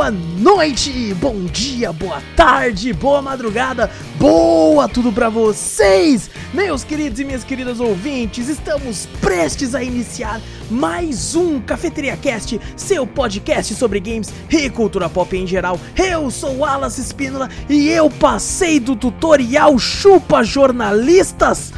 boa 0.00 0.10
noite, 0.10 1.12
bom 1.20 1.44
dia, 1.44 1.92
boa 1.92 2.22
tarde, 2.34 2.90
boa 2.90 3.20
madrugada, 3.20 3.90
boa 4.20 4.86
tudo 4.86 5.10
pra 5.10 5.30
vocês, 5.30 6.30
meus 6.52 6.84
queridos 6.84 7.18
e 7.18 7.24
minhas 7.24 7.42
queridas 7.42 7.80
ouvintes. 7.80 8.50
Estamos 8.50 9.06
prestes 9.18 9.74
a 9.74 9.82
iniciar 9.82 10.42
mais 10.70 11.34
um 11.34 11.58
Cafeteria 11.58 12.18
Cast, 12.18 12.60
seu 12.76 13.06
podcast 13.06 13.74
sobre 13.74 13.98
games 13.98 14.30
e 14.50 14.68
cultura 14.68 15.08
pop 15.08 15.34
em 15.34 15.46
geral. 15.46 15.80
Eu 15.96 16.30
sou 16.30 16.58
Wallace 16.58 17.00
Espínola 17.00 17.48
e 17.66 17.88
eu 17.88 18.10
passei 18.10 18.78
do 18.78 18.94
tutorial 18.94 19.78
Chupa 19.78 20.44
Jornalistas. 20.44 21.72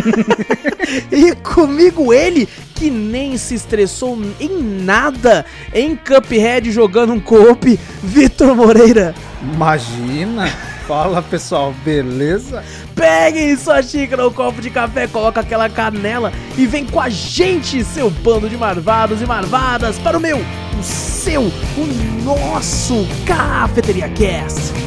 e 1.10 1.34
comigo 1.36 2.12
ele 2.12 2.46
que 2.74 2.90
nem 2.90 3.38
se 3.38 3.54
estressou 3.54 4.18
em 4.38 4.62
nada 4.62 5.46
em 5.72 5.96
Cuphead 5.96 6.70
jogando 6.70 7.14
um 7.14 7.20
co-op, 7.20 7.80
Vitor 8.02 8.54
Moreira. 8.54 9.14
Imagina! 9.54 10.75
Fala 10.86 11.20
pessoal, 11.20 11.74
beleza? 11.84 12.62
Peguem 12.94 13.56
sua 13.56 13.82
xícara 13.82 14.24
ou 14.24 14.30
copo 14.30 14.62
de 14.62 14.70
café, 14.70 15.08
coloca 15.08 15.40
aquela 15.40 15.68
canela 15.68 16.32
e 16.56 16.64
vem 16.64 16.86
com 16.86 17.00
a 17.00 17.08
gente, 17.08 17.82
seu 17.82 18.08
bando 18.08 18.48
de 18.48 18.56
marvados 18.56 19.20
e 19.20 19.26
marvadas, 19.26 19.98
para 19.98 20.16
o 20.16 20.20
meu, 20.20 20.38
o 20.38 20.82
seu, 20.82 21.42
o 21.42 22.22
nosso 22.24 23.04
Cafeteria 23.26 24.08
Cast. 24.10 24.85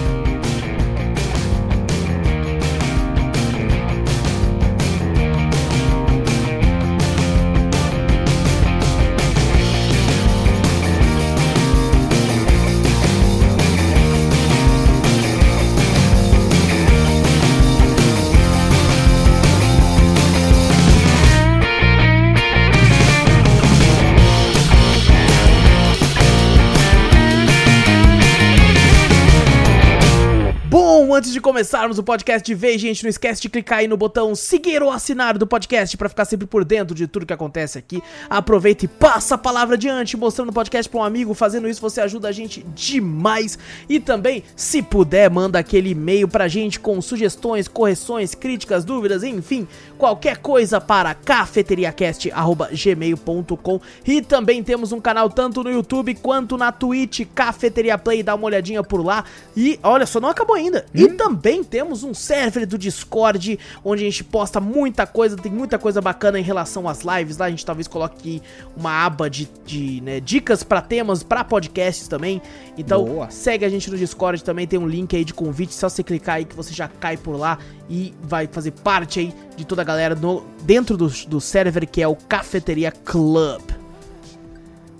Antes 31.20 31.34
de 31.34 31.42
começarmos 31.42 32.00
o 32.00 32.03
podcast 32.03 32.45
de 32.45 32.56
vez, 32.56 32.80
gente, 32.80 33.03
não 33.03 33.09
esquece 33.09 33.42
de 33.42 33.50
clicar 33.50 33.80
aí 33.80 33.89
no 33.89 33.98
botão 33.98 34.34
seguir 34.34 34.81
ou 34.81 34.89
assinar 34.89 35.38
do 35.38 35.45
podcast 35.45 35.98
para 35.98 36.08
ficar 36.08 36.23
sempre 36.23 36.48
por 36.48 36.64
dentro 36.64 36.95
de 36.95 37.08
tudo 37.08 37.25
que 37.25 37.34
acontece 37.34 37.78
aqui. 37.78 38.02
Aproveita 38.30 38.86
e 38.86 38.88
passa 38.88 39.36
a 39.36 39.38
palavra 39.38 39.75
adiante, 39.75 40.16
mostrando 40.16 40.47
o 40.47 40.53
podcast 40.53 40.90
para 40.90 41.02
um 41.02 41.03
amigo. 41.03 41.34
Fazendo 41.34 41.67
isso, 41.67 41.81
você 41.81 42.00
ajuda 42.00 42.30
a 42.30 42.31
gente 42.31 42.66
demais. 42.73 43.59
E 43.90 44.00
também, 44.00 44.45
se 44.56 44.81
puder, 44.81 45.30
manda 45.30 45.59
aquele 45.59 45.90
e-mail 45.90 46.25
pra 46.25 46.47
gente 46.47 46.80
com 46.80 47.02
sugestões, 47.02 47.67
correções, 47.67 48.34
críticas, 48.34 48.86
dúvidas, 48.86 49.22
enfim, 49.22 49.67
qualquer 49.97 50.38
coisa 50.38 50.80
para 50.80 51.14
cafeteriacast@gmail.com. 51.14 53.81
E 54.08 54.22
também 54.22 54.64
temos 54.64 54.94
um 54.94 55.02
canal 55.02 55.30
tanto 55.30 55.66
no 55.66 55.70
YouTube 55.70 56.16
quanto 56.16 56.56
na 56.56 56.72
Twitch, 56.72 57.28
Cafeteria 57.36 57.97
Play, 57.97 58.23
dá 58.23 58.36
uma 58.36 58.45
olhadinha 58.45 58.81
por 58.81 59.06
lá. 59.06 59.25
E 59.58 59.78
olha 59.84 60.06
só, 60.06 60.22
não 60.22 60.30
acabou 60.30 60.56
ainda. 60.56 60.86
E 60.95 61.09
também 61.16 61.64
temos 61.64 62.04
um 62.04 62.14
server 62.14 62.66
do 62.66 62.78
Discord, 62.78 63.60
onde 63.84 64.04
a 64.04 64.06
gente 64.06 64.24
posta 64.24 64.60
muita 64.60 65.06
coisa, 65.06 65.36
tem 65.36 65.52
muita 65.52 65.78
coisa 65.78 66.02
bacana 66.02 66.40
em 66.40 66.44
relação 66.44 66.88
às 66.88 67.02
lives. 67.02 67.38
Lá 67.38 67.46
a 67.46 67.50
gente 67.50 67.66
talvez 67.66 67.88
coloque 67.88 68.42
uma 68.75 69.06
aba 69.06 69.30
de, 69.30 69.48
de 69.66 70.02
né, 70.02 70.19
dicas 70.19 70.64
para 70.64 70.81
temas, 70.81 71.24
para 71.24 71.44
podcasts 71.44 72.08
também. 72.08 72.42
Então 72.78 73.06
Boa. 73.06 73.30
segue 73.30 73.66
a 73.66 73.69
gente 73.69 73.90
no 73.90 73.98
Discord 73.98 74.44
também, 74.44 74.68
tem 74.68 74.80
um 74.80 74.88
link 74.88 75.16
aí 75.16 75.24
de 75.24 75.34
convite, 75.34 75.74
só 75.74 75.90
você 75.90 76.03
clicar 76.03 76.36
aí 76.36 76.46
que 76.46 76.56
você 76.56 76.74
já 76.74 76.88
cai 76.88 77.18
por 77.18 77.36
lá 77.36 77.58
e 77.90 78.14
vai 78.22 78.48
fazer 78.48 78.72
parte 78.72 79.19
aí 79.19 79.34
de 79.56 79.66
toda 79.66 79.81
a 79.81 79.86
galera 79.86 80.16
no, 80.16 80.46
dentro 80.64 80.96
do, 80.96 81.08
do 81.28 81.42
server 81.42 81.88
que 81.88 82.02
é 82.02 82.08
o 82.08 82.16
Cafeteria 82.16 82.92
Club. 82.92 83.62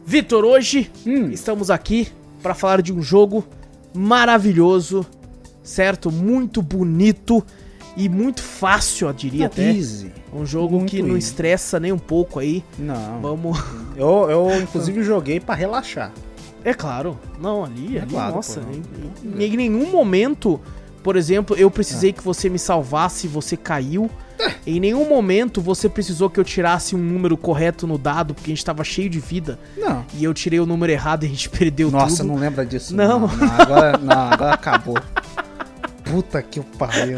Vitor, 0.06 0.44
hoje 0.44 0.90
hum. 1.06 1.30
estamos 1.30 1.70
aqui 1.70 2.08
para 2.42 2.56
falar 2.56 2.82
de 2.82 2.92
um 2.92 3.02
jogo 3.02 3.46
maravilhoso 3.94 5.06
certo? 5.70 6.12
Muito 6.12 6.62
bonito 6.62 7.46
e 7.96 8.10
muito 8.10 8.42
fácil, 8.42 9.08
eu 9.08 9.14
diria 9.14 9.46
até. 9.48 9.72
Easy. 9.72 10.12
Um 10.34 10.46
jogo 10.46 10.78
muito 10.78 10.90
que 10.90 11.02
não 11.02 11.18
estressa 11.18 11.80
nem 11.80 11.92
um 11.92 12.00
pouco 12.00 12.40
aí. 12.40 12.64
Não. 12.78 13.22
Vamos. 13.22 13.60
Eu, 13.96 14.30
eu 14.30 14.62
inclusive 14.62 15.04
joguei 15.04 15.40
para 15.40 15.56
relaxar. 15.56 16.12
É 16.64 16.74
claro. 16.74 17.18
Não, 17.40 17.64
ali, 17.64 17.98
é 17.98 18.02
ali 18.02 18.12
claro, 18.12 18.36
nossa, 18.36 18.62
pô, 18.62 18.68
em, 19.38 19.44
em, 19.44 19.58
nenhum 19.58 19.90
momento, 19.92 20.60
por 21.02 21.16
exemplo, 21.16 21.56
eu 21.56 21.72
precisei 21.72 22.10
é. 22.10 22.14
que 22.14 22.22
você 22.22 22.50
me 22.50 22.60
salvasse, 22.60 23.28
você 23.28 23.56
caiu. 23.56 24.10
É. 24.38 24.54
Em 24.66 24.80
nenhum 24.80 25.08
momento 25.08 25.62
você 25.62 25.90
precisou 25.90 26.30
que 26.30 26.40
eu 26.40 26.44
tirasse 26.44 26.96
um 26.96 27.00
número 27.00 27.36
correto 27.38 27.86
no 27.86 27.98
dado, 27.98 28.34
porque 28.34 28.52
a 28.52 28.56
gente 28.56 28.64
tava 28.64 28.84
cheio 28.84 29.10
de 29.10 29.20
vida. 29.20 29.60
Não. 29.78 30.06
E 30.14 30.24
eu 30.24 30.34
tirei 30.34 30.60
o 30.60 30.66
número 30.66 30.92
errado 30.92 31.24
e 31.24 31.28
a 31.28 31.30
gente 31.30 31.50
perdeu 31.52 31.92
Nossa, 31.92 32.06
tudo. 32.06 32.12
Nossa, 32.12 32.24
não 32.24 32.36
lembra 32.36 32.66
disso. 32.66 32.96
Não. 32.96 33.20
Não, 33.22 33.36
não 33.36 33.62
agora, 33.62 33.98
não, 33.98 34.32
agora 34.32 34.54
acabou. 34.54 34.98
Puta 36.10 36.42
que 36.42 36.60
pariu. 36.62 37.18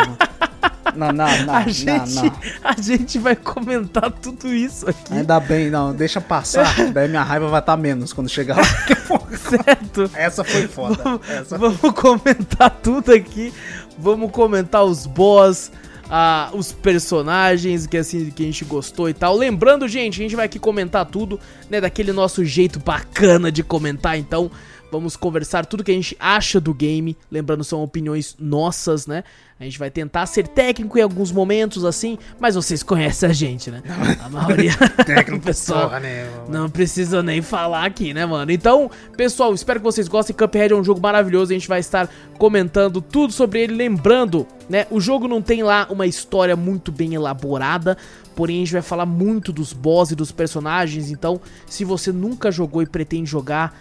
Não, 0.95 1.11
não, 1.11 1.27
não, 1.45 1.55
a, 1.55 1.67
gente, 1.67 2.13
não, 2.15 2.33
a 2.63 2.81
gente 2.81 3.19
vai 3.19 3.35
comentar 3.35 4.11
tudo 4.11 4.53
isso 4.53 4.89
aqui. 4.89 5.13
Ainda 5.13 5.39
bem, 5.39 5.69
não, 5.69 5.93
deixa 5.93 6.19
passar. 6.19 6.65
daí 6.91 7.07
minha 7.07 7.23
raiva 7.23 7.47
vai 7.47 7.59
estar 7.59 7.75
tá 7.75 7.81
menos 7.81 8.13
quando 8.13 8.29
chegar 8.29 8.57
lá. 8.57 8.63
certo. 9.37 10.09
Essa 10.13 10.43
foi 10.43 10.67
foda. 10.67 11.01
Vamos, 11.03 11.29
Essa 11.29 11.57
vamos 11.57 11.79
comentar 11.93 12.69
tudo 12.81 13.13
aqui. 13.13 13.53
Vamos 13.97 14.31
comentar 14.31 14.83
os 14.83 15.05
boss, 15.05 15.71
ah, 16.09 16.49
os 16.53 16.71
personagens 16.71 17.85
que 17.85 17.97
assim 17.97 18.29
que 18.31 18.43
a 18.43 18.45
gente 18.45 18.65
gostou 18.65 19.09
e 19.09 19.13
tal. 19.13 19.35
Lembrando, 19.35 19.87
gente, 19.87 20.19
a 20.19 20.23
gente 20.23 20.35
vai 20.35 20.45
aqui 20.45 20.59
comentar 20.59 21.05
tudo, 21.05 21.39
né, 21.69 21.79
daquele 21.79 22.11
nosso 22.11 22.43
jeito 22.43 22.79
bacana 22.79 23.51
de 23.51 23.63
comentar, 23.63 24.17
então 24.17 24.49
Vamos 24.91 25.15
conversar 25.15 25.65
tudo 25.65 25.83
que 25.83 25.91
a 25.91 25.95
gente 25.95 26.17
acha 26.19 26.59
do 26.59 26.73
game. 26.73 27.17
Lembrando, 27.31 27.63
são 27.63 27.81
opiniões 27.81 28.35
nossas, 28.37 29.07
né? 29.07 29.23
A 29.61 29.63
gente 29.63 29.77
vai 29.77 29.91
tentar 29.91 30.25
ser 30.25 30.47
técnico 30.47 30.97
em 30.97 31.01
alguns 31.01 31.31
momentos, 31.31 31.85
assim, 31.85 32.17
mas 32.39 32.55
vocês 32.55 32.81
conhecem 32.81 33.29
a 33.29 33.31
gente, 33.31 33.69
né? 33.69 33.83
A 34.19 34.27
maioria. 34.27 34.73
técnico, 35.05 35.45
pessoal. 35.45 35.83
Porra, 35.83 35.99
né, 35.99 36.27
não 36.49 36.67
precisa 36.67 37.21
nem 37.21 37.43
falar 37.43 37.85
aqui, 37.85 38.11
né, 38.11 38.25
mano? 38.25 38.51
Então, 38.51 38.89
pessoal, 39.15 39.53
espero 39.53 39.79
que 39.79 39.83
vocês 39.83 40.07
gostem. 40.07 40.35
Cuphead 40.35 40.73
é 40.73 40.75
um 40.75 40.83
jogo 40.83 40.99
maravilhoso. 40.99 41.51
A 41.51 41.53
gente 41.53 41.67
vai 41.67 41.79
estar 41.79 42.09
comentando 42.39 43.01
tudo 43.01 43.31
sobre 43.31 43.61
ele. 43.61 43.75
Lembrando, 43.75 44.47
né? 44.67 44.87
O 44.89 44.99
jogo 44.99 45.27
não 45.27 45.43
tem 45.43 45.61
lá 45.61 45.85
uma 45.91 46.07
história 46.07 46.55
muito 46.55 46.91
bem 46.91 47.13
elaborada. 47.13 47.95
Porém, 48.35 48.57
a 48.57 48.59
gente 48.59 48.73
vai 48.73 48.81
falar 48.81 49.05
muito 49.05 49.53
dos 49.53 49.73
boss 49.73 50.09
e 50.09 50.15
dos 50.15 50.31
personagens. 50.31 51.11
Então, 51.11 51.39
se 51.67 51.85
você 51.85 52.11
nunca 52.11 52.51
jogou 52.51 52.81
e 52.81 52.87
pretende 52.87 53.29
jogar 53.29 53.77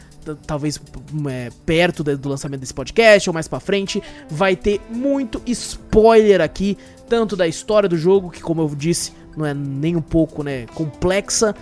talvez 0.46 0.80
é, 1.28 1.50
perto 1.64 2.02
do 2.02 2.28
lançamento 2.28 2.60
desse 2.60 2.74
podcast 2.74 3.28
ou 3.28 3.34
mais 3.34 3.48
para 3.48 3.60
frente, 3.60 4.02
vai 4.28 4.56
ter 4.56 4.80
muito 4.90 5.40
spoiler 5.46 6.40
aqui, 6.40 6.76
tanto 7.08 7.36
da 7.36 7.46
história 7.46 7.88
do 7.88 7.96
jogo, 7.96 8.30
que 8.30 8.40
como 8.40 8.62
eu 8.62 8.68
disse, 8.74 9.12
não 9.36 9.46
é 9.46 9.54
nem 9.54 9.96
um 9.96 10.02
pouco, 10.02 10.42
né, 10.42 10.66
complexa, 10.74 11.54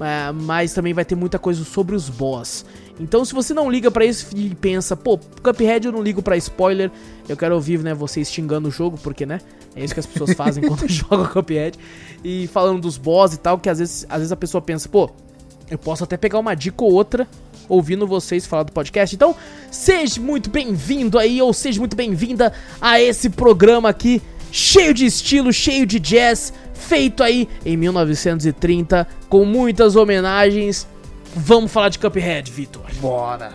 é, 0.00 0.32
mas 0.32 0.72
também 0.72 0.92
vai 0.92 1.04
ter 1.04 1.14
muita 1.14 1.38
coisa 1.38 1.64
sobre 1.64 1.94
os 1.94 2.08
boss. 2.08 2.64
Então, 2.98 3.24
se 3.24 3.34
você 3.34 3.52
não 3.52 3.70
liga 3.70 3.90
para 3.90 4.06
isso 4.06 4.34
e 4.34 4.54
pensa, 4.54 4.96
pô, 4.96 5.18
Cuphead 5.42 5.86
eu 5.86 5.92
não 5.92 6.02
ligo 6.02 6.22
para 6.22 6.36
spoiler, 6.38 6.90
eu 7.28 7.36
quero 7.36 7.54
ouvir, 7.54 7.80
né, 7.80 7.92
vocês 7.92 8.32
xingando 8.32 8.68
o 8.68 8.70
jogo, 8.70 8.98
porque, 9.02 9.26
né, 9.26 9.40
é 9.74 9.84
isso 9.84 9.92
que 9.92 10.00
as 10.00 10.06
pessoas 10.06 10.32
fazem 10.32 10.64
quando 10.66 10.86
jogam 10.88 11.26
Cuphead, 11.26 11.78
e 12.24 12.46
falando 12.46 12.80
dos 12.80 12.96
boss 12.96 13.34
e 13.34 13.38
tal, 13.38 13.58
que 13.58 13.68
às 13.68 13.78
vezes, 13.78 14.06
às 14.08 14.18
vezes 14.18 14.32
a 14.32 14.36
pessoa 14.36 14.62
pensa, 14.62 14.88
pô, 14.88 15.10
eu 15.70 15.78
posso 15.78 16.04
até 16.04 16.16
pegar 16.16 16.38
uma 16.38 16.54
dica 16.54 16.84
ou 16.84 16.92
outra 16.92 17.28
ouvindo 17.68 18.06
vocês 18.06 18.46
falar 18.46 18.64
do 18.64 18.72
podcast. 18.72 19.14
Então, 19.14 19.34
seja 19.70 20.20
muito 20.20 20.50
bem-vindo 20.50 21.18
aí, 21.18 21.40
ou 21.40 21.52
seja 21.52 21.78
muito 21.78 21.96
bem-vinda 21.96 22.52
a 22.80 23.00
esse 23.00 23.30
programa 23.30 23.88
aqui, 23.88 24.22
cheio 24.50 24.94
de 24.94 25.06
estilo, 25.06 25.52
cheio 25.52 25.86
de 25.86 25.98
jazz, 25.98 26.52
feito 26.72 27.22
aí 27.22 27.48
em 27.64 27.76
1930, 27.76 29.06
com 29.28 29.44
muitas 29.44 29.96
homenagens. 29.96 30.86
Vamos 31.34 31.70
falar 31.70 31.88
de 31.88 31.98
Cuphead, 31.98 32.50
Vitor. 32.50 32.86
Bora! 33.00 33.52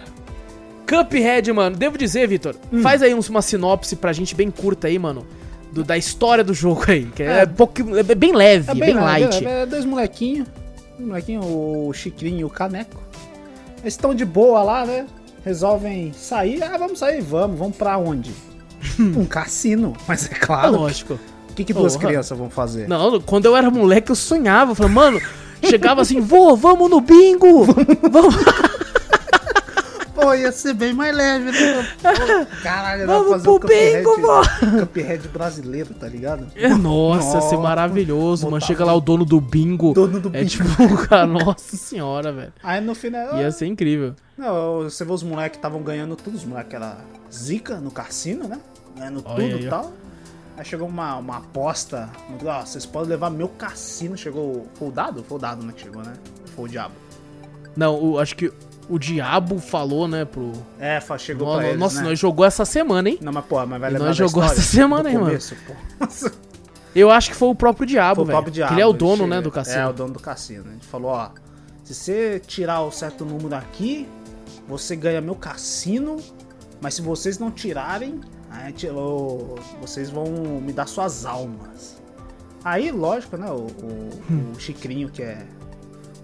Cuphead, 0.92 1.54
mano, 1.54 1.75
devo 1.78 1.98
dizer, 1.98 2.28
Vitor, 2.28 2.56
hum. 2.72 2.81
faz 2.81 3.02
aí 3.02 3.13
uma 3.13 3.42
sinopse 3.42 3.96
pra 3.96 4.12
gente 4.12 4.36
bem 4.36 4.52
curta 4.52 4.88
aí, 4.88 5.00
mano. 5.00 5.25
Do, 5.72 5.86
da 5.86 5.98
história 5.98 6.44
do 6.44 6.54
jogo 6.54 6.84
aí, 6.90 7.06
que 7.06 7.24
é, 7.24 7.44
é, 7.44 7.46
pouco, 7.46 7.81
é 7.96 8.04
bem 8.04 8.34
leve, 8.34 8.69
é 8.69 8.75
bem, 8.75 8.94
bem 8.94 8.96
light. 8.96 9.46
É, 9.46 9.62
é 9.62 9.66
dois 9.66 9.86
molequinhos, 9.86 10.46
um 11.00 11.08
molequinho, 11.08 11.42
o 11.42 11.94
Chicrinho 11.94 12.42
e 12.42 12.44
o 12.44 12.50
Caneco. 12.50 13.02
Eles 13.81 13.94
estão 13.94 14.13
de 14.13 14.25
boa 14.25 14.62
lá, 14.63 14.86
né? 14.86 15.06
Resolvem 15.44 16.13
sair. 16.13 16.63
Ah, 16.63 16.78
vamos 16.78 17.00
sair, 17.00 17.22
vamos. 17.22 17.57
Vamos 17.57 17.75
pra 17.75 17.98
onde? 17.98 18.31
um 19.00 19.25
cassino. 19.25 19.94
Mas 20.07 20.25
é 20.31 20.36
claro. 20.36 20.68
É 20.75 20.78
lógico. 20.78 21.19
O 21.50 21.54
que, 21.54 21.63
que 21.63 21.74
duas 21.74 21.98
crianças 21.98 22.38
vão 22.38 22.50
fazer? 22.50 22.88
Não, 22.88 23.19
quando 23.19 23.45
eu 23.45 23.57
era 23.57 23.69
moleque 23.69 24.12
eu 24.12 24.16
sonhava. 24.16 24.72
Eu 24.72 24.75
falava, 24.75 24.94
mano, 24.94 25.22
chegava 25.63 26.01
assim, 26.01 26.22
vô, 26.22 26.56
vamos 26.56 26.89
no 26.89 27.01
bingo! 27.01 27.66
vamos. 28.10 28.36
Pô, 30.22 30.34
ia 30.36 30.52
ser 30.52 30.74
bem 30.74 30.94
mais 30.94 31.16
leve, 31.16 31.52
né? 31.52 31.88
Pô, 32.02 32.62
caralho, 32.64 33.08
Vamos 33.08 33.30
fazer 33.32 33.44
pro 33.44 33.56
um 33.56 33.60
Cuphead, 33.60 33.98
bingo. 34.04 34.86
Cuphead 34.86 35.28
brasileiro, 35.30 35.94
tá 35.94 36.08
ligado? 36.08 36.48
É, 36.56 36.70
Nossa, 36.70 37.26
ia 37.36 37.42
ser 37.42 37.56
Nossa, 37.56 37.58
maravilhoso, 37.58 38.50
mano. 38.50 38.62
Chega 38.64 38.86
lá 38.86 38.94
o 38.94 39.02
dono 39.02 39.26
do 39.26 39.42
bingo. 39.42 39.94
Dono 39.94 40.20
do 40.20 40.30
É 40.30 40.44
bingo. 40.44 40.50
tipo, 40.50 40.98
cara, 41.10 41.26
nossa 41.26 41.76
senhora, 41.76 42.32
velho. 42.32 42.54
Aí 42.64 42.80
no 42.82 42.94
final. 42.94 43.38
Ia 43.38 43.52
ser 43.52 43.66
incrível. 43.66 44.14
Não, 44.38 44.84
você 44.84 45.04
vê 45.06 45.12
os 45.12 45.24
moleques 45.24 45.58
estavam 45.58 45.82
ganhando 45.82 46.16
tudo, 46.16 46.36
os 46.36 46.46
moleques 46.46 46.74
era 46.74 46.98
zica 47.32 47.78
no 47.80 47.92
cassino, 47.92 48.48
né? 48.48 48.60
Ganhando 48.98 49.22
Olha 49.26 49.50
tudo 49.54 49.64
e 49.64 49.70
tal. 49.70 49.92
Aí 50.58 50.66
chegou 50.66 50.88
uma, 50.88 51.16
uma 51.18 51.38
aposta, 51.38 52.10
ó, 52.46 52.66
vocês 52.66 52.86
podem 52.86 53.10
levar 53.10 53.30
meu 53.30 53.48
cassino. 53.48 54.16
Chegou. 54.18 54.68
Foi 54.76 54.90
o 54.90 54.92
dado? 54.92 55.24
Foi 55.24 55.38
o 55.38 55.42
dado, 55.42 55.66
né? 55.66 55.74
Que 55.76 55.82
chegou, 55.84 56.04
né? 56.04 56.14
Foi 56.56 56.66
o 56.66 56.68
diabo. 56.68 56.94
Não, 57.76 57.96
o- 58.00 58.20
acho 58.20 58.36
que 58.36 58.52
o 58.92 59.00
diabo 59.00 59.58
falou, 59.60 60.08
né, 60.08 60.26
pro. 60.26 60.52
É, 60.80 61.00
chegou 61.18 61.48
Nossa, 61.48 61.60
pra 61.60 61.68
eles, 61.70 61.80
nossa, 61.80 62.02
né? 62.02 62.10
nós 62.10 62.20
jogou 62.20 62.46
essa 62.46 62.66
semana, 62.66 63.10
hein? 63.10 63.18
Não, 63.22 63.32
mas 63.32 63.46
pô, 63.46 63.56
mas 63.66 63.80
vai 63.82 63.90
lembrar 63.92 64.08
nós 64.08 64.18
jogou 64.18 64.44
essa 64.44 64.62
semana, 64.62 65.10
hein, 65.10 65.16
mano? 65.16 65.28
começo, 65.28 65.56
pô. 65.66 65.74
Nossa, 66.00 66.32
Eu 66.94 67.10
acho 67.10 67.30
que 67.30 67.36
foi 67.36 67.48
o 67.48 67.56
próprio 67.56 67.86
diabo, 67.88 68.22
o 68.22 68.26
velho. 68.26 68.36
próprio 68.36 68.54
diabo. 68.54 68.74
Ele 68.74 68.82
é 68.82 68.86
o 68.86 68.92
dono, 68.92 69.26
né, 69.26 69.40
do 69.42 69.50
cassino. 69.50 69.78
É, 69.80 69.88
o 69.88 69.94
dono 69.94 70.12
do 70.14 70.20
cassino. 70.20 70.66
Ele 70.70 70.82
falou, 70.82 71.12
ó, 71.12 71.30
se 71.86 71.94
você 71.94 72.42
tirar 72.46 72.82
o 72.82 72.92
certo 72.92 73.24
número 73.24 73.56
aqui, 73.56 74.08
você 74.68 74.94
ganha 74.94 75.22
meu 75.22 75.36
cassino, 75.36 76.18
mas 76.82 76.94
se 76.96 77.02
vocês 77.02 77.40
não 77.40 77.50
tirarem, 77.50 78.20
ti- 78.76 78.90
ô, 78.90 79.56
vocês 79.80 80.10
vão 80.10 80.26
me 80.62 80.74
dar 80.74 80.86
suas 80.86 81.26
almas. 81.26 81.96
Aí, 82.64 82.92
lógico, 82.92 83.38
né, 83.38 83.50
o, 83.50 83.68
o, 83.68 84.52
o 84.56 84.60
Chicrinho, 84.60 85.10
que 85.10 85.24
é 85.24 85.46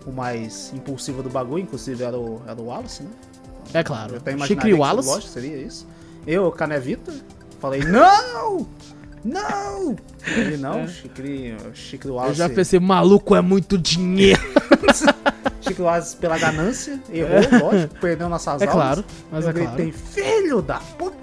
o 0.07 0.11
mais 0.11 0.71
impulsivo 0.73 1.21
do 1.21 1.29
bagulho, 1.29 1.63
inclusive 1.63 2.03
era 2.03 2.17
o, 2.17 2.41
era 2.47 2.59
o 2.59 2.65
Wallace, 2.67 3.03
né? 3.03 3.09
É 3.73 3.83
claro. 3.83 4.13
Eu 4.13 4.17
até 4.17 4.31
Chicre 4.31 4.37
imaginaria 4.37 4.73
que, 4.73 4.79
Wallace. 4.79 5.09
lógico, 5.09 5.31
seria 5.33 5.57
isso. 5.57 5.85
Eu, 6.25 6.49
Canevita, 6.51 7.13
falei, 7.59 7.81
não! 7.83 8.65
Não! 9.23 9.95
Ele 10.25 10.55
não, 10.57 10.79
É. 10.81 10.87
Eu 12.13 12.15
Wallace. 12.15 12.35
já 12.37 12.49
pensei, 12.49 12.79
maluco 12.79 13.35
é 13.35 13.41
muito 13.41 13.77
dinheiro. 13.77 14.41
Chico 15.61 15.83
Wallace 15.83 16.15
pela 16.15 16.37
ganância, 16.37 16.97
errou, 17.11 17.41
lógico, 17.71 17.95
perdeu 17.99 18.29
nossas 18.29 18.61
É 18.61 18.65
almas. 18.65 18.73
claro, 18.73 19.05
mas 19.29 19.43
eu 19.43 19.49
é 19.49 19.53
claro. 19.53 19.71
gritei, 19.75 19.91
filho 19.91 20.61
da 20.61 20.79
puta! 20.79 21.17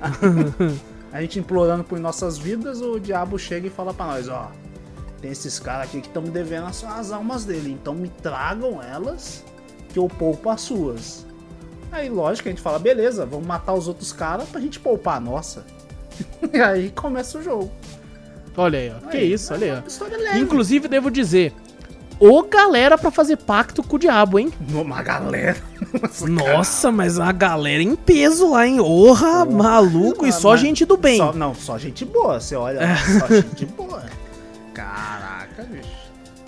a 1.12 1.20
gente 1.20 1.38
implorando 1.38 1.84
por 1.84 1.98
nossas 2.00 2.38
vidas, 2.38 2.80
o 2.80 2.98
diabo 2.98 3.38
chega 3.38 3.66
e 3.66 3.70
fala 3.70 3.92
pra 3.92 4.06
nós, 4.06 4.28
ó, 4.28 4.50
tem 5.24 5.32
esses 5.32 5.58
caras 5.58 5.86
aqui 5.86 6.02
que 6.02 6.06
estão 6.06 6.20
me 6.20 6.28
devendo 6.28 6.66
as, 6.66 6.84
as 6.84 7.10
almas 7.10 7.46
dele, 7.46 7.72
então 7.72 7.94
me 7.94 8.10
tragam 8.10 8.82
elas 8.82 9.42
que 9.88 9.98
eu 9.98 10.06
poupo 10.06 10.50
as 10.50 10.60
suas. 10.60 11.24
Aí, 11.90 12.10
lógico, 12.10 12.46
a 12.46 12.52
gente 12.52 12.60
fala, 12.60 12.78
beleza, 12.78 13.24
vamos 13.24 13.46
matar 13.46 13.72
os 13.72 13.88
outros 13.88 14.12
caras 14.12 14.46
pra 14.46 14.60
gente 14.60 14.78
poupar 14.78 15.16
a 15.16 15.20
nossa. 15.20 15.64
e 16.52 16.60
aí 16.60 16.90
começa 16.90 17.38
o 17.38 17.42
jogo. 17.42 17.72
Olha 18.54 18.78
aí, 18.78 18.92
ó. 18.94 19.08
Que 19.08 19.16
Aí, 19.16 19.32
isso, 19.32 19.54
olha 19.54 19.82
aí. 20.30 20.40
Inclusive, 20.42 20.88
devo 20.88 21.10
dizer, 21.10 21.54
ô 22.20 22.42
galera 22.42 22.98
pra 22.98 23.10
fazer 23.10 23.38
pacto 23.38 23.82
com 23.82 23.96
o 23.96 23.98
diabo, 23.98 24.38
hein? 24.38 24.52
Uma 24.74 25.02
galera. 25.02 25.56
Nossa, 26.02 26.26
Nossa, 26.28 26.92
mas 26.92 27.18
a 27.18 27.32
galera 27.32 27.82
em 27.82 27.96
peso 27.96 28.50
lá, 28.50 28.66
hein? 28.66 28.78
Orra, 28.78 29.46
maluco, 29.46 30.26
e 30.26 30.32
só 30.32 30.54
gente 30.54 30.84
do 30.84 30.98
bem. 30.98 31.16
Só- 31.16 31.32
não, 31.32 31.54
só 31.54 31.78
gente 31.78 32.04
boa. 32.04 32.38
Você 32.38 32.54
olha, 32.54 32.80
lá, 32.80 32.96
só 33.20 33.26
gente 33.36 33.64
boa. 33.64 34.04
Caraca, 34.74 35.62
bicho. 35.62 35.88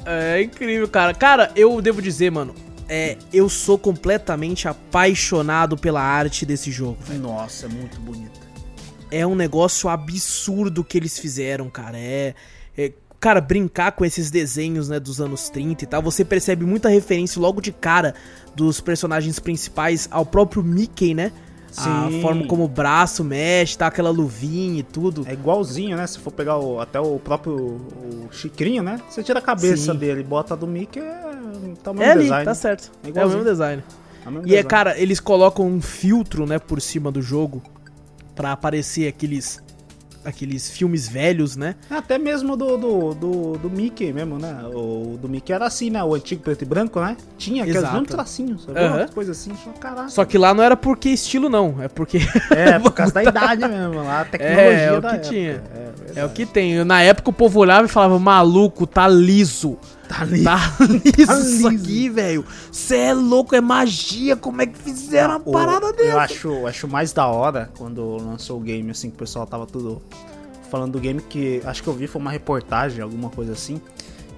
É 0.04 0.42
incrível, 0.42 0.86
cara. 0.88 1.14
Cara, 1.14 1.50
eu 1.56 1.80
devo 1.80 2.02
dizer, 2.02 2.30
mano, 2.30 2.54
é, 2.88 3.16
eu 3.32 3.48
sou 3.48 3.78
completamente 3.78 4.68
apaixonado 4.68 5.76
pela 5.76 6.00
arte 6.00 6.44
desse 6.46 6.70
jogo. 6.70 6.98
velho. 7.00 7.20
Nossa, 7.20 7.66
é 7.66 7.68
muito 7.68 7.98
bonito. 8.00 8.38
É 9.10 9.26
um 9.26 9.34
negócio 9.34 9.88
absurdo 9.88 10.84
que 10.84 10.96
eles 10.98 11.18
fizeram, 11.18 11.70
cara. 11.70 11.98
É, 11.98 12.34
é- 12.76 12.92
cara, 13.18 13.40
brincar 13.40 13.92
com 13.92 14.04
esses 14.04 14.30
desenhos, 14.30 14.88
né, 14.88 15.00
dos 15.00 15.20
anos 15.20 15.48
30 15.48 15.84
e 15.84 15.86
tal, 15.86 16.02
você 16.02 16.24
percebe 16.24 16.64
muita 16.64 16.88
referência 16.88 17.40
logo 17.40 17.60
de 17.60 17.72
cara 17.72 18.14
dos 18.54 18.80
personagens 18.80 19.38
principais 19.38 20.08
ao 20.10 20.24
próprio 20.26 20.62
Mickey, 20.62 21.14
né? 21.14 21.32
A 21.76 22.08
Sim. 22.10 22.22
forma 22.22 22.46
como 22.46 22.64
o 22.64 22.68
braço 22.68 23.22
mexe, 23.24 23.76
tá 23.76 23.86
aquela 23.86 24.10
luvinha 24.10 24.80
e 24.80 24.82
tudo. 24.82 25.24
É 25.26 25.32
igualzinho, 25.32 25.96
né? 25.96 26.06
Se 26.06 26.18
for 26.18 26.30
pegar 26.32 26.58
o- 26.58 26.80
até 26.80 26.98
o 27.00 27.18
próprio 27.18 27.54
o 27.56 28.28
Chicrinho, 28.30 28.82
né? 28.82 29.00
Você 29.08 29.22
tira 29.22 29.38
a 29.40 29.42
cabeça 29.42 29.92
Sim. 29.92 29.98
dele 29.98 30.20
e 30.20 30.24
bota 30.24 30.54
a 30.54 30.56
do 30.56 30.66
Mickey, 30.66 31.00
é 31.00 31.20
tá 31.82 31.90
o 31.90 31.94
mesmo 31.94 32.02
É 32.08 32.12
ali, 32.12 32.22
design. 32.22 32.44
tá 32.44 32.54
certo. 32.54 32.90
É 33.04 33.08
É, 33.08 33.24
o 33.24 33.28
mesmo 33.28 33.44
design. 33.44 33.82
É 34.24 34.28
o 34.28 34.32
mesmo 34.32 34.46
E 34.46 34.50
é, 34.50 34.56
design. 34.62 34.68
cara, 34.68 34.98
eles 34.98 35.20
colocam 35.20 35.66
um 35.66 35.80
filtro, 35.82 36.46
né, 36.46 36.58
por 36.58 36.80
cima 36.80 37.10
do 37.12 37.20
jogo 37.20 37.62
pra 38.34 38.52
aparecer 38.52 39.06
aqueles 39.08 39.60
aqueles 40.26 40.68
filmes 40.70 41.08
velhos, 41.08 41.56
né? 41.56 41.74
Até 41.88 42.18
mesmo 42.18 42.56
do, 42.56 42.76
do, 42.76 43.14
do, 43.14 43.52
do 43.58 43.70
Mickey 43.70 44.12
mesmo, 44.12 44.38
né? 44.38 44.58
O 44.74 45.16
do 45.20 45.28
Mickey 45.28 45.52
era 45.52 45.66
assim, 45.66 45.88
né? 45.90 46.02
O 46.02 46.14
antigo 46.14 46.42
preto 46.42 46.62
e 46.62 46.64
branco, 46.64 47.00
né? 47.00 47.16
Tinha 47.38 47.62
aqueles 47.62 47.78
Exato. 47.78 47.92
mesmos 47.94 48.10
tracinhos, 48.10 48.64
sabe? 48.64 48.80
Umas 48.80 49.10
coisas 49.10 49.38
assim, 49.38 49.52
só 49.64 49.70
caraca. 49.78 50.08
Só 50.08 50.24
que 50.24 50.36
lá 50.36 50.52
não 50.52 50.62
era 50.62 50.76
porque 50.76 51.08
estilo 51.10 51.48
não, 51.48 51.76
é 51.80 51.88
porque 51.88 52.18
É, 52.50 52.78
por 52.80 52.92
causa 52.92 53.14
da 53.14 53.22
idade 53.22 53.66
mesmo, 53.66 53.94
lá, 54.02 54.22
a 54.22 54.24
tecnologia 54.24 54.66
É, 54.66 54.84
é 54.86 54.92
o 54.92 55.00
que 55.00 55.06
época. 55.06 55.18
tinha. 55.20 55.62
É, 56.14 56.20
é 56.20 56.24
o 56.24 56.28
que 56.30 56.44
tem. 56.46 56.84
Na 56.84 57.00
época 57.02 57.30
o 57.30 57.32
povo 57.32 57.60
olhava 57.60 57.86
e 57.86 57.88
falava: 57.88 58.18
"Maluco, 58.18 58.86
tá 58.86 59.06
liso". 59.08 59.78
Tá 60.08 60.22
ali. 60.22 60.44
Tá 60.44 60.76
liso 60.80 61.32
isso 61.32 61.68
liso. 61.68 61.68
aqui, 61.68 62.08
velho. 62.08 62.44
Cê 62.70 62.96
é 62.96 63.14
louco, 63.14 63.54
é 63.54 63.60
magia. 63.60 64.36
Como 64.36 64.62
é 64.62 64.66
que 64.66 64.78
fizeram 64.78 65.30
uma 65.36 65.40
parada 65.40 65.86
Eu 65.86 65.92
dessa? 65.96 66.18
acho, 66.18 66.66
acho 66.66 66.88
mais 66.88 67.12
da 67.12 67.26
hora 67.26 67.70
quando 67.76 68.16
lançou 68.16 68.58
o 68.58 68.60
game, 68.60 68.90
assim, 68.90 69.10
que 69.10 69.16
o 69.16 69.18
pessoal 69.18 69.46
tava 69.46 69.66
tudo 69.66 70.00
falando 70.70 70.92
do 70.92 70.98
game, 71.00 71.20
que 71.20 71.60
acho 71.64 71.82
que 71.82 71.88
eu 71.88 71.92
vi 71.92 72.06
foi 72.06 72.20
uma 72.20 72.30
reportagem, 72.30 73.00
alguma 73.00 73.30
coisa 73.30 73.52
assim, 73.52 73.80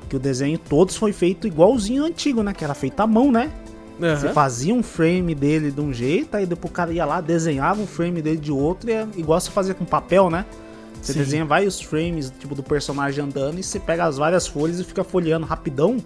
que 0.09 0.17
o 0.17 0.19
desenho 0.19 0.59
todos 0.59 0.97
foi 0.97 1.13
feito 1.13 1.47
igualzinho 1.47 2.03
ao 2.03 2.09
antigo, 2.09 2.43
né? 2.43 2.53
Que 2.53 2.65
era 2.65 2.75
feito 2.75 3.01
à 3.01 3.07
mão, 3.07 3.31
né? 3.33 3.51
Você 3.99 4.27
Aham. 4.27 4.33
fazia 4.33 4.73
um 4.73 4.83
frame 4.83 5.35
dele 5.35 5.73
de 5.73 5.81
um 5.81 5.93
jeito, 5.93 6.37
aí 6.37 6.47
depois 6.47 6.71
o 6.71 6.75
cara 6.75 6.93
ia 6.93 7.05
lá, 7.05 7.21
desenhava 7.21 7.83
um 7.83 7.87
frame 7.87 8.23
dele 8.23 8.37
de 8.37 8.53
outro, 8.53 8.89
e 8.89 8.93
é 8.93 9.07
igual 9.17 9.41
você 9.41 9.51
fazia 9.51 9.75
com 9.75 9.85
papel, 9.85 10.31
né? 10.31 10.45
Você 11.03 11.13
Sim. 11.13 11.19
desenha 11.21 11.45
vários 11.45 11.81
frames, 11.81 12.33
tipo, 12.39 12.55
do 12.55 12.63
personagem 12.63 13.25
andando, 13.25 13.59
e 13.59 13.63
você 13.63 13.79
pega 13.81 14.05
as 14.05 14.17
várias 14.19 14.47
folhas 14.47 14.81
e 14.81 14.85
fica 14.85 15.03
folheando 15.05 15.47
rapidão, 15.47 15.99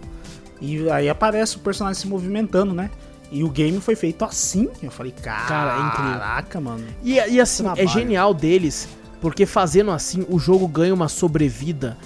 e 0.60 0.88
aí 0.90 1.08
aparece 1.08 1.56
o 1.56 1.60
personagem 1.60 2.00
se 2.00 2.06
movimentando, 2.06 2.72
né? 2.72 2.90
E 3.30 3.42
o 3.42 3.48
game 3.48 3.80
foi 3.80 3.96
feito 3.96 4.24
assim. 4.24 4.68
Eu 4.82 4.90
falei, 4.90 5.12
Cara, 5.22 5.76
é 5.82 5.86
incrível. 5.88 6.12
caraca, 6.20 6.60
mano. 6.60 6.84
E, 7.02 7.14
e 7.14 7.40
assim, 7.40 7.64
é 7.76 7.86
genial 7.86 8.34
deles, 8.34 8.86
porque 9.22 9.46
fazendo 9.46 9.90
assim, 9.90 10.24
o 10.28 10.38
jogo 10.38 10.68
ganha 10.68 10.92
uma 10.92 11.08
sobrevida 11.08 11.96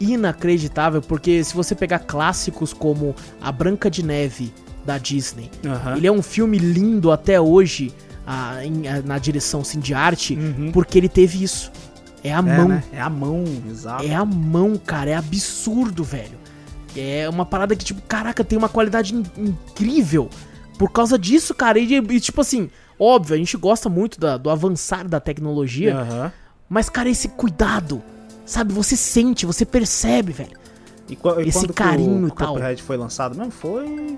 inacreditável, 0.00 1.00
porque 1.00 1.42
se 1.44 1.54
você 1.54 1.74
pegar 1.74 2.00
clássicos 2.00 2.72
como 2.72 3.14
A 3.40 3.50
Branca 3.52 3.90
de 3.90 4.02
Neve, 4.04 4.52
da 4.84 4.98
Disney, 4.98 5.48
Aham. 5.64 5.96
ele 5.96 6.06
é 6.08 6.12
um 6.12 6.22
filme 6.22 6.58
lindo 6.58 7.12
até 7.12 7.40
hoje, 7.40 7.92
a- 8.26 8.64
em- 8.64 8.88
a- 8.88 9.00
na 9.02 9.16
direção 9.18 9.60
assim, 9.60 9.78
de 9.78 9.94
arte, 9.94 10.34
Uhum. 10.34 10.72
porque 10.72 10.98
ele 10.98 11.08
teve 11.08 11.42
isso. 11.42 11.70
É 12.24 12.32
a 12.32 12.38
É, 12.38 12.42
mão. 12.42 12.68
né? 12.68 12.84
É 12.92 13.00
a 13.00 13.10
mão, 13.10 13.44
exato. 13.68 14.04
É 14.04 14.14
a 14.14 14.24
mão, 14.24 14.76
cara. 14.76 15.10
É 15.10 15.14
absurdo, 15.14 16.04
velho. 16.04 16.38
É 16.96 17.28
uma 17.28 17.44
parada 17.46 17.74
que, 17.74 17.84
tipo, 17.84 18.02
caraca, 18.02 18.44
tem 18.44 18.58
uma 18.58 18.68
qualidade 18.68 19.14
in- 19.14 19.24
incrível. 19.38 20.28
Por 20.78 20.90
causa 20.90 21.18
disso, 21.18 21.54
cara. 21.54 21.78
E, 21.78 21.94
e, 21.94 22.20
tipo 22.20 22.40
assim, 22.40 22.70
óbvio, 22.98 23.34
a 23.34 23.38
gente 23.38 23.56
gosta 23.56 23.88
muito 23.88 24.20
da- 24.20 24.36
do 24.36 24.50
avançar 24.50 25.08
da 25.08 25.18
tecnologia. 25.20 25.96
Aham. 25.96 26.32
Mas, 26.68 26.88
cara, 26.88 27.08
esse 27.08 27.28
cuidado. 27.28 28.02
Sabe, 28.44 28.72
você 28.72 28.96
sente, 28.96 29.46
você 29.46 29.64
percebe, 29.64 30.32
velho. 30.32 30.56
E, 31.08 31.14
e 31.44 31.48
Esse 31.48 31.68
carinho 31.68 32.24
o, 32.24 32.28
e 32.28 32.32
tal. 32.32 32.54
Cuphead 32.54 32.82
foi 32.82 32.96
lançado 32.96 33.36
mesmo? 33.36 33.52
Foi... 33.52 34.16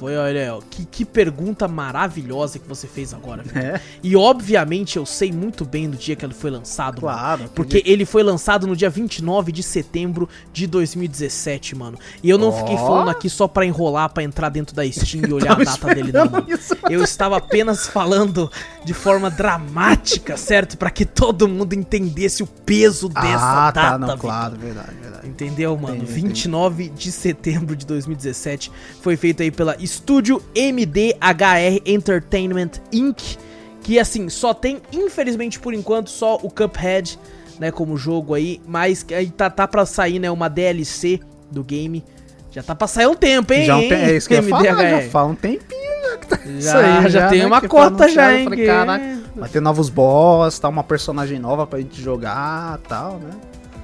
Foi, 0.00 0.16
olha, 0.16 0.54
ó, 0.54 0.60
que, 0.70 0.86
que 0.86 1.04
pergunta 1.04 1.68
maravilhosa 1.68 2.58
que 2.58 2.66
você 2.66 2.86
fez 2.86 3.12
agora. 3.12 3.44
É, 3.54 3.78
E 4.02 4.16
obviamente 4.16 4.96
eu 4.96 5.04
sei 5.04 5.30
muito 5.30 5.62
bem 5.62 5.90
do 5.90 5.96
dia 5.98 6.16
que 6.16 6.24
ele 6.24 6.32
foi 6.32 6.50
lançado, 6.50 7.02
mano. 7.02 7.18
claro. 7.18 7.50
Porque 7.54 7.82
ele 7.84 8.06
foi 8.06 8.22
lançado 8.22 8.66
no 8.66 8.74
dia 8.74 8.88
29 8.88 9.52
de 9.52 9.62
setembro 9.62 10.26
de 10.54 10.66
2017, 10.66 11.74
mano. 11.76 11.98
E 12.22 12.30
eu 12.30 12.38
não 12.38 12.48
Ó. 12.48 12.52
fiquei 12.52 12.78
falando 12.78 13.10
aqui 13.10 13.28
só 13.28 13.46
pra 13.46 13.66
enrolar, 13.66 14.08
pra 14.10 14.22
entrar 14.22 14.48
dentro 14.48 14.74
da 14.74 14.90
Steam 14.90 15.26
e 15.28 15.32
olhar 15.34 15.52
a 15.60 15.60
data 15.64 15.94
dele, 15.94 16.12
não, 16.12 16.24
mano. 16.30 16.46
isso. 16.48 16.74
Eu 16.88 17.04
estava 17.04 17.36
apenas 17.36 17.86
falando 17.86 18.50
de 18.82 18.94
forma 18.94 19.30
dramática, 19.30 20.34
certo? 20.38 20.78
Pra 20.78 20.90
que 20.90 21.04
todo 21.04 21.46
mundo 21.46 21.74
entendesse 21.74 22.42
o 22.42 22.46
peso 22.46 23.06
dessa 23.06 23.68
ah, 23.68 23.70
data, 23.70 23.80
tá, 23.90 23.98
não, 23.98 24.08
Vitor. 24.08 24.20
claro, 24.20 24.56
verdade, 24.56 24.94
verdade. 24.98 25.28
Entendeu, 25.28 25.76
mano? 25.76 25.96
Entendi, 25.96 26.12
29 26.12 26.88
de 26.88 27.12
setembro 27.12 27.76
de 27.76 27.84
2017 27.84 28.72
foi 29.02 29.16
feito 29.16 29.42
aí 29.42 29.50
pela 29.50 29.76
Estúdio 29.90 30.40
MDHR 30.54 31.82
Entertainment 31.84 32.70
Inc. 32.92 33.36
Que 33.82 33.98
assim, 33.98 34.28
só 34.28 34.54
tem, 34.54 34.80
infelizmente 34.92 35.58
por 35.58 35.74
enquanto, 35.74 36.10
só 36.10 36.36
o 36.36 36.48
Cuphead, 36.48 37.18
né, 37.58 37.72
como 37.72 37.96
jogo 37.96 38.34
aí. 38.34 38.60
Mas 38.66 39.02
que 39.02 39.12
aí 39.12 39.28
tá, 39.28 39.50
tá 39.50 39.66
pra 39.66 39.84
sair, 39.84 40.20
né, 40.20 40.30
uma 40.30 40.48
DLC 40.48 41.18
do 41.50 41.64
game. 41.64 42.04
Já 42.52 42.62
tá 42.62 42.74
pra 42.74 42.86
sair 42.86 43.08
um 43.08 43.16
tempo, 43.16 43.52
hein? 43.52 43.64
Já 43.64 43.76
um 43.76 43.80
tem, 43.80 43.92
é 43.92 44.16
isso 44.16 44.28
que 44.28 44.34
eu 44.34 44.42
ia 44.42 44.48
falar, 44.48 44.90
já 44.90 45.10
fala 45.10 45.28
um 45.30 45.34
tempinho, 45.34 45.80
já, 46.10 46.16
que 46.18 46.26
tá 46.28 46.40
isso 46.46 46.68
Já, 46.68 47.08
já, 47.08 47.28
tem 47.28 47.40
né, 47.40 47.46
uma 47.46 47.60
que 47.60 47.68
cota 47.68 48.08
já, 48.08 48.36
hein? 48.36 48.44
falei, 48.44 48.66
caraca, 48.66 49.18
vai 49.34 49.48
ter 49.48 49.60
novos 49.60 49.88
boss, 49.88 50.58
tá? 50.58 50.68
Uma 50.68 50.84
personagem 50.84 51.38
nova 51.38 51.66
pra 51.66 51.80
gente 51.80 52.00
jogar 52.00 52.78
e 52.84 52.88
tal, 52.88 53.18
né? 53.18 53.30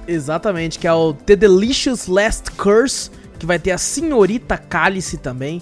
Exatamente, 0.07 0.79
que 0.79 0.87
é 0.87 0.93
o 0.93 1.11
The 1.13 1.35
Delicious 1.35 2.07
Last 2.07 2.51
Curse, 2.51 3.09
que 3.37 3.45
vai 3.45 3.59
ter 3.59 3.71
a 3.71 3.77
Senhorita 3.77 4.57
Cálice 4.57 5.17
também. 5.17 5.61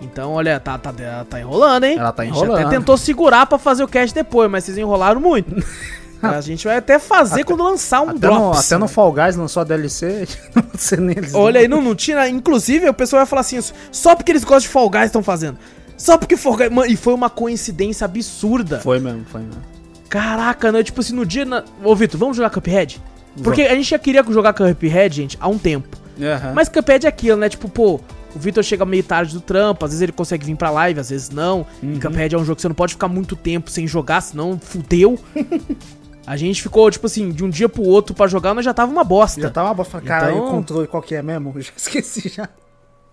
Então, 0.00 0.32
olha, 0.32 0.60
tá, 0.60 0.76
tá, 0.76 0.92
tá 1.28 1.40
enrolando, 1.40 1.84
hein? 1.84 1.96
Ela 1.98 2.12
tá 2.12 2.22
A 2.22 2.26
gente 2.26 2.36
enrolando. 2.36 2.66
até 2.66 2.76
tentou 2.76 2.96
segurar 2.96 3.46
pra 3.46 3.58
fazer 3.58 3.82
o 3.82 3.88
cast 3.88 4.14
depois, 4.14 4.50
mas 4.50 4.64
vocês 4.64 4.76
enrolaram 4.76 5.20
muito. 5.20 5.54
a 6.22 6.40
gente 6.40 6.66
vai 6.66 6.76
até 6.76 6.98
fazer 6.98 7.44
quando 7.44 7.62
lançar 7.62 8.00
um 8.00 8.10
Até 8.10 8.12
no, 8.12 8.18
Drops. 8.18 8.66
até 8.66 8.78
no 8.78 8.88
Fall 8.88 9.12
Guys 9.12 9.36
lançou 9.36 9.60
a 9.60 9.64
DLC, 9.64 10.26
não 10.54 10.64
sei 10.76 10.98
neles. 10.98 11.34
Olha 11.34 11.60
aí, 11.60 11.68
não, 11.68 11.80
não 11.80 11.94
tinha. 11.94 12.28
Inclusive, 12.28 12.88
o 12.88 12.94
pessoal 12.94 13.20
vai 13.20 13.26
falar 13.26 13.40
assim: 13.40 13.58
só 13.90 14.14
porque 14.14 14.32
eles 14.32 14.44
gostam 14.44 14.60
de 14.60 14.68
Fall 14.68 14.90
Guys 14.90 15.06
estão 15.06 15.22
fazendo. 15.22 15.58
Só 15.96 16.18
porque 16.18 16.36
Fall 16.36 16.56
Guys. 16.56 16.70
Mano, 16.70 16.90
e 16.90 16.96
foi 16.96 17.14
uma 17.14 17.30
coincidência 17.30 18.04
absurda. 18.04 18.80
Foi 18.80 18.98
mesmo, 18.98 19.24
foi 19.26 19.40
mesmo. 19.40 19.62
Caraca, 20.08 20.70
né? 20.70 20.82
Tipo 20.82 21.00
assim, 21.00 21.14
no 21.14 21.24
dia. 21.24 21.44
Na... 21.44 21.64
Ô, 21.82 21.94
Vitor, 21.94 22.18
vamos 22.18 22.36
jogar 22.36 22.50
Cuphead? 22.50 23.00
Porque 23.42 23.62
a 23.62 23.74
gente 23.74 23.90
já 23.90 23.98
queria 23.98 24.22
jogar 24.22 24.52
Cuphead, 24.52 25.14
gente, 25.14 25.36
há 25.40 25.48
um 25.48 25.58
tempo. 25.58 25.96
Aham. 26.20 26.52
Mas 26.54 26.68
Cuphead 26.68 27.06
é 27.06 27.08
aquilo, 27.08 27.36
né? 27.36 27.48
Tipo, 27.48 27.68
pô, 27.68 28.00
o 28.36 28.38
Vitor 28.38 28.62
chega 28.62 28.84
meio 28.84 29.02
tarde 29.02 29.32
do 29.32 29.40
trampo, 29.40 29.84
às 29.84 29.90
vezes 29.92 30.02
ele 30.02 30.12
consegue 30.12 30.44
vir 30.44 30.54
pra 30.56 30.70
live, 30.70 31.00
às 31.00 31.10
vezes 31.10 31.30
não. 31.30 31.66
E 31.82 31.98
Cuphead 31.98 32.34
é 32.34 32.38
um 32.38 32.44
jogo 32.44 32.56
que 32.56 32.62
você 32.62 32.68
não 32.68 32.74
pode 32.74 32.92
ficar 32.92 33.08
muito 33.08 33.34
tempo 33.34 33.70
sem 33.70 33.86
jogar, 33.86 34.20
senão 34.20 34.58
fudeu. 34.60 35.18
a 36.26 36.36
gente 36.36 36.60
ficou, 36.62 36.90
tipo 36.90 37.06
assim, 37.06 37.30
de 37.30 37.44
um 37.44 37.48
dia 37.50 37.68
pro 37.68 37.82
outro 37.82 38.14
pra 38.14 38.26
jogar, 38.26 38.52
nós 38.54 38.64
já 38.64 38.74
tava 38.74 38.92
uma 38.92 39.04
bosta. 39.04 39.40
Já 39.40 39.50
tava 39.50 39.72
boa. 39.72 40.00
Cara, 40.02 40.30
Então- 40.32 40.46
o 40.46 40.50
controle 40.50 40.86
qual 40.86 41.02
que 41.02 41.14
é 41.14 41.22
mesmo? 41.22 41.52
Eu 41.54 41.60
já 41.62 41.72
esqueci 41.76 42.28
já. 42.28 42.48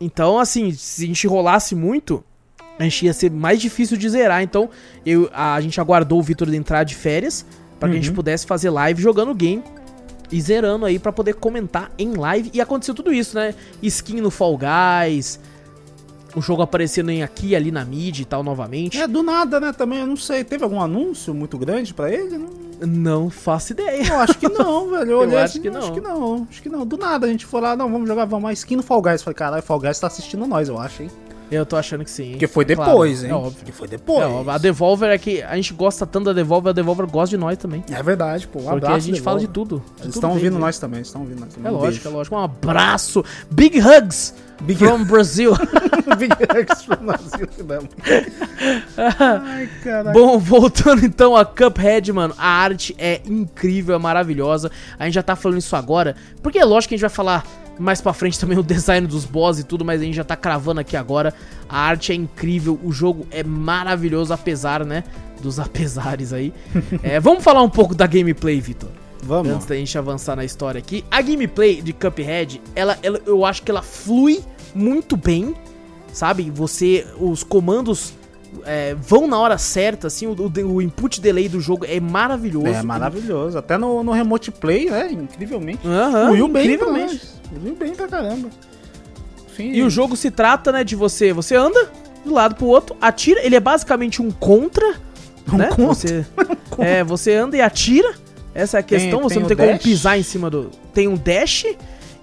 Então, 0.02 0.38
assim, 0.38 0.72
se 0.74 1.04
a 1.06 1.08
gente 1.08 1.26
rolasse 1.28 1.74
muito, 1.76 2.24
a 2.78 2.84
gente 2.84 3.06
ia 3.06 3.14
ser 3.14 3.32
mais 3.32 3.62
difícil 3.62 3.96
de 3.96 4.10
zerar. 4.10 4.42
Então, 4.44 4.70
eu, 5.06 5.30
a, 5.34 5.62
gente 5.62 5.80
aguardou 5.80 6.20
o 6.20 6.24
Vitor 6.24 6.54
entrar 6.54 6.84
de 6.84 6.96
férias 6.96 7.46
pra 7.80 7.88
que 7.88 7.94
a 7.94 7.98
gente 7.98 8.10
Uhum. 8.10 8.16
pudesse 8.16 8.46
fazer 8.46 8.70
live 8.70 9.02
jogando 9.02 9.32
o 9.32 9.36
game 9.36 9.64
e 10.34 10.42
zerando 10.42 10.86
aí 10.86 10.98
pra 10.98 11.12
poder 11.12 11.36
comentar 11.36 11.92
em 11.98 12.14
live. 12.16 12.50
E 12.54 12.60
aconteceu 12.60 12.96
tudo 12.96 13.14
isso, 13.14 13.36
né? 13.36 13.54
Skin 13.84 14.20
no 14.20 14.32
Fall 14.32 14.58
Guys, 14.58 15.40
o 16.36 16.42
jogo 16.42 16.64
aparecendo 16.64 17.12
em 17.12 17.22
aqui 17.22 17.56
ali 17.56 17.72
na 17.72 17.86
mid 17.86 18.20
e 18.20 18.26
tal 18.26 18.44
novamente. 18.44 19.00
É, 19.00 19.08
do 19.08 19.22
nada, 19.22 19.60
né? 19.60 19.72
Também, 19.72 20.00
eu 20.00 20.08
não 20.08 20.18
sei. 20.18 20.44
Teve 20.44 20.64
algum 20.64 20.82
anúncio 20.82 21.36
muito 21.36 21.56
grande 21.56 21.94
pra 21.94 22.12
ele? 22.12 22.40
Não, 22.40 22.50
Não 22.88 23.30
faço 23.30 23.74
ideia. 23.74 24.08
eu 24.08 24.20
acho 24.20 24.40
que 24.40 24.50
não, 24.50 24.90
velho. 24.92 25.12
Eu, 25.12 25.20
olhei 25.20 25.38
acho 25.38 25.46
assim, 25.46 25.62
que 25.62 25.70
não. 25.70 25.80
Acho 25.80 25.94
que 25.94 26.02
não, 26.02 26.48
acho 26.50 26.62
que 26.64 26.70
não. 26.70 26.86
Do 26.86 26.98
nada 26.98 27.28
a 27.28 27.30
gente 27.30 27.46
foi 27.46 27.62
lá, 27.62 27.76
não, 27.76 27.92
vamos 27.92 28.08
jogar, 28.10 28.26
vamos 28.26 28.50
a 28.50 28.54
skin 28.54 28.78
no 28.78 28.84
Fall 28.84 29.04
Guys. 29.04 29.22
Falei, 29.22 29.36
caralho, 29.36 29.62
Fall 29.62 29.80
Guys 29.80 30.00
tá 30.00 30.08
assistindo 30.08 30.48
nós, 30.48 30.68
eu 30.68 30.80
acho, 30.80 31.04
hein? 31.04 31.12
Eu 31.54 31.66
tô 31.66 31.76
achando 31.76 32.04
que 32.04 32.12
sim. 32.12 32.32
Porque 32.32 32.48
foi 32.48 32.66
Claro, 32.66 32.92
depois, 32.92 33.24
é 33.24 33.28
hein? 33.28 33.34
óbvio. 33.34 33.54
Porque 33.54 33.72
foi 33.72 33.88
depois. 33.88 34.48
É, 34.48 34.52
a 34.52 34.58
Devolver 34.58 35.10
é 35.10 35.18
que 35.18 35.42
a 35.42 35.56
gente 35.56 35.74
gosta 35.74 36.06
tanto 36.06 36.26
da 36.26 36.34
Devolver, 36.34 36.70
a 36.72 36.74
Devolver 36.74 37.06
gosta 37.08 37.30
de 37.30 37.38
nós 37.38 37.58
também. 37.58 37.84
É 37.92 38.02
verdade, 38.02 38.48
pô. 38.48 38.60
Um 38.60 38.64
porque 38.64 38.86
a 38.86 39.00
gente 39.00 39.22
fala 39.22 39.40
de 39.40 39.48
Devolver. 39.48 39.80
tudo. 39.80 39.96
de 39.98 40.04
Eles 40.04 40.16
estão 40.16 40.32
ouvindo 40.32 40.58
nós 40.60 40.80
também, 40.80 41.02
estão 41.02 41.22
ouvindo 41.22 41.40
nós 41.40 41.54
também. 41.54 41.72
É 41.72 41.76
Um 41.76 41.78
lógico, 41.80 42.08
é 42.08 42.12
lógico. 42.12 42.36
Um 42.36 42.40
abraço. 42.40 43.24
Big 43.52 43.80
hugs 43.80 44.34
Big 44.62 44.78
from 44.80 45.04
Brazil. 45.04 45.52
Big 46.18 46.32
Hugs 46.34 46.84
pro 46.86 46.98
Brasil, 46.98 47.50
não. 47.68 47.90
Ai, 48.98 49.70
caralho. 49.84 50.14
Bom, 50.14 50.38
voltando 50.40 51.06
então 51.06 51.36
a 51.36 51.44
Cuphead, 51.46 52.14
mano. 52.14 52.34
A 52.38 52.48
arte 52.48 52.96
é 52.98 53.22
incrível, 53.26 53.96
é 53.96 53.98
maravilhosa. 54.00 54.72
A 54.98 55.06
gente 55.06 55.16
já 55.16 55.24
tá 55.24 55.36
falando 55.36 55.58
isso 55.58 55.76
agora. 55.76 56.16
Porque 56.42 56.60
é 56.60 56.66
lógico 56.66 56.90
que 56.90 56.96
a 56.96 56.98
gente 56.98 57.02
vai 57.02 57.10
falar 57.10 57.46
mais 57.80 58.02
pra 58.02 58.14
frente 58.14 58.40
também 58.40 58.58
o 58.58 58.64
design 58.64 59.08
dos 59.08 59.26
boss 59.26 59.60
e 59.60 59.64
tudo, 59.64 59.84
mas 59.84 60.02
a 60.02 60.04
gente 60.04 60.16
já 60.16 60.24
tá 60.24 60.36
cravando 60.36 60.80
aqui 60.80 60.96
agora. 60.96 61.34
A 61.68 61.80
arte 61.80 62.12
é 62.12 62.16
incrível, 62.16 62.80
o 62.84 62.92
jogo 62.92 63.26
é 63.32 63.44
maravilhoso, 63.44 64.34
apesar, 64.34 64.86
né? 64.86 65.04
Dos 65.42 65.60
apesares 65.60 66.34
aí. 66.34 66.54
É, 67.02 67.20
vamos 67.20 67.44
falar 67.44 67.62
um 67.62 67.70
pouco 67.70 67.96
da 67.96 68.08
gameplay, 68.08 68.60
Vitor. 68.60 68.90
Vamos. 69.24 69.54
Antes 69.54 69.68
da 69.68 69.76
gente 69.76 69.98
avançar 69.98 70.36
na 70.36 70.44
história 70.44 70.80
aqui. 70.80 71.04
A 71.10 71.22
gameplay 71.22 71.82
de 71.82 71.94
Cuphead, 71.94 72.62
ela, 72.76 72.98
ela, 73.02 73.22
eu 73.26 73.46
acho 73.46 73.64
que 73.64 73.72
ela 73.72 73.82
flui 73.82 74.44
muito 74.76 75.16
bem, 75.16 75.56
sabe? 76.12 76.52
Você, 76.52 77.08
os 77.18 77.44
comandos 77.44 78.14
é, 78.66 78.96
vão 78.96 79.28
na 79.28 79.38
hora 79.40 79.58
certa, 79.58 80.08
assim, 80.08 80.28
o, 80.28 80.32
o, 80.34 80.74
o 80.76 80.82
input 80.82 81.20
delay 81.22 81.48
do 81.50 81.60
jogo 81.60 81.86
é 81.88 82.00
maravilhoso. 82.00 82.68
É 82.68 82.82
maravilhoso. 82.84 83.58
Até 83.58 83.78
no, 83.78 84.04
no 84.04 84.12
Remote 84.12 84.52
Play, 84.52 84.90
né? 84.90 85.12
Incrivelmente. 85.12 85.80
Fluiu 85.82 86.48
bem 86.48 86.66
incrivelmente. 86.66 87.22
Fluiu 87.50 87.76
bem 87.76 87.94
pra 87.96 88.08
caramba. 88.08 88.50
E 89.60 89.82
o 89.84 89.90
jogo 89.90 90.16
se 90.16 90.32
trata, 90.32 90.72
né, 90.72 90.84
de 90.84 90.96
você, 90.96 91.32
você 91.32 91.56
anda 91.56 91.90
de 92.26 92.30
um 92.30 92.34
lado 92.34 92.56
pro 92.56 92.66
outro, 92.66 92.96
atira, 93.00 93.46
ele 93.46 93.56
é 93.56 93.60
basicamente 93.60 94.22
um 94.22 94.32
contra, 94.32 94.96
Um 95.52 95.58
né? 95.58 95.68
contra? 95.68 95.86
Você, 95.94 96.26
é, 96.80 97.04
você 97.04 97.36
anda 97.36 97.56
e 97.58 97.62
atira. 97.62 98.16
Essa 98.56 98.78
é 98.78 98.80
a 98.80 98.84
questão, 98.84 99.20
Tem- 99.20 99.22
você 99.22 99.34
tem 99.36 99.42
não 99.42 99.48
tem 99.48 99.58
como 99.58 99.72
dash? 99.74 99.82
pisar 99.84 100.18
em 100.20 100.24
cima 100.24 100.50
do. 100.50 100.70
Tem 100.94 101.08
um 101.08 101.16
dash 101.16 101.66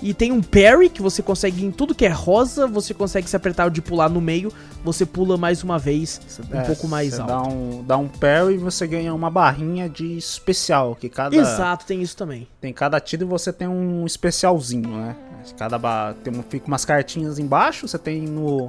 e 0.03 0.15
tem 0.15 0.33
um 0.33 0.43
parry 0.43 0.89
que 0.89 1.03
você 1.03 1.23
consegue 1.23 1.65
em 1.65 1.71
tudo 1.71 1.95
que 1.95 2.07
é 2.07 2.09
rosa, 2.09 2.67
você 2.67 2.95
consegue 2.95 3.29
se 3.29 3.37
apertar 3.37 3.71
de 3.71 3.83
pular 3.83 4.09
no 4.09 4.21
meio, 4.21 4.53
você 4.83 5.05
pula 5.05 5.37
mais 5.37 5.63
uma 5.63 5.79
vez, 5.79 6.21
um 6.53 6.57
É, 6.57 6.63
pouco 6.63 6.89
mais 6.89 7.19
alto. 7.21 7.29
Dá 7.29 7.43
um, 7.43 7.85
dá 7.85 7.97
um 7.99 8.09
parry 8.09 8.55
e 8.55 8.59
você 8.59 8.87
ganha 8.87 9.13
uma 9.15 9.31
barrinha 9.31 9.89
de 9.89 10.17
especial. 10.17 10.95
Que 10.95 11.09
cada, 11.09 11.37
Exato, 11.37 11.85
tem 11.85 12.01
isso 12.01 12.17
também. 12.17 12.49
Tem 12.61 12.73
cada 12.73 12.99
tiro 12.99 13.25
e 13.25 13.27
você 13.27 13.53
tem 13.53 13.69
um 13.69 14.07
especialzinho, 14.07 14.89
né? 14.89 15.17
Cada 15.57 15.79
ba... 15.79 16.15
tem 16.23 16.35
um, 16.35 16.43
fica 16.43 16.67
umas 16.67 16.85
cartinhas 16.85 17.39
embaixo, 17.39 17.87
você 17.87 17.99
tem 17.99 18.23
no. 18.23 18.69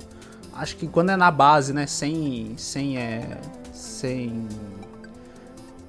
Acho 0.53 0.75
que 0.75 0.87
quando 0.87 1.11
é 1.11 1.17
na 1.17 1.31
base, 1.31 1.73
né? 1.73 1.87
Sem. 1.87 2.53
Sem. 2.57 2.97
É, 2.97 3.37
sem. 3.73 4.47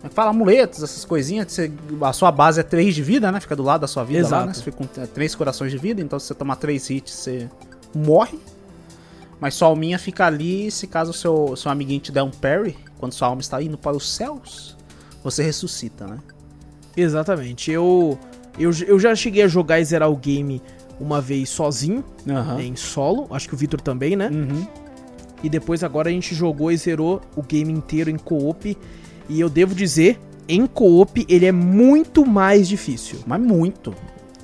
É 0.04 0.08
que 0.08 0.14
fala? 0.14 0.30
Amuletos, 0.30 0.82
essas 0.82 1.04
coisinhas. 1.04 1.46
que 1.46 1.52
Você, 1.52 1.72
a 2.00 2.12
sua 2.12 2.32
base 2.32 2.60
é 2.60 2.62
3 2.62 2.94
de 2.94 3.02
vida, 3.02 3.30
né? 3.30 3.40
Fica 3.40 3.54
do 3.54 3.62
lado 3.62 3.82
da 3.82 3.86
sua 3.86 4.04
vida 4.04 4.22
lá, 4.22 4.26
Exato. 4.26 4.46
né? 4.46 4.54
Você 4.54 4.62
fica 4.62 4.76
com 4.76 4.86
3 4.86 5.34
corações 5.34 5.70
de 5.70 5.78
vida, 5.78 6.00
então 6.00 6.18
se 6.18 6.26
você 6.26 6.34
tomar 6.34 6.56
3 6.56 6.90
hits, 6.90 7.12
você 7.14 7.48
morre. 7.94 8.38
Mas 9.40 9.54
sua 9.54 9.68
alminha 9.68 9.98
fica 9.98 10.26
ali 10.26 10.70
se 10.70 10.86
caso 10.86 11.10
o 11.10 11.14
seu, 11.14 11.56
seu 11.56 11.70
amiguinho 11.70 12.00
te 12.00 12.12
der 12.12 12.22
um 12.22 12.30
parry, 12.30 12.76
quando 12.98 13.12
sua 13.12 13.26
alma 13.28 13.40
está 13.40 13.60
indo 13.60 13.76
para 13.76 13.96
os 13.96 14.08
céus, 14.08 14.76
você 15.22 15.42
ressuscita, 15.42 16.06
né? 16.06 16.18
Exatamente. 16.96 17.70
Eu, 17.70 18.18
eu, 18.58 18.70
eu 18.86 19.00
já 19.00 19.14
cheguei 19.16 19.42
a 19.42 19.48
jogar 19.48 19.80
e 19.80 19.84
zerar 19.84 20.10
o 20.10 20.16
game 20.16 20.62
uma 21.00 21.20
vez 21.20 21.48
sozinho, 21.50 22.04
Aham. 22.28 22.60
em 22.60 22.76
solo. 22.76 23.26
Acho 23.30 23.48
que 23.48 23.54
o 23.54 23.56
Victor 23.56 23.80
também, 23.80 24.14
né? 24.14 24.28
Uhum. 24.32 24.64
E 25.42 25.48
depois 25.48 25.82
agora 25.82 26.08
a 26.08 26.12
gente 26.12 26.34
jogou 26.34 26.70
e 26.70 26.76
zerou 26.76 27.20
o 27.34 27.42
game 27.42 27.72
inteiro 27.72 28.10
em 28.10 28.16
co-op. 28.16 28.78
E 29.28 29.40
eu 29.40 29.48
devo 29.48 29.74
dizer, 29.74 30.18
em 30.48 30.66
co-op 30.66 31.24
ele 31.28 31.46
é 31.46 31.52
muito 31.52 32.24
mais 32.26 32.68
difícil. 32.68 33.20
Mas 33.26 33.40
muito. 33.40 33.94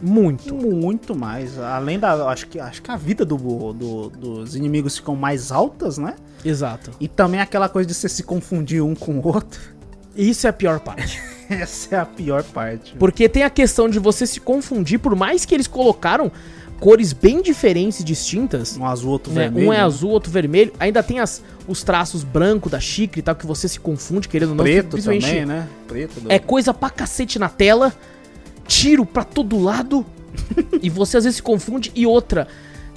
Muito. 0.00 0.54
Muito 0.54 1.14
mais. 1.14 1.58
Além 1.58 1.98
da. 1.98 2.28
Acho 2.28 2.46
que, 2.46 2.60
acho 2.60 2.80
que 2.82 2.90
a 2.90 2.96
vida 2.96 3.24
do, 3.24 3.36
do- 3.72 4.08
dos 4.10 4.54
inimigos 4.54 4.96
ficam 4.96 5.16
mais 5.16 5.50
altas, 5.50 5.98
né? 5.98 6.14
Exato. 6.44 6.92
E 7.00 7.08
também 7.08 7.40
aquela 7.40 7.68
coisa 7.68 7.86
de 7.88 7.94
você 7.94 8.08
se 8.08 8.22
confundir 8.22 8.80
um 8.82 8.94
com 8.94 9.18
o 9.18 9.26
outro. 9.26 9.60
Isso 10.14 10.46
é 10.46 10.50
a 10.50 10.52
pior 10.52 10.78
parte. 10.80 11.20
Essa 11.50 11.96
é 11.96 11.98
a 11.98 12.06
pior 12.06 12.42
parte. 12.44 12.94
Porque 12.96 13.28
tem 13.28 13.42
a 13.42 13.50
questão 13.50 13.88
de 13.88 13.98
você 13.98 14.26
se 14.26 14.38
confundir, 14.38 14.98
por 15.00 15.16
mais 15.16 15.44
que 15.44 15.54
eles 15.54 15.66
colocaram 15.66 16.30
cores 16.80 17.12
bem 17.12 17.42
diferentes 17.42 18.00
e 18.00 18.04
distintas. 18.04 18.76
Um 18.76 18.84
azul, 18.84 19.10
outro 19.12 19.32
né? 19.32 19.42
vermelho. 19.42 19.68
Um 19.68 19.72
é 19.72 19.80
azul, 19.80 20.10
outro 20.10 20.30
vermelho. 20.30 20.72
Ainda 20.78 21.02
tem 21.02 21.18
as, 21.20 21.42
os 21.66 21.82
traços 21.82 22.22
branco 22.24 22.68
da 22.68 22.78
xícara 22.80 23.18
e 23.18 23.22
tal, 23.22 23.34
que 23.34 23.46
você 23.46 23.68
se 23.68 23.80
confunde, 23.80 24.28
querendo 24.28 24.50
ou 24.50 24.54
não. 24.54 24.64
Preto 24.64 24.96
também, 25.02 25.44
né? 25.44 25.68
Preto. 25.86 26.20
do- 26.20 26.30
É 26.32 26.38
coisa 26.38 26.72
pra 26.72 26.90
cacete 26.90 27.38
na 27.38 27.48
tela, 27.48 27.92
tiro 28.66 29.04
pra 29.04 29.24
todo 29.24 29.58
lado, 29.58 30.04
e 30.82 30.88
você 30.88 31.16
às 31.16 31.24
vezes 31.24 31.36
se 31.36 31.42
confunde. 31.42 31.90
E 31.94 32.06
outra, 32.06 32.46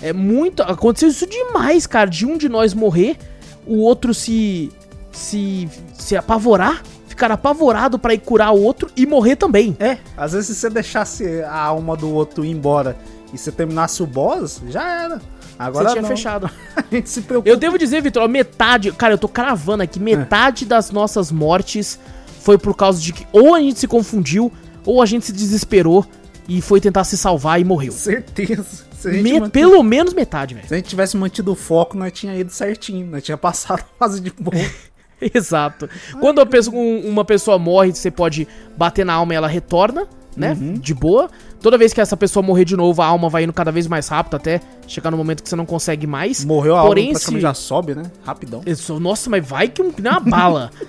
é 0.01 0.13
muito. 0.13 0.61
Aconteceu 0.63 1.09
isso 1.09 1.25
demais, 1.27 1.87
cara, 1.87 2.09
de 2.09 2.25
um 2.25 2.37
de 2.37 2.47
nós 2.49 2.73
morrer, 2.73 3.17
o 3.65 3.77
outro 3.77 4.13
se. 4.13 4.71
se. 5.11 5.67
se 5.93 6.15
apavorar, 6.15 6.83
ficar 7.07 7.31
apavorado 7.31 7.97
pra 7.99 8.13
ir 8.13 8.19
curar 8.19 8.51
o 8.53 8.61
outro 8.61 8.89
e 8.95 9.05
morrer 9.05 9.35
também. 9.35 9.75
É, 9.79 9.97
às 10.15 10.33
vezes 10.33 10.49
se 10.49 10.55
você 10.55 10.69
deixasse 10.69 11.41
a 11.41 11.59
alma 11.59 11.95
do 11.97 12.09
outro 12.13 12.43
ir 12.45 12.49
embora 12.51 12.97
e 13.33 13.37
você 13.37 13.51
terminasse 13.51 14.01
o 14.03 14.05
boss, 14.07 14.61
já 14.69 15.03
era. 15.03 15.21
Agora 15.57 15.85
você 15.89 15.91
tinha 15.93 16.01
não. 16.01 16.09
fechado. 16.09 16.49
A 16.75 16.83
gente 16.95 17.09
se 17.09 17.21
preocupa. 17.21 17.49
Eu 17.49 17.57
devo 17.57 17.77
dizer, 17.77 18.01
Vitor, 18.01 18.27
metade. 18.27 18.91
Cara, 18.91 19.13
eu 19.13 19.17
tô 19.17 19.27
cravando 19.27 19.83
aqui, 19.83 19.99
metade 19.99 20.65
das 20.65 20.91
nossas 20.91 21.31
mortes 21.31 21.99
foi 22.41 22.57
por 22.57 22.75
causa 22.75 22.99
de 22.99 23.13
que 23.13 23.27
ou 23.31 23.53
a 23.53 23.59
gente 23.59 23.79
se 23.79 23.87
confundiu, 23.87 24.51
ou 24.85 25.01
a 25.01 25.05
gente 25.05 25.25
se 25.27 25.31
desesperou 25.31 26.05
e 26.47 26.59
foi 26.61 26.81
tentar 26.81 27.03
se 27.03 27.15
salvar 27.17 27.61
e 27.61 27.63
morreu. 27.63 27.91
Certeza. 27.91 28.89
Me- 29.05 29.39
manti- 29.39 29.51
Pelo 29.51 29.81
menos 29.83 30.13
metade, 30.13 30.53
velho. 30.55 30.67
se 30.67 30.73
a 30.73 30.77
gente 30.77 30.89
tivesse 30.89 31.15
mantido 31.17 31.51
o 31.51 31.55
foco, 31.55 31.95
nós 31.97 32.11
tinha 32.11 32.35
ido 32.35 32.51
certinho. 32.51 33.05
Nós 33.07 33.23
tinha 33.23 33.37
passado 33.37 33.83
a 33.95 33.99
fase 33.99 34.19
de 34.19 34.31
boa. 34.31 34.55
Exato. 35.21 35.87
Quando 36.19 36.39
uma 36.39 36.45
pessoa, 36.47 36.75
um- 36.75 37.07
uma 37.07 37.23
pessoa 37.25 37.59
morre, 37.59 37.91
você 37.93 38.09
pode 38.09 38.47
bater 38.75 39.05
na 39.05 39.13
alma 39.13 39.33
e 39.33 39.37
ela 39.37 39.47
retorna, 39.47 40.07
né? 40.35 40.55
De 40.79 40.93
boa. 40.93 41.29
Toda 41.61 41.77
vez 41.77 41.93
que 41.93 42.01
essa 42.01 42.17
pessoa 42.17 42.41
morrer 42.43 42.65
de 42.65 42.75
novo, 42.75 43.01
a 43.01 43.05
alma 43.05 43.29
vai 43.29 43.43
indo 43.43 43.53
cada 43.53 43.71
vez 43.71 43.85
mais 43.87 44.07
rápido 44.07 44.35
até 44.35 44.59
chegar 44.87 45.11
no 45.11 45.17
momento 45.17 45.43
que 45.43 45.49
você 45.49 45.55
não 45.55 45.65
consegue 45.65 46.07
mais. 46.07 46.43
Morreu 46.45 46.75
a 46.75 46.81
Porém, 46.83 47.05
alma, 47.07 47.13
praticamente 47.13 47.39
se- 47.41 47.47
já 47.47 47.53
sobe, 47.53 47.95
né? 47.95 48.03
Rapidão. 48.23 48.61
Isso, 48.65 48.99
nossa, 48.99 49.29
mas 49.29 49.45
vai 49.47 49.67
que 49.67 49.81
um- 49.81 49.91
que 49.91 50.01
nem 50.01 50.11
uma 50.11 50.19
bala. 50.19 50.71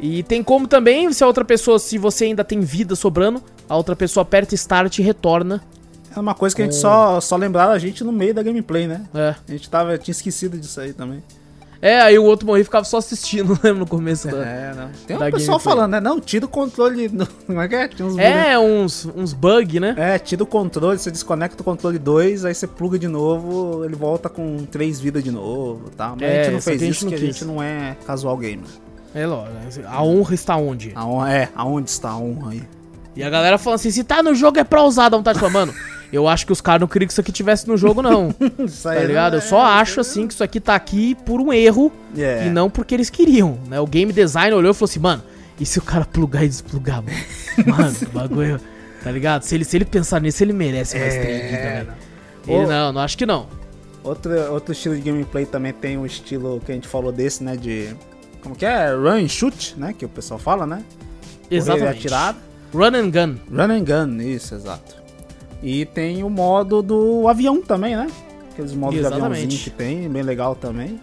E 0.00 0.22
tem 0.22 0.44
como 0.44 0.68
também, 0.68 1.12
se 1.12 1.24
a 1.24 1.26
outra 1.26 1.44
pessoa, 1.44 1.76
se 1.76 1.98
você 1.98 2.26
ainda 2.26 2.44
tem 2.44 2.60
vida 2.60 2.94
sobrando, 2.94 3.42
a 3.68 3.76
outra 3.76 3.96
pessoa 3.96 4.22
aperta 4.22 4.54
start 4.54 4.96
e 4.98 5.02
retorna. 5.02 5.60
É 6.16 6.20
uma 6.20 6.36
coisa 6.36 6.54
que 6.54 6.62
a 6.62 6.64
gente 6.66 6.76
só, 6.76 7.20
só 7.20 7.34
lembrava 7.34 7.72
a 7.72 7.78
gente 7.80 8.04
no 8.04 8.12
meio 8.12 8.32
da 8.32 8.40
gameplay, 8.40 8.86
né? 8.86 9.02
É. 9.12 9.34
A 9.48 9.50
gente 9.50 9.68
tava, 9.68 9.98
tinha 9.98 10.12
esquecido 10.12 10.56
disso 10.56 10.80
aí 10.80 10.92
também. 10.92 11.20
É, 11.80 12.00
aí 12.00 12.18
o 12.18 12.24
outro 12.24 12.44
morreu 12.46 12.62
e 12.62 12.64
ficava 12.64 12.84
só 12.84 12.96
assistindo, 12.98 13.50
lembra, 13.62 13.74
no 13.80 13.86
começo 13.86 14.26
da... 14.28 14.38
É, 14.44 14.74
não. 14.74 14.88
Tem 15.06 15.16
um 15.16 15.30
pessoal 15.30 15.58
falando, 15.60 15.92
né? 15.92 16.00
Não, 16.00 16.20
tira 16.20 16.44
o 16.44 16.48
controle. 16.48 17.08
Como 17.46 17.60
é 17.60 17.68
que 17.68 17.74
é? 17.76 17.86
Tinha 17.88 18.06
uns 18.08 18.18
É, 18.18 18.58
uns, 18.58 19.06
uns 19.14 19.32
bug, 19.32 19.78
né? 19.78 19.94
É, 19.96 20.18
tira 20.18 20.42
o 20.42 20.46
controle, 20.46 20.98
você 20.98 21.10
desconecta 21.10 21.62
o 21.62 21.64
controle 21.64 21.98
2, 21.98 22.44
aí 22.44 22.54
você 22.54 22.66
pluga 22.66 22.98
de 22.98 23.06
novo, 23.06 23.84
ele 23.84 23.94
volta 23.94 24.28
com 24.28 24.64
3 24.66 24.98
vidas 24.98 25.22
de 25.22 25.30
novo, 25.30 25.88
tá? 25.90 26.14
Mas 26.18 26.22
É, 26.22 26.40
a 26.40 26.44
gente 26.44 26.52
não 26.54 26.60
fez 26.62 26.82
a 26.82 26.84
gente 26.84 26.94
isso 26.96 27.04
não 27.04 27.10
porque 27.12 27.24
a 27.24 27.28
quis. 27.28 27.36
gente 27.36 27.44
não 27.46 27.62
é 27.62 27.96
casual 28.04 28.36
gamer. 28.36 28.66
É, 29.14 29.26
lógico. 29.26 29.86
A 29.86 30.02
honra 30.02 30.34
está 30.34 30.56
onde? 30.56 30.92
A 30.94 31.06
honra, 31.06 31.32
é, 31.32 31.48
aonde 31.54 31.90
está 31.90 32.10
a 32.10 32.18
honra 32.18 32.50
aí? 32.52 32.62
E 33.16 33.22
a 33.22 33.30
galera 33.30 33.56
falando 33.56 33.76
assim, 33.76 33.90
se 33.90 34.02
tá 34.04 34.22
no 34.22 34.34
jogo 34.34 34.58
é 34.58 34.64
pra 34.64 34.82
usar, 34.82 35.08
dá 35.08 35.16
vontade 35.16 35.38
de 35.38 35.40
falar, 35.40 35.52
mano, 35.52 35.74
eu 36.12 36.26
acho 36.28 36.46
que 36.46 36.52
os 36.52 36.60
caras 36.60 36.80
não 36.80 36.88
queriam 36.88 37.06
que 37.06 37.12
isso 37.12 37.20
aqui 37.20 37.30
tivesse 37.32 37.66
no 37.68 37.76
jogo, 37.76 38.00
não. 38.02 38.34
Isso 38.64 38.82
Tá 38.82 38.94
ligado? 38.94 39.34
Eu 39.36 39.40
só 39.40 39.60
acho, 39.60 40.00
assim, 40.00 40.26
que 40.26 40.32
isso 40.34 40.42
aqui 40.44 40.58
tá 40.60 40.74
aqui 40.74 41.14
por 41.26 41.40
um 41.40 41.52
erro 41.52 41.92
É. 42.16 42.46
e 42.46 42.50
não 42.50 42.70
porque 42.70 42.94
eles 42.94 43.10
queriam, 43.10 43.58
né? 43.68 43.78
O 43.80 43.86
game 43.86 44.12
design 44.12 44.54
olhou 44.54 44.70
e 44.70 44.74
falou 44.74 44.88
assim, 44.88 45.00
mano, 45.00 45.22
e 45.60 45.66
se 45.66 45.78
o 45.78 45.82
cara 45.82 46.04
plugar 46.04 46.44
e 46.44 46.48
desplugar, 46.48 47.02
mano? 47.02 47.16
Mano, 47.76 47.96
o 48.02 48.08
bagulho, 48.10 48.60
tá 49.02 49.10
ligado? 49.10 49.42
Se 49.42 49.54
ele, 49.56 49.64
se 49.64 49.76
ele 49.76 49.84
pensar 49.84 50.20
nisso, 50.20 50.42
ele 50.44 50.52
merece 50.52 50.96
mais 50.96 51.12
É, 51.14 51.20
velho. 51.20 51.86
não. 52.46 52.54
Ele 52.54 52.64
Ô. 52.64 52.68
não, 52.68 52.92
não 52.92 53.00
acho 53.00 53.18
que 53.18 53.26
não. 53.26 53.46
Outro, 54.04 54.30
outro 54.52 54.72
estilo 54.72 54.94
de 54.94 55.02
gameplay 55.02 55.44
também 55.44 55.72
tem 55.72 55.98
o 55.98 56.06
estilo 56.06 56.62
que 56.64 56.70
a 56.70 56.74
gente 56.76 56.86
falou 56.86 57.10
desse, 57.10 57.42
né? 57.42 57.56
De. 57.56 57.94
Como 58.40 58.54
que 58.54 58.64
é? 58.64 58.92
Run 58.94 59.24
and 59.24 59.28
shoot, 59.28 59.74
né? 59.76 59.92
Que 59.92 60.04
o 60.04 60.08
pessoal 60.08 60.38
fala, 60.38 60.64
né? 60.66 60.84
Correr 61.48 61.56
Exatamente. 61.56 61.98
atirar. 61.98 62.36
Run 62.72 62.94
and 62.94 63.10
gun. 63.10 63.36
Run 63.50 63.70
and 63.72 63.84
gun, 63.84 64.20
isso, 64.22 64.54
exato. 64.54 64.97
E 65.62 65.84
tem 65.86 66.22
o 66.22 66.30
modo 66.30 66.82
do 66.82 67.26
avião 67.28 67.60
também, 67.62 67.96
né? 67.96 68.08
Aqueles 68.52 68.72
modos 68.74 68.98
Exatamente. 68.98 69.22
de 69.22 69.34
aviãozinho 69.34 69.62
que 69.64 69.70
tem, 69.70 70.08
bem 70.08 70.22
legal 70.22 70.54
também. 70.54 71.00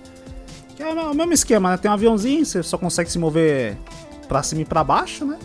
Que 0.75 0.83
é 0.83 0.88
o 0.93 1.13
mesmo 1.13 1.33
esquema, 1.33 1.71
né? 1.71 1.77
Tem 1.77 1.89
um 1.89 1.93
aviãozinho, 1.93 2.45
você 2.45 2.62
só 2.63 2.77
consegue 2.77 3.09
se 3.12 3.17
mover 3.17 3.77
pra 4.27 4.43
cima 4.43 4.62
e 4.62 4.65
pra 4.65 4.83
baixo, 4.83 5.25
né? 5.25 5.38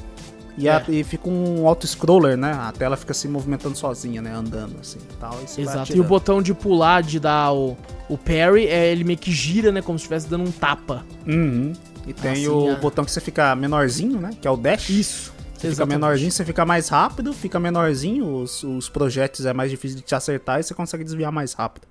E, 0.59 0.69
a- 0.69 0.85
É. 0.89 0.93
e 0.93 1.05
fica 1.05 1.29
um 1.29 1.67
auto-scroller, 1.67 2.37
né? 2.37 2.53
A 2.53 2.73
tela 2.73 2.97
fica 2.97 3.15
se 3.15 3.27
movimentando 3.29 3.77
sozinha, 3.77 4.21
né? 4.21 4.33
Andando 4.35 4.77
assim 4.81 4.99
e 4.99 5.17
tal. 5.17 5.39
E 5.57 5.61
Exato. 5.61 5.97
E 5.97 6.01
o 6.01 6.05
botão 6.05 6.43
de 6.43 6.53
pular, 6.53 7.03
de 7.03 7.19
dar 7.21 7.53
o, 7.53 7.77
o 8.09 8.19
parry, 8.19 8.67
é, 8.67 8.91
ele 8.91 9.05
meio 9.05 9.19
que 9.19 9.31
gira, 9.33 9.71
né? 9.73 9.81
Como 9.81 9.99
se 9.99 10.03
estivesse 10.03 10.29
dando 10.29 10.45
um 10.49 10.51
tapa. 10.53 11.05
Uhum. 11.27 11.73
E 12.07 12.13
tem 12.13 12.33
Assim, 12.33 12.49
o 12.49 12.73
a- 12.73 12.77
botão 12.77 13.05
que 13.05 13.11
você 13.13 13.21
fica 13.21 13.55
menorzinho, 13.55 14.19
né? 14.21 14.31
Que 14.41 14.49
é 14.49 14.51
o 14.51 14.57
dash. 14.57 14.91
Isso. 14.91 15.33
Você 15.61 15.71
fica 15.71 15.87
menorzinho, 15.87 16.31
você 16.33 16.45
fica 16.45 16.65
mais 16.65 16.89
rápido, 16.89 17.33
fica 17.33 17.61
menorzinho, 17.61 18.27
os, 18.43 18.63
os 18.63 18.89
projéteis 18.89 19.45
é 19.47 19.53
mais 19.53 19.71
difícil 19.71 19.97
de 19.99 20.03
te 20.03 20.15
acertar 20.15 20.59
e 20.61 20.63
você 20.63 20.73
consegue 20.75 21.05
desviar 21.05 21.31
mais 21.31 21.53
rápido. 21.53 21.87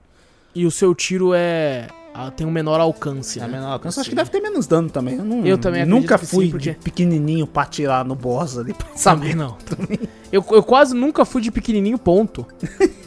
E 0.55 0.65
o 0.65 0.71
seu 0.71 0.95
tiro 0.95 1.31
é. 1.35 1.87
ah, 2.13 2.31
tem 2.31 2.45
um 2.47 2.49
menor 2.51 2.79
alcance. 2.79 3.37
É 3.39 3.43
né? 3.43 3.49
menor 3.49 3.73
alcance. 3.73 3.99
Acho 3.99 4.09
que 4.09 4.15
deve 4.15 4.31
ter 4.31 4.41
menos 4.41 4.65
dano 4.65 4.89
também. 4.89 5.15
Eu, 5.17 5.23
não, 5.23 5.45
Eu 5.45 5.57
também 5.59 5.85
nunca 5.85 6.17
fui 6.17 6.45
sim, 6.45 6.51
porque- 6.51 6.71
de 6.71 6.77
pequenininho 6.79 7.45
pra 7.45 7.61
atirar 7.63 8.03
no 8.03 8.15
boss 8.15 8.57
ali 8.57 8.73
pra 8.75 8.87
Também 8.87 8.97
saber. 8.97 9.35
não. 9.35 9.55
Eu, 10.31 10.45
eu 10.51 10.61
quase 10.61 10.93
nunca 10.93 11.25
fui 11.25 11.41
de 11.41 11.49
pequenininho, 11.51 11.97
ponto. 11.97 12.45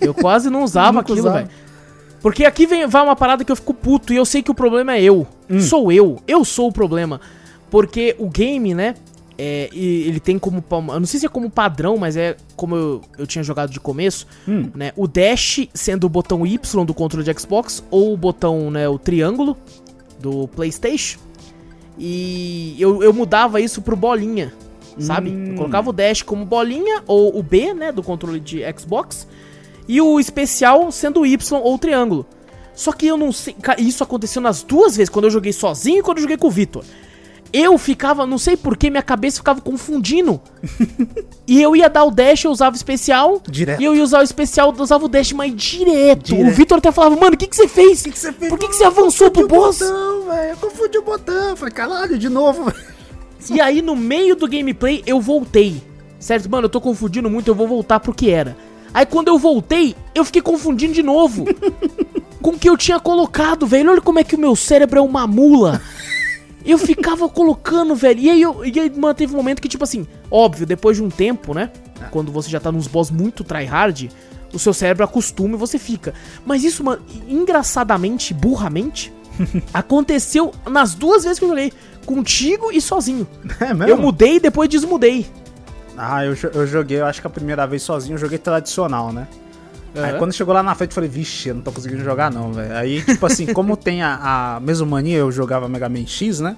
Eu 0.01 0.13
quase 0.13 0.51
não 0.51 0.63
usava 0.65 1.01
aquilo, 1.01 1.31
velho. 1.33 1.49
Porque 2.21 2.45
aqui 2.45 2.67
vem, 2.67 2.85
vai 2.87 3.01
uma 3.03 3.15
parada 3.15 3.45
que 3.45 3.51
eu 3.53 3.55
fico 3.57 3.73
puto 3.73 4.13
e 4.13 4.17
eu 4.17 4.25
sei 4.25 4.43
que 4.43 4.51
o 4.51 4.55
problema 4.55 4.95
é 4.95 5.03
eu. 5.03 5.27
Hum. 5.49 5.61
Sou 5.61 5.93
eu. 5.93 6.21
Eu 6.27 6.45
sou 6.45 6.69
o 6.69 6.73
problema. 6.73 7.21
Porque 7.71 8.15
o 8.19 8.29
game, 8.29 8.75
né? 8.75 8.95
É, 9.39 9.69
e 9.73 10.03
ele 10.03 10.21
tem 10.21 10.39
como. 10.39 10.65
Eu 10.71 11.01
não 11.01 11.07
sei 11.07 11.21
se 11.21 11.27
é 11.27 11.29
como 11.29 11.51
padrão, 11.51 11.97
mas 11.97 12.17
é 12.17 12.37
como 12.57 12.77
eu, 12.77 13.01
eu 13.19 13.27
tinha 13.27 13.43
jogado 13.43 13.71
de 13.71 13.81
começo. 13.81 14.27
Hum. 14.47 14.71
Né, 14.75 14.93
o 14.97 15.07
dash 15.07 15.69
sendo 15.75 16.05
o 16.05 16.09
botão 16.09 16.47
Y 16.47 16.85
do 16.85 16.95
controle 16.95 17.25
de 17.25 17.41
Xbox 17.41 17.83
ou 17.91 18.13
o 18.13 18.17
botão, 18.17 18.71
né, 18.71 18.89
o 18.89 18.99
triângulo 18.99 19.57
do 20.21 20.49
PlayStation. 20.49 21.19
E 21.99 22.77
eu, 22.79 23.03
eu 23.03 23.13
mudava 23.13 23.61
isso 23.61 23.83
pro 23.83 23.97
bolinha, 23.97 24.53
sabe? 24.99 25.31
Hum. 25.31 25.47
Eu 25.51 25.55
colocava 25.57 25.91
o 25.91 25.93
dash 25.93 26.23
como 26.23 26.45
bolinha 26.45 27.03
ou 27.07 27.39
o 27.39 27.43
B, 27.43 27.75
né, 27.75 27.93
do 27.93 28.03
controle 28.03 28.41
de 28.41 28.63
Xbox. 28.79 29.27
E 29.89 30.01
o 30.01 30.21
especial 30.21 30.91
sendo 30.93 31.21
o 31.21 31.27
Y 31.27 31.61
ou 31.61 31.75
o 31.75 31.79
triângulo. 31.79 32.27
Só 32.75 32.93
que 32.93 33.07
eu 33.07 33.17
não 33.17 33.33
sei. 33.33 33.55
Isso 33.79 34.03
aconteceu 34.03 34.41
nas 34.41 34.63
duas 34.63 34.97
vezes, 34.97 35.11
quando 35.11 35.27
eu 35.27 35.31
joguei 35.31 35.53
sozinho 35.53 35.99
e 35.99 36.03
quando 36.03 36.19
eu 36.19 36.23
joguei 36.23 36.37
com 36.37 36.47
o 36.47 36.51
Vitor. 36.51 36.85
Eu 37.53 37.77
ficava, 37.77 38.27
não 38.27 38.39
sei 38.39 38.57
porquê, 38.57 38.89
minha 38.89 39.03
cabeça 39.03 39.37
ficava 39.37 39.61
confundindo. 39.61 40.41
e 41.47 41.61
eu 41.61 41.77
ia 41.77 41.89
dar 41.89 42.05
o 42.05 42.11
dash, 42.11 42.45
eu 42.45 42.51
usava 42.51 42.75
o 42.75 42.77
especial. 42.77 43.43
Direto. 43.47 43.81
E 43.81 43.85
eu 43.85 43.95
ia 43.95 44.03
usar 44.03 44.21
o 44.21 44.23
especial, 44.23 44.75
eu 44.75 44.83
usava 44.83 45.05
o 45.05 45.09
dash, 45.09 45.33
mas 45.33 45.55
direto. 45.55 46.35
Direto. 46.35 46.49
O 46.49 46.51
Vitor 46.51 46.79
até 46.79 46.91
falava, 46.91 47.15
mano, 47.17 47.35
o 47.35 47.37
que, 47.37 47.47
que 47.47 47.55
você 47.55 47.69
fez? 47.69 48.01
O 48.01 48.05
que, 48.05 48.13
que 48.13 48.19
você 48.19 48.33
fez? 48.33 48.49
Por 48.49 48.59
que, 48.59 48.69
que 48.69 48.77
você 48.77 48.85
avançou 48.85 49.31
pro 49.31 49.43
Confundi 49.43 49.61
o 49.61 49.65
boss? 49.65 49.79
botão, 49.79 50.23
velho. 50.31 50.51
Eu 50.51 50.57
confundi 50.57 50.99
o 50.99 51.03
botão. 51.03 51.51
Eu 51.51 51.57
Falei, 51.57 51.75
caralho, 51.75 52.19
de 52.19 52.29
novo. 52.31 52.65
velho. 52.73 52.77
E 53.51 53.61
aí, 53.61 53.83
no 53.83 53.95
meio 53.95 54.35
do 54.35 54.49
gameplay, 54.49 55.03
eu 55.07 55.21
voltei. 55.21 55.83
Certo? 56.19 56.49
Mano, 56.49 56.67
eu 56.67 56.71
tô 56.71 56.81
confundindo 56.81 57.29
muito, 57.29 57.49
eu 57.49 57.55
vou 57.55 57.69
voltar 57.69 58.01
pro 58.01 58.15
que 58.15 58.31
era. 58.31 58.57
Aí, 58.95 59.05
quando 59.05 59.29
eu 59.29 59.39
voltei, 59.39 59.95
eu 60.15 60.25
fiquei 60.25 60.41
confundindo 60.41 60.95
de 60.95 61.03
novo. 61.03 61.45
com 62.43 62.51
o 62.51 62.59
que 62.59 62.69
eu 62.69 62.77
tinha 62.77 62.99
colocado, 62.99 63.67
velho. 63.67 63.91
Olha 63.91 64.01
como 64.01 64.19
é 64.19 64.25
que 64.25 64.35
o 64.35 64.39
meu 64.39 64.57
cérebro 64.57 64.99
é 64.99 65.03
uma 65.03 65.27
mula. 65.27 65.81
Eu 66.65 66.79
ficava 66.79 67.29
colocando, 67.29 67.95
velho. 67.95 68.21
E 68.21 68.31
aí, 68.31 68.43
eu, 68.43 68.65
e 68.65 68.79
aí 68.79 68.91
mano, 68.91 69.15
teve 69.15 69.33
um 69.33 69.37
momento 69.37 69.61
que, 69.61 69.69
tipo 69.69 69.85
assim, 69.85 70.07
óbvio, 70.31 70.67
depois 70.67 70.97
de 70.97 71.03
um 71.03 71.09
tempo, 71.09 71.55
né? 71.55 71.71
Quando 72.11 72.33
você 72.33 72.51
já 72.51 72.61
tá 72.61 72.73
nos 72.73 72.87
boss 72.87 73.11
muito 73.11 73.45
tryhard, 73.45 74.11
o 74.53 74.59
seu 74.59 74.75
cérebro 74.75 75.05
acostuma 75.05 75.55
e 75.55 75.59
você 75.59 75.79
fica. 75.79 76.15
Mas 76.45 76.65
isso, 76.65 76.85
mano, 76.85 77.03
engraçadamente, 77.29 78.35
burramente, 78.35 79.13
aconteceu 79.73 80.53
nas 80.69 80.95
duas 80.95 81.25
vezes 81.25 81.39
que 81.39 81.45
eu 81.45 81.49
joguei. 81.49 81.73
Contigo 82.05 82.73
e 82.73 82.81
sozinho. 82.81 83.27
É 83.61 83.73
mesmo? 83.73 83.85
Eu 83.85 83.97
mudei 83.97 84.37
e 84.37 84.41
depois 84.41 84.69
desmudei. 84.69 85.27
Ah, 85.97 86.25
eu, 86.25 86.35
eu 86.55 86.67
joguei, 86.67 86.99
eu 87.01 87.07
acho 87.07 87.21
que 87.21 87.27
a 87.27 87.31
primeira 87.31 87.67
vez 87.67 87.83
sozinho, 87.83 88.15
eu 88.15 88.19
joguei 88.19 88.39
tradicional, 88.39 89.13
né? 89.13 89.29
Aí 89.95 90.11
Aham. 90.11 90.19
quando 90.19 90.33
chegou 90.33 90.55
lá 90.55 90.63
na 90.63 90.75
frente, 90.75 90.91
eu 90.91 90.95
falei, 90.95 91.11
vixe, 91.11 91.51
eu 91.51 91.55
não 91.57 91.63
tô 91.63 91.71
conseguindo 91.71 92.03
jogar 92.03 92.31
não, 92.31 92.53
velho. 92.53 92.75
Aí, 92.75 93.03
tipo 93.03 93.25
assim, 93.27 93.53
como 93.53 93.77
tem 93.77 94.03
a, 94.03 94.55
a 94.57 94.61
mesomania, 94.61 95.19
eu 95.19 95.31
jogava 95.31 95.69
Mega 95.69 95.89
Man 95.89 96.07
X, 96.07 96.41
né? 96.41 96.57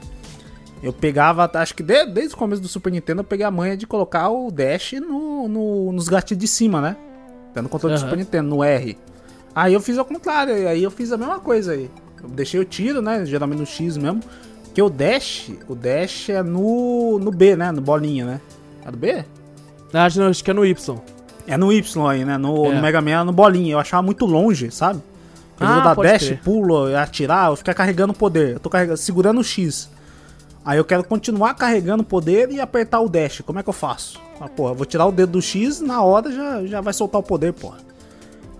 Eu 0.82 0.92
pegava, 0.92 1.50
acho 1.54 1.74
que 1.74 1.82
de- 1.82 2.06
desde 2.06 2.34
o 2.34 2.36
começo 2.38 2.62
do 2.62 2.68
Super 2.68 2.92
Nintendo, 2.92 3.20
eu 3.20 3.24
peguei 3.24 3.44
a 3.44 3.50
manha 3.50 3.76
de 3.76 3.86
colocar 3.86 4.28
o 4.28 4.50
dash 4.52 4.92
no, 5.00 5.48
no- 5.48 5.92
nos 5.92 6.08
gatilhos 6.08 6.40
de 6.40 6.46
cima, 6.46 6.80
né? 6.80 6.96
Tá 7.52 7.60
no 7.62 7.68
controle 7.68 7.94
do 7.94 7.98
Aham. 7.98 8.06
Super 8.08 8.18
Nintendo, 8.18 8.48
no 8.50 8.62
R. 8.62 8.96
Aí 9.54 9.72
eu 9.74 9.80
fiz 9.80 9.98
ao 9.98 10.04
contrário, 10.04 10.68
aí 10.68 10.82
eu 10.82 10.90
fiz 10.90 11.10
a 11.10 11.16
mesma 11.16 11.40
coisa 11.40 11.72
aí. 11.72 11.90
Eu 12.22 12.28
deixei 12.28 12.60
o 12.60 12.64
tiro, 12.64 13.00
né? 13.02 13.24
Geralmente 13.24 13.58
no 13.60 13.66
X 13.66 13.96
mesmo. 13.96 14.20
Porque 14.64 14.82
o 14.82 14.90
dash, 14.90 15.50
o 15.68 15.74
dash 15.74 16.28
é 16.30 16.42
no, 16.42 17.18
no 17.18 17.30
B, 17.30 17.56
né? 17.56 17.70
No 17.72 17.80
bolinha, 17.80 18.24
né? 18.26 18.40
É 18.84 18.90
do 18.90 18.96
B? 18.98 19.24
Acho, 19.92 20.18
não, 20.20 20.28
acho 20.28 20.42
que 20.42 20.50
é 20.50 20.54
no 20.54 20.64
Y. 20.66 21.00
É 21.46 21.56
no 21.56 21.72
Y 21.72 22.06
aí, 22.08 22.24
né? 22.24 22.38
No, 22.38 22.66
É. 22.66 22.74
no 22.74 22.80
Mega 22.82 23.00
Man 23.00 23.24
no 23.24 23.32
bolinha. 23.32 23.72
Eu 23.72 23.78
achava 23.78 24.02
muito 24.02 24.24
longe, 24.26 24.70
sabe? 24.70 25.00
Eu 25.60 25.66
Ah, 25.66 25.74
vou 25.94 26.04
dar 26.04 26.12
dash, 26.12 26.26
crer. 26.26 26.40
pulo 26.42 26.96
atirar, 26.96 27.50
eu 27.50 27.56
ficar 27.56 27.74
carregando 27.74 28.12
o 28.12 28.16
poder. 28.16 28.54
Eu 28.54 28.60
tô 28.60 28.68
carregando, 28.70 28.96
segurando 28.98 29.40
o 29.40 29.44
X. 29.44 29.88
Aí 30.64 30.78
eu 30.78 30.84
quero 30.84 31.04
continuar 31.04 31.54
carregando 31.54 32.02
o 32.02 32.06
poder 32.06 32.50
e 32.50 32.60
apertar 32.60 33.00
o 33.00 33.08
dash. 33.08 33.42
Como 33.46 33.58
é 33.58 33.62
que 33.62 33.68
eu 33.68 33.72
faço? 33.74 34.18
Ah, 34.40 34.48
porra, 34.48 34.72
eu 34.72 34.74
vou 34.74 34.86
tirar 34.86 35.06
o 35.06 35.12
dedo 35.12 35.32
do 35.32 35.42
X, 35.42 35.80
na 35.80 36.02
hora 36.02 36.32
já, 36.32 36.64
já 36.66 36.80
vai 36.80 36.92
soltar 36.92 37.20
o 37.20 37.22
poder, 37.24 37.52
porra. 37.52 37.78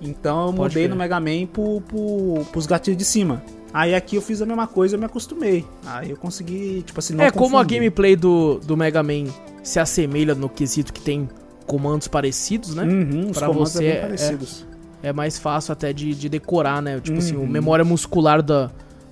Então 0.01 0.41
eu 0.49 0.53
Pode 0.53 0.59
mudei 0.59 0.83
crer. 0.85 0.91
no 0.91 0.97
Mega 0.97 1.19
Man 1.19 1.47
pro, 1.53 1.81
pro, 1.81 2.45
pros 2.53 2.67
gatilhos 2.67 2.99
de 2.99 3.05
cima. 3.05 3.43
Aí 3.73 3.95
aqui 3.95 4.17
eu 4.17 4.23
fiz 4.23 4.41
a 4.41 4.47
mesma 4.47 4.67
coisa, 4.69 4.95
eu 4.95 5.01
me 5.01 5.07
acostumei. 5.07 5.65
Aí 5.87 6.11
eu 6.11 6.17
consegui, 6.17 6.83
tipo 6.87 7.01
assim, 7.01 7.15
não 7.15 7.25
é, 7.25 7.31
como 7.31 7.57
a 7.57 7.61
confundir. 7.63 7.79
gameplay 7.79 8.15
do, 8.15 8.61
do 8.61 8.77
Mega 8.77 9.03
Man 9.03 9.25
se 9.65 9.81
assemelha 9.81 10.35
no 10.35 10.49
quesito 10.49 10.93
que 10.93 11.01
tem 11.01 11.29
comandos 11.67 12.09
parecidos, 12.09 12.75
né? 12.75 12.83
Uhum, 12.85 13.33
Pra 13.33 13.47
comandos 13.49 13.73
você 13.73 13.85
é 13.87 14.15
é-. 14.19 15.09
É 15.09 15.13
mais 15.13 15.39
fácil 15.39 15.73
até 15.73 15.93
de, 15.93 16.15
de 16.15 16.29
decorar, 16.29 16.81
né? 16.81 16.99
Tipo 17.01 17.19
assim, 17.19 17.37
Uhum. 17.37 17.45
o 17.45 17.47
memória 17.49 17.85
muscular 17.85 18.43
da, 18.43 18.71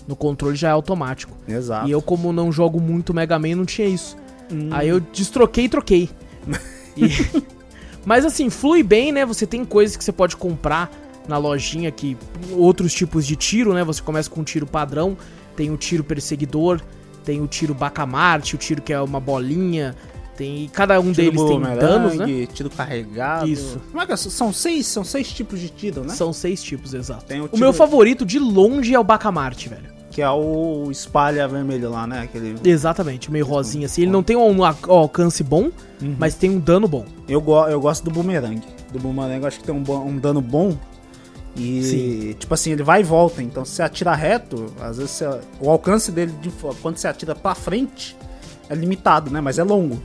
no 0.09 0.17
controle 0.17 0.57
já 0.57 0.69
é 0.69 0.73
automático. 0.73 1.37
Exato. 1.47 1.87
E 1.87 1.91
eu, 1.91 2.01
como 2.01 2.33
não 2.33 2.51
jogo 2.51 2.81
muito 2.81 3.13
Mega 3.13 3.39
Man, 3.39 3.57
não 3.57 3.65
tinha 3.67 3.87
isso. 3.89 4.17
Hum. 4.51 4.69
Aí 4.71 4.89
eu 4.89 5.01
destroquei 5.01 5.65
e 5.65 5.69
troquei. 5.69 6.11
E- 6.97 7.09
Mas 8.05 8.25
assim, 8.25 8.51
flui 8.51 8.83
bem, 8.83 9.13
né? 9.13 9.25
Você 9.25 9.47
tem 9.47 9.65
coisas 9.65 9.97
que 9.97 10.03
você 10.05 10.13
pode 10.13 10.37
comprar 10.37 10.91
na 11.29 11.39
lojinha 11.39 11.91
que. 11.91 12.17
Outros 12.53 12.93
tipos 12.93 13.27
de 13.27 13.37
tiro, 13.37 13.73
né? 13.73 13.85
Você 13.85 14.03
começa 14.03 14.29
com 14.29 14.41
um 14.41 14.45
tiro 14.45 14.67
padrão, 14.67 15.17
tem 15.57 15.71
o 15.71 15.77
tiro 15.77 16.03
perseguidor, 16.03 16.81
tem 17.25 17.41
o 17.41 17.47
tiro 17.47 17.73
bacamarte, 17.75 18.55
o 18.57 18.59
tiro 18.59 18.83
que 18.83 18.93
é 18.93 19.01
uma 19.01 19.21
bolinha, 19.21 19.95
Tem, 20.43 20.65
e 20.65 20.69
cada 20.69 20.99
um 20.99 21.13
Tiro 21.13 21.31
deles 21.31 21.43
tem 21.49 21.61
danos, 21.79 22.15
né? 22.17 22.47
tiro 22.53 22.69
carregado. 22.69 23.49
Isso. 23.49 23.79
Como 23.91 24.03
é 24.03 24.07
que 24.07 24.13
é? 24.13 24.17
São 24.17 24.53
seis, 24.53 24.87
são 24.87 25.05
seis 25.05 25.33
tipos 25.33 25.61
de 25.61 25.69
tiro, 25.69 26.03
né? 26.03 26.15
São 26.15 26.33
seis 26.33 26.61
tipos, 26.63 26.93
exato. 26.95 27.25
Tem 27.27 27.41
o 27.41 27.49
o 27.53 27.57
meu 27.59 27.73
favorito, 27.73 28.27
de 28.27 28.39
longe, 28.41 28.93
é 28.93 28.99
o 28.99 29.05
Bacamarte, 29.05 29.69
velho. 29.69 29.93
Que 30.11 30.21
é 30.21 30.29
o 30.29 30.89
espalha 30.91 31.47
vermelho 31.47 31.91
lá, 31.91 32.07
né? 32.09 32.23
Aquele... 32.23 32.57
Exatamente, 32.65 33.31
meio 33.31 33.47
rosinha 33.47 33.87
assim. 33.87 34.03
Ele 34.03 34.11
não 34.11 34.23
tem 34.23 34.37
um 34.37 34.65
a- 34.65 34.75
alcance 34.89 35.43
bom, 35.45 35.71
Uhum. 36.03 36.17
mas 36.19 36.35
tem 36.35 36.51
um 36.51 36.59
dano 36.59 36.89
bom. 36.89 37.05
Eu, 37.29 37.41
go 37.41 37.65
eu 37.69 37.81
gosto 37.81 38.03
do 38.05 38.11
bumerangue. 38.11 38.67
Do 38.93 38.99
bumerangue 38.99 39.43
eu 39.43 39.47
acho 39.49 39.61
que 39.61 39.65
tem 39.65 39.75
um, 39.75 39.83
um 40.07 40.19
dano 40.19 40.41
bom. 40.41 40.77
E, 41.57 41.83
Sim. 41.85 42.37
tipo 42.39 42.53
assim, 42.53 42.73
ele 42.73 42.83
vai 42.83 43.01
e 43.01 43.05
volta. 43.05 43.43
Então, 43.43 43.65
se 43.65 43.73
você 43.77 43.83
atira 43.83 44.15
reto, 44.15 44.67
às 44.81 44.97
vezes 44.97 45.13
você- 45.13 45.41
o 45.61 45.71
alcance 45.71 46.11
dele, 46.11 46.33
de 46.43 46.51
quando 46.83 46.97
você 46.97 47.07
atira 47.07 47.35
pra 47.35 47.55
frente, 47.55 48.17
é 48.69 48.75
limitado, 48.75 49.31
né? 49.31 49.41
Mas 49.41 49.59
é 49.59 49.63
longo. 49.63 50.03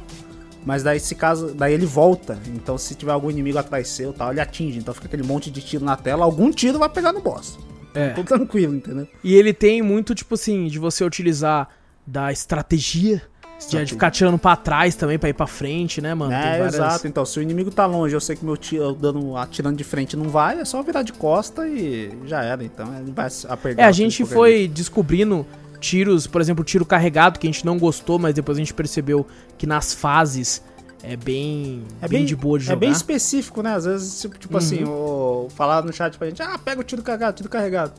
Mas 0.67 0.83
daí, 0.83 0.99
se 0.99 1.15
caso, 1.15 1.53
daí 1.55 1.73
ele 1.73 1.85
volta. 1.85 2.37
Então, 2.53 2.77
se 2.77 2.93
tiver 2.93 3.13
algum 3.13 3.31
inimigo 3.31 3.57
atrás 3.57 3.87
seu, 3.87 4.11
tal, 4.11 4.31
ele 4.31 4.41
atinge. 4.41 4.77
Então, 4.77 4.93
fica 4.93 5.07
aquele 5.07 5.23
monte 5.23 5.49
de 5.49 5.61
tiro 5.61 5.85
na 5.85 5.95
tela. 5.95 6.25
Algum 6.25 6.51
tiro 6.51 6.77
vai 6.77 6.89
pegar 6.89 7.13
no 7.13 7.21
boss. 7.21 7.57
É. 7.95 8.09
Tô 8.09 8.21
tranquilo, 8.21 8.75
entendeu? 8.75 9.07
E 9.23 9.33
ele 9.33 9.53
tem 9.53 9.81
muito, 9.81 10.13
tipo 10.13 10.35
assim, 10.35 10.67
de 10.67 10.77
você 10.77 11.05
utilizar 11.05 11.69
da 12.05 12.33
estratégia, 12.33 13.21
de, 13.69 13.85
de 13.85 13.93
ficar 13.93 14.11
tirando 14.11 14.37
pra 14.37 14.57
trás 14.57 14.93
também, 14.93 15.17
pra 15.17 15.29
ir 15.29 15.33
pra 15.33 15.47
frente, 15.47 16.01
né, 16.01 16.13
mano? 16.13 16.33
É, 16.33 16.57
várias- 16.57 16.75
exato. 16.75 17.07
Então, 17.07 17.25
se 17.25 17.39
o 17.39 17.41
inimigo 17.41 17.71
tá 17.71 17.85
longe, 17.85 18.13
eu 18.13 18.19
sei 18.19 18.35
que 18.35 18.43
meu 18.43 18.57
tiro 18.57 18.93
dando, 18.93 19.37
atirando 19.37 19.77
de 19.77 19.85
frente 19.85 20.17
não 20.17 20.27
vai, 20.27 20.59
é 20.59 20.65
só 20.65 20.83
virar 20.83 21.01
de 21.01 21.13
costa 21.13 21.65
e 21.65 22.11
já 22.25 22.43
era. 22.43 22.61
Então, 22.61 22.93
ele 22.99 23.11
vai 23.13 23.27
apertar. 23.47 23.81
É, 23.81 23.85
a 23.85 23.91
gente 23.93 24.25
foi 24.25 24.67
descobrindo 24.67 25.45
tiros, 25.79 26.27
por 26.27 26.41
exemplo, 26.41 26.63
tiro 26.63 26.85
carregado, 26.85 27.39
que 27.39 27.47
a 27.47 27.51
gente 27.51 27.65
não 27.65 27.77
gostou, 27.77 28.17
mas 28.19 28.33
depois 28.33 28.57
a 28.57 28.61
gente 28.61 28.73
percebeu 28.73 29.25
que 29.57 29.65
nas 29.67 29.93
fases 29.93 30.61
é 31.03 31.15
bem, 31.15 31.83
É 32.01 32.07
bem, 32.07 32.19
bem, 32.19 32.25
de 32.25 32.35
boa 32.35 32.57
de 32.57 32.65
é 32.65 32.67
jogar. 32.69 32.79
bem 32.79 32.91
específico, 32.91 33.61
né? 33.61 33.75
Às 33.75 33.85
vezes, 33.85 34.19
tipo, 34.21 34.37
tipo 34.37 34.53
Uhum. 34.53 34.57
assim, 34.57 34.83
o, 34.83 35.47
falar 35.55 35.83
no 35.83 35.93
chat 35.93 36.17
pra 36.17 36.27
gente, 36.27 36.41
ah, 36.41 36.57
pega 36.57 36.81
o 36.81 36.83
tiro 36.83 37.01
carregado, 37.03 37.35
tiro 37.35 37.49
carregado. 37.49 37.93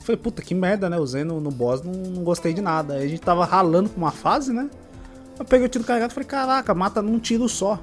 Falei, 0.00 0.16
puta, 0.16 0.40
que 0.40 0.54
merda, 0.54 0.88
né? 0.88 0.96
Usei 0.98 1.22
no, 1.24 1.38
no 1.40 1.50
boss, 1.50 1.82
não, 1.82 1.92
não 1.92 2.24
gostei 2.24 2.54
de 2.54 2.62
nada. 2.62 2.94
Aí 2.94 3.04
a 3.04 3.08
gente 3.08 3.20
tava 3.20 3.44
ralando 3.44 3.90
pra 3.90 3.98
uma 3.98 4.10
fase, 4.10 4.52
né? 4.52 4.70
Eu 5.38 5.44
peguei 5.44 5.66
o 5.66 5.68
tiro 5.68 5.84
carregado 5.84 6.10
e 6.10 6.14
falei, 6.14 6.26
caraca, 6.26 6.74
mata 6.74 7.02
num 7.02 7.18
tiro 7.18 7.46
só. 7.48 7.78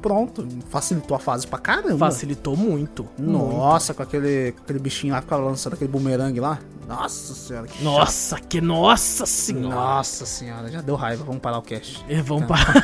Pronto, 0.00 0.46
facilitou 0.70 1.16
a 1.16 1.20
fase 1.20 1.46
pra 1.46 1.58
caramba. 1.58 1.98
Facilitou 1.98 2.56
muito. 2.56 3.06
muito. 3.18 3.56
Nossa, 3.56 3.92
com 3.92 4.02
aquele, 4.02 4.52
com 4.52 4.62
aquele 4.62 4.78
bichinho 4.78 5.12
lá 5.12 5.20
que 5.20 5.24
ficava 5.24 5.44
lançando 5.44 5.74
aquele 5.74 5.90
bumerangue 5.90 6.40
lá. 6.40 6.58
Nossa 6.86 7.34
senhora, 7.34 7.66
que 7.66 7.74
chato. 7.74 7.84
Nossa, 7.84 8.40
que 8.40 8.60
nossa 8.60 9.26
senhora. 9.26 9.74
Nossa 9.74 10.24
senhora, 10.24 10.70
já 10.70 10.80
deu 10.80 10.94
raiva. 10.94 11.24
Vamos 11.24 11.40
parar 11.40 11.58
o 11.58 11.62
cast. 11.62 12.04
É, 12.08 12.22
vamos 12.22 12.46
parar. 12.46 12.74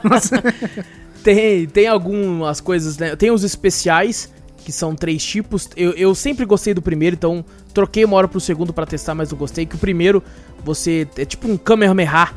Tem, 1.22 1.66
tem 1.66 1.86
algumas 1.86 2.62
coisas, 2.62 2.96
né? 2.96 3.14
Tem 3.14 3.30
os 3.30 3.44
especiais, 3.44 4.32
que 4.56 4.72
são 4.72 4.94
três 4.94 5.22
tipos. 5.24 5.68
Eu, 5.76 5.92
eu 5.92 6.14
sempre 6.14 6.44
gostei 6.44 6.72
do 6.72 6.80
primeiro, 6.80 7.14
então 7.14 7.44
troquei 7.74 8.04
uma 8.04 8.16
hora 8.16 8.28
pro 8.28 8.40
segundo 8.40 8.72
pra 8.72 8.86
testar, 8.86 9.14
mas 9.14 9.30
não 9.30 9.38
gostei. 9.38 9.66
Que 9.66 9.74
o 9.74 9.78
primeiro, 9.78 10.22
você. 10.64 11.06
É 11.16 11.24
tipo 11.24 11.48
um 11.48 11.56
Kamehameha 11.56 12.30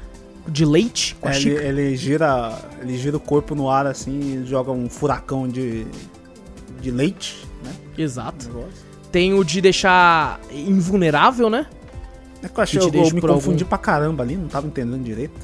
de 0.47 0.65
leite 0.65 1.15
com 1.19 1.27
a 1.27 1.31
É, 1.31 1.35
ele, 1.35 1.41
xícara. 1.49 1.67
ele 1.67 1.95
gira, 1.95 2.59
ele 2.81 2.97
gira 2.97 3.17
o 3.17 3.19
corpo 3.19 3.55
no 3.55 3.69
ar 3.69 3.87
assim 3.87 4.43
e 4.43 4.45
joga 4.45 4.71
um 4.71 4.89
furacão 4.89 5.47
de, 5.47 5.85
de 6.81 6.91
leite, 6.91 7.45
né? 7.63 7.71
Exato. 7.97 8.49
Tem 9.11 9.33
o 9.33 9.43
de 9.43 9.61
deixar 9.61 10.39
invulnerável, 10.51 11.49
né? 11.49 11.65
É 12.41 12.47
que 12.49 12.59
eu 12.59 12.63
achei, 12.63 12.79
Que 12.79 12.85
eu, 12.97 13.03
eu 13.05 13.11
me 13.13 13.21
confundi 13.21 13.63
algum- 13.63 13.69
pra 13.69 13.77
caramba 13.77 14.23
ali, 14.23 14.35
não 14.35 14.47
tava 14.47 14.67
entendendo 14.67 15.01
direito. 15.03 15.39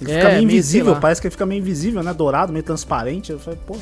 Ele 0.00 0.10
É, 0.10 0.14
fica 0.16 0.28
meio 0.28 0.36
meio, 0.38 0.44
invisível, 0.44 0.92
lá. 0.92 1.00
parece 1.00 1.20
que 1.20 1.26
ele 1.28 1.32
fica 1.32 1.46
meio 1.46 1.60
invisível, 1.60 2.02
né? 2.02 2.12
Dourado, 2.12 2.52
meio 2.52 2.64
transparente. 2.64 3.30
Eu 3.32 3.38
falei, 3.38 3.58
pô, 3.66 3.76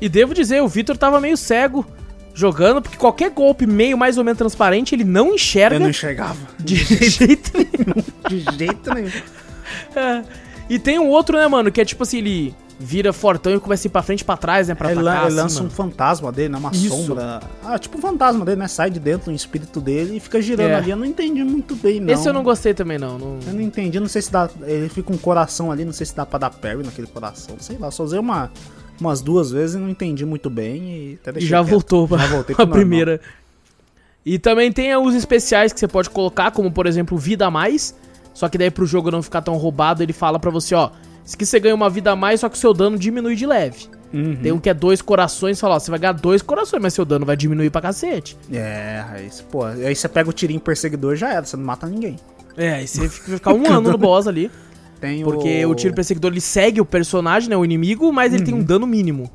E 0.00 0.08
devo 0.08 0.34
dizer, 0.34 0.60
o 0.62 0.68
Vitor 0.68 0.96
tava 0.98 1.20
meio 1.20 1.36
cego 1.36 1.86
jogando, 2.34 2.82
porque 2.82 2.96
qualquer 2.96 3.30
golpe 3.30 3.66
meio 3.66 3.96
mais 3.96 4.18
ou 4.18 4.24
menos 4.24 4.38
transparente, 4.38 4.94
ele 4.94 5.04
não 5.04 5.34
enxerga 5.34 5.76
eu 5.76 5.80
não 5.80 5.90
enxergava. 5.90 6.36
de 6.58 6.74
jeito 7.08 7.52
nenhum. 7.56 8.04
De 8.28 8.56
jeito 8.58 8.94
nenhum. 8.94 9.10
É. 9.94 10.22
E 10.68 10.78
tem 10.78 10.98
um 10.98 11.08
outro, 11.08 11.36
né, 11.36 11.46
mano, 11.48 11.70
que 11.72 11.80
é 11.80 11.84
tipo 11.84 12.02
assim, 12.04 12.18
ele 12.18 12.54
vira 12.82 13.12
fortão 13.12 13.52
e 13.54 13.60
começa 13.60 13.86
a 13.86 13.88
ir 13.88 13.90
pra 13.90 14.02
frente 14.02 14.20
e 14.20 14.24
pra 14.24 14.36
trás, 14.38 14.68
né, 14.68 14.74
pra 14.74 14.90
ele, 14.90 15.00
atacar, 15.00 15.18
ele 15.26 15.26
assim, 15.26 15.36
lança 15.36 15.62
um 15.64 15.68
fantasma 15.68 16.32
dele, 16.32 16.48
né? 16.50 16.58
Uma 16.58 16.70
Isso. 16.70 16.88
sombra. 16.88 17.40
Ah, 17.62 17.78
tipo 17.78 17.98
um 17.98 18.00
fantasma 18.00 18.42
dele, 18.44 18.56
né? 18.58 18.68
Sai 18.68 18.88
de 18.90 18.98
dentro 18.98 19.30
um 19.30 19.34
espírito 19.34 19.80
dele 19.80 20.16
e 20.16 20.20
fica 20.20 20.40
girando 20.40 20.70
É. 20.70 20.74
ali. 20.76 20.90
Eu 20.90 20.96
não 20.96 21.04
entendi 21.04 21.44
muito 21.44 21.74
bem, 21.76 22.00
não. 22.00 22.14
Esse 22.14 22.26
eu 22.28 22.32
não 22.32 22.42
gostei 22.42 22.72
também, 22.72 22.98
não. 22.98 23.18
não... 23.18 23.38
Eu 23.46 23.52
não 23.52 23.60
entendi, 23.60 24.00
não 24.00 24.08
sei 24.08 24.22
se 24.22 24.32
dá. 24.32 24.48
Ele 24.62 24.88
fica 24.88 25.12
um 25.12 25.18
coração 25.18 25.70
ali, 25.70 25.84
não 25.84 25.92
sei 25.92 26.06
se 26.06 26.14
dá 26.16 26.24
pra 26.24 26.38
dar 26.38 26.50
parry 26.50 26.82
naquele 26.84 27.06
coração. 27.08 27.56
Sei 27.58 27.76
lá, 27.76 27.90
só 27.90 28.02
usei 28.04 28.18
uma, 28.18 28.50
umas 28.98 29.20
duas 29.20 29.50
vezes 29.50 29.76
e 29.76 29.78
não 29.78 29.90
entendi 29.90 30.24
muito 30.24 30.48
bem 30.48 30.82
e 30.82 31.18
até 31.20 31.30
E 31.30 31.32
deixei 31.34 31.50
já 31.50 31.58
quieto. 31.58 31.70
voltou 31.70 32.08
pra, 32.08 32.16
Já 32.18 32.26
voltei 32.28 32.54
pra 32.56 32.64
normal. 32.64 32.78
primeira. 32.80 33.20
E 34.24 34.38
também 34.38 34.70
tem 34.72 34.94
os 34.96 35.14
especiais 35.14 35.72
que 35.72 35.80
você 35.80 35.88
pode 35.88 36.08
colocar, 36.08 36.50
como 36.50 36.70
por 36.72 36.86
exemplo, 36.86 37.18
vida 37.18 37.46
a 37.46 37.50
mais. 37.50 37.94
Só 38.34 38.48
que 38.48 38.56
daí 38.58 38.70
pro 38.70 38.86
jogo 38.86 39.10
não 39.10 39.22
ficar 39.22 39.42
tão 39.42 39.56
roubado, 39.56 40.02
ele 40.02 40.12
fala 40.12 40.38
pra 40.38 40.50
você, 40.50 40.74
ó. 40.74 40.90
Se 41.24 41.36
que 41.36 41.44
você 41.46 41.60
ganha 41.60 41.74
uma 41.74 41.90
vida 41.90 42.10
a 42.12 42.16
mais, 42.16 42.40
só 42.40 42.48
que 42.48 42.56
o 42.56 42.58
seu 42.58 42.72
dano 42.72 42.98
diminui 42.98 43.36
de 43.36 43.46
leve. 43.46 43.86
Uhum. 44.12 44.36
Tem 44.42 44.50
um 44.50 44.58
que 44.58 44.68
é 44.68 44.74
dois 44.74 45.00
corações, 45.00 45.60
fala, 45.60 45.76
ó, 45.76 45.78
você 45.78 45.90
vai 45.90 46.00
ganhar 46.00 46.12
dois 46.14 46.42
corações, 46.42 46.82
mas 46.82 46.94
seu 46.94 47.04
dano 47.04 47.24
vai 47.24 47.36
diminuir 47.36 47.70
pra 47.70 47.80
cacete. 47.80 48.36
É, 48.52 49.04
aí, 49.08 49.30
você- 49.30 49.42
pô, 49.44 49.64
aí 49.64 49.94
você 49.94 50.08
pega 50.08 50.28
o 50.28 50.32
tirinho 50.32 50.58
perseguidor 50.60 51.14
já 51.14 51.32
era, 51.32 51.44
você 51.46 51.56
não 51.56 51.64
mata 51.64 51.86
ninguém. 51.86 52.16
É, 52.56 52.74
aí 52.74 52.88
você 52.88 53.08
fica- 53.08 53.26
vai 53.28 53.36
ficar 53.36 53.54
um 53.54 53.66
ano 53.72 53.92
no 53.92 53.98
boss 53.98 54.26
ali. 54.26 54.50
Tem 55.00 55.22
Porque 55.22 55.64
o 55.64 55.74
tiro 55.74 55.94
perseguidor 55.94 56.30
ele 56.32 56.40
segue 56.40 56.80
o 56.80 56.84
personagem, 56.84 57.48
né? 57.48 57.56
O 57.56 57.64
inimigo, 57.64 58.12
mas 58.12 58.34
ele 58.34 58.42
tem 58.44 58.52
um 58.54 58.62
dano 58.62 58.86
mínimo. 58.86 59.30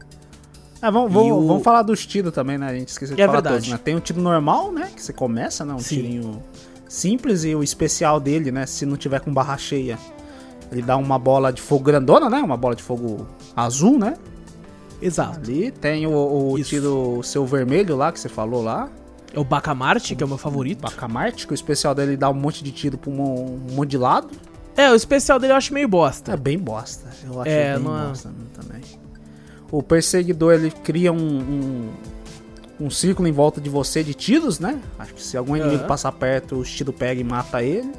Ah, 0.81 0.91
vamos, 0.91 1.11
vamos, 1.11 1.31
o- 1.31 1.47
vamos 1.47 1.63
falar 1.63 1.81
dos 1.81 2.05
tiros 2.05 2.31
também, 2.33 2.57
né? 2.57 2.67
A 2.67 2.73
gente 2.75 2.89
esqueceu 2.89 3.15
de 3.15 3.21
É 3.21 3.25
falar 3.25 3.37
verdade. 3.37 3.55
todos, 3.55 3.69
né? 3.69 3.79
Tem 3.83 3.95
o 3.95 3.99
tiro 3.99 4.21
normal, 4.21 4.71
né? 4.71 4.89
Que 4.95 5.01
você 5.01 5.11
começa, 5.13 5.65
né? 5.65 5.73
Um 5.73 5.79
Sim. 5.79 5.95
tirinho 5.95 6.43
simples 6.95 7.43
e 7.43 7.53
o 7.55 7.61
especial 7.63 8.19
dele, 8.19 8.51
né? 8.51 8.65
Se 8.65 8.85
não 8.85 8.97
tiver 8.97 9.19
com 9.19 9.33
barra 9.33 9.57
cheia, 9.57 9.97
ele 10.71 10.81
dá 10.81 10.97
uma 10.97 11.19
bola 11.19 11.51
de 11.53 11.61
fogo 11.61 11.83
grandona, 11.83 12.29
né? 12.29 12.39
Uma 12.41 12.57
bola 12.57 12.75
de 12.75 12.81
fogo 12.83 13.27
azul, 13.55 13.97
né? 13.99 14.15
Exato. 15.01 15.37
Ali 15.39 15.71
tem 15.71 16.07
o, 16.07 16.51
o 16.53 16.63
tiro 16.63 17.21
seu 17.23 17.45
vermelho 17.45 17.95
lá, 17.95 18.11
que 18.11 18.19
você 18.19 18.29
falou 18.29 18.63
lá. 18.63 18.89
É 19.33 19.39
o 19.39 19.43
Bacamarte, 19.43 20.15
que 20.15 20.23
é 20.23 20.25
o 20.25 20.29
meu 20.29 20.37
favorito. 20.37 20.81
Bacamarte, 20.81 21.45
que 21.45 21.51
o 21.51 21.55
especial 21.55 21.93
dele 21.93 22.15
dá 22.15 22.29
um 22.29 22.33
monte 22.33 22.63
de 22.63 22.71
tiro 22.71 22.97
pra 22.97 23.11
um, 23.11 23.21
um 23.69 23.73
monte 23.75 23.91
de 23.91 23.97
lado. 23.97 24.29
É, 24.77 24.89
o 24.91 24.95
especial 24.95 25.37
dele 25.39 25.51
eu 25.53 25.57
acho 25.57 25.73
meio 25.73 25.87
bosta. 25.87 26.31
É 26.33 26.37
bem 26.37 26.57
bosta. 26.57 27.09
Eu 27.25 27.41
achei 27.41 27.53
É, 27.53 27.73
bem 27.75 27.83
não 27.83 27.97
é- 28.01 28.07
bosta 28.07 28.31
também. 28.53 28.81
O 29.71 29.83
perseguidor, 29.83 30.53
ele 30.53 30.71
cria 30.71 31.11
um, 31.11 31.17
um, 31.17 31.89
um 32.79 32.89
círculo 32.89 33.27
em 33.27 33.31
volta 33.31 33.61
de 33.61 33.69
você 33.69 34.03
de 34.03 34.13
tiros, 34.13 34.59
né? 34.59 34.79
Acho 34.99 35.13
que 35.13 35.21
se 35.21 35.37
algum 35.37 35.55
inimigo 35.55 35.79
Aham. 35.79 35.87
passar 35.87 36.11
perto, 36.11 36.59
o 36.59 36.63
tiro 36.63 36.91
pega 36.91 37.19
e 37.21 37.23
mata 37.23 37.63
ele. 37.63 37.91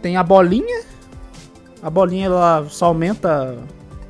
Tem 0.00 0.16
a 0.16 0.22
bolinha. 0.22 0.84
A 1.82 1.90
bolinha, 1.90 2.26
ela 2.26 2.66
só 2.68 2.86
aumenta... 2.86 3.58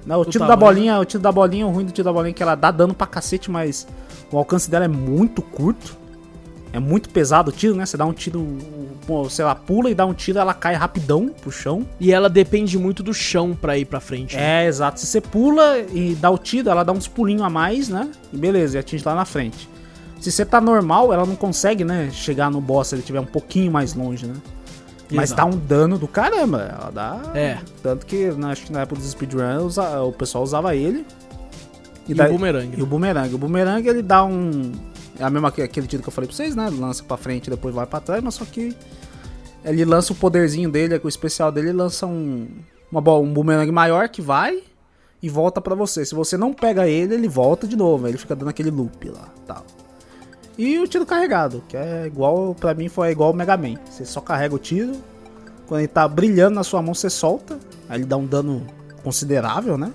Né? 0.05 0.15
O, 0.17 0.25
tiro 0.25 0.47
da 0.47 0.55
bolinha, 0.55 1.01
o 1.01 1.05
tiro 1.05 1.23
da 1.23 1.33
bolinha, 1.33 1.67
o 1.67 1.71
ruim 1.71 1.85
do 1.85 1.93
tiro 1.93 2.05
da 2.05 2.13
bolinha 2.13 2.31
é 2.31 2.35
que 2.35 2.43
ela 2.43 2.55
dá 2.55 2.71
dano 2.71 2.95
pra 2.95 3.07
cacete, 3.07 3.51
mas 3.51 3.89
o 4.31 4.39
alcance 4.39 4.71
dela 4.71 4.85
é 4.85 4.89
muito 4.89 5.43
curto. 5.43 5.97
É 6.73 6.79
muito 6.79 7.09
pesado 7.09 7.51
o 7.51 7.53
tiro, 7.53 7.75
né? 7.75 7.87
Você 7.87 7.97
dá 7.97 8.05
um 8.05 8.13
tiro, 8.13 8.59
sei 9.31 9.45
lá, 9.45 9.55
pula 9.55 9.91
e 9.91 9.95
dá 9.95 10.05
um 10.07 10.13
tiro, 10.15 10.39
ela 10.39 10.53
cai 10.55 10.75
rapidão 10.75 11.29
pro 11.41 11.51
chão. 11.51 11.87
E 12.01 12.13
ela 12.13 12.29
depende 12.29 12.79
muito 12.79 13.03
do 13.03 13.15
chão 13.15 13.57
pra 13.61 13.77
ir 13.79 13.85
pra 13.85 14.01
frente. 14.01 14.37
né? 14.37 14.65
É, 14.65 14.67
exato. 14.69 14.99
Se 15.01 15.07
você 15.07 15.21
pula 15.21 15.79
e 15.93 16.15
dá 16.15 16.31
o 16.31 16.39
tiro, 16.39 16.69
ela 16.71 16.83
dá 16.85 16.93
uns 16.93 17.07
pulinhos 17.09 17.43
a 17.43 17.51
mais, 17.51 17.89
né? 17.89 18.09
E 18.33 18.37
beleza, 18.37 18.77
e 18.77 18.81
atinge 18.81 19.05
lá 19.05 19.15
na 19.15 19.25
frente. 19.25 19.69
Se 20.21 20.33
você 20.33 20.45
tá 20.45 20.61
normal, 20.61 21.13
ela 21.13 21.25
não 21.27 21.37
consegue, 21.37 21.85
né? 21.85 22.09
Chegar 22.13 22.51
no 22.51 22.61
boss 22.61 22.89
se 22.89 22.95
ele 22.95 23.01
estiver 23.03 23.21
um 23.21 23.27
pouquinho 23.27 23.71
mais 23.71 23.95
longe, 23.95 24.27
né? 24.27 24.35
Mas 25.13 25.31
Exato. 25.31 25.37
dá 25.51 25.57
um 25.57 25.59
dano 25.59 25.99
do 25.99 26.09
caramba. 26.09 26.63
Ela 26.77 26.91
dá. 26.91 27.21
É. 27.35 27.59
Tanto 27.83 28.05
que 28.07 28.29
né, 28.33 28.51
acho 28.51 28.67
que 28.67 28.73
na 28.73 28.81
época 28.81 29.01
dos 29.01 29.09
speedruns 29.11 29.77
o 29.79 30.11
pessoal 30.13 30.43
usava 30.43 30.75
ele. 30.75 31.07
E, 32.09 32.15
daí- 32.15 32.31
o 32.31 32.33
bumerangue. 32.33 32.79
E 32.79 32.83
o 32.83 32.87
bumerangue. 32.87 33.35
O 33.35 33.39
bumerangue 33.39 33.89
ele 33.89 34.03
dá 34.03 34.25
um. 34.25 34.73
É 35.19 35.25
a 35.25 35.31
mesma 35.31 35.51
que 35.51 35.63
aquele 35.63 35.87
tiro 35.87 36.03
que 36.03 36.09
eu 36.09 36.13
falei 36.13 36.29
pra 36.29 36.37
vocês, 36.37 36.55
né? 36.55 36.69
Lança 36.71 37.03
pra 37.03 37.17
frente 37.17 37.47
e 37.47 37.51
depois 37.51 37.75
vai 37.75 37.87
pra 37.87 38.01
trás, 38.01 38.23
mas 38.23 38.35
só 38.35 38.45
que. 38.45 38.77
Ele 39.65 39.85
lança 39.85 40.13
o 40.13 40.17
poderzinho 40.17 40.71
dele, 40.71 41.01
o 41.03 41.09
especial 41.09 41.51
dele, 41.51 41.69
ele 41.69 41.77
lança 41.77 42.07
um. 42.07 42.49
Uma 42.91 43.01
bola, 43.01 43.25
um 43.25 43.33
bumerangue 43.33 43.73
maior 43.73 44.09
que 44.09 44.23
vai 44.23 44.63
e 45.21 45.29
volta 45.29 45.61
pra 45.61 45.75
você. 45.75 46.05
Se 46.05 46.15
você 46.15 46.37
não 46.37 46.53
pega 46.53 46.87
ele, 46.87 47.15
ele 47.15 47.29
volta 47.29 47.67
de 47.67 47.77
novo. 47.77 48.07
Ele 48.07 48.17
fica 48.17 48.37
dando 48.37 48.49
aquele 48.49 48.71
loop 48.71 49.09
lá 49.09 49.29
tal. 49.47 49.65
E 50.59 50.79
o 50.79 50.87
tiro 50.87 51.05
carregado, 51.05 51.63
que 51.69 51.77
é 51.77 52.07
igual, 52.07 52.55
pra 52.55 52.73
mim 52.75 52.89
foi 52.89 53.11
igual 53.11 53.33
o 53.33 53.35
Mega 53.35 53.57
Man. 53.57 53.75
Você 53.91 54.05
só 54.05 54.21
carrega 54.21 54.55
o 54.55 54.59
tiro, 54.59 54.93
quando 55.67 55.81
ele 55.81 55.89
tá 55.89 56.07
brilhando 56.09 56.55
na 56.55 56.65
sua 56.65 56.81
mão, 56.81 56.95
você 56.95 57.11
solta. 57.11 57.59
Aí 57.89 57.99
ele 57.99 58.07
dá 58.07 58.17
um 58.17 58.25
dano 58.25 58.67
considerável, 59.03 59.77
né? 59.77 59.93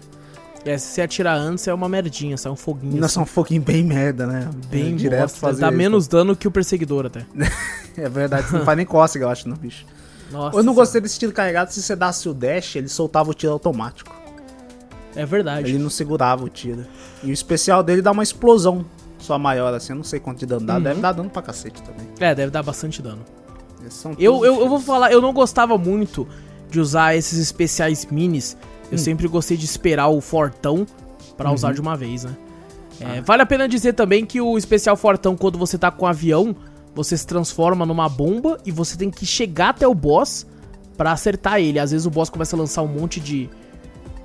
É, 0.64 0.78
se 0.78 0.88
você 0.88 1.02
atirar 1.02 1.38
antes 1.38 1.68
é 1.68 1.74
uma 1.74 1.90
merdinha, 1.90 2.38
sai 2.38 2.52
um 2.52 2.56
foguinho. 2.56 2.94
Ainda 2.94 3.08
assim, 3.08 3.20
um 3.20 3.26
pouquinho 3.26 3.62
bem 3.62 3.84
merda, 3.84 4.28
né? 4.28 4.50
bem 4.68 4.96
direto 4.96 5.22
bosta. 5.22 5.40
fazer 5.40 5.62
Dá 5.62 5.70
isso. 5.70 5.78
menos 5.78 6.08
dano 6.08 6.36
que 6.36 6.48
o 6.48 6.52
perseguidor 6.52 7.06
até. 7.08 7.26
É 7.98 8.08
verdade, 8.08 8.48
você 8.48 8.58
não 8.58 8.64
faz 8.64 8.78
nem 8.78 8.86
cócega, 8.86 9.26
eu 9.26 9.30
acho, 9.30 9.50
no 9.50 9.56
bicho. 9.58 9.86
Nossa. 10.32 10.58
eu 10.58 10.64
não 10.64 10.74
gostei 10.74 11.02
desse 11.02 11.20
tiro 11.20 11.34
carregado, 11.34 11.72
se 11.72 11.82
você 11.82 11.94
dasse 11.94 12.30
o 12.30 12.34
dash, 12.34 12.78
ele 12.78 12.88
soltava 12.88 13.30
o 13.30 13.34
tiro 13.34 13.52
automático. 13.52 14.16
É 15.14 15.26
verdade. 15.26 15.70
Ele 15.70 15.78
não 15.78 15.90
segurava 15.90 16.46
o 16.46 16.50
tiro. 16.50 16.86
E 17.22 17.30
o 17.30 17.34
especial 17.34 17.84
dele 17.84 18.02
dá 18.02 18.12
uma 18.12 18.24
explosão 18.24 18.86
só 19.20 19.38
maior, 19.38 19.74
assim. 19.74 19.92
Eu 19.92 19.98
não 19.98 20.04
sei 20.04 20.22
quanto 20.22 20.40
de 20.40 20.46
dano 20.46 20.66
dá. 20.66 20.76
Uhum. 20.76 20.84
Deve 20.84 21.02
dar 21.02 21.12
dano 21.12 21.30
pra 21.30 21.42
cacete 21.42 21.82
também. 21.82 22.08
É, 22.20 22.34
deve 22.34 22.50
dar 22.50 22.64
bastante 22.64 23.02
dano. 23.02 23.24
Eu, 24.18 24.46
eu, 24.46 24.62
eu 24.62 24.70
vou 24.70 24.80
falar, 24.80 25.12
eu 25.12 25.22
não 25.22 25.34
gostava 25.34 25.78
muito 25.78 26.28
de 26.70 26.80
usar 26.80 27.16
esses 27.16 27.38
especiais 27.38 28.06
minis. 28.06 28.56
Eu 28.92 28.96
Hum. 28.96 28.98
sempre 28.98 29.28
gostei 29.28 29.56
de 29.58 29.66
esperar 29.66 30.10
o 30.10 30.20
fortão 30.22 30.86
pra 31.38 31.50
Uhum. 31.50 31.56
usar 31.56 31.74
de 31.74 31.80
uma 31.82 31.96
vez, 31.96 32.24
né? 32.26 32.36
É, 33.00 33.20
Ah. 33.20 33.22
Vale 33.26 33.42
a 33.42 33.46
pena 33.46 33.68
dizer 33.68 33.94
também 33.94 34.26
que 34.26 34.40
o 34.42 34.58
especial 34.58 34.96
fortão, 34.98 35.36
quando 35.36 35.58
você 35.58 35.78
tá 35.78 35.90
com 35.90 36.06
o 36.06 36.08
avião, 36.08 36.56
você 36.94 37.18
se 37.18 37.26
transforma 37.26 37.86
numa 37.86 38.08
bomba 38.10 38.58
e 38.66 38.72
você 38.72 38.98
tem 38.98 39.10
que 39.10 39.26
chegar 39.26 39.70
até 39.70 39.88
o 39.88 39.96
boss 39.96 40.46
pra 40.98 41.14
acertar 41.14 41.60
ele. 41.60 41.80
Às 41.80 41.92
vezes 41.92 42.06
o 42.06 42.10
boss 42.12 42.30
começa 42.30 42.56
a 42.56 42.60
lançar 42.60 42.82
um 42.84 42.88
monte 42.88 43.20
de, 43.20 43.50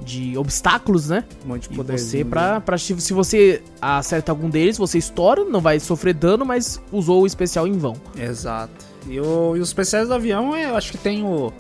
de 0.05 0.37
obstáculos, 0.37 1.09
né? 1.09 1.25
Um 1.45 1.49
monte 1.51 1.69
de 1.71 1.77
poder. 1.77 1.97
você, 1.99 2.25
pra, 2.25 2.61
pra. 2.61 2.77
Se 2.77 3.01
se 3.01 3.13
você 3.15 3.63
acerta 3.81 4.31
algum 4.33 4.51
deles, 4.51 4.77
você 4.77 4.99
estoura, 4.99 5.45
não 5.45 5.61
vai 5.61 5.79
sofrer 5.81 6.13
dano, 6.13 6.45
mas 6.45 6.81
usou 6.93 7.23
o 7.23 7.27
especial 7.27 7.67
em 7.67 7.79
vão. 7.79 7.95
Exato. 8.19 8.85
E, 9.09 9.19
o- 9.21 9.57
e 9.57 9.61
os 9.61 9.69
especiais 9.69 10.09
do 10.09 10.15
avião, 10.15 10.55
eu 10.57 10.77
acho 10.77 10.91
que 10.91 10.99
tem 10.99 11.23
o, 11.25 11.53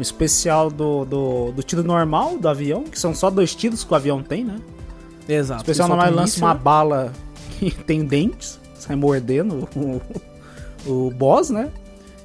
o 0.00 0.02
especial 0.02 0.70
do, 0.70 1.04
do, 1.04 1.52
do 1.52 1.62
tiro 1.62 1.84
normal 1.84 2.38
do 2.38 2.48
avião, 2.48 2.84
que 2.84 2.98
são 2.98 3.14
só 3.14 3.28
dois 3.28 3.54
tiros 3.54 3.84
que 3.84 3.92
o 3.92 3.94
avião 3.94 4.22
tem, 4.22 4.42
né? 4.42 4.56
Exato. 5.28 5.60
O 5.60 5.62
especial 5.62 5.88
normal 5.88 6.10
lança 6.10 6.38
uma 6.40 6.54
né? 6.54 6.60
bala 6.62 7.12
que 7.58 7.70
tem 7.84 8.02
dentes, 8.02 8.58
sai 8.74 8.96
mordendo 8.96 9.68
o, 9.76 10.00
o 10.90 11.10
boss, 11.10 11.50
né? 11.50 11.70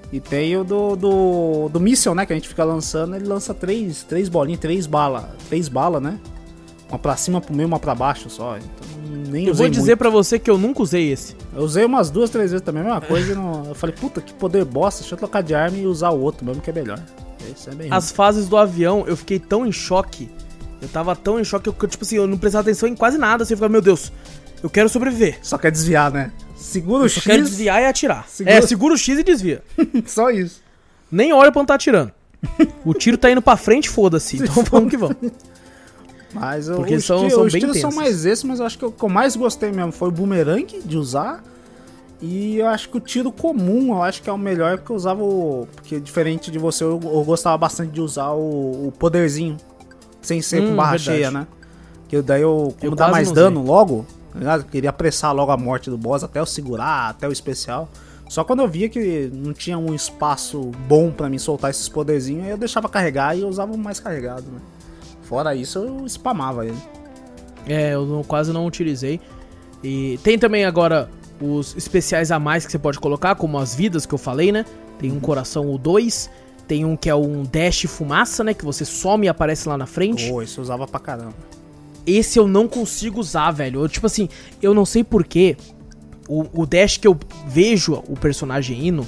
E 0.09 0.21
tem 0.21 0.55
o 0.55 0.63
do, 0.63 0.95
do, 0.95 1.69
do 1.69 1.79
míssil, 1.81 2.15
né? 2.15 2.25
Que 2.25 2.31
a 2.31 2.35
gente 2.37 2.47
fica 2.47 2.63
lançando, 2.63 3.13
ele 3.17 3.25
lança 3.25 3.53
três, 3.53 4.03
três 4.03 4.29
bolinhas, 4.29 4.61
três 4.61 4.87
balas, 4.87 5.25
três 5.49 5.67
balas, 5.67 6.01
né? 6.01 6.17
Uma 6.87 6.97
pra 6.97 7.17
cima, 7.17 7.41
pro 7.41 7.53
meio, 7.53 7.67
uma 7.67 7.79
pra 7.79 7.93
baixo 7.93 8.29
só. 8.29 8.55
Então 8.57 8.87
nem 9.29 9.47
Eu 9.47 9.53
vou 9.53 9.67
dizer 9.67 9.97
pra 9.97 10.09
você 10.09 10.39
que 10.39 10.49
eu 10.49 10.57
nunca 10.57 10.81
usei 10.81 11.11
esse. 11.11 11.35
Eu 11.53 11.63
usei 11.63 11.83
umas 11.83 12.09
duas, 12.09 12.29
três 12.29 12.51
vezes 12.51 12.63
também, 12.63 12.83
a 12.83 12.85
mesma 12.85 13.01
coisa. 13.01 13.35
não- 13.35 13.65
eu 13.65 13.75
falei, 13.75 13.93
puta, 13.93 14.21
que 14.21 14.33
poder 14.33 14.63
bosta, 14.63 15.01
deixa 15.01 15.15
eu 15.15 15.19
trocar 15.19 15.43
de 15.43 15.53
arma 15.53 15.77
e 15.77 15.85
usar 15.85 16.11
o 16.11 16.21
outro 16.21 16.45
mesmo 16.45 16.61
que 16.61 16.69
é 16.69 16.73
melhor. 16.73 16.99
É 17.67 17.71
ruim. 17.71 17.87
As 17.91 18.11
fases 18.11 18.47
do 18.47 18.57
avião, 18.57 19.03
eu 19.07 19.15
fiquei 19.17 19.39
tão 19.39 19.65
em 19.65 19.71
choque. 19.71 20.29
Eu 20.81 20.87
tava 20.89 21.15
tão 21.15 21.39
em 21.39 21.43
choque 21.43 21.71
que 21.71 21.85
eu, 21.85 21.89
tipo 21.89 22.03
assim, 22.03 22.15
eu 22.17 22.27
não 22.27 22.37
prestava 22.37 22.61
atenção 22.61 22.87
em 22.89 22.95
quase 22.95 23.17
nada. 23.17 23.43
Assim, 23.43 23.53
eu 23.53 23.57
ficava, 23.57 23.71
meu 23.71 23.81
Deus, 23.81 24.11
eu 24.61 24.69
quero 24.69 24.87
sobreviver. 24.89 25.39
Só 25.41 25.57
quer 25.57 25.71
desviar, 25.71 26.11
né? 26.11 26.31
Segura 26.55 27.03
o 27.03 27.05
Eu 27.05 27.09
só 27.09 27.15
X, 27.19 27.23
quero 27.23 27.43
desviar 27.43 27.81
e 27.81 27.85
atirar. 27.85 28.27
Segura- 28.29 28.55
É, 28.55 28.61
segura 28.61 28.93
o 28.93 28.97
X 28.97 29.19
e 29.19 29.23
desvia. 29.23 29.63
só 30.05 30.29
isso. 30.29 30.61
Nem 31.11 31.31
olha 31.33 31.51
pra 31.51 31.61
onde 31.61 31.67
tá 31.67 31.75
atirando. 31.75 32.11
O 32.83 32.93
tiro 32.93 33.17
tá 33.17 33.31
indo 33.31 33.41
pra 33.41 33.57
frente, 33.57 33.89
foda-se. 33.89 34.37
Então 34.43 34.63
vamos 34.63 34.89
que 34.89 34.97
vamos. 34.97 35.15
Mas 36.33 36.67
Porque 36.67 36.95
os, 36.95 37.05
são- 37.05 37.23
ti- 37.27 37.31
são 37.33 37.43
os 37.45 37.53
bem 37.53 37.61
tiros 37.61 37.79
são 37.79 37.91
mais 37.91 38.25
esses, 38.25 38.43
mas 38.43 38.59
eu 38.59 38.65
acho 38.65 38.77
que 38.77 38.85
o 38.85 38.91
que 38.91 39.03
eu 39.03 39.09
mais 39.09 39.35
gostei 39.35 39.71
mesmo 39.71 39.91
foi 39.91 40.09
o 40.09 40.11
boomerang 40.11 40.81
de 40.83 40.97
usar. 40.97 41.41
E 42.21 42.57
eu 42.57 42.67
acho 42.67 42.89
que 42.89 42.97
o 42.97 42.99
tiro 42.99 43.31
comum, 43.31 43.93
eu 43.93 44.01
acho 44.01 44.21
que 44.21 44.29
é 44.29 44.33
o 44.33 44.37
melhor 44.37 44.77
porque 44.77 44.91
eu 44.91 44.95
usava 44.95 45.21
o. 45.23 45.67
Porque 45.75 45.99
diferente 45.99 46.49
de 46.49 46.57
você, 46.57 46.83
eu, 46.83 46.99
eu 47.03 47.23
gostava 47.23 47.57
bastante 47.57 47.91
de 47.91 48.01
usar 48.01 48.31
o, 48.31 48.87
o 48.87 48.93
poderzinho. 48.97 49.57
Sem 50.21 50.41
ser 50.41 50.63
Hum, 50.63 50.69
com 50.69 50.75
barra 50.75 50.91
verdade. 50.97 51.03
cheia, 51.03 51.29
né? 51.31 51.45
Que 52.07 52.21
daí 52.21 52.41
eu, 52.41 52.73
como 52.79 52.91
Eu 52.93 52.95
dá 52.95 53.09
mais 53.09 53.31
dano 53.31 53.61
logo, 53.63 54.05
tá 54.31 54.39
ligado? 54.39 54.61
Eu 54.61 54.67
queria 54.67 54.89
apressar 54.89 55.33
logo 55.35 55.51
a 55.51 55.57
morte 55.57 55.89
do 55.89 55.97
boss, 55.97 56.23
até 56.23 56.39
eu 56.39 56.45
segurar, 56.45 57.09
até 57.09 57.27
o 57.27 57.31
especial. 57.31 57.89
Só 58.27 58.43
quando 58.43 58.61
eu 58.61 58.67
via 58.67 58.89
que 58.89 59.29
não 59.31 59.53
tinha 59.53 59.77
um 59.77 59.93
espaço 59.93 60.71
bom 60.87 61.11
pra 61.11 61.29
mim 61.29 61.37
soltar 61.37 61.69
esses 61.69 61.87
poderzinhos, 61.87 62.45
aí 62.45 62.49
eu 62.51 62.57
deixava 62.57 62.89
carregar 62.89 63.37
e 63.37 63.41
eu 63.41 63.47
usava 63.47 63.71
o 63.73 63.77
mais 63.77 63.99
carregado, 63.99 64.43
né? 64.43 64.59
Fora 65.23 65.53
isso, 65.53 65.77
eu 65.79 66.05
spamava 66.09 66.65
ele. 66.65 66.77
É, 67.67 67.93
eu 67.93 68.05
não- 68.05 68.23
quase 68.23 68.51
não 68.51 68.65
utilizei. 68.65 69.19
E 69.83 70.17
tem 70.23 70.39
também 70.39 70.65
agora 70.65 71.07
os 71.41 71.75
especiais 71.75 72.31
a 72.31 72.39
mais 72.39 72.65
que 72.65 72.71
você 72.71 72.79
pode 72.79 72.99
colocar, 72.99 73.35
como 73.35 73.57
as 73.57 73.75
vidas 73.75 74.05
que 74.05 74.13
eu 74.13 74.17
falei, 74.17 74.51
né? 74.51 74.65
Tem 74.99 75.11
um 75.11 75.19
coração 75.19 75.67
ou 75.67 75.77
dois. 75.77 76.29
Tem 76.67 76.83
um 76.83 76.95
que 76.95 77.09
é 77.09 77.15
um 77.15 77.43
dash 77.43 77.83
fumaça, 77.83 78.43
né? 78.43 78.53
Que 78.53 78.65
você 78.65 78.85
some 78.85 79.25
e 79.25 79.29
aparece 79.29 79.69
lá 79.69 79.77
na 79.77 79.85
frente. 79.85 80.29
Pô, 80.29 80.41
isso 80.41 80.59
eu 80.59 80.63
usava 80.63 80.87
pra 80.87 80.99
caramba. 80.99 81.35
Esse 82.07 82.39
eu 82.39 82.47
não 82.47 82.67
consigo 82.67 83.19
usar, 83.19 83.51
velho. 83.51 83.81
Eu, 83.81 83.89
tipo 83.89 84.05
assim, 84.05 84.29
eu 84.61 84.73
não 84.73 84.85
sei 84.85 85.03
porquê. 85.03 85.57
O, 86.27 86.61
o 86.61 86.65
dash 86.65 86.97
que 86.97 87.07
eu 87.07 87.17
vejo 87.47 88.01
o 88.07 88.15
personagem 88.15 88.87
indo, 88.87 89.07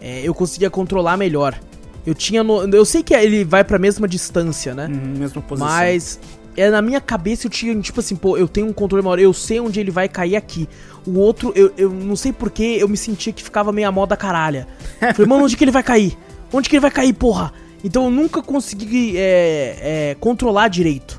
é, 0.00 0.20
eu 0.22 0.34
conseguia 0.34 0.68
controlar 0.68 1.16
melhor. 1.16 1.58
Eu 2.04 2.14
tinha. 2.14 2.42
No, 2.42 2.64
eu 2.68 2.84
sei 2.84 3.02
que 3.02 3.14
ele 3.14 3.44
vai 3.44 3.64
pra 3.64 3.78
mesma 3.78 4.06
distância, 4.06 4.74
né? 4.74 4.86
Uhum, 4.86 5.18
mesma 5.18 5.40
posição. 5.40 5.68
Mas 5.68 6.18
é 6.56 6.70
na 6.70 6.82
minha 6.82 7.00
cabeça 7.00 7.46
eu 7.46 7.50
tinha, 7.50 7.78
tipo 7.80 8.00
assim, 8.00 8.16
pô, 8.16 8.36
eu 8.36 8.48
tenho 8.48 8.66
um 8.66 8.72
controle 8.72 9.04
maior, 9.04 9.18
eu 9.18 9.32
sei 9.32 9.60
onde 9.60 9.80
ele 9.80 9.90
vai 9.90 10.08
cair 10.08 10.36
aqui. 10.36 10.68
O 11.06 11.18
outro, 11.18 11.52
eu, 11.54 11.72
eu 11.76 11.90
não 11.90 12.14
sei 12.16 12.32
porquê, 12.32 12.76
eu 12.78 12.88
me 12.88 12.96
sentia 12.96 13.32
que 13.32 13.42
ficava 13.42 13.72
meio 13.72 13.88
a 13.88 13.92
moda 13.92 14.16
caralha. 14.16 14.66
Falei, 14.98 15.26
mano, 15.26 15.44
onde 15.44 15.56
que 15.56 15.64
ele 15.64 15.70
vai 15.70 15.82
cair? 15.82 16.16
Onde 16.52 16.68
que 16.68 16.76
ele 16.76 16.80
vai 16.80 16.90
cair, 16.90 17.12
porra? 17.12 17.52
Então 17.82 18.04
eu 18.04 18.10
nunca 18.10 18.42
consegui 18.42 19.14
é, 19.16 20.10
é, 20.10 20.16
controlar 20.20 20.68
direito. 20.68 21.18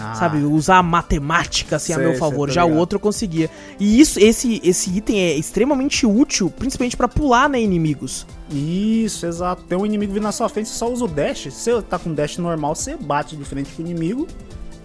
Ah, 0.00 0.14
Sabe, 0.14 0.38
usar 0.44 0.78
a 0.78 0.82
matemática 0.82 1.74
assim 1.74 1.92
a 1.92 1.96
Sei, 1.96 2.04
meu 2.04 2.12
sei, 2.12 2.20
favor. 2.20 2.48
Já 2.48 2.64
o 2.64 2.68
ligado. 2.68 2.78
outro 2.78 2.96
eu 2.96 3.00
conseguia. 3.00 3.50
E 3.80 4.00
isso, 4.00 4.20
esse, 4.20 4.60
esse 4.62 4.96
item 4.96 5.20
é 5.20 5.34
extremamente 5.34 6.06
útil, 6.06 6.50
principalmente 6.56 6.96
pra 6.96 7.08
pular, 7.08 7.48
né, 7.48 7.60
inimigos. 7.60 8.24
Isso, 8.48 9.26
exato. 9.26 9.64
Tem 9.64 9.76
um 9.76 9.84
inimigo 9.84 10.12
vindo 10.12 10.22
na 10.22 10.30
sua 10.30 10.48
frente, 10.48 10.68
você 10.68 10.76
só 10.76 10.90
usa 10.90 11.04
o 11.04 11.08
dash. 11.08 11.48
Se 11.52 11.72
você 11.72 11.82
tá 11.82 11.98
com 11.98 12.14
dash 12.14 12.38
normal, 12.38 12.76
você 12.76 12.96
bate 12.96 13.36
de 13.36 13.44
frente 13.44 13.72
com 13.72 13.82
o 13.82 13.84
inimigo 13.84 14.28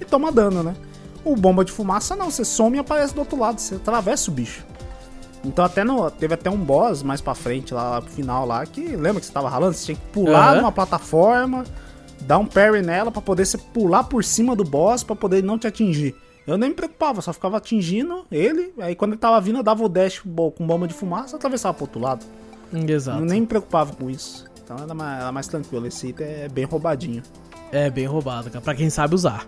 e 0.02 0.06
toma 0.06 0.32
dano, 0.32 0.64
né? 0.64 0.76
O 1.26 1.36
bomba 1.36 1.64
de 1.64 1.72
fumaça 1.72 2.16
não, 2.16 2.30
você 2.30 2.44
some 2.44 2.78
e 2.78 2.80
aparece 2.80 3.14
do 3.14 3.20
outro 3.20 3.40
lado, 3.40 3.60
você 3.60 3.76
atravessa 3.76 4.30
o 4.30 4.34
bicho. 4.34 4.66
Então 5.46 5.64
até 5.64 5.84
no, 5.84 6.10
teve 6.10 6.34
até 6.34 6.50
um 6.50 6.58
boss 6.58 7.04
mais 7.04 7.22
pra 7.22 7.36
frente, 7.36 7.74
lá, 7.74 7.92
lá 7.92 8.02
pro 8.02 8.12
final 8.12 8.46
lá, 8.46 8.66
que 8.66 8.82
lembra 8.96 9.20
que 9.20 9.26
você 9.26 9.32
tava 9.32 9.50
ralando? 9.50 9.74
Você 9.74 9.86
tinha 9.86 9.96
que 9.96 10.08
pular 10.12 10.52
Aham. 10.52 10.62
numa 10.62 10.72
plataforma, 10.72 11.66
dar 12.22 12.38
um 12.38 12.46
parry 12.46 12.82
nela 12.82 13.12
pra 13.12 13.22
poder 13.22 13.46
você 13.46 13.58
pular 13.58 14.06
por 14.06 14.24
cima 14.24 14.56
do 14.56 14.64
boss 14.64 15.04
pra 15.04 15.16
poder 15.16 15.44
não 15.44 15.58
te 15.58 15.68
atingir. 15.68 16.16
Eu 16.46 16.58
nem 16.58 16.70
me 16.70 16.76
preocupava, 16.76 17.22
só 17.22 17.32
ficava 17.32 17.58
atingindo 17.58 18.26
ele, 18.30 18.74
aí 18.80 18.96
quando 18.96 19.12
ele 19.12 19.20
tava 19.20 19.40
vindo 19.40 19.60
eu 19.60 19.64
dava 19.64 19.84
o 19.84 19.90
dash 19.90 20.20
com 20.20 20.68
bomba 20.68 20.88
de 20.88 20.94
fumaça 20.94 21.36
e 21.36 21.38
atravessava 21.38 21.74
pro 21.74 21.86
outro 21.86 22.02
lado. 22.02 22.26
Exato. 22.74 23.20
Eu 23.20 23.26
nem 23.26 23.42
me 23.42 23.48
preocupava 23.48 23.94
com 23.94 24.10
isso. 24.10 24.46
Então 24.64 24.78
era 24.78 24.94
mais, 24.94 25.22
era 25.22 25.32
mais 25.32 25.48
tranquilo. 25.48 25.86
Esse 25.88 26.08
item 26.08 26.26
é 26.28 26.50
bem 26.50 26.66
roubadinho. 26.66 27.22
É 27.74 27.90
bem 27.90 28.06
roubado, 28.06 28.50
cara. 28.52 28.62
Pra 28.62 28.76
quem 28.76 28.90
sabe 28.90 29.16
usar. 29.16 29.48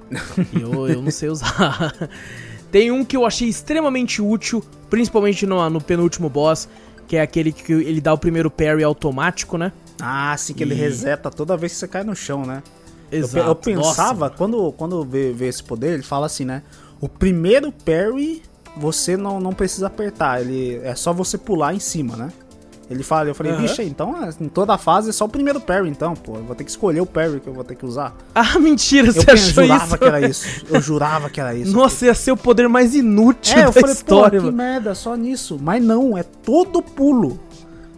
eu, 0.59 0.87
eu 0.89 1.01
não 1.01 1.11
sei 1.11 1.29
usar. 1.29 1.93
Tem 2.71 2.91
um 2.91 3.05
que 3.05 3.15
eu 3.15 3.25
achei 3.25 3.47
extremamente 3.47 4.21
útil, 4.21 4.63
principalmente 4.89 5.45
no, 5.45 5.69
no 5.69 5.79
penúltimo 5.79 6.27
boss, 6.27 6.67
que 7.07 7.15
é 7.15 7.21
aquele 7.21 7.51
que 7.51 7.71
ele 7.71 8.01
dá 8.01 8.11
o 8.13 8.17
primeiro 8.17 8.49
parry 8.49 8.83
automático, 8.83 9.57
né? 9.57 9.71
Ah, 10.01 10.33
assim 10.33 10.53
que 10.53 10.63
ele 10.63 10.73
E- 10.73 10.77
reseta 10.77 11.29
toda 11.29 11.55
vez 11.55 11.73
que 11.73 11.77
você 11.77 11.87
cai 11.87 12.03
no 12.03 12.15
chão, 12.15 12.43
né? 12.45 12.63
Eu 13.11 13.19
Exato. 13.19 13.47
Eu, 13.47 13.55
pensava, 13.55 14.25
Nossa, 14.25 14.37
quando, 14.37 14.71
quando 14.73 15.05
vê, 15.05 15.31
vê 15.31 15.47
esse 15.47 15.63
poder, 15.63 15.93
ele 15.93 16.03
fala 16.03 16.25
assim, 16.25 16.43
né? 16.43 16.63
O 16.99 17.07
primeiro 17.07 17.71
parry 17.71 18.41
você 18.75 19.15
não, 19.15 19.39
não 19.39 19.53
precisa 19.53 19.87
apertar, 19.87 20.41
ele 20.41 20.81
é 20.83 20.95
só 20.95 21.13
você 21.13 21.37
pular 21.37 21.73
em 21.73 21.79
cima, 21.79 22.17
né? 22.17 22.33
Ele 22.89 23.01
fala, 23.01 23.27
eu 23.29 23.33
falei, 23.35 23.51
vixe, 23.53 23.81
então 23.83 24.15
é, 24.23 24.29
em 24.39 24.47
toda 24.47 24.73
a 24.75 24.77
fase 24.77 25.09
é 25.09 25.11
só 25.11 25.25
o 25.25 25.29
primeiro 25.29 25.59
parry, 25.59 25.89
então, 25.89 26.13
pô. 26.13 26.35
Eu 26.35 26.43
vou 26.43 26.55
ter 26.55 26.63
que 26.63 26.69
escolher 26.69 27.01
o 27.01 27.05
parry 27.05 27.39
que 27.39 27.47
eu 27.47 27.53
vou 27.53 27.63
ter 27.63 27.75
que 27.75 27.85
usar. 27.85 28.15
Ah, 28.35 28.59
mentira, 28.59 29.07
Eu 29.07 29.13
você 29.13 29.25
pen- 29.25 29.33
achou 29.33 29.63
jurava 29.63 29.85
isso? 29.85 29.97
que 29.97 30.03
era 30.05 30.21
isso. 30.27 30.65
Eu 30.69 30.81
jurava 30.81 31.29
que 31.29 31.41
era 31.41 31.55
isso. 31.55 31.73
Nossa, 31.75 32.05
ia 32.05 32.13
ser 32.13 32.31
o 32.31 32.37
poder 32.37 32.69
mais 32.69 32.93
inútil 32.93 33.53
É, 33.57 33.61
da 33.63 33.67
eu 33.69 33.73
falei, 33.73 33.91
história, 33.91 34.39
pô, 34.39 34.47
que 34.47 34.53
merda, 34.53 34.93
só 34.93 35.15
nisso. 35.15 35.57
Mas 35.59 35.83
não, 35.83 36.15
é 36.17 36.21
todo 36.23 36.81
pulo. 36.81 37.39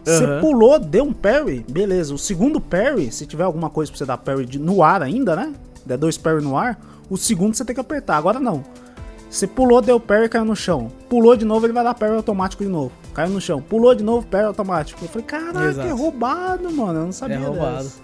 Você 0.04 0.24
Aham. 0.24 0.40
pulou, 0.40 0.78
deu 0.78 1.04
um 1.04 1.12
parry, 1.12 1.66
beleza. 1.68 2.14
O 2.14 2.18
segundo 2.18 2.58
parry, 2.58 3.12
se 3.12 3.26
tiver 3.26 3.44
alguma 3.44 3.68
coisa 3.68 3.90
pra 3.92 3.98
você 3.98 4.06
dar 4.06 4.16
parry 4.16 4.46
de- 4.46 4.58
no 4.58 4.82
ar 4.82 5.02
ainda, 5.02 5.36
né? 5.36 5.52
Der 5.84 5.98
dois 5.98 6.16
parry 6.16 6.42
no 6.42 6.56
ar, 6.56 6.80
o 7.10 7.16
segundo 7.18 7.54
você 7.54 7.62
tem 7.64 7.74
que 7.74 7.80
apertar. 7.80 8.16
Agora 8.16 8.40
não. 8.40 8.64
Você 9.30 9.46
pulou, 9.46 9.82
deu 9.82 10.00
parry, 10.00 10.28
caiu 10.28 10.44
no 10.44 10.56
chão. 10.56 10.90
Pulou 11.08 11.36
de 11.36 11.44
novo, 11.44 11.66
ele 11.66 11.72
vai 11.72 11.84
dar 11.84 11.94
parry 11.94 12.14
automático 12.16 12.64
de 12.64 12.70
novo. 12.70 12.92
Caiu 13.12 13.30
no 13.30 13.40
chão. 13.40 13.60
Pulou 13.60 13.94
de 13.94 14.02
novo, 14.02 14.26
parry 14.26 14.44
automático. 14.46 15.04
Eu 15.04 15.08
falei, 15.08 15.26
caraca, 15.26 15.64
Exato. 15.68 15.88
é 15.88 15.92
roubado, 15.92 16.70
mano. 16.72 16.98
Eu 17.00 17.04
não 17.06 17.12
sabia 17.12 17.36
É 17.36 17.38
roubado. 17.38 17.84
dessa. 17.84 17.98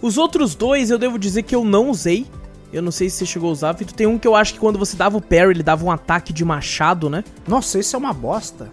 Os 0.00 0.16
outros 0.18 0.54
dois 0.54 0.90
eu 0.90 0.98
devo 0.98 1.18
dizer 1.18 1.42
que 1.42 1.54
eu 1.54 1.64
não 1.64 1.90
usei. 1.90 2.26
Eu 2.72 2.82
não 2.82 2.90
sei 2.90 3.08
se 3.08 3.18
você 3.18 3.26
chegou 3.26 3.50
a 3.50 3.52
usar, 3.52 3.72
Vitor. 3.72 3.94
Tem 3.94 4.06
um 4.06 4.18
que 4.18 4.26
eu 4.26 4.34
acho 4.34 4.54
que 4.54 4.58
quando 4.58 4.78
você 4.78 4.96
dava 4.96 5.16
o 5.16 5.20
parry, 5.20 5.50
ele 5.50 5.62
dava 5.62 5.84
um 5.84 5.90
ataque 5.90 6.32
de 6.32 6.44
machado, 6.44 7.08
né? 7.10 7.22
Nossa, 7.46 7.78
isso 7.78 7.94
é 7.94 7.98
uma 7.98 8.12
bosta. 8.12 8.68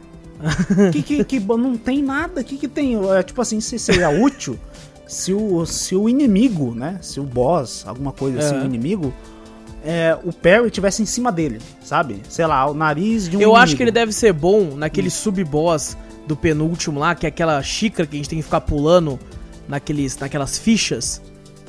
que, 0.91 1.03
que, 1.03 1.23
que 1.23 1.39
não 1.39 1.77
tem 1.77 2.01
nada. 2.01 2.43
que, 2.43 2.57
que 2.57 2.67
tem? 2.67 2.97
É, 3.11 3.21
tipo 3.21 3.41
assim, 3.41 3.59
se 3.61 3.77
seria 3.77 4.09
útil 4.09 4.57
se 5.11 5.33
o, 5.33 5.65
se 5.65 5.93
o 5.93 6.07
inimigo, 6.07 6.73
né? 6.73 6.97
Se 7.01 7.19
o 7.19 7.23
boss, 7.23 7.83
alguma 7.85 8.13
coisa 8.13 8.39
assim, 8.39 8.55
Aham. 8.55 8.63
o 8.63 8.65
inimigo, 8.65 9.13
é, 9.83 10.17
o 10.23 10.31
parry 10.31 10.69
tivesse 10.69 11.01
em 11.01 11.05
cima 11.05 11.31
dele, 11.31 11.59
sabe? 11.83 12.21
Sei 12.29 12.45
lá, 12.45 12.69
o 12.69 12.73
nariz 12.73 13.23
de 13.29 13.37
um 13.37 13.39
eu 13.41 13.49
inimigo. 13.49 13.55
acho 13.63 13.75
que 13.75 13.83
ele 13.83 13.91
deve 13.91 14.11
ser 14.11 14.31
bom 14.33 14.75
naquele 14.75 15.09
sub-boss 15.09 15.97
do 16.27 16.35
penúltimo 16.35 16.99
lá, 16.99 17.15
que 17.15 17.25
é 17.25 17.29
aquela 17.29 17.61
xícara 17.63 18.07
que 18.07 18.15
a 18.15 18.17
gente 18.17 18.29
tem 18.29 18.39
que 18.39 18.43
ficar 18.45 18.61
pulando 18.61 19.19
naqueles, 19.67 20.17
naquelas 20.17 20.57
fichas. 20.57 21.21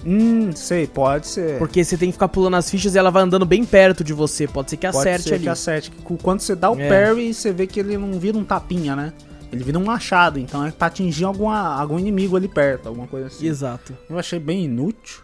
Hum, 0.04 0.50
sei, 0.52 0.86
pode 0.86 1.28
ser. 1.28 1.58
Porque 1.58 1.84
você 1.84 1.96
tem 1.96 2.08
que 2.08 2.12
ficar 2.14 2.28
pulando 2.28 2.56
as 2.56 2.68
fichas 2.68 2.94
e 2.94 2.98
ela 2.98 3.10
vai 3.10 3.22
andando 3.22 3.46
bem 3.46 3.64
perto 3.64 4.02
de 4.02 4.12
você. 4.12 4.48
Pode 4.48 4.70
ser 4.70 4.76
que 4.76 4.86
pode 4.86 4.98
acerte 4.98 5.28
ser 5.28 5.34
ali. 5.34 5.42
que 5.44 5.48
acerte. 5.48 5.92
Quando 6.22 6.40
você 6.40 6.56
dá 6.56 6.70
o 6.70 6.78
É. 6.78 6.88
parry, 6.88 7.32
você 7.32 7.52
vê 7.52 7.66
que 7.68 7.78
ele 7.80 7.96
não 7.96 8.18
vira 8.18 8.36
um 8.36 8.42
tapinha, 8.44 8.96
né? 8.96 9.12
Ele 9.52 9.62
vira 9.62 9.78
um 9.78 9.84
machado, 9.84 10.38
então 10.38 10.66
é 10.66 10.70
pra 10.70 10.86
atingir 10.88 11.24
alguma, 11.24 11.78
algum 11.78 11.98
inimigo 11.98 12.36
ali 12.36 12.48
perto, 12.48 12.88
alguma 12.88 13.06
coisa 13.06 13.26
assim. 13.28 13.46
Exato. 13.46 13.96
Eu 14.10 14.18
achei 14.18 14.40
bem 14.40 14.64
inútil. 14.64 15.20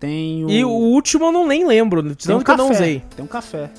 Tem 0.00 0.44
o... 0.44 0.50
E 0.50 0.64
o 0.64 0.70
último 0.70 1.26
eu 1.26 1.32
não 1.32 1.46
nem 1.46 1.64
lembro, 1.66 2.02
de 2.02 2.16
tem 2.16 2.34
um 2.34 2.38
tanto 2.38 2.44
que 2.46 2.50
eu 2.50 2.56
não 2.56 2.68
café, 2.68 2.80
usei. 2.82 3.02
Tem 3.14 3.24
um 3.24 3.28
café. 3.28 3.70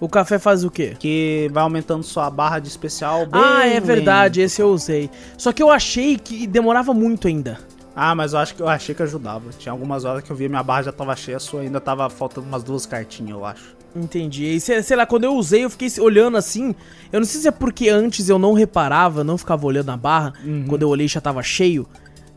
O 0.00 0.08
café 0.08 0.38
faz 0.38 0.62
o 0.62 0.70
quê? 0.70 0.94
Que 0.96 1.50
vai 1.52 1.62
aumentando 1.64 2.04
sua 2.04 2.30
barra 2.30 2.60
de 2.60 2.68
especial 2.68 3.26
bem 3.26 3.40
Ah, 3.42 3.66
é 3.66 3.74
lento. 3.74 3.84
verdade, 3.86 4.40
esse 4.40 4.62
eu 4.62 4.68
usei. 4.68 5.10
Só 5.36 5.50
que 5.52 5.60
eu 5.60 5.70
achei 5.70 6.16
que 6.16 6.46
demorava 6.46 6.94
muito 6.94 7.26
ainda. 7.26 7.58
Ah, 7.96 8.14
mas 8.14 8.32
eu 8.32 8.38
acho 8.38 8.54
que 8.54 8.62
eu 8.62 8.68
achei 8.68 8.94
que 8.94 9.02
ajudava. 9.02 9.50
Tinha 9.58 9.72
algumas 9.72 10.04
horas 10.04 10.22
que 10.22 10.30
eu 10.30 10.36
via 10.36 10.48
minha 10.48 10.62
barra 10.62 10.82
já 10.82 10.92
tava 10.92 11.16
cheia, 11.16 11.38
a 11.38 11.40
sua 11.40 11.62
ainda 11.62 11.80
tava 11.80 12.08
faltando 12.08 12.46
umas 12.46 12.62
duas 12.62 12.86
cartinhas, 12.86 13.30
eu 13.30 13.44
acho. 13.44 13.76
Entendi. 13.96 14.44
E 14.44 14.60
sei, 14.60 14.80
sei 14.84 14.96
lá, 14.96 15.04
quando 15.04 15.24
eu 15.24 15.34
usei, 15.34 15.64
eu 15.64 15.70
fiquei 15.70 15.88
olhando 15.98 16.36
assim. 16.36 16.76
Eu 17.10 17.18
não 17.18 17.26
sei 17.26 17.40
se 17.40 17.48
é 17.48 17.50
porque 17.50 17.88
antes 17.88 18.28
eu 18.28 18.38
não 18.38 18.52
reparava, 18.52 19.24
não 19.24 19.36
ficava 19.36 19.66
olhando 19.66 19.90
a 19.90 19.96
barra. 19.96 20.32
Uhum. 20.44 20.66
Quando 20.68 20.82
eu 20.82 20.88
olhei 20.90 21.08
já 21.08 21.20
tava 21.20 21.42
cheio. 21.42 21.88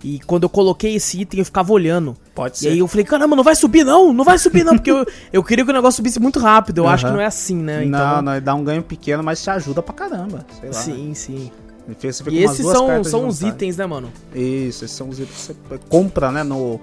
E 0.04 0.20
quando 0.26 0.44
eu 0.44 0.50
coloquei 0.50 0.96
esse 0.96 1.22
item, 1.22 1.40
eu 1.40 1.46
ficava 1.46 1.72
olhando. 1.72 2.16
Pode 2.34 2.56
E 2.56 2.60
ser. 2.60 2.70
aí 2.70 2.80
eu 2.80 2.88
falei, 2.88 3.06
caramba, 3.06 3.36
não 3.36 3.44
vai 3.44 3.56
subir 3.56 3.84
não, 3.84 4.12
não 4.12 4.24
vai 4.26 4.38
subir 4.40 4.64
não, 4.64 4.74
porque 4.76 4.90
eu, 4.92 5.06
eu 5.32 5.44
queria 5.44 5.64
que 5.64 5.70
o 5.70 5.74
negócio 5.74 5.98
subisse 5.98 6.20
muito 6.20 6.40
rápido. 6.40 6.80
Eu 6.80 6.88
acho 6.88 7.06
que 7.06 7.12
não 7.12 7.22
é 7.22 7.26
assim, 7.26 7.56
né? 7.56 7.86
Não, 7.86 8.22
não, 8.22 8.32
ele 8.34 8.42
dá 8.42 8.56
um 8.56 8.64
ganho 8.64 8.82
pequeno, 8.82 9.22
mas 9.22 9.42
te 9.44 9.50
ajuda 9.50 9.82
pra 9.84 9.94
caramba. 9.94 10.46
Sei 10.60 10.70
lá. 10.70 10.74
Sim, 10.74 11.14
sim. 11.14 11.52
Ele 11.88 11.96
fez- 12.00 12.20
você 12.20 12.30
E 12.32 12.44
esses 12.44 12.66
são, 12.66 13.04
são 13.04 13.28
os 13.28 13.42
itens, 13.42 13.78
né, 13.78 13.86
mano? 13.86 14.12
Isso, 14.34 14.86
esses 14.86 14.92
são 14.96 15.10
os 15.10 15.20
itens 15.20 15.36
que 15.48 15.70
você 15.70 15.80
compra, 15.90 16.32
né, 16.32 16.44
no 16.44 16.80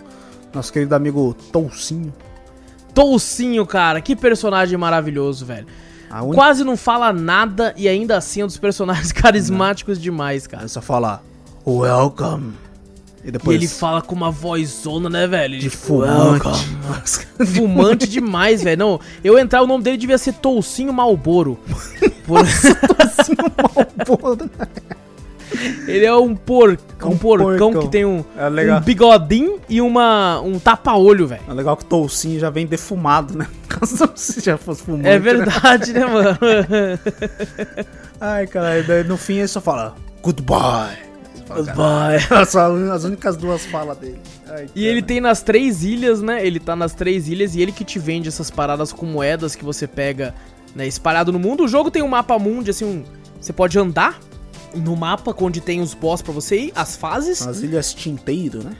nosso 0.54 0.72
querido 0.72 0.94
amigo 0.94 1.34
Toucinho. 1.52 2.12
Toucinho, 2.94 3.64
cara, 3.66 4.00
que 4.00 4.16
personagem 4.16 4.76
maravilhoso, 4.78 5.44
velho. 5.44 5.66
Única... 6.10 6.34
Quase 6.34 6.64
não 6.64 6.76
fala 6.76 7.12
nada 7.12 7.74
e 7.76 7.86
ainda 7.88 8.16
assim 8.16 8.40
é 8.40 8.44
um 8.44 8.46
dos 8.46 8.56
personagens 8.56 9.10
carismáticos 9.12 10.00
demais, 10.00 10.46
cara. 10.46 10.62
Ele 10.62 10.68
só 10.68 10.80
fala, 10.80 11.22
welcome. 11.66 12.54
E 13.28 13.30
E 13.30 13.32
depois... 13.32 13.56
ele 13.56 13.68
fala 13.68 14.00
com 14.00 14.14
uma 14.14 14.30
vozona, 14.30 15.10
né, 15.10 15.26
velho? 15.26 15.58
De 15.58 15.68
fumante. 15.68 16.46
"Welcome." 16.46 17.44
fumante 17.46 18.08
demais, 18.08 18.62
velho. 18.62 18.78
Não, 18.78 19.00
eu 19.22 19.38
entrar, 19.38 19.60
o 19.62 19.66
nome 19.66 19.84
dele 19.84 19.98
devia 19.98 20.16
ser 20.16 20.32
Toucinho 20.32 20.94
Malboro. 20.94 21.58
Por- 22.26 22.40
assim, 22.40 23.34
ele 25.86 26.06
é 26.06 26.14
um, 26.14 26.34
por... 26.34 26.70
um, 26.70 27.08
Um 27.08 27.18
porcão, 27.18 27.56
porcão. 27.58 27.82
que 27.82 27.88
tem 27.88 28.06
um, 28.06 28.24
É 28.34 28.74
um 28.74 28.80
bigodinho 28.80 29.60
e 29.68 29.82
uma, 29.82 30.40
um 30.40 30.58
tapa-olho, 30.58 31.26
velho. 31.26 31.42
É 31.46 31.52
legal 31.52 31.76
que 31.76 31.84
o 31.84 31.86
toucinho 31.86 32.40
já 32.40 32.48
vem 32.48 32.66
defumado, 32.66 33.36
né? 33.36 33.46
Caso 33.68 34.10
se 34.14 34.40
já 34.40 34.56
fosse 34.56 34.82
fumante. 34.84 35.06
É 35.06 35.12
né? 35.12 35.18
verdade, 35.18 35.92
né, 35.92 36.06
mano? 36.06 36.38
Ai, 38.18 38.46
cara, 38.46 39.04
no 39.04 39.18
fim 39.18 39.34
ele 39.36 39.48
só 39.48 39.60
fala, 39.60 39.94
goodbye. 40.22 41.07
São 42.46 42.74
as 42.92 43.04
únicas 43.04 43.36
duas 43.36 43.64
falas 43.66 43.96
dele. 43.98 44.20
Ai, 44.46 44.66
E 44.74 44.86
ele 44.86 45.02
tem 45.02 45.20
nas 45.20 45.42
três 45.42 45.82
ilhas, 45.82 46.20
né? 46.20 46.44
Ele 46.46 46.60
tá 46.60 46.76
nas 46.76 46.94
três 46.94 47.28
ilhas 47.28 47.54
e 47.54 47.60
ele 47.60 47.72
que 47.72 47.84
te 47.84 47.98
vende 47.98 48.28
essas 48.28 48.50
paradas 48.50 48.92
com 48.92 49.06
moedas 49.06 49.54
que 49.54 49.64
você 49.64 49.86
pega, 49.86 50.34
né, 50.74 50.86
espalhado 50.86 51.32
no 51.32 51.38
mundo. 51.38 51.64
O 51.64 51.68
jogo 51.68 51.90
tem 51.90 52.02
um 52.02 52.08
mapa 52.08 52.38
mundi, 52.38 52.70
assim, 52.70 52.84
um... 52.84 53.04
você 53.40 53.52
pode 53.52 53.78
andar 53.78 54.18
no 54.74 54.96
mapa 54.96 55.34
onde 55.40 55.60
tem 55.60 55.80
os 55.80 55.94
boss 55.94 56.22
pra 56.22 56.32
você 56.32 56.58
ir, 56.58 56.72
as 56.74 56.96
fases. 56.96 57.46
As 57.46 57.60
ilhas 57.60 57.94
tinteiro, 57.94 58.62
né? 58.62 58.72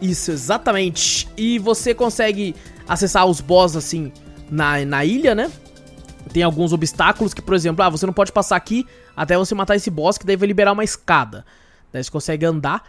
Isso, 0.00 0.30
exatamente. 0.30 1.28
E 1.36 1.58
você 1.58 1.94
consegue 1.94 2.54
acessar 2.88 3.26
os 3.26 3.40
boss, 3.40 3.76
assim, 3.76 4.12
na, 4.50 4.84
na 4.84 5.04
ilha, 5.04 5.34
né? 5.34 5.50
Tem 6.32 6.42
alguns 6.42 6.72
obstáculos 6.72 7.34
que, 7.34 7.42
por 7.42 7.54
exemplo, 7.54 7.84
ah, 7.84 7.88
você 7.88 8.06
não 8.06 8.12
pode 8.12 8.32
passar 8.32 8.56
aqui 8.56 8.86
até 9.16 9.36
você 9.36 9.54
matar 9.54 9.76
esse 9.76 9.90
boss, 9.90 10.16
que 10.16 10.26
daí 10.26 10.36
vai 10.36 10.46
liberar 10.46 10.72
uma 10.72 10.84
escada. 10.84 11.44
Daí 11.92 12.02
você 12.02 12.10
consegue 12.10 12.44
andar. 12.44 12.82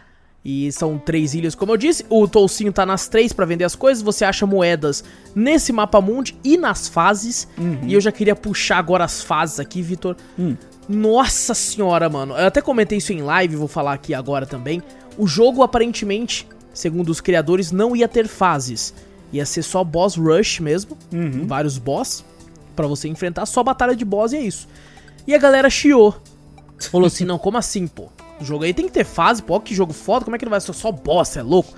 E 0.44 0.72
são 0.72 0.98
três 0.98 1.34
ilhas, 1.34 1.54
como 1.54 1.70
eu 1.70 1.76
disse. 1.76 2.04
O 2.08 2.26
Toucinho 2.26 2.72
tá 2.72 2.84
nas 2.84 3.06
três 3.06 3.32
pra 3.32 3.46
vender 3.46 3.64
as 3.64 3.76
coisas. 3.76 4.02
Você 4.02 4.24
acha 4.24 4.44
moedas 4.44 5.04
nesse 5.36 5.72
mapa 5.72 6.00
mundi 6.00 6.36
e 6.42 6.56
nas 6.56 6.88
fases. 6.88 7.46
E 7.86 7.94
eu 7.94 8.00
já 8.00 8.10
queria 8.10 8.34
puxar 8.34 8.78
agora 8.78 9.04
as 9.04 9.22
fases 9.22 9.60
aqui, 9.60 9.80
Vitor. 9.80 10.16
Hum. 10.36 10.56
Nossa 10.88 11.54
senhora, 11.54 12.08
mano. 12.08 12.34
Eu 12.36 12.46
até 12.46 12.60
comentei 12.60 12.98
isso 12.98 13.12
em 13.12 13.22
live, 13.22 13.54
vou 13.54 13.68
falar 13.68 13.92
aqui 13.92 14.12
agora 14.14 14.44
também. 14.44 14.82
O 15.16 15.28
jogo, 15.28 15.62
aparentemente, 15.62 16.48
segundo 16.74 17.10
os 17.10 17.20
criadores, 17.20 17.70
não 17.70 17.94
ia 17.94 18.08
ter 18.08 18.26
fases. 18.26 18.92
Ia 19.32 19.46
ser 19.46 19.62
só 19.62 19.84
boss 19.84 20.16
rush 20.16 20.58
mesmo. 20.58 20.98
Uhum. 21.12 21.46
Vários 21.46 21.78
boss. 21.78 22.24
Pra 22.74 22.88
você 22.88 23.06
enfrentar, 23.06 23.46
só 23.46 23.62
batalha 23.62 23.94
de 23.94 24.04
boss 24.04 24.32
e 24.32 24.38
é 24.38 24.40
isso. 24.40 24.66
E 25.24 25.36
a 25.36 25.38
galera 25.38 25.70
chiou. 25.70 26.20
Falou 26.90 27.06
assim, 27.06 27.24
não, 27.24 27.38
como 27.38 27.58
assim, 27.58 27.86
pô? 27.86 28.08
Jogo 28.44 28.64
aí 28.64 28.74
tem 28.74 28.86
que 28.86 28.92
ter 28.92 29.04
fase, 29.04 29.42
pô, 29.42 29.58
que 29.60 29.74
jogo 29.74 29.92
foda, 29.92 30.24
como 30.24 30.36
é 30.36 30.38
que 30.38 30.44
não 30.44 30.50
vai 30.50 30.60
ser 30.60 30.72
só 30.72 30.90
boss, 30.90 31.36
é 31.36 31.42
louco? 31.42 31.72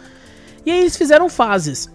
E 0.65 0.71
aí 0.71 0.81
eles 0.81 0.97
fizeram 0.97 1.29
fases. 1.29 1.91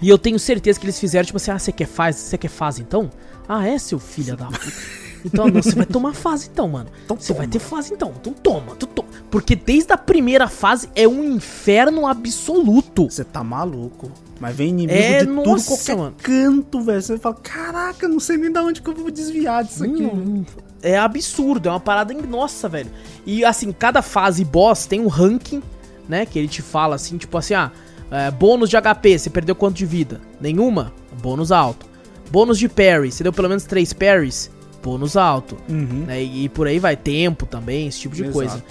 E 0.00 0.08
eu 0.08 0.18
tenho 0.18 0.38
certeza 0.38 0.78
que 0.78 0.86
eles 0.86 0.98
fizeram, 0.98 1.24
tipo 1.24 1.36
assim, 1.36 1.50
ah, 1.50 1.58
você 1.58 1.72
quer 1.72 1.86
fase? 1.86 2.18
Você 2.18 2.38
quer 2.38 2.48
fase 2.48 2.82
então? 2.82 3.10
Ah, 3.48 3.66
é, 3.66 3.78
seu 3.78 3.98
filho 3.98 4.36
da 4.36 4.46
puta. 4.46 4.72
Então, 5.24 5.46
não, 5.48 5.62
você 5.62 5.74
vai 5.74 5.86
tomar 5.86 6.12
fase 6.12 6.50
então, 6.52 6.68
mano. 6.68 6.90
Então 7.02 7.16
Você 7.18 7.32
vai 7.32 7.46
ter 7.46 7.58
fase 7.58 7.94
então. 7.94 8.12
Então 8.20 8.34
toma, 8.34 8.74
tu 8.76 8.86
toma. 8.86 9.08
Porque 9.34 9.56
desde 9.56 9.92
a 9.92 9.98
primeira 9.98 10.46
fase 10.46 10.88
é 10.94 11.08
um 11.08 11.24
inferno 11.24 12.06
absoluto. 12.06 13.10
Você 13.10 13.24
tá 13.24 13.42
maluco. 13.42 14.08
Mas 14.38 14.54
vem 14.54 14.68
inimigo 14.68 14.92
É, 14.96 15.18
de 15.24 15.26
tudo, 15.26 15.42
nossa, 15.44 15.66
qualquer 15.66 15.96
mano. 15.96 16.14
canto, 16.22 16.80
velho. 16.80 17.02
Você 17.02 17.18
fala, 17.18 17.34
caraca, 17.34 18.06
não 18.06 18.20
sei 18.20 18.36
nem 18.36 18.52
da 18.52 18.62
onde 18.62 18.80
que 18.80 18.88
eu 18.88 18.94
vou 18.94 19.10
desviar 19.10 19.64
disso 19.64 19.82
aqui. 19.82 20.04
Hum, 20.04 20.44
é 20.80 20.96
absurdo, 20.96 21.68
é 21.68 21.72
uma 21.72 21.80
parada. 21.80 22.14
Nossa, 22.14 22.68
velho. 22.68 22.88
E 23.26 23.44
assim, 23.44 23.72
cada 23.72 24.02
fase 24.02 24.44
boss 24.44 24.86
tem 24.86 25.00
um 25.00 25.08
ranking, 25.08 25.60
né? 26.08 26.24
Que 26.24 26.38
ele 26.38 26.46
te 26.46 26.62
fala 26.62 26.94
assim, 26.94 27.16
tipo 27.18 27.36
assim, 27.36 27.54
ah, 27.54 27.72
é, 28.12 28.30
bônus 28.30 28.70
de 28.70 28.76
HP, 28.80 29.18
você 29.18 29.30
perdeu 29.30 29.56
quanto 29.56 29.74
de 29.74 29.84
vida? 29.84 30.20
Nenhuma? 30.40 30.92
Bônus 31.20 31.50
alto. 31.50 31.86
Bônus 32.30 32.56
de 32.56 32.68
parry, 32.68 33.10
você 33.10 33.24
deu 33.24 33.32
pelo 33.32 33.48
menos 33.48 33.64
3 33.64 33.92
parries? 33.94 34.48
Bônus 34.80 35.16
alto. 35.16 35.56
Uhum. 35.68 36.04
Né? 36.06 36.22
E, 36.22 36.44
e 36.44 36.48
por 36.48 36.68
aí 36.68 36.78
vai, 36.78 36.96
tempo 36.96 37.46
também, 37.46 37.88
esse 37.88 37.98
tipo 37.98 38.14
de 38.14 38.22
Exato. 38.22 38.32
coisa. 38.38 38.64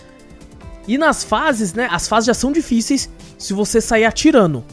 E 0.87 0.97
nas 0.97 1.23
fases, 1.23 1.73
né? 1.73 1.87
As 1.91 2.07
fases 2.07 2.27
já 2.27 2.33
são 2.33 2.51
difíceis 2.51 3.09
se 3.37 3.53
você 3.53 3.79
sair 3.79 4.05
atirando. 4.05 4.63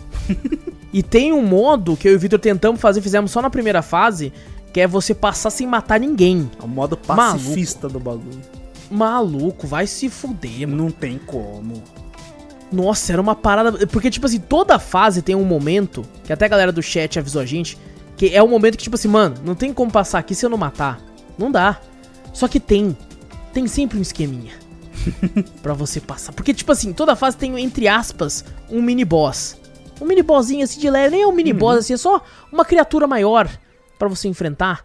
e 0.93 1.03
tem 1.03 1.33
um 1.33 1.43
modo 1.43 1.97
que 1.97 2.09
eu 2.09 2.13
e 2.13 2.17
o 2.17 2.19
Victor 2.19 2.39
tentamos 2.39 2.81
fazer, 2.81 3.01
fizemos 3.01 3.31
só 3.31 3.41
na 3.41 3.51
primeira 3.51 3.83
fase, 3.83 4.33
que 4.73 4.81
é 4.81 4.87
você 4.87 5.15
passar 5.15 5.51
sem 5.51 5.67
matar 5.67 6.01
ninguém. 6.01 6.51
É 6.61 6.65
o 6.65 6.69
modo 6.69 6.97
pacifista 6.97 7.89
do 7.89 8.01
bagulho. 8.01 8.41
Maluco, 8.91 9.67
vai 9.67 9.87
se 9.87 10.09
fuder, 10.09 10.67
mano. 10.67 10.85
Não 10.85 10.91
tem 10.91 11.19
como. 11.19 11.83
Nossa, 12.73 13.13
era 13.13 13.23
uma 13.23 13.35
parada. 13.35 13.87
Porque, 13.87 14.11
tipo 14.11 14.27
assim, 14.27 14.41
toda 14.41 14.79
fase 14.79 15.23
tem 15.23 15.35
um 15.35 15.45
momento, 15.45 16.05
que 16.25 16.33
até 16.33 16.45
a 16.45 16.49
galera 16.49 16.73
do 16.73 16.83
chat 16.83 17.19
avisou 17.19 17.41
a 17.41 17.47
gente, 17.47 17.79
que 18.17 18.35
é 18.35 18.43
um 18.43 18.49
momento 18.49 18.77
que, 18.77 18.85
tipo 18.85 18.97
assim, 18.97 19.09
mano, 19.09 19.37
não 19.45 19.55
tem 19.55 19.73
como 19.73 19.91
passar 19.91 20.19
aqui 20.19 20.35
se 20.35 20.45
eu 20.45 20.51
não 20.51 20.59
matar. 20.59 21.01
Não 21.39 21.51
dá. 21.51 21.81
Só 22.33 22.47
que 22.49 22.61
tem. 22.61 22.97
Tem 23.53 23.67
sempre 23.67 23.99
um 23.99 24.03
esqueminha. 24.03 24.60
pra 25.63 25.75
você 25.75 26.01
passar. 26.01 26.33
Porque, 26.33 26.55
tipo 26.55 26.71
assim, 26.73 26.93
toda 26.93 27.17
fase 27.17 27.37
tem, 27.37 27.59
entre 27.61 27.89
aspas, 27.89 28.45
um 28.71 28.83
mini 28.83 29.05
boss. 29.05 29.57
Um 30.01 30.07
mini 30.07 30.23
bossinho 30.23 30.65
assim 30.65 30.81
de 30.81 30.89
leve, 30.89 31.11
nem 31.11 31.23
é 31.23 31.27
um 31.27 31.33
mini 31.33 31.53
boss 31.53 31.79
assim, 31.79 31.93
é 31.93 31.97
só 31.97 32.23
uma 32.51 32.65
criatura 32.65 33.07
maior 33.07 33.49
pra 33.99 34.09
você 34.09 34.29
enfrentar. 34.29 34.85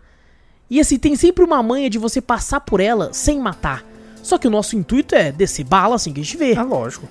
E 0.69 0.79
assim, 0.79 0.97
tem 0.97 1.15
sempre 1.15 1.43
uma 1.43 1.61
manha 1.63 1.89
de 1.89 1.97
você 1.97 2.19
passar 2.19 2.59
por 2.59 2.79
ela 2.79 3.13
sem 3.13 3.39
matar. 3.39 3.85
Só 4.21 4.37
que 4.37 4.47
o 4.47 4.51
nosso 4.51 4.75
intuito 4.75 5.15
é 5.15 5.31
descer 5.31 5.63
bala 5.63 5.95
assim 5.95 6.11
que 6.11 6.19
a 6.19 6.23
gente 6.23 6.35
vê. 6.35 6.53
É 6.53 6.61
lógico. 6.61 7.07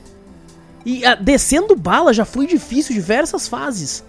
E 0.84 1.04
ah, 1.06 1.14
descendo 1.14 1.74
bala 1.74 2.12
já 2.12 2.24
foi 2.24 2.46
difícil 2.46 2.94
diversas 2.94 3.48
fases. 3.48 4.04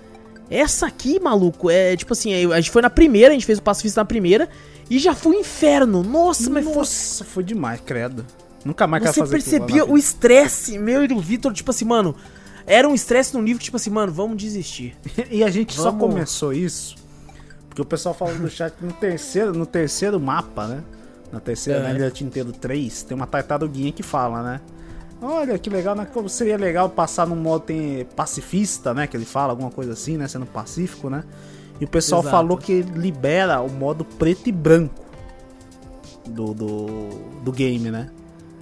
Essa 0.50 0.88
aqui, 0.88 1.20
maluco, 1.20 1.70
é 1.70 1.96
tipo 1.96 2.14
assim, 2.14 2.34
é, 2.34 2.46
a 2.46 2.60
gente 2.60 2.72
foi 2.72 2.82
na 2.82 2.90
primeira, 2.90 3.30
a 3.30 3.34
gente 3.34 3.46
fez 3.46 3.60
o 3.60 3.64
pacifista 3.64 4.02
na 4.02 4.06
primeira 4.06 4.50
e 4.90 5.00
já 5.00 5.16
foi 5.16 5.38
um 5.38 5.40
inferno. 5.40 6.04
Nossa, 6.04 6.50
mas 6.50 6.66
foi, 6.66 6.76
Nossa, 6.76 7.24
foi 7.24 7.44
demais, 7.44 7.80
credo. 7.84 8.26
Nunca 8.66 8.88
mais 8.88 9.04
você 9.04 9.10
aquilo 9.22 9.30
percebia 9.30 9.86
na 9.86 9.92
o 9.92 9.98
estresse 9.98 10.78
meu 10.78 11.04
e 11.04 11.08
do 11.08 11.20
Vitor, 11.20 11.54
tipo 11.54 11.72
assim, 11.72 11.86
mano, 11.86 12.16
era 12.66 12.90
um 12.90 12.96
estresse 12.96 13.34
no 13.36 13.42
nível 13.42 13.60
que 13.60 13.66
tipo 13.66 13.78
assim, 13.78 13.92
mano, 13.92 14.12
vamos 14.12 14.36
desistir. 14.38 14.98
E 15.32 15.44
a 15.44 15.50
gente 15.50 15.74
só 15.76 15.92
Vamos. 15.92 16.00
começou 16.10 16.52
isso 16.52 17.06
porque 17.76 17.82
o 17.82 17.86
pessoal 17.86 18.16
falou 18.16 18.36
no 18.36 18.50
chat 18.50 18.74
que 18.74 18.86
no 18.86 18.94
terceiro, 18.94 19.52
no 19.52 19.66
terceiro 19.66 20.18
mapa, 20.18 20.66
né? 20.66 20.82
Na 21.30 21.42
terceira, 21.42 21.82
É. 21.82 21.84
na 21.84 21.92
Ilha 21.92 22.10
Tinteiro 22.10 22.54
3, 22.54 23.04
tem 23.04 23.14
uma 23.14 23.28
tartaruguinha 23.28 23.92
que 23.92 24.02
fala, 24.02 24.42
né? 24.42 24.62
Olha 25.22 25.60
que 25.60 25.70
legal, 25.70 25.94
né? 25.94 26.08
Como 26.14 26.30
seria 26.30 26.56
legal 26.56 26.90
passar 26.90 27.28
num 27.28 27.36
modo 27.36 27.66
tem 27.66 28.06
pacifista, 28.16 28.94
né? 28.94 29.08
Que 29.08 29.18
ele 29.18 29.26
fala, 29.26 29.52
alguma 29.52 29.70
coisa 29.70 29.92
assim, 29.92 30.16
né? 30.16 30.26
Sendo 30.26 30.46
pacífico, 30.46 31.10
né? 31.10 31.26
E 31.78 31.84
o 31.84 31.88
pessoal 31.88 32.22
Exato. 32.22 32.34
falou 32.34 32.58
que 32.58 32.82
libera 32.82 33.60
o 33.60 33.70
modo 33.70 34.06
preto 34.06 34.48
e 34.48 34.54
branco 34.54 35.04
do, 36.26 36.54
do, 36.54 37.10
do 37.44 37.52
game, 37.52 37.92
né? 37.92 38.10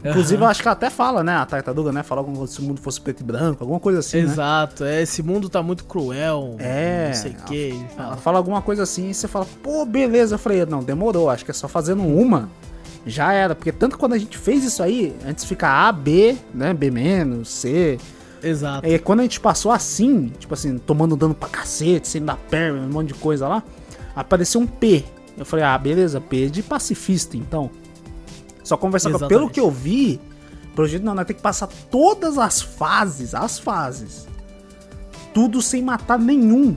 Inclusive, 0.03 0.35
Aham. 0.35 0.45
eu 0.45 0.49
acho 0.49 0.61
que 0.61 0.67
ela 0.67 0.73
até 0.73 0.89
fala, 0.89 1.23
né? 1.23 1.35
A 1.37 1.45
tartaruga, 1.45 1.91
né? 1.91 2.03
Fala 2.03 2.23
como 2.23 2.45
se 2.45 2.59
o 2.59 2.63
mundo 2.63 2.81
fosse 2.81 2.99
preto 2.99 3.21
e 3.21 3.23
branco, 3.23 3.63
alguma 3.63 3.79
coisa 3.79 3.99
assim, 3.99 4.17
né? 4.17 4.23
Exato, 4.23 4.83
é, 4.83 5.01
esse 5.01 5.23
mundo 5.23 5.47
tá 5.49 5.63
muito 5.63 5.85
cruel. 5.85 6.55
É, 6.59 7.07
Não 7.07 7.13
sei 7.15 7.31
o 7.31 7.35
que. 7.45 7.55
ele 7.55 7.77
Ela 7.77 7.87
fala. 7.95 8.17
fala 8.17 8.37
alguma 8.37 8.61
coisa 8.61 8.83
assim 8.83 9.09
e 9.09 9.13
você 9.13 9.27
fala, 9.27 9.45
pô, 9.61 9.85
beleza. 9.85 10.35
Eu 10.35 10.39
falei, 10.39 10.65
não, 10.65 10.83
demorou. 10.83 11.29
Acho 11.29 11.45
que 11.45 11.51
é 11.51 11.53
só 11.53 11.67
fazendo 11.67 12.03
uma. 12.03 12.49
Já 13.05 13.31
era. 13.33 13.55
Porque 13.55 13.71
tanto 13.71 13.97
quando 13.97 14.13
a 14.13 14.17
gente 14.17 14.37
fez 14.37 14.63
isso 14.63 14.83
aí, 14.83 15.15
antes 15.25 15.45
fica 15.45 15.69
A, 15.69 15.91
B, 15.91 16.35
né? 16.53 16.73
B 16.73 16.91
menos, 16.91 17.47
C. 17.49 17.97
Exato. 18.41 18.85
E 18.85 18.99
quando 18.99 19.21
a 19.21 19.23
gente 19.23 19.39
passou 19.39 19.71
assim, 19.71 20.33
tipo 20.37 20.53
assim, 20.53 20.77
tomando 20.77 21.15
dano 21.15 21.33
pra 21.33 21.47
cacete, 21.47 22.09
sendo 22.09 22.25
da 22.25 22.35
perna, 22.35 22.81
um 22.81 22.89
monte 22.91 23.07
de 23.09 23.13
coisa 23.13 23.47
lá, 23.47 23.63
apareceu 24.13 24.59
um 24.59 24.67
P. 24.67 25.05
Eu 25.37 25.45
falei, 25.45 25.63
ah, 25.63 25.77
beleza, 25.77 26.19
P 26.19 26.49
de 26.49 26.61
pacifista, 26.61 27.37
então. 27.37 27.69
Só 28.63 28.77
conversar 28.77 29.11
com. 29.11 29.27
Pelo 29.27 29.49
que 29.49 29.59
eu 29.59 29.69
vi, 29.69 30.19
jeito 30.87 31.05
não, 31.05 31.13
nós 31.13 31.25
tem 31.25 31.35
que 31.35 31.41
passar 31.41 31.67
todas 31.67 32.37
as 32.37 32.61
fases, 32.61 33.35
as 33.35 33.59
fases. 33.59 34.27
Tudo 35.33 35.61
sem 35.61 35.81
matar 35.81 36.19
nenhum 36.19 36.75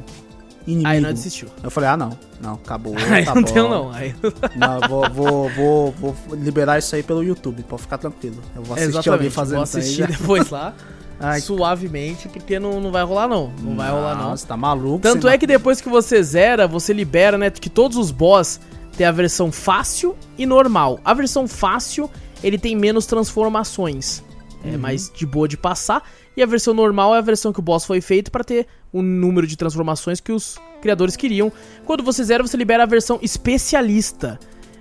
inimigo. 0.66 0.88
Aí 0.88 1.00
não 1.00 1.12
desistiu. 1.12 1.48
Eu 1.62 1.70
falei, 1.70 1.90
ah, 1.90 1.96
não. 1.96 2.18
Não, 2.40 2.54
acabou. 2.54 2.94
Aí 3.10 3.24
tá 3.24 3.34
não 3.34 3.42
bom. 3.42 3.52
tem 3.52 3.62
não. 3.62 3.92
Aí... 3.92 4.14
Não, 4.56 4.88
vou, 4.88 5.10
vou, 5.10 5.50
vou, 5.50 5.92
vou 5.92 6.16
liberar 6.32 6.78
isso 6.78 6.94
aí 6.94 7.02
pelo 7.02 7.22
YouTube, 7.22 7.62
pode 7.62 7.82
ficar 7.82 7.98
tranquilo. 7.98 8.36
Eu 8.54 8.62
vou 8.62 8.76
assistir 8.76 9.08
alguém 9.08 9.28
Exatamente. 9.28 9.30
fazendo 9.30 9.56
Vou 9.56 9.64
isso 9.64 9.76
aí. 9.76 9.82
assistir 9.82 10.00
já. 10.02 10.06
depois 10.06 10.50
lá, 10.50 10.74
Ai, 11.18 11.40
suavemente, 11.40 12.28
porque 12.28 12.58
não, 12.58 12.78
não 12.80 12.92
vai 12.92 13.02
rolar 13.02 13.26
não. 13.26 13.50
Não, 13.62 13.74
vai 13.74 13.90
rolar 13.90 14.14
não. 14.16 14.36
Você 14.36 14.46
tá 14.46 14.56
maluco? 14.56 15.00
Tanto 15.00 15.26
é 15.28 15.38
que 15.38 15.46
depois 15.46 15.80
que 15.80 15.88
você 15.88 16.22
zera, 16.22 16.68
você 16.68 16.92
libera, 16.92 17.38
né, 17.38 17.50
que 17.50 17.70
todos 17.70 17.96
os 17.96 18.10
boss 18.10 18.60
tem 18.96 19.06
a 19.06 19.12
versão 19.12 19.50
fácil 19.52 20.16
e 20.38 20.46
normal. 20.46 20.98
A 21.04 21.12
versão 21.14 21.46
fácil, 21.46 22.10
ele 22.42 22.58
tem 22.58 22.74
menos 22.76 23.06
transformações. 23.06 24.22
É 24.64 24.70
Uhum. 24.70 24.78
mais 24.78 25.10
de 25.14 25.24
boa 25.26 25.46
de 25.46 25.56
passar. 25.56 26.02
E 26.36 26.42
a 26.42 26.46
versão 26.46 26.74
normal 26.74 27.14
é 27.14 27.18
a 27.18 27.22
versão 27.22 27.52
que 27.52 27.60
o 27.60 27.62
boss 27.62 27.84
foi 27.84 28.00
feito 28.00 28.30
pra 28.30 28.42
ter 28.44 28.66
o 28.92 29.00
número 29.02 29.46
de 29.46 29.56
transformações 29.56 30.20
que 30.20 30.32
os 30.32 30.58
criadores 30.82 31.16
queriam. 31.16 31.52
Quando 31.84 32.02
você 32.02 32.22
zera, 32.24 32.42
você 32.46 32.56
libera 32.56 32.82
a 32.82 32.86
versão 32.86 33.18
especialista. 33.22 34.38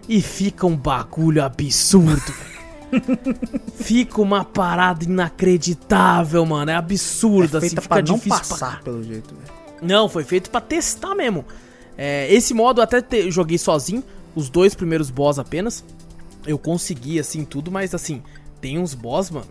E 0.07 0.22
fica 0.22 0.66
um 0.68 0.76
bagulho 0.76 1.43
absurdo. 1.43 2.34
Fica 3.76 4.22
uma 4.22 4.45
parada 4.45 5.03
inacreditável, 5.03 6.45
mano. 6.45 6.72
É 6.72 6.76
absurdo, 6.76 7.55
é 7.55 7.57
assim, 7.57 7.68
feita 7.70 7.82
fica 7.82 7.95
pra 7.95 8.03
não 8.03 8.16
difícil 8.16 8.30
pra 8.39 8.47
passar, 8.47 8.82
pelo 8.84 9.03
jeito. 9.03 9.34
velho. 9.36 9.47
não, 9.82 10.07
foi 10.07 10.24
feito 10.24 10.49
pra 10.49 10.61
testar 10.61 11.16
mesmo. 11.16 11.43
É, 11.97 12.31
esse 12.33 12.53
modo 12.53 12.79
eu 12.79 12.83
até 12.83 13.01
te- 13.01 13.31
joguei 13.31 13.57
sozinho, 13.57 14.03
os 14.35 14.49
dois 14.49 14.75
primeiros 14.75 15.09
boss 15.09 15.39
apenas. 15.39 15.83
Eu 16.45 16.57
consegui, 16.59 17.19
assim, 17.19 17.43
tudo, 17.43 17.71
mas 17.71 17.95
assim, 17.95 18.21
tem 18.61 18.77
uns 18.77 18.93
boss, 18.93 19.31
mano, 19.31 19.47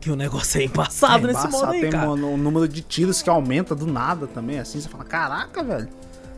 que 0.00 0.10
o 0.10 0.16
negócio 0.16 0.60
é 0.60 0.64
embaçado 0.64 1.24
É 1.28 1.32
nesse 1.32 1.40
embaçado, 1.46 1.64
modo 1.66 1.72
aí, 1.72 1.80
tem 1.80 1.90
cara. 1.90 2.10
um, 2.10 2.34
um 2.34 2.36
número 2.36 2.68
de 2.68 2.82
tiros 2.82 3.20
que 3.22 3.28
aumenta 3.30 3.74
do 3.74 3.86
nada 3.86 4.26
também, 4.26 4.58
assim. 4.58 4.80
Você 4.80 4.88
fala, 4.88 5.04
caraca, 5.04 5.62
velho. 5.62 5.88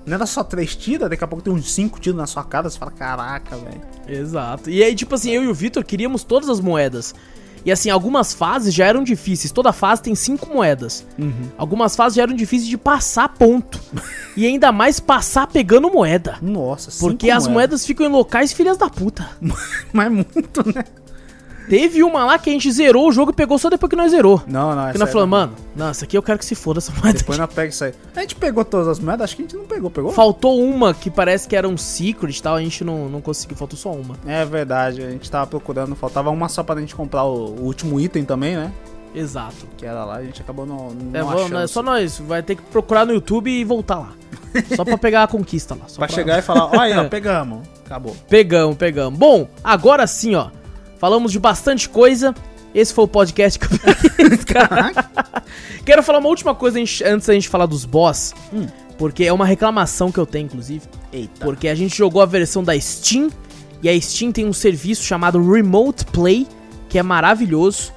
Não 0.04 0.14
era 0.14 0.26
só 0.26 0.42
três 0.42 0.74
tiros, 0.74 1.08
daqui 1.08 1.22
a 1.22 1.28
pouco 1.28 1.44
tem 1.44 1.52
uns 1.52 1.70
cinco 1.70 2.00
tiros 2.00 2.18
na 2.18 2.26
sua 2.26 2.42
cara. 2.42 2.68
Você 2.68 2.76
fala, 2.78 2.90
caraca, 2.90 3.56
velho. 3.56 3.80
Exato. 4.08 4.68
E 4.68 4.82
aí, 4.82 4.94
tipo 4.96 5.14
assim, 5.14 5.30
eu 5.30 5.44
e 5.44 5.48
o 5.48 5.54
Vitor 5.54 5.84
queríamos 5.84 6.24
todas 6.24 6.48
as 6.48 6.58
moedas. 6.58 7.14
E 7.64 7.70
assim, 7.72 7.90
algumas 7.90 8.32
fases 8.32 8.74
já 8.74 8.86
eram 8.86 9.04
difíceis. 9.04 9.52
Toda 9.52 9.72
fase 9.72 10.02
tem 10.02 10.14
cinco 10.14 10.52
moedas. 10.52 11.06
Algumas 11.56 11.94
fases 11.94 12.16
já 12.16 12.22
eram 12.22 12.34
difíceis 12.34 12.68
de 12.68 12.76
passar 12.76 13.28
ponto. 13.28 13.80
e 14.36 14.46
ainda 14.46 14.72
mais 14.72 14.98
passar 14.98 15.46
pegando 15.46 15.90
moeda. 15.90 16.38
Nossa, 16.42 16.90
Porque 16.98 17.30
as 17.30 17.46
moedas 17.46 17.86
ficam 17.86 18.06
em 18.06 18.10
locais 18.10 18.52
filhas 18.52 18.76
da 18.76 18.88
puta. 18.88 19.28
Mas 19.92 20.10
muito, 20.10 20.74
né? 20.74 20.84
Teve 21.68 22.02
uma 22.02 22.24
lá 22.24 22.38
que 22.38 22.50
a 22.50 22.52
gente 22.52 22.70
zerou 22.70 23.08
o 23.08 23.12
jogo 23.12 23.30
e 23.30 23.34
pegou 23.34 23.58
só 23.58 23.70
depois 23.70 23.88
que 23.88 23.96
nós 23.96 24.10
zerou. 24.10 24.42
Não, 24.46 24.70
não, 24.74 24.82
Porque 24.84 24.90
essa 24.90 24.98
nós 24.98 25.08
aí 25.08 25.12
falamos, 25.12 25.30
mano, 25.38 25.52
não, 25.76 25.88
essa 25.88 26.04
aqui 26.04 26.18
eu 26.18 26.22
quero 26.22 26.38
que 26.38 26.44
se 26.44 26.54
foda 26.54 26.78
essa 26.78 26.92
moeda. 26.92 27.18
Depois 27.18 27.38
aqui. 27.38 27.46
nós 27.48 27.54
pega 27.54 27.68
isso 27.70 27.84
aí. 27.84 27.94
A 28.16 28.20
gente 28.20 28.34
pegou 28.34 28.64
todas 28.64 28.88
as 28.88 28.98
moedas? 28.98 29.24
Acho 29.24 29.36
que 29.36 29.42
a 29.42 29.44
gente 29.46 29.56
não 29.56 29.64
pegou, 29.64 29.90
pegou? 29.90 30.12
Faltou 30.12 30.60
uma 30.62 30.92
que 30.92 31.10
parece 31.10 31.46
que 31.48 31.54
era 31.56 31.68
um 31.68 31.76
secret 31.76 32.36
e 32.36 32.42
tal, 32.42 32.56
a 32.56 32.60
gente 32.62 32.82
não, 32.84 33.08
não 33.08 33.20
conseguiu, 33.20 33.56
faltou 33.56 33.78
só 33.78 33.92
uma. 33.92 34.16
É 34.26 34.44
verdade, 34.44 35.02
a 35.02 35.10
gente 35.10 35.30
tava 35.30 35.46
procurando, 35.46 35.94
faltava 35.94 36.30
uma 36.30 36.48
só 36.48 36.62
pra 36.62 36.78
gente 36.80 36.94
comprar 36.94 37.24
o, 37.24 37.54
o 37.54 37.62
último 37.64 37.98
item 38.00 38.24
também, 38.24 38.56
né? 38.56 38.72
Exato. 39.14 39.66
Que 39.76 39.84
era 39.86 40.04
lá, 40.04 40.16
a 40.16 40.24
gente 40.24 40.40
acabou 40.40 40.64
não, 40.66 40.88
não 40.90 41.14
É, 41.14 41.20
achando. 41.42 41.58
é 41.58 41.66
só 41.66 41.82
nós, 41.82 42.18
vai 42.18 42.42
ter 42.42 42.56
que 42.56 42.62
procurar 42.62 43.04
no 43.04 43.12
YouTube 43.12 43.50
e 43.50 43.62
voltar 43.64 43.98
lá. 43.98 44.12
Só 44.76 44.84
pra 44.84 44.98
pegar 44.98 45.22
a 45.22 45.26
conquista 45.26 45.74
lá. 45.74 45.86
Só 45.86 45.98
Pra 45.98 46.08
chegar 46.08 46.38
e 46.38 46.42
falar, 46.42 46.66
olha 46.78 47.04
pegamos. 47.08 47.60
Acabou. 47.86 48.14
Pegamos, 48.28 48.76
pegamos. 48.76 49.18
Bom, 49.18 49.48
agora 49.64 50.06
sim, 50.06 50.34
ó. 50.34 50.48
Falamos 51.02 51.32
de 51.32 51.40
bastante 51.40 51.88
coisa. 51.88 52.32
Esse 52.72 52.94
foi 52.94 53.02
o 53.02 53.08
podcast 53.08 53.58
que 53.58 53.64
eu 53.64 54.30
fiz, 54.30 54.44
cara. 54.46 54.92
Quero 55.84 56.00
falar 56.00 56.20
uma 56.20 56.28
última 56.28 56.54
coisa 56.54 56.78
antes 56.78 57.26
da 57.26 57.34
gente 57.34 57.48
falar 57.48 57.66
dos 57.66 57.84
boss. 57.84 58.32
Hum. 58.54 58.68
Porque 58.96 59.24
é 59.24 59.32
uma 59.32 59.44
reclamação 59.44 60.12
que 60.12 60.18
eu 60.18 60.24
tenho, 60.24 60.44
inclusive. 60.44 60.82
Eita. 61.12 61.44
Porque 61.44 61.66
a 61.66 61.74
gente 61.74 61.98
jogou 61.98 62.22
a 62.22 62.24
versão 62.24 62.62
da 62.62 62.78
Steam. 62.78 63.30
E 63.82 63.88
a 63.88 64.00
Steam 64.00 64.30
tem 64.30 64.46
um 64.46 64.52
serviço 64.52 65.02
chamado 65.02 65.42
Remote 65.44 66.04
Play, 66.04 66.46
que 66.88 67.00
é 67.00 67.02
maravilhoso. 67.02 67.92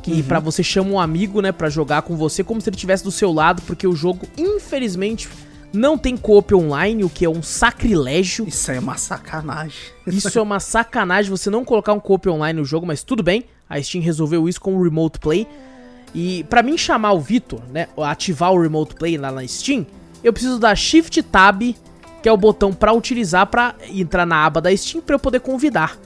Que 0.00 0.22
pra 0.22 0.38
você 0.38 0.62
chama 0.62 0.90
um 0.90 1.00
amigo, 1.00 1.40
né, 1.40 1.50
pra 1.50 1.68
jogar 1.68 2.02
com 2.02 2.16
você 2.16 2.44
como 2.44 2.60
se 2.60 2.68
ele 2.68 2.76
estivesse 2.76 3.02
do 3.02 3.10
seu 3.10 3.32
lado, 3.32 3.62
porque 3.62 3.84
o 3.84 3.96
jogo, 3.96 4.28
infelizmente, 4.38 5.28
não 5.74 5.98
tem 5.98 6.16
co-op 6.16 6.54
online, 6.54 7.04
o 7.04 7.10
que 7.10 7.24
é 7.24 7.28
um 7.28 7.42
sacrilégio. 7.42 8.46
Isso 8.46 8.70
aí 8.70 8.76
é 8.76 8.80
uma 8.80 8.96
sacanagem. 8.96 9.76
Isso 10.06 10.38
é 10.38 10.42
uma 10.42 10.60
sacanagem 10.60 11.30
você 11.30 11.50
não 11.50 11.64
colocar 11.64 11.92
um 11.92 12.00
co-op 12.00 12.28
online 12.28 12.58
no 12.58 12.64
jogo, 12.64 12.86
mas 12.86 13.02
tudo 13.02 13.22
bem. 13.22 13.44
A 13.68 13.80
Steam 13.82 14.02
resolveu 14.02 14.48
isso 14.48 14.60
com 14.60 14.76
o 14.76 14.82
Remote 14.82 15.18
Play. 15.18 15.46
E 16.14 16.44
pra 16.44 16.62
mim 16.62 16.78
chamar 16.78 17.12
o 17.12 17.20
Vitor, 17.20 17.60
né, 17.72 17.88
ativar 17.98 18.52
o 18.52 18.60
Remote 18.60 18.94
Play 18.94 19.18
lá 19.18 19.32
na 19.32 19.46
Steam, 19.46 19.84
eu 20.22 20.32
preciso 20.32 20.58
dar 20.58 20.76
Shift 20.76 21.20
Tab, 21.24 21.62
que 22.22 22.28
é 22.28 22.32
o 22.32 22.36
botão 22.36 22.72
pra 22.72 22.92
utilizar 22.92 23.46
pra 23.48 23.74
entrar 23.90 24.24
na 24.24 24.44
aba 24.44 24.60
da 24.60 24.74
Steam 24.76 25.02
pra 25.02 25.16
eu 25.16 25.18
poder 25.18 25.40
convidar. 25.40 25.98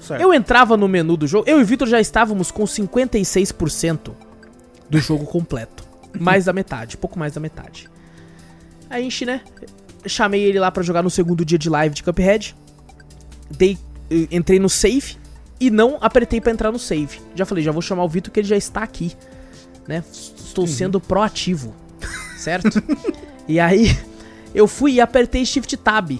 Certo. 0.00 0.20
Eu 0.20 0.32
entrava 0.32 0.78
no 0.78 0.88
menu 0.88 1.16
do 1.16 1.26
jogo, 1.26 1.44
eu 1.46 1.60
e 1.60 1.62
o 1.62 1.66
Vitor 1.66 1.86
já 1.86 2.00
estávamos 2.00 2.50
com 2.50 2.64
56% 2.64 4.12
do 4.88 4.98
jogo 4.98 5.26
completo. 5.26 5.84
Mais 6.18 6.46
da 6.46 6.52
metade, 6.52 6.96
pouco 6.96 7.18
mais 7.18 7.34
da 7.34 7.40
metade. 7.40 7.88
A 8.90 9.00
gente, 9.00 9.24
né, 9.24 9.40
chamei 10.04 10.42
ele 10.42 10.58
lá 10.58 10.70
pra 10.70 10.82
jogar 10.82 11.02
no 11.02 11.08
segundo 11.08 11.44
dia 11.44 11.56
de 11.56 11.70
live 11.70 11.94
de 11.94 12.02
Cuphead. 12.02 12.56
Dei, 13.48 13.78
eh, 14.10 14.26
entrei 14.32 14.58
no 14.58 14.68
save 14.68 15.16
e 15.60 15.70
não 15.70 15.96
apertei 16.00 16.40
pra 16.40 16.50
entrar 16.50 16.72
no 16.72 16.78
save. 16.78 17.20
Já 17.36 17.46
falei, 17.46 17.62
já 17.62 17.70
vou 17.70 17.80
chamar 17.80 18.02
o 18.02 18.08
Vitor 18.08 18.32
que 18.32 18.40
ele 18.40 18.48
já 18.48 18.56
está 18.56 18.82
aqui, 18.82 19.12
né? 19.86 20.02
Estou 20.12 20.66
sendo 20.66 21.00
proativo, 21.00 21.72
certo? 22.36 22.82
e 23.46 23.60
aí 23.60 23.96
eu 24.52 24.66
fui 24.66 24.94
e 24.94 25.00
apertei 25.00 25.46
Shift 25.46 25.76
Tab. 25.76 26.10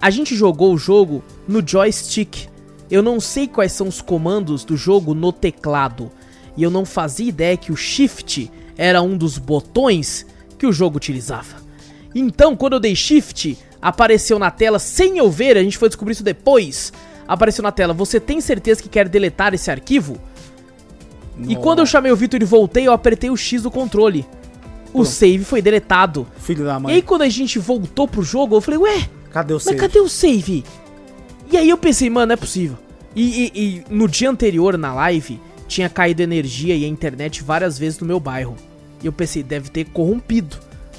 A 0.00 0.08
gente 0.08 0.36
jogou 0.36 0.72
o 0.72 0.78
jogo 0.78 1.24
no 1.48 1.66
joystick. 1.66 2.48
Eu 2.90 3.02
não 3.02 3.20
sei 3.20 3.46
quais 3.46 3.72
são 3.72 3.88
os 3.88 4.00
comandos 4.00 4.64
do 4.64 4.76
jogo 4.76 5.14
no 5.14 5.32
teclado. 5.32 6.10
E 6.56 6.62
eu 6.62 6.70
não 6.70 6.84
fazia 6.84 7.28
ideia 7.28 7.56
que 7.56 7.72
o 7.72 7.76
Shift 7.76 8.50
era 8.76 9.02
um 9.02 9.16
dos 9.16 9.36
botões 9.36 10.26
que 10.58 10.66
o 10.66 10.72
jogo 10.72 10.96
utilizava. 10.96 11.69
Então, 12.14 12.56
quando 12.56 12.74
eu 12.74 12.80
dei 12.80 12.94
Shift, 12.96 13.56
apareceu 13.80 14.38
na 14.38 14.50
tela, 14.50 14.78
sem 14.78 15.18
eu 15.18 15.30
ver, 15.30 15.56
a 15.56 15.62
gente 15.62 15.78
foi 15.78 15.88
descobrir 15.88 16.12
isso 16.12 16.24
depois. 16.24 16.92
Apareceu 17.28 17.62
na 17.62 17.70
tela, 17.70 17.92
você 17.94 18.18
tem 18.18 18.40
certeza 18.40 18.82
que 18.82 18.88
quer 18.88 19.08
deletar 19.08 19.54
esse 19.54 19.70
arquivo? 19.70 20.18
E 21.46 21.56
quando 21.56 21.78
eu 21.78 21.86
chamei 21.86 22.10
o 22.12 22.16
Vitor 22.16 22.42
e 22.42 22.44
voltei, 22.44 22.86
eu 22.86 22.92
apertei 22.92 23.30
o 23.30 23.36
X 23.36 23.62
do 23.62 23.70
controle. 23.70 24.26
O 24.88 24.92
Pronto. 24.92 25.06
save 25.08 25.44
foi 25.44 25.62
deletado. 25.62 26.26
Filho 26.38 26.64
da 26.64 26.72
E 26.72 26.74
aí, 26.76 26.80
mãe, 26.82 27.00
quando 27.02 27.22
a 27.22 27.28
gente 27.28 27.58
voltou 27.58 28.06
pro 28.08 28.22
jogo, 28.22 28.56
eu 28.56 28.60
falei, 28.60 28.78
ué, 28.80 29.08
cadê 29.30 29.52
o 29.52 29.56
mas 29.56 29.62
save? 29.64 29.78
cadê 29.78 30.00
o 30.00 30.08
save? 30.08 30.64
E 31.50 31.56
aí 31.56 31.68
eu 31.70 31.78
pensei, 31.78 32.10
mano, 32.10 32.26
não 32.26 32.32
é 32.34 32.36
possível. 32.36 32.76
E, 33.14 33.50
e- 33.54 33.60
e 33.60 33.84
no 33.88 34.08
dia 34.08 34.28
anterior, 34.28 34.76
na 34.76 34.92
live, 34.92 35.40
tinha 35.68 35.88
caído 35.88 36.22
energia 36.22 36.74
e 36.76 36.84
a 36.84 36.88
internet 36.88 37.42
várias 37.42 37.78
vezes 37.78 38.00
no 38.00 38.06
meu 38.06 38.18
bairro. 38.20 38.56
E 39.02 39.06
eu 39.06 39.12
pensei, 39.12 39.42
deve 39.42 39.70
ter 39.70 39.86
corrompido. 39.86 40.56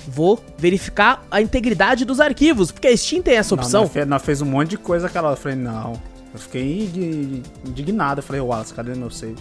Vou 0.08 0.44
verificar 0.58 1.26
a 1.30 1.42
integridade 1.42 2.06
dos 2.06 2.20
arquivos, 2.20 2.72
porque 2.72 2.88
a 2.88 2.98
Steam 2.98 3.22
tem 3.22 3.36
essa 3.36 3.56
Não, 3.56 3.64
opção. 3.64 3.82
nós, 3.84 3.92
fe- 3.92 4.06
nós 4.06 4.22
fez 4.24 4.42
um 4.42 4.46
monte 4.46 4.70
de 4.72 4.78
coisa 4.78 5.08
aquela 5.08 5.30
hora. 5.30 5.38
Eu 5.38 5.42
falei, 5.42 5.58
não. 5.58 5.94
Eu 6.34 6.40
fiquei 6.40 6.84
indi- 6.86 7.44
indignado. 7.66 8.20
Eu 8.20 8.24
falei, 8.24 8.42
Wallace, 8.42 8.74
cadê 8.74 8.96
meu 8.96 9.10
save? 9.12 9.36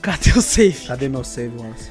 Cadê 0.00 0.30
o 0.30 0.40
save? 0.42 0.86
Cadê 0.86 1.08
meu 1.08 1.24
save, 1.24 1.56
Wallace? 1.58 1.90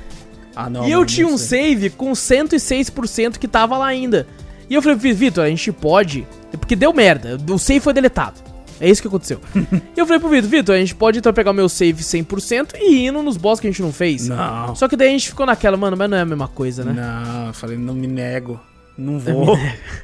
Ah, 0.55 0.69
não. 0.69 0.87
e 0.87 0.91
eu 0.91 1.05
tinha 1.05 1.27
não 1.27 1.35
um 1.35 1.37
save 1.37 1.91
com 1.91 2.11
106% 2.15 3.37
que 3.37 3.47
tava 3.47 3.77
lá 3.77 3.85
ainda. 3.87 4.25
E 4.69 4.73
eu 4.73 4.81
falei, 4.81 4.97
Vitor, 5.13 5.43
a 5.43 5.49
gente 5.49 5.71
pode. 5.71 6.27
Porque 6.51 6.75
deu 6.75 6.91
merda. 6.93 7.37
O 7.51 7.59
save 7.59 7.79
foi 7.79 7.93
deletado. 7.93 8.39
É 8.79 8.89
isso 8.89 9.01
que 9.01 9.07
aconteceu. 9.07 9.39
e 9.55 9.97
eu 9.99 10.05
falei 10.05 10.19
pro 10.19 10.29
Vitor, 10.29 10.49
Vitor, 10.49 10.75
a 10.75 10.79
gente 10.79 10.95
pode 10.95 11.19
então 11.19 11.33
pegar 11.33 11.51
o 11.51 11.53
meu 11.53 11.67
save 11.67 12.01
100% 12.01 12.75
e 12.75 12.95
ir 12.95 13.07
indo 13.07 13.21
nos 13.21 13.37
boss 13.37 13.59
que 13.59 13.67
a 13.67 13.71
gente 13.71 13.81
não 13.81 13.91
fez. 13.91 14.27
Não. 14.27 14.75
Só 14.75 14.87
que 14.87 14.95
daí 14.95 15.09
a 15.09 15.11
gente 15.11 15.29
ficou 15.29 15.45
naquela, 15.45 15.77
mano, 15.77 15.97
mas 15.97 16.09
não 16.09 16.17
é 16.17 16.21
a 16.21 16.25
mesma 16.25 16.47
coisa, 16.47 16.83
né? 16.83 16.93
Não, 16.93 17.47
eu 17.47 17.53
falei, 17.53 17.77
não 17.77 17.93
me 17.93 18.07
nego. 18.07 18.59
Não 18.97 19.17
vou. 19.19 19.57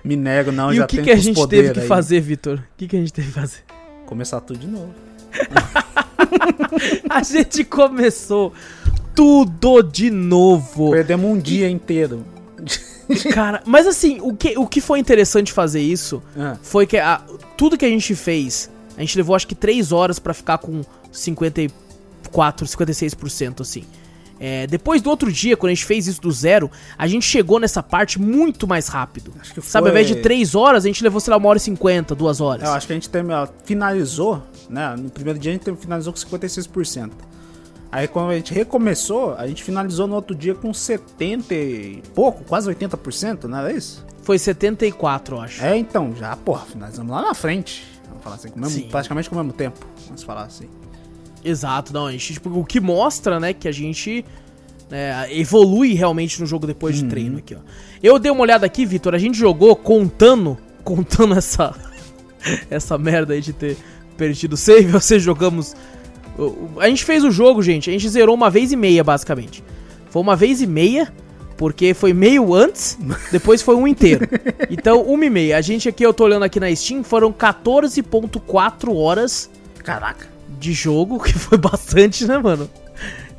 me 0.04 0.16
nego, 0.16 0.52
não. 0.52 0.72
e 0.72 0.78
já 0.78 0.86
o 0.86 0.88
que, 0.88 1.02
que 1.02 1.12
a 1.12 1.16
gente 1.16 1.48
teve 1.48 1.72
que 1.72 1.80
aí. 1.82 1.88
fazer, 1.88 2.20
Vitor? 2.22 2.58
O 2.58 2.78
que, 2.78 2.88
que 2.88 2.96
a 2.96 3.00
gente 3.00 3.14
teve 3.14 3.28
que 3.28 3.34
fazer? 3.34 3.60
Começar 4.06 4.42
tudo 4.42 4.60
de 4.60 4.68
novo. 4.68 4.94
a 7.10 7.24
gente 7.24 7.64
começou 7.64 8.54
tudo 9.16 9.82
de 9.84 10.10
novo. 10.12 10.92
Perdemos 10.92 11.26
um 11.26 11.40
dia 11.40 11.70
inteiro. 11.70 12.26
Cara, 13.34 13.62
mas 13.66 13.86
assim, 13.88 14.20
o 14.22 14.34
que, 14.36 14.58
o 14.58 14.66
que 14.68 14.80
foi 14.82 15.00
interessante 15.00 15.52
fazer 15.52 15.82
isso 15.82 16.22
Ah, 16.38 16.56
foi 16.62 16.86
que 16.88 16.98
a- 16.98 17.22
tudo 17.58 17.78
que 17.78 17.86
a 17.86 17.90
gente 17.90 18.16
fez, 18.16 18.70
a 18.98 19.02
gente 19.02 19.18
levou 19.18 19.36
acho 19.36 19.48
que 19.48 19.56
3 19.56 19.92
horas 19.92 20.20
pra 20.20 20.34
ficar 20.34 20.58
com 20.58 20.82
54, 21.12 22.66
56%, 22.68 23.62
assim. 23.62 23.84
É, 24.40 24.68
depois 24.68 25.02
do 25.02 25.10
outro 25.10 25.32
dia, 25.32 25.56
quando 25.56 25.72
a 25.72 25.74
gente 25.74 25.86
fez 25.86 26.06
isso 26.08 26.20
do 26.20 26.32
zero, 26.32 26.70
a 26.98 27.08
gente 27.08 27.26
chegou 27.26 27.60
nessa 27.60 27.82
parte 27.82 28.20
muito 28.20 28.68
mais 28.68 28.88
rápido. 28.88 29.32
Acho 29.40 29.54
que 29.54 29.62
Sabe, 29.62 29.88
ao 29.88 29.94
foi- 29.94 30.02
invés 30.02 30.08
de 30.16 30.22
3 30.22 30.54
horas, 30.56 30.84
a 30.84 30.88
gente 30.88 31.02
levou, 31.04 31.20
sei 31.22 31.32
lá, 31.32 31.38
uma 31.38 31.48
hora 31.50 31.58
e 31.58 31.62
50, 31.62 32.14
2 32.14 32.42
horas. 32.42 32.68
Eu 32.68 32.74
acho 32.74 32.86
que 32.88 32.92
a 32.94 32.96
gente 32.96 33.10
terminou, 33.10 33.48
finalizou, 33.64 34.44
né? 34.70 34.96
No 34.98 35.10
primeiro 35.10 35.40
dia 35.40 35.52
a 35.52 35.54
gente 35.54 35.76
finalizou 35.80 36.12
com 36.12 36.20
56%. 36.20 37.12
Aí 37.94 38.08
quando 38.08 38.32
a 38.32 38.36
gente 38.36 38.52
recomeçou, 38.52 39.36
a 39.36 39.46
gente 39.46 39.64
finalizou 39.64 40.08
no 40.08 40.16
outro 40.16 40.36
dia 40.36 40.56
com 40.56 40.74
70 40.74 41.54
e 41.54 42.02
pouco, 42.16 42.44
quase 42.44 42.68
80%, 42.68 43.44
não 43.44 43.60
era 43.60 43.72
isso? 43.72 44.04
Foi 44.24 44.40
74, 44.40 45.36
eu 45.36 45.42
acho. 45.42 45.64
É, 45.64 45.78
então, 45.78 46.12
já, 46.16 46.36
porra, 46.36 46.66
finalizamos 46.66 47.12
lá 47.12 47.22
na 47.22 47.36
frente. 47.36 47.86
Vamos 48.10 48.24
falar 48.24 48.36
assim, 48.38 48.50
com 48.50 48.60
mesmo- 48.60 48.88
praticamente 48.90 49.30
com 49.30 49.36
o 49.36 49.38
mesmo 49.38 49.54
tempo. 49.54 49.86
Vamos 50.08 50.24
falar 50.24 50.44
assim. 50.46 50.68
Exato, 51.46 51.94
não, 51.94 52.08
a 52.08 52.12
gente, 52.12 52.34
tipo, 52.34 52.50
o 52.58 52.66
que 52.66 52.80
mostra, 52.80 53.40
né, 53.40 53.54
que 53.54 53.68
a 53.68 53.72
gente 53.72 54.26
né, 54.90 55.28
evolui 55.32 55.94
realmente 55.94 56.40
no 56.40 56.48
jogo 56.48 56.66
depois 56.66 56.96
de 56.96 57.04
treino 57.06 57.38
aqui, 57.38 57.54
ó. 57.54 57.60
Eu 58.02 58.18
dei 58.18 58.32
uma 58.32 58.42
olhada 58.42 58.66
aqui, 58.66 58.88
Vitor, 58.88 59.14
a 59.14 59.20
gente 59.20 59.38
jogou 59.38 59.76
contando, 59.76 60.58
contando 60.84 61.36
essa 61.36 61.76
essa 62.72 62.98
merda 62.98 63.34
aí 63.36 63.42
de 63.42 63.54
ter 63.54 63.78
perdido 64.18 64.54
o 64.54 64.58
save, 64.58 64.94
ou 64.96 65.00
seja, 65.02 65.26
jogamos 65.26 65.76
a 66.80 66.88
gente 66.88 67.04
fez 67.06 67.24
o 67.24 67.32
jogo, 67.32 67.62
gente, 67.62 67.90
a 67.90 67.94
gente 67.94 68.08
zerou 68.10 68.36
uma 68.36 68.50
vez 68.50 68.72
e 68.72 68.76
meia, 68.76 69.04
basicamente. 69.04 69.64
Foi 70.10 70.22
uma 70.22 70.36
vez 70.36 70.62
e 70.62 70.68
meia, 70.68 71.12
porque 71.58 71.94
foi 71.94 72.14
meio 72.14 72.54
antes, 72.54 72.98
depois 73.32 73.62
foi 73.62 73.76
um 73.76 73.88
inteiro. 73.88 74.28
Então, 74.70 75.02
uma 75.02 75.26
e 75.26 75.30
meia. 75.30 75.58
A 75.58 75.62
gente 75.62 75.88
aqui, 75.88 76.04
eu 76.04 76.14
tô 76.14 76.24
olhando 76.24 76.44
aqui 76.44 76.60
na 76.60 76.74
Steam, 76.76 77.04
foram 77.04 77.32
14.4 77.32 78.94
horas 78.96 79.50
Caraca, 79.84 80.28
de 80.60 80.74
jogo, 80.74 81.20
que 81.24 81.34
foi 81.34 81.58
bastante, 81.58 82.26
né, 82.26 82.38
mano? 82.38 82.70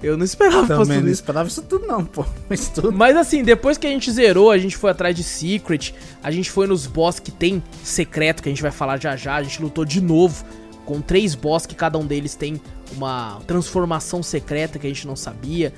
Eu 0.03 0.19
não 0.19 0.25
esperava 0.25 0.67
também 0.67 0.85
tudo 0.85 1.05
não 1.05 1.11
isso. 1.11 1.23
esperava 1.23 1.49
isso 1.49 1.63
tudo 1.63 1.87
não, 1.87 2.05
pô. 2.05 2.27
Mas 2.49 2.69
tudo. 2.69 2.93
Mas 2.93 3.17
assim, 3.17 3.43
depois 3.43 3.79
que 3.79 3.87
a 3.87 3.91
gente 3.91 4.11
zerou, 4.13 4.51
a 4.51 4.59
gente 4.59 4.77
foi 4.77 4.91
atrás 4.91 5.17
de 5.17 5.23
Secret, 5.23 5.95
a 6.23 6.31
gente 6.31 6.51
foi 6.51 6.67
nos 6.67 6.87
boss 6.87 7.19
que 7.19 7.31
tem 7.31 7.63
secreto, 7.83 8.43
que 8.43 8.49
a 8.51 8.53
gente 8.53 8.61
vai 8.61 8.71
falar 8.71 9.01
já 9.01 9.17
já, 9.17 9.37
a 9.37 9.43
gente 9.43 9.63
lutou 9.63 9.83
de 9.83 10.03
novo 10.03 10.45
com 10.85 11.01
três 11.01 11.35
boss 11.35 11.67
que 11.67 11.75
cada 11.75 11.99
um 11.99 12.07
deles 12.07 12.35
tem 12.35 12.61
uma 12.93 13.41
transformação 13.47 14.23
secreta 14.23 14.79
que 14.79 14.87
a 14.87 14.91
gente 14.91 15.07
não 15.07 15.17
sabia. 15.17 15.73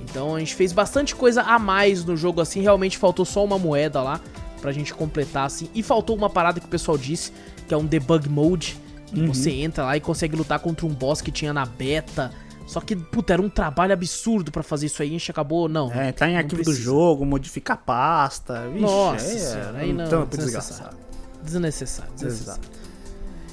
Então 0.00 0.34
a 0.34 0.38
gente 0.38 0.54
fez 0.54 0.72
bastante 0.72 1.14
coisa 1.14 1.42
a 1.42 1.58
mais 1.58 2.04
no 2.04 2.16
jogo 2.16 2.40
assim, 2.40 2.60
realmente 2.60 2.98
faltou 2.98 3.24
só 3.24 3.44
uma 3.44 3.58
moeda 3.58 4.02
lá 4.02 4.20
pra 4.60 4.72
gente 4.72 4.92
completar 4.94 5.46
assim. 5.46 5.68
E 5.74 5.82
faltou 5.82 6.16
uma 6.16 6.30
parada 6.30 6.60
que 6.60 6.66
o 6.66 6.68
pessoal 6.68 6.96
disse, 6.98 7.32
que 7.66 7.74
é 7.74 7.76
um 7.76 7.84
debug 7.86 8.28
mode, 8.28 8.76
que 9.06 9.20
Uhum. 9.20 9.32
você 9.32 9.50
entra 9.50 9.84
lá 9.84 9.96
e 9.96 10.00
consegue 10.00 10.34
lutar 10.36 10.58
contra 10.60 10.86
um 10.86 10.88
boss 10.90 11.20
que 11.20 11.30
tinha 11.30 11.52
na 11.52 11.66
beta. 11.66 12.32
Só 12.66 12.80
que, 12.80 12.96
puta, 12.96 13.32
era 13.34 13.42
um 13.42 13.48
trabalho 13.50 13.92
absurdo 13.92 14.50
pra 14.50 14.62
fazer 14.62 14.86
isso 14.86 15.02
aí, 15.02 15.08
a 15.08 15.12
gente 15.12 15.30
acabou, 15.30 15.68
não. 15.68 15.92
É, 15.92 16.08
entrar 16.08 16.28
em 16.28 16.32
não 16.32 16.38
arquivo 16.38 16.62
do 16.62 16.72
jogo, 16.74 17.26
modificar 17.26 17.74
a 17.76 17.80
pasta. 17.80 18.66
Vixe, 18.68 18.80
Nossa 18.80 19.26
é 19.26 19.38
senhora, 19.38 19.78
aí 19.78 19.92
não, 19.92 20.08
trampo 20.08 20.36
desnecessário. 20.36 20.96
desgraçado. 20.96 20.96
Desnecessário, 21.44 22.12
desnecessário. 22.14 22.62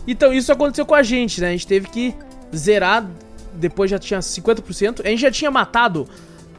Então, 0.07 0.33
isso 0.33 0.51
aconteceu 0.51 0.85
com 0.85 0.95
a 0.95 1.03
gente, 1.03 1.39
né? 1.41 1.49
A 1.49 1.51
gente 1.51 1.67
teve 1.67 1.87
que 1.87 2.15
zerar, 2.55 3.07
depois 3.53 3.91
já 3.91 3.99
tinha 3.99 4.19
50%. 4.19 5.01
A 5.05 5.09
gente 5.09 5.21
já 5.21 5.31
tinha 5.31 5.51
matado 5.51 6.07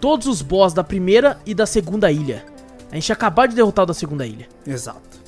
todos 0.00 0.26
os 0.26 0.42
boss 0.42 0.72
da 0.72 0.84
primeira 0.84 1.38
e 1.44 1.54
da 1.54 1.66
segunda 1.66 2.10
ilha. 2.10 2.44
A 2.90 2.94
gente 2.94 3.12
acabado 3.12 3.50
de 3.50 3.56
derrotar 3.56 3.84
o 3.84 3.86
da 3.86 3.94
segunda 3.94 4.26
ilha. 4.26 4.48
Exato. 4.66 5.20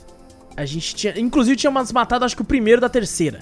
A 0.56 0.64
gente 0.64 0.94
tinha. 0.94 1.18
Inclusive, 1.18 1.56
tinha 1.56 1.70
matado, 1.70 2.24
acho 2.24 2.36
que 2.36 2.42
o 2.42 2.44
primeiro 2.44 2.80
da 2.80 2.88
terceira. 2.88 3.40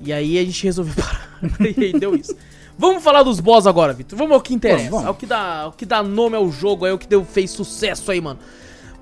E 0.00 0.12
aí 0.12 0.38
a 0.38 0.44
gente 0.44 0.64
resolveu 0.64 0.94
parar. 1.02 1.38
e 1.60 1.84
aí 1.84 1.92
deu 1.92 2.14
isso. 2.14 2.34
Vamos 2.78 3.02
falar 3.02 3.22
dos 3.22 3.40
boss 3.40 3.66
agora, 3.66 3.92
Vitor. 3.92 4.18
Vamos 4.18 4.32
ao 4.32 4.40
que 4.40 4.54
interessa. 4.54 4.84
Vamos, 4.84 4.92
vamos. 4.92 5.06
Ao 5.08 5.14
que 5.14 5.26
dá, 5.26 5.60
ao 5.60 5.72
que 5.72 5.84
dá 5.84 6.02
nome 6.02 6.36
ao 6.36 6.50
jogo, 6.50 6.86
é 6.86 6.92
o 6.92 6.98
que 6.98 7.06
deu, 7.06 7.24
fez 7.24 7.50
sucesso 7.50 8.10
aí, 8.10 8.20
mano. 8.20 8.40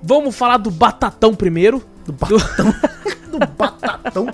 Vamos 0.03 0.35
falar 0.35 0.57
do 0.57 0.69
Batatão 0.69 1.33
primeiro. 1.33 1.83
Do 2.05 2.13
batatão. 2.13 2.75
do 3.31 3.39
batatão. 3.57 4.27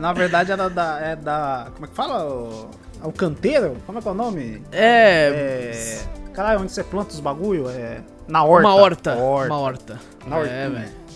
Na 0.00 0.12
verdade 0.12 0.52
era 0.52 0.68
da. 0.68 1.00
É 1.00 1.16
da. 1.16 1.68
Como 1.74 1.86
é 1.86 1.88
que 1.88 1.94
fala? 1.94 2.24
O, 2.24 2.70
é 3.02 3.06
o 3.06 3.12
canteiro? 3.12 3.76
Como 3.86 3.98
é 3.98 4.02
que 4.02 4.08
é 4.08 4.10
o 4.10 4.14
nome? 4.14 4.62
É. 4.72 5.28
É. 5.28 6.32
Caralho, 6.32 6.60
onde 6.60 6.72
você 6.72 6.84
planta 6.84 7.14
os 7.14 7.20
bagulho? 7.20 7.68
É. 7.70 8.00
Na 8.28 8.44
horta. 8.44 8.68
Uma 8.68 8.74
horta. 8.74 9.14
Horta. 9.16 9.46
Uma 9.46 9.58
horta. 9.58 10.00
Na 10.26 10.36
é, 10.36 10.40
hortinha. 10.40 10.70
velho. 10.70 11.06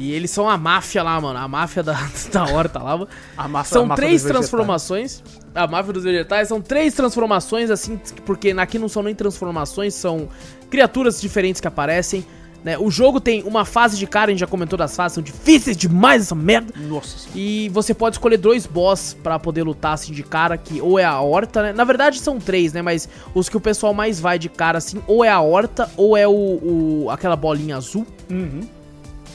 E 0.00 0.12
eles 0.12 0.30
são 0.30 0.48
a 0.48 0.56
máfia 0.56 1.02
lá, 1.02 1.20
mano. 1.20 1.38
A 1.40 1.48
máfia 1.48 1.82
da, 1.82 1.92
da 2.32 2.44
horta 2.44 2.78
lá. 2.78 2.96
mano. 2.96 3.08
A 3.36 3.48
massa- 3.48 3.74
São 3.74 3.92
a 3.92 3.96
três 3.96 4.22
transformações. 4.22 5.22
A 5.54 5.66
máfia 5.66 5.92
dos 5.92 6.04
vegetais 6.04 6.46
são 6.48 6.60
três 6.60 6.94
transformações, 6.94 7.68
assim, 7.68 8.00
porque 8.24 8.50
aqui 8.56 8.78
não 8.78 8.88
são 8.88 9.02
nem 9.02 9.14
transformações, 9.14 9.94
são 9.94 10.28
criaturas 10.70 11.20
diferentes 11.20 11.60
que 11.60 11.66
aparecem. 11.66 12.24
Né? 12.64 12.76
O 12.76 12.90
jogo 12.90 13.20
tem 13.20 13.42
uma 13.44 13.64
fase 13.64 13.96
de 13.96 14.06
cara, 14.06 14.30
a 14.30 14.30
gente 14.32 14.40
já 14.40 14.46
comentou 14.46 14.76
das 14.76 14.94
fases, 14.96 15.14
são 15.14 15.22
difíceis 15.22 15.76
demais 15.76 16.22
essa 16.22 16.34
merda. 16.34 16.72
Nossa 16.76 17.16
senhora. 17.16 17.38
E 17.38 17.68
você 17.68 17.94
pode 17.94 18.16
escolher 18.16 18.36
dois 18.36 18.66
boss 18.66 19.16
pra 19.22 19.38
poder 19.38 19.62
lutar 19.62 19.92
assim 19.94 20.12
de 20.12 20.22
cara, 20.24 20.58
que 20.58 20.80
ou 20.80 20.98
é 20.98 21.04
a 21.04 21.20
horta, 21.20 21.62
né? 21.62 21.72
Na 21.72 21.84
verdade 21.84 22.18
são 22.18 22.38
três, 22.40 22.72
né? 22.72 22.82
Mas 22.82 23.08
os 23.34 23.48
que 23.48 23.56
o 23.56 23.60
pessoal 23.60 23.94
mais 23.94 24.18
vai 24.18 24.38
de 24.40 24.48
cara 24.48 24.78
assim, 24.78 25.00
ou 25.06 25.24
é 25.24 25.28
a 25.30 25.40
horta, 25.40 25.88
ou 25.96 26.16
é 26.16 26.26
o, 26.26 26.32
o- 26.32 27.06
aquela 27.10 27.36
bolinha 27.36 27.76
azul, 27.76 28.04
Uhum. 28.28 28.62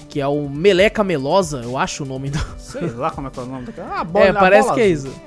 que 0.09 0.19
é 0.19 0.27
o 0.27 0.49
Meleca 0.49 1.03
Melosa, 1.03 1.61
eu 1.63 1.77
acho 1.77 2.03
o 2.03 2.05
nome 2.05 2.29
do. 2.29 2.39
Sei 2.57 2.87
lá 2.89 3.09
como 3.09 3.27
é 3.27 3.31
que 3.31 3.39
é 3.39 3.43
o 3.43 3.45
nome 3.45 3.65
daquela. 3.67 3.99
Ah, 3.99 4.03
bola, 4.03 4.25
é, 4.25 4.33
parece 4.33 4.63
bola 4.67 4.75
que 4.75 4.81
é 4.81 4.91
azul. 4.91 5.11
isso. 5.11 5.21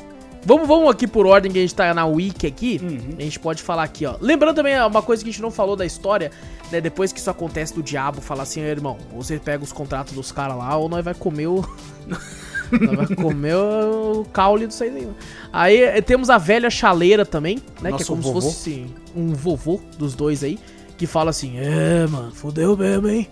Vamos, 0.46 0.68
vamos 0.68 0.88
aqui 0.88 1.08
por 1.08 1.26
ordem 1.26 1.50
que 1.50 1.58
a 1.58 1.60
gente 1.60 1.74
tá 1.74 1.92
na 1.92 2.06
wiki 2.06 2.46
aqui. 2.46 2.80
Uhum. 2.80 3.16
A 3.18 3.22
gente 3.22 3.40
pode 3.40 3.64
falar 3.64 3.82
aqui, 3.82 4.06
ó. 4.06 4.14
Lembrando 4.20 4.54
também 4.54 4.80
uma 4.80 5.02
coisa 5.02 5.24
que 5.24 5.28
a 5.28 5.32
gente 5.32 5.42
não 5.42 5.50
falou 5.50 5.74
da 5.74 5.84
história, 5.84 6.30
né? 6.70 6.80
Depois 6.80 7.12
que 7.12 7.18
isso 7.18 7.28
acontece 7.28 7.74
do 7.74 7.82
diabo, 7.82 8.20
falar 8.20 8.44
assim, 8.44 8.60
irmão, 8.60 8.96
ou 9.12 9.24
você 9.24 9.40
pega 9.40 9.64
os 9.64 9.72
contratos 9.72 10.14
dos 10.14 10.30
caras 10.30 10.56
lá, 10.56 10.76
ou 10.76 10.88
nós 10.88 11.04
vai 11.04 11.14
comer 11.14 11.48
o. 11.48 11.64
nós 12.70 12.96
vai 12.96 13.16
comer 13.16 13.56
o 13.56 14.24
caule 14.32 14.68
disso 14.68 14.84
aí. 14.84 14.90
né? 14.90 15.08
Aí 15.52 15.82
eh, 15.82 16.00
temos 16.00 16.30
a 16.30 16.38
velha 16.38 16.70
chaleira 16.70 17.26
também, 17.26 17.56
né? 17.56 17.62
que 17.82 17.86
é 17.88 17.90
Nosso 17.90 18.06
como 18.06 18.22
vovô. 18.22 18.40
se 18.40 18.46
fosse 18.46 18.70
assim, 18.70 18.94
um 19.16 19.34
vovô 19.34 19.80
dos 19.98 20.14
dois 20.14 20.44
aí. 20.44 20.60
Que 20.96 21.08
fala 21.08 21.30
assim, 21.30 21.58
é, 21.58 22.06
mano, 22.06 22.32
fodeu 22.32 22.76
mesmo, 22.76 23.08
hein? 23.08 23.28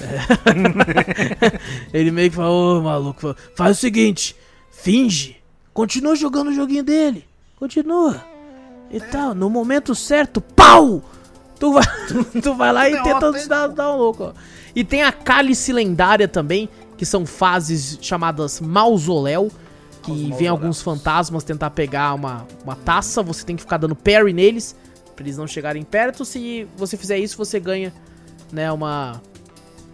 É. 0.00 0.20
Ele 1.92 2.10
meio 2.12 2.30
que 2.30 2.36
fala, 2.36 2.48
ô 2.50 2.80
maluco, 2.80 3.36
faz 3.54 3.76
o 3.76 3.80
seguinte, 3.80 4.34
finge, 4.70 5.41
continua 5.72 6.14
jogando 6.16 6.48
o 6.48 6.54
joguinho 6.54 6.84
dele, 6.84 7.24
continua. 7.56 8.24
E 8.90 9.00
tal, 9.00 9.34
no 9.34 9.48
momento 9.48 9.94
certo, 9.94 10.40
pau! 10.40 11.02
Tu 11.58 11.72
vai, 11.72 11.84
tu 12.42 12.54
vai 12.54 12.72
lá 12.72 12.90
e 12.90 13.02
tenta 13.02 13.28
ele, 13.28 13.46
dar, 13.46 13.68
dar 13.68 13.94
um 13.94 13.96
louco, 13.96 14.24
ó. 14.24 14.32
E 14.74 14.84
tem 14.84 15.02
a 15.02 15.12
cálice 15.12 15.72
lendária 15.72 16.26
também, 16.26 16.68
que 16.96 17.06
são 17.06 17.24
fases 17.24 17.98
chamadas 18.02 18.60
mausoléu, 18.60 19.50
que 20.02 20.10
Os 20.10 20.16
vem 20.18 20.28
mausoléus. 20.28 20.50
alguns 20.50 20.82
fantasmas 20.82 21.44
tentar 21.44 21.70
pegar 21.70 22.14
uma, 22.14 22.46
uma 22.64 22.74
taça, 22.74 23.22
você 23.22 23.44
tem 23.44 23.56
que 23.56 23.62
ficar 23.62 23.76
dando 23.76 23.94
parry 23.94 24.32
neles, 24.32 24.74
pra 25.14 25.24
eles 25.24 25.36
não 25.36 25.46
chegarem 25.46 25.82
perto. 25.82 26.24
Se 26.24 26.66
você 26.76 26.96
fizer 26.96 27.18
isso, 27.18 27.36
você 27.36 27.60
ganha, 27.60 27.92
né, 28.52 28.70
uma... 28.72 29.22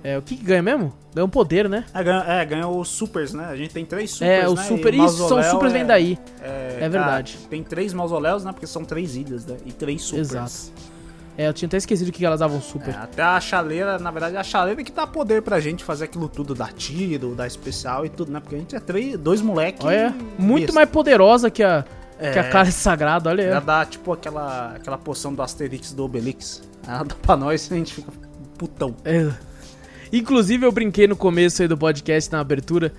É, 0.02 0.16
o 0.16 0.22
que 0.22 0.36
que 0.36 0.44
ganha 0.44 0.62
mesmo? 0.62 0.92
Ganha 1.14 1.24
um 1.24 1.28
poder, 1.28 1.68
né? 1.68 1.84
É, 1.92 2.02
ganha, 2.04 2.22
é, 2.24 2.44
ganha 2.44 2.68
os 2.68 2.88
supers, 2.88 3.32
né? 3.34 3.46
A 3.46 3.56
gente 3.56 3.74
tem 3.74 3.84
três 3.84 4.12
supers, 4.12 4.44
é, 4.44 4.48
o 4.48 4.54
né? 4.54 4.62
super. 4.62 4.94
E 4.94 5.04
Isso, 5.04 5.28
são 5.28 5.42
supers 5.42 5.72
vem 5.72 5.82
é- 5.82 5.84
daí. 5.84 6.18
É, 6.40 6.78
É 6.82 6.88
verdade. 6.88 7.34
cara, 7.34 7.48
tem 7.50 7.62
três 7.64 7.92
mausoléus, 7.92 8.44
né? 8.44 8.52
Porque 8.52 8.66
são 8.66 8.84
três 8.84 9.16
ilhas, 9.16 9.44
né? 9.44 9.56
E 9.66 9.72
três 9.72 10.02
supers. 10.02 10.30
Exato. 10.30 10.88
É, 11.36 11.46
eu 11.48 11.52
tinha 11.52 11.66
até 11.66 11.76
esquecido 11.76 12.10
que 12.10 12.24
elas 12.26 12.40
davam 12.40 12.60
super. 12.60 12.94
É, 12.94 12.96
até 12.98 13.22
a 13.22 13.40
chaleira, 13.40 13.96
na 13.98 14.10
verdade, 14.10 14.36
a 14.36 14.42
chaleira 14.42 14.82
que 14.82 14.90
dá 14.90 15.06
poder 15.06 15.40
pra 15.42 15.60
gente 15.60 15.84
fazer 15.84 16.04
aquilo 16.06 16.28
tudo, 16.28 16.52
dar 16.54 16.72
tiro, 16.72 17.34
dar 17.34 17.46
especial 17.46 18.04
e 18.04 18.08
tudo, 18.08 18.32
né? 18.32 18.40
Porque 18.40 18.56
a 18.56 18.58
gente 18.58 18.74
é 18.76 18.80
três, 18.80 19.16
dois 19.18 19.40
moleques. 19.40 19.84
Olha, 19.84 20.14
muito 20.38 20.72
mais 20.74 20.88
poderosa 20.88 21.48
que 21.50 21.62
a, 21.62 21.84
que 22.18 22.24
a 22.38 22.42
É. 22.44 22.50
cálice 22.50 22.78
sagrada, 22.78 23.30
olha. 23.30 23.56
Aí. 23.58 23.64
dá 23.64 23.84
tipo 23.86 24.12
aquela, 24.12 24.74
aquela 24.76 24.98
poção 24.98 25.32
do 25.34 25.40
Asterix 25.42 25.92
do 25.92 26.04
Obelix. 26.04 26.62
Ela 26.86 27.04
dá 27.04 27.14
pra 27.14 27.36
nós 27.36 27.68
e 27.70 27.74
a 27.74 27.76
gente 27.76 27.94
fica 27.94 28.10
putão. 28.56 28.96
É. 29.04 29.28
Inclusive, 30.12 30.64
eu 30.64 30.72
brinquei 30.72 31.06
no 31.06 31.16
começo 31.16 31.62
aí 31.62 31.68
do 31.68 31.76
podcast, 31.76 32.30
na 32.32 32.40
abertura, 32.40 32.92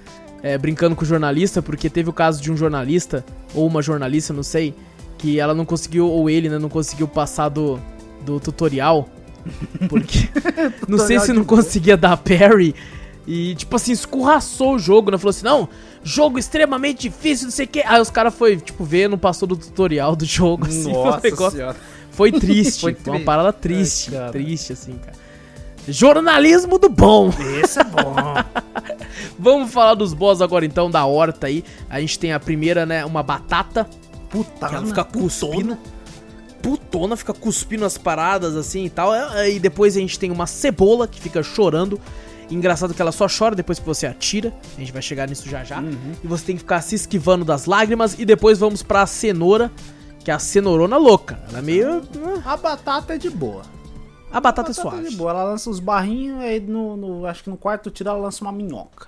é, 0.43 0.57
brincando 0.57 0.95
com 0.95 1.03
o 1.03 1.07
jornalista, 1.07 1.61
porque 1.61 1.89
teve 1.89 2.09
o 2.09 2.13
caso 2.13 2.41
de 2.41 2.51
um 2.51 2.57
jornalista, 2.57 3.25
ou 3.53 3.65
uma 3.67 3.81
jornalista, 3.81 4.33
não 4.33 4.43
sei, 4.43 4.73
que 5.17 5.39
ela 5.39 5.53
não 5.53 5.65
conseguiu, 5.65 6.07
ou 6.07 6.29
ele, 6.29 6.49
né, 6.49 6.57
não 6.57 6.69
conseguiu 6.69 7.07
passar 7.07 7.49
do, 7.49 7.79
do 8.25 8.39
tutorial. 8.39 9.09
Porque. 9.87 10.29
não 10.87 10.97
sei 10.97 11.19
se 11.19 11.33
não 11.33 11.43
conseguia 11.43 11.97
dar 11.97 12.17
parry. 12.17 12.75
E, 13.27 13.53
tipo 13.53 13.75
assim, 13.75 13.91
escorraçou 13.91 14.75
o 14.75 14.79
jogo, 14.79 15.11
né? 15.11 15.17
Falou 15.17 15.29
assim, 15.29 15.45
não, 15.45 15.69
jogo 16.03 16.39
extremamente 16.39 17.01
difícil, 17.01 17.45
não 17.45 17.51
sei 17.51 17.65
o 17.65 17.69
que. 17.69 17.81
Aí 17.81 18.01
os 18.01 18.09
caras 18.09 18.33
foi, 18.33 18.57
tipo, 18.57 18.83
ver, 18.83 19.07
não 19.07 19.19
passou 19.19 19.47
do 19.47 19.55
tutorial 19.55 20.15
do 20.15 20.25
jogo, 20.25 20.65
assim. 20.65 20.89
Nossa 20.93 21.19
foi, 21.19 21.51
senhora. 21.51 21.75
foi 22.09 22.31
triste, 22.31 22.81
Foi 22.81 22.95
foi 22.99 23.17
uma 23.17 23.23
parada 23.23 23.53
triste, 23.53 24.09
Ai, 24.09 24.19
cara. 24.19 24.31
triste, 24.31 24.73
assim, 24.73 24.93
cara. 24.93 25.17
Jornalismo 25.91 26.77
do 26.77 26.89
bom. 26.89 27.31
Esse 27.63 27.79
é 27.79 27.83
bom. 27.83 28.15
Vamos 29.37 29.71
falar 29.71 29.93
dos 29.93 30.13
boss 30.13 30.41
agora, 30.41 30.65
então, 30.65 30.89
da 30.91 31.05
horta 31.05 31.47
aí. 31.47 31.63
A 31.89 31.99
gente 31.99 32.19
tem 32.19 32.33
a 32.33 32.39
primeira, 32.39 32.85
né, 32.85 33.05
uma 33.05 33.23
batata, 33.23 33.87
Puta, 34.29 34.67
que 34.67 34.75
ela 34.75 34.85
fica 34.85 35.03
cuspindo. 35.03 35.77
Putona, 36.61 37.15
fica 37.15 37.33
cuspindo 37.33 37.85
as 37.85 37.97
paradas 37.97 38.55
assim 38.55 38.85
e 38.85 38.89
tal. 38.89 39.13
É, 39.15 39.49
E 39.49 39.59
depois 39.59 39.95
a 39.95 39.99
gente 39.99 40.19
tem 40.19 40.29
uma 40.29 40.45
cebola 40.45 41.07
que 41.07 41.19
fica 41.19 41.41
chorando. 41.41 41.99
Engraçado 42.51 42.93
que 42.93 43.01
ela 43.01 43.11
só 43.11 43.27
chora 43.27 43.55
depois 43.55 43.79
que 43.79 43.85
você 43.85 44.07
atira. 44.07 44.53
A 44.75 44.79
gente 44.79 44.91
vai 44.91 45.01
chegar 45.01 45.27
nisso 45.27 45.47
já 45.47 45.63
já. 45.63 45.81
E 46.23 46.27
você 46.27 46.45
tem 46.45 46.55
que 46.55 46.61
ficar 46.61 46.81
se 46.81 46.95
esquivando 46.95 47.45
das 47.45 47.65
lágrimas. 47.65 48.17
E 48.19 48.25
depois 48.25 48.59
vamos 48.59 48.83
pra 48.83 49.05
cenoura, 49.05 49.71
que 50.23 50.31
é 50.31 50.33
a 50.33 50.39
cenourona 50.39 50.97
louca. 50.97 51.39
Ela 51.49 51.59
é 51.59 51.61
meio. 51.61 52.01
A 52.43 52.57
batata 52.57 53.15
é 53.15 53.17
de 53.17 53.29
boa. 53.29 53.61
A 54.31 54.39
batata 54.39 54.69
é 54.69 54.71
A 54.71 54.71
batata 54.71 54.71
é 54.71 54.73
suave. 54.73 55.09
de 55.09 55.15
boa. 55.15 55.31
Ela 55.31 55.43
lança 55.43 55.69
os 55.69 55.79
barrinhos, 55.79 56.39
aí 56.41 56.59
no, 56.59 56.95
no- 56.95 57.25
acho 57.25 57.43
que 57.43 57.49
no 57.49 57.57
quarto 57.57 57.89
tiro 57.89 58.09
ela 58.09 58.19
lança 58.19 58.43
uma 58.43 58.51
minhoca. 58.51 59.07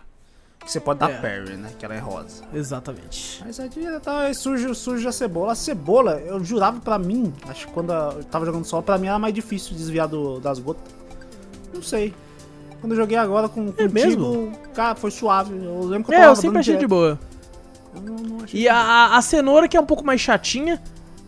Que 0.63 0.71
você 0.71 0.79
pode 0.79 0.99
dar 0.99 1.09
É. 1.09 1.15
parry, 1.19 1.55
né? 1.57 1.71
Que 1.79 1.83
ela 1.85 1.95
é 1.95 1.99
rosa. 1.99 2.43
Exatamente. 2.53 3.41
Mas 3.43 3.59
aí 3.59 3.69
tá, 3.99 4.31
surge, 4.33 4.73
surge 4.75 5.07
a 5.07 5.11
cebola. 5.11 5.53
A 5.53 5.55
cebola, 5.55 6.19
eu 6.19 6.43
jurava 6.43 6.79
pra 6.79 6.99
mim, 6.99 7.33
acho 7.47 7.65
que 7.67 7.73
quando 7.73 7.91
eu 7.91 8.23
tava 8.25 8.45
jogando 8.45 8.63
solo, 8.65 8.83
pra 8.83 8.97
mim 8.97 9.07
era 9.07 9.17
mais 9.17 9.33
difícil 9.33 9.75
desviar 9.75 10.07
do- 10.07 10.39
das 10.39 10.59
gotas. 10.59 10.83
Não 11.73 11.81
sei. 11.81 12.13
Quando 12.79 12.91
eu 12.93 12.97
joguei 12.97 13.17
agora 13.17 13.47
com, 13.49 13.67
contigo, 13.71 13.93
mesmo? 13.93 14.51
cara, 14.73 14.95
foi 14.95 15.09
suave. 15.11 15.55
Eu 15.55 15.81
lembro 15.83 16.09
que 16.09 16.13
eu 16.15 16.19
É, 16.19 16.25
eu 16.27 16.35
sempre 16.35 16.59
achei 16.59 16.73
de 16.73 16.79
direto. 16.79 16.89
boa. 16.89 17.19
Eu 17.95 18.01
não, 18.01 18.15
não 18.15 18.43
achei 18.43 18.61
E 18.61 18.67
a- 18.69 19.15
a 19.15 19.21
cenoura 19.21 19.67
que 19.67 19.75
é 19.77 19.81
um 19.81 19.85
pouco 19.85 20.03
mais 20.05 20.19
chatinha, 20.21 20.81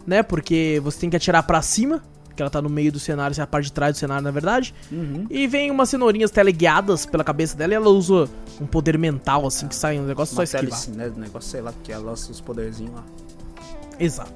né? 0.06 0.22
Porque 0.24 0.80
você 0.84 1.00
tem 1.00 1.10
que 1.10 1.16
atirar 1.18 1.44
pra 1.44 1.62
cima, 1.62 2.04
que 2.36 2.42
ela 2.42 2.50
tá 2.50 2.62
no 2.62 2.70
meio 2.70 2.92
do 2.92 3.00
cenário, 3.00 3.36
é 3.40 3.42
a 3.44 3.48
parte 3.48 3.66
de 3.66 3.74
trás 3.74 3.96
do 3.96 4.00
cenário, 4.00 4.24
na 4.24 4.32
verdade. 4.32 4.74
Uhum. 4.92 5.26
E 5.30 5.46
vem 5.48 5.70
umas 5.70 5.90
cenourinhas 5.90 6.32
teleguiadas 6.32 7.06
pela 7.06 7.24
cabeça 7.24 7.56
dela 7.56 7.74
e 7.74 7.76
ela 7.76 7.90
usa 7.90 8.28
um 8.60 8.66
poder 8.66 8.98
mental, 8.98 9.46
assim, 9.46 9.68
que 9.68 9.76
sai 9.76 10.00
um 10.00 10.06
negócio 10.06 10.34
só 10.36 10.42
Uma 10.42 10.44
esquivar. 10.46 10.66
hélice, 10.68 10.92
né? 10.92 11.12
Negócio, 11.16 11.50
sei 11.50 11.62
lá, 11.62 11.74
que 11.84 11.92
ela 11.92 12.06
lança 12.06 12.32
os 12.32 12.42
poderzinhos 12.42 12.94
lá. 12.96 13.04
Exato. 14.00 14.34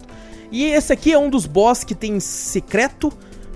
E 0.52 0.64
esse 0.66 0.94
aqui 0.94 1.12
é 1.12 1.18
um 1.18 1.30
dos 1.30 1.46
boss 1.46 1.84
que 1.84 1.96
tem 1.96 2.20
secreto, 2.20 3.12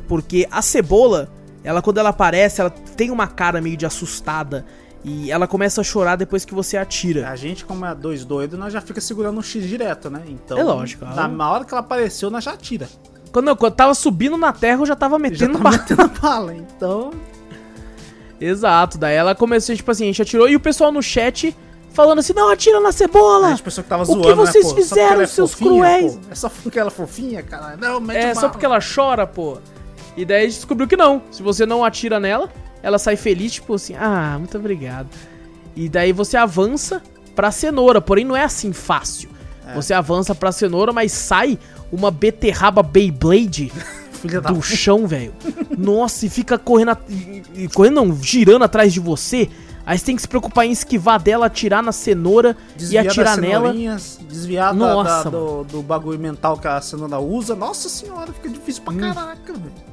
porque 0.07 0.47
a 0.51 0.61
cebola, 0.61 1.29
ela 1.63 1.81
quando 1.81 1.99
ela 1.99 2.09
aparece, 2.09 2.59
ela 2.61 2.69
tem 2.69 3.11
uma 3.11 3.27
cara 3.27 3.61
meio 3.61 3.77
de 3.77 3.85
assustada. 3.85 4.65
E 5.03 5.31
ela 5.31 5.47
começa 5.47 5.81
a 5.81 5.83
chorar 5.83 6.15
depois 6.15 6.45
que 6.45 6.53
você 6.53 6.77
atira. 6.77 7.27
A 7.27 7.35
gente, 7.35 7.65
como 7.65 7.83
é 7.85 7.95
dois 7.95 8.23
doidos, 8.23 8.59
nós 8.59 8.71
já 8.71 8.79
fica 8.81 9.01
segurando 9.01 9.39
o 9.39 9.41
X 9.41 9.67
direto, 9.67 10.11
né? 10.11 10.21
Então, 10.27 10.55
É 10.59 10.63
lógico, 10.63 11.03
ela- 11.05 11.15
Na, 11.15 11.27
na 11.27 11.49
hora 11.51 11.65
que 11.65 11.73
ela 11.73 11.81
apareceu, 11.81 12.29
nós 12.29 12.43
já 12.43 12.55
tira. 12.55 12.87
Quando 13.31 13.47
eu, 13.47 13.55
quando 13.55 13.71
eu 13.71 13.75
tava 13.77 13.93
subindo 13.93 14.37
na 14.37 14.51
terra, 14.51 14.81
eu 14.81 14.85
já 14.85 14.95
tava 14.95 15.15
Já 15.15 15.19
metendo 15.19 15.57
tá 15.57 15.63
bala. 15.63 15.77
metendo 15.77 16.09
bala. 16.21 16.55
Então, 16.55 17.11
Exato, 18.39 18.97
daí 18.97 19.15
ela 19.15 19.35
começou, 19.35 19.75
tipo 19.75 19.91
assim, 19.91 20.05
a 20.05 20.07
gente 20.07 20.21
atirou 20.21 20.49
e 20.49 20.55
o 20.55 20.59
pessoal 20.59 20.91
no 20.91 21.01
chat 21.01 21.55
falando 21.93 22.19
assim, 22.19 22.33
não, 22.33 22.49
atira 22.49 22.79
na 22.79 22.91
cebola! 22.91 23.55
que 23.55 23.83
tava 23.83 24.03
O 24.03 24.05
que 24.07 24.13
zoando, 24.13 24.35
vocês 24.35 24.67
né, 24.69 24.73
fizeram, 24.75 25.21
é 25.21 25.27
seus 25.27 25.51
fofinha, 25.51 25.69
cruéis? 25.69 26.15
pô. 26.15 26.21
É 26.31 26.35
só 26.35 26.49
porque 26.49 26.79
ela 26.79 26.87
é 26.87 26.91
fofinha, 26.91 27.43
cara. 27.43 27.77
Não, 27.77 27.99
mete 27.99 28.17
É, 28.17 28.21
bala. 28.29 28.35
só 28.35 28.49
porque 28.49 28.65
ela 28.65 28.79
chora, 28.81 29.27
pô. 29.27 29.59
E 30.17 30.25
daí 30.25 30.41
a 30.41 30.45
gente 30.45 30.55
descobriu 30.55 30.87
que 30.87 30.97
não. 30.97 31.21
Se 31.29 31.43
você 31.43 31.65
não 31.65 31.85
atira 31.85 32.19
nela, 32.19 32.49
ela 32.81 32.97
sai 32.97 33.15
feliz, 33.15 33.53
tipo 33.53 33.75
assim, 33.75 33.95
ah, 33.95 34.35
muito 34.39 34.57
obrigado. 34.57 35.07
E 35.75 35.87
daí 35.87 36.11
você 36.11 36.35
avança 36.35 37.01
pra 37.35 37.51
cenoura, 37.51 38.01
porém 38.01 38.25
não 38.25 38.35
é 38.35 38.43
assim 38.43 38.73
fácil. 38.73 39.29
É. 39.67 39.73
Você 39.75 39.93
avança 39.93 40.33
pra 40.33 40.51
cenoura, 40.51 40.91
mas 40.91 41.11
sai 41.11 41.59
uma 41.91 42.09
beterraba 42.11 42.81
Beyblade 42.83 43.71
da... 44.41 44.51
do 44.51 44.61
chão, 44.61 45.07
velho. 45.07 45.33
Nossa, 45.77 46.25
e 46.25 46.29
fica 46.29 46.57
correndo, 46.57 46.97
e- 47.09 47.67
correndo 47.73 47.95
não, 47.95 48.15
girando 48.23 48.63
atrás 48.63 48.93
de 48.93 48.99
você. 48.99 49.49
Aí 49.83 49.97
você 49.97 50.05
tem 50.05 50.15
que 50.15 50.21
se 50.21 50.27
preocupar 50.27 50.65
em 50.67 50.71
esquivar 50.71 51.19
dela, 51.21 51.47
atirar 51.47 51.81
na 51.81 51.91
cenoura 51.91 52.55
Desviar 52.77 53.03
e 53.03 53.07
atirar 53.07 53.35
nela. 53.37 53.73
Desviar 54.29 54.73
da- 54.73 54.79
Nossa, 54.79 55.23
da- 55.23 55.29
do, 55.31 55.63
do 55.63 55.81
bagulho 55.81 56.19
mental 56.19 56.57
que 56.57 56.67
a 56.67 56.79
cenoura 56.79 57.19
usa. 57.19 57.55
Nossa 57.55 57.89
senhora, 57.89 58.31
fica 58.31 58.47
difícil 58.49 58.83
Hum. 58.87 58.97
pra 58.97 59.13
caraca, 59.13 59.53
velho. 59.53 59.91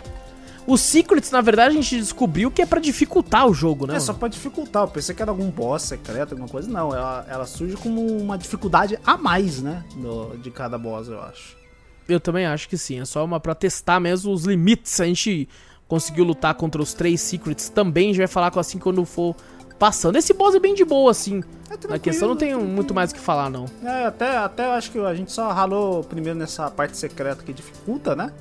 Os 0.67 0.83
secrets, 0.83 1.31
na 1.31 1.41
verdade, 1.41 1.71
a 1.71 1.81
gente 1.81 1.97
descobriu 1.97 2.51
que 2.51 2.61
é 2.61 2.67
pra 2.67 2.79
dificultar 2.79 3.47
o 3.47 3.55
jogo, 3.55 3.87
né? 3.87 3.97
É 3.97 4.01
só 4.01 4.13
pra 4.13 4.29
dificultar. 4.29 4.83
Eu 4.83 4.89
pensei 4.89 5.15
que 5.15 5.23
era 5.23 5.31
algum 5.31 5.51
boss 5.51 5.85
secreto, 5.85 6.33
alguma 6.33 6.47
coisa. 6.51 6.69
Não, 6.69 6.95
ela, 6.95 7.25
ela 7.27 7.47
surge 7.47 7.75
como 7.79 8.07
uma 8.07 8.37
dificuldade 8.37 8.99
a 9.07 9.17
mais, 9.17 9.63
né? 9.63 9.83
do- 9.97 10.37
de 10.37 10.51
cada 10.51 10.77
boss, 10.77 11.09
eu 11.09 11.23
acho. 11.23 11.57
Eu 12.09 12.19
também 12.19 12.47
acho 12.47 12.69
que 12.69 12.79
sim. 12.79 13.01
É 13.01 13.05
só 13.05 13.25
uma 13.25 13.39
pra 13.39 13.55
testar 13.55 14.01
mesmo 14.01 14.33
os 14.33 14.45
limites. 14.45 15.01
A 15.01 15.05
gente 15.05 15.49
conseguiu 15.87 16.25
lutar 16.25 16.55
contra 16.55 16.81
os 16.81 16.95
três 16.95 17.21
secrets 17.21 17.69
também. 17.69 18.05
A 18.05 18.09
gente 18.09 18.19
vai 18.19 18.27
falar 18.27 18.51
com 18.51 18.59
assim 18.59 18.79
quando 18.79 19.05
for 19.05 19.37
passando. 19.79 20.17
Esse 20.17 20.33
boss 20.33 20.55
é 20.55 20.59
bem 20.61 20.75
de 20.75 20.85
boa, 20.85 21.11
assim. 21.11 21.43
É 21.71 21.89
Na 21.89 21.99
questão 21.99 22.29
não 22.29 22.37
tem 22.37 22.55
muito 22.57 22.95
mais 22.95 23.11
o 23.11 23.15
que 23.15 23.21
falar, 23.21 23.51
não. 23.51 23.67
É, 23.85 24.07
até, 24.07 24.37
até 24.37 24.67
eu 24.67 24.73
acho 24.73 24.91
que 24.91 24.99
a 24.99 25.15
gente 25.15 25.31
só 25.31 25.51
ralou 25.53 26.03
primeiro 26.03 26.39
nessa 26.39 26.71
parte 26.71 26.97
secreta 26.97 27.43
que 27.45 27.53
dificulta, 27.53 28.17
né? 28.17 28.33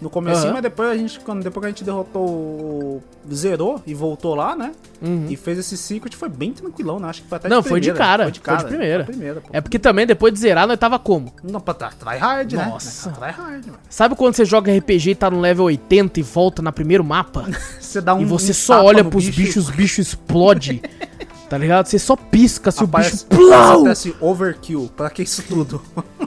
No 0.00 0.08
começo, 0.08 0.44
Aham. 0.44 0.52
mas 0.52 0.62
depois 0.62 0.88
a 0.90 0.96
gente, 0.96 1.18
quando 1.20 1.42
depois 1.42 1.60
que 1.60 1.66
a 1.66 1.70
gente 1.70 1.84
derrotou 1.84 2.24
o. 2.24 3.02
zerou 3.32 3.82
e 3.86 3.94
voltou 3.94 4.34
lá, 4.34 4.54
né? 4.54 4.72
Uhum. 5.02 5.26
E 5.28 5.36
fez 5.36 5.58
esse 5.58 5.76
secret, 5.76 6.14
foi 6.16 6.28
bem 6.28 6.52
tranquilão, 6.52 7.00
né? 7.00 7.08
Acho 7.08 7.22
que 7.22 7.28
foi 7.28 7.36
até 7.36 7.48
Não, 7.48 7.60
de 7.60 7.68
foi 7.68 7.80
de 7.80 7.88
primeira. 7.88 8.04
cara, 8.06 8.22
Foi 8.24 8.32
de 8.32 8.38
foi 8.38 8.44
cara. 8.44 8.58
de 8.58 8.68
primeira. 8.68 9.04
Foi 9.04 9.14
primeira. 9.14 9.42
É 9.52 9.60
porque 9.60 9.78
também, 9.78 10.06
depois 10.06 10.32
de 10.32 10.38
zerar, 10.38 10.68
nós 10.68 10.78
tava 10.78 10.98
como? 10.98 11.32
Não, 11.42 11.60
pra 11.60 11.74
try 11.74 12.16
hard, 12.16 12.52
né? 12.52 12.66
Nossa. 12.66 13.10
Try 13.10 13.30
hard, 13.30 13.66
mano. 13.66 13.78
Sabe 13.90 14.14
quando 14.14 14.34
você 14.34 14.44
joga 14.44 14.72
RPG 14.76 15.10
e 15.10 15.14
tá 15.16 15.30
no 15.30 15.40
level 15.40 15.64
80 15.64 16.20
e 16.20 16.22
volta 16.22 16.62
no 16.62 16.72
primeiro 16.72 17.02
mapa? 17.02 17.48
Você 17.80 18.02
dá 18.02 18.14
um. 18.14 18.20
e 18.20 18.24
você 18.26 18.50
um 18.50 18.54
só 18.54 18.84
olha 18.84 19.02
pros 19.02 19.24
bicho, 19.24 19.40
bichos, 19.40 19.68
os 19.68 19.70
bichos 19.74 20.08
explodem. 20.08 20.82
tá 21.48 21.56
ligado? 21.58 21.86
Você 21.86 21.98
só 21.98 22.16
pisca 22.16 22.70
se 22.70 22.84
aparece, 22.84 23.24
o 23.24 23.28
bicho. 23.28 23.48
Plau! 23.48 23.72
acontece 23.74 24.14
overkill. 24.20 24.90
Pra 24.96 25.10
que 25.10 25.22
isso 25.22 25.42
tudo? 25.42 25.82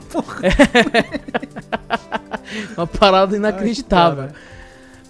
Uma 2.76 2.86
parada 2.86 3.36
inacreditável. 3.36 4.28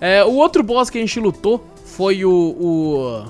É, 0.01 0.25
o 0.25 0.33
outro 0.33 0.63
boss 0.63 0.91
que 0.91 0.99
a 0.99 1.01
gente 1.01 1.19
lutou 1.21 1.65
foi 1.85 2.25
o, 2.25 2.31
o 2.31 3.25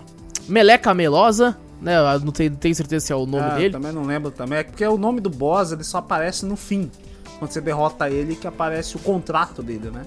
Meleca 0.48 0.94
Melosa, 0.94 1.56
né? 1.80 1.96
Eu 1.98 2.20
não 2.20 2.32
tenho, 2.32 2.50
não 2.50 2.58
tenho 2.58 2.74
certeza 2.74 3.06
se 3.06 3.12
é 3.12 3.16
o 3.16 3.26
nome 3.26 3.44
Ah, 3.44 3.54
dele. 3.54 3.70
Também 3.70 3.92
não 3.92 4.04
lembro 4.04 4.30
também. 4.30 4.58
É 4.58 4.62
porque 4.64 4.86
o 4.86 4.96
nome 4.98 5.20
do 5.20 5.30
boss 5.30 5.72
ele 5.72 5.84
só 5.84 5.98
aparece 5.98 6.44
no 6.46 6.56
fim. 6.56 6.90
Quando 7.38 7.50
você 7.50 7.60
derrota 7.60 8.08
ele, 8.08 8.36
que 8.36 8.46
aparece 8.46 8.96
o 8.96 9.00
contrato 9.00 9.62
dele, 9.62 9.90
né? 9.90 10.02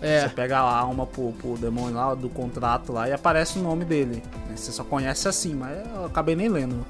Você 0.00 0.06
É, 0.06 0.28
pega 0.28 0.58
a 0.58 0.78
alma 0.78 1.06
pro, 1.06 1.32
pro 1.32 1.56
demônio 1.58 1.94
lá 1.94 2.14
do 2.14 2.28
contrato 2.30 2.92
lá 2.92 3.08
e 3.08 3.12
aparece 3.12 3.58
o 3.58 3.62
nome 3.62 3.84
dele. 3.84 4.22
Você 4.54 4.72
só 4.72 4.82
conhece 4.82 5.28
assim, 5.28 5.54
mas 5.54 5.76
eu 5.94 6.06
acabei 6.06 6.34
nem 6.34 6.48
lendo. 6.48 6.86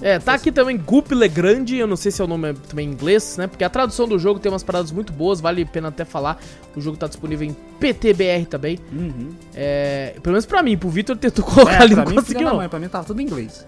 é, 0.00 0.18
tá 0.18 0.32
aqui 0.34 0.50
também 0.50 0.76
Gup 0.78 1.12
Legrand, 1.12 1.68
eu 1.70 1.86
não 1.86 1.94
sei 1.96 2.10
se 2.10 2.22
é 2.22 2.24
o 2.24 2.28
nome 2.28 2.54
também 2.54 2.88
em 2.88 2.92
inglês, 2.92 3.36
né? 3.36 3.46
Porque 3.46 3.62
a 3.64 3.68
tradução 3.70 4.08
do 4.08 4.18
jogo 4.18 4.40
tem 4.40 4.50
umas 4.50 4.62
paradas 4.62 4.90
muito 4.90 5.12
boas, 5.12 5.40
vale 5.42 5.62
a 5.62 5.66
pena 5.66 5.88
até 5.88 6.04
falar. 6.06 6.38
O 6.74 6.80
jogo 6.80 6.96
tá 6.96 7.06
disponível 7.06 7.46
em 7.46 7.54
PTBR 7.78 8.46
também. 8.46 8.78
Uhum. 8.90 9.28
É, 9.54 10.16
pelo 10.22 10.32
menos 10.32 10.46
pra 10.46 10.62
mim, 10.62 10.76
pro 10.78 10.88
Victor 10.88 11.16
tentou 11.18 11.44
colocar 11.46 11.72
É, 11.74 11.82
ali, 11.82 11.94
não 11.94 12.06
mim, 12.06 12.14
conseguiu 12.14 12.48
não. 12.48 12.56
mãe, 12.56 12.68
pra 12.68 12.78
mim 12.78 12.88
tava 12.88 13.04
tudo 13.04 13.20
em 13.20 13.24
inglês. 13.24 13.66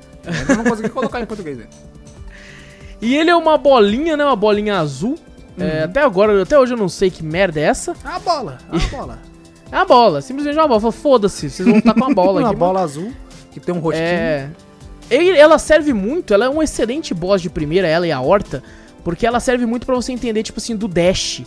Eu 0.49 0.57
não 0.57 0.64
consegui 0.64 0.88
colocar 0.88 1.20
em 1.20 1.26
português. 1.26 1.59
né? 1.59 1.66
E 3.01 3.14
ele 3.14 3.28
é 3.28 3.36
uma 3.36 3.59
bolinha, 3.59 4.16
né? 4.16 4.24
Uma 4.24 4.34
bolinha 4.34 4.78
azul. 4.78 5.18
É, 5.59 5.84
até 5.84 6.02
agora, 6.02 6.42
até 6.42 6.59
hoje 6.59 6.74
eu 6.74 6.78
não 6.78 6.88
sei 6.88 7.11
que 7.11 7.22
merda 7.22 7.59
é 7.61 7.64
essa. 7.64 7.92
É 8.04 8.09
a 8.09 8.18
bola, 8.18 8.59
é 8.72 8.76
a 8.76 8.88
bola. 8.98 9.18
É 9.72 9.76
uma 9.76 9.84
bola, 9.84 10.20
simplesmente 10.22 10.57
uma 10.59 10.68
bola. 10.68 10.92
Foda-se, 10.92 11.48
vocês 11.50 11.66
vão 11.68 11.78
estar 11.78 11.94
com 11.94 12.04
a 12.04 12.14
bola 12.14 12.40
Uma 12.42 12.48
aqui. 12.50 12.59
bola 12.59 12.80
azul 12.82 13.12
que 13.52 13.59
tem 13.61 13.74
um 13.74 13.78
rostinho. 13.78 14.04
É. 14.07 14.50
Ela 15.09 15.59
serve 15.59 15.92
muito, 15.92 16.34
ela 16.34 16.46
é 16.46 16.48
um 16.48 16.62
excelente 16.62 17.14
boss 17.14 17.40
de 17.40 17.48
primeira, 17.48 17.86
ela 17.86 18.07
e 18.07 18.12
a 18.12 18.20
Horta, 18.20 18.62
porque 19.04 19.24
ela 19.26 19.38
serve 19.40 19.64
muito 19.64 19.86
pra 19.86 19.94
você 19.94 20.12
entender, 20.12 20.42
tipo 20.42 20.59
assim, 20.59 20.74
do 20.76 20.88
dash. 20.88 21.42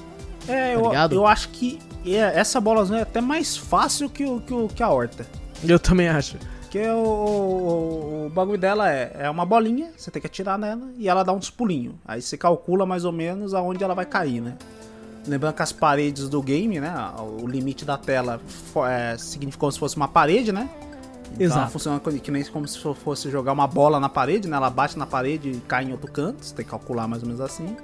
É, 0.47 0.75
Tá 0.75 1.07
eu, 1.11 1.11
eu 1.19 1.27
acho 1.27 1.49
que 1.49 1.77
é- 2.05 2.31
essa 2.39 2.59
bola 2.61 2.81
azul 2.81 2.95
é 2.95 3.01
até 3.01 3.19
mais 3.21 3.55
fácil 3.57 4.09
que, 4.09 4.23
o, 4.23 4.39
que, 4.39 4.53
o- 4.53 4.67
que 4.73 4.81
a 4.81 4.89
horta. 4.89 5.27
Eu 5.67 5.77
também 5.77 6.07
acho. 6.07 6.37
Porque 6.69 6.87
o, 6.87 7.03
o, 7.03 8.25
o 8.27 8.29
bagulho 8.29 8.59
dela 8.59 8.93
é, 8.93 9.11
é 9.21 9.29
uma 9.29 9.43
bolinha, 9.43 9.89
você 9.97 10.11
tem 10.11 10.21
que 10.21 10.27
atirar 10.27 10.55
nela 10.55 10.83
e 10.99 11.09
ela 11.09 11.23
dá 11.23 11.33
uns 11.33 11.49
pulinhos. 11.49 11.95
Aí 12.05 12.21
você 12.21 12.37
calcula 12.37 12.85
mais 12.85 13.05
ou 13.05 13.11
menos 13.11 13.55
aonde 13.55 13.83
ela 13.83 13.95
vai 13.95 14.05
cair, 14.05 14.39
né? 14.39 14.55
Lembrando 15.27 15.55
que 15.55 15.63
as 15.63 15.71
paredes 15.71 16.29
do 16.29 16.39
game, 16.43 16.79
né? 16.79 16.93
O 17.41 17.47
limite 17.47 17.83
da 17.83 17.97
tela 17.97 18.39
é, 18.87 19.17
significa 19.17 19.59
como 19.59 19.71
se 19.71 19.79
fosse 19.79 19.97
uma 19.97 20.07
parede, 20.07 20.51
né? 20.51 20.69
Então 21.31 21.41
Exato. 21.43 21.59
ela 21.61 21.69
funciona 21.69 21.99
que 21.99 22.29
nem 22.31 22.43
como 22.45 22.67
se 22.67 22.77
fo- 22.77 22.93
fosse 22.93 23.31
jogar 23.31 23.51
uma 23.51 23.65
bola 23.65 23.99
na 23.99 24.07
parede, 24.07 24.47
né? 24.47 24.55
Ela 24.55 24.69
bate 24.69 24.95
na 24.95 25.07
parede 25.07 25.49
e 25.49 25.57
cai 25.61 25.85
em 25.85 25.91
outro 25.91 26.11
canto. 26.11 26.45
Você 26.45 26.53
tem 26.53 26.63
que 26.63 26.69
calcular 26.69 27.07
mais 27.07 27.23
ou 27.23 27.27
menos 27.29 27.41
assim. 27.41 27.75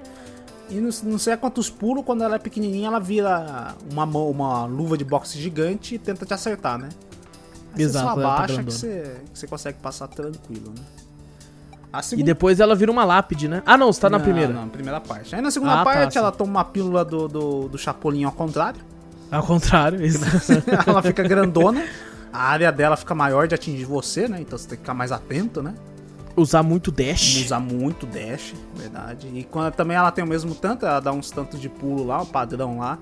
E 0.69 0.75
não, 0.75 0.89
não 1.03 1.17
sei 1.17 1.33
a 1.33 1.37
quantos 1.37 1.71
pulos, 1.71 2.05
quando 2.05 2.23
ela 2.23 2.35
é 2.35 2.39
pequenininha, 2.39 2.87
ela 2.87 2.99
vira 2.99 3.73
uma, 3.91 4.03
uma 4.05 4.65
luva 4.65 4.95
de 4.95 5.03
boxe 5.03 5.39
gigante 5.39 5.95
e 5.95 5.99
tenta 5.99 6.23
te 6.23 6.35
acertar, 6.35 6.77
né? 6.77 6.89
Aí 7.77 7.83
Exato, 7.83 8.05
você 8.07 8.15
só 8.15 8.21
tá 8.21 8.33
abaixa 8.35 8.63
que 8.63 8.71
você, 8.71 9.15
que 9.33 9.39
você 9.39 9.47
consegue 9.47 9.77
passar 9.79 10.07
tranquilo, 10.07 10.69
né? 10.69 10.83
A 11.91 11.99
E 11.99 12.03
segunda... 12.03 12.25
depois 12.25 12.59
ela 12.59 12.75
vira 12.75 12.91
uma 12.91 13.05
lápide, 13.05 13.47
né? 13.47 13.63
Ah, 13.65 13.77
não, 13.77 13.91
você 13.91 14.01
tá 14.01 14.09
na 14.09 14.17
Não, 14.17 14.23
primeira. 14.25 14.51
Não, 14.53 14.67
primeira 14.67 14.99
parte. 14.99 15.33
Aí 15.35 15.41
na 15.41 15.49
segunda 15.51 15.73
Ah, 15.73 15.77
tá, 15.77 15.83
parte 15.85 16.13
sim. 16.13 16.19
ela 16.19 16.31
toma 16.31 16.51
uma 16.51 16.65
pílula 16.65 17.05
do, 17.05 17.27
do, 17.27 17.67
do 17.69 17.77
Chapolin 17.77 18.23
ao 18.25 18.31
contrário. 18.31 18.81
Ao 19.31 19.43
contrário, 19.43 20.03
isso. 20.05 20.19
ela 20.85 21.01
fica 21.01 21.23
grandona. 21.23 21.85
A 22.33 22.43
área 22.43 22.71
dela 22.71 22.97
fica 22.97 23.15
maior 23.15 23.47
de 23.47 23.55
atingir 23.55 23.85
você, 23.85 24.27
né? 24.27 24.41
Então 24.41 24.57
você 24.57 24.67
tem 24.67 24.77
que 24.77 24.83
ficar 24.83 24.93
mais 24.93 25.11
atento, 25.11 25.63
né? 25.63 25.73
Usar 26.35 26.63
muito 26.63 26.91
dash. 26.91 27.43
Usa 27.45 27.59
muito 27.61 28.05
dash, 28.05 28.53
verdade. 28.75 29.29
E 29.33 29.43
quando 29.45 29.73
também 29.73 29.95
ela 29.95 30.11
tem 30.11 30.21
o 30.21 30.27
mesmo 30.27 30.53
tanto, 30.53 30.85
ela 30.85 30.99
dá 30.99 31.13
uns 31.13 31.31
tantos 31.31 31.61
de 31.61 31.69
pulo 31.69 32.05
lá, 32.05 32.21
o 32.21 32.25
padrão 32.25 32.79
lá. 32.79 32.99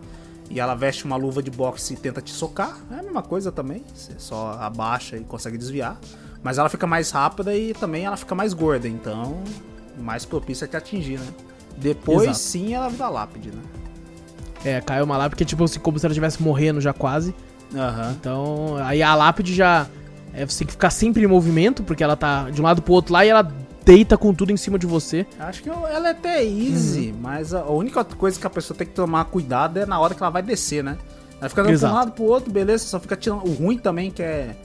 E 0.54 0.60
ela 0.60 0.76
veste 0.76 1.04
uma 1.04 1.16
luva 1.16 1.42
de 1.42 1.50
boxe 1.50 1.96
e 1.96 1.98
tenta 1.98 2.22
te 2.22 2.30
socar. 2.30 2.78
É 2.92 3.00
a 3.00 3.02
mesma 3.02 3.24
coisa 3.24 3.52
também. 3.52 3.84
Você 3.92 4.12
só 4.20 4.52
abaixa 4.62 5.18
e 5.18 5.22
consegue 5.22 5.58
desviar. 5.58 6.00
Mas 6.44 6.60
ela 6.60 6.70
fica 6.70 6.86
mais 6.86 7.10
rápida 7.10 7.56
e 7.56 7.74
também 7.74 8.06
ela 8.06 8.16
fica 8.16 8.36
mais 8.36 8.54
gorda. 8.54 8.88
Então, 8.88 9.42
mais 9.98 10.26
propícia 10.26 10.66
a 10.66 10.68
te 10.68 10.78
atingir, 10.78 11.20
né? 11.20 11.26
Depois 11.76 12.24
Exato. 12.24 12.38
sim 12.38 12.76
ela 12.76 12.88
vira 12.88 13.10
lápide, 13.10 13.50
né? 13.50 13.64
É, 14.64 14.80
caiu 14.80 15.06
uma 15.06 15.18
lápide 15.18 15.38
que 15.38 15.44
é 15.44 15.48
tipo 15.48 15.64
assim, 15.64 15.80
como 15.80 15.98
se 15.98 16.06
ela 16.06 16.14
estivesse 16.14 16.40
morrendo 16.44 16.80
já 16.80 16.94
quase. 16.94 17.34
Aham. 17.76 18.16
Então, 18.20 18.78
aí 18.78 19.02
a 19.02 19.16
lápide 19.16 19.56
já. 19.56 19.88
É, 20.36 20.46
você 20.46 20.60
tem 20.60 20.68
que 20.68 20.74
ficar 20.74 20.92
sempre 20.92 21.24
em 21.24 21.28
movimento, 21.28 21.82
porque 21.82 22.04
ela 22.04 22.16
tá 22.16 22.52
de 22.52 22.62
um 22.62 22.64
lado 22.64 22.80
pro 22.80 22.94
outro 22.94 23.12
lá 23.12 23.26
e 23.26 23.30
ela 23.30 23.52
deita 23.86 24.18
com 24.18 24.34
tudo 24.34 24.52
em 24.52 24.58
cima 24.58 24.78
de 24.80 24.86
você. 24.88 25.26
Acho 25.40 25.62
que 25.64 25.70
ela 25.70 26.08
é 26.08 26.12
até 26.12 26.44
easy, 26.44 27.12
Uhum. 27.12 27.18
mas 27.22 27.54
a 27.54 27.66
única 27.66 28.04
coisa 28.04 28.40
que 28.40 28.46
a 28.48 28.50
pessoa 28.50 28.78
tem 28.78 28.88
que 28.88 28.94
tomar 28.94 29.26
cuidado 29.26 29.78
é 29.78 29.86
na 29.86 30.00
hora 30.00 30.14
que 30.16 30.22
ela 30.24 30.30
vai 30.30 30.42
descer, 30.42 30.84
né? 30.84 30.98
Ela 31.40 31.50
fica 31.50 31.62
dando 31.64 31.74
Exato. 31.74 31.94
um 31.94 31.98
lado 31.98 32.12
pro 32.12 32.24
outro, 32.24 32.52
beleza, 32.52 32.86
só 32.86 33.00
fica 33.00 33.16
tirando. 33.16 33.46
O 33.46 33.54
ruim 33.54 33.78
também 33.78 34.10
que 34.12 34.24
é. 34.24 34.56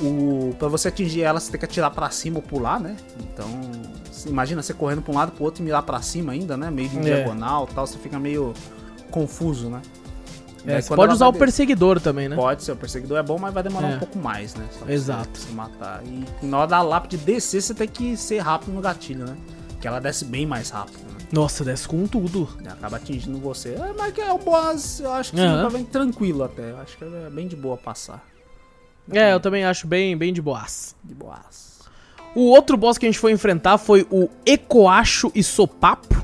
O, 0.00 0.54
pra 0.58 0.66
você 0.68 0.88
atingir 0.88 1.22
ela, 1.22 1.38
você 1.38 1.50
tem 1.52 1.58
que 1.58 1.64
atirar 1.66 1.90
pra 1.90 2.10
cima 2.10 2.36
ou 2.38 2.42
pular, 2.42 2.80
né? 2.80 2.96
Então. 3.20 3.46
Imagina 4.26 4.62
você 4.62 4.72
correndo 4.72 5.02
pra 5.02 5.12
um 5.12 5.16
lado 5.16 5.32
pro 5.32 5.44
outro 5.44 5.62
e 5.62 5.64
mirar 5.64 5.82
pra 5.82 6.00
cima 6.00 6.32
ainda, 6.32 6.56
né? 6.56 6.70
Meio 6.70 6.88
de 6.88 6.98
É. 6.98 7.00
diagonal 7.02 7.68
e 7.70 7.74
tal, 7.74 7.86
você 7.86 7.98
fica 7.98 8.18
meio 8.18 8.54
confuso, 9.10 9.68
né? 9.68 9.82
É, 10.66 10.80
pode 10.82 11.12
usar 11.12 11.28
o 11.28 11.32
perseguidor 11.32 12.00
também, 12.00 12.28
né? 12.28 12.36
Pode 12.36 12.62
ser, 12.64 12.72
o 12.72 12.76
perseguidor 12.76 13.18
é 13.18 13.22
bom, 13.22 13.38
mas 13.38 13.52
vai 13.52 13.62
demorar 13.62 13.90
É. 13.92 13.96
um 13.96 13.98
pouco 13.98 14.18
mais, 14.18 14.54
né? 14.54 14.66
Só 14.78 14.88
Exato. 14.88 15.38
Você, 15.38 15.52
matar. 15.52 16.02
E 16.04 16.24
na 16.46 16.58
hora 16.58 16.66
da 16.66 16.82
lápide 16.82 17.16
descer, 17.18 17.60
você 17.60 17.74
tem 17.74 17.86
que 17.88 18.16
ser 18.16 18.38
rápido 18.38 18.72
no 18.72 18.80
gatilho, 18.80 19.26
né? 19.26 19.36
Que 19.80 19.86
ela 19.86 20.00
desce 20.00 20.24
bem 20.24 20.46
mais 20.46 20.70
rápido, 20.70 20.98
né? 21.02 21.18
Nossa, 21.30 21.64
desce 21.64 21.86
com 21.86 22.06
tudo. 22.06 22.48
E 22.64 22.68
acaba 22.68 22.96
atingindo 22.96 23.38
você. 23.38 23.70
É, 23.74 23.92
mas 23.96 24.14
que 24.14 24.20
é 24.20 24.32
um 24.32 24.38
boss, 24.38 25.00
eu 25.00 25.12
acho 25.12 25.32
que 25.32 25.40
Aham. 25.40 25.70
bem 25.70 25.84
tranquilo 25.84 26.44
até. 26.44 26.70
Eu 26.70 26.78
acho 26.78 26.96
que 26.96 27.04
é 27.04 27.28
bem 27.30 27.46
de 27.46 27.56
boa 27.56 27.76
passar. 27.76 28.24
É, 29.12 29.34
eu 29.34 29.40
também 29.40 29.64
acho 29.66 29.86
bem, 29.86 30.16
bem 30.16 30.32
de 30.32 30.40
boas. 30.40 30.96
De 31.04 31.12
boas. 31.14 31.74
O 32.34 32.46
outro 32.48 32.76
boss 32.76 32.96
que 32.96 33.04
a 33.04 33.08
gente 33.08 33.18
foi 33.18 33.32
enfrentar 33.32 33.76
foi 33.76 34.06
o 34.10 34.28
Ecoacho 34.46 35.30
e 35.34 35.42
Sopapo, 35.42 36.22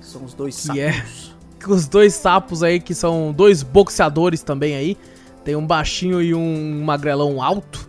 São 0.00 0.24
os 0.24 0.32
dois 0.34 0.68
é- 0.70 0.92
sapos. 0.92 1.25
Os 1.70 1.86
dois 1.86 2.14
sapos 2.14 2.62
aí, 2.62 2.80
que 2.80 2.94
são 2.94 3.32
dois 3.32 3.62
boxeadores 3.62 4.42
também 4.42 4.74
aí. 4.76 4.96
Tem 5.44 5.54
um 5.56 5.66
baixinho 5.66 6.20
e 6.20 6.34
um 6.34 6.82
magrelão 6.84 7.42
alto. 7.42 7.88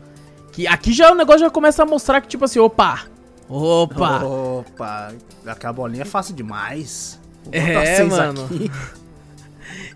Que 0.51 0.67
aqui 0.67 0.91
já 0.93 1.11
o 1.11 1.15
negócio 1.15 1.41
já 1.41 1.49
começa 1.49 1.84
a 1.84 1.86
mostrar 1.86 2.21
que, 2.21 2.28
tipo 2.28 2.45
assim, 2.45 2.59
opa! 2.59 3.01
Opa! 3.49 4.23
Opa, 4.23 5.13
aquela 5.45 5.73
bolinha 5.73 6.01
é 6.01 6.05
fácil 6.05 6.36
demais. 6.36 7.19
É, 7.51 8.03
mano. 8.03 8.45
aqui. 8.45 8.71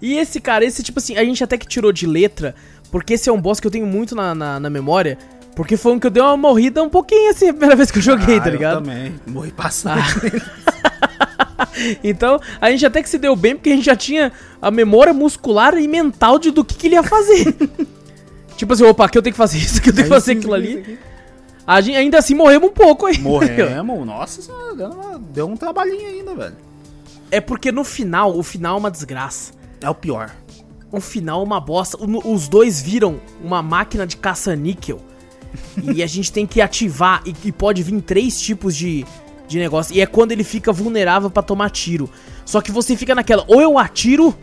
E 0.01 0.17
esse 0.17 0.39
cara, 0.41 0.65
esse 0.65 0.81
tipo 0.83 0.99
assim, 0.99 1.15
a 1.15 1.23
gente 1.23 1.43
até 1.43 1.57
que 1.57 1.67
tirou 1.67 1.91
de 1.91 2.05
letra, 2.07 2.55
porque 2.91 3.13
esse 3.13 3.29
é 3.29 3.31
um 3.31 3.39
boss 3.39 3.59
que 3.59 3.67
eu 3.67 3.71
tenho 3.71 3.85
muito 3.85 4.15
na, 4.15 4.33
na, 4.33 4.59
na 4.59 4.69
memória, 4.69 5.17
porque 5.55 5.77
foi 5.77 5.93
um 5.93 5.99
que 5.99 6.07
eu 6.07 6.11
dei 6.11 6.21
uma 6.23 6.35
morrida 6.35 6.81
um 6.81 6.89
pouquinho 6.89 7.29
assim 7.29 7.49
a 7.49 7.53
primeira 7.53 7.75
vez 7.75 7.91
que 7.91 7.99
eu 7.99 8.01
joguei, 8.01 8.37
Ah, 8.37 8.41
tá 8.41 8.49
eu 8.49 8.53
ligado? 8.53 8.83
também. 8.83 9.13
Morri 9.27 9.51
bastante. 9.51 10.01
Então, 12.03 12.39
a 12.59 12.69
gente 12.71 12.85
até 12.85 13.01
que 13.01 13.09
se 13.09 13.17
deu 13.17 13.35
bem, 13.35 13.55
porque 13.55 13.69
a 13.69 13.75
gente 13.75 13.85
já 13.85 13.95
tinha 13.95 14.31
a 14.61 14.69
memória 14.71 15.13
muscular 15.13 15.77
e 15.77 15.87
mental 15.87 16.37
de 16.39 16.51
do 16.51 16.63
que, 16.63 16.75
que 16.75 16.87
ele 16.87 16.95
ia 16.95 17.03
fazer. 17.03 17.55
tipo 18.57 18.73
assim, 18.73 18.83
opa, 18.83 19.05
aqui 19.05 19.17
eu 19.17 19.21
tenho 19.21 19.33
que 19.33 19.37
fazer 19.37 19.57
isso, 19.57 19.79
aqui 19.79 19.89
eu 19.89 19.93
tenho 19.93 20.07
que 20.07 20.13
fazer 20.13 20.33
aquilo 20.33 20.53
ali. 20.53 20.99
A 21.65 21.79
gente, 21.79 21.95
ainda 21.95 22.17
assim 22.17 22.33
morremos 22.35 22.69
um 22.69 22.73
pouco 22.73 23.05
aí. 23.05 23.17
Morremos. 23.19 24.05
Nossa 24.05 24.41
senhora, 24.41 24.75
deu, 24.75 24.89
uma- 24.89 25.19
deu 25.19 25.47
um 25.47 25.55
trabalhinho 25.55 26.07
ainda, 26.07 26.35
velho. 26.35 26.55
É 27.29 27.39
porque 27.39 27.71
no 27.71 27.83
final, 27.83 28.37
o 28.37 28.43
final 28.43 28.75
é 28.75 28.79
uma 28.79 28.91
desgraça. 28.91 29.53
É 29.79 29.89
o 29.89 29.95
pior. 29.95 30.31
O 30.91 30.99
final 30.99 31.39
é 31.41 31.43
uma 31.43 31.59
bosta. 31.61 31.97
O- 31.97 32.33
Os 32.33 32.47
dois 32.49 32.81
viram 32.81 33.21
uma 33.41 33.61
máquina 33.61 34.05
de 34.05 34.17
caça-níquel. 34.17 34.99
e 35.95 36.01
a 36.03 36.07
gente 36.07 36.31
tem 36.31 36.45
que 36.45 36.59
ativar. 36.61 37.21
E, 37.25 37.33
e 37.45 37.51
pode 37.51 37.81
vir 37.83 38.01
três 38.01 38.41
tipos 38.41 38.75
de, 38.75 39.05
de 39.51 39.59
negócio. 39.59 39.95
E 39.95 40.01
é 40.01 40.05
quando 40.05 40.31
ele 40.31 40.43
fica 40.43 40.71
vulnerável 40.71 41.29
pra 41.29 41.43
tomar 41.43 41.69
tiro. 41.69 42.09
Só 42.45 42.61
que 42.61 42.71
você 42.71 42.95
fica 42.95 43.13
naquela, 43.15 43.43
ou 43.47 43.61
eu 43.61 43.77
atiro, 43.77 44.35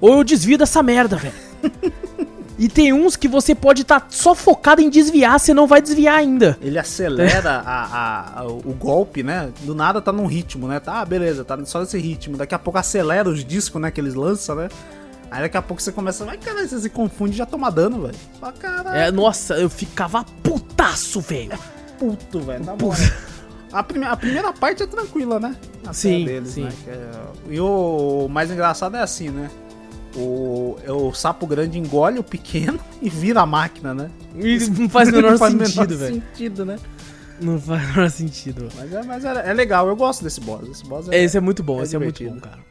ou 0.00 0.18
eu 0.18 0.24
desvio 0.24 0.58
dessa 0.58 0.82
merda, 0.82 1.16
velho. 1.16 1.34
e 2.58 2.68
tem 2.68 2.92
uns 2.92 3.14
que 3.16 3.28
você 3.28 3.54
pode 3.54 3.82
estar 3.82 4.06
só 4.10 4.34
focado 4.34 4.80
em 4.82 4.90
desviar, 4.90 5.38
você 5.38 5.54
não 5.54 5.66
vai 5.66 5.80
desviar 5.80 6.16
ainda. 6.18 6.58
Ele 6.60 6.78
acelera 6.78 7.62
a, 7.64 7.84
a- 7.84 8.40
a- 8.40 8.46
o 8.46 8.74
golpe, 8.78 9.22
né? 9.22 9.50
Do 9.62 9.74
nada 9.74 10.00
tá 10.00 10.12
num 10.12 10.26
ritmo, 10.26 10.66
né? 10.68 10.80
Tá, 10.80 11.04
beleza, 11.04 11.44
tá 11.44 11.58
só 11.64 11.80
nesse 11.80 11.98
ritmo. 11.98 12.36
Daqui 12.36 12.54
a 12.54 12.58
pouco 12.58 12.78
acelera 12.78 13.28
os 13.28 13.44
discos, 13.44 13.80
né? 13.80 13.90
Que 13.90 14.00
eles 14.00 14.14
lançam, 14.14 14.56
né? 14.56 14.68
Aí 15.30 15.42
daqui 15.42 15.56
a 15.58 15.62
pouco 15.62 15.82
você 15.82 15.92
começa, 15.92 16.24
vai 16.24 16.38
caralho, 16.38 16.66
você 16.68 16.80
se 16.80 16.88
confunde 16.88 17.34
e 17.34 17.36
já 17.36 17.44
toma 17.44 17.70
dano, 17.70 18.00
velho. 18.02 18.14
Fala, 18.40 18.52
caralho, 18.54 18.96
É, 18.98 19.10
nossa, 19.10 19.54
eu 19.54 19.68
ficava 19.68 20.24
putaço, 20.42 21.20
velho. 21.20 21.58
puto, 21.98 22.40
velho. 22.40 22.64
Moral. 22.64 22.98
A, 23.72 23.82
prime 23.82 24.04
a 24.06 24.16
primeira 24.16 24.52
parte 24.52 24.82
é 24.82 24.86
tranquila, 24.86 25.38
né? 25.38 25.56
Até 25.82 25.92
Sim, 25.92 26.24
né? 26.24 26.42
sim. 26.44 26.68
Que 26.84 26.90
é- 26.90 27.10
E 27.50 27.60
o 27.60 28.26
mais 28.30 28.50
engraçado 28.50 28.96
é 28.96 29.00
assim, 29.02 29.28
né? 29.28 29.50
O, 30.16 30.76
é 30.84 30.90
o 30.90 31.12
sapo 31.12 31.46
grande 31.46 31.78
engole 31.78 32.18
o 32.18 32.24
pequeno 32.24 32.80
e 33.02 33.08
vira 33.10 33.42
a 33.42 33.46
máquina, 33.46 33.92
né? 33.94 34.10
E 34.36 34.58
não 34.70 34.88
faz 34.90 35.08
o 35.10 35.12
menor 35.12 35.32
Não 35.32 35.38
faz 35.38 35.52
sentido, 35.52 35.96
velho. 35.98 36.14
sentido, 36.14 36.64
né? 36.64 36.78
Não 37.40 37.60
faz 37.60 37.84
o 37.84 37.88
menor 37.92 38.10
sentido. 38.10 38.68
Mas, 38.76 38.92
é, 38.92 39.02
mas 39.02 39.24
é, 39.24 39.50
é 39.50 39.52
legal, 39.52 39.86
eu 39.86 39.94
gosto 39.96 40.24
desse 40.24 40.40
boss. 40.40 40.66
Esse 40.68 40.84
boss 40.84 41.08
é, 41.08 41.22
Esse 41.22 41.36
é 41.36 41.40
muito 41.40 41.62
bom, 41.62 41.80
é 41.80 41.82
esse 41.84 41.94
é 41.94 41.98
muito 41.98 42.16
divertido. 42.18 42.40
bom, 42.40 42.50
cara. 42.50 42.62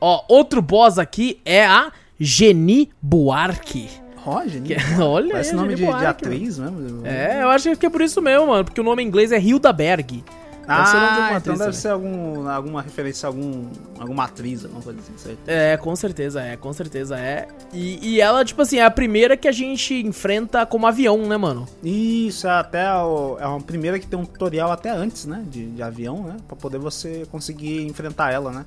Ó, 0.00 0.24
outro 0.28 0.60
boss 0.62 0.98
aqui 0.98 1.40
é 1.44 1.64
a 1.66 1.92
Geni 2.18 2.90
Buarque. 3.00 3.88
Roger, 4.24 4.62
Que- 4.62 4.76
olha 5.00 5.30
Parece 5.32 5.50
aí, 5.50 5.56
nome 5.56 5.74
de, 5.74 5.84
de 5.84 6.06
atriz 6.06 6.58
mesmo. 6.58 7.06
É, 7.06 7.42
eu 7.42 7.48
acho 7.50 7.76
que 7.76 7.86
é 7.86 7.90
por 7.90 8.00
isso 8.02 8.20
mesmo, 8.22 8.46
mano. 8.48 8.64
Porque 8.64 8.80
o 8.80 8.84
nome 8.84 9.02
em 9.02 9.06
inglês 9.06 9.32
é 9.32 9.38
Hilda 9.38 9.72
Berg. 9.72 10.24
Ah, 10.66 11.32
então 11.36 11.52
deve 11.52 11.58
também. 11.58 11.72
ser 11.74 11.88
algum, 11.88 12.48
alguma 12.48 12.80
referência 12.80 13.26
a 13.26 13.28
algum, 13.28 13.66
alguma 13.98 14.24
atriz, 14.24 14.64
alguma 14.64 14.80
coisa 14.80 14.98
assim, 14.98 15.12
certo? 15.18 15.38
É, 15.46 15.76
com 15.76 15.94
certeza 15.94 16.40
é, 16.40 16.56
com 16.56 16.72
certeza 16.72 17.18
é. 17.18 17.48
E, 17.70 17.98
e 18.14 18.18
ela, 18.20 18.42
tipo 18.46 18.62
assim, 18.62 18.78
é 18.78 18.84
a 18.86 18.90
primeira 18.90 19.36
que 19.36 19.46
a 19.46 19.52
gente 19.52 19.92
enfrenta 19.94 20.64
como 20.64 20.86
avião, 20.86 21.18
né, 21.26 21.36
mano? 21.36 21.66
Isso, 21.82 22.46
é 22.46 22.50
até 22.52 22.90
o- 22.94 23.36
é 23.38 23.46
uma 23.46 23.60
primeira 23.60 23.98
que 23.98 24.06
tem 24.06 24.18
um 24.18 24.24
tutorial 24.24 24.72
até 24.72 24.88
antes, 24.88 25.26
né? 25.26 25.44
De, 25.50 25.66
de 25.66 25.82
avião, 25.82 26.22
né? 26.22 26.36
Pra 26.48 26.56
poder 26.56 26.78
você 26.78 27.26
conseguir 27.30 27.82
enfrentar 27.82 28.32
ela, 28.32 28.50
né? 28.50 28.64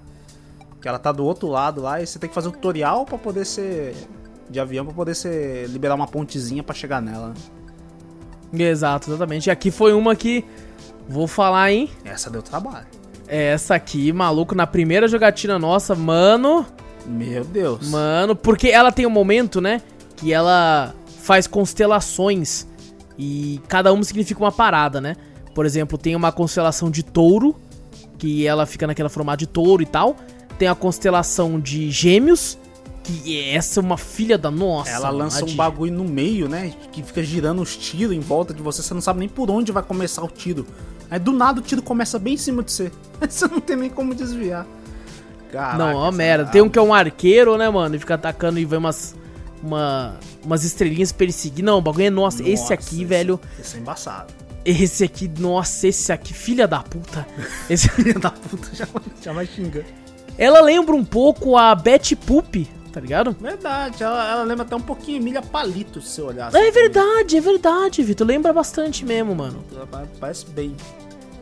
Que 0.80 0.88
ela 0.88 1.00
tá 1.00 1.12
do 1.12 1.26
outro 1.26 1.48
lado 1.48 1.82
lá 1.82 2.00
e 2.00 2.06
você 2.06 2.20
tem 2.20 2.30
que 2.30 2.36
fazer 2.36 2.50
o 2.50 2.52
tutorial 2.52 3.06
pra 3.08 3.18
poder 3.18 3.44
ser. 3.44 3.96
De 4.50 4.60
avião 4.60 4.86
pra 4.86 4.94
poder 4.94 5.16
ser. 5.16 5.68
liberar 5.68 5.96
uma 5.96 6.08
pontezinha 6.08 6.64
pra 6.64 6.74
chegar 6.76 7.02
nela. 7.02 7.34
Exato, 8.54 9.10
exatamente. 9.10 9.48
E 9.48 9.52
aqui 9.52 9.72
foi 9.72 9.94
uma 9.94 10.16
que. 10.16 10.46
Vou 11.08 11.28
falar, 11.28 11.72
hein? 11.72 11.90
Essa 12.04 12.30
deu 12.30 12.42
trabalho. 12.42 12.88
Essa 13.28 13.76
aqui, 13.76 14.12
maluco, 14.14 14.56
na 14.56 14.66
primeira 14.66 15.08
jogatina 15.08 15.60
nossa, 15.60 15.96
mano. 15.96 16.66
Meu 17.06 17.44
Deus. 17.44 17.90
Mano, 17.90 18.36
porque 18.36 18.70
ela 18.70 18.92
tem 18.92 19.06
um 19.06 19.10
momento, 19.10 19.62
né? 19.62 19.82
Que 20.16 20.34
ela 20.34 20.94
faz 21.20 21.48
constelações 21.48 22.68
e 23.18 23.62
cada 23.68 23.92
uma 23.92 24.04
significa 24.04 24.40
uma 24.40 24.52
parada, 24.52 25.02
né? 25.02 25.16
Por 25.54 25.66
exemplo, 25.66 25.98
tem 25.98 26.16
uma 26.16 26.32
constelação 26.32 26.92
de 26.92 27.04
touro, 27.04 27.56
que 28.18 28.46
ela 28.46 28.66
fica 28.66 28.86
naquela 28.86 29.10
formato 29.10 29.40
de 29.40 29.48
touro 29.48 29.82
e 29.82 29.86
tal. 29.86 30.16
Tem 30.58 30.68
a 30.68 30.76
constelação 30.76 31.60
de 31.60 31.90
gêmeos, 31.90 32.58
que 33.08 33.50
essa 33.50 33.80
é 33.80 33.84
uma 33.84 33.98
filha 33.98 34.38
da 34.38 34.52
nossa. 34.52 34.90
Ela 34.92 35.10
lança 35.10 35.44
um 35.46 35.56
bagulho 35.56 35.94
no 35.94 36.04
meio, 36.04 36.48
né? 36.50 36.74
Que 36.92 37.02
fica 37.02 37.24
girando 37.24 37.62
os 37.62 37.76
tiros 37.76 38.16
em 38.16 38.20
volta 38.20 38.54
de 38.54 38.62
você. 38.62 38.82
Você 38.82 38.94
não 38.94 39.02
sabe 39.02 39.20
nem 39.20 39.30
por 39.30 39.50
onde 39.50 39.72
vai 39.72 39.82
começar 39.84 40.24
o 40.24 40.28
tiro. 40.28 40.66
Aí 41.10 41.18
do 41.20 41.32
nada 41.32 41.60
o 41.60 41.64
tiro 41.64 41.82
começa 41.82 42.20
bem 42.20 42.34
em 42.34 42.38
cima 42.38 42.62
de 42.62 42.72
você. 42.72 42.92
Você 43.28 43.48
não 43.48 43.62
tem 43.62 43.76
nem 43.78 43.90
como 43.90 44.14
desviar. 44.14 44.68
Caraca, 45.52 45.78
Não, 45.78 46.04
é 46.06 46.08
essa- 46.10 46.18
merda. 46.18 46.46
Tem 46.52 46.62
um 46.62 46.70
que 46.70 46.78
é 46.78 46.82
um 46.82 46.94
arqueiro, 46.94 47.58
né, 47.58 47.70
mano? 47.70 47.96
E 47.96 48.00
fica 48.00 48.16
atacando 48.16 48.60
e 48.60 48.66
vem 48.66 48.78
umas. 48.80 49.16
Uma, 49.64 50.16
umas 50.44 50.64
estrelinhas 50.64 51.12
perseguindo. 51.12 51.66
Não, 51.66 51.78
o 51.78 51.82
bagulho 51.82 52.06
é 52.06 52.10
nossa. 52.10 52.44
esse 52.44 52.62
Nossa, 52.64 52.74
aqui, 52.74 52.96
esse- 52.96 53.06
velho. 53.06 53.40
Esse 53.60 53.78
é 53.78 53.80
embaçado. 53.80 54.34
Esse 54.66 55.04
aqui, 55.06 55.32
nossa, 55.40 55.88
esse 55.88 56.12
aqui, 56.12 56.34
filha 56.34 56.68
da 56.68 56.80
puta. 56.84 57.26
Esse... 57.70 57.88
Filha 57.88 58.16
da 58.20 58.30
puta 58.32 58.68
já, 58.76 58.86
já 59.24 59.32
vai 59.32 59.46
xingando. 59.48 59.86
Ela 60.38 60.60
lembra 60.60 60.94
um 60.94 61.06
pouco 61.06 61.56
a 61.56 61.74
Betty 61.74 62.18
Poop, 62.18 62.68
tá 62.98 63.02
ligado? 63.02 63.38
Verdade, 63.40 64.04
ela, 64.04 64.28
ela 64.28 64.44
lembra 64.44 64.66
até 64.66 64.76
um 64.76 64.82
pouquinho 64.82 65.18
Emília 65.18 65.42
Palito, 65.42 66.02
se 66.02 66.16
você 66.16 66.22
olhar. 66.24 66.48
assim 66.48 66.58
É 66.58 66.72
verdade, 66.72 67.38
é 67.38 67.42
verdade, 67.42 68.02
Vitor. 68.02 68.26
Lembra 68.26 68.52
bastante 68.52 69.06
mesmo, 69.06 69.36
mano. 69.36 69.64
Parece 70.20 70.48
bem. 70.48 70.76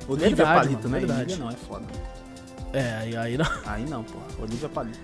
Olivia 0.06 0.36
Verdade, 0.36 0.60
Palito, 0.60 0.89
mano, 0.89 0.89
né? 0.89 0.99
verdade. 0.99 1.34
Emília 1.34 1.45
não, 1.45 1.49
é 1.49 1.56
foda. 1.56 1.86
É, 2.74 2.97
aí, 3.01 3.16
aí 3.16 3.38
não. 3.38 3.45
Aí 3.66 3.86
não, 3.86 4.03
porra. 4.03 4.26
Olivia 4.41 4.68
Palito. 4.68 4.99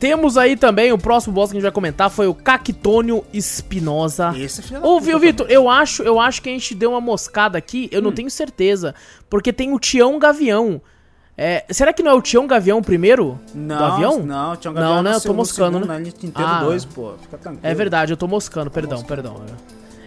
Temos 0.00 0.38
aí 0.38 0.56
também, 0.56 0.92
o 0.92 0.96
próximo 0.96 1.34
boss 1.34 1.50
que 1.50 1.56
a 1.56 1.58
gente 1.58 1.64
vai 1.64 1.72
comentar 1.72 2.08
foi 2.08 2.28
o 2.28 2.34
Cactônio 2.34 3.24
Espinosa. 3.34 4.32
Esse 4.38 4.60
é 4.60 4.62
filho 4.62 4.86
Ô, 4.86 5.00
viu, 5.00 5.18
Vitor, 5.18 5.46
eu 5.50 5.68
acho, 5.68 6.02
eu 6.04 6.20
acho 6.20 6.40
que 6.40 6.48
a 6.48 6.52
gente 6.52 6.72
deu 6.74 6.90
uma 6.90 7.00
moscada 7.00 7.58
aqui, 7.58 7.88
eu 7.90 8.00
não 8.00 8.12
tenho 8.12 8.30
certeza. 8.30 8.94
Porque 9.28 9.52
tem 9.52 9.74
o 9.74 9.78
Tião 9.78 10.18
Gavião. 10.18 10.80
É, 11.40 11.64
será 11.70 11.92
que 11.92 12.02
não 12.02 12.10
é 12.10 12.14
o 12.14 12.20
Tião 12.20 12.48
Gavião 12.48 12.82
primeiro? 12.82 13.38
Não, 13.54 13.78
do 13.78 13.84
avião? 13.84 14.18
Não, 14.18 14.24
um 14.24 14.26
Não, 14.26 14.54
Gavião 14.56 15.02
né? 15.04 15.10
no 15.10 15.16
Eu 15.16 15.20
tô 15.20 15.32
moscando, 15.32 15.78
segundo, 15.78 15.88
né? 15.88 16.00
né? 16.00 16.32
Ah. 16.34 16.64
2, 16.64 16.84
pô. 16.86 17.12
Fica 17.22 17.38
tranquilo. 17.38 17.64
É 17.64 17.72
verdade, 17.74 18.12
eu 18.12 18.16
tô 18.16 18.26
moscando, 18.26 18.68
perdão, 18.72 19.04
perdão. 19.04 19.40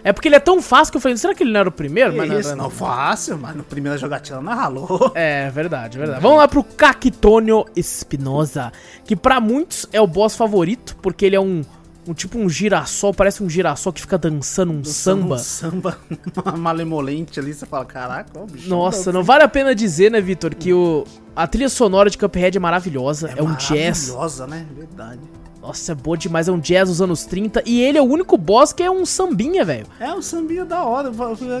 É 0.04 0.12
porque 0.12 0.28
ele 0.28 0.34
é 0.34 0.40
tão 0.40 0.60
fácil 0.60 0.92
que 0.92 0.96
eu 0.98 1.00
falei, 1.00 1.16
será 1.16 1.34
que 1.34 1.42
ele 1.42 1.52
não 1.52 1.60
era 1.60 1.68
o 1.70 1.72
primeiro? 1.72 2.10
Que 2.10 2.18
Mas 2.18 2.28
não, 2.28 2.40
isso, 2.40 2.50
não 2.50 2.64
não. 2.64 2.70
fácil, 2.70 3.38
mas 3.38 3.56
no 3.56 3.62
primeiro 3.64 3.96
jogatina 3.96 4.42
não 4.42 4.52
ralou. 4.52 5.12
É, 5.14 5.48
verdade, 5.48 5.96
verdade. 5.96 6.20
Vamos 6.20 6.36
lá 6.38 6.46
pro 6.46 6.62
Cactônio 6.62 7.64
Espinosa, 7.74 8.70
que 9.04 9.16
pra 9.16 9.40
muitos 9.40 9.86
é 9.92 10.00
o 10.00 10.06
boss 10.06 10.36
favorito, 10.36 10.96
porque 11.00 11.24
ele 11.24 11.36
é 11.36 11.40
um, 11.40 11.62
um 12.06 12.12
tipo 12.14 12.38
um 12.38 12.48
girassol, 12.48 13.14
parece 13.14 13.42
um 13.42 13.48
girassol 13.48 13.92
que 13.92 14.00
fica 14.00 14.18
dançando 14.18 14.72
um 14.72 14.84
samba. 14.84 15.36
Um 15.36 15.38
samba 15.38 15.98
malemolente 16.58 17.38
ali, 17.38 17.54
você 17.54 17.64
fala, 17.66 17.84
caraca, 17.84 18.30
ó, 18.38 18.42
o 18.42 18.46
bicho. 18.46 18.68
Nossa, 18.68 19.12
não 19.12 19.22
vale 19.22 19.44
a 19.44 19.48
pena 19.48 19.74
dizer, 19.74 20.10
né, 20.10 20.20
Vitor, 20.20 20.54
que 20.54 20.72
o, 20.72 21.04
a 21.36 21.46
trilha 21.46 21.68
sonora 21.68 22.10
de 22.10 22.18
Cuphead 22.18 22.56
é 22.56 22.60
maravilhosa, 22.60 23.32
é, 23.36 23.42
um 23.42 23.54
jazz. 23.54 24.08
Maravilhosa, 24.08 24.46
né? 24.46 24.66
Verdade. 24.76 25.20
Nossa, 25.60 25.92
é 25.92 25.94
boa 25.94 26.16
demais, 26.16 26.48
é 26.48 26.52
um 26.52 26.58
jazz 26.58 26.88
dos 26.88 27.00
anos 27.00 27.24
30, 27.24 27.62
e 27.64 27.80
ele 27.80 27.96
é 27.96 28.02
o 28.02 28.04
único 28.04 28.36
boss 28.36 28.72
que 28.72 28.82
é 28.82 28.90
um 28.90 29.06
sambinha, 29.06 29.64
velho. 29.64 29.86
É, 30.00 30.12
o 30.12 30.20
sambinha 30.20 30.64
da 30.64 30.82
hora. 30.82 31.08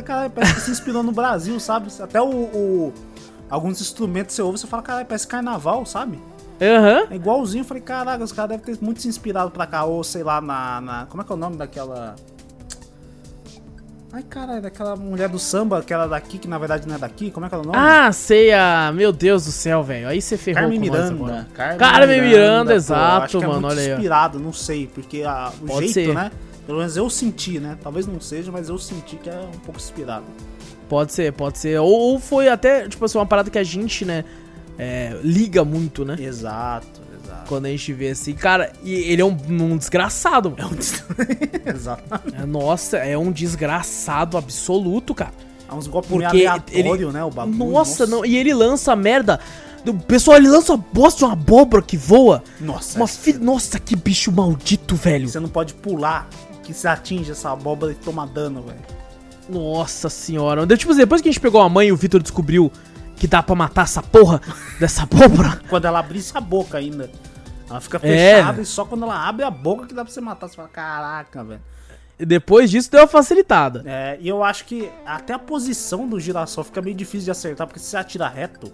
Caralho, 0.04 0.30
parece 0.30 0.54
que 0.54 0.60
se 0.62 0.70
inspirou 0.72 1.04
no 1.04 1.12
Brasil, 1.12 1.60
sabe? 1.60 1.86
Até 2.00 2.20
o, 2.20 2.26
o- 2.26 2.92
Alguns 3.48 3.80
instrumentos 3.82 4.34
você 4.34 4.40
ouve, 4.42 4.58
você 4.58 4.66
fala, 4.66 4.82
caralho, 4.82 5.06
parece 5.06 5.26
carnaval, 5.28 5.84
sabe? 5.84 6.18
Aham. 6.62 7.06
É 7.10 7.14
igualzinho. 7.16 7.62
Eu 7.62 7.66
falei, 7.66 7.82
caraca, 7.82 8.22
os 8.22 8.32
caras 8.32 8.50
devem 8.56 8.64
ter 8.76 8.84
muito 8.84 9.02
se 9.02 9.08
inspirado 9.08 9.50
pra 9.50 9.66
cá. 9.66 9.84
Ou 9.84 10.02
sei 10.04 10.22
lá, 10.22 10.40
na. 10.40 10.80
na- 10.80 11.06
como 11.06 11.22
é 11.22 11.24
que 11.24 11.32
é 11.32 11.34
o 11.34 11.38
nome 11.38 11.56
daquela. 11.56 12.14
Ai, 14.14 14.22
caralho, 14.24 14.60
daquela 14.60 14.94
mulher 14.94 15.26
do 15.30 15.38
samba, 15.38 15.80
que 15.82 15.92
era 15.92 16.06
daqui, 16.06 16.36
que 16.36 16.46
na 16.46 16.58
verdade 16.58 16.86
não 16.86 16.96
é 16.96 16.98
daqui. 16.98 17.30
Como 17.30 17.46
é 17.46 17.48
que 17.48 17.54
é 17.54 17.58
o 17.58 17.62
nome? 17.62 17.78
Ah, 17.78 18.12
sei, 18.12 18.52
a... 18.52 18.92
meu 18.94 19.10
Deus 19.10 19.46
do 19.46 19.50
céu, 19.50 19.82
velho. 19.82 20.06
Aí 20.06 20.20
você 20.20 20.36
ferrou 20.36 20.60
Carmen 20.64 20.78
Miranda. 20.78 21.14
agora. 21.14 21.48
Carmen, 21.54 21.78
Carmen 21.78 22.20
Miranda, 22.20 22.70
pô, 22.72 22.76
exato, 22.76 23.24
acho 23.24 23.38
que 23.38 23.44
é 23.44 23.46
mano, 23.48 23.60
muito 23.62 23.72
olha 23.72 23.80
aí, 23.82 23.92
inspirado, 23.92 24.38
não 24.38 24.52
sei, 24.52 24.86
porque 24.86 25.22
a- 25.22 25.50
o 25.62 25.66
Pode 25.66 25.88
jeito, 25.88 26.08
ser. 26.10 26.14
né? 26.14 26.30
Pelo 26.66 26.78
menos 26.78 26.94
eu 26.94 27.08
senti, 27.08 27.58
né? 27.58 27.78
Talvez 27.82 28.06
não 28.06 28.20
seja, 28.20 28.52
mas 28.52 28.68
eu 28.68 28.76
senti 28.76 29.16
que 29.16 29.30
é 29.30 29.34
um 29.34 29.58
pouco 29.60 29.80
inspirado. 29.80 30.24
Pode 30.90 31.10
ser, 31.14 31.32
pode 31.32 31.56
ser. 31.58 31.80
Ou, 31.80 31.88
ou 31.90 32.20
foi 32.20 32.50
até, 32.50 32.86
tipo 32.86 33.02
assim, 33.06 33.16
uma 33.16 33.24
parada 33.26 33.48
que 33.50 33.58
a 33.58 33.64
gente, 33.64 34.04
né, 34.04 34.26
é, 34.78 35.18
liga 35.22 35.64
muito, 35.64 36.04
né? 36.04 36.16
Exato, 36.18 37.00
exato. 37.22 37.48
Quando 37.48 37.66
a 37.66 37.68
gente 37.68 37.92
vê 37.92 38.10
assim, 38.10 38.32
cara, 38.34 38.72
e 38.82 38.92
ele 38.94 39.22
é 39.22 39.24
um, 39.24 39.36
um 39.48 39.76
desgraçado. 39.76 40.50
mano. 40.50 40.62
É 40.62 40.66
um 40.66 40.74
des- 40.74 41.04
Exato. 41.66 42.02
É, 42.34 42.44
nossa, 42.46 42.96
é 42.98 43.16
um 43.16 43.30
desgraçado 43.32 44.36
absoluto, 44.36 45.14
cara. 45.14 45.32
É 45.70 45.74
uns 45.74 45.86
golpes 45.86 46.10
Porque 46.10 46.26
meio 46.34 46.48
aleatório, 46.50 47.08
ele- 47.08 47.12
né? 47.12 47.24
O 47.24 47.30
bagulho. 47.30 47.56
Nossa, 47.56 48.06
não. 48.06 48.24
E 48.24 48.36
ele 48.36 48.52
lança 48.52 48.94
merda. 48.96 49.38
O 49.86 49.94
pessoal, 49.94 50.36
ele 50.36 50.48
lança 50.48 50.74
uma 50.74 50.84
bosta 50.92 51.18
de 51.18 51.24
uma 51.24 51.32
abóbora 51.32 51.82
que 51.82 51.96
voa. 51.96 52.42
Nossa, 52.60 52.98
Uma 52.98 53.08
fi... 53.08 53.32
Nossa, 53.32 53.80
que 53.80 53.96
bicho 53.96 54.30
maldito, 54.30 54.94
velho. 54.94 55.28
você 55.28 55.40
não 55.40 55.48
pode 55.48 55.74
pular 55.74 56.28
que 56.62 56.72
você 56.72 56.86
atinge 56.86 57.32
essa 57.32 57.50
abóbora 57.50 57.90
e 57.90 57.94
toma 57.96 58.24
dano, 58.26 58.62
velho. 58.62 58.78
Nossa 59.48 60.08
senhora. 60.08 60.64
Tipo 60.76 60.92
assim, 60.92 61.00
depois 61.00 61.20
que 61.20 61.28
a 61.28 61.32
gente 61.32 61.40
pegou 61.40 61.60
a 61.60 61.68
mãe 61.68 61.88
e 61.88 61.92
o 61.92 61.96
Vitor 61.96 62.22
descobriu 62.22 62.70
que 63.22 63.28
dá 63.28 63.40
pra 63.40 63.54
matar 63.54 63.84
essa 63.84 64.02
porra 64.02 64.40
dessa 64.80 65.04
abóbora. 65.04 65.60
Quando 65.70 65.84
ela 65.84 66.00
abrisse 66.00 66.36
a 66.36 66.40
boca 66.40 66.78
ainda. 66.78 67.08
Ela 67.70 67.80
fica 67.80 67.98
É. 67.98 68.34
fechada 68.38 68.60
e 68.60 68.66
só 68.66 68.84
quando 68.84 69.04
ela 69.04 69.28
abre 69.28 69.44
a 69.44 69.50
boca 69.50 69.86
que 69.86 69.94
dá 69.94 70.04
pra 70.04 70.12
você 70.12 70.20
matar. 70.20 70.48
Você 70.48 70.56
fala, 70.56 70.66
caraca, 70.66 71.44
velho. 71.44 71.60
E 72.18 72.26
depois 72.26 72.68
disso 72.68 72.90
deu 72.90 73.02
uma 73.02 73.06
facilitada. 73.06 73.84
É, 73.86 74.18
e 74.20 74.28
eu 74.28 74.42
acho 74.42 74.64
que 74.64 74.90
até 75.06 75.32
a 75.34 75.38
posição 75.38 76.08
do 76.08 76.18
girassol 76.18 76.64
fica 76.64 76.82
meio 76.82 76.96
difícil 76.96 77.26
de 77.26 77.30
acertar, 77.30 77.64
porque 77.68 77.78
se 77.78 77.86
você 77.86 77.96
atira 77.96 78.26
reto 78.28 78.72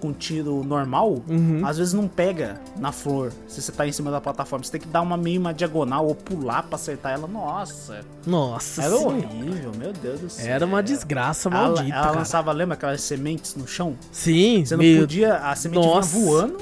com 0.00 0.12
tiro 0.12 0.64
normal, 0.64 1.22
Uhum. 1.28 1.60
às 1.64 1.78
vezes 1.78 1.92
não 1.92 2.08
pega 2.08 2.60
na 2.76 2.90
flor. 2.90 3.32
Se 3.46 3.60
você 3.60 3.70
tá 3.70 3.86
em 3.86 3.92
cima 3.92 4.10
da 4.10 4.20
plataforma, 4.20 4.64
você 4.64 4.72
tem 4.72 4.80
que 4.80 4.88
dar 4.88 5.02
uma 5.02 5.16
meio 5.16 5.40
uma 5.40 5.52
diagonal 5.54 6.06
ou 6.06 6.14
pular 6.14 6.62
pra 6.62 6.76
acertar 6.76 7.12
ela. 7.12 7.28
Nossa, 7.28 8.00
Nossa 8.26 8.82
era 8.82 8.96
senhora. 8.96 9.16
horrível, 9.16 9.72
meu 9.78 9.92
Deus 9.92 10.20
do 10.20 10.30
céu. 10.30 10.46
Era 10.52 10.64
uma 10.66 10.82
desgraça 10.82 11.48
Ela, 11.48 11.58
maldita, 11.66 11.94
ela 11.94 12.04
cara. 12.06 12.18
lançava, 12.18 12.52
lembra 12.52 12.74
aquelas 12.74 13.00
sementes 13.02 13.54
no 13.54 13.66
chão? 13.68 13.94
Sim, 14.10 14.64
Você 14.64 14.74
não 14.74 14.82
meio... 14.82 15.00
podia, 15.00 15.34
a 15.36 15.54
semente 15.54 15.86
Nossa. 15.86 16.16
vinha 16.16 16.26
voando, 16.26 16.58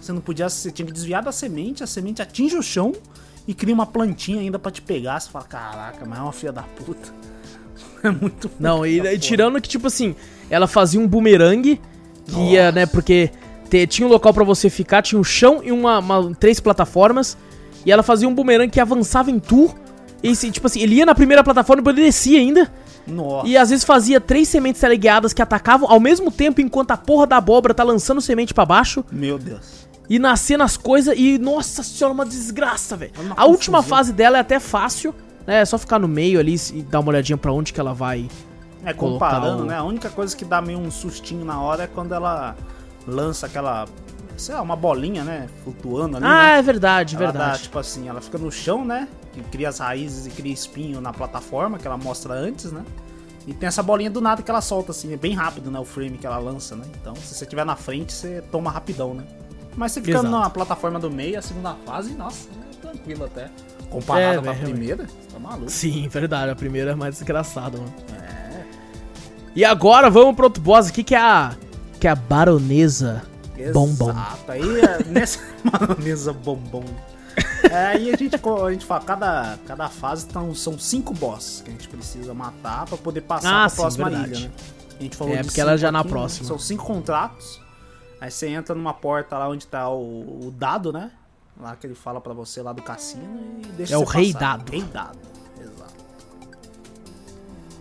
você 0.00 0.12
não 0.12 0.20
podia, 0.20 0.48
você 0.48 0.70
tinha 0.70 0.86
que 0.86 0.92
desviar 0.92 1.22
da 1.22 1.32
semente, 1.32 1.82
a 1.82 1.86
semente 1.86 2.20
atinge 2.20 2.56
o 2.56 2.62
chão 2.62 2.92
e 3.48 3.54
cria 3.54 3.74
uma 3.74 3.86
plantinha 3.86 4.40
ainda 4.40 4.58
pra 4.58 4.70
te 4.70 4.82
pegar. 4.82 5.18
Você 5.20 5.30
fala, 5.30 5.44
caraca, 5.44 6.04
mas 6.06 6.18
é 6.18 6.22
uma 6.22 6.32
filha 6.32 6.52
da 6.52 6.62
puta. 6.62 7.08
É 8.04 8.10
muito 8.10 8.50
Não, 8.58 8.84
e, 8.84 8.98
e 8.98 9.16
tirando 9.18 9.60
que, 9.60 9.68
tipo 9.68 9.86
assim, 9.86 10.16
ela 10.50 10.66
fazia 10.66 10.98
um 11.00 11.06
bumerangue, 11.06 11.80
que 12.26 12.38
ia, 12.52 12.70
né, 12.72 12.86
porque 12.86 13.30
te- 13.68 13.86
tinha 13.86 14.06
um 14.06 14.10
local 14.10 14.32
pra 14.32 14.44
você 14.44 14.68
ficar, 14.70 15.02
tinha 15.02 15.18
um 15.20 15.24
chão 15.24 15.60
e 15.62 15.72
uma, 15.72 15.98
uma- 15.98 16.34
três 16.34 16.60
plataformas, 16.60 17.36
e 17.84 17.90
ela 17.92 18.02
fazia 18.02 18.28
um 18.28 18.34
bumerangue 18.34 18.70
que 18.72 18.80
avançava 18.80 19.30
em 19.30 19.38
tu, 19.38 19.74
e 20.22 20.34
se- 20.36 20.50
tipo 20.50 20.66
assim, 20.66 20.80
ele 20.80 20.96
ia 20.96 21.06
na 21.06 21.14
primeira 21.14 21.42
plataforma 21.42 21.80
e 21.80 21.82
depois 21.82 21.96
ele 21.96 22.06
descia 22.06 22.38
ainda, 22.38 22.70
Nossa. 23.06 23.46
e 23.48 23.56
às 23.56 23.70
vezes 23.70 23.84
fazia 23.84 24.20
três 24.20 24.46
sementes 24.48 24.80
teleguiadas 24.80 25.32
que 25.32 25.42
atacavam 25.42 25.90
ao 25.90 25.98
mesmo 25.98 26.30
tempo 26.30 26.60
enquanto 26.60 26.92
a 26.92 26.96
porra 26.96 27.26
da 27.26 27.36
abóbora 27.38 27.74
tá 27.74 27.82
lançando 27.82 28.20
semente 28.20 28.54
pra 28.54 28.64
baixo, 28.64 29.04
Meu 29.10 29.36
Deus. 29.38 29.88
e 30.08 30.18
nascendo 30.18 30.62
as 30.62 30.76
coisas, 30.76 31.14
e 31.18 31.38
nossa 31.38 31.82
senhora, 31.82 32.14
uma 32.14 32.24
desgraça, 32.26 32.96
velho. 32.96 33.12
A 33.36 33.44
última 33.46 33.82
fase 33.82 34.12
dela 34.12 34.36
é 34.38 34.40
até 34.40 34.60
fácil, 34.60 35.12
né, 35.44 35.60
é 35.60 35.64
só 35.64 35.76
ficar 35.76 35.98
no 35.98 36.06
meio 36.06 36.38
ali 36.38 36.54
e 36.72 36.82
dar 36.82 37.00
uma 37.00 37.08
olhadinha 37.08 37.36
pra 37.36 37.52
onde 37.52 37.72
que 37.72 37.80
ela 37.80 37.92
vai... 37.92 38.28
É, 38.84 38.92
comparando, 38.92 39.62
o- 39.62 39.66
né? 39.66 39.76
A 39.76 39.82
única 39.84 40.08
coisa 40.10 40.36
que 40.36 40.44
dá 40.44 40.60
meio 40.60 40.78
um 40.78 40.90
sustinho 40.90 41.44
na 41.44 41.60
hora 41.60 41.84
é 41.84 41.86
quando 41.86 42.12
ela 42.14 42.56
lança 43.06 43.46
aquela, 43.46 43.86
sei 44.36 44.54
lá, 44.54 44.62
uma 44.62 44.76
bolinha, 44.76 45.22
né? 45.24 45.48
Flutuando 45.62 46.16
ali. 46.16 46.26
Ah, 46.26 46.28
né? 46.54 46.58
é 46.58 46.62
verdade, 46.62 47.16
Ela 47.16 47.24
verdade. 47.26 47.52
dá, 47.52 47.58
tipo 47.58 47.78
assim, 47.78 48.08
ela 48.08 48.20
fica 48.20 48.38
no 48.38 48.50
chão, 48.50 48.84
né? 48.84 49.08
Que 49.32 49.40
cria 49.44 49.68
as 49.68 49.78
raízes 49.78 50.26
e 50.26 50.30
cria 50.30 50.52
espinho 50.52 51.00
na 51.00 51.12
plataforma 51.12 51.78
que 51.78 51.86
ela 51.86 51.96
mostra 51.96 52.34
antes, 52.34 52.70
né? 52.72 52.84
E 53.46 53.52
tem 53.52 53.66
essa 53.66 53.82
bolinha 53.82 54.10
do 54.10 54.20
nada 54.20 54.40
que 54.42 54.50
ela 54.50 54.60
solta, 54.60 54.92
assim, 54.92 55.12
é 55.12 55.16
bem 55.16 55.34
rápido, 55.34 55.70
né? 55.70 55.78
O 55.80 55.84
frame 55.84 56.16
que 56.18 56.26
ela 56.26 56.38
lança, 56.38 56.76
né? 56.76 56.84
Então, 57.00 57.14
se 57.16 57.34
você 57.34 57.44
estiver 57.44 57.64
na 57.66 57.74
frente, 57.74 58.12
você 58.12 58.42
toma 58.52 58.70
rapidão, 58.70 59.14
né? 59.14 59.24
Mas 59.76 59.92
você 59.92 60.00
ficando 60.00 60.28
Exato. 60.28 60.42
na 60.42 60.50
plataforma 60.50 60.98
do 61.00 61.10
meio, 61.10 61.38
a 61.38 61.42
segunda 61.42 61.74
fase, 61.86 62.12
nossa, 62.14 62.48
é 62.50 62.76
tranquilo 62.86 63.24
até. 63.24 63.50
Comparada 63.90 64.36
É, 64.38 64.40
com 64.42 64.50
a 64.50 64.54
primeira, 64.54 65.06
você 65.06 65.28
tá 65.32 65.38
maluco. 65.40 65.70
Sim, 65.70 66.06
verdade. 66.08 66.50
A 66.52 66.54
primeira 66.56 66.92
é 66.92 66.94
mais 66.94 67.14
desgraçada, 67.16 67.78
mano. 67.78 67.92
E 69.54 69.64
agora 69.64 70.08
vamos 70.10 70.34
pro 70.34 70.44
outro 70.44 70.62
boss 70.62 70.88
aqui 70.88 71.04
que 71.04 71.14
é 71.14 71.20
a. 71.20 71.54
Que 72.00 72.08
é 72.08 72.10
a 72.10 72.14
Baronesa 72.16 73.22
Bombom. 73.72 74.10
Exato, 74.10 74.50
aí 74.52 74.80
é 74.80 75.04
nessa 75.06 75.38
maionesa 75.62 76.32
bombom. 76.32 76.84
É, 77.70 77.86
aí 77.86 78.12
a 78.12 78.16
gente, 78.16 78.34
a 78.34 78.70
gente 78.72 78.84
fala, 78.84 79.00
cada, 79.04 79.58
cada 79.66 79.88
fase 79.88 80.26
tão, 80.26 80.52
são 80.54 80.78
cinco 80.78 81.14
bosses 81.14 81.60
que 81.60 81.70
a 81.70 81.72
gente 81.72 81.88
precisa 81.88 82.34
matar 82.34 82.86
pra 82.86 82.98
poder 82.98 83.20
passar 83.22 83.48
Ah, 83.54 83.60
pra 83.60 83.68
sim, 83.70 83.76
próxima 83.76 84.10
verdade. 84.10 84.30
ilha, 84.32 84.48
né? 84.48 84.54
A 84.98 85.02
gente 85.02 85.16
falou 85.16 85.34
É, 85.34 85.42
porque 85.42 85.60
ela 85.60 85.76
já 85.78 85.92
na 85.92 86.00
aqui, 86.00 86.08
né? 86.08 86.12
próxima. 86.12 86.46
São 86.48 86.58
cinco 86.58 86.84
contratos. 86.84 87.60
Aí 88.20 88.30
você 88.30 88.48
entra 88.48 88.74
numa 88.74 88.92
porta 88.94 89.38
lá 89.38 89.48
onde 89.48 89.66
tá 89.66 89.88
o, 89.88 90.46
o 90.46 90.50
dado, 90.50 90.92
né? 90.92 91.10
Lá 91.60 91.76
que 91.76 91.86
ele 91.86 91.94
fala 91.94 92.20
pra 92.20 92.32
você 92.34 92.60
lá 92.62 92.72
do 92.72 92.82
cassino 92.82 93.60
e 93.64 93.66
deixa 93.72 93.94
É 93.94 93.98
o 93.98 94.04
rei 94.04 94.32
passar. 94.32 94.56
dado. 94.58 94.70
Rei 94.70 94.82
dado, 94.82 95.18
exato. 95.18 95.41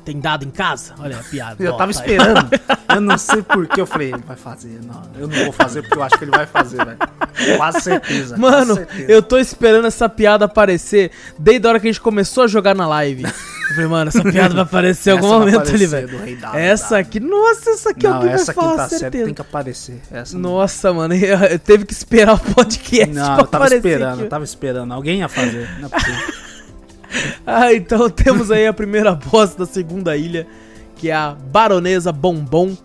Tem 0.04 0.20
dado 0.20 0.44
em 0.46 0.50
casa? 0.50 0.94
Olha 1.00 1.20
a 1.20 1.24
piada. 1.24 1.64
Eu 1.64 1.74
Ó, 1.74 1.78
tava 1.78 1.94
tá 1.94 2.00
esperando. 2.00 2.50
Eu 2.92 3.00
não 3.00 3.18
sei 3.18 3.42
por 3.42 3.68
que 3.68 3.80
eu 3.80 3.86
falei, 3.86 4.10
ele 4.12 4.24
vai 4.28 4.36
fazer. 4.36 4.82
Não, 4.84 5.02
eu 5.18 5.26
não 5.26 5.46
vou 5.46 5.54
fazer 5.54 5.82
porque 5.82 5.98
eu 5.98 6.04
acho 6.04 6.18
que 6.18 6.26
ele 6.26 6.32
vai 6.32 6.46
fazer, 6.46 6.76
velho. 6.84 6.98
Quase 7.56 7.80
certeza. 7.80 8.36
Mano, 8.38 8.76
quase 8.76 8.80
certeza. 8.90 9.12
eu 9.14 9.24
tô 9.24 9.38
esperando 9.38 9.88
essa 9.88 10.10
piada 10.10 10.44
aparecer 10.44 11.10
desde 11.40 11.66
a 11.66 11.70
hora 11.70 11.80
que 11.80 11.88
a 11.88 11.90
gente 11.90 12.02
começou 12.02 12.44
a 12.44 12.48
jogar 12.48 12.76
na 12.76 12.86
live. 12.90 13.24
Eu 13.24 13.76
falei, 13.76 13.88
mano, 13.88 14.10
essa 14.10 14.22
piada 14.22 14.54
vai 14.54 14.64
aparecer 14.64 15.12
em 15.12 15.14
algum 15.14 15.28
Essa 15.28 15.40
vai 15.40 15.52
momento 15.54 15.74
ali, 15.74 15.86
velho. 15.86 16.10
Essa 16.54 16.98
aqui, 16.98 17.22
nossa, 17.22 17.70
essa 17.70 17.92
aqui 17.92 18.06
é 18.06 18.10
o 18.10 18.14
Não, 18.14 18.22
vai 18.24 18.30
essa 18.34 18.54
falar, 18.54 18.72
quinta 18.72 18.90
série 18.90 19.00
certeza. 19.00 19.26
tem 19.26 19.34
que 19.36 19.42
aparecer. 19.42 20.02
Essa 20.12 20.38
não. 20.38 20.50
Nossa, 20.52 20.92
mano, 20.92 21.14
eu 21.16 21.60
teve 21.60 21.86
que 21.86 21.94
esperar 21.94 22.34
o 22.34 22.40
podcast 22.40 23.14
Não, 23.16 23.24
pra 23.36 23.44
eu 23.44 23.48
tava 23.48 23.66
aparecer 23.68 23.76
esperando, 23.88 24.14
aqui. 24.16 24.22
eu 24.24 24.30
tava 24.30 24.44
esperando. 24.44 24.94
Alguém 24.94 25.20
ia 25.20 25.30
fazer. 25.30 25.70
Não 25.80 25.88
é 25.88 25.90
possível. 25.90 26.34
Ah, 27.46 27.74
então 27.74 28.10
temos 28.10 28.52
aí 28.52 28.66
a 28.68 28.74
primeira 28.74 29.14
boss 29.14 29.56
da 29.56 29.66
segunda 29.66 30.16
ilha, 30.16 30.48
que 30.96 31.10
é 31.10 31.14
a 31.14 31.32
Baronesa 31.52 32.12
Bombom, 32.12 32.76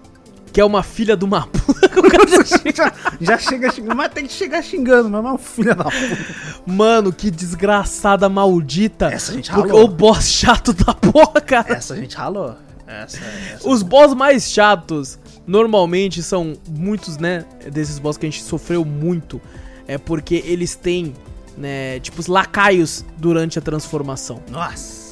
que 0.52 0.60
é 0.60 0.64
uma 0.64 0.82
filha 0.82 1.16
de 1.16 1.24
uma 1.24 1.46
puta. 1.46 1.86
O 1.96 2.08
cara 2.10 2.26
já 2.28 2.44
chega- 2.44 2.92
já, 3.20 3.38
chega 3.38 3.70
xingando, 3.72 3.96
mas 3.96 4.12
tem 4.12 4.26
que 4.26 4.32
chegar 4.32 4.62
xingando, 4.62 5.08
mas 5.08 5.24
é 5.24 5.28
um 5.32 5.38
filho 5.38 5.74
da 5.74 5.84
puta. 5.84 6.18
Mano, 6.66 7.10
que 7.12 7.30
desgraçada 7.30 8.28
maldita. 8.28 9.06
Essa 9.06 9.32
a 9.32 9.34
gente 9.34 9.50
ralou. 9.50 9.84
o 9.84 9.88
boss 9.88 10.28
chato 10.28 10.72
da 10.74 10.92
porra, 10.92 11.40
cara. 11.40 11.74
Essa 11.74 11.94
a 11.94 11.96
gente 11.96 12.14
ralou. 12.14 12.54
Essa, 12.86 13.18
essa. 13.54 13.68
Os 13.68 13.82
boss 13.82 14.12
mais 14.14 14.50
chatos, 14.50 15.18
normalmente, 15.46 16.22
são 16.22 16.54
muitos, 16.68 17.16
né? 17.16 17.44
Desses 17.72 17.98
boss 17.98 18.16
que 18.18 18.26
a 18.26 18.30
gente 18.30 18.42
sofreu 18.42 18.84
muito. 18.84 19.40
É 19.88 19.96
porque 19.96 20.42
eles 20.46 20.74
têm, 20.74 21.14
né? 21.56 21.98
Tipo, 22.00 22.20
os 22.20 22.26
lacaios 22.26 23.04
durante 23.16 23.58
a 23.58 23.62
transformação. 23.62 24.42
Nossa. 24.50 25.06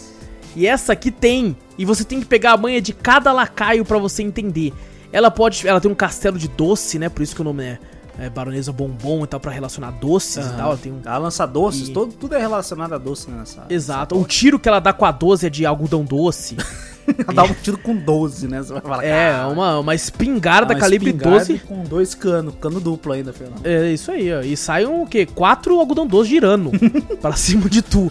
E 0.56 0.66
essa 0.66 0.92
aqui 0.92 1.10
tem. 1.10 1.56
E 1.76 1.84
você 1.84 2.04
tem 2.04 2.20
que 2.20 2.26
pegar 2.26 2.52
a 2.52 2.56
manha 2.56 2.80
de 2.80 2.92
cada 2.92 3.32
lacaio 3.32 3.84
pra 3.84 3.98
você 3.98 4.22
entender. 4.22 4.72
Ela 5.12 5.30
pode. 5.30 5.66
Ela 5.66 5.80
tem 5.80 5.90
um 5.90 5.94
castelo 5.94 6.38
de 6.38 6.48
doce, 6.48 6.98
né? 6.98 7.08
Por 7.08 7.22
isso 7.22 7.34
que 7.34 7.40
o 7.40 7.44
nome 7.44 7.64
é, 7.64 7.78
é 8.18 8.30
Baronesa 8.30 8.72
Bombom 8.72 9.24
e 9.24 9.26
tal, 9.26 9.40
pra 9.40 9.50
relacionar 9.50 9.90
doces 9.92 10.46
e 10.46 10.50
tal. 10.50 10.68
Ela 10.70 10.76
tem 10.76 10.92
um. 10.92 11.00
Ela 11.04 11.18
lança 11.18 11.46
doces, 11.46 11.88
E- 11.88 11.92
todo, 11.92 12.12
tudo 12.12 12.34
é 12.34 12.38
relacionado 12.38 12.92
a 12.94 12.98
doce 12.98 13.28
né, 13.30 13.38
nessa. 13.38 13.66
Exato. 13.68 14.16
O 14.18 14.24
tiro 14.24 14.58
que 14.58 14.68
ela 14.68 14.78
dá 14.80 14.92
com 14.92 15.04
a 15.04 15.10
12 15.10 15.46
é 15.46 15.50
de 15.50 15.66
algodão 15.66 16.04
doce. 16.04 16.56
Ela 17.06 17.32
dá 17.34 17.44
um 17.44 17.54
tiro 17.54 17.78
com 17.78 17.94
12, 17.94 18.48
né? 18.48 18.62
Você 18.62 18.72
vai 18.72 18.82
falar, 18.82 19.04
é, 19.04 19.44
uma, 19.46 19.78
uma 19.78 19.94
espingarda 19.94 20.74
Uma 20.74 20.80
calibre 20.80 21.10
espingarda 21.10 21.38
12. 21.38 21.58
com 21.60 21.82
dois 21.84 22.14
canos, 22.14 22.54
cano 22.60 22.80
duplo 22.80 23.12
ainda, 23.12 23.32
Fernando. 23.32 23.64
É 23.66 23.90
isso 23.92 24.10
aí, 24.10 24.32
ó. 24.32 24.40
E 24.40 24.56
sai 24.56 24.86
um 24.86 25.02
o 25.02 25.06
quê? 25.06 25.26
Quatro 25.26 25.78
algodão 25.78 26.06
doce 26.06 26.30
girando 26.30 26.70
pra 27.20 27.32
cima 27.34 27.68
de 27.68 27.82
tu. 27.82 28.10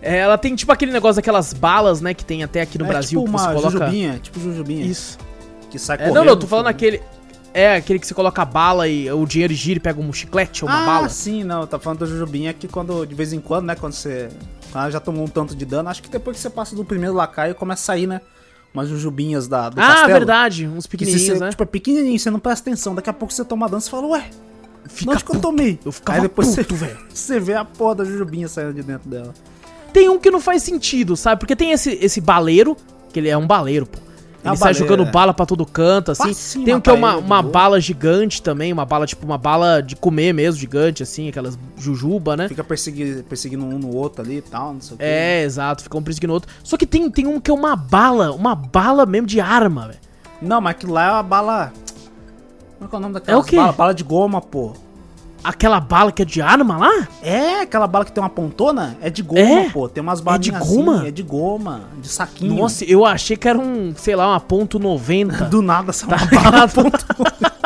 É, 0.00 0.18
ela 0.18 0.38
tem 0.38 0.54
tipo 0.54 0.70
aquele 0.70 0.92
negócio 0.92 1.16
daquelas 1.16 1.52
balas, 1.52 2.00
né? 2.00 2.14
Que 2.14 2.24
tem 2.24 2.44
até 2.44 2.60
aqui 2.60 2.78
no 2.78 2.84
é 2.84 2.88
Brasil 2.88 3.20
tipo 3.20 3.32
que 3.32 3.40
você 3.40 3.48
coloca. 3.48 3.70
jujubinha, 3.70 4.20
tipo 4.22 4.38
jujubinha. 4.40 4.86
Isso. 4.86 5.18
Que 5.70 5.78
sai 5.78 5.96
É, 5.96 5.98
correndo. 5.98 6.14
não, 6.14 6.24
não, 6.24 6.36
tô 6.36 6.46
falando 6.46 6.68
aquele. 6.68 7.02
É, 7.52 7.74
aquele 7.76 7.98
que 7.98 8.06
você 8.06 8.14
coloca 8.14 8.40
a 8.42 8.44
bala 8.44 8.86
e 8.86 9.10
o 9.10 9.26
dinheiro 9.26 9.52
gira 9.54 9.78
e 9.78 9.80
pega 9.80 10.00
um 10.00 10.12
chiclete 10.12 10.64
ou 10.64 10.70
uma 10.70 10.82
ah, 10.82 10.86
bala. 10.86 11.08
sim, 11.08 11.42
não, 11.42 11.66
tá 11.66 11.78
falando 11.78 12.00
da 12.00 12.06
jujubinha 12.06 12.52
que 12.52 12.68
quando, 12.68 13.04
de 13.04 13.14
vez 13.14 13.32
em 13.32 13.40
quando, 13.40 13.64
né, 13.66 13.74
quando 13.74 13.94
você 13.94 14.28
ela 14.74 14.90
já 14.90 15.00
tomou 15.00 15.24
um 15.24 15.28
tanto 15.28 15.54
de 15.54 15.64
dano, 15.64 15.88
acho 15.88 16.02
que 16.02 16.08
depois 16.08 16.36
que 16.36 16.42
você 16.42 16.50
passa 16.50 16.76
do 16.76 16.84
primeiro 16.84 17.14
lacaio, 17.14 17.54
começa 17.54 17.82
a 17.82 17.86
sair, 17.86 18.06
né, 18.06 18.20
umas 18.72 18.88
jujubinhas 18.88 19.48
da, 19.48 19.68
do 19.68 19.80
ah, 19.80 19.86
castelo. 19.86 20.12
verdade. 20.12 20.66
Uns 20.68 20.86
pequenininhos, 20.86 21.26
você, 21.26 21.38
né? 21.38 21.50
tipo, 21.50 21.62
é 21.62 21.66
pequenininho, 21.66 22.18
você 22.18 22.30
não 22.30 22.38
presta 22.38 22.68
atenção, 22.68 22.94
daqui 22.94 23.10
a 23.10 23.12
pouco 23.12 23.32
você 23.32 23.44
toma 23.44 23.68
dano, 23.68 23.80
você 23.80 23.90
fala, 23.90 24.06
ué, 24.08 24.30
Fica 24.88 25.12
onde 25.12 25.24
que 25.24 25.36
eu 25.36 25.40
tomei? 25.40 25.78
Eu 25.84 25.92
ficava 25.92 26.18
Aí 26.18 26.22
depois 26.22 26.54
puto, 26.54 26.74
você, 26.74 26.86
velho. 26.86 26.98
você 27.12 27.40
vê 27.40 27.54
a 27.54 27.64
porra 27.64 27.96
da 27.96 28.04
jujubinha 28.04 28.48
saindo 28.48 28.72
de 28.72 28.82
dentro 28.82 29.08
dela. 29.08 29.34
Tem 29.92 30.08
um 30.08 30.18
que 30.18 30.30
não 30.30 30.40
faz 30.40 30.62
sentido, 30.62 31.16
sabe? 31.16 31.40
Porque 31.40 31.54
tem 31.54 31.72
esse, 31.72 31.92
esse 32.00 32.20
baleiro, 32.20 32.76
que 33.12 33.18
ele 33.18 33.28
é 33.28 33.36
um 33.36 33.46
baleiro, 33.46 33.86
pô. 33.86 33.98
Ele 34.44 34.54
É 34.54 34.56
sai 34.56 34.72
jogando 34.72 35.02
é. 35.02 35.10
bala 35.10 35.34
pra 35.34 35.44
todo 35.44 35.66
canto, 35.66 36.12
assim. 36.12 36.28
Facinho 36.28 36.64
tem 36.64 36.74
um 36.74 36.80
que 36.80 36.88
é 36.88 36.92
uma, 36.92 37.14
de 37.14 37.18
uma 37.18 37.42
bala 37.42 37.80
gigante 37.80 38.40
também, 38.40 38.72
uma 38.72 38.84
bala, 38.84 39.04
tipo, 39.04 39.26
uma 39.26 39.36
bala 39.36 39.80
de 39.82 39.96
comer 39.96 40.32
mesmo, 40.32 40.60
gigante, 40.60 41.02
assim, 41.02 41.28
aquelas 41.28 41.58
jujuba, 41.76 42.36
né? 42.36 42.46
Fica 42.48 42.62
persegui- 42.62 43.24
perseguindo 43.28 43.64
um 43.64 43.78
no 43.78 43.94
outro 43.94 44.22
ali 44.22 44.36
e 44.36 44.42
tal, 44.42 44.74
não 44.74 44.80
sei 44.80 44.94
o 44.94 44.98
que. 44.98 45.04
É, 45.04 45.42
exato, 45.42 45.82
fica 45.82 45.98
um 45.98 46.02
perseguindo 46.02 46.32
o 46.32 46.34
outro. 46.34 46.50
Só 46.62 46.76
que 46.76 46.86
tem, 46.86 47.10
tem 47.10 47.26
um 47.26 47.40
que 47.40 47.50
é 47.50 47.54
uma 47.54 47.74
bala, 47.74 48.30
uma 48.32 48.54
bala 48.54 49.04
mesmo 49.04 49.26
de 49.26 49.40
arma, 49.40 49.88
velho. 49.88 49.98
Não, 50.40 50.60
mas 50.60 50.70
aquilo 50.70 50.92
lá 50.92 51.06
é 51.08 51.12
uma 51.12 51.22
bala... 51.24 51.72
Como 52.78 52.86
é 52.86 52.88
que 52.88 52.94
é 52.94 52.98
o 52.98 53.00
nome 53.00 53.14
daquela 53.14 53.36
É 53.36 53.40
o 53.40 53.44
quê? 53.44 53.56
bala? 53.56 53.72
Bala 53.72 53.92
de 53.94 54.04
goma, 54.04 54.40
pô. 54.40 54.72
Aquela 55.44 55.78
bala 55.80 56.10
que 56.12 56.22
é 56.22 56.24
de 56.24 56.42
arma 56.42 56.76
lá? 56.76 57.08
É, 57.22 57.60
aquela 57.60 57.86
bala 57.86 58.04
que 58.04 58.12
tem 58.12 58.22
uma 58.22 58.28
pontona, 58.30 58.96
é 59.00 59.08
de 59.08 59.22
goma, 59.22 59.40
É? 59.40 59.70
pô. 59.70 59.88
Tem 59.88 60.02
umas 60.02 60.20
É 60.20 60.22
balinhas 60.22 60.44
de 60.44 60.50
goma? 60.74 60.96
assim, 60.96 61.06
é 61.06 61.10
de 61.10 61.22
goma, 61.22 61.80
de 62.00 62.08
saquinho. 62.08 62.54
Nossa, 62.54 62.84
eu 62.84 63.04
achei 63.06 63.36
que 63.36 63.48
era 63.48 63.58
um, 63.58 63.94
sei 63.96 64.16
lá, 64.16 64.28
uma 64.28 64.40
ponto 64.40 64.78
90. 64.78 65.44
do 65.46 65.62
nada 65.62 65.90
essa 65.90 66.06
Tá 66.06 66.16
uma 66.16 66.26
bala 66.50 66.68
ponto. 66.68 66.98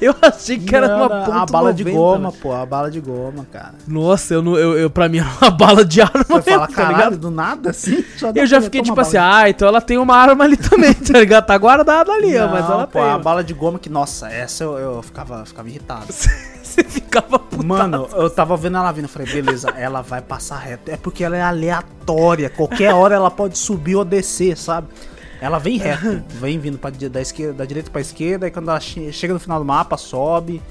Eu 0.00 0.16
achei 0.20 0.58
que 0.58 0.74
era 0.74 0.88
Não, 0.88 0.96
uma 0.96 1.08
não, 1.08 1.24
ponto 1.26 1.36
a 1.38 1.46
bala 1.46 1.72
de 1.72 1.84
90, 1.84 1.96
goma, 2.02 2.30
velho. 2.30 2.42
pô, 2.42 2.52
a 2.52 2.66
bala 2.66 2.90
de 2.90 3.00
goma, 3.00 3.46
cara. 3.52 3.74
Nossa, 3.86 4.34
eu, 4.34 4.42
não, 4.42 4.56
eu, 4.58 4.76
eu, 4.76 4.90
pra 4.90 5.08
mim 5.08 5.18
era 5.18 5.28
uma 5.40 5.48
bala 5.48 5.84
de 5.84 6.00
arma 6.02 6.24
Você 6.28 6.50
fala, 6.50 6.66
tá 6.66 6.74
caralho, 6.74 6.96
ligado? 6.96 7.16
do 7.18 7.30
nada 7.30 7.70
assim? 7.70 8.04
Eu 8.34 8.46
já 8.48 8.60
fiquei 8.60 8.82
tipo 8.82 9.00
assim, 9.00 9.16
ah, 9.16 9.48
então 9.48 9.68
ela 9.68 9.80
tem 9.80 9.96
uma 9.96 10.16
arma 10.16 10.42
ali 10.42 10.56
também, 10.56 10.92
tá 10.92 11.16
ligado? 11.20 11.46
Tá 11.46 11.56
guardada 11.56 12.10
ali, 12.10 12.30
de- 12.30 12.38
ó, 12.38 12.48
mas 12.48 12.64
Não, 12.64 12.72
ela 12.72 12.86
pô, 12.88 12.98
tem. 12.98 13.08
a 13.10 13.16
bala 13.18 13.44
de 13.44 13.54
goma 13.54 13.78
que, 13.78 13.88
nossa, 13.88 14.28
essa 14.28 14.64
eu, 14.64 14.76
eu 14.76 15.02
ficava, 15.04 15.44
ficava 15.46 15.68
irritado. 15.68 16.06
Você 16.82 16.84
ficava 16.84 17.38
puto. 17.38 17.64
Mano, 17.66 18.06
eu 18.12 18.28
tava 18.30 18.56
vendo 18.56 18.76
ela 18.76 18.92
vindo, 18.92 19.04
eu 19.04 19.08
falei, 19.08 19.32
beleza, 19.32 19.70
ela 19.70 20.02
vai 20.02 20.20
passar 20.20 20.58
reto. 20.58 20.90
É 20.90 20.96
porque 20.96 21.24
ela 21.24 21.36
é 21.36 21.42
aleatória, 21.42 22.50
qualquer 22.50 22.92
hora 22.94 23.14
ela 23.14 23.30
pode 23.30 23.56
subir 23.58 23.96
ou 23.96 24.04
descer, 24.04 24.56
sabe? 24.56 24.88
Ela 25.40 25.58
vem 25.58 25.78
reto, 25.78 26.22
vem 26.28 26.58
vindo 26.58 26.78
pra, 26.78 26.90
da, 26.90 27.20
esquerda, 27.20 27.52
da 27.54 27.64
direita 27.64 27.90
pra 27.90 28.00
esquerda, 28.00 28.46
e 28.46 28.50
quando 28.50 28.70
ela 28.70 28.80
che- 28.80 29.12
chega 29.12 29.32
no 29.34 29.40
final 29.40 29.58
do 29.58 29.64
mapa, 29.64 29.96
sobe, 29.96 30.62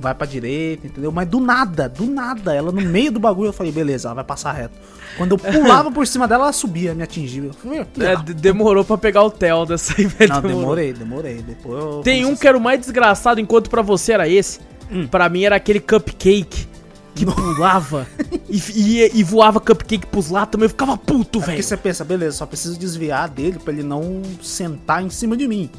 vai 0.00 0.14
pra 0.14 0.26
direita, 0.26 0.86
entendeu? 0.86 1.10
Mas 1.12 1.28
do 1.28 1.40
nada, 1.40 1.88
do 1.88 2.06
nada, 2.06 2.54
ela 2.54 2.70
no 2.72 2.80
meio 2.82 3.10
do 3.12 3.20
bagulho, 3.20 3.48
eu 3.48 3.52
falei, 3.52 3.72
beleza, 3.72 4.08
ela 4.08 4.14
vai 4.14 4.24
passar 4.24 4.52
reto. 4.52 4.74
Quando 5.16 5.32
eu 5.32 5.38
pulava 5.38 5.90
por 5.90 6.06
cima 6.06 6.28
dela, 6.28 6.44
ela 6.44 6.52
subia, 6.52 6.94
me 6.94 7.02
atingia. 7.02 7.44
Eu 7.44 7.52
falei, 7.54 7.80
"Ih, 7.80 8.04
É, 8.04 8.16
demorou 8.34 8.84
pra 8.84 8.98
pegar 8.98 9.22
o 9.22 9.30
Tel 9.30 9.64
dessa 9.64 9.94
aí, 9.96 10.04
velho. 10.06 10.30
Não, 10.34 10.42
demorou. 10.42 10.60
demorei, 10.60 10.92
demorei. 10.92 11.42
Depois 11.42 12.04
Tem 12.04 12.26
um 12.26 12.36
que 12.36 12.46
era 12.46 12.56
o 12.56 12.60
mais 12.60 12.80
desgraçado, 12.80 13.40
enquanto 13.40 13.70
pra 13.70 13.80
você 13.80 14.12
era 14.12 14.28
esse. 14.28 14.60
Hum. 14.90 15.06
Pra 15.06 15.28
mim 15.28 15.44
era 15.44 15.56
aquele 15.56 15.80
cupcake 15.80 16.66
que 17.14 17.24
pulava 17.24 18.06
e, 18.48 18.58
e, 18.74 19.10
e 19.14 19.22
voava 19.24 19.58
cupcake 19.60 20.06
pros 20.06 20.30
lados 20.30 20.52
também. 20.52 20.66
Eu 20.66 20.70
ficava 20.70 20.96
puto, 20.96 21.38
É 21.38 21.42
porque 21.42 21.50
velho. 21.52 21.62
você 21.62 21.76
pensa, 21.76 22.04
beleza, 22.04 22.36
só 22.38 22.46
preciso 22.46 22.78
desviar 22.78 23.28
dele 23.28 23.58
pra 23.58 23.72
ele 23.72 23.82
não 23.82 24.22
sentar 24.42 25.02
em 25.02 25.10
cima 25.10 25.36
de 25.36 25.48
mim. 25.48 25.70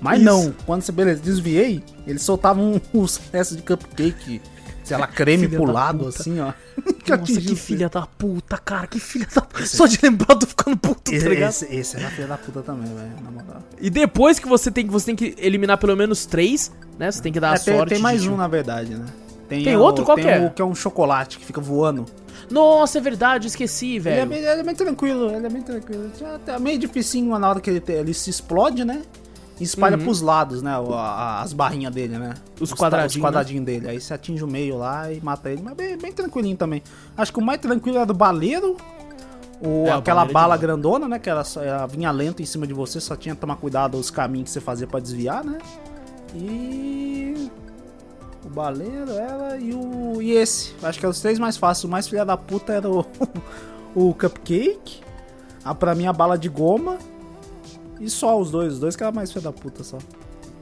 Mas 0.00 0.16
Isso. 0.18 0.24
não, 0.24 0.54
quando 0.66 0.82
você, 0.82 0.92
beleza, 0.92 1.20
desviei, 1.22 1.82
ele 2.06 2.18
soltava 2.18 2.60
um, 2.60 2.78
restos 3.32 3.56
de 3.56 3.62
cupcake, 3.62 4.40
sei 4.84 4.96
lá, 4.96 5.06
creme 5.08 5.46
Filha 5.46 5.58
pro 5.58 5.66
da 5.66 5.72
lado, 5.72 6.04
puta. 6.04 6.20
assim, 6.20 6.38
ó. 6.40 6.52
Nossa, 7.08 7.14
atingiu 7.14 7.42
que 7.54 7.56
filha 7.56 7.88
da 7.88 8.06
puta, 8.06 8.56
cara, 8.58 8.86
que 8.86 9.00
filha 9.00 9.26
da 9.34 9.40
puta. 9.42 9.66
Só 9.66 9.86
de 9.86 9.98
lembrar, 10.02 10.34
eu 10.34 10.38
tô 10.38 10.46
ficando 10.46 10.76
puto, 10.76 11.10
tá 11.10 11.16
Esse, 11.16 11.28
ligado? 11.28 11.50
esse, 11.50 11.74
esse 11.74 11.96
era 11.96 12.08
filha 12.10 12.26
da 12.28 12.38
puta 12.38 12.62
também, 12.62 12.86
velho, 12.94 13.10
na 13.24 13.30
moral. 13.30 13.62
E 13.80 13.90
depois 13.90 14.38
que 14.38 14.46
você 14.46 14.70
tem 14.70 14.86
que 14.86 14.92
você 14.92 15.06
tem 15.06 15.16
que 15.16 15.34
eliminar 15.38 15.78
pelo 15.78 15.96
menos 15.96 16.24
três, 16.26 16.70
né? 16.98 17.10
Você 17.10 17.20
tem 17.22 17.32
que 17.32 17.40
dar 17.40 17.50
a 17.52 17.54
É, 17.54 17.58
tem, 17.58 17.76
sorte. 17.76 17.88
tem 17.90 17.98
mais 17.98 18.22
de- 18.22 18.30
um, 18.30 18.36
na 18.36 18.46
verdade, 18.46 18.94
né? 18.94 19.04
Tem 19.48 19.76
outro? 19.76 20.04
Qual 20.04 20.16
tem 20.16 20.24
que 20.24 20.30
é? 20.30 20.40
o 20.46 20.50
que 20.50 20.62
é 20.62 20.64
um 20.64 20.74
chocolate 20.74 21.38
que 21.38 21.44
fica 21.44 21.60
voando. 21.60 22.06
Nossa, 22.50 22.98
é 22.98 23.00
verdade, 23.00 23.46
esqueci, 23.46 23.96
Ele 23.96 24.08
é, 24.08 24.26
velho. 24.26 24.32
ele 24.34 24.46
é 24.46 24.62
bem 24.62 24.74
tranquilo, 24.74 25.30
ele 25.30 25.46
é 25.46 25.50
bem 25.50 25.62
tranquilo. 25.62 26.10
Já 26.18 26.38
tá 26.38 26.58
meio 26.58 26.78
dificinho 26.78 27.38
na 27.38 27.48
hora 27.48 27.60
que 27.60 27.70
ele, 27.70 27.82
ele 27.88 28.12
se 28.14 28.30
explode, 28.30 28.84
né? 28.84 29.02
E 29.60 29.64
espalha 29.64 29.96
pros 29.96 30.20
lados, 30.20 30.62
né? 30.62 30.72
as 31.40 31.52
barrinhas 31.52 31.94
dele, 31.94 32.18
né? 32.18 32.34
Os 32.60 32.70
ta- 32.70 32.76
quadradinhos, 32.76 33.14
Os 33.16 33.22
quadradinhos 33.22 33.64
dele. 33.64 33.88
Aí 33.88 34.00
você 34.00 34.12
atinge 34.12 34.42
o 34.42 34.48
meio 34.48 34.76
lá 34.76 35.12
e 35.12 35.20
mata 35.20 35.48
ele. 35.50 35.62
Mas 35.62 35.74
bem, 35.74 35.96
bem 35.96 36.12
tranquilinho 36.12 36.56
também. 36.56 36.82
Acho 37.16 37.32
que 37.32 37.38
o 37.38 37.42
mais 37.42 37.60
tranquilo 37.60 37.98
é 37.98 38.06
do 38.06 38.12
baleiro. 38.14 38.76
O, 39.62 39.86
É, 39.86 39.92
aquela 39.92 40.24
é 40.24 40.32
bala 40.32 40.56
grandona, 40.56 41.06
né? 41.08 41.18
Que 41.20 41.30
ela, 41.30 41.44
ela 41.56 41.86
vinha 41.86 42.10
lento 42.10 42.42
em 42.42 42.44
cima 42.44 42.66
de 42.66 42.74
você, 42.74 43.00
só 43.00 43.14
tinha 43.14 43.34
que 43.34 43.40
tomar 43.40 43.56
cuidado 43.56 43.96
os 43.96 44.10
caminhos 44.10 44.48
que 44.48 44.50
você 44.50 44.60
fazia 44.60 44.86
pra 44.88 44.98
desviar, 44.98 45.44
né? 45.44 45.58
E. 46.34 47.50
O 48.44 48.48
baleiro, 48.48 49.12
ela 49.12 49.56
e 49.56 49.72
o. 49.72 50.20
E 50.20 50.32
esse. 50.32 50.74
Acho 50.82 50.98
que 50.98 51.06
é 51.06 51.08
os 51.08 51.20
três 51.20 51.38
mais 51.38 51.56
fáceis. 51.56 51.84
O 51.84 51.88
mais 51.88 52.08
filha 52.08 52.24
da 52.24 52.36
puta 52.36 52.72
era 52.72 52.90
o. 52.90 53.04
o 53.94 54.12
cupcake. 54.14 55.00
A, 55.64 55.74
pra 55.74 55.94
mim 55.94 56.06
a 56.06 56.12
bala 56.12 56.36
de 56.36 56.48
goma. 56.48 56.98
E 58.00 58.08
só 58.10 58.38
os 58.38 58.50
dois. 58.50 58.74
Os 58.74 58.78
dois 58.80 58.96
que 58.96 59.02
era 59.02 59.12
mais 59.12 59.30
filha 59.30 59.42
da 59.42 59.52
puta 59.52 59.84
só. 59.84 59.98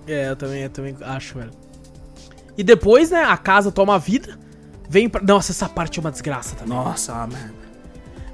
É, 0.06 0.30
eu 0.30 0.36
também, 0.36 0.62
eu 0.62 0.70
também 0.70 0.96
acho, 1.02 1.38
velho. 1.38 1.50
E 2.56 2.62
depois, 2.62 3.10
né, 3.10 3.22
a 3.22 3.36
casa 3.36 3.70
toma 3.70 3.98
vida. 3.98 4.38
Vem 4.88 5.08
pra. 5.08 5.22
Nossa, 5.22 5.52
essa 5.52 5.68
parte 5.68 5.98
é 5.98 6.00
uma 6.00 6.10
desgraça 6.10 6.54
também. 6.56 6.76
Nossa, 6.76 7.14
ah, 7.14 7.26
merda. 7.26 7.62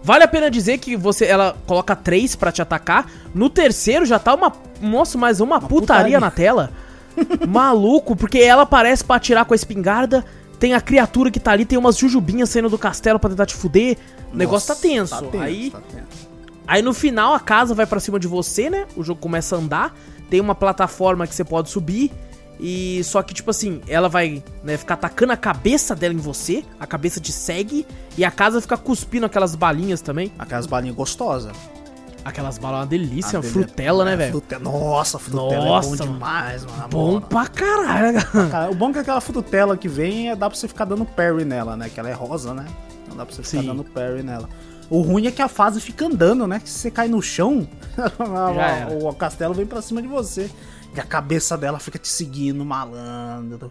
Vale 0.03 0.25
a 0.25 0.29
pena 0.29 0.51
dizer 0.51 0.79
que 0.79 0.97
você 0.97 1.27
ela 1.27 1.57
coloca 1.67 1.95
três 1.95 2.35
pra 2.35 2.51
te 2.51 2.63
atacar. 2.63 3.11
No 3.35 3.51
terceiro 3.51 4.07
já 4.07 4.19
tá 4.19 4.35
uma. 4.35 4.53
Nossa, 4.81 5.19
mas 5.19 5.41
uma, 5.41 5.61
putaria, 5.61 6.19
putaria. 6.19 6.21
na 6.21 6.31
tela. 6.31 6.71
Maluco, 7.47 8.17
porque 8.17 8.39
ela 8.39 8.63
aparece 8.63 9.05
pra 9.05 9.17
atirar 9.17 9.45
com 9.45 9.55
a 9.55 9.57
espingarda. 9.57 10.25
Tem 10.59 10.75
a 10.75 10.81
criatura 10.81 11.31
que 11.31 11.39
tá 11.39 11.53
ali, 11.53 11.65
tem 11.65 11.79
umas 11.79 11.97
jujubinhas 11.97 12.51
saindo 12.51 12.69
do 12.69 12.79
castelo 12.79 13.19
pra 13.19 13.31
tentar 13.31 13.47
te 13.47 13.55
fuder. 13.55 13.97
O 14.33 14.37
negócio 14.37 14.69
tá 14.69 14.75
Nossa, 14.75 14.89
tenso. 14.89 15.15
Tá 15.15 15.31
tenso, 15.31 15.45
Aí, 15.45 15.71
tá 15.71 15.81
tenso. 15.81 16.28
Aí 16.69 16.83
no 16.83 16.95
final 16.95 17.35
a 17.35 17.41
casa 17.41 17.75
vai 17.75 17.87
pra 17.87 17.99
cima 17.99 18.21
de 18.21 18.29
você, 18.29 18.71
né? 18.71 18.87
O 18.97 19.03
jogo 19.03 19.21
começa 19.21 19.57
a 19.57 19.59
andar. 19.59 19.97
Tem 20.31 20.41
uma 20.41 20.55
plataforma 20.55 21.27
que 21.27 21.35
você 21.35 21.43
pode 21.43 21.71
subir. 21.71 22.13
E 22.61 23.03
só 23.05 23.23
que, 23.23 23.33
tipo 23.33 23.51
assim, 23.51 23.81
ela 23.87 24.09
vai 24.09 24.43
né, 24.65 24.77
ficar 24.77 24.95
atacando 24.95 25.33
a 25.33 25.37
cabeça 25.37 25.95
dela 25.95 26.13
em 26.13 26.19
você. 26.19 26.65
A 26.79 26.87
cabeça 26.87 27.21
te 27.21 27.33
segue. 27.33 27.87
E 28.17 28.25
a 28.25 28.31
casa 28.31 28.61
fica 28.61 28.77
cuspindo 28.77 29.27
aquelas 29.27 29.55
balinhas 29.55 30.01
também. 30.01 30.33
Aquelas 30.39 30.67
balinhas 30.67 30.95
gostosas. 30.97 31.53
Aquelas 32.25 32.59
balas 32.59 32.79
é 32.79 32.81
uma 32.81 32.87
delícia, 32.87 33.39
uma 33.39 33.43
frutela, 33.45 34.05
né, 34.05 34.13
é, 34.13 34.17
velho? 34.17 34.33
frute- 34.33 34.59
Nossa, 34.63 35.19
frutela 35.19 35.65
Nossa, 35.65 35.95
é 35.95 35.97
bom 36.07 36.13
demais, 36.13 36.65
mano. 36.67 36.89
Bom 36.91 37.21
pra 37.21 37.47
caralho, 37.47 38.21
cara. 38.27 38.49
Cara, 38.51 38.71
o 38.71 38.75
bom 38.75 38.91
é 38.91 38.93
que 38.95 38.99
aquela 38.99 39.21
frutela 39.21 39.77
que 39.77 39.89
vem 39.89 40.29
é 40.31 40.37
dá 40.37 40.51
pra 40.51 40.59
você 40.59 40.69
ficar 40.69 40.85
dando 40.85 41.07
parry 41.07 41.45
nela, 41.45 41.77
né? 41.77 41.89
Que 41.89 41.99
ela 42.01 42.11
é 42.11 42.13
rosa, 42.13 42.53
né? 42.53 42.67
Então 43.05 43.17
dá 43.17 43.25
pra 43.25 43.35
você 43.35 43.43
ficar 43.43 43.63
Sim. 43.63 43.69
dando 43.69 43.85
parry 43.85 44.23
nela. 44.23 44.49
O 44.91 45.03
ruim 45.03 45.27
é 45.27 45.31
que 45.31 45.43
a 45.43 45.49
fase 45.49 45.81
fica 45.81 46.07
andando, 46.07 46.47
né? 46.47 46.61
Que 46.61 46.69
se 46.69 46.79
você 46.79 46.91
cai 46.91 47.09
no 47.09 47.21
chão, 47.21 47.69
o, 49.03 49.13
castelo 49.13 49.53
vem 49.53 49.67
pra 49.67 49.83
cima 49.83 50.01
de 50.01 50.09
você. 50.09 50.51
E 50.95 51.01
a 51.01 51.05
cabeça 51.05 51.57
dela 51.59 51.79
fica 51.79 51.99
te 51.99 52.09
seguindo, 52.09 52.65
malandro. 52.65 53.71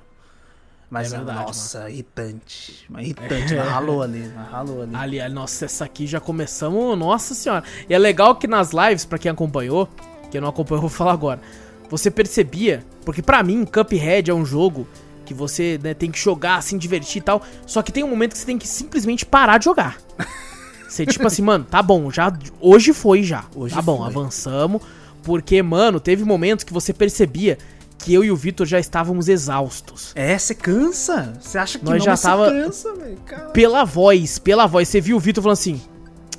Mas, 0.89 1.11
É 1.11 1.17
verdade, 1.17 1.39
nossa, 1.39 1.89
irritante. 1.89 2.85
Mas 2.87 3.05
irritante, 3.05 3.55
mas 3.55 3.67
ralou 3.67 4.01
ali, 4.01 4.31
ralou 4.51 4.83
ali. 4.83 4.95
Ali, 4.95 5.19
ali, 5.19 5.33
nossa, 5.33 5.65
essa 5.65 5.83
aqui 5.83 6.07
já 6.07 6.19
começamos, 6.19 6.97
nossa 6.97 7.33
senhora. 7.33 7.63
E 7.89 7.93
é 7.93 7.97
legal 7.97 8.35
que 8.35 8.47
nas 8.47 8.71
lives, 8.71 9.03
pra 9.03 9.17
quem 9.17 9.29
acompanhou, 9.29 9.89
quem 10.31 10.39
não 10.39 10.47
acompanhou, 10.47 10.81
vou 10.81 10.89
falar 10.89 11.13
agora. 11.13 11.41
Você 11.89 12.11
percebia, 12.11 12.85
porque 13.03 13.21
pra 13.21 13.43
mim, 13.43 13.65
Cuphead 13.65 14.29
é 14.29 14.33
um 14.33 14.45
jogo 14.45 14.87
que 15.25 15.33
você 15.33 15.77
né, 15.83 15.93
tem 15.93 16.09
que 16.09 16.19
jogar, 16.19 16.55
assim, 16.55 16.77
divertir 16.77 17.21
e 17.21 17.23
tal. 17.23 17.41
Só 17.65 17.81
que 17.81 17.91
tem 17.91 18.03
um 18.03 18.09
momento 18.09 18.31
que 18.31 18.37
você 18.37 18.45
tem 18.45 18.57
que 18.57 18.67
simplesmente 18.67 19.25
parar 19.25 19.57
de 19.57 19.65
jogar. 19.65 19.97
Você, 20.87 21.05
tipo 21.05 21.25
assim, 21.27 21.41
mano, 21.41 21.65
tá 21.69 21.81
bom, 21.81 22.09
já. 22.11 22.31
Hoje 22.59 22.93
foi 22.93 23.23
já. 23.23 23.45
Hoje 23.55 23.75
tá 23.75 23.81
bom, 23.81 23.97
foi. 23.97 24.07
avançamos. 24.07 24.81
Porque, 25.23 25.61
mano, 25.61 25.99
teve 25.99 26.23
momentos 26.23 26.63
que 26.63 26.71
você 26.73 26.93
percebia 26.93 27.57
que 27.97 28.13
eu 28.13 28.23
e 28.23 28.31
o 28.31 28.35
Vitor 28.35 28.65
já 28.65 28.79
estávamos 28.79 29.27
exaustos. 29.27 30.11
É, 30.15 30.37
você 30.37 30.55
cansa. 30.55 31.33
Você 31.41 31.57
acha 31.57 31.77
que 31.79 31.83
Nós 31.85 31.95
não, 31.97 32.05
já 32.05 32.11
mas 32.11 32.21
tava- 32.21 32.49
cansa, 32.49 32.93
velho. 32.93 33.17
Pela 33.51 33.83
voz, 33.83 34.39
pela 34.39 34.65
voz. 34.67 34.87
Você 34.87 35.01
viu 35.01 35.17
o 35.17 35.19
Vitor 35.19 35.43
falando 35.43 35.53
assim. 35.57 35.81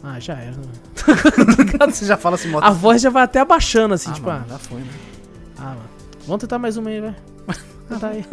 Ah, 0.02 0.18
já 0.20 0.34
era. 0.34 0.52
né?" 0.56 1.86
Você 1.92 2.06
já 2.06 2.16
fala 2.16 2.36
assim, 2.36 2.48
moto. 2.48 2.64
A 2.64 2.70
voz 2.70 3.02
já 3.02 3.10
vai 3.10 3.24
até 3.24 3.40
abaixando, 3.40 3.92
assim, 3.94 4.10
Ah, 4.10 4.14
tipo, 4.14 4.26
mano, 4.28 4.44
ah, 4.46 4.52
já 4.52 4.58
foi, 4.58 4.80
né? 4.80 4.86
ah, 5.58 5.62
mano. 5.64 5.80
Vamos 6.26 6.40
tentar 6.40 6.58
mais 6.58 6.76
uma 6.76 6.88
aí, 6.90 7.00
velho. 7.00 7.16
Já 7.90 7.98
tá 7.98 8.10
aí. 8.10 8.24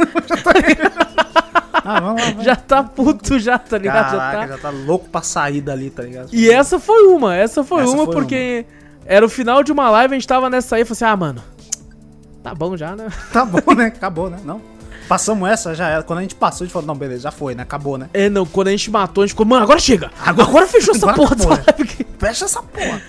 Ah, 1.86 2.00
vamos 2.00 2.22
lá. 2.22 2.32
Já 2.44 2.56
tá 2.56 2.84
puto, 2.84 3.40
já, 3.40 3.58
tá 3.60 3.78
ligado? 3.78 4.12
Já 4.12 4.18
Caraca, 4.18 4.48
tá. 4.48 4.48
já 4.48 4.58
tá 4.58 4.70
louco 4.72 5.08
pra 5.08 5.22
sair 5.22 5.62
dali, 5.62 5.90
tá 5.92 6.02
ligado? 6.04 6.30
E 6.34 6.50
essa 6.50 6.80
foi 6.80 7.04
uma, 7.08 7.36
essa 7.36 7.64
foi 7.64 7.84
Essa 7.84 7.92
uma 7.94 8.06
foi 8.06 8.14
porque 8.16 8.66
era 9.06 9.24
o 9.26 9.30
final 9.30 9.62
de 9.64 9.72
uma 9.72 9.90
live, 9.92 10.16
a 10.16 10.18
gente 10.18 10.28
tava 10.28 10.50
nessa 10.50 10.76
aí 10.76 10.82
e 10.82 10.86
falei 10.86 10.94
assim, 10.96 11.06
ah, 11.06 11.16
mano, 11.16 11.44
tá 12.44 12.56
bom 12.56 12.76
já, 12.76 12.96
né? 12.96 13.08
Tá 13.32 13.46
bom, 13.46 13.74
né? 13.76 13.86
Acabou, 13.86 14.30
né? 14.30 14.40
Não. 14.44 14.60
Passamos 15.08 15.48
essa, 15.48 15.76
já 15.76 15.88
era. 15.88 16.02
Quando 16.02 16.20
a 16.20 16.22
gente 16.24 16.34
passou, 16.34 16.64
a 16.64 16.66
gente 16.66 16.74
falou, 16.74 16.88
não, 16.88 16.96
beleza, 16.96 17.22
já 17.22 17.32
foi, 17.32 17.54
né? 17.54 17.62
Acabou, 17.62 17.98
né? 17.98 18.10
É, 18.12 18.28
não, 18.28 18.46
quando 18.46 18.70
a 18.70 18.72
gente 18.72 18.90
matou, 18.90 19.22
a 19.24 19.28
gente 19.28 19.34
ficou, 19.34 19.46
mano, 19.46 19.64
agora 19.64 19.80
chega! 19.80 20.10
Agora, 20.26 20.66
fechou 20.66 20.94
essa 20.96 21.08
Agora 21.10 21.16
porra 21.16 21.36
dessa 21.36 21.54
acabou, 21.54 21.86
live. 21.86 22.08
Fecha 22.18 22.46
essa 22.46 22.64
porra. 22.64 23.02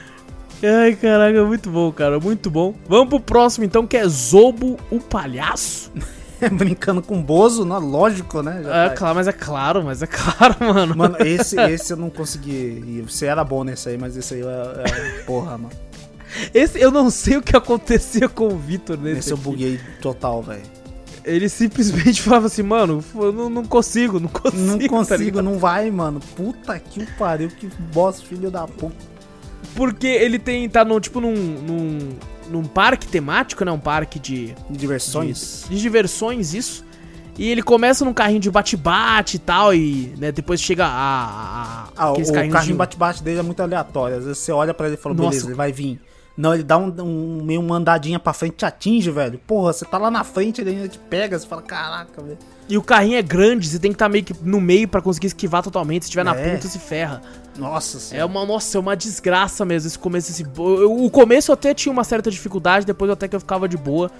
Ai, 0.62 0.94
caraca, 0.94 1.44
muito 1.44 1.70
bom, 1.70 1.90
cara, 1.92 2.18
muito 2.20 2.50
bom. 2.50 2.74
Vamos 2.88 3.08
pro 3.08 3.20
próximo 3.20 3.64
então, 3.64 3.86
que 3.86 3.96
é 3.96 4.06
Zobo, 4.06 4.76
o 4.90 4.98
palhaço. 5.00 5.90
Brincando 6.52 7.00
com 7.02 7.18
o 7.18 7.22
Bozo, 7.22 7.64
né? 7.64 7.76
Lógico, 7.78 8.42
né? 8.42 8.60
Já 8.62 8.76
É, 8.84 8.88
tá- 8.90 8.94
claro, 8.94 9.14
mas 9.16 9.28
é 9.28 9.32
claro, 9.32 9.82
mas 9.84 10.02
é 10.02 10.06
claro, 10.06 10.56
mano. 10.74 10.96
Mano, 10.96 11.16
esse, 11.24 11.58
esse 11.60 11.92
eu 11.92 11.96
não 11.96 12.10
consegui. 12.10 13.02
Você 13.08 13.26
era 13.26 13.42
bom 13.44 13.64
nesse 13.64 13.88
aí, 13.88 13.98
mas 13.98 14.16
esse 14.16 14.34
aí 14.34 14.42
é. 14.42 14.44
é- 14.84 15.22
porra, 15.22 15.58
mano. 15.58 15.70
Esse, 16.52 16.78
eu 16.80 16.90
não 16.90 17.08
sei 17.08 17.36
o 17.38 17.42
que 17.42 17.56
acontecia 17.56 18.28
com 18.28 18.48
o 18.48 18.58
Vitor 18.58 18.98
nesse 18.98 19.20
Esse 19.20 19.30
eu 19.30 19.36
aqui. 19.36 19.44
buguei 19.44 19.80
total, 20.02 20.42
velho. 20.42 20.62
Ele 21.24 21.48
simplesmente 21.48 22.20
falava 22.22 22.46
assim, 22.46 22.62
mano, 22.62 23.02
eu 23.14 23.32
não, 23.32 23.48
não 23.48 23.64
consigo, 23.64 24.20
não 24.20 24.28
consigo. 24.28 24.62
Não 24.62 24.78
tá 24.78 24.88
consigo, 24.88 25.18
ligado? 25.22 25.42
não 25.44 25.58
vai, 25.58 25.90
mano. 25.90 26.20
Puta 26.36 26.78
que 26.78 27.00
o 27.00 27.06
pariu, 27.18 27.48
que 27.48 27.68
boss, 27.92 28.20
filho 28.20 28.50
da 28.50 28.66
puta. 28.66 28.94
Porque 29.74 30.06
ele 30.06 30.38
tem, 30.38 30.68
tá 30.68 30.84
num, 30.84 31.00
tipo, 31.00 31.20
num, 31.20 31.34
num, 31.34 31.98
num 32.50 32.64
parque 32.64 33.06
temático, 33.06 33.64
né? 33.64 33.70
Um 33.72 33.78
parque 33.78 34.18
de, 34.18 34.54
De 34.70 34.76
diversões. 34.78 35.64
de 35.68 35.80
diversões, 35.80 36.54
isso. 36.54 36.84
E 37.38 37.50
ele 37.50 37.62
começa 37.62 38.02
num 38.04 38.14
carrinho 38.14 38.40
de 38.40 38.50
bate-bate 38.50 39.36
e 39.36 39.38
tal, 39.38 39.74
e 39.74 40.14
né, 40.18 40.32
depois 40.32 40.60
chega 40.60 40.86
a. 40.86 40.90
a- 40.90 41.88
Ah, 41.96 42.12
o, 42.12 42.32
carrinho 42.32 42.62
de- 42.62 42.72
bate-bate 42.74 43.22
dele 43.22 43.40
é 43.40 43.42
muito 43.42 43.60
aleatório. 43.62 44.16
Às 44.16 44.24
vezes 44.24 44.38
você 44.38 44.52
olha 44.52 44.72
pra 44.72 44.86
ele 44.86 44.94
e 44.96 44.98
fala, 44.98 45.14
Nossa. 45.14 45.28
beleza, 45.30 45.46
ele 45.48 45.54
vai 45.54 45.70
vir. 45.72 46.00
Não, 46.36 46.52
ele 46.52 46.62
dá 46.62 46.76
um, 46.76 46.92
um 47.00 47.42
meio 47.44 47.60
uma 47.60 47.76
andadinha 47.76 48.18
pra 48.18 48.32
frente 48.34 48.52
e 48.52 48.56
te 48.56 48.64
atinge, 48.66 49.10
velho. 49.10 49.38
Porra, 49.46 49.72
você 49.72 49.84
tá 49.86 49.96
lá 49.96 50.10
na 50.10 50.22
frente, 50.22 50.60
ele 50.60 50.70
ainda 50.70 50.88
te 50.88 50.98
pega, 50.98 51.38
você 51.38 51.46
fala, 51.46 51.62
caraca, 51.62 52.22
velho. 52.22 52.38
E 52.68 52.76
o 52.76 52.82
carrinho 52.82 53.16
é 53.16 53.22
grande, 53.22 53.66
você 53.68 53.78
tem 53.78 53.90
que 53.90 53.94
estar 53.94 54.08
meio 54.08 54.22
que 54.24 54.34
no 54.42 54.60
meio 54.60 54.86
pra 54.86 55.00
conseguir 55.00 55.28
esquivar 55.28 55.62
totalmente. 55.62 56.02
Se 56.02 56.08
estiver 56.08 56.24
na 56.24 56.34
É. 56.34 56.50
ponta, 56.54 56.68
se 56.68 56.78
ferra. 56.78 57.22
Nossa 57.58 57.96
É 57.96 58.00
senhora. 58.00 58.26
uma, 58.26 58.44
nossa, 58.46 58.76
é 58.76 58.80
uma 58.80 58.96
desgraça 58.96 59.64
mesmo 59.64 59.86
esse 59.88 59.98
começo. 59.98 60.30
Esse, 60.30 60.42
eu- 60.42 61.04
o 61.04 61.10
começo 61.10 61.50
eu 61.50 61.54
até 61.54 61.72
tinha 61.74 61.92
uma 61.92 62.04
certa 62.04 62.30
dificuldade, 62.30 62.84
depois 62.86 63.08
eu 63.08 63.12
até 63.14 63.26
que 63.28 63.34
eu 63.36 63.40
ficava 63.40 63.68
de 63.68 63.76
boa. 63.76 64.10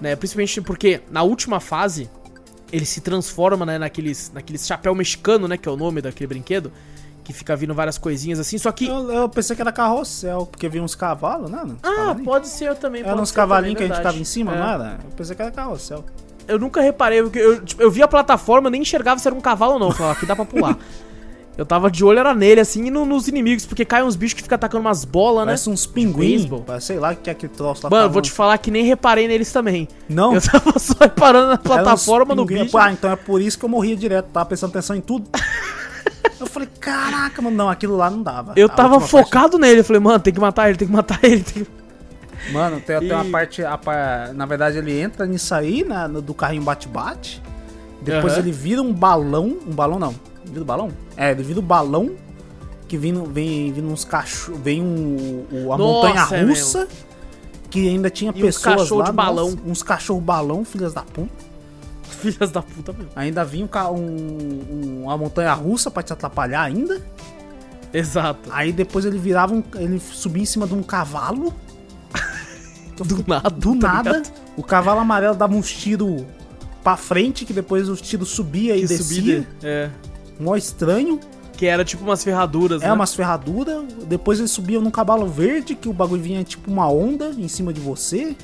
Né? 0.00 0.16
Principalmente 0.16 0.60
porque 0.60 1.00
na 1.10 1.22
última 1.22 1.60
fase 1.60 2.10
ele 2.72 2.84
se 2.86 3.00
transforma 3.00 3.64
né, 3.66 3.78
naqueles, 3.78 4.30
naqueles 4.34 4.66
chapéu 4.66 4.94
mexicano, 4.94 5.46
né? 5.46 5.56
Que 5.56 5.68
é 5.68 5.72
o 5.72 5.76
nome 5.76 6.00
daquele 6.00 6.26
brinquedo. 6.26 6.72
Que 7.24 7.32
fica 7.32 7.54
vindo 7.54 7.72
várias 7.72 7.98
coisinhas 7.98 8.40
assim. 8.40 8.58
Só 8.58 8.72
que. 8.72 8.86
Eu, 8.88 9.08
eu 9.12 9.28
pensei 9.28 9.54
que 9.54 9.62
era 9.62 9.70
carrossel, 9.70 10.44
porque 10.46 10.68
vinha 10.68 10.82
uns 10.82 10.96
cavalos, 10.96 11.48
né? 11.50 11.62
Uns 11.64 11.76
ah, 11.82 11.94
cavalinhos. 11.94 12.24
pode 12.24 12.48
ser 12.48 12.74
também. 12.74 13.02
Era 13.02 13.14
uns 13.14 13.30
cavalinhos 13.30 13.76
que 13.76 13.84
a 13.84 13.86
gente 13.86 13.96
ficava 13.96 14.18
em 14.18 14.24
cima, 14.24 14.52
É. 14.54 14.58
não 14.58 14.66
era? 14.68 14.98
Eu 15.04 15.10
pensei 15.16 15.36
que 15.36 15.42
era 15.42 15.50
carrossel. 15.52 16.04
Eu 16.48 16.58
nunca 16.58 16.80
reparei, 16.80 17.22
porque 17.22 17.38
eu, 17.38 17.64
tipo, 17.64 17.80
eu 17.80 17.88
vi 17.92 18.02
a 18.02 18.08
plataforma, 18.08 18.66
eu 18.66 18.72
nem 18.72 18.82
enxergava 18.82 19.20
se 19.20 19.28
era 19.28 19.36
um 19.36 19.40
cavalo 19.40 19.74
ou 19.74 19.78
não. 19.78 19.86
Eu 19.90 19.92
falava, 19.94 20.16
aqui 20.16 20.26
dá 20.26 20.34
pra 20.34 20.44
pular. 20.44 20.76
eu 21.56 21.66
tava 21.66 21.90
de 21.90 22.04
olho, 22.04 22.18
era 22.18 22.34
nele, 22.34 22.60
assim, 22.60 22.86
e 22.86 22.90
no- 22.90 23.04
nos 23.04 23.28
inimigos, 23.28 23.66
porque 23.66 23.84
caem 23.84 24.04
uns 24.04 24.16
bichos 24.16 24.34
que 24.34 24.42
ficam 24.42 24.56
atacando 24.56 24.80
umas 24.80 25.04
bolas, 25.04 25.40
né? 25.40 25.52
Parece 25.52 25.68
uns 25.70 25.84
pinguins. 25.86 26.46
Sei 26.80 26.98
lá 26.98 27.12
o 27.12 27.16
que 27.16 27.28
é 27.28 27.34
que 27.34 27.46
troço 27.48 27.82
lá. 27.84 27.90
Mano, 27.90 28.02
tava- 28.04 28.12
vou 28.12 28.22
te 28.22 28.30
falar 28.32 28.56
que 28.58 28.70
nem 28.70 28.84
reparei 28.84 29.28
neles 29.28 29.52
também. 29.52 29.86
Não, 30.08 30.34
Eu 30.34 30.40
tava 30.40 30.78
só 30.80 30.94
reparando 31.00 31.48
na 31.48 31.58
plataforma 31.58 32.34
no 32.34 32.46
pinguim- 32.46 32.64
bicho. 32.64 32.78
Ah, 32.78 32.90
então 32.92 33.10
é 33.10 33.16
por 33.16 33.40
isso 33.40 33.58
que 33.58 33.64
eu 33.64 33.68
morria 33.68 33.94
direto, 33.96 34.26
tava 34.32 34.46
prestando 34.46 34.70
atenção 34.70 34.96
em 34.96 35.00
tudo. 35.00 35.28
eu 36.40 36.46
falei, 36.46 36.68
caraca, 36.80 37.40
mano, 37.42 37.56
não, 37.56 37.68
aquilo 37.68 37.96
lá 37.96 38.08
não 38.10 38.22
dava. 38.22 38.54
Eu 38.56 38.68
tava 38.68 38.98
focado 39.00 39.58
nele. 39.58 39.80
Eu 39.80 39.84
falei, 39.84 40.00
mano, 40.00 40.18
tem 40.20 40.32
que 40.32 40.40
matar 40.40 40.68
ele, 40.68 40.78
tem 40.78 40.88
que 40.88 40.94
matar 40.94 41.18
ele. 41.22 41.42
Tem 41.42 41.62
que... 41.64 41.70
parte- 41.70 41.82
Mano, 42.52 42.80
tem 42.80 42.96
até 42.96 43.14
uma 43.14 43.24
E- 43.24 43.30
parte. 43.30 43.62
a 43.64 43.78
Na 44.34 44.44
verdade, 44.46 44.76
ele 44.78 44.98
entra 45.00 45.24
nisso 45.26 45.54
aí, 45.54 45.84
na, 45.84 46.08
no- 46.08 46.20
do 46.20 46.34
carrinho 46.34 46.62
bate-bate. 46.62 47.40
Depois 48.00 48.32
Aham. 48.32 48.42
ele 48.42 48.50
vira 48.50 48.82
um 48.82 48.92
balão. 48.92 49.58
Um 49.64 49.70
balão 49.72 49.96
não. 50.00 50.12
Vira 50.44 50.62
o 50.62 50.64
balão? 50.64 50.90
É, 51.16 51.30
ele 51.30 51.42
vira 51.42 51.58
o 51.58 51.62
balão. 51.62 52.10
Que 52.88 52.96
vem, 52.98 53.14
vem, 53.32 53.72
vem 53.72 53.84
uns 53.86 54.04
cachorros. 54.04 54.60
Vem 54.60 54.82
um, 54.82 55.72
a 55.72 55.78
Nossa, 55.78 56.08
montanha 56.18 56.40
é 56.40 56.44
russa. 56.44 56.86
que 57.70 57.88
ainda 57.88 58.10
tinha 58.10 58.30
E 58.34 58.42
uns 58.42 58.56
pessoas 58.56 58.76
cachorro 58.82 59.00
lá. 59.00 59.06
de 59.06 59.12
balão. 59.12 59.58
uns 59.66 59.82
cachorro 59.82 60.20
balão, 60.20 60.64
filhas 60.64 60.92
da 60.92 61.02
puta. 61.02 61.52
Filhas 62.22 62.50
da 62.52 62.60
puta, 62.62 62.92
meu. 62.92 63.06
Ainda 63.16 63.44
vinha 63.44 63.66
um, 63.90 63.96
um- 63.96 64.66
um- 64.70 65.02
uma 65.04 65.16
montanha 65.16 65.52
russa 65.54 65.90
pra 65.90 66.02
te 66.02 66.12
atrapalhar 66.12 66.60
ainda. 66.62 67.00
Exato. 67.92 68.48
Aí 68.52 68.72
depois 68.72 69.04
ele 69.06 69.18
virava 69.18 69.54
um. 69.54 69.62
Ele 69.76 69.98
subia 69.98 70.42
em 70.42 70.46
cima 70.46 70.66
de 70.66 70.74
um 70.74 70.82
cavalo. 70.82 71.52
Do 73.04 73.24
nada. 73.26 73.50
Do 73.50 73.78
tá 73.78 73.92
nada. 73.94 74.10
ligado? 74.18 74.32
O 74.56 74.62
cavalo 74.62 75.00
amarelo 75.00 75.34
dava 75.34 75.54
uns 75.54 75.70
tiros 75.72 76.24
pra 76.84 76.96
frente, 76.96 77.44
que 77.44 77.52
depois 77.52 77.88
os 77.88 78.00
tiros 78.00 78.28
subia 78.28 78.76
e 78.76 78.82
Que 78.82 78.86
descia. 78.88 79.14
subida. 79.16 79.46
É. 79.62 79.90
Mó 80.42 80.56
estranho. 80.56 81.18
Que 81.56 81.66
era 81.66 81.84
tipo 81.84 82.02
umas 82.02 82.24
ferraduras, 82.24 82.82
É 82.82 82.86
né? 82.86 82.92
umas 82.92 83.14
ferraduras. 83.14 83.84
Depois 84.08 84.38
ele 84.40 84.48
subia 84.48 84.80
num 84.80 84.90
cavalo 84.90 85.26
verde, 85.26 85.74
que 85.76 85.88
o 85.88 85.92
bagulho 85.92 86.20
vinha 86.22 86.42
tipo 86.42 86.70
uma 86.70 86.88
onda 86.90 87.28
em 87.38 87.46
cima 87.46 87.72
de 87.72 87.80
você. 87.80 88.34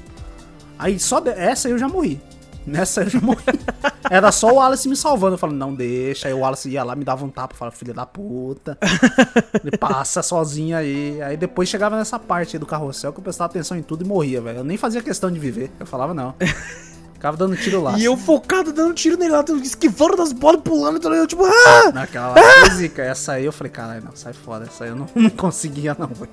Aí 0.79 0.99
só 1.01 1.19
de- 1.19 1.31
essa 1.31 1.69
eu 1.69 1.77
já 1.79 1.89
morri. 1.89 2.21
Nessa 2.65 3.01
eu 3.03 3.09
já 3.09 3.21
morri. 3.21 3.43
Era 4.11 4.31
só 4.31 4.49
o 4.53 4.55
Wallace 4.57 4.89
me 4.89 4.95
salvando. 4.95 5.35
Eu 5.35 5.39
falei, 5.39 5.57
não 5.57 5.75
deixa. 5.75 6.29
Aí 6.29 6.35
o 6.35 6.41
Wallace 6.41 6.69
ia 6.69 6.85
lá, 6.85 6.95
me 6.95 7.03
dava 7.03 7.25
um 7.25 7.31
tapa. 7.31 7.55
Falava, 7.57 7.75
filha 7.77 7.95
da 7.95 8.05
puta. 8.07 8.79
Ele 9.65 9.77
passa 9.77 10.23
sozinho 10.23 10.77
aí. 10.77 11.21
Aí 11.23 11.37
depois 11.37 11.69
chegava 11.69 11.97
nessa 11.97 12.19
parte 12.19 12.57
aí 12.57 12.61
do 12.61 12.67
carrossel 12.67 13.13
que 13.13 13.19
eu 13.19 13.25
prestava 13.25 13.51
atenção 13.51 13.77
em 13.77 13.83
tudo 13.83 14.05
e 14.05 14.07
morria, 14.07 14.41
velho. 14.41 14.59
Eu 14.59 14.65
nem 14.65 14.77
fazia 14.77 15.03
questão 15.03 15.31
de 15.31 15.39
viver. 15.41 15.71
Eu 15.81 15.87
falava, 15.87 16.13
não. 16.15 16.35
Ficava 17.19 17.37
dando 17.37 17.57
tiro 17.57 17.83
lá. 17.83 17.99
E 17.99 18.05
eu 18.05 18.17
focado 18.17 18.73
dando 18.73 18.95
tiro 18.95 19.17
nele 19.17 19.33
lá, 19.33 19.45
esquivando 19.61 20.17
das 20.17 20.33
bolas, 20.33 20.63
pulando, 20.63 20.99
então 20.99 21.13
eu 21.13 21.27
tipo, 21.27 21.45
ah! 21.45 21.91
Naquela 21.93 22.29
lá, 22.29 22.41
física. 22.65 23.03
Essa 23.03 23.33
aí 23.33 23.45
eu 23.45 23.51
falei, 23.51 23.73
caralho, 23.73 24.05
não, 24.05 24.15
sai 24.15 24.33
fora. 24.33 24.67
Essa 24.67 24.85
aí 24.85 24.91
eu 24.91 24.97
não, 24.97 25.07
não 25.17 25.29
conseguia, 25.31 25.97
não, 25.99 26.07
velho. 26.07 26.31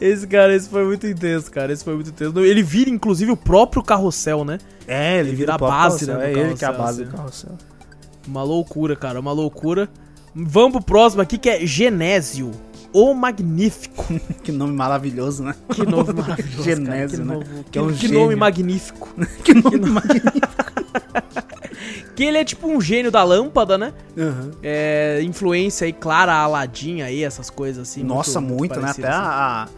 Esse 0.00 0.26
cara, 0.26 0.56
esse 0.56 0.70
foi 0.70 0.86
muito 0.86 1.06
intenso, 1.06 1.50
cara. 1.50 1.70
Esse 1.70 1.84
foi 1.84 1.94
muito 1.96 2.08
intenso. 2.08 2.38
Ele 2.40 2.62
vira, 2.62 2.88
inclusive, 2.88 3.30
o 3.30 3.36
próprio 3.36 3.82
carrossel, 3.82 4.42
né? 4.42 4.58
É, 4.88 5.20
ele 5.20 5.32
vira 5.36 5.52
a 5.52 5.56
a 5.56 5.58
base, 5.58 6.06
né, 6.06 6.32
É 6.32 6.32
ele 6.32 6.54
que 6.54 6.64
é 6.64 6.68
a 6.68 6.72
base 6.72 7.02
assim. 7.02 7.10
do 7.10 7.16
carrossel. 7.16 7.58
Uma 8.26 8.42
loucura, 8.42 8.96
cara, 8.96 9.20
uma 9.20 9.32
loucura. 9.32 9.86
Vamos 10.34 10.72
pro 10.72 10.82
próximo 10.82 11.20
aqui 11.20 11.36
que 11.36 11.50
é 11.50 11.64
Genésio, 11.66 12.52
o 12.94 13.12
Magnífico. 13.12 14.04
Que 14.42 14.52
nome 14.52 14.72
maravilhoso, 14.72 15.42
né? 15.42 15.54
Que 15.74 15.84
nome 15.84 16.12
maravilhoso. 16.14 16.62
Genésio, 16.62 17.18
que 17.20 17.24
né? 17.24 17.34
novo- 17.34 17.64
Que 17.70 17.78
é 17.78 17.82
um 17.82 17.88
que 17.92 18.06
gênio. 18.06 18.20
nome 18.20 18.36
magnífico. 18.36 19.08
que 19.44 19.52
nome 19.54 19.78
magnífico. 19.90 20.48
Que 22.14 22.24
ele 22.24 22.38
é 22.38 22.44
tipo 22.44 22.68
um 22.68 22.80
gênio 22.80 23.10
da 23.10 23.24
lâmpada, 23.24 23.76
né? 23.76 23.92
Uhum. 24.16 24.50
É, 24.62 25.20
influência 25.22 25.84
aí 25.86 25.92
clara, 25.92 26.32
Aladdin 26.34 27.00
aí, 27.02 27.24
essas 27.24 27.50
coisas 27.50 27.88
assim. 27.88 28.02
Nossa, 28.04 28.40
muito, 28.40 28.74
né? 28.76 28.82
parecidas, 28.82 29.10
Até 29.10 29.18
assim. 29.18 29.26
a... 29.26 29.68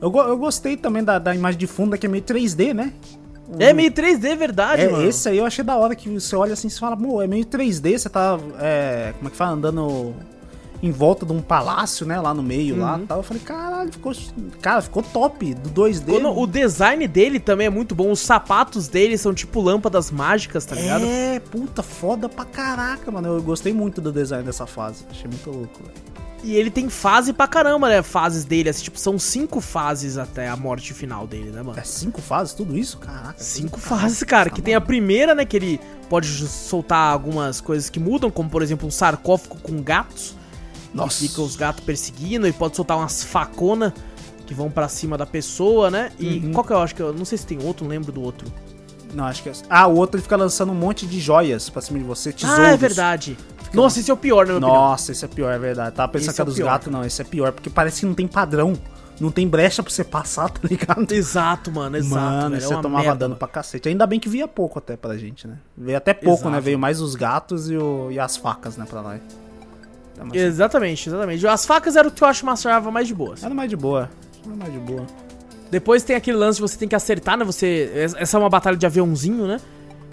Eu, 0.00 0.12
eu 0.28 0.36
gostei 0.36 0.76
também 0.76 1.02
da, 1.04 1.18
da 1.18 1.34
imagem 1.34 1.58
de 1.58 1.66
fundo, 1.66 1.96
que 1.96 2.04
é 2.06 2.08
meio 2.08 2.22
3D, 2.24 2.74
né? 2.74 2.92
É 3.60 3.72
meio 3.72 3.92
3D, 3.92 4.36
verdade, 4.36 4.82
É, 4.82 4.88
mano. 4.90 5.04
esse 5.08 5.28
aí 5.28 5.38
eu 5.38 5.46
achei 5.46 5.64
da 5.64 5.76
hora 5.76 5.94
que 5.94 6.08
você 6.08 6.34
olha 6.34 6.52
assim 6.52 6.66
e 6.66 6.70
fala, 6.70 6.96
pô, 6.96 7.22
é 7.22 7.26
meio 7.28 7.44
3D, 7.44 7.96
você 7.96 8.08
tá. 8.08 8.36
é, 8.58 9.12
como 9.16 9.28
é 9.28 9.30
que 9.30 9.36
fala? 9.36 9.52
Andando 9.52 10.12
em 10.82 10.90
volta 10.90 11.24
de 11.24 11.32
um 11.32 11.40
palácio, 11.40 12.04
né? 12.06 12.20
Lá 12.20 12.34
no 12.34 12.42
meio, 12.42 12.76
lá 12.78 12.96
Uhum. 12.96 13.06
tal. 13.06 13.18
Eu 13.18 13.22
falei, 13.22 13.42
caralho, 13.42 13.90
ficou. 13.92 14.12
Cara, 14.60 14.82
ficou 14.82 15.02
top 15.02 15.54
do 15.54 15.70
2D. 15.70 16.12
Quando- 16.12 16.38
o 16.38 16.46
design 16.46 17.06
dele 17.08 17.40
também 17.40 17.66
é 17.66 17.70
muito 17.70 17.94
bom. 17.94 18.10
Os 18.10 18.20
sapatos 18.20 18.88
dele 18.88 19.16
são 19.16 19.32
tipo 19.32 19.60
lâmpadas 19.60 20.10
mágicas, 20.10 20.64
tá 20.64 20.74
ligado? 20.76 21.04
É, 21.04 21.40
puta, 21.40 21.82
foda 21.82 22.28
pra 22.28 22.44
caraca, 22.44 23.10
mano. 23.10 23.28
Eu 23.28 23.42
gostei 23.42 23.72
muito 23.72 24.00
do 24.00 24.12
design 24.12 24.44
dessa 24.44 24.66
fase. 24.66 25.04
Achei 25.10 25.28
muito 25.28 25.50
louco, 25.50 25.78
velho. 25.82 26.06
E 26.44 26.54
ele 26.54 26.70
tem 26.70 26.88
fase 26.88 27.32
pra 27.32 27.48
caramba, 27.48 27.88
né? 27.88 28.02
Fases 28.02 28.44
dele, 28.44 28.68
assim, 28.68 28.84
tipo, 28.84 29.00
são 29.00 29.18
cinco 29.18 29.60
fases 29.60 30.16
até 30.16 30.46
a 30.48 30.56
morte 30.56 30.92
final 30.94 31.26
dele, 31.26 31.50
né, 31.50 31.60
mano? 31.62 31.76
É 31.78 31.82
cinco 31.82 32.20
fases, 32.20 32.54
tudo 32.54 32.76
isso? 32.76 32.98
Caraca. 32.98 33.34
Cinco 33.42 33.80
fases, 33.80 34.22
cara. 34.22 34.48
Tá 34.50 34.54
Que 34.54 34.62
tem 34.62 34.74
a 34.74 34.80
primeira, 34.80 35.34
né? 35.34 35.44
Que 35.44 35.56
ele 35.56 35.80
pode 36.08 36.28
soltar 36.46 37.10
algumas 37.12 37.60
coisas 37.60 37.90
que 37.90 37.98
mudam, 37.98 38.30
como 38.30 38.48
por 38.48 38.62
exemplo 38.62 38.86
um 38.86 38.90
sarcófago 38.92 39.56
com 39.60 39.82
gatos. 39.82 40.36
Nossa. 40.96 41.20
Fica 41.20 41.40
os 41.42 41.56
gatos 41.56 41.84
perseguindo. 41.84 42.46
Ele 42.46 42.52
pode 42.52 42.74
soltar 42.76 42.96
umas 42.96 43.22
faconas 43.22 43.92
que 44.46 44.54
vão 44.54 44.70
pra 44.70 44.88
cima 44.88 45.16
da 45.18 45.26
pessoa, 45.26 45.90
né? 45.90 46.12
E 46.18 46.38
Uhum. 46.38 46.52
qual 46.52 46.64
que 46.64 46.72
eu 46.72 46.78
acho 46.78 46.94
que 46.94 47.02
eu. 47.02 47.12
Não 47.12 47.24
sei 47.24 47.36
se 47.38 47.46
tem 47.46 47.58
outro, 47.62 47.84
não 47.84 47.90
lembro 47.90 48.12
do 48.12 48.22
outro. 48.22 48.46
Não, 49.14 49.24
acho 49.24 49.42
que 49.42 49.48
é. 49.48 49.52
Ah, 49.70 49.86
o 49.86 49.94
outro 49.96 50.16
ele 50.16 50.22
fica 50.22 50.36
lançando 50.36 50.72
um 50.72 50.74
monte 50.74 51.06
de 51.06 51.20
joias 51.20 51.68
pra 51.70 51.80
cima 51.80 51.98
de 51.98 52.04
você, 52.04 52.32
tesouros. 52.32 52.58
Ah, 52.58 52.68
é 52.72 52.76
verdade. 52.76 53.36
Nossa, 53.72 53.98
esse 54.00 54.10
é 54.10 54.14
o 54.14 54.16
pior, 54.16 54.46
na 54.46 54.54
minha 54.54 54.58
opinião. 54.58 54.74
Nossa, 54.90 55.12
esse 55.12 55.24
é 55.24 55.28
pior, 55.28 55.50
é 55.52 55.58
verdade. 55.58 55.94
Tava 55.96 56.10
pensando 56.12 56.28
Esse 56.30 56.36
que 56.36 56.40
é 56.40 56.42
era 56.42 56.50
o 56.50 56.52
dos 56.54 56.58
gatos, 56.64 56.92
não. 56.92 57.04
Esse 57.04 57.20
é 57.22 57.24
pior, 57.24 57.52
porque 57.52 57.68
parece 57.70 58.00
que 58.00 58.06
não 58.06 58.14
tem 58.14 58.26
padrão. 58.26 58.74
Não 59.18 59.30
tem 59.30 59.48
brecha 59.48 59.82
pra 59.82 59.90
você 59.90 60.04
passar, 60.04 60.48
tá 60.50 60.60
ligado? 60.68 61.10
Exato, 61.10 61.72
mano, 61.72 61.96
exato. 61.96 62.14
Mano, 62.14 62.50
velho, 62.50 62.56
é 62.56 62.60
você 62.66 62.74
uma 62.74 62.82
tomava 62.82 63.04
merda, 63.04 63.18
dano 63.20 63.30
mano. 63.30 63.38
pra 63.38 63.48
cacete. 63.48 63.88
Ainda 63.88 64.06
bem 64.06 64.20
que 64.20 64.28
via 64.28 64.46
pouco 64.46 64.78
até 64.78 64.94
pra 64.96 65.16
gente, 65.16 65.48
né? 65.48 65.56
Veio 65.76 65.96
até 65.96 66.12
pouco, 66.12 66.42
Exato. 66.42 66.50
né? 66.50 66.60
Veio 66.60 66.78
mais 66.78 67.00
os 67.00 67.14
gatos 67.14 67.70
e, 67.70 67.76
o- 67.76 68.08
e 68.10 68.18
as 68.20 68.36
facas, 68.36 68.76
né, 68.76 68.84
pra 68.88 69.00
nós. 69.02 69.20
Mas- 70.24 70.34
Exatamente, 70.40 71.08
exatamente. 71.08 71.46
As 71.46 71.66
facas 71.66 71.96
eram 71.96 72.08
o 72.08 72.12
que 72.12 72.22
eu 72.22 72.28
acho 72.28 72.44
uma 72.44 72.54
arma 72.66 72.90
mais 72.90 73.06
de 73.08 73.14
boas. 73.14 73.42
Era 73.44 73.54
mais 73.54 73.68
de 73.70 73.76
boa. 73.76 74.10
Era 74.44 74.56
mais 74.56 74.72
de 74.72 74.78
boa. 74.78 75.06
Depois 75.70 76.02
tem 76.04 76.14
aquele 76.16 76.36
lance 76.36 76.56
de 76.56 76.62
você 76.62 76.76
tem 76.78 76.88
que 76.88 76.94
acertar, 76.94 77.36
né? 77.36 77.44
Você. 77.44 77.90
Essa 78.16 78.36
é 78.36 78.40
uma 78.40 78.48
batalha 78.48 78.76
de 78.76 78.86
aviãozinho, 78.86 79.46
né? 79.46 79.60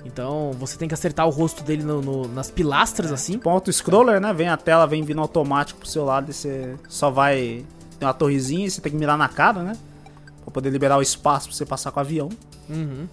Então 0.06 0.52
você 0.60 0.78
tem 0.78 0.88
que 0.88 0.94
acertar 0.94 1.26
o 1.26 1.30
rosto 1.30 1.64
dele 1.64 1.84
no- 1.84 2.02
no- 2.02 2.28
nas 2.28 2.52
pilastras, 2.52 3.12
assim. 3.12 3.34
Tipo 3.34 3.50
um 3.50 3.54
auto-scroller, 3.54 4.20
né? 4.20 4.34
Vem 4.34 4.50
a 4.50 4.58
tela, 4.58 4.86
vem 4.86 5.04
vindo 5.04 5.22
automático 5.22 5.80
pro 5.80 5.88
seu 5.88 6.04
lado 6.04 6.30
e 6.32 6.34
você 6.34 6.76
só 6.90 7.10
vai. 7.10 7.64
Tem 8.00 8.08
uma 8.08 8.14
torrezinha 8.14 8.66
e 8.66 8.70
você 8.72 8.82
tem 8.82 8.92
que 8.92 8.98
mirar 8.98 9.18
na 9.18 9.30
cara, 9.30 9.64
né? 9.64 9.74
Pra 10.44 10.52
poder 10.52 10.70
liberar 10.72 10.98
o 10.98 11.02
espaço 11.02 11.48
pra 11.48 11.56
você 11.56 11.66
passar 11.66 11.92
com 11.92 12.00
o 12.00 12.02
avião. 12.02 12.30
Uhum. 12.70 13.08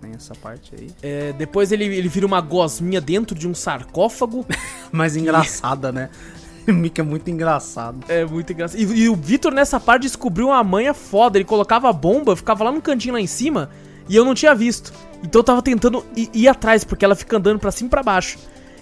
Tem 0.00 0.12
essa 0.12 0.34
parte 0.34 0.72
aí. 0.78 0.90
É, 1.02 1.32
depois 1.32 1.72
ele, 1.72 1.84
ele 1.84 2.08
vira 2.08 2.26
uma 2.26 2.40
gosminha 2.40 3.00
dentro 3.00 3.36
de 3.36 3.46
um 3.46 3.54
sarcófago. 3.54 4.46
Mas 4.90 5.16
engraçada, 5.16 5.92
né? 5.92 6.10
O 6.66 6.72
Mickey 6.72 7.02
é 7.02 7.04
muito 7.04 7.28
engraçado. 7.28 7.98
É 8.08 8.24
muito 8.24 8.50
engraçado. 8.50 8.80
E, 8.80 9.02
e 9.02 9.08
o 9.10 9.14
Vitor 9.14 9.52
nessa 9.52 9.78
parte 9.78 10.04
descobriu 10.04 10.46
uma 10.46 10.64
manha 10.64 10.94
foda. 10.94 11.36
Ele 11.36 11.44
colocava 11.44 11.90
a 11.90 11.92
bomba, 11.92 12.34
ficava 12.34 12.64
lá 12.64 12.72
no 12.72 12.80
cantinho 12.80 13.12
lá 13.12 13.20
em 13.20 13.26
cima 13.26 13.68
e 14.08 14.16
eu 14.16 14.24
não 14.24 14.34
tinha 14.34 14.54
visto. 14.54 14.90
Então 15.22 15.40
eu 15.40 15.44
tava 15.44 15.60
tentando 15.60 16.04
ir, 16.16 16.30
ir 16.32 16.48
atrás, 16.48 16.82
porque 16.82 17.04
ela 17.04 17.14
fica 17.14 17.36
andando 17.36 17.58
pra 17.58 17.70
cima 17.70 17.88
e 17.88 17.90
pra 17.90 18.02
baixo. 18.02 18.38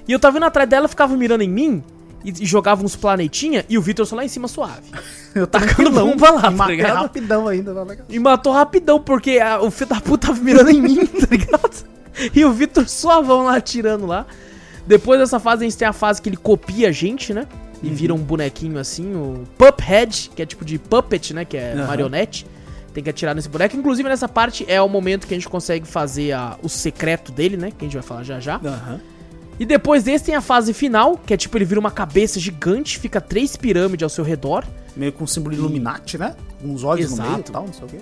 E 0.06 0.12
eu 0.12 0.20
tava 0.20 0.36
indo 0.36 0.46
atrás 0.46 0.68
dela, 0.68 0.86
ficava 0.86 1.16
mirando 1.16 1.42
em 1.42 1.48
mim 1.48 1.82
e, 2.24 2.46
jogava 2.46 2.84
uns 2.84 2.94
planetinha 2.96 3.64
e 3.68 3.76
o 3.76 3.82
Vitor 3.82 4.06
só 4.06 4.16
lá 4.16 4.24
em 4.24 4.28
cima 4.28 4.48
suave. 4.48 4.82
Eu 5.34 5.46
Tacando 5.46 5.90
bomba 5.90 6.30
lá, 6.30 6.52
e 6.52 6.56
tá 6.56 6.66
ligado? 6.66 7.02
rapidão 7.02 7.48
ainda. 7.48 7.72
tá 7.74 7.82
ligado? 7.84 8.04
E 8.08 8.18
matou 8.18 8.52
rapidão, 8.52 9.00
porque 9.00 9.38
a- 9.38 9.60
o 9.60 9.70
filho 9.70 9.90
da 9.90 10.00
puta 10.00 10.28
tava 10.28 10.40
mirando 10.40 10.70
em 10.70 10.80
mim, 10.80 11.04
tá 11.06 11.26
ligado? 11.30 11.84
E 12.34 12.44
o 12.44 12.52
Vitor 12.52 12.86
suavão 12.88 13.44
lá 13.44 13.56
atirando 13.56 14.06
lá. 14.06 14.26
Depois 14.86 15.18
dessa 15.20 15.38
fase 15.40 15.64
a 15.64 15.68
gente 15.68 15.78
tem 15.78 15.88
a 15.88 15.92
fase 15.92 16.20
que 16.20 16.28
ele 16.28 16.36
copia 16.36 16.88
a 16.88 16.92
gente, 16.92 17.32
né? 17.32 17.46
E 17.82 17.88
Uhum. 17.88 17.94
vira 17.94 18.14
um 18.14 18.18
bonequinho 18.18 18.78
assim, 18.78 19.14
o 19.14 19.44
Puphead, 19.58 20.30
que 20.36 20.42
é 20.42 20.46
tipo 20.46 20.64
de 20.64 20.78
puppet, 20.78 21.32
né? 21.32 21.44
Que 21.44 21.56
é 21.56 21.72
Aham. 21.72 21.86
marionete. 21.86 22.46
Tem 22.92 23.02
que 23.02 23.08
atirar 23.08 23.34
nesse 23.34 23.48
boneco. 23.48 23.74
Inclusive 23.76 24.06
nessa 24.08 24.28
parte 24.28 24.64
é 24.68 24.80
o 24.82 24.88
momento 24.88 25.26
que 25.26 25.32
a 25.32 25.36
gente 25.36 25.48
consegue 25.48 25.86
fazer 25.86 26.32
a- 26.32 26.58
o 26.62 26.68
secreto 26.68 27.32
dele, 27.32 27.56
né? 27.56 27.70
Que 27.70 27.84
a 27.84 27.88
gente 27.88 27.94
vai 27.94 28.02
falar 28.02 28.22
já 28.22 28.38
já. 28.38 28.56
Aham. 28.56 29.00
E 29.62 29.64
depois 29.64 30.02
desse 30.02 30.24
tem 30.24 30.34
a 30.34 30.40
fase 30.40 30.72
final, 30.74 31.16
que 31.16 31.32
é 31.32 31.36
tipo 31.36 31.56
ele 31.56 31.64
vira 31.64 31.78
uma 31.78 31.90
cabeça 31.92 32.40
gigante, 32.40 32.98
fica 32.98 33.20
três 33.20 33.56
pirâmides 33.56 34.02
ao 34.02 34.08
seu 34.08 34.24
redor. 34.24 34.64
Meio 34.96 35.12
com 35.12 35.24
símbolo 35.24 35.54
Illuminati, 35.54 36.18
né? 36.18 36.34
Uns 36.64 36.82
olhos 36.82 37.12
no 37.12 37.18
meio 37.18 37.28
e 37.28 37.34
Exato. 37.34 37.52
tal, 37.52 37.66
não 37.66 37.72
sei 37.72 37.84
o 37.84 37.86
quê. 37.86 37.98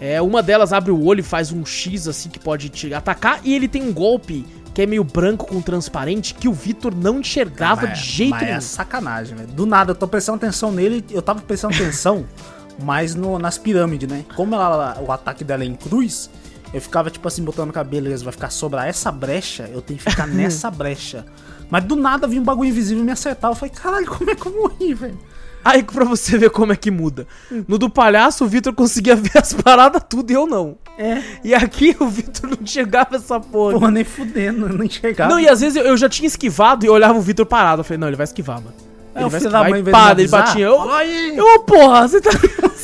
É, 0.00 0.22
uma 0.22 0.42
delas 0.42 0.72
abre 0.72 0.90
o 0.90 1.04
olho 1.04 1.20
e 1.20 1.22
faz 1.22 1.52
um 1.52 1.62
X 1.66 2.08
assim 2.08 2.30
que 2.30 2.38
pode 2.38 2.70
te 2.70 2.94
atacar. 2.94 3.38
E 3.44 3.54
ele 3.54 3.68
tem 3.68 3.82
um 3.82 3.92
golpe 3.92 4.46
que 4.72 4.80
é 4.80 4.86
meio 4.86 5.04
branco 5.04 5.46
com 5.46 5.60
transparente 5.60 6.32
que 6.32 6.48
o 6.48 6.54
Vitor 6.54 6.94
não 6.94 7.20
enxergava 7.20 7.86
Mas- 7.86 7.98
de 7.98 8.04
jeito 8.06 8.30
mas 8.30 8.42
nenhum. 8.42 8.56
é 8.56 8.60
sacanagem, 8.62 9.36
velho. 9.36 9.48
Do 9.50 9.66
nada, 9.66 9.90
eu 9.90 9.94
tô 9.94 10.08
prestando 10.08 10.36
atenção 10.36 10.72
nele, 10.72 11.04
eu 11.10 11.20
tava 11.20 11.42
prestando 11.42 11.74
atenção, 11.74 12.24
mas 12.82 13.14
no, 13.14 13.38
nas 13.38 13.58
pirâmides, 13.58 14.08
né? 14.08 14.24
Como 14.34 14.54
ela, 14.54 14.98
o 15.06 15.12
ataque 15.12 15.44
dela 15.44 15.64
é 15.64 15.66
em 15.66 15.74
cruz, 15.74 16.30
eu 16.74 16.80
ficava 16.80 17.08
tipo 17.08 17.26
assim, 17.28 17.44
botando 17.44 17.74
a 17.76 17.84
beleza, 17.84 18.24
vai 18.24 18.32
ficar 18.32 18.50
sobrar 18.50 18.88
essa 18.88 19.12
brecha, 19.12 19.70
eu 19.72 19.80
tenho 19.80 19.98
que 20.00 20.10
ficar 20.10 20.26
nessa 20.28 20.68
brecha. 20.70 21.24
Mas 21.70 21.84
do 21.84 21.94
nada 21.94 22.26
vinha 22.26 22.42
um 22.42 22.44
bagulho 22.44 22.68
invisível 22.68 23.02
e 23.02 23.06
me 23.06 23.12
acertar. 23.12 23.50
Eu 23.50 23.54
falei, 23.54 23.72
caralho, 23.74 24.06
como 24.06 24.28
é 24.28 24.34
que 24.34 24.44
eu 24.44 24.52
morri, 24.52 24.92
velho? 24.92 25.18
Aí 25.64 25.82
pra 25.82 26.04
você 26.04 26.36
ver 26.36 26.50
como 26.50 26.72
é 26.72 26.76
que 26.76 26.90
muda. 26.90 27.26
No 27.66 27.78
do 27.78 27.88
palhaço, 27.88 28.44
o 28.44 28.48
Vitor 28.48 28.74
conseguia 28.74 29.14
ver 29.16 29.38
as 29.38 29.52
paradas 29.54 30.02
tudo 30.08 30.30
e 30.30 30.34
eu 30.34 30.46
não. 30.46 30.76
É. 30.98 31.22
E 31.42 31.54
aqui 31.54 31.96
o 31.98 32.06
Vitor 32.06 32.50
não 32.50 32.58
enxergava 32.60 33.16
essa 33.16 33.40
porra. 33.40 33.72
Porra, 33.74 33.90
nem 33.90 34.04
fudendo, 34.04 34.66
eu 34.66 34.74
não 34.76 34.84
enxergava. 34.84 35.30
Não, 35.32 35.40
e 35.40 35.48
às 35.48 35.60
vezes 35.60 35.76
eu, 35.76 35.84
eu 35.84 35.96
já 35.96 36.08
tinha 36.08 36.26
esquivado 36.26 36.84
e 36.84 36.88
olhava 36.88 37.16
o 37.16 37.22
Vitor 37.22 37.46
parado. 37.46 37.80
Eu 37.80 37.84
falei, 37.84 37.98
não, 37.98 38.08
ele 38.08 38.16
vai 38.16 38.24
esquivar, 38.24 38.56
mano. 38.60 38.74
É, 39.14 39.20
Ele 39.20 39.26
o 39.26 39.30
vai 39.30 39.38
esquivar 39.40 39.68
e 39.70 39.72
me 39.72 39.78
ele 40.20 40.28
batia. 40.28 40.66
Eu, 40.66 40.90
"Aí, 40.90 41.36
eu, 41.36 41.60
porra, 41.60 42.08
você 42.08 42.20
tá 42.20 42.30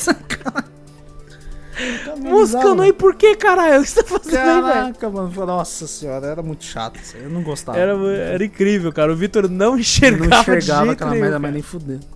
moscando 2.19 2.39
avisava." 2.41 2.83
aí 2.85 2.93
por 2.93 3.15
quê, 3.15 3.35
caralho? 3.35 3.81
O 3.81 3.83
que 3.83 3.91
você 3.91 4.03
tá 4.03 4.09
fazendo 4.09 4.37
aí, 4.37 4.63
velho? 4.63 4.95
Caraca, 4.95 5.11
mano. 5.11 5.47
Nossa 5.47 5.87
senhora, 5.87 6.27
era 6.27 6.43
muito 6.43 6.65
chato 6.65 6.99
isso 7.01 7.17
aí. 7.17 7.25
Eu 7.25 7.31
não 7.31 7.43
gostava. 7.43 7.79
Era, 7.79 7.93
era 8.17 8.45
incrível, 8.45 8.93
cara. 8.93 9.13
O 9.13 9.17
Vitor 9.17 9.49
não 9.49 9.79
enxergava, 9.79 10.29
não 10.29 10.41
enxergava 10.41 10.93
aquela 10.93 11.11
merda, 11.13 11.39
mas 11.39 11.53
nem 11.53 11.63
fudendo. 11.63 12.07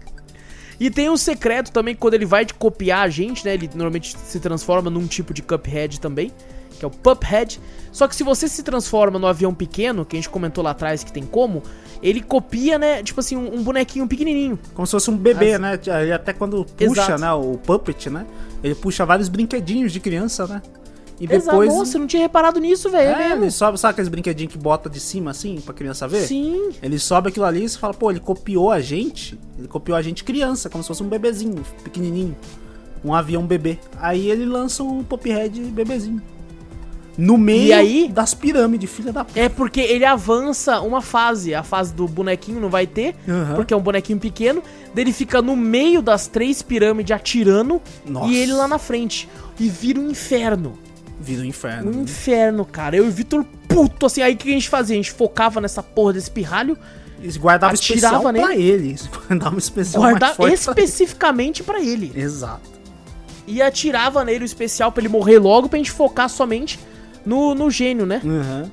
E 0.79 0.91
tem 0.91 1.09
um 1.09 1.17
secreto 1.17 1.71
também, 1.71 1.95
que 1.95 2.01
quando 2.01 2.15
ele 2.15 2.27
vai 2.27 2.45
de 2.45 2.53
copiar 2.55 3.05
a 3.07 3.09
gente, 3.09 3.45
né? 3.45 3.55
Ele 3.55 3.69
normalmente 3.75 4.17
se 4.19 4.41
transforma 4.41 4.91
num 4.91 5.07
tipo 5.07 5.33
de 5.33 5.41
Cuphead 5.43 6.01
também, 6.01 6.33
que 6.79 6.85
é 6.85 6.89
o 6.89 6.91
Puphead. 6.91 7.61
Só 7.93 8.09
que 8.09 8.17
se 8.17 8.25
você 8.25 8.49
se 8.49 8.63
transforma 8.63 9.19
no 9.19 9.27
avião 9.27 9.55
pequeno, 9.55 10.05
que 10.05 10.17
a 10.17 10.19
gente 10.19 10.29
comentou 10.29 10.65
lá 10.65 10.71
atrás 10.71 11.05
que 11.05 11.13
tem 11.13 11.23
como, 11.25 11.63
ele 12.03 12.21
copia, 12.21 12.79
né? 12.79 13.03
Tipo 13.03 13.21
assim, 13.21 13.37
um, 13.37 13.57
um 13.59 13.63
bonequinho 13.63 14.07
pequenininho. 14.09 14.59
Como 14.75 14.87
se 14.87 14.91
fosse 14.93 15.11
um 15.11 15.17
bebê, 15.17 15.55
As- 15.55 15.61
né? 15.61 15.81
Ele 16.03 16.13
até 16.13 16.33
quando 16.33 16.65
puxa, 16.65 17.03
Exato. 17.03 17.21
né? 17.21 17.33
O 17.33 17.57
puppet, 17.59 18.11
né? 18.11 18.27
Ele 18.63 18.75
puxa 18.75 19.07
vários 19.07 19.29
brinquedinhos 19.29 19.93
de 19.93 20.01
criança, 20.01 20.47
né? 20.47 20.61
E 21.21 21.27
Exato. 21.27 21.45
depois. 21.47 21.73
Nossa, 21.73 21.97
eu 21.97 22.01
não 22.01 22.07
tinha 22.09 22.23
reparado 22.23 22.59
nisso, 22.59 22.91
velho. 22.91 23.15
é, 23.15 23.31
ele 23.33 23.49
sobe, 23.49 23.79
sabe 23.79 23.93
aqueles 23.93 24.09
brinquedinhos 24.09 24.53
que 24.53 24.59
bota 24.59 24.91
de 24.91 24.99
cima 24.99 25.31
assim, 25.31 25.61
pra 25.61 25.73
criança 25.73 26.09
ver? 26.09 26.27
Sim. 26.27 26.71
Ele 26.83 26.99
sobe 26.99 27.29
aquilo 27.29 27.45
ali 27.45 27.63
e 27.63 27.69
você 27.69 27.79
fala, 27.79 27.95
pô, 27.95 28.11
ele 28.11 28.19
copiou 28.19 28.73
a 28.73 28.81
gente. 28.81 29.39
Ele 29.57 29.69
copiou 29.69 29.97
a 29.97 30.03
gente 30.03 30.25
criança, 30.25 30.69
como 30.69 30.83
se 30.83 30.89
fosse 30.89 31.05
um 31.05 31.09
bebezinho, 31.09 31.63
pequenininho. 31.85 32.35
Um 33.05 33.15
avião 33.15 33.47
bebê. 33.47 33.79
Aí 34.01 34.29
ele 34.29 34.45
lança 34.45 34.83
um 34.83 35.05
Pophead 35.05 35.61
bebezinho. 35.71 36.21
No 37.17 37.39
meio 37.39 37.67
E 37.69 37.73
aí? 37.73 38.09
das 38.13 38.35
pirâmides, 38.35 38.91
filha 38.91 39.13
da 39.13 39.25
p. 39.25 39.39
É 39.39 39.49
porque 39.49 39.81
ele 39.81 40.05
avança 40.05 40.81
uma 40.81 41.01
fase. 41.01 41.55
A 41.55 41.63
fase 41.63 41.95
do 41.95 42.09
bonequinho 42.09 42.61
não 42.61 42.69
vai 42.69 42.87
ter, 42.87 43.15
Aham. 43.29 43.55
porque 43.55 43.73
é 43.73 43.77
um 43.77 43.81
bonequinho 43.81 44.19
pequeno. 44.19 44.63
Daí 44.93 45.05
ele 45.05 45.13
fica 45.13 45.41
no 45.41 45.55
meio 45.55 46.03
das 46.03 46.27
três 46.27 46.61
pirâmides 46.63 47.15
atirando 47.15 47.81
Nossa. 48.05 48.33
e 48.33 48.37
ele 48.37 48.53
lá 48.53 48.67
na 48.67 48.79
frente. 48.79 49.29
E 49.61 49.69
vira 49.69 50.01
um 50.01 50.11
inferno. 50.11 50.77
Vira 51.21 51.43
um 51.43 51.45
inferno. 51.45 51.97
Um 51.97 52.03
inferno, 52.03 52.65
cara. 52.65 52.97
Eu 52.97 53.05
e 53.05 53.09
o 53.09 53.13
Vitor 53.13 53.45
puto, 53.69 54.07
assim. 54.07 54.21
Aí 54.21 54.35
o 54.35 54.37
que 54.37 54.49
a 54.49 54.53
gente 54.53 54.69
fazia? 54.69 54.95
A 54.95 54.99
gente 54.99 55.13
focava 55.13 55.61
nessa 55.61 55.83
porra 55.85 56.15
desse 56.15 56.31
pirralho, 56.31 56.77
Eles 57.23 57.37
guardavam 57.37 57.75
especial 57.75 58.21
pra 58.23 58.33
nele. 58.33 58.61
ele. 58.61 58.89
Eles 58.89 59.07
guardavam 59.29 59.59
especial 59.59 60.03
mais 60.03 60.15
guardava 60.15 60.35
pra 60.35 60.47
ele. 60.47 60.55
especificamente 60.55 61.63
pra 61.63 61.81
ele. 61.81 62.13
Exato. 62.17 62.75
E 63.47 63.63
atirava 63.63 64.25
nele 64.25 64.43
o 64.43 64.47
especial 64.47 64.91
pra 64.91 65.01
ele 65.01 65.09
morrer 65.09 65.39
logo, 65.39 65.69
pra 65.69 65.77
gente 65.79 65.93
focar 65.93 66.29
somente 66.29 66.79
no, 67.25 67.55
no 67.55 67.71
gênio, 67.71 68.05
né? 68.07 68.21
Uhum. 68.25 68.69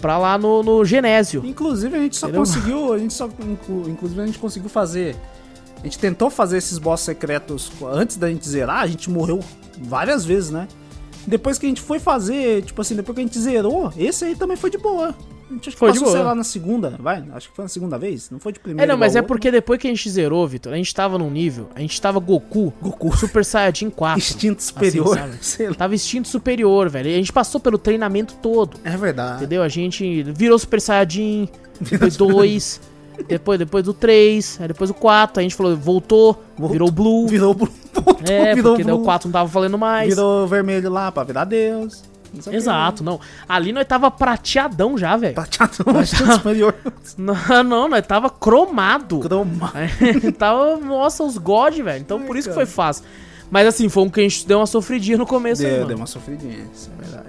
Pra 0.00 0.18
lá 0.18 0.36
no, 0.36 0.62
no 0.62 0.84
Genésio. 0.84 1.42
Inclusive 1.44 1.96
a 1.96 2.00
gente 2.00 2.16
só 2.16 2.26
Entendeu? 2.26 2.42
conseguiu, 2.42 2.92
a 2.92 2.98
gente 2.98 3.14
só 3.14 3.26
inclu- 3.26 3.88
inclusive 3.88 4.20
a 4.20 4.26
gente 4.26 4.38
conseguiu 4.38 4.68
fazer 4.68 5.16
a 5.80 5.84
gente 5.86 5.98
tentou 5.98 6.30
fazer 6.30 6.56
esses 6.56 6.78
boss 6.78 7.02
secretos 7.02 7.70
antes 7.92 8.16
da 8.16 8.30
gente 8.30 8.48
zerar, 8.48 8.80
a 8.80 8.86
gente 8.86 9.10
morreu 9.10 9.40
várias 9.82 10.24
vezes, 10.24 10.50
né? 10.50 10.66
Depois 11.26 11.58
que 11.58 11.66
a 11.66 11.68
gente 11.68 11.82
foi 11.82 11.98
fazer, 11.98 12.62
tipo 12.62 12.80
assim, 12.80 12.94
depois 12.96 13.14
que 13.14 13.20
a 13.20 13.24
gente 13.24 13.38
zerou, 13.38 13.92
esse 13.96 14.24
aí 14.24 14.34
também 14.34 14.56
foi 14.56 14.70
de 14.70 14.78
boa. 14.78 15.14
Acho 15.60 15.70
que 15.70 15.76
Foi 15.76 15.92
de 15.92 15.98
passou, 15.98 16.12
sei 16.12 16.20
boa. 16.22 16.30
lá, 16.30 16.34
na 16.34 16.44
segunda, 16.44 16.96
vai? 16.98 17.24
Acho 17.32 17.48
que 17.50 17.56
foi 17.56 17.64
na 17.64 17.68
segunda 17.68 17.98
vez, 17.98 18.30
não 18.30 18.38
foi 18.38 18.52
de 18.52 18.60
primeira. 18.60 18.84
É, 18.84 18.92
não, 18.92 18.98
mas 18.98 19.14
é 19.16 19.22
porque 19.22 19.50
depois 19.50 19.80
que 19.80 19.86
a 19.86 19.90
gente 19.90 20.08
zerou, 20.10 20.46
Vitor, 20.46 20.72
a 20.72 20.76
gente 20.76 20.94
tava 20.94 21.18
num 21.18 21.30
nível, 21.30 21.68
a 21.74 21.80
gente 21.80 22.00
tava 22.00 22.18
Goku, 22.20 22.72
Goku. 22.82 23.16
Super 23.16 23.44
Saiyajin 23.44 23.90
4. 23.90 24.18
Instinto 24.18 24.62
superior, 24.62 25.18
Assim, 25.18 25.38
sei 25.42 25.68
lá. 25.68 25.74
Tava 25.74 25.94
instinto 25.94 26.28
superior, 26.28 26.88
velho. 26.88 27.08
E 27.10 27.14
a 27.14 27.16
gente 27.16 27.32
passou 27.32 27.60
pelo 27.60 27.78
treinamento 27.78 28.34
todo. 28.42 28.76
É 28.84 28.96
verdade. 28.96 29.36
Entendeu? 29.36 29.62
A 29.62 29.68
gente 29.68 30.22
virou 30.24 30.58
Super 30.58 30.80
Saiyajin, 30.80 31.48
depois 31.80 32.16
2, 32.16 32.80
depois, 33.28 33.58
depois 33.58 33.84
do 33.84 33.94
3, 33.94 34.58
aí 34.60 34.68
depois 34.68 34.90
do 34.90 34.94
4, 34.94 35.40
a 35.40 35.42
gente 35.42 35.54
falou, 35.54 35.76
voltou, 35.76 36.42
Voltou. 36.56 36.68
virou 36.72 36.90
Blue. 36.90 37.26
Virou 37.28 37.54
Blue. 37.54 37.68
Voltou, 37.92 38.16
é, 38.28 38.54
virou 38.54 38.72
porque 38.72 38.84
daí 38.84 38.92
o 38.92 38.96
Blue. 38.96 39.04
4 39.04 39.28
não 39.28 39.32
tava 39.32 39.48
valendo 39.48 39.78
mais. 39.78 40.08
Virou 40.08 40.46
vermelho 40.48 40.90
lá 40.90 41.12
pra 41.12 41.22
virar 41.24 41.44
Deus. 41.44 42.02
Não 42.34 42.42
sei 42.42 42.50
o 42.50 42.52
que. 42.52 42.56
Exato, 42.56 43.04
não. 43.04 43.20
Ali 43.48 43.72
nós 43.72 43.86
tava 43.86 44.10
prateadão 44.10 44.98
já, 44.98 45.16
velho. 45.16 45.34
Prateado 45.34 45.74
superior. 45.74 46.74
Não, 47.16 47.34
não, 47.64 47.88
nós 47.88 48.06
tava 48.06 48.28
cromado. 48.30 49.20
Croma. 49.20 49.70
Aí, 49.74 50.32
tava, 50.32 50.76
nossa, 50.78 51.22
os 51.22 51.38
God, 51.38 51.76
velho. 51.78 52.00
Então 52.00 52.18
Ai, 52.18 52.26
por 52.26 52.36
isso 52.36 52.48
que 52.48 52.54
cara. 52.54 52.66
foi 52.66 52.74
fácil. 52.74 53.04
Mas 53.50 53.66
assim, 53.68 53.88
foi 53.88 54.02
um 54.02 54.08
que 54.10 54.20
a 54.20 54.22
gente 54.22 54.46
deu 54.46 54.58
uma 54.58 54.66
sofridinha 54.66 55.16
no 55.18 55.26
começo 55.26 55.62
aí, 55.62 55.68
Deu, 55.68 55.76
mano. 55.76 55.88
deu 55.88 55.96
uma 55.98 56.06
sofridinha, 56.06 56.66
isso 56.74 56.90
é 56.98 57.02
verdade. 57.02 57.28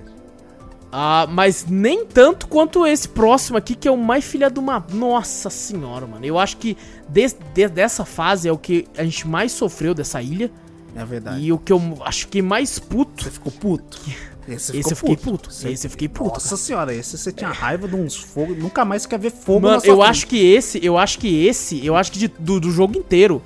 Ah, 0.91 1.27
mas 1.30 1.65
nem 1.69 2.06
tanto 2.06 2.48
quanto 2.48 2.86
esse 2.88 3.07
próximo 3.07 3.57
aqui, 3.57 3.76
que 3.76 3.86
é 3.88 3.91
o 3.91 3.98
mais 3.98 4.23
filha 4.23 4.49
de 4.49 4.57
uma. 4.60 4.84
Nossa 4.94 5.49
senhora, 5.49 6.07
mano. 6.07 6.26
Eu 6.26 6.40
acho 6.40 6.56
que 6.57 6.77
des- 7.10 7.36
de- 7.53 7.68
dessa 7.68 8.06
fase 8.06 8.48
é 8.48 8.52
o 8.52 8.57
que 8.57 8.88
a 8.98 9.03
gente 9.03 9.27
mais 9.27 9.52
sofreu 9.52 9.94
dessa 9.94 10.22
ilha. 10.22 10.49
É 10.95 11.03
verdade. 11.03 11.41
E 11.41 11.52
o 11.52 11.57
que 11.57 11.73
eu 11.73 11.82
acho 12.06 12.30
que 12.30 12.41
mais 12.41 12.80
puto. 12.80 13.26
Você 13.26 13.30
ficou 13.32 13.52
puto? 13.52 13.99
Esse, 14.47 14.77
Esse 14.77 14.91
eu 14.91 14.95
fiquei 14.95 15.17
puto. 15.17 15.49
Esse 15.49 15.88
eu 15.88 15.91
fiquei 15.91 16.07
puto. 16.07 16.34
Nossa 16.35 16.55
senhora, 16.55 16.93
esse 16.93 17.17
você 17.17 17.31
tinha 17.31 17.49
raiva 17.49 17.88
de 17.88 17.95
uns 17.95 18.15
fogos. 18.15 18.55
Nunca 18.57 18.85
mais 18.85 19.05
quer 19.07 19.17
ver 19.19 19.31
fogo 19.31 19.61
Mano, 19.61 19.76
na 19.76 19.80
sua 19.80 19.89
eu 19.89 19.95
frente. 19.97 20.09
acho 20.09 20.27
que 20.27 20.38
esse, 20.53 20.85
eu 20.85 20.97
acho 20.97 21.17
que 21.19 21.45
esse, 21.47 21.84
eu 21.85 21.95
acho 21.95 22.11
que 22.11 22.19
de- 22.19 22.27
do, 22.27 22.59
do 22.59 22.69
jogo 22.69 22.95
inteiro, 22.97 23.41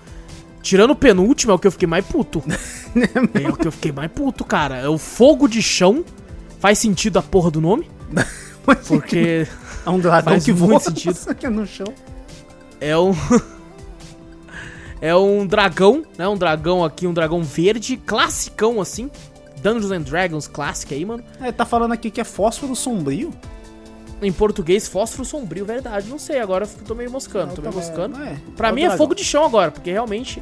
tirando 0.61 0.91
o 0.91 0.95
penúltimo, 0.95 1.53
é 1.53 1.55
o 1.55 1.59
que 1.59 1.67
eu 1.67 1.71
fiquei 1.71 1.88
mais 1.88 2.05
puto. 2.05 2.43
é 3.34 3.47
o 3.49 3.55
que 3.55 3.67
eu 3.67 3.71
fiquei 3.71 3.93
mais 3.93 4.11
puto, 4.11 4.43
cara. 4.43 4.76
É 4.77 4.89
o 4.89 4.97
fogo 4.97 5.47
de 5.47 5.61
chão. 5.61 6.03
Faz 6.59 6.77
sentido 6.80 7.17
a 7.17 7.21
porra 7.21 7.49
do 7.49 7.61
nome? 7.61 7.89
Mas 8.67 8.85
Porque 8.85 9.47
é 9.85 9.89
um 9.89 9.99
dragão 9.99 10.34
faz 10.34 10.43
que 10.43 10.51
muito 10.51 10.67
voa 10.67 10.80
sentido. 10.81 11.17
aqui 11.30 11.47
no 11.47 11.65
chão. 11.65 11.88
é 12.81 12.97
um. 12.97 13.13
é 15.01 15.15
um 15.15 15.47
dragão, 15.47 16.03
né? 16.17 16.27
Um 16.27 16.35
dragão 16.38 16.84
aqui, 16.84 17.07
um 17.07 17.13
dragão 17.13 17.41
verde, 17.41 17.95
classicão 17.95 18.81
assim. 18.81 19.09
Dungeons 19.60 19.91
and 19.91 20.02
Dragons 20.02 20.48
clássica 20.48 20.95
aí, 20.95 21.06
mano. 21.06 21.23
É, 21.41 21.52
tá 21.52 21.65
falando 21.65 21.91
aqui 21.91 22.10
que 22.10 22.19
é 22.22 22.23
fósforo 22.23 22.76
sombrio. 22.76 23.31
Em 24.22 24.31
português, 24.34 24.88
fósforo 24.88 25.23
sombrio, 25.23 25.65
verdade. 25.65 26.10
Não 26.10 26.19
sei, 26.19 26.40
agora 26.40 26.65
eu 26.65 26.86
tô 26.86 26.94
meio 26.94 27.10
moscando, 27.10 27.53
tô 27.53 27.61
meio 27.61 27.73
moscando. 27.73 28.22
É, 28.22 28.36
Pra 28.57 28.68
é 28.69 28.72
mim 28.73 28.84
é 28.84 28.98
fogo 28.98 29.15
de 29.15 29.23
chão 29.23 29.45
agora, 29.45 29.72
porque 29.72 29.91
realmente. 29.91 30.41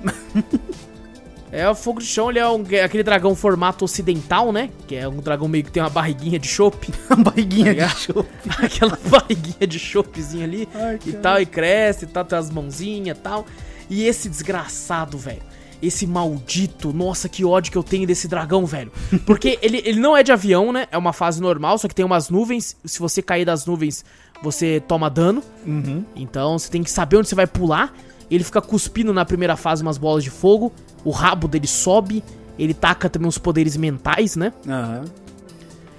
é 1.52 1.70
o 1.70 1.76
fogo 1.76 2.00
de 2.00 2.06
chão, 2.08 2.30
ele 2.30 2.40
é 2.40 2.48
um- 2.50 2.64
é 2.72 2.84
aquele 2.84 3.04
dragão 3.04 3.36
formato 3.36 3.86
ocidental, 3.86 4.52
né? 4.52 4.70
Que 4.88 4.96
é 4.96 5.08
um 5.08 5.18
dragão 5.18 5.48
meio 5.48 5.64
que 5.64 5.72
tem 5.72 5.82
uma 5.82 5.90
barriguinha 5.90 6.40
de 6.40 6.48
chope. 6.48 6.92
Uma 7.10 7.24
barriguinha 7.26 7.76
Tá 7.76 7.86
de 7.86 8.00
show. 8.00 8.26
aquela 8.64 8.98
barriguinha 9.10 9.68
de 9.68 9.80
chopezinha 9.80 10.44
ali. 10.46 10.68
Ai, 10.74 10.96
e 11.06 11.12
cara. 11.12 11.22
tal, 11.24 11.42
e 11.42 11.46
cresce, 11.46 12.06
e 12.06 12.08
tal, 12.08 12.26
tem 12.26 12.38
as 12.40 12.50
mãozinhas 12.50 13.18
e 13.18 13.22
tal. 13.22 13.46
E 13.90 14.06
esse 14.06 14.28
desgraçado, 14.28 15.18
velho. 15.18 15.42
Esse 15.82 16.08
maldito, 16.08 16.92
nossa, 16.92 17.30
que 17.30 17.46
ódio 17.46 17.72
que 17.72 17.78
eu 17.78 17.84
tenho 17.84 18.08
desse 18.08 18.28
dragão, 18.28 18.66
velho. 18.66 18.92
Porque 19.26 19.60
ele, 19.62 19.82
ele 19.86 20.00
não 20.00 20.18
é 20.18 20.24
de 20.24 20.32
avião, 20.32 20.72
né? 20.72 20.88
É 20.92 20.98
uma 20.98 21.14
fase 21.14 21.42
normal, 21.42 21.78
só 21.78 21.88
que 21.88 21.96
tem 21.96 22.06
umas 22.06 22.30
nuvens. 22.30 22.76
Se 22.84 23.00
você 23.00 23.22
cair 23.22 23.46
das 23.46 23.66
nuvens, 23.66 24.04
você 24.42 24.82
toma 24.88 25.10
dano. 25.10 25.44
Uhum. 25.66 26.04
Então 26.16 26.58
você 26.58 26.70
tem 26.70 26.84
que 26.84 26.90
saber 26.92 27.18
onde 27.18 27.28
você 27.28 27.36
vai 27.36 27.48
pular. 27.48 27.94
Ele 28.30 28.44
fica 28.44 28.62
cuspindo 28.62 29.14
na 29.14 29.24
primeira 29.24 29.56
fase 29.56 29.82
umas 29.82 29.98
bolas 29.98 30.24
de 30.24 30.30
fogo. 30.30 30.74
O 31.04 31.12
rabo 31.12 31.48
dele 31.48 31.68
sobe. 31.68 32.24
Ele 32.58 32.74
taca 32.74 33.10
também 33.10 33.28
uns 33.28 33.38
poderes 33.38 33.78
mentais, 33.78 34.36
né? 34.36 34.52
Aham. 34.68 35.06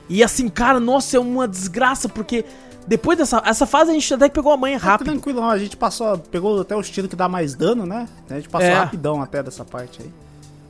E 0.09 0.22
assim, 0.24 0.48
cara, 0.48 0.80
nossa, 0.80 1.18
é 1.18 1.20
uma 1.20 1.46
desgraça, 1.46 2.09
porque 2.09 2.44
depois 2.89 3.16
dessa 3.19 3.43
essa 3.44 3.66
fase 3.66 3.90
a 3.90 3.94
gente 3.94 4.12
até 4.15 4.28
que 4.28 4.35
pegou 4.35 4.51
a 4.52 4.56
manha 4.56 4.81
Tá 4.81 4.86
rápido. 4.86 5.09
tranquilo, 5.12 5.40
não, 5.40 5.51
a 5.51 5.59
gente 5.59 5.77
passou, 5.77 6.19
pegou 6.19 6.60
até 6.60 6.74
os 6.77 6.89
tiros 6.90 7.09
que 7.10 7.15
dá 7.16 7.28
mais 7.28 7.55
dano, 7.55 7.85
né? 7.86 8.09
A 8.31 8.35
gente 8.35 8.48
passou 8.48 8.66
É. 8.69 8.74
rapidão 8.74 9.23
até 9.23 9.43
dessa 9.43 9.65
parte 9.65 10.01
aí. 10.02 10.10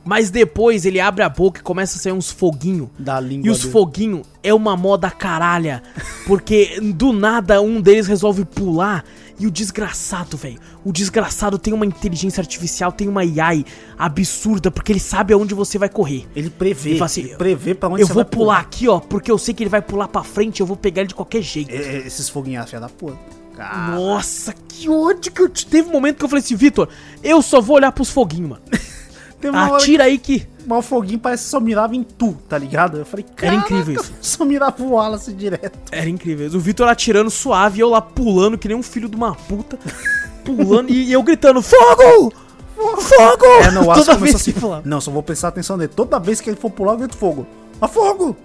Mas 0.05 0.29
depois 0.31 0.85
ele 0.85 0.99
abre 0.99 1.23
a 1.23 1.29
boca 1.29 1.59
e 1.59 1.63
começa 1.63 1.97
a 1.97 2.01
sair 2.01 2.13
uns 2.13 2.31
foguinho. 2.31 2.89
Da 2.97 3.19
língua 3.19 3.47
E 3.47 3.49
os 3.49 3.59
dele. 3.59 3.71
foguinho 3.71 4.21
é 4.41 4.53
uma 4.53 4.75
moda 4.75 5.09
caralha. 5.11 5.83
Porque 6.25 6.79
do 6.95 7.11
nada 7.13 7.61
um 7.61 7.79
deles 7.81 8.07
resolve 8.07 8.45
pular. 8.45 9.03
E 9.39 9.47
o 9.47 9.51
desgraçado, 9.51 10.35
velho. 10.35 10.59
O 10.83 10.91
desgraçado 10.91 11.57
tem 11.57 11.73
uma 11.73 11.85
inteligência 11.85 12.41
artificial, 12.41 12.91
tem 12.91 13.07
uma 13.07 13.21
AI 13.21 13.65
absurda, 13.97 14.69
porque 14.69 14.91
ele 14.91 14.99
sabe 14.99 15.33
aonde 15.33 15.53
você 15.53 15.77
vai 15.77 15.87
correr. 15.87 16.27
Ele 16.35 16.49
prevê, 16.49 16.91
Ele 16.91 17.03
assim, 17.03 17.21
ele 17.21 17.35
prevê 17.35 17.73
pra 17.73 17.87
onde 17.87 18.01
eu 18.01 18.07
você 18.07 18.13
vou 18.13 18.23
vai 18.23 18.31
pular 18.31 18.59
aqui, 18.59 18.87
ó, 18.89 18.99
porque 18.99 19.31
eu 19.31 19.37
sei 19.37 19.53
que 19.53 19.63
ele 19.63 19.69
vai 19.69 19.81
pular 19.81 20.09
pra 20.09 20.23
frente, 20.23 20.59
eu 20.59 20.65
vou 20.65 20.75
pegar 20.75 21.01
ele 21.01 21.07
de 21.07 21.15
qualquer 21.15 21.41
jeito. 21.41 21.71
É, 21.71 21.75
é, 21.75 22.07
Esses 22.07 22.27
foguinhos, 22.27 22.69
filha 22.69 22.81
da 22.81 22.89
puta. 22.89 23.17
Cara, 23.55 23.95
Nossa, 23.95 24.53
que 24.67 24.89
ódio 24.89 25.31
que 25.31 25.41
eu 25.41 25.49
te... 25.49 25.65
Teve 25.65 25.89
um 25.89 25.91
momento 25.91 26.17
que 26.17 26.25
eu 26.25 26.29
falei 26.29 26.43
assim, 26.43 26.55
Vitor, 26.55 26.89
eu 27.23 27.41
só 27.41 27.61
vou 27.61 27.77
olhar 27.77 27.91
pros 27.91 28.09
foguinhos, 28.09 28.51
mano. 28.51 28.61
Atira 29.75 30.03
aí 30.05 30.17
que... 30.17 30.47
que 30.75 30.79
o 30.79 30.81
foguinho 30.81 31.19
parece 31.19 31.43
que 31.45 31.49
só 31.49 31.59
mirava 31.59 31.95
em 31.95 32.03
tu, 32.03 32.37
tá 32.47 32.57
ligado? 32.57 32.97
Eu 32.97 33.05
falei, 33.05 33.25
cara, 33.35 33.55
incrível 33.55 33.95
isso. 33.95 34.13
Só 34.21 34.45
mirava 34.45 34.81
o 34.83 34.91
Wallace 34.91 35.33
direto. 35.33 35.77
Era 35.91 36.09
incrível. 36.09 36.47
O 36.53 36.59
Vitor 36.59 36.87
atirando 36.87 37.29
suave 37.29 37.79
e 37.79 37.81
eu 37.81 37.89
lá 37.89 38.01
pulando 38.01 38.57
que 38.57 38.67
nem 38.67 38.77
um 38.77 38.83
filho 38.83 39.09
de 39.09 39.15
uma 39.15 39.33
puta. 39.35 39.77
Pulando 40.43 40.89
e, 40.89 41.05
e 41.05 41.13
eu 41.13 41.21
gritando, 41.21 41.61
fogo! 41.61 42.33
Fogo! 42.75 43.45
É, 43.61 43.71
não, 43.71 43.83
o 43.83 43.87
Wallace 43.87 44.09
começou 44.09 44.37
assim. 44.37 44.51
falava. 44.53 44.81
Não, 44.85 45.01
só 45.01 45.11
vou 45.11 45.21
prestar 45.21 45.49
atenção 45.49 45.75
nele. 45.75 45.91
Toda 45.93 46.17
vez 46.19 46.39
que 46.39 46.49
ele 46.49 46.57
for 46.57 46.71
pular, 46.71 46.93
eu 46.93 46.99
grito 46.99 47.17
fogo. 47.17 47.45
Ah, 47.81 47.87
fogo! 47.87 48.35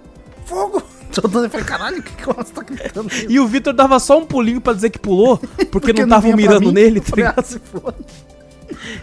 Fogo! 0.45 0.83
Todo 1.13 1.31
mundo 1.31 1.49
falei, 1.49 1.65
caralho, 1.65 1.99
o 1.99 2.03
que, 2.03 2.11
que 2.11 2.27
o 2.27 2.31
Wallace 2.31 2.51
tá 2.51 2.61
gritando? 2.61 3.09
E 3.29 3.39
o 3.39 3.47
Vitor 3.47 3.73
dava 3.73 3.99
só 3.99 4.17
um 4.19 4.25
pulinho 4.25 4.59
pra 4.59 4.73
dizer 4.73 4.89
que 4.89 4.99
pulou, 4.99 5.37
porque, 5.71 5.93
não 5.93 6.03
estavam 6.03 6.21
vinha 6.21 6.35
pra 6.35 6.59
mirando 6.59 6.67
mim. 6.67 6.73
nele, 6.73 6.99
tá 6.99 7.15
ligado? 7.15 7.61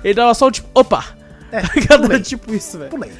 Ele 0.05 0.15
dava 0.15 0.35
só 0.35 0.49
um 0.49 0.51
tipo, 0.51 0.69
opa! 0.75 1.22
É, 1.53 1.61
Tá 2.09 2.21
tipo 2.21 2.53
isso, 2.55 2.79
velho. 2.79 2.91
Pulei. 2.91 3.13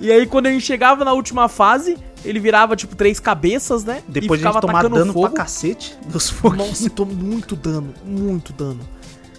E 0.00 0.12
aí 0.12 0.26
quando 0.26 0.46
a 0.46 0.50
gente 0.50 0.64
chegava 0.64 1.04
na 1.04 1.12
última 1.12 1.48
fase, 1.48 1.96
ele 2.24 2.38
virava 2.38 2.76
tipo 2.76 2.94
três 2.94 3.18
cabeças, 3.18 3.84
né? 3.84 4.02
Depois 4.06 4.38
e 4.40 4.42
de 4.42 4.46
a 4.46 4.50
ficava 4.52 4.54
gente 4.54 4.60
tomar 4.82 4.82
dano 4.98 5.12
fogo. 5.12 5.28
pra 5.30 5.42
cacete 5.44 5.96
dos 6.06 6.28
foguinhos. 6.30 6.68
Nossa, 6.68 6.90
tomou 6.90 7.14
muito 7.16 7.56
dano, 7.56 7.94
muito 8.04 8.52
dano. 8.52 8.80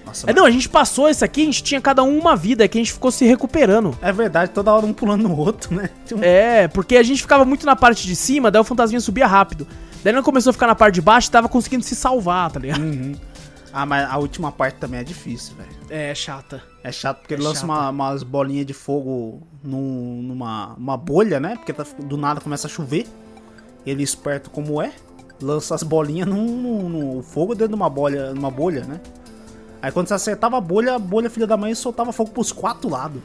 Nossa, 0.06 0.30
É, 0.30 0.34
não, 0.34 0.44
a 0.44 0.52
gente 0.52 0.68
passou 0.68 1.07
esse 1.07 1.24
aqui, 1.24 1.44
a 1.44 1.45
gente 1.45 1.64
tinha 1.64 1.80
cada 1.80 2.02
um 2.03 2.18
uma 2.18 2.36
vida, 2.36 2.64
é 2.66 2.68
que 2.68 2.78
a 2.78 2.82
gente 2.82 2.91
ficou 2.91 3.11
se 3.11 3.26
recuperando. 3.26 3.95
É 4.02 4.11
verdade, 4.11 4.52
toda 4.52 4.74
hora 4.74 4.86
um 4.86 4.91
pulando 4.91 5.24
no 5.30 5.38
outro, 5.38 5.74
né? 5.76 5.90
Um- 6.11 6.20
É, 6.24 6.68
porque 6.68 6.98
a 6.98 7.03
gente 7.03 7.22
ficava 7.22 7.45
muito 7.45 7.66
na 7.66 7.76
parte 7.76 8.06
de 8.07 8.16
cima, 8.16 8.49
daí 8.49 8.60
o 8.60 8.66
fantasminha 8.66 8.99
subia 8.99 9.28
rápido. 9.28 9.68
Daí 10.03 10.14
ele 10.14 10.22
começou 10.24 10.49
a 10.49 10.53
ficar 10.53 10.68
na 10.68 10.76
parte 10.76 10.95
de 10.95 11.02
baixo 11.02 11.28
e 11.28 11.32
tava 11.32 11.48
conseguindo 11.48 11.84
se 11.84 11.95
salvar, 11.95 12.49
tá 12.52 12.60
ligado? 12.60 12.82
Uhum. 12.82 13.14
Ah, 13.72 13.86
mas 13.86 14.10
a 14.10 14.18
última 14.18 14.52
parte 14.52 14.76
também 14.78 15.00
é 15.00 15.04
difícil, 15.04 15.56
velho. 15.56 15.70
É, 15.90 16.14
chata. 16.16 16.62
É 16.84 16.91
chato 16.91 17.20
porque 17.20 17.34
É 17.34 17.38
ele 17.38 17.44
lança 17.44 17.66
uma- 17.66 17.90
umas 17.90 18.24
bolinhas 18.24 18.66
de 18.66 18.74
fogo 18.74 19.41
num- 19.64 20.22
numa 20.24 20.74
uma 20.76 20.98
bolha, 20.98 21.40
né? 21.40 21.56
Porque 21.56 21.72
tá- 21.74 21.86
do 22.04 22.18
nada 22.18 22.41
começa 22.41 22.68
a 22.68 22.70
chover. 22.70 23.08
Ele 23.86 24.02
esperto 24.04 24.50
como 24.50 24.82
é, 24.82 24.91
lança 25.41 25.76
as 25.76 25.84
bolinhas 25.84 26.28
num 26.28 27.22
fogo 27.24 27.54
dentro 27.54 27.70
de 27.70 27.76
uma 27.76 27.90
bolha, 27.90 28.34
numa 28.34 28.50
bolha, 28.52 28.84
né? 28.86 29.00
Aí 29.82 29.91
quando 29.91 30.08
você 30.08 30.14
acertava 30.16 30.58
a 30.58 30.62
bolha, 30.62 30.96
a 30.96 31.00
bolha 31.00 31.30
filha 31.30 31.48
da 31.48 31.56
mãe 31.56 31.74
soltava 31.76 32.12
fogo 32.12 32.32
pros 32.32 32.52
quatro 32.52 32.90
lados. 32.90 33.22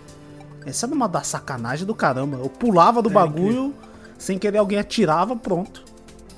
Essa 0.65 0.87
era 0.87 0.95
uma 0.95 1.09
da 1.09 1.23
sacanagem 1.23 1.87
do 1.87 1.95
caramba. 1.95 2.37
Eu 2.39 2.49
pulava 2.49 3.03
do 3.03 3.11
É 3.11 3.12
bagulho, 3.12 3.75
sem 4.19 4.39
querer 4.39 4.59
alguém 4.59 4.79
atirava, 4.79 5.35
pronto. 5.37 5.85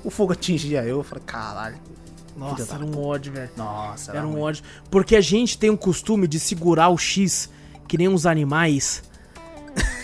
O 0.03 0.09
fogo 0.09 0.33
atingia 0.33 0.83
eu. 0.83 0.97
Eu 0.97 1.03
falei, 1.03 1.23
caralho. 1.25 1.77
Nossa, 2.37 2.75
era 2.75 2.85
um 2.85 3.03
ódio, 3.03 3.33
velho. 3.33 3.49
Nossa, 3.57 4.11
Era 4.11 4.27
um 4.27 4.33
ruim. 4.33 4.41
ódio. 4.41 4.63
Porque 4.91 5.15
a 5.15 5.21
gente 5.21 5.57
tem 5.57 5.69
o 5.69 5.77
costume 5.77 6.27
de 6.27 6.39
segurar 6.39 6.89
o 6.89 6.97
X 6.97 7.49
que 7.87 7.97
nem 7.97 8.07
uns 8.07 8.25
animais. 8.25 9.01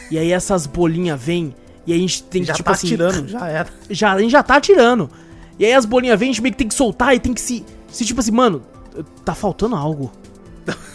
e 0.10 0.18
aí 0.18 0.31
essas 0.31 0.65
bolinhas 0.65 1.22
vêm 1.22 1.53
e 1.85 1.93
a 1.93 1.97
gente 1.97 2.23
tem 2.23 2.41
que, 2.41 2.47
Já 2.47 2.53
tipo 2.53 2.69
tá 2.69 2.76
assim. 2.76 2.88
atirando, 2.88 3.27
já 3.30 3.47
era. 3.47 3.69
Já, 3.89 4.14
a 4.14 4.19
gente 4.19 4.31
já 4.31 4.41
tá 4.41 4.55
atirando. 4.55 5.10
E 5.60 5.65
aí 5.65 5.73
as 5.73 5.85
bolinhas 5.85 6.19
vêm, 6.19 6.30
a 6.30 6.31
gente 6.31 6.41
meio 6.41 6.53
que 6.53 6.57
tem 6.57 6.68
que 6.68 6.73
soltar 6.73 7.14
e 7.15 7.19
tem 7.19 7.34
que 7.34 7.41
se. 7.41 7.64
Se 7.88 8.03
tipo 8.03 8.19
assim, 8.19 8.31
mano, 8.31 8.64
tá 9.23 9.35
faltando 9.35 9.76
algo. 9.76 10.11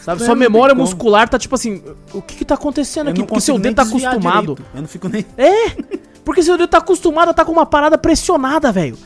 Sabe? 0.02 0.23
Sua 0.24 0.35
memória 0.35 0.74
muscular 0.74 1.28
tá 1.28 1.39
tipo 1.39 1.55
assim, 1.55 1.82
o 2.12 2.20
que 2.20 2.35
que 2.36 2.44
tá 2.44 2.55
acontecendo 2.55 3.09
Eu 3.09 3.12
aqui? 3.12 3.23
Porque 3.23 3.40
seu 3.40 3.59
dedo 3.59 3.77
tá 3.77 3.82
acostumado. 3.82 4.55
direito. 4.55 4.65
Eu 4.74 4.81
não 4.81 4.89
fico 4.89 5.09
nem. 5.09 5.24
É, 5.36 5.70
porque 6.24 6.43
seu 6.43 6.56
dedo 6.56 6.69
tá 6.69 6.78
acostumado 6.78 7.28
a 7.28 7.35
tá 7.35 7.44
com 7.44 7.52
uma 7.52 7.66
parada 7.66 7.97
pressionada, 7.97 8.73
velho. 8.73 8.97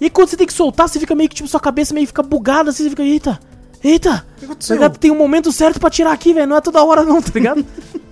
E 0.00 0.08
quando 0.08 0.28
você 0.28 0.36
tem 0.36 0.46
que 0.46 0.52
soltar, 0.52 0.88
você 0.88 1.00
fica 1.00 1.14
meio 1.14 1.28
que, 1.28 1.34
tipo, 1.34 1.48
sua 1.48 1.60
cabeça 1.60 1.92
meio 1.92 2.06
que 2.06 2.10
fica 2.10 2.22
bugada, 2.22 2.70
assim, 2.70 2.84
você 2.84 2.90
fica, 2.90 3.02
eita, 3.02 3.38
eita. 3.82 4.24
que 4.36 4.40
Tá 4.40 4.46
aconteceu? 4.46 4.76
ligado? 4.76 4.98
Tem 4.98 5.10
um 5.10 5.16
momento 5.18 5.50
certo 5.52 5.80
pra 5.80 5.90
tirar 5.90 6.12
aqui, 6.12 6.32
velho, 6.32 6.46
não 6.46 6.56
é 6.56 6.60
toda 6.60 6.82
hora 6.84 7.02
não, 7.04 7.20
tá 7.20 7.30
ligado? 7.34 7.64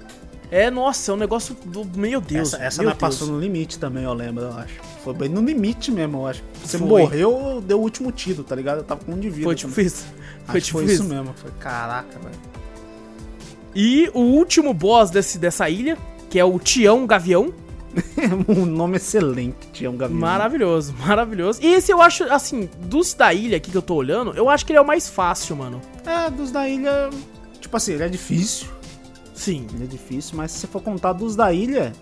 é, 0.50 0.68
nossa, 0.70 1.12
é 1.12 1.14
um 1.14 1.16
negócio 1.18 1.56
do, 1.64 1.84
meu 1.96 2.20
Deus. 2.20 2.54
Essa, 2.54 2.62
essa 2.64 2.82
meu 2.82 2.90
nós 2.90 2.98
passou 2.98 3.28
Deus. 3.28 3.38
no 3.38 3.42
limite 3.42 3.78
também, 3.78 4.02
eu 4.04 4.12
lembro, 4.12 4.44
eu 4.44 4.52
acho. 4.54 4.74
Foi 5.04 5.14
bem 5.14 5.28
no 5.28 5.40
limite 5.40 5.92
mesmo, 5.92 6.18
eu 6.18 6.26
acho. 6.26 6.42
Você 6.64 6.76
Foi. 6.78 6.86
morreu, 7.02 7.62
deu 7.64 7.78
o 7.78 7.82
último 7.82 8.10
tiro, 8.10 8.42
tá 8.42 8.56
ligado? 8.56 8.78
Eu 8.78 8.84
tava 8.84 9.04
com 9.04 9.12
um 9.12 9.18
de 9.20 9.30
vida. 9.30 9.44
Foi 9.44 9.54
tipo 9.54 9.70
também. 9.70 9.86
isso. 9.86 10.04
Foi 10.46 10.60
tipo 10.60 10.78
foi 10.78 10.84
isso. 10.86 10.94
isso 10.94 11.04
mesmo. 11.04 11.32
Foi, 11.36 11.50
caraca, 11.60 12.18
velho. 12.18 12.34
E 13.74 14.10
o 14.14 14.20
último 14.20 14.72
boss 14.74 15.10
desse, 15.10 15.38
dessa 15.38 15.68
ilha, 15.70 15.96
que 16.30 16.38
é 16.38 16.44
o 16.44 16.58
Tião 16.58 17.06
Gavião, 17.06 17.52
um 18.48 18.66
nome 18.66 18.96
excelente, 18.96 19.68
Tião 19.72 19.96
Gavina. 19.96 20.20
Maravilhoso, 20.20 20.94
maravilhoso. 20.98 21.60
E 21.62 21.66
esse 21.66 21.92
eu 21.92 22.00
acho, 22.00 22.24
assim, 22.24 22.68
dos 22.80 23.14
da 23.14 23.32
ilha 23.32 23.56
aqui 23.56 23.70
que 23.70 23.76
eu 23.76 23.82
tô 23.82 23.94
olhando, 23.94 24.32
eu 24.36 24.48
acho 24.48 24.64
que 24.64 24.72
ele 24.72 24.78
é 24.78 24.82
o 24.82 24.86
mais 24.86 25.08
fácil, 25.08 25.56
mano. 25.56 25.80
É, 26.04 26.30
dos 26.30 26.50
da 26.50 26.68
ilha. 26.68 27.10
Tipo 27.60 27.76
assim, 27.76 27.92
ele 27.92 28.04
é 28.04 28.08
difícil. 28.08 28.68
Sim. 29.34 29.66
Ele 29.74 29.84
é 29.84 29.86
difícil, 29.86 30.36
mas 30.36 30.50
se 30.50 30.60
você 30.60 30.66
for 30.66 30.82
contar 30.82 31.12
dos 31.12 31.36
da 31.36 31.52
ilha. 31.52 31.92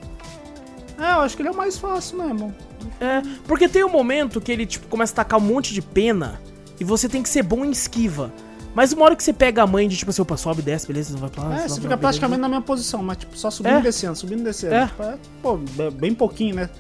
É, 0.99 1.13
eu 1.13 1.21
acho 1.21 1.37
que 1.37 1.43
ele 1.43 1.49
é 1.49 1.53
o 1.53 1.57
mais 1.57 1.77
fácil 1.77 2.19
mesmo. 2.19 2.55
É, 3.01 3.23
porque 3.47 3.69
tem 3.69 3.85
um 3.85 3.91
momento 3.91 4.41
que 4.41 4.53
ele, 4.53 4.67
tipo, 4.67 4.87
começa 4.89 5.13
a 5.13 5.17
tacar 5.17 5.41
um 5.41 5.43
monte 5.43 5.75
de 5.75 5.83
pena 5.83 6.41
e 6.79 6.85
você 6.85 7.09
tem 7.09 7.23
que 7.23 7.29
ser 7.29 7.43
bom 7.43 7.65
em 7.65 7.71
esquiva. 7.71 8.33
Mas 8.75 8.93
uma 8.93 9.05
hora 9.05 9.15
que 9.17 9.23
você 9.23 9.33
pega 9.33 9.63
a 9.63 9.67
mãe 9.67 9.89
de, 9.89 9.97
tipo 9.97 10.11
assim, 10.11 10.21
opa, 10.21 10.37
sobe, 10.37 10.61
desce, 10.61 10.87
beleza, 10.87 11.13
você 11.13 11.19
vai 11.21 11.31
pra 11.31 11.45
lá. 11.45 11.55
É, 11.55 11.59
você 11.61 11.61
vai, 11.61 11.69
fica 11.69 11.81
beleza. 11.83 11.99
praticamente 12.01 12.41
na 12.41 12.49
minha 12.49 12.61
posição, 12.61 13.03
mas 13.03 13.19
tipo, 13.19 13.37
só 13.39 13.51
subindo 13.51 13.77
É. 13.77 13.79
e 13.79 13.83
descendo, 13.83 14.17
subindo 14.17 14.41
e 14.41 14.45
descendo. 14.45 14.75
É. 14.75 14.87
Tipo, 14.87 15.03
é, 15.05 15.19
pô, 15.41 15.57
bem 15.93 16.13
pouquinho, 16.15 16.57
né? 16.57 16.71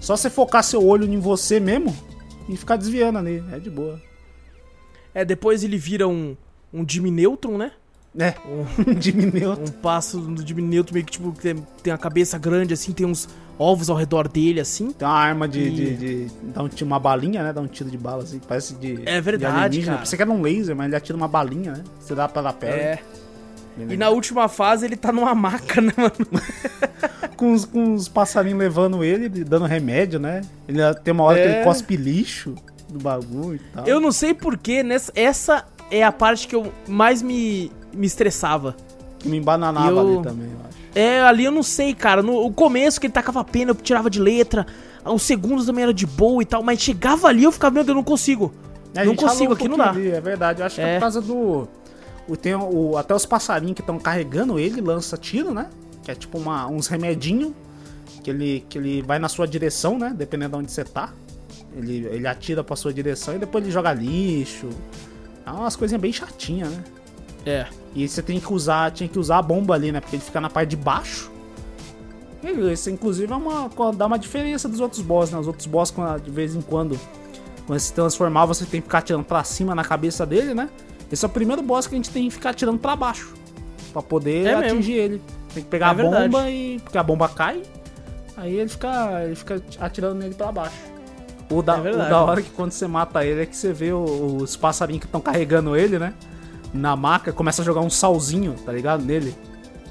Só 0.00 0.16
você 0.16 0.30
focar 0.30 0.64
seu 0.64 0.84
olho 0.84 1.04
em 1.04 1.18
você 1.18 1.60
mesmo 1.60 1.94
e 2.48 2.56
ficar 2.56 2.76
desviando 2.76 3.18
ali. 3.18 3.44
É 3.52 3.58
de 3.58 3.68
boa. 3.70 4.00
É, 5.14 5.24
depois 5.24 5.62
ele 5.62 5.76
vira 5.76 6.08
um, 6.08 6.34
um 6.72 6.84
Jimmy 6.88 7.10
Neutron, 7.10 7.58
né? 7.58 7.72
É, 8.18 8.34
Um, 8.46 8.92
diminuiu. 8.94 9.52
um 9.52 9.66
passo 9.80 10.18
do 10.18 10.46
Jimmy 10.46 10.60
Neutron 10.62 10.92
meio 10.94 11.06
que, 11.06 11.12
tipo, 11.12 11.32
tem, 11.32 11.56
tem 11.82 11.92
a 11.92 11.98
cabeça 11.98 12.36
grande, 12.38 12.74
assim, 12.74 12.92
tem 12.92 13.06
uns 13.06 13.26
ovos 13.58 13.88
ao 13.88 13.96
redor 13.96 14.28
dele, 14.28 14.60
assim. 14.60 14.90
Tem 14.92 15.08
uma 15.08 15.14
arma 15.16 15.48
de. 15.48 15.60
E- 15.60 15.70
de, 15.70 15.96
de- 15.96 16.26
dá 16.52 16.62
um, 16.62 16.68
tiro- 16.68 16.86
uma 16.86 16.98
balinha, 16.98 17.42
né? 17.42 17.52
Dá 17.52 17.60
um 17.62 17.66
tiro 17.66 17.88
de 17.90 17.96
bala, 17.96 18.22
assim. 18.22 18.38
Parece 18.46 18.74
de. 18.74 19.00
É 19.06 19.20
verdade, 19.20 19.52
de 19.54 19.58
alienígena. 19.60 19.86
cara. 19.92 19.98
Pensei 20.00 20.16
que 20.16 20.22
era 20.22 20.30
um 20.30 20.42
laser, 20.42 20.76
mas 20.76 20.86
ele 20.86 20.96
atira 20.96 21.16
uma 21.16 21.28
balinha, 21.28 21.72
né? 21.72 21.84
Você 21.98 22.14
dá 22.14 22.28
pela 22.28 22.52
pele. 22.52 22.72
É. 22.74 22.98
E 23.88 23.96
na 23.96 24.10
última 24.10 24.46
fase 24.48 24.84
ele 24.84 24.96
tá 24.96 25.10
numa 25.10 25.34
maca, 25.34 25.80
né, 25.80 25.92
mano? 25.96 26.12
Com, 27.36 27.54
os, 27.54 27.64
com 27.64 27.94
os 27.94 28.06
passarinhos 28.08 28.58
levando 28.58 29.02
ele, 29.02 29.28
dando 29.28 29.64
remédio, 29.64 30.20
né? 30.20 30.42
Ele 30.68 30.78
tem 31.02 31.12
uma 31.12 31.24
hora 31.24 31.38
que 31.40 31.48
É. 31.48 31.54
ele 31.56 31.64
cospe 31.64 31.96
lixo 31.96 32.54
do 32.88 32.98
bagulho 33.00 33.56
e 33.56 33.58
tal. 33.74 33.86
Eu 33.86 33.98
não 33.98 34.12
sei 34.12 34.32
porquê, 34.34 34.82
nessa, 34.82 35.10
essa 35.14 35.64
é 35.90 36.04
a 36.04 36.12
parte 36.12 36.46
que 36.46 36.54
eu 36.54 36.72
mais 36.86 37.20
me, 37.22 37.72
me 37.92 38.06
estressava. 38.06 38.76
Que 39.18 39.28
me 39.28 39.36
embananava 39.38 39.90
Eu- 39.90 40.00
ali 40.00 40.22
também, 40.22 40.46
eu 40.50 40.58
acho. 40.68 40.78
É, 40.94 41.22
ali 41.22 41.44
eu 41.44 41.52
não 41.52 41.62
sei, 41.62 41.94
cara. 41.94 42.22
No 42.22 42.52
começo 42.52 43.00
que 43.00 43.06
ele 43.06 43.12
tacava 43.14 43.42
pena, 43.44 43.70
eu 43.70 43.74
tirava 43.74 44.10
de 44.10 44.20
letra. 44.20 44.66
Os 45.04 45.22
segundos 45.22 45.66
também 45.66 45.84
era 45.84 45.94
de 45.94 46.06
boa 46.06 46.42
e 46.42 46.46
tal. 46.46 46.62
Mas 46.62 46.80
chegava 46.80 47.28
ali, 47.28 47.44
eu 47.44 47.52
ficava, 47.52 47.72
meu 47.74 47.82
Deus, 47.82 47.90
eu 47.90 47.94
não 47.96 48.04
consigo. 48.04 48.52
É, 48.94 49.04
não 49.04 49.16
consigo, 49.16 49.52
um 49.52 49.54
aqui 49.54 49.68
não 49.68 49.76
dá. 49.78 49.90
ali, 49.90 50.10
é 50.10 50.20
verdade. 50.20 50.60
Eu 50.60 50.66
acho 50.66 50.74
que 50.76 50.80
é 50.82 50.90
É. 50.90 50.94
por 50.94 51.00
causa 51.00 51.20
do. 51.20 51.66
O, 52.28 52.36
tem 52.36 52.54
o, 52.54 52.96
até 52.98 53.14
os 53.14 53.24
passarinhos 53.26 53.74
que 53.74 53.80
estão 53.80 53.98
carregando 53.98 54.58
ele 54.58 54.80
lança 54.80 55.16
tiro, 55.16 55.52
né? 55.54 55.68
Que 56.04 56.10
é 56.10 56.14
tipo 56.14 56.36
uma, 56.38 56.66
uns 56.68 56.86
remedinhos 56.88 57.52
que 58.22 58.30
ele, 58.30 58.64
que 58.68 58.78
ele 58.78 59.02
vai 59.02 59.18
na 59.18 59.28
sua 59.28 59.46
direção, 59.46 59.98
né? 59.98 60.12
Dependendo 60.16 60.50
de 60.56 60.62
onde 60.64 60.72
você 60.72 60.84
tá. 60.84 61.10
Ele, 61.74 62.06
ele 62.12 62.26
atira 62.28 62.62
pra 62.62 62.76
sua 62.76 62.92
direção 62.92 63.34
e 63.34 63.38
depois 63.38 63.64
ele 63.64 63.72
joga 63.72 63.92
lixo. 63.94 64.68
É 65.46 65.50
umas 65.50 65.74
coisinhas 65.74 66.00
bem 66.02 66.12
chatinhas, 66.12 66.68
né? 66.68 66.84
É. 67.46 67.66
E 67.94 68.08
você 68.08 68.22
tem 68.22 68.40
que 68.40 68.52
usar, 68.52 68.90
tinha 68.90 69.08
que 69.08 69.18
usar 69.18 69.38
a 69.38 69.42
bomba 69.42 69.74
ali, 69.74 69.92
né? 69.92 70.00
Porque 70.00 70.16
ele 70.16 70.22
fica 70.22 70.40
na 70.40 70.48
parte 70.48 70.70
de 70.70 70.76
baixo. 70.76 71.30
Isso, 72.72 72.90
inclusive, 72.90 73.32
é 73.32 73.36
uma, 73.36 73.70
dá 73.92 74.06
uma 74.06 74.18
diferença 74.18 74.68
dos 74.68 74.80
outros 74.80 75.00
boss, 75.00 75.30
né? 75.30 75.38
Os 75.38 75.46
outros 75.46 75.66
boss, 75.66 75.94
de 76.24 76.30
vez 76.30 76.56
em 76.56 76.60
quando, 76.60 76.98
quando 77.66 77.78
se 77.78 77.92
transformar, 77.92 78.46
você 78.46 78.64
tem 78.64 78.80
que 78.80 78.86
ficar 78.86 78.98
atirando 78.98 79.24
pra 79.24 79.44
cima 79.44 79.74
na 79.74 79.84
cabeça 79.84 80.26
dele, 80.26 80.52
né? 80.54 80.68
Esse 81.10 81.24
é 81.24 81.28
o 81.28 81.30
primeiro 81.30 81.62
boss 81.62 81.86
que 81.86 81.94
a 81.94 81.98
gente 81.98 82.10
tem 82.10 82.24
que 82.28 82.30
ficar 82.34 82.50
atirando 82.50 82.78
pra 82.78 82.96
baixo. 82.96 83.32
Pra 83.92 84.02
poder 84.02 84.46
É 84.46 84.56
mesmo. 84.56 84.72
atingir 84.78 84.92
ele. 84.94 85.22
Tem 85.54 85.62
que 85.62 85.68
pegar 85.68 85.88
É 85.88 85.90
a 85.90 85.92
verdade. 85.92 86.28
bomba 86.28 86.50
e. 86.50 86.80
Porque 86.80 86.98
a 86.98 87.02
bomba 87.02 87.28
cai. 87.28 87.62
Aí 88.36 88.56
ele 88.58 88.68
fica, 88.70 89.22
ele 89.24 89.34
fica 89.36 89.62
atirando 89.78 90.14
nele 90.14 90.34
pra 90.34 90.50
baixo. 90.50 90.74
O 91.50 91.60
da, 91.62 91.76
É 91.76 91.92
o 91.92 91.96
da 91.98 92.22
hora 92.24 92.40
que 92.40 92.48
quando 92.50 92.72
você 92.72 92.86
mata 92.86 93.24
ele 93.26 93.42
é 93.42 93.46
que 93.46 93.54
você 93.54 93.72
vê 93.74 93.92
os 93.92 94.56
passarinhos 94.56 95.00
que 95.00 95.06
estão 95.06 95.20
carregando 95.20 95.76
ele, 95.76 95.98
né? 95.98 96.14
Na 96.72 96.96
maca, 96.96 97.32
começa 97.32 97.62
a 97.62 97.64
jogar 97.64 97.80
um 97.80 97.90
salzinho, 97.90 98.54
tá 98.64 98.72
ligado? 98.72 99.04
Nele. 99.04 99.34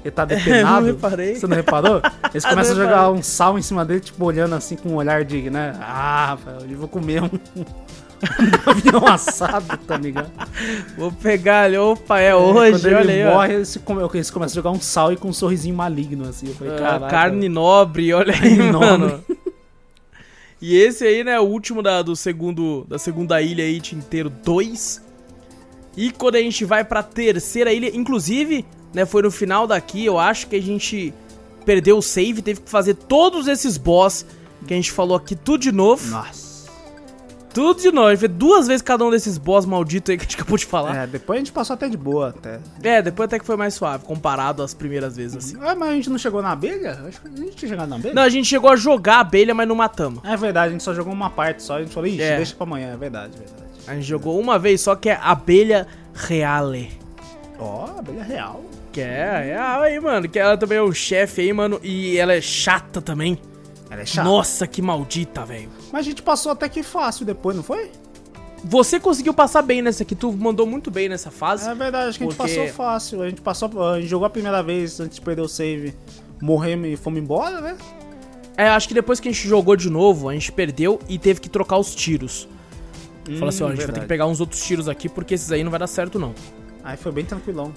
Ele 0.04 0.10
tá 0.10 0.24
depenado. 0.26 0.86
não 0.86 0.92
reparei. 0.94 1.34
Você 1.36 1.46
não 1.46 1.56
reparou? 1.56 2.02
Eles 2.32 2.42
Não 2.44 2.50
começam 2.50 2.72
a 2.72 2.76
jogar 2.76 2.96
reparei. 3.02 3.18
um 3.20 3.22
sal 3.22 3.58
em 3.58 3.62
cima 3.62 3.84
dele, 3.84 4.00
tipo, 4.00 4.24
olhando 4.24 4.54
assim 4.54 4.74
com 4.76 4.88
um 4.90 4.94
olhar 4.96 5.24
de, 5.24 5.48
né? 5.48 5.74
Ah, 5.80 6.26
rapaz, 6.30 6.64
hoje 6.64 6.72
eu 6.72 6.78
vou 6.78 6.88
comer 6.88 7.22
um, 7.22 7.26
um 7.56 8.70
avião 8.70 9.06
assado, 9.06 9.76
tá 9.86 9.96
ligado? 9.96 10.30
Vou 10.96 11.12
pegar 11.12 11.62
ali, 11.62 11.76
opa, 11.78 12.18
é 12.20 12.32
Quando 12.32 12.56
hoje, 12.56 12.86
ele 12.88 12.94
olha 12.96 13.14
aí, 13.14 13.24
ó. 13.26 13.34
morre, 13.34 13.54
eles, 13.54 13.76
come- 13.84 14.02
eles 14.14 14.30
começam 14.30 14.54
a 14.54 14.56
jogar 14.56 14.70
um 14.76 14.80
sal 14.80 15.12
e 15.12 15.16
com 15.16 15.28
um 15.28 15.32
sorrisinho 15.32 15.74
maligno, 15.76 16.28
assim. 16.28 16.48
Eu 16.48 16.54
falei, 16.54 16.74
Ah, 16.84 17.06
carne 17.08 17.48
nobre, 17.48 18.12
olha 18.12 18.32
aí, 18.34 18.56
Carne 18.56 18.72
mano. 18.72 19.06
nobre. 19.08 19.38
E 20.60 20.76
esse 20.76 21.04
aí, 21.04 21.24
né, 21.24 21.38
o 21.40 21.44
último 21.44 21.82
da, 21.82 22.02
do 22.02 22.14
segundo, 22.14 22.84
da 22.88 22.96
segunda 22.98 23.40
ilha 23.42 23.64
aí, 23.64 23.80
inteiro 23.92 24.30
2. 24.30 25.00
E 25.96 26.10
quando 26.10 26.36
a 26.36 26.40
gente 26.40 26.64
vai 26.64 26.84
pra 26.84 27.02
terceira 27.02 27.72
ilha, 27.72 27.94
inclusive, 27.94 28.64
né, 28.94 29.04
foi 29.04 29.22
no 29.22 29.30
final 29.30 29.66
daqui, 29.66 30.04
eu 30.04 30.18
acho 30.18 30.46
que 30.46 30.56
a 30.56 30.62
gente 30.62 31.12
perdeu 31.64 31.98
o 31.98 32.02
save, 32.02 32.40
teve 32.42 32.60
que 32.60 32.70
fazer 32.70 32.94
todos 32.94 33.46
esses 33.46 33.76
boss 33.76 34.24
que 34.66 34.72
a 34.72 34.76
gente 34.76 34.90
falou 34.92 35.16
aqui 35.16 35.34
tudo 35.36 35.60
de 35.60 35.72
novo. 35.72 36.08
Nossa. 36.10 36.52
Tudo 37.52 37.82
de 37.82 37.92
novo, 37.92 38.06
a 38.06 38.10
gente 38.12 38.20
fez 38.20 38.32
duas 38.32 38.66
vezes 38.66 38.80
cada 38.80 39.04
um 39.04 39.10
desses 39.10 39.36
boss 39.36 39.66
malditos 39.66 40.10
aí 40.10 40.16
que 40.16 40.22
a 40.22 40.26
gente 40.26 40.36
acabou 40.36 40.56
de 40.56 40.64
falar. 40.64 40.96
É, 41.02 41.06
depois 41.06 41.36
a 41.36 41.40
gente 41.40 41.52
passou 41.52 41.74
até 41.74 41.86
de 41.86 41.98
boa, 41.98 42.30
até. 42.30 42.58
É, 42.82 43.02
depois 43.02 43.26
até 43.26 43.38
que 43.38 43.44
foi 43.44 43.56
mais 43.56 43.74
suave, 43.74 44.04
comparado 44.06 44.62
às 44.62 44.72
primeiras 44.72 45.16
vezes, 45.18 45.36
assim. 45.36 45.56
Ah, 45.60 45.74
mas 45.74 45.90
a 45.90 45.92
gente 45.92 46.08
não 46.08 46.16
chegou 46.16 46.40
na 46.40 46.52
abelha? 46.52 46.98
Acho 47.06 47.20
que 47.20 47.28
a 47.28 47.36
gente 47.36 47.54
tinha 47.56 47.68
chegado 47.68 47.90
na 47.90 47.96
abelha. 47.96 48.14
Não, 48.14 48.22
a 48.22 48.28
gente 48.30 48.46
chegou 48.48 48.70
a 48.70 48.76
jogar 48.76 49.16
a 49.16 49.20
abelha, 49.20 49.54
mas 49.54 49.68
não 49.68 49.74
matamos. 49.74 50.24
É 50.24 50.34
verdade, 50.34 50.68
a 50.68 50.70
gente 50.72 50.82
só 50.82 50.94
jogou 50.94 51.12
uma 51.12 51.28
parte 51.28 51.62
só. 51.62 51.76
A 51.76 51.80
gente 51.80 51.92
falou, 51.92 52.06
ixi, 52.08 52.22
É. 52.22 52.36
deixa 52.38 52.54
pra 52.56 52.64
amanhã. 52.66 52.94
É 52.94 52.96
verdade, 52.96 53.36
verdade. 53.36 53.62
A 53.86 53.94
gente 53.94 54.04
jogou 54.06 54.38
uma 54.38 54.58
vez 54.58 54.80
só, 54.80 54.94
que 54.94 55.08
é 55.10 55.18
abelha 55.20 55.86
reale. 56.14 56.90
Ó, 57.58 57.86
abelha 57.98 58.22
real. 58.22 58.62
Que 58.92 59.00
é, 59.00 59.48
é 59.54 59.58
aí, 59.58 59.98
mano. 59.98 60.28
Que 60.28 60.38
ela 60.38 60.56
também 60.56 60.78
é 60.78 60.82
o 60.82 60.92
chefe 60.92 61.40
aí, 61.40 61.52
mano. 61.52 61.80
E 61.82 62.16
ela 62.18 62.32
é 62.34 62.40
chata 62.40 63.00
também. 63.00 63.38
Ela 63.90 64.02
é 64.02 64.06
chata. 64.06 64.28
Nossa, 64.28 64.66
que 64.66 64.82
maldita, 64.82 65.44
velho. 65.44 65.68
Mas 65.90 66.00
a 66.00 66.10
gente 66.10 66.22
passou 66.22 66.52
até 66.52 66.68
que 66.68 66.82
fácil 66.82 67.24
depois, 67.24 67.56
não 67.56 67.62
foi? 67.62 67.90
Você 68.64 69.00
conseguiu 69.00 69.34
passar 69.34 69.62
bem 69.62 69.82
nessa 69.82 70.02
aqui. 70.02 70.14
Tu 70.14 70.30
mandou 70.32 70.66
muito 70.66 70.90
bem 70.90 71.08
nessa 71.08 71.30
fase. 71.30 71.68
É 71.68 71.74
verdade, 71.74 72.10
acho 72.10 72.18
que 72.18 72.24
a 72.24 72.28
gente 72.28 72.36
Porque- 72.36 72.54
passou 72.54 72.72
fácil. 72.74 73.22
A 73.22 73.28
gente 73.28 73.40
passou, 73.40 73.82
a 73.90 73.98
gente 73.98 74.08
jogou 74.08 74.26
a 74.26 74.30
primeira 74.30 74.62
vez 74.62 75.00
antes 75.00 75.16
de 75.16 75.20
perder 75.24 75.42
o 75.42 75.48
save. 75.48 75.94
Morremos 76.40 76.88
e 76.88 76.96
fomos 76.96 77.20
embora, 77.20 77.60
né? 77.60 77.76
É, 78.56 78.68
acho 78.68 78.86
que 78.86 78.94
depois 78.94 79.18
que 79.18 79.28
a 79.28 79.32
gente 79.32 79.48
jogou 79.48 79.74
de 79.74 79.88
novo, 79.88 80.28
a 80.28 80.34
gente 80.34 80.52
perdeu 80.52 81.00
e 81.08 81.18
teve 81.18 81.40
que 81.40 81.48
trocar 81.48 81.78
os 81.78 81.94
tiros. 81.94 82.46
Fala 83.38 83.48
assim, 83.50 83.62
ó, 83.62 83.66
a 83.66 83.70
gente 83.70 83.76
vai 83.76 83.76
ter 83.76 83.76
que 83.78 83.86
verdade. 83.92 84.06
pegar 84.06 84.26
uns 84.26 84.40
outros 84.40 84.62
tiros 84.64 84.88
aqui, 84.88 85.08
porque 85.08 85.34
esses 85.34 85.50
aí 85.52 85.62
não 85.62 85.70
vai 85.70 85.78
dar 85.80 85.86
certo, 85.86 86.18
não. 86.18 86.34
Aí 86.82 86.96
foi 86.96 87.12
bem 87.12 87.24
tranquilão. 87.24 87.72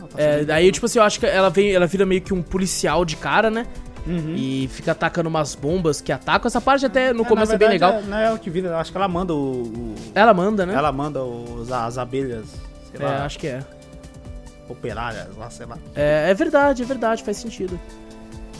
Ah, 0.00 0.02
passou 0.10 0.20
É, 0.20 0.44
daí, 0.44 0.72
tipo 0.72 0.86
assim, 0.86 0.98
eu 0.98 1.04
acho 1.04 1.20
que 1.20 1.26
ela 1.26 1.48
vem, 1.50 1.72
ela 1.72 1.86
vira 1.86 2.04
meio 2.04 2.20
que 2.20 2.34
um 2.34 2.42
policial 2.42 3.04
de 3.04 3.16
cara, 3.16 3.50
né? 3.50 3.66
Uhum. 4.04 4.34
E 4.36 4.68
fica 4.72 4.90
atacando 4.90 5.28
umas 5.28 5.54
bombas 5.54 6.00
que 6.00 6.10
atacam. 6.10 6.48
Essa 6.48 6.60
parte 6.60 6.84
até 6.84 7.12
no 7.12 7.22
É, 7.22 7.24
começo 7.24 7.50
na 7.52 7.54
é 7.54 7.58
bem 7.58 7.68
legal. 7.68 7.92
verdade, 7.92 8.10
Não 8.10 8.18
é 8.18 8.24
ela 8.26 8.38
que 8.38 8.50
vira, 8.50 8.76
acho 8.78 8.90
que 8.90 8.96
ela 8.98 9.06
manda 9.06 9.32
o. 9.32 9.62
o- 9.62 9.94
Ela 10.12 10.34
manda, 10.34 10.66
né? 10.66 10.74
Ela 10.74 10.90
manda 10.90 11.22
os, 11.22 11.70
as 11.70 11.96
abelhas, 11.98 12.46
sei 12.90 13.00
É, 13.00 13.08
lá, 13.08 13.24
acho 13.24 13.38
que 13.38 13.46
é. 13.46 13.64
operárias 14.68 15.28
lá, 15.36 15.50
sei 15.50 15.66
lá. 15.66 15.78
é. 15.94 16.30
É 16.30 16.34
verdade, 16.34 16.82
é 16.82 16.86
verdade, 16.86 17.22
faz 17.22 17.36
sentido. 17.36 17.78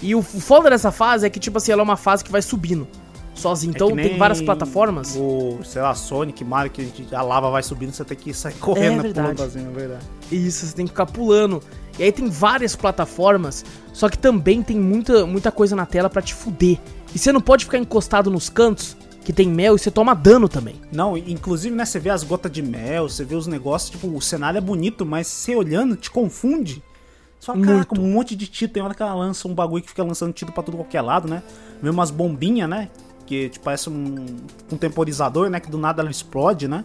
E 0.00 0.14
o, 0.14 0.18
o 0.18 0.22
foda 0.22 0.68
dessa 0.70 0.90
fase 0.92 1.26
é 1.26 1.30
que, 1.30 1.38
tipo 1.40 1.58
assim, 1.58 1.72
ela 1.72 1.80
é 1.82 1.84
uma 1.84 1.96
fase 1.96 2.24
que 2.24 2.30
vai 2.32 2.42
subindo. 2.42 2.86
Sozinho. 3.34 3.72
É 3.72 3.74
Então 3.74 3.94
tem 3.94 4.18
várias 4.18 4.40
plataformas. 4.40 5.16
O, 5.16 5.58
sei 5.64 5.82
lá, 5.82 5.94
Sonic, 5.94 6.44
Mario, 6.44 6.70
que 6.70 7.14
a, 7.14 7.22
lava 7.22 7.50
vai 7.50 7.62
subindo, 7.62 7.92
você 7.92 8.04
tem 8.04 8.16
que 8.16 8.32
sair 8.34 8.54
correndo, 8.54 9.02
verdade. 9.02 9.34
pulando 9.34 9.48
assim, 9.48 9.66
é 9.66 9.70
verdade. 9.70 10.04
Isso, 10.30 10.66
você 10.66 10.74
tem 10.74 10.86
que 10.86 10.92
ficar 10.92 11.06
pulando. 11.06 11.62
E 11.98 12.02
aí 12.02 12.12
tem 12.12 12.28
várias 12.28 12.74
plataformas, 12.74 13.64
só 13.92 14.08
que 14.08 14.16
também 14.16 14.62
tem 14.62 14.78
muita, 14.78 15.26
muita 15.26 15.52
coisa 15.52 15.76
na 15.76 15.84
tela 15.84 16.08
pra 16.08 16.22
te 16.22 16.34
fuder. 16.34 16.78
E 17.14 17.18
você 17.18 17.32
não 17.32 17.40
pode 17.40 17.64
ficar 17.64 17.78
encostado 17.78 18.30
nos 18.30 18.48
cantos, 18.48 18.96
que 19.24 19.32
tem 19.32 19.48
mel, 19.48 19.76
e 19.76 19.78
você 19.78 19.90
toma 19.90 20.14
dano 20.14 20.48
também. 20.48 20.76
Não, 20.90 21.16
inclusive, 21.16 21.74
né, 21.74 21.84
você 21.84 21.98
vê 21.98 22.10
as 22.10 22.24
gotas 22.24 22.50
de 22.50 22.62
mel, 22.62 23.08
você 23.08 23.24
vê 23.24 23.34
os 23.34 23.46
negócios, 23.46 23.90
tipo, 23.90 24.08
o 24.08 24.20
cenário 24.20 24.58
é 24.58 24.60
bonito, 24.60 25.04
mas 25.04 25.26
você 25.26 25.54
olhando 25.54 25.96
te 25.96 26.10
confunde. 26.10 26.82
Fala, 27.40 27.60
caraca, 27.60 28.00
um 28.00 28.12
monte 28.12 28.36
de 28.36 28.46
tiro, 28.46 28.72
tem 28.72 28.80
hora 28.80 28.94
que 28.94 29.02
ela 29.02 29.14
lança 29.14 29.48
um 29.48 29.54
bagulho 29.54 29.82
que 29.82 29.88
fica 29.88 30.04
lançando 30.04 30.32
tiro 30.32 30.52
pra 30.52 30.62
tudo 30.62 30.76
qualquer 30.76 31.00
lado, 31.02 31.28
né? 31.28 31.42
Vê 31.82 31.90
umas 31.90 32.10
bombinhas, 32.10 32.70
né? 32.70 32.88
Que 33.32 33.48
tipo, 33.48 33.64
parece 33.64 33.88
um, 33.88 34.26
um 34.70 34.76
temporizador, 34.76 35.48
né? 35.48 35.58
Que 35.58 35.70
do 35.70 35.78
nada 35.78 36.02
ela 36.02 36.10
explode, 36.10 36.68
né? 36.68 36.82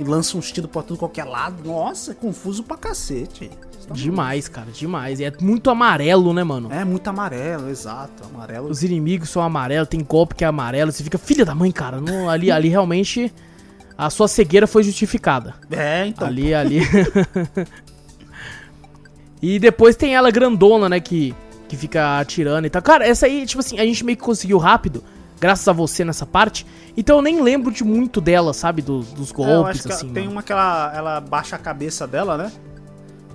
E 0.00 0.04
lança 0.04 0.38
uns 0.38 0.50
tiros 0.50 0.70
pra 0.70 0.80
tudo 0.80 0.98
qualquer 0.98 1.24
lado. 1.24 1.62
Nossa, 1.68 2.12
é 2.12 2.14
confuso 2.14 2.62
pra 2.62 2.78
cacete. 2.78 3.50
Tá 3.86 3.92
Demais, 3.92 4.48
cara, 4.48 4.70
demais. 4.70 5.20
E 5.20 5.24
é 5.24 5.32
muito 5.38 5.68
amarelo, 5.68 6.32
né, 6.32 6.42
mano? 6.42 6.72
É 6.72 6.82
muito 6.82 7.06
amarelo, 7.08 7.68
exato. 7.68 8.24
Amarelo. 8.32 8.70
Os 8.70 8.82
inimigos 8.82 9.28
são 9.28 9.42
amarelos, 9.42 9.86
tem 9.86 10.02
golpe 10.02 10.34
que 10.34 10.44
é 10.44 10.46
amarelo. 10.46 10.90
Você 10.90 11.04
fica, 11.04 11.18
filha 11.18 11.44
da 11.44 11.54
mãe, 11.54 11.70
cara. 11.70 12.00
Não, 12.00 12.30
ali, 12.30 12.50
ali 12.50 12.70
realmente 12.70 13.30
a 13.98 14.08
sua 14.08 14.28
cegueira 14.28 14.66
foi 14.66 14.84
justificada. 14.84 15.56
É, 15.70 16.06
então. 16.06 16.26
Ali, 16.26 16.54
ali. 16.54 16.80
e 19.42 19.58
depois 19.58 19.94
tem 19.94 20.14
ela 20.14 20.30
grandona, 20.30 20.88
né? 20.88 21.00
Que, 21.00 21.34
que 21.68 21.76
fica 21.76 22.18
atirando 22.18 22.66
e 22.66 22.70
tal. 22.70 22.80
Cara, 22.80 23.06
essa 23.06 23.26
aí, 23.26 23.44
tipo 23.44 23.60
assim, 23.60 23.78
a 23.78 23.84
gente 23.84 24.02
meio 24.02 24.16
que 24.16 24.24
conseguiu 24.24 24.56
rápido, 24.56 25.04
graças 25.42 25.66
a 25.66 25.72
você 25.72 26.04
nessa 26.04 26.24
parte. 26.24 26.64
Então 26.96 27.16
eu 27.16 27.22
nem 27.22 27.42
lembro 27.42 27.72
de 27.72 27.82
muito 27.82 28.20
dela, 28.20 28.54
sabe? 28.54 28.80
Do- 28.80 29.00
dos 29.02 29.30
É, 29.30 29.32
eu 29.32 29.36
golpes, 29.36 29.78
acho 29.80 29.82
que 29.88 29.92
assim. 29.92 30.08
tem 30.12 30.22
mano. 30.22 30.36
uma 30.36 30.42
que 30.44 30.52
ela, 30.52 30.92
ela 30.94 31.20
baixa 31.20 31.56
a 31.56 31.58
cabeça 31.58 32.06
dela, 32.06 32.38
né? 32.38 32.52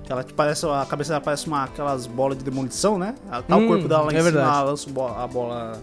Que 0.06 0.12
ela 0.14 0.24
que 0.24 0.34
parece. 0.34 0.66
A 0.66 0.86
cabeça 0.86 1.10
dela 1.12 1.22
parece 1.22 1.48
uma, 1.48 1.66
aquelas 1.66 2.08
bolas 2.08 2.38
de 2.38 2.44
demolição, 2.46 2.98
né? 2.98 3.14
Ela 3.30 3.42
Tá 3.44 3.58
Hum, 3.58 3.66
o 3.66 3.68
corpo 3.68 3.88
dela 3.90 4.04
lá 4.04 4.14
em 4.14 4.16
é 4.16 4.20
cima, 4.20 4.32
verdade. 4.32 4.48
ela 4.58 4.64
lança 4.64 4.90
a 5.22 5.28
bola 5.28 5.82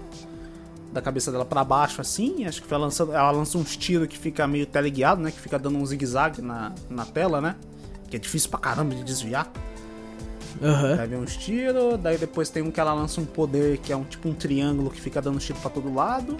da 0.95 1.03
cabeça 1.03 1.31
dela 1.31 1.45
pra 1.45 1.63
baixo, 1.63 2.01
assim. 2.01 2.47
Acho 2.47 2.63
que 2.63 2.73
ela 2.73 2.85
lança, 2.85 3.03
ela 3.03 3.31
lança 3.31 3.59
uns 3.59 3.77
tiros 3.77 4.09
que 4.09 4.17
fica 4.17 4.47
meio 4.47 4.65
teleguiado, 4.65 5.21
né? 5.21 5.31
Que 5.31 5.39
fica 5.41 5.59
dando 5.59 5.77
um 5.77 5.85
zigue-zague 5.85 6.41
na, 6.41 6.73
na 6.89 7.05
tela, 7.05 7.41
né? 7.41 7.55
Que 8.09 8.17
é 8.17 8.19
difícil 8.19 8.49
pra 8.49 8.59
caramba 8.59 8.95
de 8.95 9.05
desviar. 9.05 9.51
Aham. 10.63 11.01
Aí 11.01 11.09
vem 11.09 11.19
uns 11.19 11.37
tiros, 11.37 11.99
daí 12.01 12.17
depois 12.17 12.49
tem 12.49 12.63
um 12.63 12.71
que 12.71 12.81
ela 12.81 12.93
lança 12.93 13.21
um 13.21 13.25
poder 13.25 13.79
que 13.79 13.93
é 13.93 13.97
um 13.97 14.05
tipo 14.05 14.29
um 14.29 14.35
triângulo 14.35 14.91
que 14.91 15.01
fica 15.01 15.21
dando 15.21 15.39
tiro 15.39 15.59
pra 15.59 15.71
todo 15.71 15.93
lado. 15.93 16.37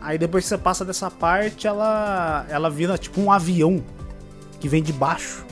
Aí 0.00 0.18
depois 0.18 0.44
que 0.44 0.48
você 0.48 0.58
passa 0.58 0.84
dessa 0.84 1.10
parte, 1.10 1.66
ela 1.66 2.46
ela 2.48 2.70
vira 2.70 2.96
tipo 2.96 3.20
um 3.20 3.30
avião 3.30 3.82
que 4.60 4.68
vem 4.68 4.82
de 4.82 4.92
baixo. 4.92 5.44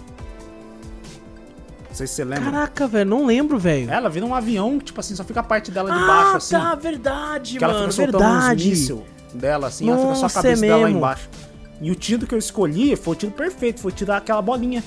Não 1.89 1.95
sei 1.95 2.07
se 2.07 2.15
você 2.15 2.25
lembra. 2.25 2.51
Caraca, 2.51 2.87
velho, 2.87 3.09
não 3.09 3.25
lembro, 3.25 3.59
velho. 3.59 3.91
Ela 3.91 4.11
vira 4.11 4.27
um 4.27 4.35
avião, 4.35 4.79
tipo 4.79 5.01
assim, 5.01 5.15
só 5.17 5.25
fica 5.25 5.41
a 5.41 5.43
parte 5.43 5.71
dela 5.71 5.91
de 5.91 5.99
ah, 5.99 6.07
baixo 6.07 6.37
assim. 6.37 6.55
tá, 6.55 6.75
verdade, 6.75 7.59
que 7.59 7.65
ela 7.65 7.73
mano, 7.73 7.93
fica 7.93 8.05
verdade. 8.05 8.69
míssil 8.69 9.07
dela 9.33 9.69
assim, 9.69 9.89
ela 9.89 9.99
fica 9.99 10.15
só 10.15 10.19
a 10.19 10.23
Nossa, 10.23 10.43
cabeça 10.43 10.65
é 10.65 10.69
dela 10.69 10.83
lá 10.83 10.91
embaixo. 10.91 11.29
E 11.81 11.91
o 11.91 11.95
tiro 11.95 12.27
que 12.27 12.35
eu 12.35 12.39
escolhi 12.39 12.97
foi 12.97 13.15
o 13.15 13.17
tiro 13.17 13.33
perfeito, 13.33 13.81
foi 13.81 13.93
tirar 13.93 14.19
aquela 14.19 14.43
bolinha. 14.43 14.83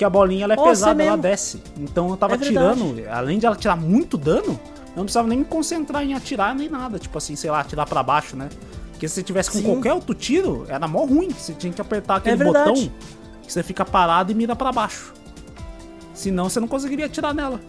Porque 0.00 0.04
a 0.06 0.08
bolinha 0.08 0.44
ela 0.44 0.54
é 0.54 0.56
Nossa, 0.56 0.70
pesada, 0.70 1.02
é 1.02 1.06
ela 1.08 1.16
desce. 1.18 1.62
Então 1.78 2.08
eu 2.08 2.16
tava 2.16 2.32
É 2.32 2.38
verdade. 2.38 2.74
tirando, 2.80 3.06
além 3.10 3.38
de 3.38 3.44
ela 3.44 3.54
tirar 3.54 3.76
muito 3.76 4.16
dano, 4.16 4.58
eu 4.58 4.96
não 4.96 5.02
precisava 5.04 5.28
nem 5.28 5.40
me 5.40 5.44
concentrar 5.44 6.02
em 6.02 6.14
atirar 6.14 6.54
nem 6.54 6.70
nada. 6.70 6.98
Tipo 6.98 7.18
assim, 7.18 7.36
sei 7.36 7.50
lá, 7.50 7.60
atirar 7.60 7.84
pra 7.86 8.02
baixo, 8.02 8.34
né? 8.34 8.48
Porque 8.92 9.06
se 9.06 9.16
você 9.16 9.22
tivesse 9.22 9.50
com 9.50 9.58
Sim. 9.58 9.64
qualquer 9.64 9.92
outro 9.92 10.14
tiro, 10.14 10.64
era 10.70 10.88
mó 10.88 11.04
ruim. 11.04 11.28
Você 11.28 11.52
tinha 11.52 11.70
que 11.70 11.82
apertar 11.82 12.16
aquele 12.16 12.32
É 12.32 12.36
verdade. 12.38 12.70
botão 12.70 12.90
que 13.42 13.52
você 13.52 13.62
fica 13.62 13.84
parado 13.84 14.32
e 14.32 14.34
mira 14.34 14.56
pra 14.56 14.72
baixo. 14.72 15.12
Senão 16.14 16.48
você 16.48 16.58
não 16.60 16.68
conseguiria 16.68 17.04
atirar 17.04 17.34
nela. 17.34 17.60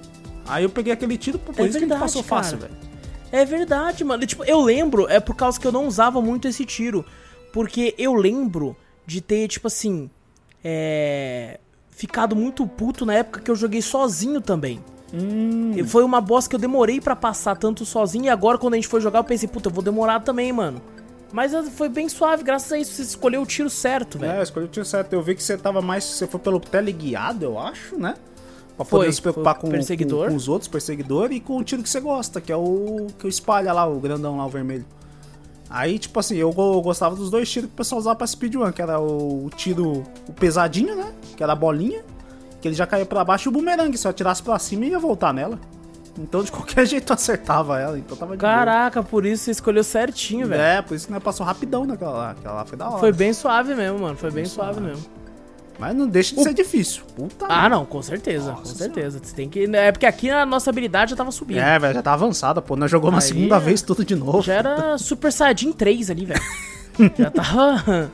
Aí 0.47 0.63
eu 0.63 0.69
peguei 0.69 0.93
aquele 0.93 1.17
tiro, 1.17 1.37
por 1.37 1.49
É 1.59 1.63
isso 1.63 1.73
que 1.73 1.83
me 1.83 1.89
verdade, 1.89 1.99
passou 1.99 2.23
fácil, 2.23 2.59
cara. 2.59 2.71
velho. 2.71 2.81
É 3.29 3.43
verdade, 3.43 4.05
mano. 4.05 4.23
E, 4.23 4.27
Tipo, 4.27 4.45
eu 4.45 4.61
lembro, 4.61 5.05
é 5.09 5.19
por 5.19 5.35
causa 5.35 5.59
que 5.59 5.67
eu 5.67 5.71
não 5.73 5.85
usava 5.85 6.21
muito 6.21 6.47
esse 6.47 6.63
tiro. 6.63 7.03
Porque 7.51 7.93
eu 7.97 8.13
lembro 8.13 8.73
de 9.05 9.19
ter, 9.19 9.49
tipo 9.49 9.67
assim. 9.67 10.09
É. 10.63 11.59
Ficado 11.91 12.35
muito 12.35 12.65
puto 12.65 13.05
na 13.05 13.13
época 13.13 13.41
que 13.41 13.51
eu 13.51 13.55
joguei 13.55 13.81
sozinho 13.81 14.41
também. 14.41 14.83
Hum, 15.13 15.73
Foi 15.85 16.03
uma 16.03 16.21
boss 16.21 16.47
que 16.47 16.55
eu 16.55 16.59
demorei 16.59 16.99
pra 17.01 17.15
passar 17.15 17.55
tanto 17.57 17.85
sozinho. 17.85 18.25
E 18.25 18.29
agora, 18.29 18.57
quando 18.57 18.73
a 18.73 18.77
gente 18.77 18.87
foi 18.87 19.01
jogar, 19.01 19.19
eu 19.19 19.23
pensei, 19.23 19.47
puta, 19.47 19.69
eu 19.69 19.73
vou 19.73 19.83
demorar 19.83 20.21
também, 20.21 20.51
mano. 20.53 20.81
Mas 21.33 21.53
eh, 21.53 21.63
foi 21.63 21.89
bem 21.89 22.07
suave, 22.09 22.43
graças 22.43 22.71
a 22.71 22.77
isso. 22.79 22.93
Você 22.93 23.01
escolheu 23.03 23.41
o 23.41 23.45
tiro 23.45 23.69
certo, 23.69 24.17
É, 24.17 24.21
velho. 24.21 24.33
eu 24.39 24.43
escolhi 24.43 24.65
o 24.65 24.69
tiro 24.69 24.85
certo. 24.85 25.13
Eu 25.13 25.21
vi 25.21 25.35
que 25.35 25.43
você 25.43 25.57
tava 25.57 25.81
mais. 25.81 26.03
Você 26.05 26.25
foi 26.27 26.39
pelo 26.39 26.59
teleguiado, 26.59 27.45
eu 27.45 27.59
acho, 27.59 27.97
né? 27.97 28.15
Pra 28.77 28.85
Foi, 28.85 28.99
poder 29.01 29.13
se 29.13 29.21
preocupar 29.21 29.53
foi 29.59 29.69
com, 29.69 29.77
com, 29.77 30.29
com 30.29 30.35
os 30.35 30.47
outros 30.47 30.67
perseguidores 30.69 31.37
e 31.37 31.39
com 31.41 31.57
o 31.57 31.63
tiro 31.63 31.83
que 31.83 31.89
você 31.89 31.99
gosta, 31.99 32.39
que 32.41 32.51
é 32.51 32.55
o 32.55 33.07
que 33.19 33.27
espalha 33.27 33.71
lá, 33.73 33.85
o 33.85 33.99
grandão 33.99 34.37
lá, 34.37 34.45
o 34.45 34.49
vermelho. 34.49 34.85
Aí, 35.73 35.97
tipo 35.97 36.19
assim, 36.19 36.35
eu, 36.35 36.51
go- 36.51 36.73
eu 36.73 36.81
gostava 36.81 37.15
dos 37.15 37.31
dois 37.31 37.49
tiros 37.49 37.69
que 37.69 37.73
o 37.73 37.77
pessoal 37.77 37.99
usava 37.99 38.15
pra 38.15 38.27
speedrun, 38.27 38.71
que 38.71 38.81
era 38.81 38.99
o, 38.99 39.49
tiro 39.55 40.03
o 40.27 40.33
pesadinho, 40.33 40.95
né? 40.95 41.13
Que 41.37 41.41
era 41.41 41.53
a 41.53 41.55
bolinha, 41.55 42.03
que 42.59 42.67
ele 42.67 42.75
já 42.75 42.85
caía 42.85 43.05
pra 43.05 43.23
baixo, 43.23 43.47
e 43.47 43.49
o 43.49 43.51
bumerangue, 43.53 43.97
se 43.97 44.05
eu 44.05 44.11
atirasse 44.11 44.43
pra 44.43 44.59
cima, 44.59 44.85
ia 44.85 44.99
voltar 44.99 45.33
nela. 45.33 45.57
Então, 46.19 46.43
de 46.43 46.51
qualquer 46.53 46.85
jeito, 46.85 47.09
eu 47.09 47.13
acertava 47.13 47.79
ela, 47.79 47.97
então 47.97 48.17
tava 48.17 48.35
de 48.35 48.41
boa. 48.41 48.51
Caraca, 48.53 49.01
por 49.01 49.25
isso 49.25 49.45
você 49.45 49.51
escolheu 49.51 49.83
certinho, 49.83 50.45
velho. 50.47 50.61
É, 50.61 50.81
por 50.81 50.93
isso 50.93 51.07
que 51.07 51.13
nós 51.13 51.23
passou 51.23 51.45
rapidão 51.45 51.85
naquela 51.85 52.11
lá. 52.11 52.31
Aquela 52.31 52.55
lá 52.55 52.65
foi 52.65 52.77
da 52.77 52.89
hora. 52.89 52.99
Foi 52.99 53.13
bem 53.13 53.31
suave 53.31 53.73
mesmo, 53.73 53.99
mano. 53.99 54.17
Foi 54.17 54.29
bem 54.29 54.43
suave 54.45 54.81
mesmo. 54.81 55.05
Mas 55.81 55.95
não 55.95 56.07
deixa 56.07 56.35
de 56.35 56.43
ser 56.43 56.53
difícil. 56.53 57.01
Puta 57.15 57.47
Ah, 57.49 57.67
não, 57.67 57.87
com 57.87 57.99
certeza, 58.03 58.51
com 58.51 58.63
certeza. 58.65 59.19
Você 59.19 59.33
tem 59.35 59.49
que. 59.49 59.63
É 59.75 59.91
porque 59.91 60.05
aqui 60.05 60.29
a 60.29 60.45
nossa 60.45 60.69
habilidade 60.69 61.09
já 61.09 61.17
tava 61.17 61.31
subindo. 61.31 61.57
É, 61.57 61.79
velho, 61.79 61.95
já 61.95 62.03
tá 62.03 62.13
avançada, 62.13 62.61
pô. 62.61 62.75
Nós 62.75 62.91
jogamos 62.91 63.15
uma 63.15 63.19
Aí 63.21 63.27
segunda 63.27 63.55
é- 63.55 63.59
vez 63.59 63.81
tudo 63.81 64.05
de 64.05 64.15
novo. 64.15 64.43
Já 64.43 64.53
era 64.53 64.95
Super 65.01 65.33
Saiyajin 65.33 65.71
3 65.71 66.11
ali, 66.11 66.25
velho. 66.27 66.41
já 67.17 67.31
tava. 67.31 68.11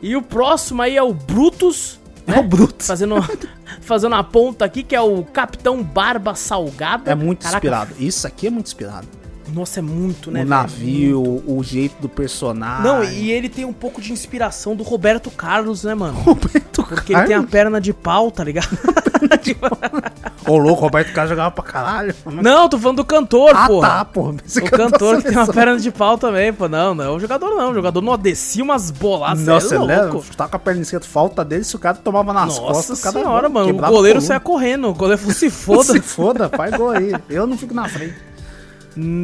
E 0.00 0.16
o 0.16 0.22
próximo 0.22 0.80
aí 0.80 0.96
é 0.96 1.02
o 1.02 1.12
Brutus. 1.12 2.00
É 2.26 2.40
o 2.40 2.42
Brutus. 2.42 2.86
Fazendo, 2.86 3.16
fazendo 3.82 4.14
a 4.14 4.24
ponta 4.24 4.64
aqui, 4.64 4.82
que 4.82 4.96
é 4.96 5.00
o 5.02 5.22
Capitão 5.22 5.82
Barba 5.82 6.34
Salgada. 6.34 7.10
É 7.10 7.14
muito 7.14 7.42
Caraca, 7.42 7.58
inspirado. 7.58 7.94
Isso 7.98 8.26
aqui 8.26 8.46
é 8.46 8.50
muito 8.50 8.68
inspirado. 8.68 9.06
Nossa, 9.52 9.80
é 9.80 9.82
muito, 9.82 10.30
né? 10.30 10.42
o 10.42 10.46
navio, 10.46 11.42
o 11.46 11.62
jeito 11.62 12.00
do 12.00 12.08
personagem. 12.08 12.84
Não, 12.84 13.04
e 13.04 13.30
ele 13.30 13.48
tem 13.48 13.64
um 13.64 13.72
pouco 13.72 14.00
de 14.00 14.12
inspiração 14.12 14.74
do 14.74 14.82
Roberto 14.82 15.30
Carlos, 15.30 15.84
né, 15.84 15.94
mano? 15.94 16.18
Roberto 16.18 16.84
Porque 16.84 17.14
ele 17.14 17.22
tem 17.24 17.36
a 17.36 17.42
perna 17.42 17.80
de 17.80 17.92
pau, 17.92 18.30
tá 18.30 18.44
ligado? 18.44 18.68
Ô, 20.46 20.58
louco, 20.58 20.82
Roberto 20.82 21.12
Carlos 21.12 21.30
jogava 21.30 21.50
pra 21.50 21.64
caralho. 21.64 22.14
não, 22.26 22.68
tô 22.68 22.78
falando 22.78 22.98
do 22.98 23.04
cantor, 23.04 23.52
ah, 23.54 23.66
porra. 23.66 23.88
tá, 23.88 24.04
pô. 24.04 24.30
O 24.30 24.70
cantor 24.70 25.16
que 25.18 25.28
tem 25.28 25.36
uma 25.36 25.46
perna 25.46 25.78
de 25.78 25.90
pau 25.90 26.16
também, 26.16 26.52
pô. 26.52 26.68
Não, 26.68 26.94
não 26.94 27.04
é 27.04 27.10
o 27.10 27.18
jogador, 27.18 27.50
não. 27.54 27.70
O 27.70 27.74
jogador 27.74 28.00
não 28.00 28.16
descia 28.16 28.62
umas 28.62 28.90
boladas. 28.90 29.44
Nossa, 29.44 29.74
é 29.74 29.78
lembra? 29.78 30.12
louco. 30.12 30.36
Tava 30.36 30.50
com 30.50 30.56
a 30.56 30.60
perna 30.60 30.82
esquerda, 30.82 31.06
falta 31.06 31.44
dele, 31.44 31.64
se 31.64 31.74
o 31.74 31.78
cara 31.78 31.96
tomava 31.96 32.32
nas 32.32 32.58
Nossa 32.58 32.60
costas, 32.60 33.02
cara 33.02 33.18
senhora, 33.18 33.48
mano. 33.48 33.70
O 33.70 33.76
goleiro 33.76 34.20
saia 34.20 34.40
correndo. 34.40 34.88
O 34.88 34.94
goleiro 34.94 35.18
falou, 35.18 35.34
se 35.34 35.50
foda. 35.50 35.92
Se 35.92 36.00
foda, 36.00 36.48
faz 36.48 36.76
gol 36.76 36.90
aí. 36.90 37.12
Eu 37.28 37.46
não 37.46 37.56
fico 37.56 37.74
na 37.74 37.88
frente. 37.88 38.25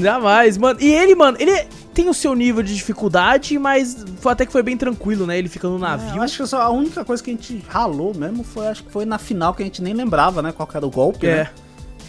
Jamais, 0.01 0.59
mano. 0.59 0.79
E 0.81 0.93
ele, 0.93 1.15
mano, 1.15 1.37
ele 1.41 1.67
tem 1.95 2.09
o 2.09 2.15
seu 2.15 2.35
nível 2.35 2.63
de 2.63 2.75
dificuldade, 2.75 3.59
mas 3.59 4.05
foi 4.21 4.33
até 4.33 4.45
que 4.45 4.53
foi 4.53 4.63
bem 4.63 4.77
tranquilo, 4.77 5.27
né? 5.27 5.39
Ele 5.39 5.49
fica 5.49 5.69
no 5.69 5.77
É, 5.77 5.81
navio. 5.81 6.17
eu 6.17 6.23
acho 6.23 6.37
que 6.43 6.47
só 6.47 6.61
a 6.61 6.71
única 6.71 7.05
coisa 7.05 7.23
que 7.23 7.31
a 7.31 7.35
gente 7.35 7.65
ralou 7.69 8.15
mesmo 8.15 8.45
foi, 8.45 8.67
acho 8.69 8.85
que 8.85 8.91
foi 8.93 9.05
na 9.05 9.19
final 9.19 9.55
que 9.55 9.63
a 9.63 9.67
gente 9.67 9.83
nem 9.83 9.95
lembrava, 9.95 10.43
né? 10.43 10.53
Qual 10.53 10.67
que 10.67 10.77
era 10.77 10.87
o 10.87 10.91
golpe, 10.91 11.27
É, 11.27 11.37
né? 11.45 11.51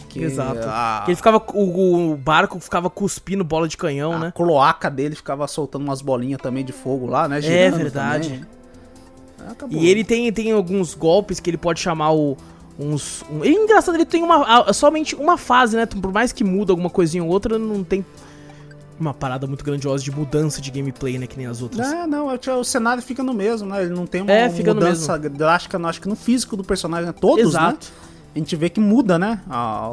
Que 0.09 0.21
exato. 0.21 0.59
A, 0.67 1.01
Que 1.05 1.11
ele 1.11 1.15
ficava. 1.15 1.41
O, 1.55 2.11
o 2.11 2.15
barco 2.17 2.59
ficava 2.59 2.87
cuspindo 2.89 3.43
bola 3.43 3.67
de 3.67 3.75
canhão, 3.75 4.13
a 4.13 4.19
né? 4.19 4.33
cloaca 4.35 4.87
dele 4.89 5.15
ficava 5.15 5.47
soltando 5.47 5.83
umas 5.83 6.01
bolinhas 6.03 6.39
também 6.39 6.63
de 6.63 6.71
fogo 6.71 7.07
lá, 7.07 7.27
né? 7.27 7.39
É 7.43 7.71
verdade. 7.71 8.29
também. 8.29 8.45
Acabou. 9.49 9.77
E 9.81 9.89
ele 9.89 10.03
tem, 10.03 10.31
tem 10.31 10.51
alguns 10.51 10.93
golpes 10.93 11.39
que 11.39 11.49
ele 11.49 11.57
pode 11.57 11.79
chamar 11.79 12.11
o. 12.13 12.37
Uns. 12.77 13.23
Um, 13.31 13.43
ele 13.43 13.55
é 13.55 13.63
engraçado, 13.63 13.95
ele 13.95 14.05
tem 14.05 14.23
uma. 14.23 14.71
somente 14.73 15.15
uma 15.15 15.37
fase, 15.37 15.75
né? 15.77 15.85
Por 15.85 16.11
mais 16.11 16.31
que 16.31 16.43
muda 16.43 16.71
alguma 16.71 16.89
coisinha 16.89 17.23
ou 17.23 17.29
outra, 17.29 17.59
não 17.59 17.83
tem 17.83 18.03
uma 18.99 19.13
parada 19.13 19.45
muito 19.47 19.63
grandiosa 19.63 20.03
de 20.03 20.11
mudança 20.11 20.61
de 20.61 20.71
gameplay, 20.71 21.17
né? 21.17 21.27
Que 21.27 21.37
nem 21.37 21.45
as 21.45 21.61
outras. 21.61 21.91
É, 21.91 22.07
não, 22.07 22.31
é 22.31 22.39
o 22.53 22.63
cenário 22.63 23.01
fica 23.03 23.21
no 23.23 23.33
mesmo, 23.33 23.67
né? 23.67 23.83
Ele 23.83 23.93
não 23.93 24.05
tem 24.05 24.21
uma 24.21 24.31
É, 24.31 24.49
mudança 24.49 25.17
drástica, 25.19 25.77
não, 25.77 25.89
acho 25.89 26.01
que 26.01 26.07
no 26.07 26.15
físico 26.15 26.55
do 26.55 26.63
personagem, 26.63 27.05
né? 27.07 27.13
Todos, 27.13 27.45
Exato. 27.45 27.87
né? 27.87 27.91
A 28.35 28.39
gente 28.39 28.55
vê 28.55 28.69
que 28.69 28.79
muda, 28.79 29.19
né? 29.19 29.39
A, 29.47 29.89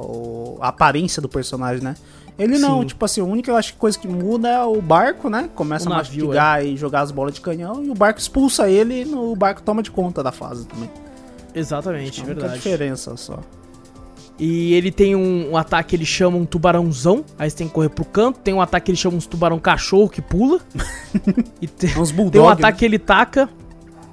a 0.61 0.69
aparência 0.69 1.20
do 1.20 1.28
personagem, 1.28 1.82
né? 1.82 1.94
Ele 2.39 2.57
não, 2.59 2.81
Sim. 2.81 2.86
tipo 2.86 3.05
assim, 3.05 3.20
a 3.20 3.24
única 3.24 3.51
eu 3.51 3.57
acho 3.57 3.74
coisa 3.74 3.98
que 3.98 4.09
muda 4.09 4.48
é 4.48 4.65
o 4.65 4.81
barco, 4.81 5.28
né? 5.28 5.51
Começa 5.55 5.90
O 5.90 5.93
a 5.93 5.97
navio, 5.97 6.28
mastigar 6.28 6.65
e 6.65 6.74
jogar 6.74 7.02
as 7.02 7.11
bolas 7.11 7.35
de 7.35 7.43
canhão, 7.43 7.85
e 7.85 7.90
o 7.90 7.94
barco 7.94 8.19
expulsa 8.19 8.70
ele 8.70 9.02
e 9.02 9.15
o 9.15 9.36
barco 9.36 9.61
toma 9.61 9.82
de 9.82 9.90
conta 9.90 10.23
da 10.23 10.32
fase 10.32 10.66
também. 10.66 10.89
Exatamente, 11.55 12.20
É 12.20 12.24
verdade. 12.24 12.55
diferença 12.55 13.16
só. 13.16 13.40
E 14.39 14.72
ele 14.72 14.90
tem 14.90 15.14
um, 15.14 15.51
um 15.51 15.56
ataque 15.56 15.90
que 15.90 15.97
ele 15.97 16.06
chama 16.06 16.39
um 16.39 16.47
tubarãozão. 16.47 17.22
Aí 17.39 17.51
você 17.51 17.59
tem 17.59 17.68
que 17.68 17.74
correr 17.74 17.90
pro 17.90 18.06
canto. 18.06 18.40
Tem 18.40 18.55
um 18.55 18.60
ataque 18.62 18.86
que 18.86 18.90
ele 18.93 18.97
chama 18.97 19.16
uns 19.18 19.27
tubarão 19.27 19.59
cachorro 19.59 20.09
que 20.09 20.22
pula. 20.22 20.60
e 21.60 21.68
tem, 21.68 21.90
uns 21.98 22.09
tem 22.09 22.16
bulldog. 22.16 22.47
um 22.47 22.48
ataque 22.48 22.78
que 22.78 22.85
ele 22.86 22.98
taca. 22.98 23.51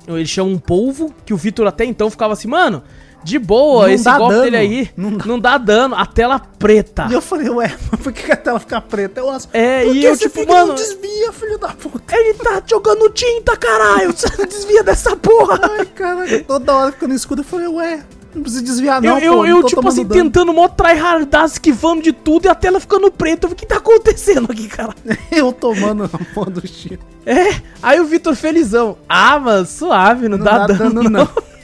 Ele 0.06 0.26
chama 0.26 0.50
um 0.52 0.58
polvo. 0.58 1.14
Que 1.26 1.34
o 1.34 1.38
Vitor 1.38 1.66
até 1.66 1.86
então 1.86 2.10
ficava 2.10 2.34
assim, 2.34 2.50
mano, 2.50 2.84
de 3.28 3.38
boa, 3.40 3.84
Não 3.88 3.94
esse 3.94 4.04
dá 4.06 4.18
golpe 4.18 4.34
dano, 4.34 4.44
dele 4.46 4.58
aí 4.58 4.90
não 4.96 5.12
não 5.12 5.40
dá. 5.40 5.58
dano. 5.58 5.96
A 5.96 6.06
tela 6.06 6.40
preta. 6.40 7.08
E 7.10 7.14
eu 7.14 7.22
falei, 7.22 7.50
ué, 7.50 7.76
mas 7.92 8.00
por 8.02 8.14
que 8.14 8.32
a 8.32 8.36
tela 8.38 8.60
fica 8.60 8.80
preta? 8.80 9.20
Eu 9.20 9.30
acho, 9.30 9.48
É, 9.54 9.86
e 9.86 10.04
eu, 10.06 10.16
tipo, 10.18 10.40
fica 10.40 10.54
mano- 10.54 10.68
não 10.70 10.76
desvia, 10.76 11.32
filho 11.34 11.58
da 11.58 11.70
puta? 11.70 12.16
Ele 12.18 12.34
tá 12.36 12.62
jogando 12.66 13.10
tinta, 13.10 13.56
caralho. 13.58 14.14
Você 14.16 14.28
não 14.38 14.46
desvia 14.46 14.82
dessa 14.84 15.16
porra. 15.16 15.60
Ai, 15.62 15.86
cara, 15.88 16.44
toda 16.44 16.74
hora 16.74 16.92
ficando 16.92 17.14
escuro, 17.14 17.42
eu 17.42 17.46
falei, 17.46 17.68
ué, 17.68 18.04
não 18.34 18.42
precisa 18.44 18.64
desviar 18.64 19.02
não, 19.02 19.18
eu, 19.20 19.34
pô, 19.34 19.38
não 19.40 19.48
eu, 19.48 19.62
tô 19.62 19.68
tipo 19.68 19.82
tomando 19.82 19.94
assim, 19.94 20.06
dano. 20.06 20.24
tentando 20.24 20.54
mó 20.54 20.68
tryhardar, 20.68 21.46
esquivando 21.46 22.02
de 22.04 22.12
tudo 22.14 22.46
e 22.46 22.50
a 22.50 22.56
tela 22.56 22.80
ficando 22.80 23.12
preta. 23.12 23.46
Eu 23.46 23.50
falei, 23.50 23.54
O 23.54 23.58
que 23.58 23.66
tá 23.66 23.78
acontecendo 23.78 24.52
aqui, 24.52 24.68
cara? 24.68 24.94
Eu 25.32 25.52
tomando 25.52 26.04
na 26.04 26.20
porra 26.34 26.52
do 26.52 26.62
tiro. 26.62 27.00
É, 27.26 27.56
aí 27.84 28.00
o 28.00 28.06
Vitor 28.06 28.36
felizão. 28.36 28.98
Ah, 29.10 29.38
mano, 29.40 29.66
suave, 29.66 30.30
não, 30.30 30.38
dá, 30.38 30.66
dano, 30.68 31.04
não. 31.10 31.28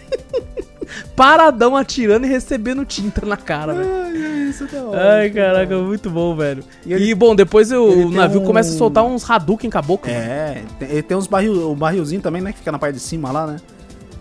Paradão 1.15 1.75
atirando 1.75 2.25
e 2.25 2.29
recebendo 2.29 2.85
tinta 2.85 3.25
na 3.25 3.37
cara, 3.37 3.73
velho. 3.73 3.89
Ai, 3.91 4.49
isso 4.49 4.63
é 4.63 4.67
da 4.67 4.83
hora. 4.83 5.13
Ai, 5.19 5.29
caraca, 5.29 5.77
muito 5.79 6.09
bom, 6.09 6.35
velho. 6.35 6.63
E 6.85 6.89
E, 6.89 6.93
ele- 6.93 7.15
bom, 7.15 7.35
depois 7.35 7.71
o 7.71 8.09
navio 8.09 8.41
um- 8.41 8.45
começa 8.45 8.73
a 8.73 8.77
soltar 8.77 9.03
uns 9.03 9.29
Hadouken 9.29 9.69
caboclo. 9.69 10.11
mano. 10.11 10.23
É, 10.23 10.61
tem- 10.79 10.89
ele 10.89 11.03
tem 11.03 11.17
uns 11.17 11.27
barril, 11.27 11.71
o 11.71 11.75
barrilzinho 11.75 12.21
também, 12.21 12.41
né, 12.41 12.51
que 12.51 12.59
fica 12.59 12.71
na 12.71 12.79
parte 12.79 12.95
de 12.95 13.01
cima 13.01 13.31
lá, 13.31 13.47
né? 13.47 13.57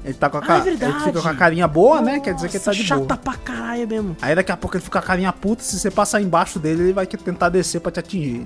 Ele 0.04 0.14
tá 0.14 0.28
com 0.28 0.38
a 0.38 0.40
Ah, 0.40 0.44
é 0.44 0.46
cara. 0.48 0.60
verdade. 0.62 0.92
ele 0.96 1.04
fica 1.04 1.22
com 1.22 1.28
a 1.28 1.34
carinha 1.34 1.68
boa, 1.68 2.00
né? 2.02 2.18
Quer 2.18 2.34
dizer 2.34 2.48
que 2.48 2.56
ele 2.56 2.64
tá 2.64 2.70
Nossa, 2.72 2.82
de 2.82 2.86
chata 2.88 3.00
boa. 3.04 3.16
pra 3.18 3.34
caralho 3.34 3.86
mesmo. 3.86 4.16
Aí 4.20 4.34
daqui 4.34 4.50
a 4.50 4.56
pouco 4.56 4.76
ele 4.76 4.82
fica 4.82 4.98
com 4.98 5.04
a 5.04 5.06
carinha 5.06 5.32
puta, 5.32 5.62
se 5.62 5.78
você 5.78 5.90
passar 5.92 6.20
embaixo 6.20 6.58
dele, 6.58 6.82
ele 6.82 6.92
vai 6.92 7.06
tentar 7.06 7.48
descer 7.50 7.80
pra 7.80 7.92
te 7.92 8.00
atingir. 8.00 8.44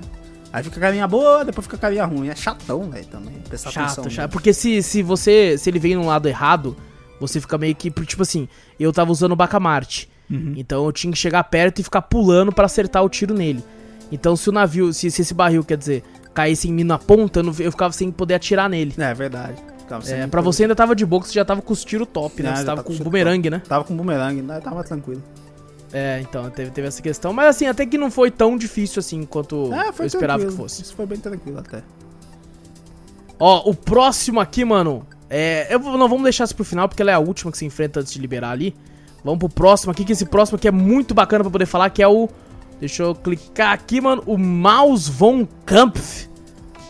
Aí 0.53 0.63
fica 0.63 0.77
a 0.77 0.81
carinha 0.81 1.07
boa, 1.07 1.43
depois 1.43 1.65
fica 1.65 1.75
a 1.75 1.79
carinha 1.79 2.05
ruim. 2.05 2.29
É 2.29 2.35
chatão, 2.35 2.83
velho, 2.91 3.05
também. 3.07 3.33
Prestar 3.49 3.71
Chato, 3.71 3.83
atenção. 3.85 4.09
chato. 4.09 4.25
né? 4.25 4.31
Porque 4.31 4.53
se, 4.53 4.81
se 4.83 5.01
você. 5.01 5.57
Se 5.57 5.67
ele 5.69 5.79
vem 5.79 5.95
num 5.95 6.05
lado 6.05 6.27
errado, 6.27 6.77
você 7.19 7.39
fica 7.41 7.57
meio 7.57 7.75
que. 7.75 7.89
Tipo 7.91 8.21
assim, 8.21 8.47
eu 8.79 8.91
tava 8.93 9.11
usando 9.11 9.31
o 9.31 9.35
Bacamarte. 9.35 10.09
Uhum. 10.29 10.53
Então 10.57 10.85
eu 10.85 10.91
tinha 10.91 11.11
que 11.11 11.17
chegar 11.17 11.43
perto 11.45 11.79
e 11.79 11.83
ficar 11.83 12.01
pulando 12.01 12.51
pra 12.51 12.65
acertar 12.65 13.03
o 13.03 13.09
tiro 13.09 13.33
nele. 13.33 13.63
Então 14.11 14.35
se 14.35 14.49
o 14.49 14.51
navio. 14.51 14.93
Se, 14.93 15.09
se 15.11 15.21
esse 15.21 15.33
barril, 15.33 15.63
quer 15.63 15.77
dizer, 15.77 16.03
caísse 16.33 16.67
em 16.67 16.73
mim 16.73 16.83
na 16.83 16.97
ponta, 16.97 17.39
eu, 17.39 17.43
não- 17.43 17.55
eu 17.59 17.71
ficava 17.71 17.93
sem 17.93 18.11
poder 18.11 18.35
atirar 18.35 18.69
nele. 18.69 18.93
É, 18.97 19.13
verdade. 19.13 19.55
É, 20.07 20.27
pra 20.27 20.41
você 20.41 20.63
ainda 20.63 20.75
tava 20.75 20.93
de 20.93 21.05
boa, 21.05 21.23
você 21.23 21.31
já 21.31 21.45
tava 21.45 21.61
com 21.61 21.71
os 21.71 21.85
tiros 21.85 22.09
top, 22.11 22.43
né? 22.43 22.49
Ah, 22.49 22.55
Você 22.57 22.65
tava 22.65 22.83
tá 22.83 22.83
com 22.83 22.97
com 22.97 23.03
bumerangue, 23.05 23.49
né? 23.49 23.61
Tava 23.65 23.85
com 23.85 23.95
bumerangue, 23.95 24.41
né? 24.41 24.59
Tava 24.59 24.83
tranquilo. 24.83 25.23
É, 25.93 26.19
então, 26.19 26.49
teve, 26.49 26.71
teve 26.71 26.89
essa 26.89 27.01
questão. 27.01 27.31
Mas 27.31 27.47
assim, 27.55 27.67
até 27.67 27.85
que 27.85 27.97
não 27.97 28.11
foi 28.11 28.29
tão 28.29 28.57
difícil 28.57 28.99
assim 28.99 29.23
quanto 29.23 29.73
É, 29.73 29.87
eu 29.97 30.05
esperava 30.05 30.45
que 30.45 30.51
fosse. 30.51 30.81
Isso 30.81 30.93
foi 30.93 31.05
bem 31.05 31.17
tranquilo 31.17 31.59
até. 31.59 31.81
Ó, 33.39 33.69
o 33.69 33.73
próximo 33.73 34.39
aqui, 34.41 34.65
mano. 34.65 35.05
É. 35.29 35.67
Eu 35.73 35.79
não 35.79 36.07
vamos 36.07 36.23
deixar 36.23 36.43
isso 36.45 36.55
pro 36.55 36.63
final, 36.65 36.87
porque 36.87 37.01
ela 37.01 37.11
é 37.11 37.13
a 37.15 37.19
última 37.19 37.51
que 37.51 37.57
se 37.57 37.65
enfrenta 37.65 37.99
antes 37.99 38.13
de 38.13 38.19
liberar 38.19 38.51
ali. 38.51 38.75
Vamos 39.23 39.39
pro 39.39 39.49
próximo 39.49 39.91
aqui, 39.91 40.05
que 40.05 40.13
esse 40.13 40.25
próximo 40.25 40.55
aqui 40.57 40.67
é 40.67 40.71
muito 40.71 41.13
bacana 41.13 41.43
pra 41.43 41.51
poder 41.51 41.65
falar, 41.65 41.89
que 41.89 42.01
é 42.01 42.07
o. 42.07 42.29
Deixa 42.79 43.03
eu 43.03 43.15
clicar 43.15 43.73
aqui, 43.73 43.99
mano. 43.99 44.23
O 44.25 44.37
Maus 44.37 45.07
von 45.07 45.47
Kampf. 45.65 46.27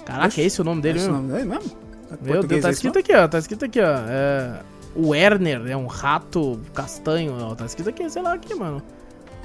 Caraca, 0.06 0.28
Oxe, 0.28 0.42
é 0.42 0.46
esse 0.46 0.62
o 0.62 0.64
nome 0.64 0.82
dele 0.82 1.00
Esse 1.00 1.08
mesmo? 1.10 1.22
nome 1.22 1.34
dele 1.34 1.50
mesmo? 1.50 1.72
É 2.12 2.32
Meu 2.32 2.44
Deus, 2.44 2.62
tá 2.62 2.70
escrito 2.72 3.00
aqui, 3.00 3.14
ó. 3.14 3.28
Tá 3.28 3.40
escrito 3.40 3.66
aqui, 3.66 3.80
ó. 3.82 3.86
É. 4.08 4.60
O 4.96 5.10
Werner 5.10 5.68
é 5.68 5.76
um 5.78 5.86
rato 5.88 6.60
castanho. 6.74 7.36
Ó, 7.40 7.56
tá 7.56 7.66
escrito 7.66 7.90
aqui, 7.90 8.10
sei 8.10 8.22
lá 8.22 8.34
aqui, 8.34 8.54
mano. 8.56 8.82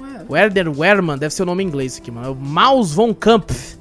Ué, 0.01 0.25
Werner 0.29 0.69
Werman, 0.79 1.17
deve 1.17 1.33
ser 1.33 1.43
o 1.43 1.45
nome 1.45 1.63
em 1.63 1.67
inglês 1.67 1.97
aqui, 1.97 2.11
mano. 2.11 2.27
É 2.27 2.29
o 2.29 2.35
Maus 2.35 2.93
von 2.93 3.13
Kampf. 3.13 3.77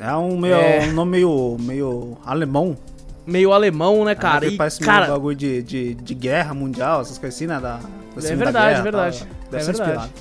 É 0.00 0.14
um, 0.16 0.36
meio, 0.38 0.54
É. 0.54 0.86
um 0.88 0.92
nome 0.92 1.12
meio, 1.12 1.56
meio 1.60 2.16
alemão. 2.24 2.76
Meio 3.26 3.52
alemão, 3.52 4.04
né, 4.04 4.14
cara? 4.14 4.44
É, 4.44 4.48
que 4.48 4.54
E, 4.54 4.58
parece 4.58 4.80
cara, 4.80 5.06
meio 5.06 5.12
bagulho 5.14 5.36
de, 5.36 5.62
de, 5.62 5.94
de 5.94 6.14
guerra 6.14 6.52
mundial, 6.54 7.00
essas 7.00 7.16
coisas 7.18 7.36
assim, 7.36 7.46
né? 7.46 7.58
Da, 7.60 7.76
da 7.78 8.28
É 8.28 8.36
verdade, 8.36 8.68
Guerra, 8.68 8.82
verdade. 8.82 9.26
É 9.46 9.50
Deve 9.50 9.64
ser 9.64 9.72
verdade. 9.72 9.90
inspirado. 9.90 10.12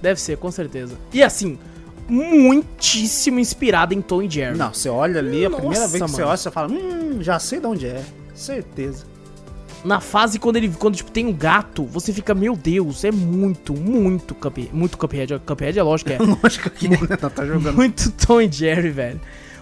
Deve 0.00 0.20
ser, 0.20 0.36
com 0.38 0.50
certeza. 0.50 0.94
E 1.12 1.22
assim, 1.22 1.58
muitíssimo 2.08 3.38
inspirado 3.38 3.92
em 3.94 4.00
Tom 4.00 4.22
e 4.22 4.30
Jerry. 4.30 4.56
Não, 4.56 4.72
você 4.72 4.88
olha 4.88 5.20
ali, 5.20 5.44
a 5.44 5.50
primeira 5.50 5.80
Nossa, 5.80 5.88
vez 5.92 6.02
que 6.04 6.10
você 6.10 6.16
mano. 6.20 6.28
olha, 6.28 6.36
você 6.36 6.50
fala, 6.50 6.68
hum, 6.72 7.18
já 7.20 7.38
sei 7.38 7.60
de 7.60 7.66
onde 7.66 7.86
é. 7.86 8.02
Certeza. 8.34 9.04
Na 9.84 10.00
fase 10.00 10.38
quando 10.40 10.56
ele 10.56 10.68
quando 10.70 10.96
tipo, 10.96 11.10
tem 11.10 11.26
um 11.26 11.32
gato, 11.32 11.84
você 11.84 12.12
fica, 12.12 12.34
meu 12.34 12.56
Deus, 12.56 13.04
é 13.04 13.12
muito, 13.12 13.72
muito 13.74 14.34
Cuphead. 14.34 14.70
Muito 14.72 14.98
Cuphead. 14.98 15.38
Cuphead 15.46 15.78
é 15.78 15.82
lógico 15.82 16.10
que 16.10 16.16
é. 16.16 16.18
Lógico 16.42 16.70
que 16.70 16.88
né? 16.88 16.98
Não 17.22 17.30
tá 17.30 17.46
jogando. 17.46 17.76
muito 17.76 18.10
Tom 18.12 18.40
e 18.40 18.50
Jerry, 18.50 18.90
velho. 18.90 19.20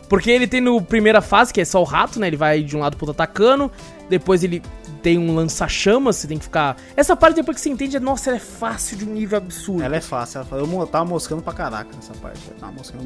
Porque 0.08 0.30
ele 0.30 0.46
tem 0.46 0.60
no 0.60 0.80
primeira 0.80 1.20
fase, 1.20 1.52
que 1.52 1.60
é 1.60 1.64
só 1.64 1.80
o 1.80 1.84
rato, 1.84 2.20
né? 2.20 2.28
Ele 2.28 2.36
vai 2.36 2.62
de 2.62 2.76
um 2.76 2.80
lado 2.80 2.96
pro 2.96 3.06
outro 3.06 3.22
atacando. 3.22 3.70
Depois 4.08 4.44
ele 4.44 4.62
tem 5.02 5.18
um 5.18 5.34
lança-chamas, 5.34 6.16
você 6.16 6.26
tem 6.28 6.38
que 6.38 6.44
ficar. 6.44 6.76
Essa 6.96 7.16
parte 7.16 7.36
depois 7.36 7.56
que 7.56 7.62
você 7.62 7.70
entende, 7.70 7.96
é, 7.96 8.00
nossa, 8.00 8.30
ela 8.30 8.36
é 8.36 8.40
fácil 8.40 8.96
de 8.96 9.04
um 9.04 9.12
nível 9.12 9.38
absurdo. 9.38 9.82
Ela 9.82 9.96
é 9.96 10.00
fácil. 10.00 10.40
Ela 10.50 10.60
eu 10.60 10.86
tava 10.86 11.04
moscando 11.04 11.42
pra 11.42 11.52
caraca 11.52 11.90
nessa 11.94 12.12
parte. 12.14 12.40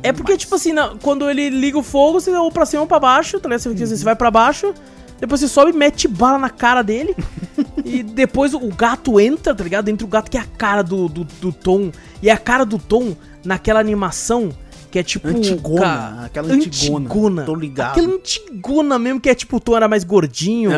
É 0.02 0.12
porque, 0.12 0.36
tipo 0.36 0.54
assim, 0.54 0.72
na- 0.72 0.94
quando 1.02 1.28
ele 1.28 1.48
liga 1.50 1.78
o 1.78 1.82
fogo, 1.82 2.20
você 2.20 2.30
ou 2.30 2.50
pra 2.50 2.66
cima 2.66 2.82
ou 2.82 2.88
pra 2.88 2.98
baixo, 2.98 3.38
tá 3.40 3.48
ligado? 3.48 3.60
Você, 3.60 3.86
você 3.96 4.04
vai 4.04 4.16
pra 4.16 4.30
baixo, 4.30 4.74
depois 5.18 5.40
você 5.40 5.48
sobe 5.48 5.72
e 5.72 5.74
mete 5.74 6.06
bala 6.08 6.38
na 6.38 6.50
cara 6.50 6.82
dele. 6.82 7.14
e 7.84 8.02
depois 8.02 8.54
o 8.54 8.68
gato 8.68 9.18
entra, 9.20 9.54
tá 9.54 9.64
ligado? 9.64 9.88
Entra 9.88 10.06
o 10.06 10.08
gato 10.08 10.30
que 10.30 10.38
é 10.38 10.40
a 10.40 10.46
cara 10.46 10.82
do, 10.82 11.08
do, 11.08 11.24
do 11.24 11.52
Tom. 11.52 11.90
E 12.22 12.28
é 12.28 12.32
a 12.32 12.38
cara 12.38 12.64
do 12.64 12.78
Tom 12.78 13.14
naquela 13.44 13.80
animação 13.80 14.50
que 14.90 14.98
é 14.98 15.02
tipo. 15.02 15.28
Antigona, 15.28 16.24
aquela 16.24 16.52
antigona. 16.52 17.44
Tô 17.44 17.54
ligado. 17.54 17.92
Aquela 17.92 18.14
antigona 18.14 18.98
mesmo, 18.98 19.20
que 19.20 19.28
é 19.28 19.34
tipo 19.34 19.56
o 19.56 19.60
Tom 19.60 19.76
era 19.76 19.88
mais 19.88 20.04
gordinho, 20.04 20.70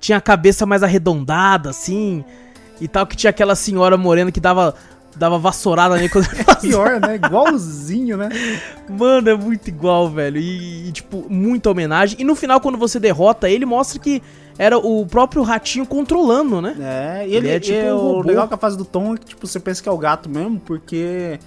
tinha 0.00 0.18
a 0.18 0.20
cabeça 0.20 0.64
mais 0.64 0.82
arredondada, 0.82 1.70
assim. 1.70 2.24
E 2.80 2.86
tal, 2.86 3.06
que 3.06 3.16
tinha 3.16 3.30
aquela 3.30 3.54
senhora 3.54 3.96
morena 3.96 4.32
que 4.32 4.40
dava. 4.40 4.74
Dava 5.16 5.36
vassourada 5.36 5.96
nele 5.96 6.10
quando 6.10 6.26
ele 6.26 6.44
fazia 6.44 6.70
Pior, 6.70 7.00
né? 7.00 7.16
Igualzinho, 7.16 8.16
né? 8.16 8.28
Mano, 8.88 9.28
é 9.28 9.34
muito 9.34 9.66
igual, 9.66 10.08
velho. 10.08 10.38
E, 10.38 10.86
e, 10.86 10.92
tipo, 10.92 11.26
muita 11.28 11.70
homenagem. 11.70 12.20
E 12.20 12.24
no 12.24 12.36
final, 12.36 12.60
quando 12.60 12.78
você 12.78 13.00
derrota 13.00 13.50
ele, 13.50 13.66
mostra 13.66 13.98
que 13.98 14.22
era 14.58 14.78
o 14.78 15.04
próprio 15.06 15.42
ratinho 15.42 15.86
controlando, 15.86 16.60
né? 16.60 16.76
É, 16.78 17.26
e 17.26 17.34
Ele 17.34 17.48
ele, 17.48 17.48
é 17.48 17.58
tipo 17.58 17.78
e 17.78 17.92
um 17.92 17.96
o 17.96 18.20
legal 18.22 18.46
com 18.46 18.54
a 18.54 18.58
fase 18.58 18.76
do 18.76 18.84
Tom 18.84 19.14
é 19.14 19.18
que 19.18 19.26
tipo, 19.26 19.44
você 19.44 19.58
pensa 19.58 19.82
que 19.82 19.88
é 19.88 19.92
o 19.92 19.98
gato 19.98 20.28
mesmo, 20.28 20.60
porque 20.60 21.40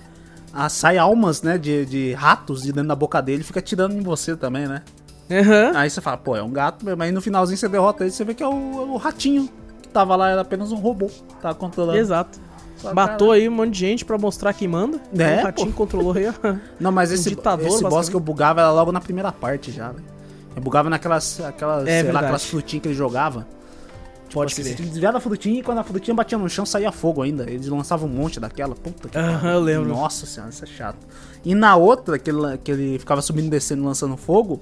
ah, 0.54 0.70
sai 0.70 0.98
almas, 0.98 1.42
né, 1.42 1.58
de, 1.58 1.86
de 1.86 2.14
ratos 2.14 2.62
de 2.62 2.72
dentro 2.72 2.90
da 2.90 2.96
boca 2.96 3.22
dele 3.22 3.42
e 3.42 3.44
fica 3.46 3.62
tirando 3.62 3.94
em 3.94 4.02
você 4.02 4.36
também, 4.36 4.68
né? 4.68 4.82
Aham. 5.32 5.72
Aí 5.76 5.90
você 5.90 6.02
fala, 6.02 6.18
pô, 6.18 6.36
é 6.36 6.44
um 6.44 6.52
gato. 6.52 6.86
Aí 7.00 7.12
no 7.12 7.22
finalzinho 7.22 7.58
você 7.58 7.70
derrota 7.70 8.04
ele, 8.04 8.12
você 8.12 8.24
vê 8.26 8.34
que 8.34 8.44
é 8.44 8.48
o, 8.48 8.52
o 8.94 8.98
ratinho 8.98 9.50
que 9.82 9.88
tava 9.88 10.16
lá, 10.16 10.30
era 10.30 10.42
apenas 10.42 10.72
um 10.72 10.76
robô. 10.76 11.10
Tava 11.42 11.56
controlando. 11.56 11.98
Exato. 11.98 12.40
Só 12.76 12.94
Matou 12.94 13.30
cara- 13.30 13.40
aí 13.40 13.48
um 13.48 13.52
monte 13.52 13.72
de 13.72 13.80
gente 13.80 14.04
pra 14.04 14.18
mostrar 14.18 14.54
quem 14.54 14.68
manda. 14.68 15.00
É, 15.18 15.40
o 15.40 15.44
ratinho 15.44 15.72
controlou 15.72 16.14
aí. 16.14 16.26
Não, 16.80 16.92
mas 16.92 17.12
um 17.12 17.14
esse, 17.14 17.30
ditador, 17.30 17.68
esse 17.68 17.84
boss 17.84 18.10
que 18.10 18.16
eu 18.16 18.20
bugava 18.20 18.60
era 18.60 18.72
logo 18.72 18.92
na 18.92 19.00
primeira 19.00 19.32
parte 19.32 19.72
já, 19.72 19.90
velho. 19.92 20.04
Eu 20.56 20.62
bugava 20.62 20.90
naquelas, 20.90 21.40
aquelas, 21.40 21.84
É 21.84 21.86
sei 21.86 21.94
verdade. 22.04 22.14
lá, 22.14 22.20
aquelas 22.22 22.46
frutinhas 22.46 22.82
que 22.82 22.88
ele 22.90 22.96
jogava. 22.96 23.48
Pode 24.32 24.52
Tipo 24.54 24.62
assim, 24.62 24.76
crer. 24.76 24.86
Que 24.86 24.92
desviar 24.92 25.14
da 25.14 25.20
frutinha 25.20 25.60
e 25.60 25.64
quando 25.64 25.80
a 25.80 25.84
frutinha 25.84 26.16
batia 26.16 26.38
no 26.38 26.50
chão 26.50 26.66
saía 26.66 26.92
fogo 26.92 27.22
ainda. 27.22 27.50
Eles 27.50 27.68
lançavam 27.68 28.08
um 28.08 28.12
monte 28.12 28.40
daquela. 28.40 28.74
Puta 28.74 29.10
que 29.10 29.18
Aham, 29.18 29.54
eu 29.54 29.60
lembro. 29.60 29.90
Nossa 29.90 30.26
senhora, 30.26 30.52
isso 30.52 30.64
é 30.64 30.68
chato. 30.68 31.06
E 31.44 31.54
na 31.54 31.76
outra, 31.76 32.18
que 32.18 32.30
ele, 32.30 32.58
que 32.64 32.72
ele 32.72 33.00
ficava 33.00 33.22
subindo 33.22 33.48
e 33.48 33.50
descendo 33.50 33.84
lançando 33.84 34.16
fogo, 34.16 34.62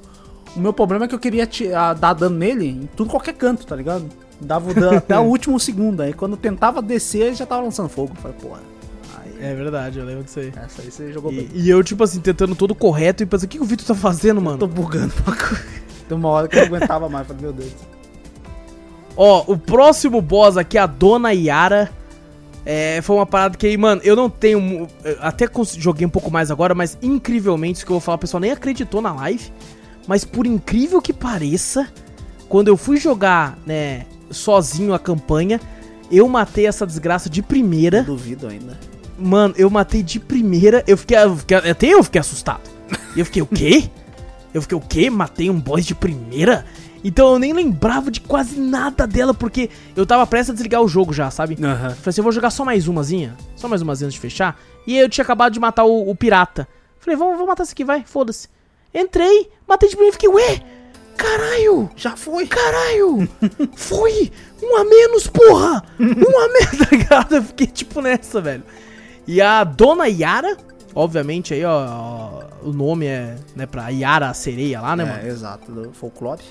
o 0.56 0.60
meu 0.60 0.74
problema 0.74 1.06
é 1.06 1.08
que 1.08 1.16
eu 1.16 1.20
queria 1.20 1.48
dar 2.00 2.14
dano 2.14 2.36
nele 2.38 2.68
em 2.68 2.90
tudo 2.96 3.10
qualquer 3.10 3.34
canto, 3.34 3.66
tá 3.66 3.76
ligado? 3.76 4.06
Dava 4.42 4.72
o 4.72 4.74
dano 4.74 4.98
até 5.00 5.18
o 5.20 5.24
último 5.24 5.60
segundo. 5.60 6.02
Aí 6.02 6.14
quando 6.14 6.32
eu 6.32 6.38
tentava 6.38 6.82
descer, 6.82 7.28
ele 7.28 7.36
já 7.36 7.46
tava 7.46 7.62
lançando 7.62 7.90
fogo. 7.90 8.14
Eu 8.16 8.22
falei, 8.22 8.38
porra. 8.38 8.80
É 9.42 9.56
verdade, 9.56 10.00
eu 10.00 10.06
lembro 10.06 10.26
disso 10.26 10.40
aí. 10.42 10.52
essa 10.54 10.82
aí 10.82 10.92
você 10.92 11.14
jogou 11.14 11.32
bem. 11.32 11.48
E, 11.54 11.62
e 11.62 11.70
eu, 11.70 11.82
tipo 11.82 12.04
assim, 12.04 12.20
tentando 12.20 12.54
todo 12.56 12.76
correto 12.76 13.24
e 13.24 13.26
pensando, 13.26 13.46
o 13.46 13.48
que, 13.48 13.58
que 13.58 13.64
o 13.64 13.66
Vitor 13.66 13.86
tá 13.88 13.96
fazendo, 13.96 14.42
mano? 14.42 14.58
Tô 14.58 14.68
bugando 14.68 15.14
coisa. 15.24 15.66
Tem 16.10 16.18
uma 16.18 16.28
hora 16.28 16.48
que 16.50 16.58
eu 16.58 16.68
não 16.68 16.76
aguentava 16.76 17.08
mais. 17.08 17.26
Falei, 17.26 17.42
meu 17.42 17.54
Deus. 17.54 17.72
Ó, 19.22 19.44
o 19.48 19.58
próximo 19.58 20.22
boss 20.22 20.56
aqui, 20.56 20.78
a 20.78 20.86
Dona 20.86 21.34
Yara. 21.34 21.92
É, 22.66 23.02
foi 23.02 23.18
uma 23.18 23.26
parada 23.26 23.58
que 23.58 23.68
aí, 23.68 23.76
mano, 23.76 24.00
eu 24.02 24.16
não 24.16 24.30
tenho. 24.30 24.88
Até 25.20 25.46
joguei 25.78 26.08
um 26.08 26.10
pouco 26.10 26.32
mais 26.32 26.50
agora, 26.50 26.74
mas 26.74 26.98
incrivelmente, 27.02 27.80
isso 27.80 27.86
que 27.86 27.92
eu 27.92 27.96
vou 27.96 28.02
falar, 28.02 28.16
o 28.16 28.20
pessoal 28.20 28.40
nem 28.40 28.52
acreditou 28.52 29.02
na 29.02 29.12
live. 29.14 29.52
Mas 30.08 30.24
por 30.24 30.48
incrível 30.48 31.02
que 31.02 31.12
pareça, 31.12 31.90
quando 32.48 32.70
eu 32.70 32.78
fui 32.78 32.96
jogar, 32.96 33.60
né, 33.66 34.06
sozinho 34.32 34.94
a 34.94 35.00
campanha, 35.00 35.60
eu 36.10 36.26
matei 36.30 36.66
essa 36.66 36.88
desgraça 36.88 37.30
de 37.30 37.42
primeira. 37.42 38.00
Não 38.00 38.16
duvido 38.16 38.48
ainda. 38.48 38.80
Mano, 39.18 39.54
eu 39.58 39.70
matei 39.70 40.02
de 40.02 40.18
primeira. 40.18 40.82
Eu 40.88 40.96
fiquei, 40.96 41.18
eu 41.18 41.36
fiquei- 41.36 41.58
até 41.58 41.88
eu 41.88 42.02
fiquei 42.06 42.22
assustado. 42.22 42.62
E 43.18 43.20
eu 43.20 43.26
fiquei, 43.26 43.42
o 43.42 43.48
quê? 43.48 43.90
Eu 44.54 44.62
fiquei, 44.62 44.78
o 44.78 44.82
quê? 44.82 45.10
Matei 45.10 45.50
um 45.50 45.60
boss 45.60 45.86
de 45.86 45.94
primeira? 45.94 46.66
Então 47.04 47.34
eu 47.34 47.40
nem 47.40 47.54
lembrava 47.54 48.12
de 48.12 48.20
quase 48.22 48.60
nada 48.60 49.08
dela, 49.08 49.34
porque 49.34 49.70
eu 49.96 50.06
tava 50.06 50.28
prestes 50.28 50.50
a 50.50 50.54
desligar 50.54 50.82
o 50.82 50.88
jogo 50.88 51.14
já, 51.14 51.32
sabe? 51.32 51.58
Aham. 51.64 51.90
Falei 51.90 51.96
assim, 52.06 52.20
eu 52.20 52.24
vou 52.24 52.32
jogar 52.32 52.50
só 52.50 52.66
mais 52.66 52.88
umazinha. 52.88 53.36
Só 53.56 53.68
mais 53.68 53.82
umazinha 53.82 54.08
antes 54.08 54.16
de 54.16 54.20
fechar. 54.20 54.60
E 54.86 54.96
aí 54.96 55.00
eu 55.02 55.10
tinha 55.10 55.24
acabado 55.24 55.54
de 55.54 55.60
matar 55.60 55.86
o, 55.86 56.10
o 56.10 56.16
pirata. 56.16 56.68
Falei, 57.00 57.18
vamos, 57.18 57.34
vamos 57.36 57.48
matar 57.48 57.64
esse 57.64 57.72
aqui, 57.74 57.86
vai, 57.86 58.04
foda-se. 58.06 58.50
Entrei, 58.94 59.50
matei 59.68 59.88
de 59.88 59.96
primeira 59.96 60.12
e 60.12 60.20
fiquei, 60.20 60.30
ué, 60.30 60.62
caralho, 61.16 61.90
Já 61.96 62.16
foi. 62.16 62.48
caralho, 62.48 63.30
foi 63.76 64.32
um 64.62 64.76
a 64.78 64.84
menos, 64.84 65.28
porra, 65.28 65.84
um 66.00 66.40
a 66.40 66.48
menos, 66.48 66.78
tá 66.80 66.88
ligado? 66.92 67.36
Eu 67.36 67.44
fiquei 67.44 67.68
tipo 67.68 68.02
nessa, 68.02 68.42
velho. 68.42 68.64
E 69.28 69.40
a 69.42 69.64
Dona 69.64 70.08
Yara, 70.08 70.58
obviamente 70.96 71.54
aí, 71.54 71.64
ó, 71.64 71.86
ó, 71.88 72.44
o 72.64 72.74
nome 72.74 73.06
é, 73.06 73.36
né, 73.56 73.66
pra 73.66 73.90
Yara 73.90 74.30
a 74.30 74.34
sereia 74.34 74.82
lá, 74.82 74.96
né, 74.96 75.06
mano? 75.06 75.20
É, 75.24 75.28
exato. 75.28 75.72
Do 75.72 75.94
folclore. 75.94 76.42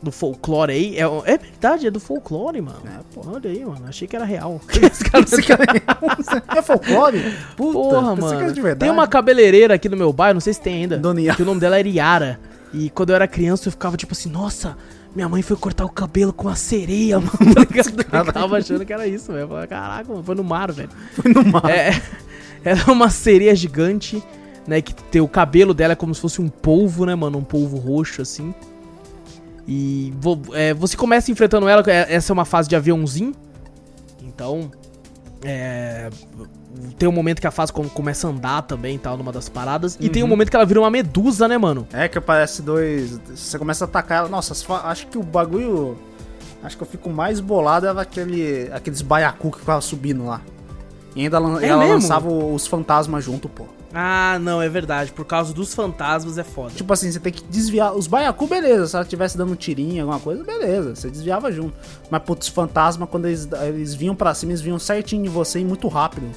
Do 0.00 0.12
folclore 0.12 0.72
aí, 0.72 0.96
é, 0.96 1.02
é 1.02 1.36
verdade, 1.38 1.88
é 1.88 1.90
do 1.90 1.98
folclore, 1.98 2.60
mano. 2.60 2.80
É, 2.86 3.00
pô. 3.12 3.22
Olha 3.26 3.50
aí, 3.50 3.64
mano, 3.64 3.84
achei 3.88 4.06
que 4.06 4.14
era 4.14 4.24
real. 4.24 4.60
Esse 4.70 5.02
cara 5.04 5.24
é 6.56 6.62
folclore? 6.62 7.34
Puta, 7.56 7.72
Porra, 7.72 8.12
era 8.12 8.16
mano. 8.16 8.54
verdade. 8.54 8.78
Tem 8.78 8.90
uma 8.90 9.08
cabeleireira 9.08 9.74
aqui 9.74 9.88
no 9.88 9.96
meu 9.96 10.12
bairro, 10.12 10.34
não 10.34 10.40
sei 10.40 10.52
se 10.52 10.60
tem 10.60 10.82
ainda. 10.82 10.96
Dona 10.98 11.20
Yara. 11.20 11.36
Que 11.36 11.42
o 11.42 11.46
nome 11.46 11.60
dela 11.60 11.78
era 11.78 11.88
Yara. 11.88 12.38
E 12.72 12.90
quando 12.90 13.10
eu 13.10 13.16
era 13.16 13.26
criança, 13.26 13.66
eu 13.66 13.72
ficava 13.72 13.96
tipo 13.96 14.12
assim, 14.12 14.30
nossa, 14.30 14.76
minha 15.16 15.28
mãe 15.28 15.42
foi 15.42 15.56
cortar 15.56 15.84
o 15.84 15.88
cabelo 15.88 16.32
com 16.32 16.46
uma 16.46 16.54
sereia, 16.54 17.18
mano. 17.20 17.32
Tá? 18.08 18.18
Eu 18.18 18.32
tava 18.32 18.58
achando 18.58 18.84
que 18.86 18.92
era 18.92 19.06
isso, 19.06 19.32
velho. 19.32 19.44
Eu 19.44 19.48
falei, 19.48 19.66
Caraca, 19.66 20.08
mano, 20.12 20.22
foi 20.22 20.34
no 20.34 20.44
mar, 20.44 20.70
velho. 20.70 20.90
Foi 21.14 21.32
no 21.32 21.44
mar. 21.44 21.68
É, 21.68 22.00
ela 22.64 22.80
é 22.86 22.90
uma 22.90 23.10
sereia 23.10 23.54
gigante, 23.56 24.22
né? 24.66 24.80
Que 24.80 24.94
tem 24.94 25.20
o 25.20 25.28
cabelo 25.28 25.74
dela 25.74 25.94
é 25.94 25.96
como 25.96 26.14
se 26.14 26.20
fosse 26.20 26.40
um 26.40 26.48
polvo, 26.48 27.04
né, 27.04 27.14
mano? 27.14 27.38
Um 27.38 27.44
polvo 27.44 27.78
roxo, 27.78 28.22
assim. 28.22 28.54
E 29.70 30.14
é, 30.54 30.72
você 30.72 30.96
começa 30.96 31.30
enfrentando 31.30 31.68
ela, 31.68 31.82
é- 31.86 32.14
essa 32.14 32.32
é 32.32 32.34
uma 32.34 32.46
fase 32.46 32.70
de 32.70 32.74
aviãozinho. 32.74 33.34
Então, 34.22 34.70
é, 35.44 36.08
tem 36.98 37.06
um 37.06 37.12
momento 37.12 37.38
que 37.40 37.46
a 37.46 37.50
fase 37.50 37.70
come- 37.70 37.90
começa 37.90 38.26
a 38.26 38.30
andar 38.30 38.62
também 38.62 38.96
e 38.96 38.98
tal, 38.98 39.18
numa 39.18 39.30
das 39.30 39.48
paradas. 39.50 39.98
E 40.00 40.08
tem 40.08 40.22
um 40.22 40.26
momento 40.26 40.48
que 40.48 40.56
ela 40.56 40.64
vira 40.64 40.80
uma 40.80 40.90
medusa, 40.90 41.46
né, 41.46 41.58
mano? 41.58 41.86
É 41.92 42.08
que 42.08 42.16
aparece 42.16 42.62
dois. 42.62 43.20
Você 43.28 43.58
começa 43.58 43.84
a 43.84 43.86
atacar 43.88 44.20
ela. 44.20 44.28
Nossa, 44.28 44.54
acho 44.84 45.06
que 45.08 45.18
o 45.18 45.22
bagulho. 45.22 45.98
Acho 46.62 46.76
que 46.76 46.82
eu 46.82 46.88
fico 46.88 47.10
mais 47.10 47.38
bolado 47.38 47.86
era 47.86 48.00
aquele, 48.00 48.68
aqueles 48.72 49.00
baiacu 49.02 49.50
que 49.52 49.60
ficava 49.60 49.80
subindo 49.82 50.24
lá. 50.24 50.40
E 51.14 51.22
ainda 51.24 51.36
É 51.36 51.40
ela 51.68 51.78
mesmo? 51.78 51.94
lançava 51.94 52.28
os 52.32 52.66
fantasmas 52.66 53.22
junto, 53.24 53.48
pô. 53.48 53.64
Ah, 53.92 54.38
não, 54.40 54.60
é 54.60 54.68
verdade. 54.68 55.12
Por 55.12 55.24
causa 55.24 55.52
dos 55.54 55.74
fantasmas 55.74 56.36
é 56.36 56.44
foda. 56.44 56.72
Tipo 56.74 56.92
assim, 56.92 57.10
você 57.10 57.18
tem 57.18 57.32
que 57.32 57.42
desviar. 57.44 57.94
Os 57.94 58.06
baiacu, 58.06 58.46
beleza. 58.46 58.86
Se 58.86 58.96
ela 58.96 59.04
tivesse 59.04 59.36
dando 59.36 59.56
tirinha, 59.56 60.02
alguma 60.02 60.20
coisa, 60.20 60.44
beleza. 60.44 60.94
Você 60.94 61.10
desviava 61.10 61.50
junto. 61.50 61.74
Mas, 62.10 62.22
putz, 62.22 62.48
os 62.48 62.52
fantasmas, 62.52 63.08
quando 63.08 63.26
eles, 63.26 63.48
eles 63.66 63.94
vinham 63.94 64.14
pra 64.14 64.34
cima, 64.34 64.52
eles 64.52 64.60
vinham 64.60 64.78
certinho 64.78 65.22
de 65.22 65.28
você 65.28 65.60
e 65.60 65.64
muito 65.64 65.88
rápido. 65.88 66.28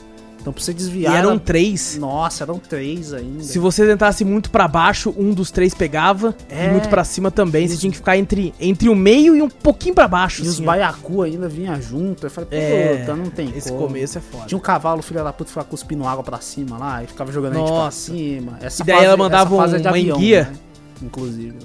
Então, 0.42 0.52
pra 0.52 0.62
você 0.62 0.72
E 0.72 0.74
desviar. 0.74 1.16
eram 1.16 1.32
era- 1.32 1.40
três. 1.40 1.98
Nossa, 2.00 2.44
eram 2.44 2.58
três 2.58 3.14
ainda. 3.14 3.44
Se 3.44 3.60
você 3.60 3.86
tentasse 3.86 4.26
muito 4.26 4.50
pra 4.50 4.68
baixo, 4.68 5.14
um 5.16 5.34
dos 5.34 5.52
três 5.52 5.74
pegava. 5.74 6.36
É. 6.50 6.66
E 6.66 6.72
muito 6.72 6.90
pra 6.90 7.04
cima 7.04 7.30
também. 7.30 7.68
Você 7.68 7.74
Isso. 7.74 7.82
tinha 7.82 7.92
que 7.92 7.98
ficar 7.98 8.18
entre, 8.18 8.54
entre 8.60 8.90
o 8.90 8.96
meio 8.96 9.36
e 9.36 9.42
um 9.42 9.50
pouquinho 9.50 9.94
pra 9.94 10.08
baixo. 10.08 10.42
E 10.44 10.48
os 10.48 10.56
assim, 10.56 10.64
ó. 10.64 10.66
baiacu 10.66 11.22
ainda 11.22 11.48
vinham 11.48 11.80
junto. 11.82 12.26
Eu 12.26 12.32
falei, 12.32 12.50
É, 12.52 12.98
puta, 12.98 13.16
não 13.16 13.30
tem 13.30 13.50
Esse 13.56 13.70
como. 13.72 13.88
começo 13.88 14.18
é 14.18 14.22
foda. 14.22 14.46
Tinha 14.46 14.58
um 14.58 14.62
cavalo, 14.62 15.02
filho 15.04 15.24
da 15.24 15.32
puta, 15.32 15.44
que 15.46 15.50
ficava 15.52 15.68
cuspindo 15.68 16.06
água 16.08 16.24
pra 16.24 16.40
cima 16.42 16.78
lá 16.78 17.04
e 17.04 17.08
ficava 17.08 17.32
jogando 17.32 17.54
a 17.54 17.58
gente 17.60 17.68
pra 17.68 17.76
Nossa. 17.76 18.12
cima. 18.12 18.58
Essa 18.62 18.82
E 18.82 18.86
daí 18.88 19.06
ela 19.06 19.16
mandava 19.18 19.56
fase 19.56 19.76
é 19.76 19.80
uma 19.80 19.90
avião, 19.92 20.18
enguia. 20.18 20.44
né? 20.46 20.54
Inclusive. 21.04 21.56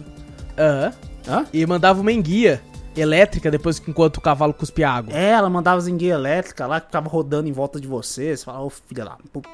Aham. 0.59 0.93
Hã? 1.29 1.45
E 1.53 1.67
mandava 1.67 2.01
uma 2.01 2.13
enguia 2.13 2.61
elétrica 2.97 3.51
depois 3.51 3.79
que 3.79 3.91
enquanto 3.91 4.17
o 4.17 4.21
cavalo 4.21 4.53
cuspia 4.55 4.89
água. 4.91 5.15
É, 5.17 5.31
ela 5.31 5.49
mandava 5.51 5.79
as 5.79 5.87
enguias 5.87 6.15
elétricas 6.19 6.69
lá 6.69 6.81
que 6.81 6.87
ficava 6.87 7.09
rodando 7.09 7.49
em 7.49 7.53
volta 7.53 7.81
de 7.81 7.87
você. 7.87 8.37
Você 8.37 8.45
falava, 8.45 8.65
ô 8.65 8.71
filha 8.71 9.05
da 9.05 9.17
puta. 9.33 9.49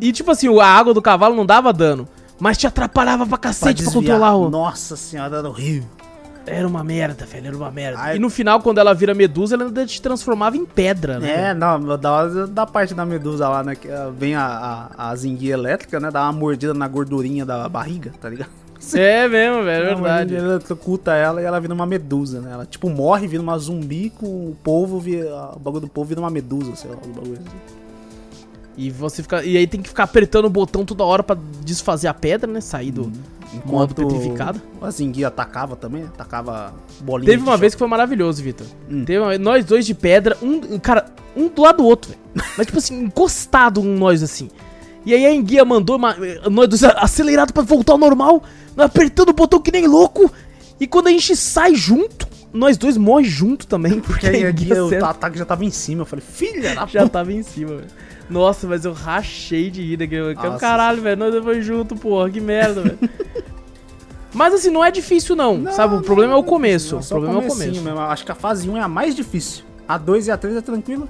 E 0.00 0.12
tipo 0.12 0.30
assim, 0.30 0.48
a 0.58 0.66
água 0.66 0.94
do 0.94 1.02
cavalo 1.02 1.34
não 1.34 1.44
dava 1.44 1.72
dano. 1.72 2.08
Mas 2.38 2.56
te 2.56 2.66
atrapalhava 2.66 3.26
pra 3.26 3.36
Pra 3.36 3.38
cacete 3.38 3.82
pra, 3.82 3.92
desviar. 3.92 3.94
controlar 4.18 4.34
o. 4.36 4.48
Nossa 4.48 4.96
senhora, 4.96 5.38
era 5.38 5.48
horrível. 5.48 5.88
Era 6.46 6.66
uma 6.66 6.82
merda, 6.82 7.26
velho, 7.26 7.48
era 7.48 7.56
uma 7.56 7.70
merda. 7.70 8.00
Ai. 8.00 8.16
E 8.16 8.18
no 8.18 8.30
final, 8.30 8.60
quando 8.62 8.78
ela 8.78 8.94
vira 8.94 9.12
medusa, 9.14 9.54
ela 9.54 9.64
ainda 9.64 9.84
te 9.86 10.00
transformava 10.00 10.56
em 10.56 10.64
pedra, 10.64 11.20
né? 11.20 11.50
É, 11.50 11.54
não, 11.54 11.78
da 11.98 12.46
da 12.46 12.66
parte 12.66 12.94
da 12.94 13.04
medusa 13.04 13.46
lá, 13.46 13.62
né? 13.62 13.74
Que 13.76 13.88
ela 13.88 14.10
vem 14.10 14.34
a, 14.34 14.88
a, 14.96 15.10
as 15.10 15.22
enguias 15.22 15.58
elétricas, 15.58 16.00
né? 16.00 16.10
Dá 16.10 16.22
uma 16.24 16.32
mordida 16.32 16.72
na 16.72 16.88
gordurinha 16.88 17.44
da 17.44 17.68
barriga, 17.68 18.12
tá 18.20 18.28
ligado? 18.30 18.50
É 18.94 19.28
mesmo, 19.28 19.62
velho, 19.62 19.84
é 19.84 19.94
verdade. 19.94 20.32
mordida 20.32 20.52
eletrocuta 20.52 21.12
ela 21.14 21.42
e 21.42 21.44
ela 21.44 21.60
vira 21.60 21.74
uma 21.74 21.86
medusa, 21.86 22.40
né? 22.40 22.52
Ela 22.52 22.66
tipo 22.66 22.88
morre, 22.88 23.26
vira 23.26 23.42
uma 23.42 23.58
zumbi 23.58 24.10
com 24.10 24.26
o 24.26 24.56
povo, 24.62 24.98
vira, 24.98 25.50
o 25.54 25.58
bagulho 25.58 25.82
do 25.82 25.88
povo 25.88 26.08
vira 26.08 26.20
uma 26.20 26.30
medusa, 26.30 26.74
sei 26.74 26.90
lá, 26.90 26.96
o 26.96 27.08
bagulho 27.08 27.38
assim. 27.46 27.80
E 28.76 28.90
você 28.90 29.22
fica. 29.22 29.44
E 29.44 29.56
aí 29.56 29.66
tem 29.66 29.82
que 29.82 29.88
ficar 29.90 30.04
apertando 30.04 30.46
o 30.46 30.50
botão 30.50 30.84
toda 30.84 31.04
hora 31.04 31.22
pra 31.22 31.36
desfazer 31.62 32.08
a 32.08 32.14
pedra, 32.14 32.50
né? 32.50 32.62
Sair 32.62 32.90
do 32.90 33.12
modo 33.66 33.94
petrificado. 33.94 34.60
As 34.80 35.00
enguias 35.00 35.28
atacava 35.28 35.76
também, 35.76 36.04
atacava 36.04 36.72
bolinha. 37.00 37.30
Teve 37.30 37.42
uma 37.42 37.58
vez 37.58 37.72
choque. 37.72 37.76
que 37.76 37.78
foi 37.80 37.88
maravilhoso, 37.88 38.42
Vitor. 38.42 38.66
Hum. 38.88 39.04
Teve 39.04 39.18
uma 39.18 39.28
vez, 39.28 39.40
nós 39.40 39.64
dois 39.64 39.84
de 39.84 39.94
pedra, 39.94 40.36
um. 40.40 40.78
Cara, 40.78 41.06
um 41.36 41.48
do 41.48 41.60
lado 41.60 41.78
do 41.78 41.84
outro, 41.84 42.10
velho. 42.10 42.50
Mas 42.56 42.66
tipo 42.66 42.78
assim, 42.78 43.02
encostado 43.02 43.80
um 43.80 43.98
nós 43.98 44.22
assim. 44.22 44.48
E 45.04 45.14
aí 45.14 45.24
a 45.26 45.32
enguia 45.32 45.64
mandou 45.64 45.96
uma, 45.96 46.14
nós 46.50 46.68
dois 46.68 46.84
acelerado 46.84 47.52
pra 47.52 47.62
voltar 47.62 47.92
ao 47.92 47.98
normal, 47.98 48.42
nós 48.76 48.86
apertando 48.86 49.30
o 49.30 49.32
botão 49.32 49.60
que 49.60 49.72
nem 49.72 49.86
louco. 49.86 50.30
E 50.78 50.86
quando 50.86 51.08
a 51.08 51.10
gente 51.10 51.34
sai 51.36 51.74
junto, 51.74 52.28
nós 52.52 52.76
dois 52.76 52.96
morre 52.96 53.24
junto 53.24 53.66
também, 53.66 54.00
porque 54.00 54.12
Porque 54.12 54.26
aí 54.26 54.44
a 54.44 54.50
enguia 54.50 54.74
guia, 54.74 54.84
o 54.84 55.04
ataque 55.04 55.38
já 55.38 55.44
tava 55.44 55.64
em 55.64 55.70
cima. 55.70 56.02
Eu 56.02 56.06
falei, 56.06 56.24
filha 56.26 56.74
da 56.74 56.86
já 56.86 57.00
puta. 57.02 57.08
tava 57.08 57.32
em 57.32 57.42
cima, 57.42 57.76
velho. 57.76 57.88
Nossa, 58.28 58.66
mas 58.66 58.84
eu 58.84 58.92
rachei 58.92 59.70
de 59.70 59.82
rir 59.82 59.96
daquele. 59.96 60.34
Nossa. 60.34 60.58
Caralho, 60.58 61.02
velho. 61.02 61.16
Nós 61.16 61.42
dois 61.42 61.64
junto, 61.64 61.96
porra. 61.96 62.30
Que 62.30 62.40
merda, 62.40 62.82
velho. 62.82 62.98
Mas 64.32 64.54
assim, 64.54 64.70
não 64.70 64.84
é 64.84 64.92
difícil, 64.92 65.34
não. 65.34 65.58
Não, 65.58 65.72
sabe? 65.72 65.94
O 65.94 65.96
não, 65.96 66.02
problema 66.04 66.34
é 66.34 66.36
o 66.36 66.38
não, 66.38 66.44
começo. 66.44 66.92
não, 66.94 67.00
O 67.00 67.02
só 67.02 67.16
problema 67.16 67.42
é 67.42 67.46
o 67.46 67.48
começo. 67.48 67.82
Mesmo. 67.82 67.98
Acho 67.98 68.24
que 68.24 68.30
a 68.30 68.34
fase 68.34 68.70
1 68.70 68.76
é 68.76 68.80
a 68.80 68.86
mais 68.88 69.14
difícil. 69.16 69.64
A 69.88 69.98
2 69.98 70.28
e 70.28 70.30
a 70.30 70.36
3 70.36 70.56
é 70.56 70.60
tranquila. 70.60 71.08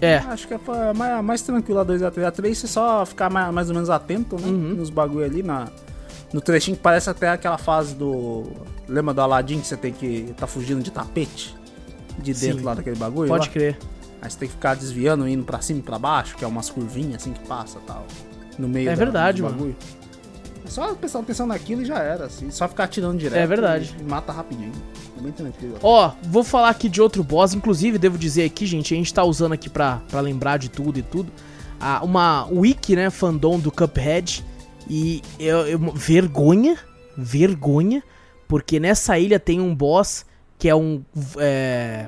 É. 0.00 0.16
Acho 0.18 0.46
que 0.46 0.54
é 0.54 0.58
mais, 0.94 1.24
mais 1.24 1.42
tranquila 1.42 1.80
a 1.80 1.84
2 1.84 2.02
e 2.02 2.04
a 2.04 2.10
3. 2.10 2.26
A 2.26 2.30
3 2.30 2.58
você 2.58 2.66
só 2.66 3.04
ficar 3.06 3.30
mais, 3.30 3.52
mais 3.52 3.68
ou 3.68 3.74
menos 3.74 3.88
atento, 3.90 4.36
né? 4.40 4.46
Uhum. 4.48 4.74
Nos 4.74 4.90
bagulho 4.90 5.24
ali, 5.24 5.42
na, 5.42 5.68
no 6.32 6.40
trechinho 6.40 6.76
que 6.76 6.82
parece 6.82 7.08
até 7.08 7.30
aquela 7.30 7.56
fase 7.58 7.94
do... 7.94 8.44
Lembra 8.88 9.14
do 9.14 9.20
Aladdin 9.22 9.60
que 9.60 9.66
você 9.66 9.76
tem 9.76 9.92
que 9.92 10.34
tá 10.36 10.46
fugindo 10.46 10.82
de 10.82 10.90
tapete? 10.90 11.56
De 12.18 12.32
dentro 12.34 12.58
Sim. 12.58 12.64
lá 12.64 12.74
daquele 12.74 12.96
bagulho? 12.96 13.28
Pode 13.28 13.46
lá? 13.48 13.52
crer. 13.52 13.78
Aí 14.22 14.30
você 14.30 14.38
tem 14.38 14.48
que 14.48 14.54
ficar 14.54 14.74
desviando, 14.74 15.26
indo 15.28 15.44
pra 15.44 15.60
cima 15.60 15.80
e 15.80 15.82
pra 15.82 15.98
baixo, 15.98 16.36
que 16.36 16.44
é 16.44 16.48
umas 16.48 16.68
curvinhas 16.70 17.16
assim 17.22 17.32
que 17.32 17.46
passa 17.46 17.78
e 17.78 17.86
tal. 17.86 18.06
No 18.58 18.68
meio 18.68 18.88
É 18.88 18.92
da- 18.92 18.96
verdade, 19.04 19.42
dos 19.42 19.50
mano. 19.52 19.74
É 20.66 20.70
só 20.70 20.94
prestar 20.94 21.20
atenção 21.20 21.46
naquilo 21.46 21.82
e 21.82 21.84
já 21.84 21.98
era, 21.98 22.26
assim. 22.26 22.50
Só 22.50 22.66
ficar 22.66 22.84
atirando 22.84 23.18
direto. 23.18 23.38
É 23.38 23.46
verdade. 23.46 23.94
Mata 24.08 24.32
rapidinho. 24.32 24.72
É 25.16 25.22
bem 25.22 25.32
tranquilo. 25.32 25.76
Ó, 25.82 26.10
vou 26.24 26.42
falar 26.42 26.70
aqui 26.70 26.88
de 26.88 27.00
outro 27.00 27.22
boss. 27.22 27.54
Inclusive, 27.54 27.98
devo 27.98 28.18
dizer 28.18 28.44
aqui, 28.44 28.66
gente, 28.66 28.92
a 28.92 28.96
gente 28.96 29.14
tá 29.14 29.22
usando 29.24 29.52
aqui 29.52 29.70
pra, 29.70 30.02
pra 30.08 30.20
lembrar 30.20 30.58
de 30.58 30.68
tudo 30.68 30.98
e 30.98 31.02
tudo. 31.02 31.30
Ah, 31.80 32.00
uma 32.02 32.46
wiki, 32.50 32.96
né, 32.96 33.10
fandom 33.10 33.58
do 33.58 33.70
Cuphead. 33.70 34.44
E 34.88 35.22
eu, 35.38 35.66
eu- 35.66 35.92
vergonha, 35.94 36.76
vergonha, 37.16 38.02
porque 38.48 38.78
nessa 38.80 39.18
ilha 39.18 39.38
tem 39.38 39.60
um 39.60 39.74
boss 39.74 40.24
que 40.58 40.68
é 40.68 40.74
um. 40.74 41.02
é, 41.38 42.06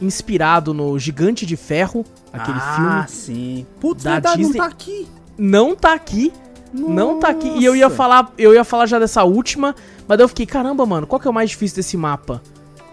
inspirado 0.00 0.72
no 0.72 0.98
Gigante 0.98 1.44
de 1.44 1.56
Ferro, 1.56 2.04
aquele 2.32 2.58
ah, 2.58 3.06
filme. 3.06 3.08
sim. 3.08 3.66
Putz, 3.78 4.04
da 4.04 4.12
verdade, 4.12 4.38
Disney. 4.38 4.58
não 4.58 4.66
tá 4.66 4.72
aqui. 4.72 5.08
Não 5.36 5.76
tá 5.76 5.94
aqui. 5.94 6.32
Não 6.72 7.18
tá 7.18 7.28
aqui. 7.28 7.48
E 7.48 7.64
eu 7.64 7.74
ia 7.74 7.90
falar, 7.90 8.32
eu 8.38 8.54
ia 8.54 8.64
falar 8.64 8.86
já 8.86 8.98
dessa 8.98 9.24
última, 9.24 9.74
mas 10.06 10.18
daí 10.18 10.24
eu 10.24 10.28
fiquei, 10.28 10.46
caramba, 10.46 10.86
mano, 10.86 11.06
qual 11.06 11.20
que 11.20 11.26
é 11.26 11.30
o 11.30 11.34
mais 11.34 11.50
difícil 11.50 11.76
desse 11.76 11.96
mapa? 11.96 12.42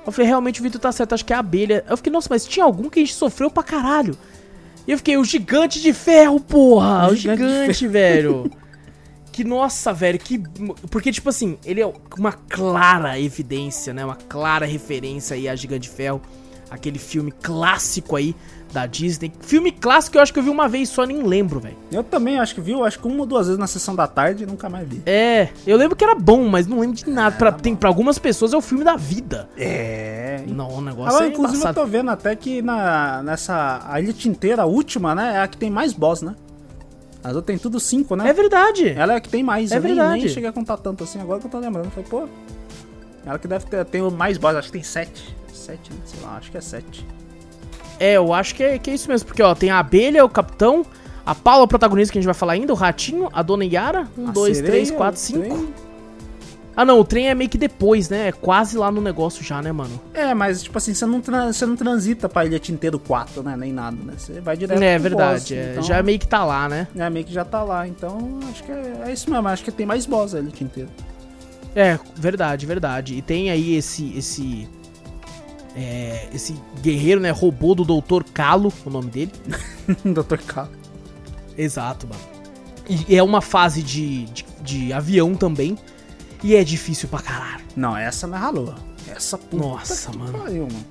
Eu 0.05 0.11
falei, 0.11 0.27
realmente 0.27 0.59
o 0.61 0.63
Vitor 0.63 0.79
tá 0.79 0.91
certo, 0.91 1.13
acho 1.13 1.25
que 1.25 1.33
é 1.33 1.35
a 1.35 1.39
abelha. 1.39 1.83
Eu 1.89 1.97
fiquei, 1.97 2.11
nossa, 2.11 2.27
mas 2.29 2.45
tinha 2.45 2.65
algum 2.65 2.89
que 2.89 2.99
a 2.99 3.03
gente 3.03 3.13
sofreu 3.13 3.51
pra 3.51 3.61
caralho. 3.61 4.17
E 4.87 4.91
eu 4.91 4.97
fiquei, 4.97 5.17
o 5.17 5.23
gigante 5.23 5.81
de 5.81 5.91
ferro, 5.93 6.39
porra! 6.39 7.09
O 7.09 7.11
O, 7.11 7.15
gigante 7.15 7.41
gigante, 7.41 7.87
velho. 7.87 8.51
Que, 9.37 9.43
nossa, 9.43 9.93
velho, 9.93 10.17
que. 10.17 10.41
Porque, 10.89 11.11
tipo 11.11 11.29
assim, 11.29 11.59
ele 11.63 11.79
é 11.79 11.93
uma 12.17 12.31
clara 12.31 13.19
evidência, 13.19 13.93
né? 13.93 14.03
Uma 14.03 14.15
clara 14.15 14.65
referência 14.65 15.35
aí 15.35 15.47
a 15.47 15.55
Gigante 15.55 15.87
de 15.87 15.95
Ferro. 15.95 16.19
Aquele 16.71 16.97
filme 16.97 17.31
clássico 17.31 18.15
aí 18.15 18.35
da 18.71 18.85
Disney. 18.85 19.31
Filme 19.39 19.71
clássico 19.71 20.17
eu 20.17 20.21
acho 20.21 20.33
que 20.33 20.39
eu 20.39 20.43
vi 20.43 20.49
uma 20.49 20.67
vez 20.67 20.89
só, 20.89 21.05
nem 21.05 21.23
lembro, 21.23 21.59
velho. 21.59 21.75
Eu 21.91 22.03
também 22.03 22.39
acho 22.39 22.53
que 22.55 22.61
viu, 22.61 22.83
acho 22.83 22.99
que 22.99 23.07
uma 23.07 23.21
ou 23.21 23.25
duas 23.25 23.47
vezes 23.47 23.59
na 23.59 23.67
sessão 23.67 23.95
da 23.95 24.07
tarde 24.07 24.43
e 24.43 24.45
nunca 24.45 24.69
mais 24.69 24.87
vi. 24.87 25.01
É, 25.05 25.49
eu 25.65 25.77
lembro 25.77 25.95
que 25.95 26.03
era 26.03 26.15
bom, 26.15 26.47
mas 26.47 26.67
não 26.67 26.79
lembro 26.79 26.95
de 26.95 27.09
nada. 27.09 27.35
pra, 27.35 27.51
tem, 27.51 27.75
pra 27.75 27.89
algumas 27.89 28.17
pessoas 28.19 28.53
é 28.53 28.57
o 28.57 28.61
filme 28.61 28.83
da 28.83 28.95
vida. 28.95 29.49
É. 29.57 30.43
Não, 30.47 30.69
o 30.69 30.81
negócio 30.81 31.09
Agora, 31.09 31.25
é 31.25 31.29
inclusive, 31.29 31.57
eu 31.57 31.61
embaçado. 31.61 31.79
tô 31.79 31.85
vendo 31.85 32.09
até 32.09 32.35
que 32.35 32.61
na, 32.61 33.21
nessa. 33.23 33.81
A 33.87 33.99
ilha 34.01 34.13
inteira, 34.25 34.63
a 34.63 34.65
última, 34.65 35.13
né? 35.15 35.35
É 35.35 35.39
a 35.41 35.47
que 35.47 35.57
tem 35.57 35.69
mais 35.69 35.93
boss, 35.93 36.21
né? 36.21 36.35
As 37.23 37.35
outras 37.35 37.45
tem 37.45 37.57
tudo 37.57 37.79
cinco, 37.79 38.15
né? 38.15 38.29
É 38.29 38.33
verdade. 38.33 38.89
Ela 38.89 39.13
é 39.13 39.15
a 39.17 39.19
que 39.19 39.29
tem 39.29 39.43
mais. 39.43 39.71
É 39.71 39.77
eu 39.77 39.81
nem, 39.81 39.95
verdade. 39.95 40.19
nem 40.19 40.29
cheguei 40.29 40.49
a 40.49 40.53
contar 40.53 40.77
tanto 40.77 41.03
assim 41.03 41.19
agora 41.19 41.39
que 41.39 41.47
eu 41.47 41.51
tô 41.51 41.59
lembrando. 41.59 41.89
Falei, 41.89 42.09
pô. 42.09 42.27
Ela 43.25 43.37
que 43.37 43.47
deve 43.47 43.65
ter, 43.65 44.01
o 44.01 44.09
mais 44.09 44.37
boss, 44.37 44.55
acho 44.55 44.67
que 44.67 44.73
tem 44.73 44.83
sete. 44.83 45.35
Sete, 45.51 45.91
né? 45.91 45.99
Sei 46.05 46.19
lá, 46.21 46.37
acho 46.37 46.49
que 46.49 46.57
é 46.57 46.61
sete. 46.61 47.05
É, 47.99 48.13
eu 48.13 48.33
acho 48.33 48.53
que 48.55 48.63
é, 48.63 48.77
que 48.77 48.89
é 48.89 48.93
isso 48.93 49.07
mesmo. 49.09 49.27
Porque, 49.27 49.41
ó, 49.41 49.53
tem 49.55 49.69
a 49.69 49.79
abelha, 49.79 50.23
o 50.23 50.29
capitão, 50.29 50.85
a 51.25 51.33
Paula, 51.35 51.63
o 51.63 51.67
protagonista 51.67 52.11
que 52.11 52.17
a 52.17 52.21
gente 52.21 52.25
vai 52.27 52.33
falar 52.35 52.53
ainda, 52.53 52.71
o 52.73 52.75
ratinho, 52.75 53.29
a 53.33 53.41
dona 53.41 53.65
Yara. 53.65 54.07
Um, 54.17 54.27
A 54.29 54.31
dois, 54.31 54.57
sereia, 54.57 54.71
três, 54.73 54.91
quatro, 54.91 55.19
cinco. 55.19 55.41
trem. 55.41 55.73
Ah, 56.79 56.85
não, 56.85 56.99
o 56.99 57.03
trem 57.03 57.27
é 57.27 57.33
meio 57.33 57.49
que 57.49 57.57
depois, 57.57 58.07
né? 58.07 58.27
É 58.27 58.31
quase 58.31 58.77
lá 58.77 58.91
no 58.91 59.01
negócio 59.01 59.43
já, 59.43 59.59
né, 59.63 59.71
mano? 59.71 59.99
É, 60.13 60.31
mas 60.35 60.61
tipo 60.61 60.77
assim, 60.77 60.93
você 60.93 61.07
não, 61.07 61.19
você 61.51 61.65
não 61.65 61.75
transita 61.75 62.29
pra 62.29 62.45
ilha 62.45 62.61
inteiro 62.69 62.99
4, 62.99 63.41
né? 63.41 63.55
Nem 63.57 63.73
nada, 63.73 63.97
né? 64.03 64.13
Você 64.15 64.39
vai 64.39 64.55
direto 64.55 64.79
É 64.79 64.99
verdade. 64.99 65.39
boss, 65.39 65.51
é, 65.51 65.71
então- 65.71 65.81
Já 65.83 66.03
meio 66.03 66.19
que 66.19 66.27
tá 66.27 66.45
lá, 66.45 66.69
né? 66.69 66.87
É, 66.95 67.09
meio 67.09 67.25
que 67.25 67.33
já 67.33 67.43
tá 67.43 67.63
lá, 67.63 67.87
então 67.87 68.37
acho 68.51 68.63
que 68.63 68.71
é, 68.71 69.01
é 69.07 69.11
isso 69.11 69.27
mesmo, 69.31 69.47
acho 69.47 69.63
que 69.63 69.71
tem 69.71 69.87
mais 69.87 70.05
boss 70.05 70.35
a 70.35 70.39
ilha 70.39 70.51
inteira. 70.61 70.89
É, 71.75 71.97
verdade, 72.15 72.65
verdade. 72.67 73.15
E 73.15 73.21
tem 73.23 73.49
aí 73.49 73.75
esse. 73.75 74.15
esse. 74.15 74.67
É, 75.79 76.27
esse 76.33 76.55
guerreiro, 76.81 77.21
né? 77.21 77.29
Robô 77.29 77.75
do 77.75 77.83
Dr. 77.85 78.23
Calo, 78.33 78.73
o 78.83 78.89
nome 78.89 79.11
dele. 79.11 79.31
Dr. 80.03 80.37
K. 80.43 80.67
Exato, 81.55 82.07
mano. 82.07 82.21
E 83.07 83.15
é 83.15 83.21
uma 83.21 83.41
fase 83.41 83.83
de, 83.83 84.25
de, 84.25 84.45
de 84.63 84.93
avião 84.93 85.35
também. 85.35 85.77
E 86.43 86.55
é 86.55 86.63
difícil 86.63 87.07
pra 87.09 87.19
caralho. 87.19 87.63
Não, 87.75 87.95
essa 87.95 88.25
não 88.25 88.37
é 88.37 88.39
ralou. 88.39 88.73
Essa 89.07 89.37
puta 89.37 89.63
Nossa, 89.63 90.11
que 90.11 90.17
mano. 90.17 90.37
Pariu, 90.39 90.63
mano. 90.71 90.85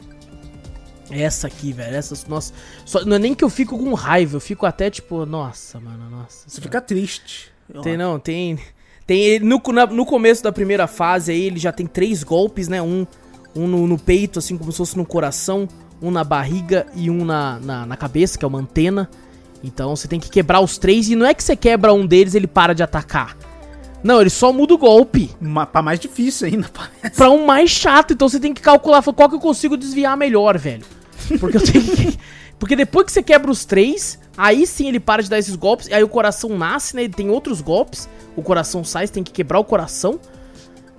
Essa 1.10 1.46
aqui, 1.46 1.72
velho. 1.72 1.94
Essa, 1.96 2.16
nossa. 2.28 2.52
Só, 2.84 3.04
não 3.04 3.16
é 3.16 3.18
nem 3.18 3.34
que 3.34 3.42
eu 3.44 3.50
fico 3.50 3.78
com 3.78 3.92
raiva, 3.94 4.36
eu 4.36 4.40
fico 4.40 4.66
até 4.66 4.90
tipo, 4.90 5.24
nossa, 5.26 5.78
mano, 5.80 6.10
nossa. 6.10 6.48
Você 6.48 6.60
fica 6.60 6.80
triste. 6.80 7.50
Tem, 7.82 7.96
não, 7.96 8.18
tem. 8.18 8.58
Tem 9.06 9.38
no, 9.40 9.60
na- 9.72 9.86
no 9.86 10.04
começo 10.04 10.42
da 10.42 10.50
primeira 10.52 10.86
fase 10.88 11.30
aí, 11.32 11.42
ele 11.42 11.58
já 11.60 11.70
tem 11.72 11.86
três 11.86 12.22
golpes, 12.24 12.66
né? 12.68 12.82
Um, 12.82 13.06
um 13.56 13.66
no, 13.66 13.86
no 13.86 13.98
peito, 13.98 14.38
assim 14.38 14.56
como 14.56 14.70
se 14.70 14.78
fosse 14.78 14.96
no 14.96 15.04
coração, 15.04 15.68
um 16.00 16.10
na 16.10 16.22
barriga 16.22 16.86
e 16.94 17.08
um 17.10 17.24
na, 17.24 17.58
na, 17.58 17.86
na 17.86 17.96
cabeça, 17.96 18.38
que 18.38 18.44
é 18.44 18.48
uma 18.48 18.58
antena. 18.60 19.08
Então 19.64 19.96
você 19.96 20.06
tem 20.06 20.20
que 20.20 20.28
quebrar 20.30 20.60
os 20.60 20.78
três 20.78 21.08
e 21.08 21.16
não 21.16 21.26
é 21.26 21.34
que 21.34 21.42
você 21.42 21.56
quebra 21.56 21.92
um 21.92 22.06
deles 22.06 22.34
e 22.34 22.36
ele 22.36 22.46
para 22.46 22.74
de 22.74 22.82
atacar. 22.82 23.36
Não, 24.04 24.20
ele 24.20 24.30
só 24.30 24.52
muda 24.52 24.74
o 24.74 24.78
golpe 24.78 25.30
Ma- 25.40 25.66
Pra 25.66 25.82
mais 25.82 25.98
difícil 25.98 26.46
ainda, 26.46 26.68
parece. 26.72 27.16
pra 27.16 27.30
um 27.30 27.44
mais 27.46 27.70
chato. 27.70 28.12
Então 28.12 28.28
você 28.28 28.38
tem 28.38 28.52
que 28.54 28.60
calcular 28.60 29.02
qual 29.02 29.28
que 29.28 29.34
eu 29.34 29.40
consigo 29.40 29.76
desviar 29.76 30.16
melhor, 30.16 30.56
velho. 30.58 30.84
Porque 31.40 31.56
eu 31.56 31.62
tenho 31.64 31.84
que. 31.84 32.18
Porque 32.58 32.74
depois 32.76 33.04
que 33.06 33.12
você 33.12 33.22
quebra 33.22 33.50
os 33.50 33.64
três, 33.66 34.18
aí 34.36 34.66
sim 34.66 34.88
ele 34.88 34.98
para 35.00 35.22
de 35.22 35.28
dar 35.28 35.38
esses 35.38 35.54
golpes. 35.56 35.90
Aí 35.92 36.02
o 36.02 36.08
coração 36.08 36.56
nasce, 36.56 36.96
né? 36.96 37.04
Ele 37.04 37.12
tem 37.12 37.28
outros 37.28 37.60
golpes. 37.60 38.08
O 38.34 38.42
coração 38.42 38.82
sai, 38.84 39.06
você 39.06 39.12
tem 39.12 39.22
que 39.24 39.32
quebrar 39.32 39.58
o 39.58 39.64
coração. 39.64 40.18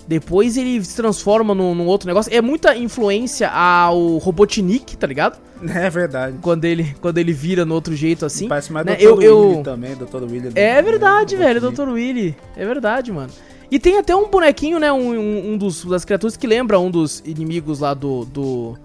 Depois 0.08 0.56
ele 0.56 0.82
se 0.82 0.96
transforma 0.96 1.54
num, 1.54 1.74
num 1.74 1.86
outro 1.86 2.08
negócio. 2.08 2.34
É 2.34 2.40
muita 2.40 2.74
influência 2.74 3.48
ao 3.50 4.16
Robotnik, 4.16 4.96
tá 4.96 5.06
ligado? 5.06 5.38
É 5.74 5.90
verdade. 5.90 6.38
Quando 6.40 6.64
ele, 6.64 6.94
quando 7.00 7.18
ele 7.18 7.32
vira 7.32 7.64
no 7.64 7.74
outro 7.74 7.94
jeito 7.94 8.24
assim. 8.24 8.46
Parece 8.48 8.72
mais 8.72 8.86
né? 8.86 8.94
Dr. 8.94 9.02
Eu- 9.02 9.20
eu- 9.22 9.48
Willy 9.50 9.62
também, 9.64 9.94
Dr. 9.96 10.22
Willy. 10.22 10.52
É 10.54 10.80
verdade, 10.80 11.34
do- 11.36 11.38
velho, 11.42 11.60
Dr. 11.60 11.88
Willy. 11.88 12.36
É 12.56 12.64
verdade, 12.64 13.10
mano. 13.12 13.30
E 13.70 13.78
tem 13.78 13.98
até 13.98 14.14
um 14.16 14.28
bonequinho, 14.30 14.78
né? 14.78 14.90
Um, 14.92 15.18
um, 15.18 15.52
um 15.52 15.58
dos, 15.58 15.84
das 15.84 16.04
criaturas 16.04 16.36
que 16.36 16.46
lembra 16.46 16.78
um 16.78 16.90
dos 16.90 17.22
inimigos 17.26 17.80
lá 17.80 17.92
do. 17.92 18.24
do. 18.24 18.78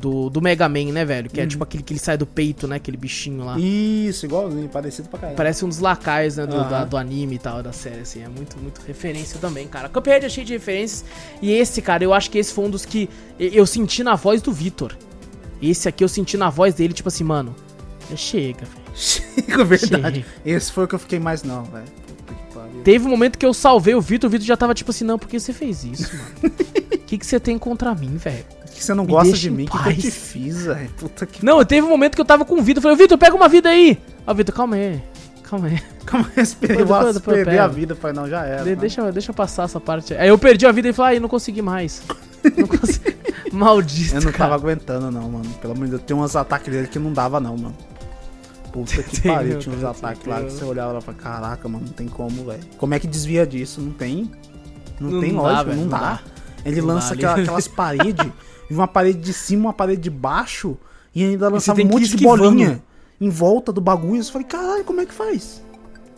Do, 0.00 0.30
do 0.30 0.40
Mega 0.40 0.68
Man, 0.68 0.86
né, 0.92 1.04
velho? 1.04 1.28
Que 1.30 1.40
é 1.40 1.46
tipo 1.46 1.62
aquele 1.62 1.82
que 1.82 1.92
ele 1.92 2.00
sai 2.00 2.16
do 2.16 2.26
peito, 2.26 2.66
né? 2.66 2.76
Aquele 2.76 2.96
bichinho 2.96 3.44
lá. 3.44 3.58
Isso, 3.58 4.24
igualzinho, 4.26 4.68
parecido 4.68 5.08
pra 5.08 5.18
caralho. 5.18 5.36
Parece 5.36 5.64
um 5.64 5.68
dos 5.68 5.78
lacais, 5.78 6.36
né, 6.36 6.46
do, 6.46 6.56
Aham. 6.56 6.70
da- 6.70 6.84
do 6.84 6.96
anime 6.96 7.36
e 7.36 7.38
tal, 7.38 7.62
da 7.62 7.72
série, 7.72 8.00
assim, 8.00 8.22
é 8.22 8.28
muito, 8.28 8.58
muito 8.58 8.80
referência 8.86 9.38
também, 9.38 9.68
cara. 9.68 9.88
Cuphead 9.88 10.24
é 10.24 10.28
cheio 10.28 10.46
de 10.46 10.52
referências, 10.54 11.04
e 11.42 11.52
esse, 11.52 11.80
cara, 11.82 12.02
eu 12.02 12.12
acho 12.14 12.30
que 12.30 12.38
esse 12.38 12.52
foi 12.52 12.64
um 12.64 12.70
dos 12.70 12.84
que 12.84 13.08
eu 13.38 13.66
senti 13.66 14.02
na 14.02 14.14
voz 14.16 14.40
do 14.42 14.52
Vitor. 14.52 14.96
Esse 15.62 15.88
aqui 15.88 16.02
eu 16.02 16.08
senti 16.08 16.36
na 16.36 16.48
voz 16.50 16.74
dele, 16.74 16.94
tipo 16.94 17.08
assim, 17.08 17.22
mano, 17.24 17.54
chega, 18.16 18.64
velho. 18.64 18.80
Chico, 18.94 19.64
verdade. 19.64 20.24
Chega. 20.24 20.26
Esse 20.56 20.72
foi 20.72 20.84
o 20.84 20.88
que 20.88 20.94
eu 20.94 20.98
fiquei 20.98 21.18
mais 21.20 21.42
não, 21.42 21.64
velho. 21.64 21.84
Teve 22.84 23.06
um 23.06 23.10
momento 23.10 23.36
que 23.38 23.44
eu 23.44 23.52
salvei 23.52 23.94
o 23.94 24.00
Vitor, 24.00 24.28
o 24.28 24.30
Vitor 24.30 24.46
já 24.46 24.56
tava 24.56 24.72
tipo 24.74 24.90
assim, 24.90 25.04
não, 25.04 25.18
por 25.18 25.28
que 25.28 25.38
você 25.38 25.52
fez 25.52 25.84
isso, 25.84 26.10
mano? 26.16 26.54
O 27.00 27.10
que, 27.10 27.18
que 27.18 27.26
você 27.26 27.40
tem 27.40 27.58
contra 27.58 27.92
mim, 27.92 28.16
velho? 28.16 28.44
Que 28.80 28.84
você 28.86 28.94
não 28.94 29.04
Me 29.04 29.10
gosta 29.10 29.32
de 29.36 29.50
mim? 29.50 29.64
O 29.64 29.70
que, 29.70 29.78
que 29.82 29.88
eu 29.90 29.96
te 29.96 30.10
fiz, 30.10 30.64
velho? 30.66 30.90
Puta 30.98 31.26
que 31.26 31.44
Não, 31.44 31.64
teve 31.64 31.86
um 31.86 31.90
momento 31.90 32.14
que 32.14 32.20
eu 32.20 32.24
tava 32.24 32.44
com 32.44 32.56
o 32.58 32.62
Vitor, 32.62 32.82
falei, 32.82 32.96
Vitor, 32.96 33.16
pega 33.18 33.36
uma 33.36 33.48
vida 33.48 33.68
aí. 33.68 33.98
Ó, 34.26 34.34
Vitor, 34.34 34.54
calma 34.54 34.76
aí, 34.76 35.00
calma 35.44 35.68
aí. 35.68 35.80
Como 36.10 36.26
eu 36.36 36.42
esperei 36.42 36.76
Depois- 36.78 37.14
depois 37.14 37.36
perder 37.36 37.58
a 37.60 37.68
vida? 37.68 37.94
Falei, 37.94 38.16
não, 38.16 38.28
já 38.28 38.44
era. 38.44 38.64
De- 38.64 38.74
deixa, 38.74 39.12
deixa 39.12 39.30
eu 39.30 39.34
passar 39.34 39.64
essa 39.64 39.78
parte. 39.78 40.14
Aí 40.14 40.28
eu 40.28 40.36
perdi 40.38 40.66
a 40.66 40.72
vida 40.72 40.88
e 40.88 40.92
falei, 40.92 41.14
ai, 41.16 41.20
não 41.20 41.28
consegui 41.28 41.62
mais. 41.62 42.02
Não 42.56 42.66
consegui. 42.66 43.16
Maldito, 43.52 44.14
Eu 44.14 44.20
não 44.22 44.32
cara. 44.32 44.38
tava 44.50 44.54
aguentando, 44.54 45.10
não, 45.10 45.28
mano. 45.30 45.50
Pelo 45.60 45.72
amor 45.74 45.84
de 45.84 45.90
Deus, 45.92 46.02
tem 46.04 46.16
uns 46.16 46.34
ataques 46.36 46.72
dele 46.72 46.88
que 46.88 46.98
não 46.98 47.12
dava, 47.12 47.38
não, 47.40 47.56
mano. 47.56 47.76
Puta 48.72 49.02
que 49.02 49.20
pariu, 49.28 49.58
tinha 49.58 49.74
uns 49.76 49.82
ataques 49.84 50.24
lá 50.26 50.40
que 50.40 50.50
você 50.52 50.64
olhava 50.64 50.92
lá 50.92 50.98
e 51.00 51.02
falava, 51.02 51.22
caraca, 51.22 51.68
mano, 51.68 51.84
não 51.86 51.92
tem 51.92 52.06
como, 52.08 52.44
velho. 52.46 52.60
Como 52.78 52.94
é 52.94 52.98
que 53.00 53.06
desvia 53.06 53.44
disso? 53.46 53.80
Não 53.80 53.90
tem. 53.92 54.30
Não, 55.00 55.10
Não 55.10 55.20
tem 55.20 55.34
dá, 55.34 55.40
lógica, 55.40 55.64
não, 55.74 55.82
não 55.82 55.88
dá. 55.88 55.98
dá. 55.98 56.20
Ele 56.64 56.80
Não 56.80 56.88
lança 56.88 57.08
dá, 57.16 57.30
aquela- 57.30 57.42
aquelas 57.42 57.68
paredes, 57.68 58.26
uma 58.74 58.88
parede 58.88 59.18
de 59.18 59.32
cima, 59.32 59.66
uma 59.68 59.72
parede 59.72 60.02
de 60.02 60.10
baixo, 60.10 60.76
e 61.14 61.24
ainda 61.24 61.48
lançava 61.48 61.80
um 61.80 61.84
monte 61.86 62.08
de 62.16 62.24
bolinha 62.24 62.82
em 63.20 63.28
volta 63.28 63.72
do 63.72 63.80
bagulho. 63.80 64.20
Eu 64.20 64.24
falei, 64.24 64.46
caralho, 64.46 64.84
como 64.84 65.00
é 65.00 65.06
que 65.06 65.12
faz? 65.14 65.62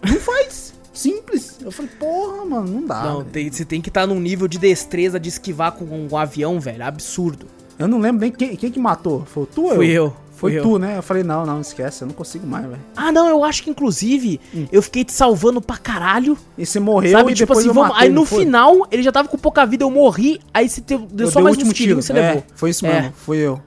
Não 0.04 0.16
faz. 0.18 0.74
Simples. 0.92 1.58
Eu 1.62 1.72
falei, 1.72 1.90
porra, 1.98 2.44
mano, 2.44 2.68
não 2.68 2.86
dá. 2.86 3.02
Não, 3.04 3.24
tem- 3.24 3.50
você 3.50 3.64
tem 3.64 3.80
que 3.80 3.88
estar 3.88 4.06
num 4.06 4.20
nível 4.20 4.46
de 4.46 4.58
destreza 4.58 5.18
de 5.18 5.28
esquivar 5.28 5.72
com 5.72 5.84
um, 5.84 6.16
avião, 6.16 6.60
velho. 6.60 6.84
Absurdo. 6.84 7.46
Eu 7.78 7.88
não 7.88 7.98
lembro 7.98 8.20
nem 8.20 8.30
quem, 8.30 8.54
quem 8.54 8.70
que 8.70 8.78
matou. 8.78 9.24
Foi 9.24 9.46
tu 9.46 9.62
ou 9.64 9.74
Fui 9.76 9.88
eu. 9.88 10.14
Foi 10.42 10.54
eu. 10.58 10.62
tu, 10.62 10.78
né? 10.78 10.98
Eu 10.98 11.02
falei, 11.02 11.22
não, 11.22 11.46
não, 11.46 11.60
esquece, 11.60 12.02
eu 12.02 12.08
não 12.08 12.14
consigo 12.14 12.46
mais, 12.46 12.66
velho. 12.66 12.80
Ah, 12.96 13.10
não, 13.10 13.28
eu 13.28 13.42
acho 13.44 13.62
que 13.62 13.70
inclusive 13.70 14.40
Hum. 14.54 14.66
eu 14.70 14.82
fiquei 14.82 15.04
te 15.04 15.12
salvando 15.12 15.60
pra 15.60 15.76
caralho. 15.78 16.36
E 16.58 16.66
você 16.66 16.78
morreu 16.80 17.12
sabe, 17.12 17.32
e 17.32 17.34
tipo 17.34 17.46
depois 17.48 17.64
assim, 17.64 17.74
vamos. 17.74 17.90
matei, 17.92 18.08
Aí 18.08 18.12
no 18.12 18.24
foi? 18.26 18.40
final 18.44 18.86
ele 18.90 19.02
já 19.02 19.12
tava 19.12 19.28
com 19.28 19.38
pouca 19.38 19.64
vida, 19.64 19.84
eu 19.84 19.90
morri. 19.90 20.40
Aí 20.52 20.68
você 20.68 20.80
deu 20.80 21.08
Eu 21.16 21.30
só 21.30 21.40
mais 21.40 21.56
uns 21.56 21.62
tirinhos 21.72 21.76
tiro. 21.78 22.02
você 22.02 22.12
É, 22.12 22.14
levou. 22.28 22.44
Foi 22.54 22.70
isso 22.70 22.84
É. 22.86 22.92
mesmo, 23.02 23.12
fui 23.16 23.38
eu. 23.38 23.60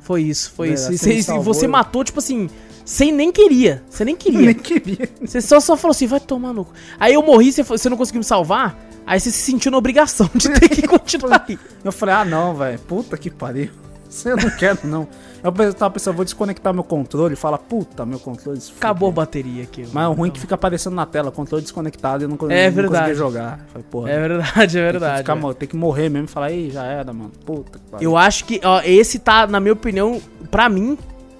Foi 0.00 0.22
isso, 0.22 0.52
foi 0.56 0.70
É, 0.70 0.72
isso. 0.74 0.86
você 0.86 1.12
E, 1.12 1.16
você- 1.16 1.22
salvou, 1.22 1.54
você 1.54 1.66
matou, 1.66 2.02
tipo 2.04 2.18
assim, 2.18 2.48
sem 2.84 3.12
nem 3.12 3.30
queria. 3.30 3.82
Você 3.88 4.04
nem 4.04 4.14
Nem 4.14 4.16
queria. 4.16 4.54
queria. 4.54 5.08
Você 5.24 5.40
só, 5.40 5.60
só 5.60 5.76
falou 5.76 5.92
assim, 5.92 6.06
vai 6.06 6.20
tomar 6.20 6.52
no. 6.52 6.66
Aí 6.98 7.14
eu 7.14 7.22
morri, 7.22 7.52
você, 7.52 7.62
foi- 7.64 7.78
você 7.78 7.88
não 7.88 7.96
conseguiu 7.96 8.18
me 8.20 8.24
salvar. 8.24 8.78
Aí 9.06 9.20
você 9.20 9.30
se 9.30 9.42
sentiu 9.42 9.70
na 9.70 9.76
obrigação 9.78 10.30
de 10.34 10.48
ter 10.48 10.68
que 10.68 10.82
continuar. 10.88 11.46
Eu 11.84 11.92
falei, 11.92 12.14
ah, 12.14 12.24
não, 12.24 12.54
velho, 12.54 12.78
puta 12.80 13.16
que 13.18 13.30
pariu. 13.30 13.68
Eu 14.24 14.36
não 14.36 14.50
quero, 14.50 14.78
não. 14.84 15.08
Eu 15.44 15.52
pensando, 15.52 16.16
vou 16.16 16.24
desconectar 16.24 16.72
meu 16.72 16.82
controle. 16.82 17.36
Fala, 17.36 17.58
puta, 17.58 18.06
meu 18.06 18.18
controle. 18.18 18.58
se 18.60 18.72
Acabou 18.76 19.10
a 19.10 19.12
bateria 19.12 19.62
aqui. 19.64 19.86
Mas 19.92 20.08
o 20.08 20.12
ruim 20.12 20.30
é 20.30 20.32
que 20.32 20.40
fica 20.40 20.54
aparecendo 20.54 20.94
na 20.94 21.04
tela, 21.04 21.30
controle 21.30 21.62
desconectado 21.62 22.22
e 22.22 22.24
eu 22.24 22.28
não, 22.30 22.36
É 22.50 22.66
não 22.66 22.74
verdade. 22.74 22.88
conseguia 22.88 23.14
jogar. 23.14 23.60
Falei, 23.68 23.86
porra, 23.90 24.10
É 24.10 24.18
verdade, 24.28 24.48
é 24.56 24.62
tem, 24.62 24.66
que 24.68 24.80
verdade. 24.80 25.18
ficar 25.18 25.34
mo- 25.36 25.52
tem 25.54 25.68
que 25.68 25.76
morrer 25.76 26.08
mesmo 26.08 26.24
e 26.24 26.30
falar, 26.30 26.50
ei, 26.50 26.70
já 26.70 26.84
era, 26.84 27.12
mano. 27.12 27.30
Puta 27.44 27.78
que 27.78 27.84
pariu. 27.90 28.10
Eu 28.10 28.16
acho 28.16 28.46
que, 28.46 28.58
ó, 28.64 28.80
esse 28.82 29.18
tá, 29.18 29.46
na 29.46 29.60
minha 29.60 29.74
opinião, 29.74 30.18
pra 30.50 30.66
mim, 30.70 30.96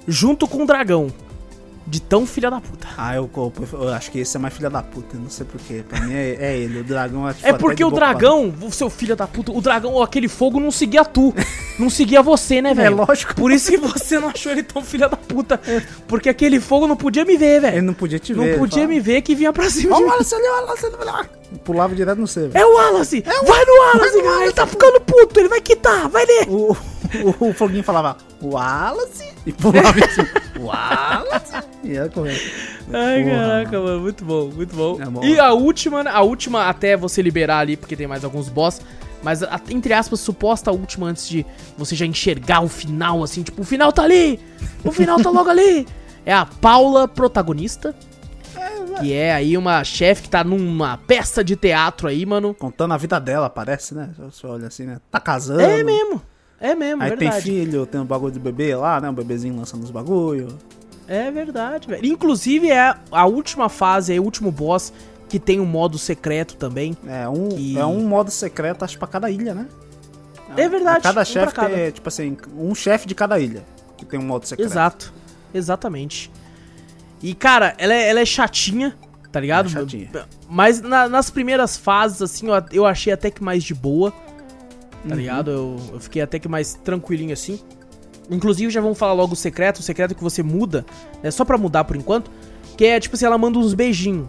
junto 0.06 0.46
com 0.46 0.64
o 0.64 0.66
dragão. 0.66 1.06
De 1.86 2.00
tão 2.00 2.26
filha 2.26 2.50
da 2.50 2.60
puta. 2.62 2.88
Ah, 2.96 3.14
eu, 3.14 3.28
eu, 3.36 3.52
eu 3.72 3.92
acho 3.92 4.10
que 4.10 4.18
esse 4.18 4.34
é 4.36 4.40
mais 4.40 4.54
filha 4.54 4.70
da 4.70 4.82
puta, 4.82 5.18
não 5.18 5.28
sei 5.28 5.44
porquê. 5.44 5.84
Pra 5.86 6.00
mim 6.00 6.14
é, 6.14 6.36
é 6.40 6.56
ele, 6.56 6.80
o 6.80 6.84
dragão 6.84 7.28
é 7.28 7.34
tipo, 7.34 7.46
É 7.46 7.52
porque 7.52 7.84
o 7.84 7.90
dragão, 7.90 8.54
o 8.62 8.72
seu 8.72 8.88
filho 8.88 9.14
da 9.14 9.26
puta, 9.26 9.52
o 9.52 9.60
dragão, 9.60 10.02
aquele 10.02 10.26
fogo 10.26 10.58
não 10.58 10.70
seguia 10.70 11.04
tu. 11.04 11.34
não 11.78 11.90
seguia 11.90 12.22
você, 12.22 12.62
né, 12.62 12.72
velho? 12.72 12.86
É 13.02 13.06
lógico. 13.06 13.34
Por 13.34 13.52
isso 13.52 13.70
que 13.70 13.76
você 13.76 14.18
não 14.18 14.28
achou 14.30 14.50
ele 14.50 14.62
tão 14.62 14.82
filha 14.82 15.08
da 15.08 15.16
puta. 15.16 15.60
Porque 16.08 16.28
aquele 16.30 16.58
fogo 16.58 16.86
não 16.86 16.96
podia 16.96 17.24
me 17.24 17.36
ver, 17.36 17.56
Ele 17.56 17.60
velho. 17.60 17.82
não 17.82 17.94
podia 17.94 18.18
te 18.18 18.32
ver. 18.32 18.38
Não 18.40 18.46
ele 18.46 18.58
podia 18.58 18.74
falava, 18.76 18.92
me 18.94 19.00
ver 19.00 19.20
que 19.22 19.34
vinha 19.34 19.52
pra 19.52 19.68
cima 19.68 19.94
Ó, 19.94 19.98
de 19.98 20.02
o 20.02 20.06
mim. 20.06 20.10
Wallace 20.12 20.34
ali, 20.34 20.44
o 20.48 20.52
Wallace 20.52 20.86
ali, 20.86 21.04
lá. 21.04 21.26
Pulava 21.64 21.94
direto 21.94 22.18
no 22.20 22.26
velho. 22.48 22.62
É 22.62 22.66
o 22.66 22.74
Wallace! 22.74 23.22
vai 23.22 23.64
no 23.64 23.72
Wallace, 23.80 24.22
cara! 24.22 24.42
Ele 24.44 24.52
tá 24.52 24.66
ficando 24.66 25.00
puto, 25.00 25.38
ele 25.40 25.48
vai 25.48 25.60
quitar, 25.60 26.08
vai 26.08 26.24
ler! 26.26 26.48
O, 26.48 26.76
o, 27.40 27.48
o 27.50 27.54
Foguinho 27.54 27.84
falava, 27.84 28.16
Wallace, 28.42 29.24
e 29.46 29.52
pulava 29.52 29.90
assim, 30.04 30.26
Wallace, 30.60 31.52
e 31.84 31.88
ia 31.92 32.08
correndo. 32.08 32.40
Ai, 32.92 33.22
Porra, 33.24 33.36
caraca, 33.36 33.80
mano. 33.80 34.00
muito 34.00 34.24
bom, 34.24 34.50
muito 34.50 34.74
bom. 34.74 34.98
É 35.00 35.06
bom. 35.06 35.24
E 35.24 35.38
a 35.38 35.52
última, 35.52 36.02
a 36.02 36.22
última 36.22 36.68
até 36.68 36.96
você 36.96 37.22
liberar 37.22 37.58
ali, 37.60 37.76
porque 37.76 37.94
tem 37.96 38.06
mais 38.06 38.24
alguns 38.24 38.48
boss, 38.48 38.80
mas 39.22 39.42
a- 39.42 39.60
entre 39.70 39.92
aspas, 39.94 40.20
suposta 40.20 40.70
última 40.72 41.06
antes 41.06 41.28
de 41.28 41.46
você 41.78 41.94
já 41.94 42.04
enxergar 42.04 42.62
o 42.62 42.68
final, 42.68 43.22
assim, 43.22 43.42
tipo, 43.42 43.62
o 43.62 43.64
final 43.64 43.92
tá 43.92 44.02
ali! 44.02 44.40
O 44.84 44.90
final 44.90 45.20
tá 45.22 45.30
logo 45.30 45.48
ali! 45.48 45.86
É 46.26 46.32
a 46.32 46.44
Paula, 46.46 47.06
protagonista. 47.06 47.94
Que 49.00 49.12
é 49.12 49.32
aí 49.34 49.56
uma 49.58 49.82
chefe 49.84 50.22
que 50.22 50.28
tá 50.30 50.44
numa 50.44 50.96
peça 50.98 51.42
de 51.42 51.56
teatro 51.56 52.06
aí, 52.08 52.24
mano. 52.24 52.54
Contando 52.54 52.94
a 52.94 52.96
vida 52.96 53.18
dela, 53.20 53.50
parece, 53.50 53.94
né? 53.94 54.10
Você 54.18 54.46
olha 54.46 54.68
assim, 54.68 54.84
né? 54.84 54.98
Tá 55.10 55.18
casando. 55.20 55.60
É 55.60 55.82
mesmo. 55.82 56.22
É 56.60 56.74
mesmo, 56.74 57.02
Aí 57.02 57.10
tem 57.10 57.18
verdade. 57.28 57.42
filho, 57.42 57.84
tem 57.84 58.00
um 58.00 58.04
bagulho 58.06 58.32
de 58.32 58.38
bebê 58.38 58.74
lá, 58.74 59.00
né? 59.00 59.10
Um 59.10 59.14
bebezinho 59.14 59.56
lançando 59.56 59.82
os 59.82 59.90
bagulho. 59.90 60.48
É 61.06 61.30
verdade, 61.30 61.86
velho. 61.88 62.06
Inclusive 62.06 62.70
é 62.70 62.94
a 63.10 63.26
última 63.26 63.68
fase, 63.68 64.14
é 64.14 64.18
o 64.18 64.22
último 64.22 64.50
boss 64.50 64.92
que 65.28 65.38
tem 65.38 65.60
um 65.60 65.66
modo 65.66 65.98
secreto 65.98 66.56
também. 66.56 66.96
É 67.06 67.28
um, 67.28 67.48
E- 67.58 67.76
é 67.76 67.84
um 67.84 68.06
modo 68.06 68.30
secreto, 68.30 68.84
acho, 68.84 68.98
pra 68.98 69.08
cada 69.08 69.28
ilha, 69.30 69.52
né? 69.54 69.66
É 70.56 70.68
verdade, 70.68 71.02
Cada 71.02 71.22
um 71.22 71.24
chefe 71.24 71.52
pra 71.52 71.62
cada. 71.64 71.74
tem, 71.74 71.90
tipo 71.90 72.08
assim, 72.08 72.36
um 72.56 72.74
chefe 72.74 73.06
de 73.08 73.14
cada 73.14 73.38
ilha. 73.40 73.64
Que 73.96 74.04
tem 74.06 74.18
um 74.20 74.24
modo 74.24 74.46
secreto. 74.46 74.70
Exato. 74.70 75.12
Exatamente. 75.52 76.30
E, 77.24 77.34
cara, 77.34 77.74
ela 77.78 77.94
é, 77.94 78.08
ela 78.10 78.20
é 78.20 78.24
chatinha, 78.26 78.94
tá 79.32 79.40
ligado? 79.40 79.66
É 79.66 79.70
chatinha. 79.70 80.10
Mas 80.48 80.82
na- 80.82 81.08
nas 81.08 81.30
primeiras 81.30 81.74
fases, 81.76 82.20
assim, 82.20 82.48
eu, 82.48 82.54
eu 82.70 82.86
achei 82.86 83.12
até 83.12 83.30
que 83.30 83.42
mais 83.42 83.64
de 83.64 83.72
boa, 83.74 84.10
tá 84.10 84.18
Uhum. 85.08 85.14
ligado? 85.14 85.50
Eu, 85.50 85.76
eu 85.94 86.00
fiquei 86.00 86.20
até 86.20 86.38
que 86.38 86.46
mais 86.48 86.74
tranquilinho 86.74 87.32
assim. 87.32 87.58
Inclusive, 88.30 88.70
já 88.70 88.80
vamos 88.80 88.98
falar 88.98 89.14
logo 89.14 89.32
o 89.32 89.36
secreto, 89.36 89.78
o 89.78 89.82
secreto 89.82 90.14
que 90.14 90.22
você 90.22 90.42
muda, 90.42 90.84
né? 91.22 91.30
Só 91.30 91.44
pra 91.46 91.56
mudar 91.56 91.84
por 91.84 91.96
enquanto. 91.96 92.30
Que 92.76 92.84
é, 92.86 93.00
tipo 93.00 93.16
assim, 93.16 93.24
ela 93.24 93.38
manda 93.38 93.58
uns 93.58 93.72
beijinhos, 93.72 94.28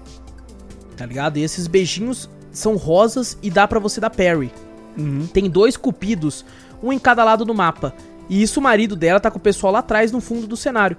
tá 0.95 1.05
ligado? 1.05 1.37
E 1.37 1.43
esses 1.43 1.67
beijinhos 1.67 2.29
são 2.51 2.77
rosas 2.77 3.37
e 3.43 3.49
dá 3.49 3.67
pra 3.67 3.79
você 3.79 3.99
dar 3.99 4.09
parry. 4.09 4.51
Uhum. 4.97 5.27
Tem 5.27 5.49
dois 5.49 5.75
cupidos, 5.75 6.45
um 6.81 6.93
em 6.93 6.99
cada 6.99 7.23
lado 7.25 7.43
do 7.43 7.53
mapa. 7.53 7.93
E 8.29 8.41
isso 8.41 8.59
o 8.59 8.63
marido 8.63 8.95
dela 8.95 9.19
tá 9.19 9.29
com 9.29 9.37
o 9.37 9.41
pessoal 9.41 9.73
lá 9.73 9.79
atrás 9.79 10.11
no 10.13 10.21
fundo 10.21 10.47
do 10.47 10.55
cenário. 10.55 10.95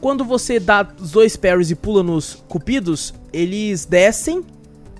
Quando 0.00 0.24
você 0.24 0.60
dá 0.60 0.86
os 1.00 1.12
dois 1.12 1.36
parries 1.36 1.70
e 1.70 1.74
pula 1.74 2.02
nos 2.02 2.42
cupidos, 2.48 3.14
eles 3.32 3.84
descem 3.84 4.44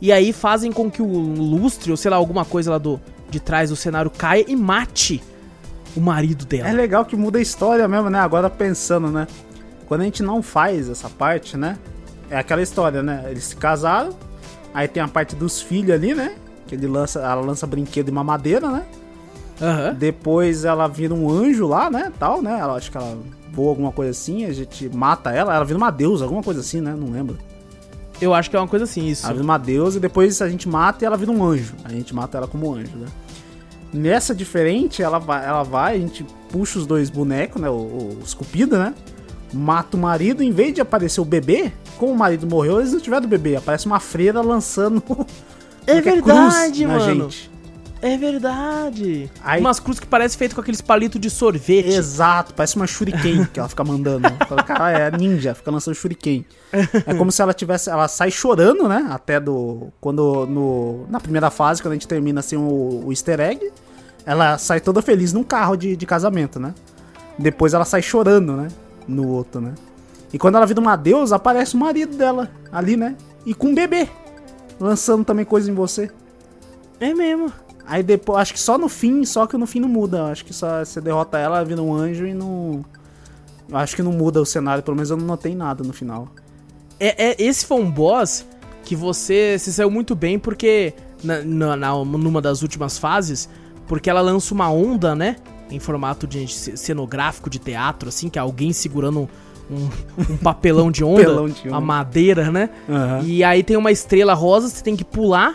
e 0.00 0.12
aí 0.12 0.32
fazem 0.32 0.72
com 0.72 0.90
que 0.90 1.02
o 1.02 1.06
lustre, 1.06 1.90
ou 1.90 1.96
sei 1.96 2.10
lá, 2.10 2.16
alguma 2.16 2.44
coisa 2.44 2.70
lá 2.72 2.78
do 2.78 3.00
de 3.28 3.40
trás 3.40 3.70
do 3.70 3.76
cenário 3.76 4.10
caia 4.10 4.44
e 4.46 4.54
mate 4.54 5.22
o 5.96 6.00
marido 6.00 6.44
dela. 6.44 6.68
É 6.68 6.72
legal 6.72 7.04
que 7.04 7.16
muda 7.16 7.38
a 7.38 7.42
história 7.42 7.86
mesmo, 7.88 8.08
né? 8.08 8.20
Agora 8.20 8.48
pensando, 8.48 9.08
né? 9.08 9.26
Quando 9.88 10.02
a 10.02 10.04
gente 10.04 10.22
não 10.22 10.42
faz 10.42 10.88
essa 10.88 11.10
parte, 11.10 11.56
né? 11.56 11.76
É 12.30 12.38
aquela 12.38 12.62
história, 12.62 13.02
né? 13.02 13.24
Eles 13.28 13.44
se 13.44 13.56
casaram, 13.56 14.14
Aí 14.76 14.86
tem 14.86 15.02
a 15.02 15.08
parte 15.08 15.34
dos 15.34 15.62
filhos 15.62 15.90
ali, 15.90 16.14
né? 16.14 16.34
Que 16.66 16.74
ele 16.74 16.86
lança, 16.86 17.20
ela 17.20 17.40
lança 17.40 17.66
brinquedo 17.66 18.10
e 18.10 18.12
mamadeira, 18.12 18.70
né? 18.70 18.84
Aham. 19.58 19.94
Depois 19.94 20.66
ela 20.66 20.86
vira 20.86 21.14
um 21.14 21.30
anjo 21.30 21.66
lá, 21.66 21.88
né? 21.90 22.12
Tal, 22.18 22.42
né? 22.42 22.58
Ela 22.60 22.74
acho 22.74 22.90
que 22.90 22.98
ela 22.98 23.18
voa 23.56 23.70
alguma 23.70 23.90
coisa 23.90 24.10
assim, 24.10 24.44
a 24.44 24.52
gente 24.52 24.88
mata 24.94 25.30
ela, 25.30 25.54
ela 25.56 25.64
vira 25.64 25.78
uma 25.78 25.90
deusa, 25.90 26.24
alguma 26.24 26.42
coisa 26.42 26.60
assim, 26.60 26.80
né? 26.80 26.94
Não 26.96 27.10
lembro. 27.10 27.38
Eu 28.20 28.32
acho 28.34 28.48
que 28.50 28.56
é 28.56 28.58
uma 28.60 28.68
coisa 28.68 28.84
assim, 28.84 29.06
isso. 29.06 29.24
Ela 29.24 29.32
vira 29.34 29.44
uma 29.44 29.58
deusa 29.58 29.96
e 29.96 30.00
depois 30.00 30.40
a 30.42 30.48
gente 30.48 30.68
mata 30.68 31.02
e 31.02 31.06
ela 31.06 31.16
vira 31.16 31.30
um 31.32 31.42
anjo. 31.42 31.74
A 31.84 31.88
gente 31.90 32.14
mata 32.14 32.36
ela 32.38 32.46
como 32.46 32.72
anjo, 32.74 32.96
né? 32.96 33.06
Nessa 33.92 34.34
diferente, 34.34 35.02
ela 35.02 35.18
vai, 35.18 35.46
ela 35.46 35.62
vai, 35.62 35.96
a 35.96 35.98
gente 35.98 36.24
puxa 36.50 36.78
os 36.78 36.86
dois 36.86 37.08
bonecos, 37.08 37.60
né? 37.60 37.68
o- 37.70 37.72
o- 37.72 38.18
Os 38.22 38.34
cupidos, 38.34 38.78
né? 38.78 38.94
Mata 39.52 39.96
o 39.96 40.00
marido, 40.00 40.42
em 40.42 40.50
vez 40.50 40.74
de 40.74 40.80
aparecer 40.80 41.20
o 41.20 41.24
bebê, 41.24 41.72
como 41.96 42.12
o 42.12 42.16
marido 42.16 42.46
morreu, 42.46 42.78
eles 42.80 42.92
não 42.92 43.00
tiveram 43.00 43.24
o 43.24 43.28
bebê. 43.28 43.56
Aparece 43.56 43.86
uma 43.86 44.00
freira 44.00 44.40
lançando. 44.42 45.02
É 45.88 46.02
cruz 46.02 46.14
verdade, 46.16 46.84
na 46.84 46.98
mano. 46.98 47.30
gente. 47.30 47.48
É 48.06 48.16
verdade. 48.16 49.28
Aí- 49.42 49.60
Umas 49.60 49.80
cruzes 49.80 49.98
que 49.98 50.06
parecem 50.06 50.38
feito 50.38 50.54
com 50.54 50.60
aqueles 50.60 50.80
palitos 50.80 51.20
de 51.20 51.28
sorvete. 51.28 51.88
Exato, 51.88 52.54
parece 52.54 52.76
uma 52.76 52.86
shuriken 52.86 53.44
que 53.52 53.58
ela 53.58 53.68
fica 53.68 53.82
mandando. 53.82 54.28
Fala, 54.46 54.62
Cara, 54.62 54.90
é 54.92 55.10
ninja, 55.10 55.54
fica 55.54 55.70
lançando 55.72 55.94
shuriken. 55.94 56.46
É 57.04 57.14
como 57.14 57.32
se 57.32 57.42
ela 57.42 57.52
tivesse. 57.52 57.90
Ela 57.90 58.06
sai 58.06 58.30
chorando, 58.30 58.88
né? 58.88 59.08
Até 59.10 59.40
do. 59.40 59.88
Quando. 60.00 60.46
No, 60.46 61.04
na 61.10 61.18
primeira 61.18 61.50
fase, 61.50 61.82
quando 61.82 61.92
a 61.92 61.94
gente 61.96 62.06
termina 62.06 62.38
assim 62.38 62.56
o, 62.56 63.06
o 63.06 63.10
easter 63.12 63.40
egg, 63.40 63.72
ela 64.24 64.56
sai 64.56 64.80
toda 64.80 65.02
feliz 65.02 65.32
num 65.32 65.42
carro 65.42 65.74
de, 65.74 65.96
de 65.96 66.06
casamento, 66.06 66.60
né? 66.60 66.74
Depois 67.36 67.74
ela 67.74 67.84
sai 67.84 68.02
chorando, 68.02 68.52
né? 68.56 68.68
No 69.08 69.26
outro, 69.28 69.60
né? 69.60 69.74
E 70.32 70.38
quando 70.38 70.56
ela 70.56 70.66
vira 70.66 70.80
uma 70.80 70.94
deusa, 70.94 71.34
aparece 71.36 71.74
o 71.74 71.78
marido 71.78 72.16
dela 72.16 72.50
ali, 72.70 72.96
né? 72.96 73.16
E 73.44 73.52
com 73.52 73.68
um 73.68 73.74
bebê. 73.74 74.08
Lançando 74.78 75.24
também 75.24 75.44
coisa 75.44 75.68
em 75.70 75.74
você. 75.74 76.08
É 77.00 77.12
mesmo. 77.12 77.52
Aí 77.86 78.02
depois, 78.02 78.38
acho 78.40 78.52
que 78.54 78.60
só 78.60 78.76
no 78.76 78.88
fim, 78.88 79.24
só 79.24 79.46
que 79.46 79.56
no 79.56 79.66
fim 79.66 79.80
não 79.80 79.88
muda. 79.88 80.24
Acho 80.26 80.44
que 80.44 80.52
só 80.52 80.84
você 80.84 81.00
derrota 81.00 81.38
ela, 81.38 81.56
ela 81.58 81.64
vira 81.64 81.80
um 81.82 81.94
anjo 81.94 82.26
e 82.26 82.34
não. 82.34 82.84
Acho 83.72 83.94
que 83.96 84.02
não 84.02 84.12
muda 84.12 84.40
o 84.40 84.46
cenário, 84.46 84.82
pelo 84.82 84.96
menos 84.96 85.10
eu 85.10 85.16
não 85.16 85.26
notei 85.26 85.54
nada 85.54 85.82
no 85.84 85.92
final. 85.92 86.28
É, 86.98 87.30
é- 87.30 87.36
esse 87.42 87.66
foi 87.66 87.78
um 87.80 87.90
boss 87.90 88.46
que 88.84 88.94
você 88.96 89.56
se 89.58 89.72
saiu 89.72 89.90
muito 89.90 90.14
bem 90.14 90.38
porque 90.38 90.94
na, 91.22 91.42
na- 91.42 91.76
na- 91.76 92.04
numa 92.04 92.40
das 92.40 92.62
últimas 92.62 92.96
fases, 92.98 93.48
porque 93.86 94.08
ela 94.08 94.20
lança 94.20 94.52
uma 94.54 94.70
onda, 94.70 95.14
né? 95.14 95.36
Em 95.70 95.78
formato 95.80 96.26
de 96.26 96.46
ce- 96.46 96.76
cenográfico 96.76 97.50
de 97.50 97.58
teatro, 97.58 98.08
assim, 98.08 98.28
que 98.28 98.38
é 98.38 98.42
alguém 98.42 98.72
segurando 98.72 99.28
um, 99.70 99.88
um 100.32 100.36
papelão 100.38 100.90
de 100.90 101.02
onda, 101.04 101.22
Papelão 101.24 101.48
de 101.48 101.68
onda. 101.68 101.76
a 101.76 101.80
madeira, 101.80 102.50
né? 102.52 102.70
E 103.24 103.42
aí 103.42 103.62
tem 103.64 103.76
uma 103.76 103.90
estrela 103.90 104.32
rosa, 104.34 104.68
você 104.68 104.82
tem 104.82 104.94
que 104.96 105.04
pular 105.04 105.54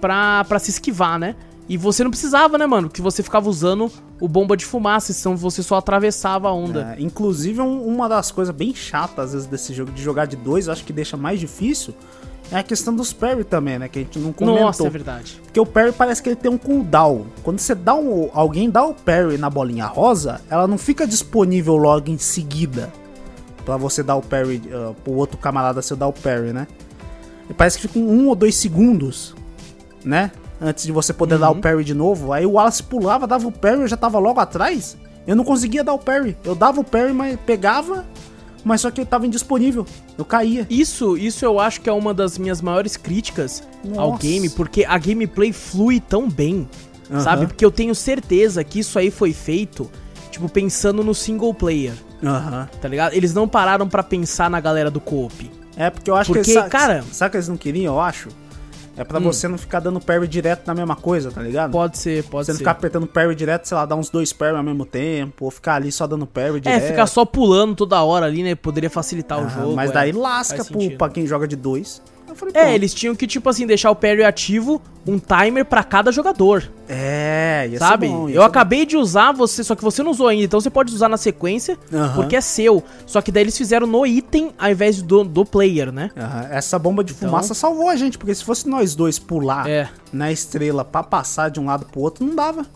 pra, 0.00 0.44
pra 0.44 0.58
se 0.58 0.70
esquivar, 0.70 1.18
né? 1.18 1.34
E 1.68 1.76
você 1.76 2.02
não 2.02 2.10
precisava, 2.10 2.56
né, 2.56 2.66
mano? 2.66 2.88
Que 2.88 3.02
você 3.02 3.22
ficava 3.22 3.48
usando 3.48 3.90
o 4.20 4.26
bomba 4.26 4.56
de 4.56 4.64
fumaça, 4.64 5.12
então 5.12 5.36
você 5.36 5.62
só 5.62 5.76
atravessava 5.76 6.48
a 6.48 6.52
onda. 6.52 6.96
É, 6.98 7.02
inclusive, 7.02 7.60
um- 7.60 7.82
uma 7.86 8.08
das 8.08 8.30
coisas 8.30 8.54
bem 8.54 8.74
chatas, 8.74 9.26
às 9.26 9.32
vezes, 9.32 9.46
desse 9.46 9.74
jogo, 9.74 9.92
de 9.92 10.02
jogar 10.02 10.26
de 10.26 10.34
dois, 10.36 10.68
acho 10.68 10.82
que 10.84 10.92
deixa 10.94 11.14
mais 11.16 11.38
difícil, 11.38 11.92
é 12.50 12.56
a 12.56 12.62
questão 12.62 12.96
dos 12.96 13.12
parry 13.12 13.44
também, 13.44 13.78
né? 13.78 13.86
Que 13.86 13.98
a 13.98 14.02
gente 14.02 14.18
não 14.18 14.32
comentou. 14.32 14.62
Nossa, 14.64 14.86
é 14.86 14.90
verdade. 14.90 15.38
Porque 15.44 15.60
o 15.60 15.66
parry 15.66 15.92
parece 15.92 16.22
que 16.22 16.30
ele 16.30 16.36
tem 16.36 16.50
um 16.50 16.56
cooldown. 16.56 17.26
Quando 17.42 17.58
você 17.58 17.74
dá 17.74 17.94
um. 17.94 18.30
Alguém 18.32 18.70
dá 18.70 18.82
o 18.86 18.94
parry 18.94 19.36
na 19.36 19.50
bolinha 19.50 19.84
rosa, 19.84 20.40
ela 20.48 20.66
não 20.66 20.78
fica 20.78 21.06
disponível 21.06 21.76
logo 21.76 22.10
em 22.10 22.16
seguida. 22.16 22.90
Pra 23.66 23.76
você 23.76 24.02
dar 24.02 24.16
o 24.16 24.22
parry. 24.22 24.62
Uh, 24.66 24.94
pro 25.04 25.12
outro 25.12 25.36
camarada 25.36 25.82
seu 25.82 25.94
dar 25.98 26.06
o 26.06 26.12
parry, 26.14 26.54
né? 26.54 26.66
E 27.50 27.52
parece 27.52 27.78
que 27.78 27.86
fica 27.86 27.98
um 27.98 28.28
ou 28.28 28.34
dois 28.34 28.54
segundos, 28.54 29.34
né? 30.02 30.30
Antes 30.60 30.84
de 30.84 30.92
você 30.92 31.12
poder 31.12 31.38
dar 31.38 31.50
o 31.50 31.56
parry 31.56 31.84
de 31.84 31.94
novo. 31.94 32.32
Aí 32.32 32.44
o 32.44 32.52
Wallace 32.52 32.82
pulava, 32.82 33.26
dava 33.26 33.46
o 33.46 33.52
parry, 33.52 33.82
eu 33.82 33.88
já 33.88 33.96
tava 33.96 34.18
logo 34.18 34.40
atrás. 34.40 34.96
Eu 35.26 35.36
não 35.36 35.44
conseguia 35.44 35.84
dar 35.84 35.92
o 35.92 35.98
parry. 35.98 36.36
Eu 36.44 36.54
dava 36.54 36.80
o 36.80 36.84
parry, 36.84 37.12
mas 37.12 37.38
pegava. 37.46 38.04
Mas 38.64 38.80
só 38.80 38.90
que 38.90 39.00
ele 39.00 39.06
tava 39.08 39.24
indisponível. 39.26 39.86
Eu 40.16 40.24
caía. 40.24 40.66
Isso, 40.68 41.16
isso 41.16 41.44
eu 41.44 41.60
acho 41.60 41.80
que 41.80 41.88
é 41.88 41.92
uma 41.92 42.12
das 42.12 42.36
minhas 42.38 42.60
maiores 42.60 42.96
críticas 42.96 43.62
ao 43.96 44.10
Nossa. 44.10 44.22
game, 44.22 44.50
porque 44.50 44.84
a 44.84 44.98
gameplay 44.98 45.52
flui 45.52 46.00
tão 46.00 46.28
bem, 46.28 46.68
Aham. 47.08 47.20
sabe? 47.20 47.46
Porque 47.46 47.64
eu 47.64 47.70
tenho 47.70 47.94
certeza 47.94 48.64
que 48.64 48.80
isso 48.80 48.98
aí 48.98 49.12
foi 49.12 49.32
feito, 49.32 49.88
tipo, 50.32 50.48
pensando 50.48 51.04
no 51.04 51.14
single 51.14 51.54
player, 51.54 51.92
Aham. 52.22 52.68
tá 52.82 52.88
ligado? 52.88 53.12
Eles 53.14 53.32
não 53.32 53.46
pararam 53.46 53.88
pra 53.88 54.02
pensar 54.02 54.50
na 54.50 54.58
galera 54.60 54.90
do 54.90 55.00
co-op. 55.00 55.48
É, 55.76 55.88
porque 55.88 56.10
eu 56.10 56.16
acho 56.16 56.32
Porque, 56.32 56.50
que 56.52 56.58
eles, 56.58 56.68
cara- 56.68 57.04
Sabe 57.12 57.30
que 57.30 57.36
eles 57.36 57.48
não 57.48 57.56
queriam, 57.56 57.94
eu 57.94 58.00
acho? 58.00 58.28
É 58.98 59.04
pra 59.04 59.18
você 59.20 59.46
não 59.46 59.56
ficar 59.56 59.80
dando 59.80 60.00
parry 60.00 60.26
direto 60.26 60.66
na 60.66 60.74
mesma 60.74 60.96
coisa, 60.96 61.30
tá 61.30 61.40
ligado? 61.40 61.70
Pode 61.70 61.96
ser, 61.98 62.24
pode 62.24 62.46
você 62.46 62.52
não 62.52 62.56
ser. 62.56 62.62
ficar 62.62 62.72
apertando 62.72 63.06
parry 63.06 63.34
direto, 63.34 63.66
sei 63.66 63.76
lá, 63.76 63.86
dar 63.86 63.94
uns 63.96 64.10
dois 64.10 64.32
parry 64.32 64.56
ao 64.56 64.62
mesmo 64.62 64.84
tempo, 64.84 65.44
ou 65.44 65.50
ficar 65.50 65.76
ali 65.76 65.92
só 65.92 66.06
dando 66.06 66.26
parry 66.26 66.56
É, 66.56 66.60
direto. 66.60 66.82
ficar 66.88 67.06
só 67.06 67.24
pulando 67.24 67.74
toda 67.76 68.02
hora 68.02 68.26
ali, 68.26 68.42
né? 68.42 68.54
Poderia 68.54 68.90
facilitar 68.90 69.38
o 69.40 69.46
Ah, 69.46 69.48
jogo. 69.48 69.74
Mas 69.76 69.90
é. 69.90 69.92
daí 69.94 70.12
lasca 70.12 70.64
pro, 70.64 70.90
pra 70.98 71.08
quem 71.08 71.26
joga 71.26 71.46
de 71.46 71.54
dois. 71.56 72.02
Falei, 72.34 72.54
É, 72.56 72.74
eles 72.74 72.92
tinham 72.94 73.14
que, 73.14 73.26
tipo 73.26 73.48
assim, 73.48 73.66
deixar 73.66 73.90
o 73.90 73.94
parry 73.96 74.22
ativo, 74.24 74.80
um 75.06 75.18
timer 75.18 75.64
pra 75.64 75.82
cada 75.82 76.12
jogador, 76.12 76.70
É, 76.88 77.68
ia 77.70 77.78
sabe? 77.78 78.08
bom, 78.08 78.28
ia 78.28 78.36
eu 78.36 78.42
acabei 78.42 78.84
de 78.86 78.96
usar 78.96 79.32
você, 79.32 79.64
só 79.64 79.74
que 79.74 79.82
você 79.82 80.02
não 80.02 80.10
usou 80.10 80.28
ainda, 80.28 80.44
então 80.44 80.60
você 80.60 80.70
pode 80.70 80.94
usar 80.94 81.08
na 81.08 81.16
sequência, 81.16 81.78
porque 82.14 82.36
é 82.36 82.40
seu. 82.40 82.82
Só 83.06 83.20
que 83.20 83.32
daí 83.32 83.42
eles 83.44 83.56
fizeram 83.56 83.86
no 83.86 84.06
item 84.06 84.52
ao 84.58 84.70
invés 84.70 85.00
do, 85.02 85.24
do 85.24 85.44
player, 85.44 85.90
né? 85.92 86.10
bom. 86.14 86.22
Essa 86.50 86.78
bomba 86.78 87.02
de 87.02 87.12
Então- 87.12 87.28
fumaça 87.28 87.54
salvou 87.54 87.88
a 87.88 87.96
gente, 87.96 88.18
porque 88.18 88.34
se 88.34 88.44
fosse 88.44 88.68
nós 88.68 88.94
dois 88.94 89.18
pular 89.18 89.68
É. 89.68 89.88
na 90.12 90.30
estrela 90.30 90.84
pra 90.84 91.02
passar 91.02 91.50
de 91.50 91.58
um 91.58 91.66
lado 91.66 91.86
pro 91.86 92.00
outro, 92.00 92.24
não 92.26 92.34
dava. 92.34 92.66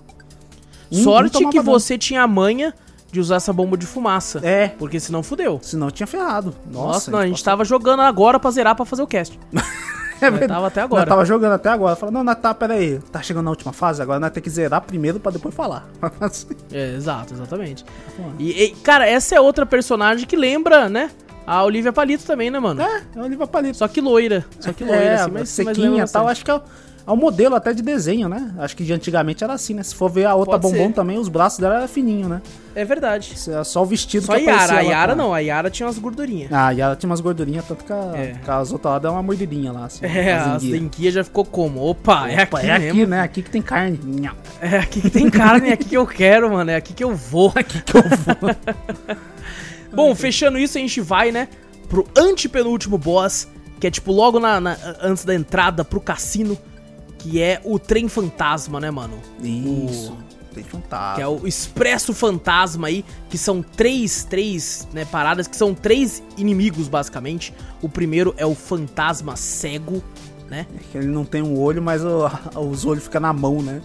Sorte 0.90 1.46
que 1.48 1.60
você 1.60 1.96
tinha 1.96 2.22
a 2.22 2.26
manha 2.26 2.74
de 3.12 3.20
usar 3.20 3.36
essa 3.36 3.52
bomba 3.52 3.76
de 3.76 3.86
fumaça. 3.86 4.40
É, 4.42 4.68
Porque 4.68 4.98
senão 4.98 5.22
fudeu. 5.22 5.60
senão 5.62 5.90
tinha 5.90 6.06
ferrado. 6.06 6.54
Nossa, 6.66 6.86
Nossa, 6.86 7.10
não, 7.10 7.18
a 7.18 7.26
gente 7.26 7.44
tava 7.44 7.62
jogando 7.62 8.00
agora 8.00 8.40
pra 8.40 8.50
zerar 8.50 8.74
pra 8.74 8.86
fazer 8.86 9.02
o 9.02 9.06
cast. 9.06 9.38
É 10.22 10.46
tava 10.46 10.68
até 10.68 10.80
agora. 10.80 11.00
Nós 11.02 11.08
tava 11.08 11.24
jogando 11.24 11.54
até 11.54 11.68
agora. 11.68 11.96
Falei, 11.96 12.14
não, 12.14 12.22
nós 12.22 12.38
tá, 12.38 12.54
pera 12.54 12.74
aí. 12.74 13.00
Tá 13.10 13.20
chegando 13.20 13.46
na 13.46 13.50
última 13.50 13.72
fase, 13.72 14.00
agora 14.00 14.20
nós 14.20 14.30
temos 14.30 14.44
que 14.44 14.50
zerar 14.50 14.80
primeiro 14.80 15.18
pra 15.18 15.32
depois 15.32 15.52
falar. 15.52 15.84
É, 16.72 16.94
exato, 16.94 17.34
exatamente. 17.34 17.84
E, 18.38 18.66
e, 18.66 18.70
cara, 18.70 19.04
essa 19.04 19.34
é 19.34 19.40
outra 19.40 19.66
personagem 19.66 20.24
que 20.24 20.36
lembra, 20.36 20.88
né? 20.88 21.10
A 21.44 21.64
Olivia 21.64 21.92
Palito 21.92 22.24
também, 22.24 22.52
né, 22.52 22.60
mano? 22.60 22.80
é, 22.80 23.02
é 23.16 23.18
o 23.18 23.24
Oliva 23.24 23.48
Palito. 23.48 23.76
Só 23.78 23.88
que 23.88 24.00
loira. 24.00 24.44
Só 24.60 24.72
que 24.72 24.84
loira, 24.84 25.02
é, 25.02 25.14
assim, 25.14 25.30
mas, 25.32 25.48
sequinha 25.48 26.04
e 26.04 26.08
tal. 26.08 26.24
bastante. 26.24 26.30
Acho 26.30 26.44
que 26.44 26.50
é 26.52 26.60
o, 27.06 27.12
é 27.12 27.16
modelo 27.16 27.54
até 27.54 27.72
de 27.72 27.82
desenho, 27.82 28.28
né? 28.28 28.52
Acho 28.58 28.76
que 28.76 28.84
de 28.84 28.92
antigamente 28.92 29.42
era 29.42 29.52
assim, 29.52 29.74
né? 29.74 29.82
Se 29.82 29.94
for 29.94 30.10
ver 30.10 30.24
a 30.26 30.34
outra 30.34 30.58
Pode 30.58 30.72
bombom 30.74 30.88
ser. 30.88 30.94
também, 30.94 31.18
os 31.18 31.28
braços 31.28 31.58
dela 31.58 31.76
eram 31.76 31.88
fininhos, 31.88 32.28
né? 32.28 32.42
É 32.74 32.84
verdade. 32.84 33.34
É 33.48 33.64
Só 33.64 33.82
o 33.82 33.86
vestido 33.86 34.24
Só 34.26 34.32
a 34.32 34.36
Yara. 34.36 34.74
A 34.78 34.80
Yara 34.80 35.14
não, 35.14 35.34
a 35.34 35.38
Yara 35.40 35.68
tinha 35.70 35.86
umas 35.86 35.98
gordurinhas. 35.98 36.50
Ah, 36.52 36.68
a 36.68 36.70
Yara 36.70 36.96
tinha 36.96 37.08
umas 37.10 37.20
gordurinhas, 37.20 37.64
tanto 37.66 37.84
que, 37.84 37.92
a, 37.92 38.12
É. 38.14 38.34
que 38.42 38.50
as 38.50 38.72
outras 38.72 38.92
lá 38.94 38.98
dão 38.98 39.12
uma 39.14 39.22
mordidinha 39.22 39.72
lá, 39.72 39.84
assim. 39.86 40.04
É, 40.06 40.32
as 40.32 40.46
a 40.46 40.56
enguias. 40.56 40.80
Zenkia 40.80 41.10
já 41.10 41.24
ficou 41.24 41.44
como? 41.44 41.80
Opa, 41.86 42.28
é 42.28 42.42
aqui 42.42 42.54
Opa, 42.54 42.60
é 42.62 42.78
mesmo. 42.78 43.00
aqui, 43.00 43.06
né? 43.10 43.20
Aqui 43.20 43.42
que 43.42 43.50
tem 43.50 43.62
carne. 43.62 44.00
É 44.60 44.78
aqui 44.78 45.00
que 45.00 45.10
tem 45.10 45.28
carne, 45.30 45.68
é 45.70 45.72
aqui 45.74 45.84
que 45.84 45.96
eu 45.96 46.06
quero, 46.06 46.50
mano. 46.52 46.70
É 46.70 46.76
aqui 46.76 46.92
que 46.94 47.04
eu 47.04 47.14
vou. 47.14 47.52
Aqui 47.54 47.82
que 47.82 47.96
eu 47.96 48.02
vou. 48.02 49.16
Bom, 49.92 50.14
fechando 50.14 50.58
isso, 50.58 50.78
a 50.78 50.80
gente 50.80 51.00
vai, 51.00 51.30
né, 51.30 51.48
pro 51.88 52.06
antepenúltimo 52.16 52.96
boss, 52.96 53.46
que 53.78 53.86
é 53.86 53.90
tipo 53.90 54.10
logo 54.12 54.40
na, 54.40 54.58
na- 54.60 54.76
antes 55.02 55.24
da 55.24 55.34
entrada 55.34 55.84
pro 55.84 56.00
cassino, 56.00 56.56
que 57.22 57.40
é 57.40 57.60
o 57.64 57.78
trem 57.78 58.08
fantasma, 58.08 58.80
né, 58.80 58.90
mano? 58.90 59.18
Isso. 59.42 60.16
Tem 60.54 60.62
fantasma. 60.64 61.14
Que 61.14 61.22
é 61.22 61.26
o 61.26 61.46
Expresso 61.46 62.12
Fantasma 62.12 62.88
aí, 62.88 63.02
que 63.30 63.38
são 63.38 63.62
três, 63.62 64.24
três, 64.24 64.86
né, 64.92 65.04
paradas, 65.06 65.46
que 65.46 65.56
são 65.56 65.72
três 65.74 66.22
inimigos, 66.36 66.88
basicamente. 66.88 67.54
O 67.80 67.88
primeiro 67.88 68.34
é 68.36 68.44
o 68.44 68.54
Fantasma 68.54 69.34
Cego, 69.34 70.02
né? 70.50 70.66
Que 70.90 70.98
Ele 70.98 71.06
não 71.06 71.24
tem 71.24 71.40
um 71.42 71.58
olho, 71.58 71.80
mas 71.80 72.04
o- 72.04 72.28
os 72.70 72.84
olhos 72.84 73.04
ficam 73.04 73.22
na 73.22 73.32
mão, 73.32 73.62
né? 73.62 73.80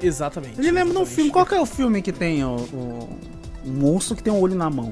Exatamente. 0.00 0.58
Ele 0.58 0.70
lembra 0.70 0.94
de 0.94 0.98
um 1.00 1.04
filme. 1.04 1.30
Qual 1.30 1.44
que 1.44 1.54
é 1.54 1.60
o 1.60 1.66
filme 1.66 2.00
que 2.00 2.12
tem 2.12 2.42
o, 2.42 2.56
o- 2.56 3.08
um 3.66 3.70
monstro 3.72 4.16
que 4.16 4.22
tem 4.22 4.32
um 4.32 4.40
olho 4.40 4.54
na 4.54 4.70
mão? 4.70 4.90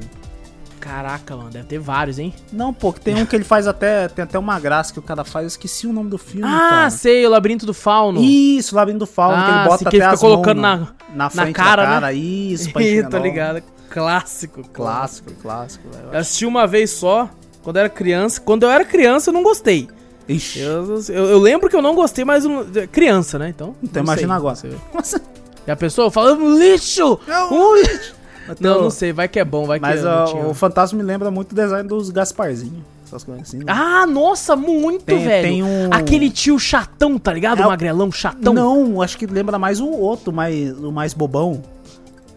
Caraca, 0.80 1.36
mano, 1.36 1.50
deve 1.50 1.64
ter 1.66 1.78
vários, 1.78 2.18
hein? 2.18 2.32
Não, 2.52 2.72
pô, 2.72 2.92
que 2.92 3.00
tem 3.00 3.14
um 3.20 3.26
que 3.26 3.34
ele 3.34 3.44
faz 3.44 3.66
até. 3.66 4.08
Tem 4.08 4.22
até 4.22 4.38
uma 4.38 4.58
graça 4.60 4.92
que 4.92 4.98
o 4.98 5.02
cara 5.02 5.24
faz. 5.24 5.44
Eu 5.44 5.48
esqueci 5.48 5.86
o 5.86 5.92
nome 5.92 6.10
do 6.10 6.18
filme, 6.18 6.46
Ah, 6.46 6.68
cara. 6.70 6.90
sei, 6.90 7.26
o 7.26 7.30
Labirinto 7.30 7.66
do 7.66 7.74
Fauno. 7.74 8.20
Isso, 8.22 8.74
o 8.74 8.76
Labirinto 8.76 9.00
do 9.04 9.06
Fauno, 9.10 9.36
que 9.44 9.50
Ah, 9.50 9.54
ele 9.60 9.64
bota 9.68 9.78
sim, 9.78 9.84
que 9.90 9.96
ele 9.96 10.02
até 10.04 10.16
fica 10.16 10.26
as 10.26 10.32
colocando 10.32 10.60
na- 10.60 10.76
na, 11.14 11.30
na 11.34 11.52
cara, 11.52 11.82
da 11.82 11.88
né? 11.88 11.94
cara. 11.94 12.12
Isso, 12.12 12.70
pra 12.72 12.82
Ih, 12.82 13.08
tô 13.08 13.18
ligado. 13.18 13.62
Clássico, 13.90 14.62
clássico. 14.72 15.30
Clássico. 15.42 15.84
Eu 16.12 16.18
assisti 16.18 16.44
uma 16.46 16.66
vez 16.66 16.90
só, 16.90 17.28
quando 17.62 17.76
eu 17.76 17.80
era 17.80 17.88
criança. 17.88 18.40
Quando 18.40 18.62
eu 18.64 18.70
era 18.70 18.84
criança, 18.84 19.30
eu 19.30 19.34
não 19.34 19.42
gostei. 19.42 19.88
Ixi. 20.28 20.58
Eu, 20.60 21.00
eu, 21.08 21.24
eu 21.30 21.38
lembro 21.38 21.68
que 21.70 21.76
eu 21.76 21.80
não 21.82 21.94
gostei, 21.94 22.24
mas 22.24 22.44
eu 22.44 22.50
não- 22.50 22.86
criança, 22.88 23.38
né? 23.38 23.48
Então. 23.48 23.74
Então 23.82 24.02
não 24.02 24.12
imagina 24.12 24.34
agora. 24.34 24.56
não. 24.64 24.78
Nossa, 24.94 25.20
E 25.66 25.70
a 25.70 25.76
pessoa 25.76 26.10
fala, 26.10 26.34
um 26.34 26.58
lixo! 26.58 27.18
Um 27.50 27.74
lixo! 27.76 28.14
Não, 28.60 28.82
não 28.82 28.90
sei, 28.90 29.12
vai 29.12 29.28
que 29.28 29.38
é 29.38 29.44
bom, 29.44 29.66
vai 29.66 29.78
Mas 29.78 30.00
que 30.00 30.06
não 30.06 30.24
tinha- 30.26 30.46
o 30.46 30.54
fantasma 30.54 30.96
me 30.98 31.04
lembra 31.04 31.30
muito 31.30 31.52
o 31.52 31.54
design 31.54 31.88
dos 31.88 32.10
Gasparzinho. 32.10 32.84
essas 33.06 33.22
coisas 33.22 33.46
assim. 33.48 33.58
né? 33.58 33.64
Ah, 33.68 34.04
nossa, 34.06 34.56
muito, 34.56 35.04
Tem- 35.04 35.24
velho. 35.24 35.42
tem 35.48 35.62
um- 35.62 35.90
Aquele 35.92 36.28
tio 36.28 36.58
chatão, 36.58 37.18
tá 37.18 37.32
ligado? 37.32 37.60
É 37.62 37.64
o 37.64 37.68
magrelão 37.68 38.10
chatão. 38.10 38.52
Não, 38.52 39.00
acho 39.00 39.16
que 39.16 39.26
lembra 39.26 39.58
mais 39.58 39.80
o 39.80 39.88
outro, 39.88 40.32
mais, 40.32 40.76
o 40.78 40.90
mais 40.90 41.14
bobão. 41.14 41.62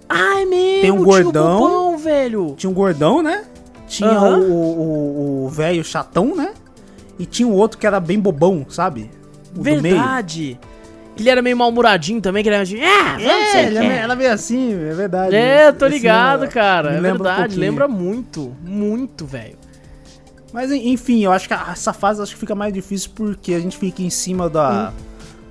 Ah, 0.08 0.42
é 0.42 0.46
mesmo. 0.46 0.82
Tem 0.82 0.92
um 0.92 1.04
gordão. 1.04 1.60
bobão, 1.60 1.98
velho. 1.98 2.54
Tinha 2.58 2.70
um 2.70 2.74
gordão, 2.74 3.22
né? 3.24 3.44
Tinha 3.88 4.10
Aham. 4.12 4.40
o- 4.42 5.46
o 5.46 5.50
velho 5.50 5.84
chatão, 5.84 6.36
né? 6.36 6.52
E 7.18 7.26
tinha 7.26 7.48
o 7.48 7.54
outro 7.54 7.78
que 7.78 7.86
era 7.88 8.00
bem 8.00 8.20
bobão, 8.20 8.66
sabe? 8.70 9.10
O 9.56 9.58
do 9.60 9.64
meio. 9.64 9.82
Verdade. 9.82 10.60
Ele 11.20 11.30
era 11.30 11.42
meio 11.42 11.58
mal-humoradinho 11.58 12.22
também, 12.22 12.44
que 12.44 12.50
ele 12.50 12.56
era 12.56 12.64
assim, 12.64 12.82
ah, 12.82 13.18
vamos 13.18 13.24
É, 13.56 13.66
ele 13.66 13.78
é." 13.78 14.32
assim, 14.32 14.74
é 14.74 14.94
verdade. 14.94 15.36
É, 15.36 15.72
tô 15.72 15.88
ligado, 15.88 16.42
lembra- 16.42 16.48
cara. 16.54 16.90
É 16.90 17.00
lembra 17.00 17.10
um 17.10 17.14
verdade. 17.18 17.40
pouquinho. 17.40 17.60
lembra 17.62 17.88
muito. 17.88 18.56
Muito, 18.64 19.26
velho. 19.26 19.58
Mas 20.52 20.72
enfim, 20.72 21.24
eu 21.24 21.32
acho 21.32 21.48
que 21.48 21.54
essa 21.54 21.94
fase 21.94 22.22
acho 22.22 22.34
que 22.34 22.40
fica 22.40 22.56
mais 22.56 22.74
difícil 22.74 23.12
porque 23.14 23.54
a 23.54 23.60
gente 23.60 23.78
fica 23.78 24.02
em 24.02 24.10
cima 24.10 24.50
da 24.50 24.92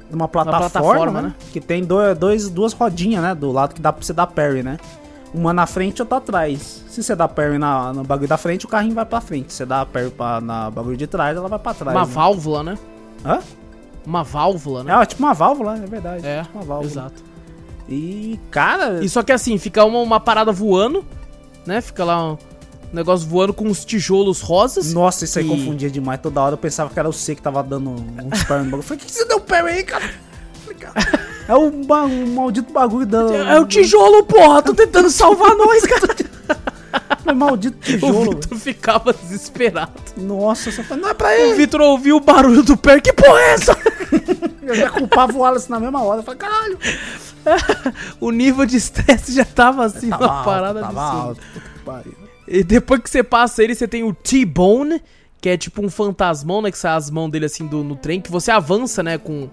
de 0.08 0.14
uma 0.14 0.26
plataforma, 0.26 0.70
plataforma, 0.70 1.22
né? 1.22 1.28
né? 1.28 1.34
Que 1.52 1.60
tem 1.60 1.84
dois, 1.84 2.16
dois, 2.16 2.48
duas 2.48 2.72
rodinhas, 2.72 3.22
né? 3.22 3.34
Do 3.34 3.52
lado 3.52 3.74
que 3.74 3.80
dá 3.80 3.92
pra 3.92 4.02
você 4.02 4.12
dar 4.12 4.26
parry, 4.26 4.62
né? 4.62 4.78
Uma 5.34 5.52
na 5.52 5.66
frente 5.66 5.98
e 5.98 6.02
outra 6.02 6.16
atrás. 6.16 6.82
Se 6.88 7.02
você 7.02 7.14
dá 7.14 7.28
parry 7.28 7.58
na, 7.58 7.92
no 7.92 8.02
bagulho 8.02 8.28
da 8.28 8.38
frente, 8.38 8.64
o 8.64 8.68
carrinho 8.68 8.94
vai 8.94 9.04
pra 9.04 9.20
frente. 9.20 9.52
Se 9.52 9.58
você 9.58 9.66
dá 9.66 9.84
parry 9.84 10.10
pra, 10.10 10.40
na 10.40 10.70
bagulho 10.70 10.96
de 10.96 11.06
trás, 11.06 11.36
ela 11.36 11.48
vai 11.48 11.58
pra 11.58 11.74
trás. 11.74 11.96
Uma 11.96 12.06
né? 12.06 12.12
válvula, 12.12 12.62
né? 12.62 12.78
Hã? 13.24 13.38
Uma 14.08 14.24
válvula, 14.24 14.82
né? 14.82 14.92
É, 15.02 15.04
tipo 15.06 15.22
uma 15.22 15.34
válvula, 15.34 15.76
é 15.76 15.86
verdade. 15.86 16.26
É, 16.26 16.42
tipo 16.42 16.56
uma 16.58 16.64
válvula. 16.64 16.90
exato. 16.90 17.22
E, 17.88 18.38
cara, 18.50 19.04
E 19.04 19.08
só 19.08 19.22
que 19.22 19.32
assim, 19.32 19.56
fica 19.58 19.84
uma, 19.84 19.98
uma 20.00 20.18
parada 20.20 20.50
voando, 20.50 21.04
né? 21.66 21.80
Fica 21.80 22.04
lá 22.04 22.32
um 22.32 22.38
negócio 22.92 23.28
voando 23.28 23.52
com 23.52 23.68
os 23.68 23.84
tijolos 23.84 24.40
rosas. 24.40 24.92
nossa, 24.94 25.24
isso 25.24 25.38
aí 25.38 25.44
E- 25.44 25.48
confundia 25.48 25.90
demais. 25.90 26.20
Toda 26.20 26.40
hora 26.40 26.54
eu 26.54 26.58
pensava 26.58 26.88
que 26.90 26.98
era 26.98 27.10
você 27.10 27.34
que 27.34 27.42
tava 27.42 27.62
dando 27.62 27.90
uns 27.90 28.42
parry 28.44 28.64
no 28.64 28.70
bagulho. 28.70 28.78
Eu 28.78 28.82
falei, 28.82 29.02
o 29.02 29.06
que 29.06 29.12
você 29.12 29.24
deu 29.26 29.40
parry 29.40 29.68
aí, 29.72 29.84
cara? 29.84 30.04
Eu 30.04 30.60
falei, 30.74 30.78
cara, 30.78 31.28
É 31.48 31.54
o, 31.54 31.68
o 31.68 32.28
maldito 32.34 32.72
bagulho 32.72 33.06
da. 33.06 33.20
É 33.54 33.58
o 33.60 33.66
tijolo, 33.66 34.22
porra! 34.24 34.62
Tô 34.62 34.74
tentando 34.74 35.10
salvar 35.10 35.50
nós, 35.56 35.82
cara! 35.86 36.14
É 37.28 37.32
maldito 37.32 37.76
O 37.78 37.80
tijolo. 37.80 38.30
Vitor 38.30 38.58
ficava 38.58 39.12
desesperado. 39.12 39.92
Nossa, 40.16 40.72
só 40.72 40.82
falei, 40.82 41.02
não 41.02 41.10
é 41.10 41.14
pra 41.14 41.28
O 41.28 41.32
ele. 41.32 41.54
Vitor 41.54 41.80
ouviu 41.80 42.16
o 42.16 42.20
barulho 42.20 42.62
do 42.62 42.76
pé. 42.76 43.00
Que 43.00 43.12
porra 43.12 43.38
é 43.38 43.50
essa? 43.52 43.78
Eu 44.62 44.74
já 44.74 44.90
culpava 44.90 45.32
o 45.32 45.38
Wallace 45.38 45.70
na 45.70 45.78
mesma 45.78 46.02
hora. 46.02 46.20
Eu 46.20 46.24
falei, 46.24 46.38
caralho. 46.38 46.78
o 48.20 48.30
nível 48.30 48.66
de 48.66 48.76
estresse 48.76 49.32
já 49.32 49.44
tava 49.44 49.84
assim, 49.84 50.10
Tava 50.10 50.24
uma 50.24 50.32
alto, 50.34 50.44
parada 50.44 50.80
tava 50.80 51.02
alto. 51.02 51.40
Que 51.40 51.78
pariu. 51.84 52.14
E 52.46 52.64
depois 52.64 53.00
que 53.02 53.10
você 53.10 53.22
passa 53.22 53.62
ele, 53.62 53.74
você 53.74 53.86
tem 53.86 54.02
o 54.02 54.12
T-Bone, 54.14 55.02
que 55.40 55.50
é 55.50 55.56
tipo 55.56 55.84
um 55.84 55.90
fantasmão, 55.90 56.62
né? 56.62 56.70
Que 56.70 56.78
sai 56.78 56.96
as 56.96 57.10
mãos 57.10 57.30
dele 57.30 57.44
assim 57.46 57.66
do, 57.66 57.84
no 57.84 57.94
trem, 57.94 58.20
que 58.20 58.30
você 58.30 58.50
avança, 58.50 59.02
né? 59.02 59.18
Com 59.18 59.48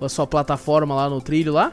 a 0.00 0.08
sua 0.08 0.26
plataforma 0.26 0.94
lá 0.94 1.08
no 1.08 1.20
trilho 1.20 1.52
lá. 1.52 1.72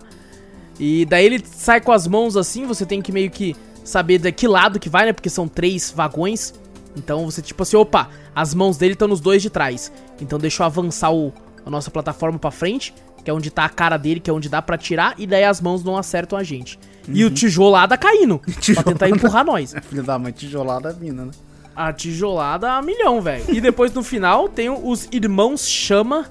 E 0.79 1.05
daí 1.05 1.25
ele 1.25 1.43
sai 1.45 1.81
com 1.81 1.91
as 1.91 2.07
mãos 2.07 2.37
assim, 2.37 2.65
você 2.65 2.85
tem 2.85 3.01
que 3.01 3.11
meio 3.11 3.29
que 3.29 3.55
saber 3.83 4.17
de 4.17 4.31
que 4.31 4.47
lado 4.47 4.79
que 4.79 4.89
vai, 4.89 5.05
né? 5.05 5.13
Porque 5.13 5.29
são 5.29 5.47
três 5.47 5.91
vagões. 5.91 6.53
Então 6.95 7.25
você, 7.25 7.41
tipo 7.41 7.63
assim, 7.63 7.77
opa, 7.77 8.09
as 8.35 8.53
mãos 8.53 8.77
dele 8.77 8.93
estão 8.93 9.07
nos 9.07 9.19
dois 9.19 9.41
de 9.41 9.49
trás. 9.49 9.91
Então 10.19 10.37
deixa 10.37 10.63
eu 10.63 10.65
avançar 10.65 11.11
o, 11.13 11.33
a 11.65 11.69
nossa 11.69 11.89
plataforma 11.89 12.37
pra 12.37 12.51
frente, 12.51 12.93
que 13.23 13.29
é 13.29 13.33
onde 13.33 13.49
tá 13.49 13.65
a 13.65 13.69
cara 13.69 13.97
dele, 13.97 14.19
que 14.19 14.29
é 14.29 14.33
onde 14.33 14.49
dá 14.49 14.61
pra 14.61 14.77
tirar, 14.77 15.15
e 15.17 15.25
daí 15.25 15.43
as 15.43 15.61
mãos 15.61 15.83
não 15.83 15.97
acertam 15.97 16.37
a 16.37 16.43
gente. 16.43 16.79
E 17.07 17.23
o 17.25 17.29
tijolada 17.29 17.97
caindo, 17.97 18.39
pra 18.73 18.83
tentar 18.83 19.09
empurrar 19.09 19.45
nós. 19.45 19.73
Filho 19.89 20.03
da 20.03 20.19
mãe, 20.19 20.31
tijolada 20.31 20.91
vindo, 20.93 21.25
né? 21.25 21.31
A 21.75 21.93
tijolada 21.93 22.73
a 22.73 22.81
milhão, 22.81 23.21
velho. 23.21 23.45
E 23.49 23.61
depois 23.61 23.93
no 23.93 24.03
final 24.03 24.49
tem 24.49 24.69
os 24.69 25.07
irmãos 25.11 25.67
Chama. 25.67 26.29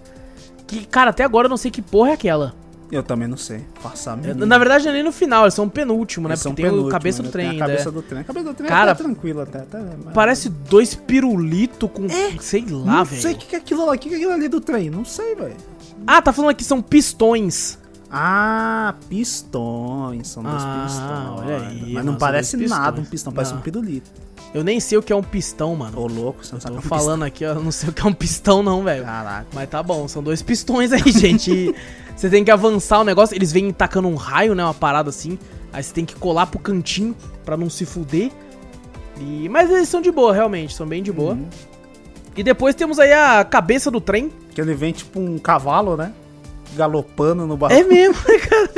Que, 0.66 0.86
cara, 0.86 1.10
até 1.10 1.24
agora 1.24 1.46
eu 1.46 1.50
não 1.50 1.56
sei 1.56 1.70
que 1.70 1.82
porra 1.82 2.10
é 2.10 2.12
aquela. 2.12 2.54
Eu 2.90 3.02
também 3.02 3.28
não 3.28 3.36
sei. 3.36 3.64
Passar 3.82 4.16
mesmo. 4.16 4.44
Na 4.44 4.58
verdade, 4.58 4.84
não 4.84 4.90
é 4.90 4.94
nem 4.94 5.02
no 5.04 5.12
final, 5.12 5.44
eles 5.44 5.54
são 5.54 5.66
o 5.66 5.70
penúltimo, 5.70 6.26
né? 6.26 6.34
Eles 6.34 6.42
Porque 6.42 6.62
tem 6.62 6.70
o 6.72 6.88
cabeça 6.88 7.22
do 7.22 7.26
né? 7.26 7.30
trem 7.32 7.44
Tem 7.46 7.52
ainda. 7.52 7.64
A 7.64 7.68
cabeça 7.68 7.88
é. 7.88 7.92
do 7.92 8.02
trem. 8.02 8.20
A 8.20 8.24
cabeça 8.24 8.44
do 8.46 8.54
trem 8.54 8.68
Cara, 8.68 8.90
é 8.90 8.92
até 8.92 9.02
tranquilo 9.04 9.40
até. 9.42 9.58
até 9.60 9.78
mas- 10.04 10.12
Parece 10.14 10.48
dois 10.48 10.94
pirulitos 10.94 11.88
com. 11.92 12.06
Sei 12.40 12.64
lá, 12.68 12.96
Não 12.96 13.04
velho. 13.04 13.22
sei 13.22 13.32
o 13.34 13.36
que 13.36 13.54
é 13.54 13.58
aquilo 13.58 13.86
lá. 13.86 13.92
O 13.94 13.98
que 13.98 14.12
é 14.12 14.16
aquilo 14.16 14.32
ali 14.32 14.48
do 14.48 14.60
trem? 14.60 14.90
Não 14.90 15.04
sei, 15.04 15.34
velho. 15.36 15.56
Ah, 16.06 16.20
tá 16.20 16.32
falando 16.32 16.50
aqui 16.50 16.64
são 16.64 16.82
pistões. 16.82 17.78
Ah, 18.10 18.94
pistões. 19.08 20.28
São 20.28 20.42
dois 20.42 20.56
Ah, 20.58 20.84
pistões. 20.84 21.46
olha 21.46 21.68
aí, 21.68 21.92
Mas 21.92 22.04
não 22.04 22.16
parece 22.16 22.56
nada 22.56 23.00
um 23.00 23.04
pistão. 23.04 23.32
Parece 23.32 23.52
Não. 23.52 23.60
um 23.60 23.62
pirulito. 23.62 24.10
Eu 24.52 24.64
nem 24.64 24.80
sei 24.80 24.98
o 24.98 25.02
que 25.02 25.12
é 25.12 25.16
um 25.16 25.22
pistão, 25.22 25.76
mano. 25.76 25.96
Ô, 25.96 26.08
louco. 26.08 26.44
Você 26.44 26.50
não 26.50 26.56
Eu 26.58 26.60
sabe 26.60 26.74
tô 26.74 26.82
é 26.82 26.84
um 26.84 26.88
falando 26.88 27.22
aqui, 27.22 27.44
ó, 27.44 27.50
eu 27.50 27.62
não 27.62 27.70
sei 27.70 27.88
o 27.88 27.92
que 27.92 28.02
é 28.02 28.04
um 28.04 28.12
pistão, 28.12 28.64
não, 28.64 28.82
velho. 28.82 29.04
pistão. 29.04 29.22
Caraca. 29.24 29.46
Mas 29.54 29.68
tá 29.70 29.80
bom, 29.80 30.08
são 30.08 30.22
dois 30.24 30.42
pistões 30.42 30.90
aí, 30.92 31.02
gente. 31.12 31.72
Você 32.20 32.28
tem 32.28 32.44
que 32.44 32.50
avançar 32.50 32.98
o 33.00 33.04
negócio. 33.04 33.34
Eles 33.34 33.50
vêm 33.50 33.72
tacando 33.72 34.06
um 34.08 34.14
raio, 34.14 34.54
né? 34.54 34.62
Uma 34.62 34.74
parada 34.74 35.08
assim. 35.08 35.38
Aí 35.72 35.82
você 35.82 35.90
tem 35.94 36.04
que 36.04 36.14
colar 36.14 36.46
pro 36.46 36.58
cantinho 36.58 37.16
pra 37.46 37.56
não 37.56 37.70
se 37.70 37.86
fuder. 37.86 38.30
E... 39.18 39.48
Mas 39.48 39.70
eles 39.70 39.88
são 39.88 40.02
de 40.02 40.10
boa, 40.10 40.32
realmente. 40.34 40.74
São 40.74 40.86
bem 40.86 41.02
de 41.02 41.10
boa. 41.10 41.32
Uhum. 41.32 41.48
E 42.36 42.42
depois 42.42 42.74
temos 42.74 42.98
aí 42.98 43.12
a 43.12 43.42
cabeça 43.42 43.90
do 43.90 44.00
trem. 44.02 44.30
Que 44.54 44.60
ele 44.60 44.74
vem 44.74 44.92
tipo 44.92 45.18
um 45.18 45.38
cavalo, 45.38 45.96
né? 45.96 46.12
Galopando 46.76 47.46
no 47.46 47.54
É 47.54 47.56
barulho. 47.56 47.88
mesmo, 47.88 48.14
cara. 48.48 48.70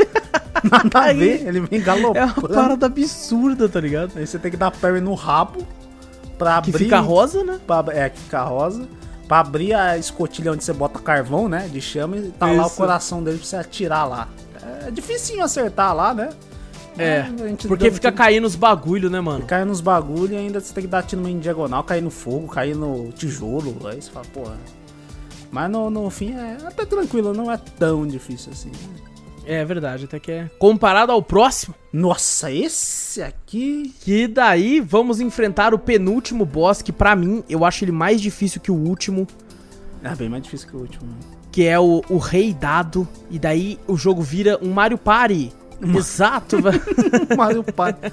Nada 0.70 0.98
a 1.00 1.02
aí- 1.06 1.18
ver. 1.18 1.46
Ele 1.48 1.60
vem 1.60 1.80
galopando. 1.80 2.18
É 2.18 2.24
uma 2.24 2.48
parada 2.48 2.86
absurda, 2.86 3.68
tá 3.68 3.80
ligado? 3.80 4.12
Aí 4.16 4.24
você 4.26 4.38
tem 4.38 4.52
que 4.52 4.56
dar 4.56 4.70
parry 4.70 5.00
no 5.00 5.14
rabo 5.14 5.66
pra 6.38 6.62
Que 6.62 6.70
abrir. 6.70 6.84
fica 6.84 7.00
rosa, 7.00 7.42
né? 7.42 7.58
pra- 7.66 7.84
é, 7.88 8.08
que 8.08 8.20
fica 8.20 8.42
rosa. 8.44 8.88
Pra 9.28 9.40
abrir 9.40 9.72
a 9.74 9.96
escotilha 9.96 10.52
onde 10.52 10.62
você 10.64 10.72
bota 10.72 10.98
carvão, 10.98 11.48
né? 11.48 11.68
De 11.72 11.80
chama 11.80 12.16
e 12.18 12.30
tá 12.32 12.46
lá 12.46 12.64
o 12.64 12.66
Isso. 12.66 12.76
coração 12.76 13.22
dele 13.22 13.38
pra 13.38 13.46
você 13.46 13.56
atirar 13.56 14.08
lá. 14.08 14.28
É 14.86 14.90
dificinho 14.90 15.42
acertar 15.42 15.94
lá, 15.94 16.12
né? 16.12 16.30
É, 16.98 17.22
Porque 17.66 17.90
fica 17.90 18.10
tiro- 18.10 18.16
caindo 18.16 18.46
os 18.46 18.54
bagulho, 18.54 19.08
né, 19.08 19.18
mano? 19.20 19.46
Cai 19.46 19.64
nos 19.64 19.80
bagulho 19.80 20.34
e 20.34 20.36
ainda 20.36 20.60
você 20.60 20.74
tem 20.74 20.82
que 20.84 20.88
dar 20.90 21.02
tiro 21.02 21.22
meio 21.22 21.36
em 21.36 21.40
diagonal, 21.40 21.82
cair 21.82 22.02
no 22.02 22.10
fogo, 22.10 22.48
cair 22.48 22.76
no 22.76 23.10
tijolo. 23.12 23.74
Aí 23.88 24.02
você 24.02 24.10
fala, 24.10 24.26
porra. 24.26 24.56
Mas 25.50 25.70
no, 25.70 25.88
no 25.88 26.10
fim 26.10 26.34
é 26.34 26.58
até 26.66 26.84
tranquilo, 26.84 27.32
não 27.32 27.50
é 27.50 27.56
tão 27.78 28.06
difícil 28.06 28.52
assim. 28.52 28.70
É 29.44 29.64
verdade, 29.64 30.04
até 30.04 30.20
que 30.20 30.30
é. 30.30 30.50
Comparado 30.58 31.10
ao 31.10 31.20
próximo, 31.22 31.74
Nossa, 31.92 32.50
esse 32.52 33.20
aqui. 33.22 33.92
que 34.00 34.28
daí 34.28 34.80
vamos 34.80 35.20
enfrentar 35.20 35.74
o 35.74 35.78
penúltimo 35.78 36.44
boss, 36.44 36.80
que 36.80 36.92
pra 36.92 37.16
mim 37.16 37.42
eu 37.48 37.64
acho 37.64 37.84
ele 37.84 37.90
mais 37.92 38.20
difícil 38.20 38.60
que 38.60 38.70
o 38.70 38.74
último, 38.76 39.26
É 40.04 40.14
bem 40.14 40.28
mais 40.28 40.42
difícil 40.44 40.68
que 40.68 40.76
o 40.76 40.80
último. 40.80 41.08
que 41.50 41.64
é 41.66 41.78
o, 41.78 42.02
o 42.08 42.18
Rei 42.18 42.54
Dado. 42.54 43.06
E 43.30 43.38
daí 43.38 43.78
o 43.88 43.96
jogo 43.96 44.22
vira 44.22 44.58
um 44.62 44.70
Mario 44.70 44.96
Party. 44.98 45.52
Exato, 45.80 46.58
velho. 46.62 46.80
Mario 47.36 47.64
Party. 47.64 48.12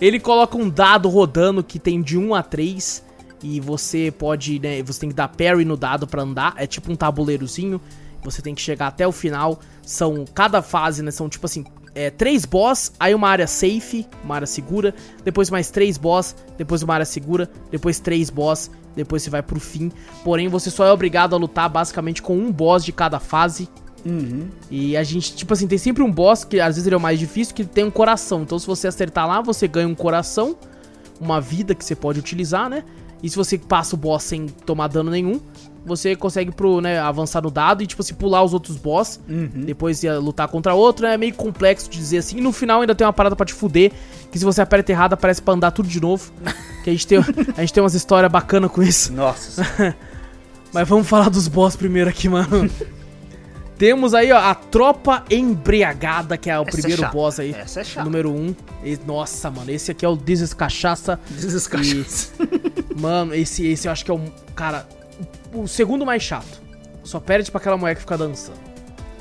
Ele 0.00 0.20
coloca 0.20 0.56
um 0.58 0.68
dado 0.68 1.08
rodando 1.08 1.62
que 1.64 1.78
tem 1.78 2.02
de 2.02 2.18
1 2.18 2.34
a 2.34 2.42
3 2.42 3.02
e 3.42 3.60
você 3.60 4.12
pode, 4.16 4.58
né, 4.58 4.82
você 4.82 5.00
tem 5.00 5.08
que 5.08 5.14
dar 5.14 5.28
parry 5.28 5.64
no 5.64 5.76
dado 5.76 6.06
pra 6.06 6.22
andar, 6.22 6.54
é 6.56 6.66
tipo 6.66 6.90
um 6.92 6.96
tabuleirozinho. 6.96 7.80
Você 8.24 8.42
tem 8.42 8.54
que 8.54 8.62
chegar 8.62 8.88
até 8.88 9.06
o 9.06 9.12
final. 9.12 9.60
São 9.82 10.24
cada 10.34 10.62
fase, 10.62 11.02
né, 11.02 11.10
são 11.10 11.28
tipo 11.28 11.46
assim, 11.46 11.64
é, 11.94 12.10
três 12.10 12.44
boss, 12.44 12.92
aí 12.98 13.14
uma 13.14 13.28
área 13.28 13.46
safe, 13.46 14.06
uma 14.24 14.34
área 14.34 14.46
segura, 14.46 14.94
depois 15.24 15.48
mais 15.50 15.70
três 15.70 15.96
boss, 15.96 16.34
depois 16.58 16.82
uma 16.82 16.94
área 16.94 17.06
segura, 17.06 17.48
depois 17.70 18.00
três 18.00 18.30
boss, 18.30 18.70
depois 18.96 19.22
você 19.22 19.30
vai 19.30 19.42
pro 19.42 19.60
fim. 19.60 19.92
Porém, 20.24 20.48
você 20.48 20.70
só 20.70 20.84
é 20.84 20.92
obrigado 20.92 21.34
a 21.34 21.38
lutar 21.38 21.68
basicamente 21.68 22.20
com 22.20 22.36
um 22.36 22.50
boss 22.50 22.84
de 22.84 22.92
cada 22.92 23.20
fase. 23.20 23.68
Uhum. 24.04 24.48
E 24.70 24.96
a 24.96 25.02
gente, 25.02 25.34
tipo 25.34 25.52
assim, 25.52 25.66
tem 25.66 25.78
sempre 25.78 26.02
um 26.02 26.10
boss 26.10 26.44
que 26.44 26.60
às 26.60 26.74
vezes 26.74 26.86
ele 26.86 26.94
é 26.94 26.98
o 26.98 27.00
mais 27.00 27.18
difícil, 27.18 27.54
que 27.54 27.64
tem 27.64 27.84
um 27.84 27.90
coração. 27.90 28.42
Então, 28.42 28.58
se 28.58 28.66
você 28.66 28.88
acertar 28.88 29.26
lá, 29.26 29.40
você 29.40 29.66
ganha 29.66 29.88
um 29.88 29.94
coração, 29.94 30.56
uma 31.20 31.40
vida 31.40 31.74
que 31.74 31.84
você 31.84 31.94
pode 31.94 32.18
utilizar, 32.18 32.68
né? 32.68 32.84
E 33.22 33.30
se 33.30 33.36
você 33.36 33.56
passa 33.56 33.96
o 33.96 33.98
boss 33.98 34.24
sem 34.24 34.46
tomar 34.46 34.88
dano 34.88 35.10
nenhum, 35.10 35.40
você 35.84 36.16
consegue 36.16 36.50
pro, 36.50 36.80
né, 36.80 36.98
avançar 36.98 37.42
no 37.42 37.50
dado 37.50 37.82
e, 37.82 37.86
tipo 37.86 38.00
assim, 38.02 38.14
pular 38.14 38.42
os 38.42 38.52
outros 38.54 38.76
boss. 38.76 39.20
Uhum. 39.28 39.50
Depois 39.66 40.02
ia 40.02 40.18
lutar 40.18 40.48
contra 40.48 40.74
outro, 40.74 41.06
né? 41.06 41.14
É 41.14 41.16
meio 41.16 41.34
complexo 41.34 41.90
de 41.90 41.98
dizer 41.98 42.18
assim. 42.18 42.38
E 42.38 42.40
no 42.40 42.52
final 42.52 42.80
ainda 42.80 42.94
tem 42.94 43.06
uma 43.06 43.12
parada 43.12 43.36
pra 43.36 43.44
te 43.46 43.52
fuder, 43.52 43.92
que 44.30 44.38
se 44.38 44.44
você 44.44 44.62
aperta 44.62 44.90
errado, 44.92 45.12
aparece 45.12 45.42
pra 45.42 45.54
andar 45.54 45.70
tudo 45.70 45.88
de 45.88 46.00
novo. 46.00 46.32
que 46.82 46.90
a 46.90 46.92
gente 46.92 47.06
tem, 47.06 47.18
a 47.18 47.60
gente 47.60 47.72
tem 47.72 47.82
umas 47.82 47.94
histórias 47.94 48.30
bacanas 48.30 48.70
com 48.70 48.82
isso. 48.82 49.12
Nossa. 49.12 49.94
Mas 50.72 50.88
vamos 50.88 51.06
falar 51.06 51.28
dos 51.28 51.46
boss 51.46 51.76
primeiro 51.76 52.10
aqui, 52.10 52.28
mano. 52.28 52.68
Temos 53.78 54.14
aí, 54.14 54.30
ó, 54.30 54.38
a 54.38 54.54
Tropa 54.54 55.24
Embriagada, 55.28 56.36
que 56.36 56.48
é 56.48 56.56
o 56.58 56.62
Essa 56.62 56.70
é 56.70 56.72
primeiro 56.80 57.02
chata. 57.02 57.12
boss 57.12 57.40
aí. 57.40 57.52
Essa 57.52 57.80
é 57.80 57.84
chata. 57.84 58.04
número 58.04 58.30
1. 58.30 58.34
Um. 58.36 58.54
E- 58.84 58.98
Nossa, 59.04 59.50
mano, 59.50 59.68
esse 59.70 59.90
aqui 59.90 60.04
é 60.04 60.08
o 60.08 60.16
Dizes 60.16 60.54
Cachaça. 60.54 61.18
Desescachaça. 61.28 62.30
Mano, 62.96 63.34
esse, 63.34 63.66
esse 63.66 63.88
eu 63.88 63.92
acho 63.92 64.04
que 64.04 64.10
é 64.12 64.14
o. 64.14 64.20
Cara, 64.54 64.86
o 65.54 65.68
segundo 65.68 66.04
mais 66.04 66.22
chato. 66.22 66.62
Só 67.02 67.20
perde 67.20 67.50
pra 67.50 67.60
aquela 67.60 67.76
mulher 67.76 67.94
que 67.94 68.00
fica 68.00 68.16
dançando. 68.16 68.58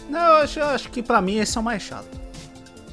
Não, 0.09 0.19
eu 0.19 0.35
acho, 0.43 0.59
eu 0.59 0.65
acho 0.67 0.89
que 0.89 1.01
pra 1.01 1.21
mim 1.21 1.37
esse 1.37 1.57
é 1.57 1.61
o 1.61 1.63
mais 1.63 1.83
chato. 1.83 2.07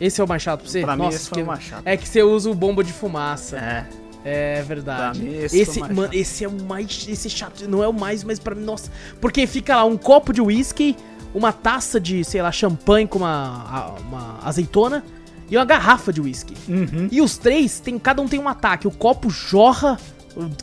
Esse 0.00 0.20
é 0.20 0.24
o 0.24 0.28
mais 0.28 0.42
chato 0.42 0.60
pra 0.60 0.70
você? 0.70 0.80
Pra 0.82 0.96
mim 0.96 1.02
Nossa, 1.02 1.16
esse 1.16 1.28
foi 1.28 1.42
o 1.42 1.46
mais 1.46 1.62
chato. 1.62 1.82
É 1.84 1.96
que 1.96 2.08
você 2.08 2.22
usa 2.22 2.50
o 2.50 2.54
bomba 2.54 2.82
de 2.82 2.92
fumaça. 2.92 3.56
É. 3.56 3.86
É 4.24 4.62
verdade. 4.62 5.18
Pra 5.18 5.28
mim, 5.28 5.34
esse, 5.34 5.58
esse 5.58 5.80
mais 5.80 5.92
mano, 5.92 6.08
chato. 6.08 6.14
esse 6.16 6.44
é 6.44 6.48
o 6.48 6.62
mais. 6.62 7.06
Esse 7.08 7.28
é 7.28 7.30
chato. 7.30 7.68
Não 7.68 7.82
é 7.82 7.88
o 7.88 7.92
mais, 7.92 8.24
mas 8.24 8.38
pra 8.38 8.54
mim, 8.54 8.64
nossa. 8.64 8.90
Porque 9.20 9.46
fica 9.46 9.76
lá 9.76 9.84
um 9.84 9.96
copo 9.96 10.32
de 10.32 10.40
uísque, 10.40 10.96
uma 11.34 11.52
taça 11.52 11.98
de, 12.00 12.24
sei 12.24 12.42
lá, 12.42 12.52
champanhe 12.52 13.06
com 13.06 13.18
uma, 13.18 13.94
uma 14.00 14.38
azeitona 14.42 15.04
e 15.50 15.56
uma 15.56 15.64
garrafa 15.64 16.12
de 16.12 16.20
uísque. 16.20 16.54
Uhum. 16.68 17.08
E 17.10 17.20
os 17.20 17.38
três, 17.38 17.80
tem, 17.80 17.98
cada 17.98 18.20
um 18.20 18.28
tem 18.28 18.38
um 18.38 18.48
ataque. 18.48 18.86
O 18.86 18.90
copo 18.90 19.30
jorra 19.30 19.98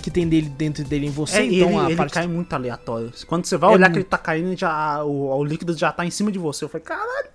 que 0.01 0.09
tem 0.09 0.27
dele 0.27 0.49
dentro 0.49 0.83
dele 0.83 1.07
em 1.07 1.09
você, 1.11 1.39
É, 1.39 1.45
então 1.45 1.69
ele, 1.69 1.77
a 1.79 1.85
ele 1.87 1.95
parte. 1.95 2.13
cai 2.13 2.27
muito 2.27 2.51
aleatório. 2.53 3.11
Quando 3.27 3.45
você 3.45 3.57
vai 3.57 3.69
É 3.71 3.73
olhar 3.73 3.85
muito. 3.87 3.93
que 3.93 3.99
ele 3.99 4.05
tá 4.09 4.17
caindo, 4.17 4.55
já, 4.57 5.03
o, 5.03 5.37
o 5.37 5.43
líquido 5.43 5.75
já 5.77 5.91
tá 5.91 6.05
em 6.05 6.11
cima 6.11 6.31
de 6.31 6.39
você. 6.39 6.63
Eu 6.65 6.69
falei, 6.69 6.85
caralho, 6.85 7.27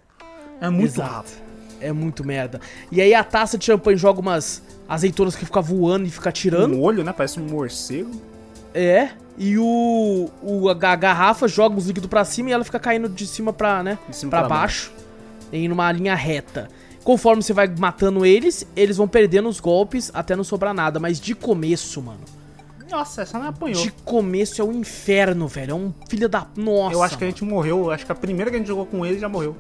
é 0.61 0.69
muito 0.71 0.95
Exato. 0.95 1.11
rápido. 1.13 1.43
É 1.81 1.93
muito 1.93 2.25
merda. 2.25 2.61
E 2.93 3.01
aí 3.01 3.13
a 3.13 3.25
taça 3.25 3.59
de 3.59 3.65
champanhe 3.65 3.97
joga 3.97 4.21
umas 4.21 4.63
azeitonas 4.89 5.35
que 5.35 5.45
fica 5.45 5.61
voando 5.61 6.07
e 6.07 6.11
fica 6.11 6.31
tirando. 6.31 6.75
Um 6.77 6.81
olho, 6.81 7.03
né? 7.03 7.13
Parece 7.13 7.41
um 7.41 7.45
morcego. 7.45 8.11
É. 8.73 9.09
E 9.37 9.59
o, 9.59 10.31
o 10.43 10.69
a 10.69 10.75
ga- 10.75 10.95
garrafa 10.95 11.49
joga 11.49 11.77
os 11.77 11.87
líquidos 11.87 12.09
pra 12.09 12.25
cima 12.25 12.51
e 12.51 12.53
ela 12.53 12.63
fica 12.65 12.79
caindo 12.79 13.09
de 13.09 13.27
cima 13.27 13.53
pra, 13.53 13.83
né, 13.83 13.99
De 14.09 14.15
cima 14.15 14.31
pra 14.31 14.41
pra 14.41 14.49
baixo, 14.49 14.93
em 15.53 15.71
uma 15.73 15.91
linha 15.91 16.15
reta. 16.15 16.69
Conforme 17.05 17.43
você 17.43 17.53
vai 17.53 17.67
matando 17.69 18.25
eles, 18.25 18.67
eles 18.77 18.97
vão 18.97 19.09
perdendo 19.09 19.49
os 19.49 19.59
golpes 19.59 20.11
até 20.15 20.37
não 20.37 20.45
sobrar 20.45 20.73
nada. 20.73 21.01
Mas 21.01 21.21
de 21.21 21.35
começo, 21.35 22.01
mano. 22.01 22.21
Nossa, 22.91 23.23
essa 23.23 23.39
não 23.39 23.49
apanhou. 23.49 23.83
De 23.83 23.91
começo 24.05 24.61
é 24.61 24.65
um 24.65 24.73
inferno, 24.73 25.49
velho. 25.49 25.71
É 25.71 25.75
um 25.75 25.95
filho 26.09 26.29
da. 26.29 26.47
Nossa. 26.57 26.95
eu 26.95 27.03
acho 27.03 27.17
que 27.17 27.25
a 27.25 27.27
mano. 27.27 27.37
gente 27.39 27.45
morreu. 27.45 27.91
Acho 27.91 28.05
que 28.05 28.13
a 28.13 28.15
primeira 28.15 28.51
que 28.51 28.57
a 28.57 28.59
gente 28.59 28.69
jogou 28.69 28.85
com 28.85 29.05
ele 29.05 29.19
já 29.19 29.29
morreu. 29.29 29.57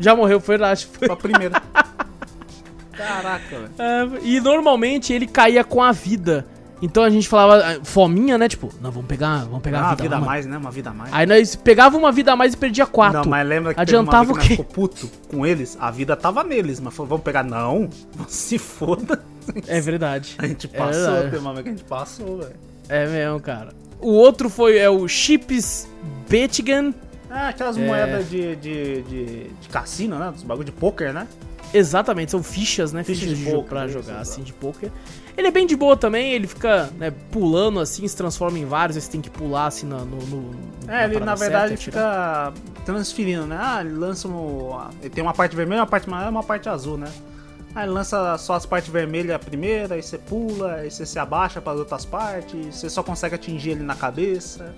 Já 0.00 0.16
morreu, 0.16 0.40
foi 0.40 0.56
lá. 0.56 0.70
acho. 0.70 0.88
Foi 0.88 1.08
a 1.10 1.16
primeira. 1.16 1.62
Caraca, 2.92 3.58
velho. 3.58 3.70
É, 3.78 4.18
e 4.22 4.40
normalmente 4.40 5.12
ele 5.12 5.26
caía 5.26 5.62
com 5.62 5.82
a 5.82 5.92
vida. 5.92 6.46
Então 6.84 7.02
a 7.02 7.08
gente 7.08 7.26
falava, 7.26 7.64
ah, 7.64 7.80
fominha, 7.82 8.36
né? 8.36 8.46
Tipo, 8.46 8.68
não, 8.78 8.90
vamos 8.90 9.08
pegar, 9.08 9.44
vamos 9.46 9.62
pegar 9.62 9.80
Ah, 9.80 9.86
uma 9.88 9.94
vida. 9.96 10.16
a 10.16 10.20
mais, 10.20 10.44
né? 10.44 10.58
Uma 10.58 10.70
vida 10.70 10.90
a 10.90 10.92
mais. 10.92 11.10
Aí 11.14 11.24
nós 11.26 11.56
pegava 11.56 11.96
uma 11.96 12.12
vida 12.12 12.32
a 12.32 12.36
mais 12.36 12.52
e 12.52 12.56
perdia 12.58 12.84
quatro. 12.84 13.20
Não, 13.22 13.30
mas 13.30 13.48
lembra 13.48 13.72
que 13.72 13.80
Adiantava 13.80 14.32
o 14.32 14.38
quê? 14.38 14.48
ficou 14.50 14.64
puto 14.66 15.10
com 15.28 15.46
eles? 15.46 15.78
A 15.80 15.90
vida 15.90 16.14
tava 16.14 16.44
neles, 16.44 16.80
mas 16.80 16.92
falou, 16.94 17.08
vamos 17.08 17.24
pegar. 17.24 17.42
Não, 17.42 17.88
se 18.28 18.58
foda. 18.58 19.24
É 19.66 19.80
verdade. 19.80 20.34
A 20.38 20.46
gente 20.46 20.68
É 20.72 20.76
passou, 20.78 21.12
verdade. 21.12 21.30
tem 21.30 21.40
uma 21.40 21.52
vez 21.54 21.62
que 21.64 21.68
a 21.70 21.72
gente 21.72 21.84
passou, 21.84 22.38
velho. 22.38 22.54
É 22.88 23.06
mesmo, 23.06 23.40
cara. 23.40 23.70
O 24.00 24.10
outro 24.12 24.50
foi 24.50 24.76
é 24.76 24.90
o 24.90 25.08
Chips 25.08 25.88
Bettigan. 26.28 26.92
Ah, 27.30 27.48
aquelas 27.48 27.78
É. 27.78 27.86
moedas 27.86 28.28
de, 28.28 28.56
de, 28.56 29.02
de, 29.02 29.24
de 29.48 29.68
cassino, 29.70 30.18
né? 30.18 30.30
Dos 30.32 30.42
bagulho 30.42 30.66
de 30.66 30.72
poker, 30.72 31.12
né? 31.14 31.26
Exatamente, 31.72 32.30
são 32.30 32.42
fichas, 32.42 32.92
né? 32.92 33.02
Fichas 33.02 33.22
Fichas, 33.22 33.38
de 33.38 33.44
de 33.44 33.50
jogo 33.50 33.62
poker, 33.62 33.70
pra 33.70 33.88
jogar, 33.88 34.18
assim, 34.20 34.42
de 34.42 34.52
poker. 34.52 34.90
Ele 35.36 35.48
é 35.48 35.50
bem 35.50 35.66
de 35.66 35.74
boa 35.76 35.96
também, 35.96 36.32
ele 36.32 36.46
fica 36.46 36.90
né, 36.96 37.12
pulando 37.32 37.80
assim, 37.80 38.06
se 38.06 38.16
transforma 38.16 38.56
em 38.58 38.64
vários, 38.64 38.96
aí 38.96 39.02
você 39.02 39.10
tem 39.10 39.20
que 39.20 39.30
pular 39.30 39.66
assim 39.66 39.84
no. 39.86 40.04
no, 40.04 40.16
no- 40.26 40.50
É, 40.88 41.04
ele 41.04 41.18
na 41.20 41.34
verdade 41.34 41.70
certa, 41.76 41.82
fica 41.82 42.52
transferindo, 42.84 43.44
né? 43.46 43.58
Ah, 43.60 43.80
ele 43.80 43.94
lança 43.94 44.28
um. 44.28 44.70
Ele 45.00 45.10
tem 45.10 45.22
uma 45.24 45.34
parte 45.34 45.56
vermelha, 45.56 45.80
uma 45.80 45.86
parte 45.86 46.06
amarela 46.06 46.30
e 46.30 46.34
uma 46.34 46.42
parte 46.44 46.68
azul, 46.68 46.96
né? 46.96 47.08
Aí 47.74 47.84
ele 47.84 47.92
lança 47.92 48.38
só 48.38 48.54
as 48.54 48.64
partes 48.64 48.88
vermelhas 48.92 49.34
a 49.34 49.38
primeira, 49.38 49.96
aí 49.96 50.02
você 50.02 50.16
pula, 50.16 50.74
aí 50.74 50.90
você 50.90 51.04
se 51.04 51.18
abaixa 51.18 51.60
para 51.60 51.72
as 51.72 51.78
outras 51.80 52.04
partes, 52.04 52.76
você 52.76 52.88
só 52.88 53.02
consegue 53.02 53.34
atingir 53.34 53.70
ele 53.70 53.82
na 53.82 53.96
cabeça. 53.96 54.72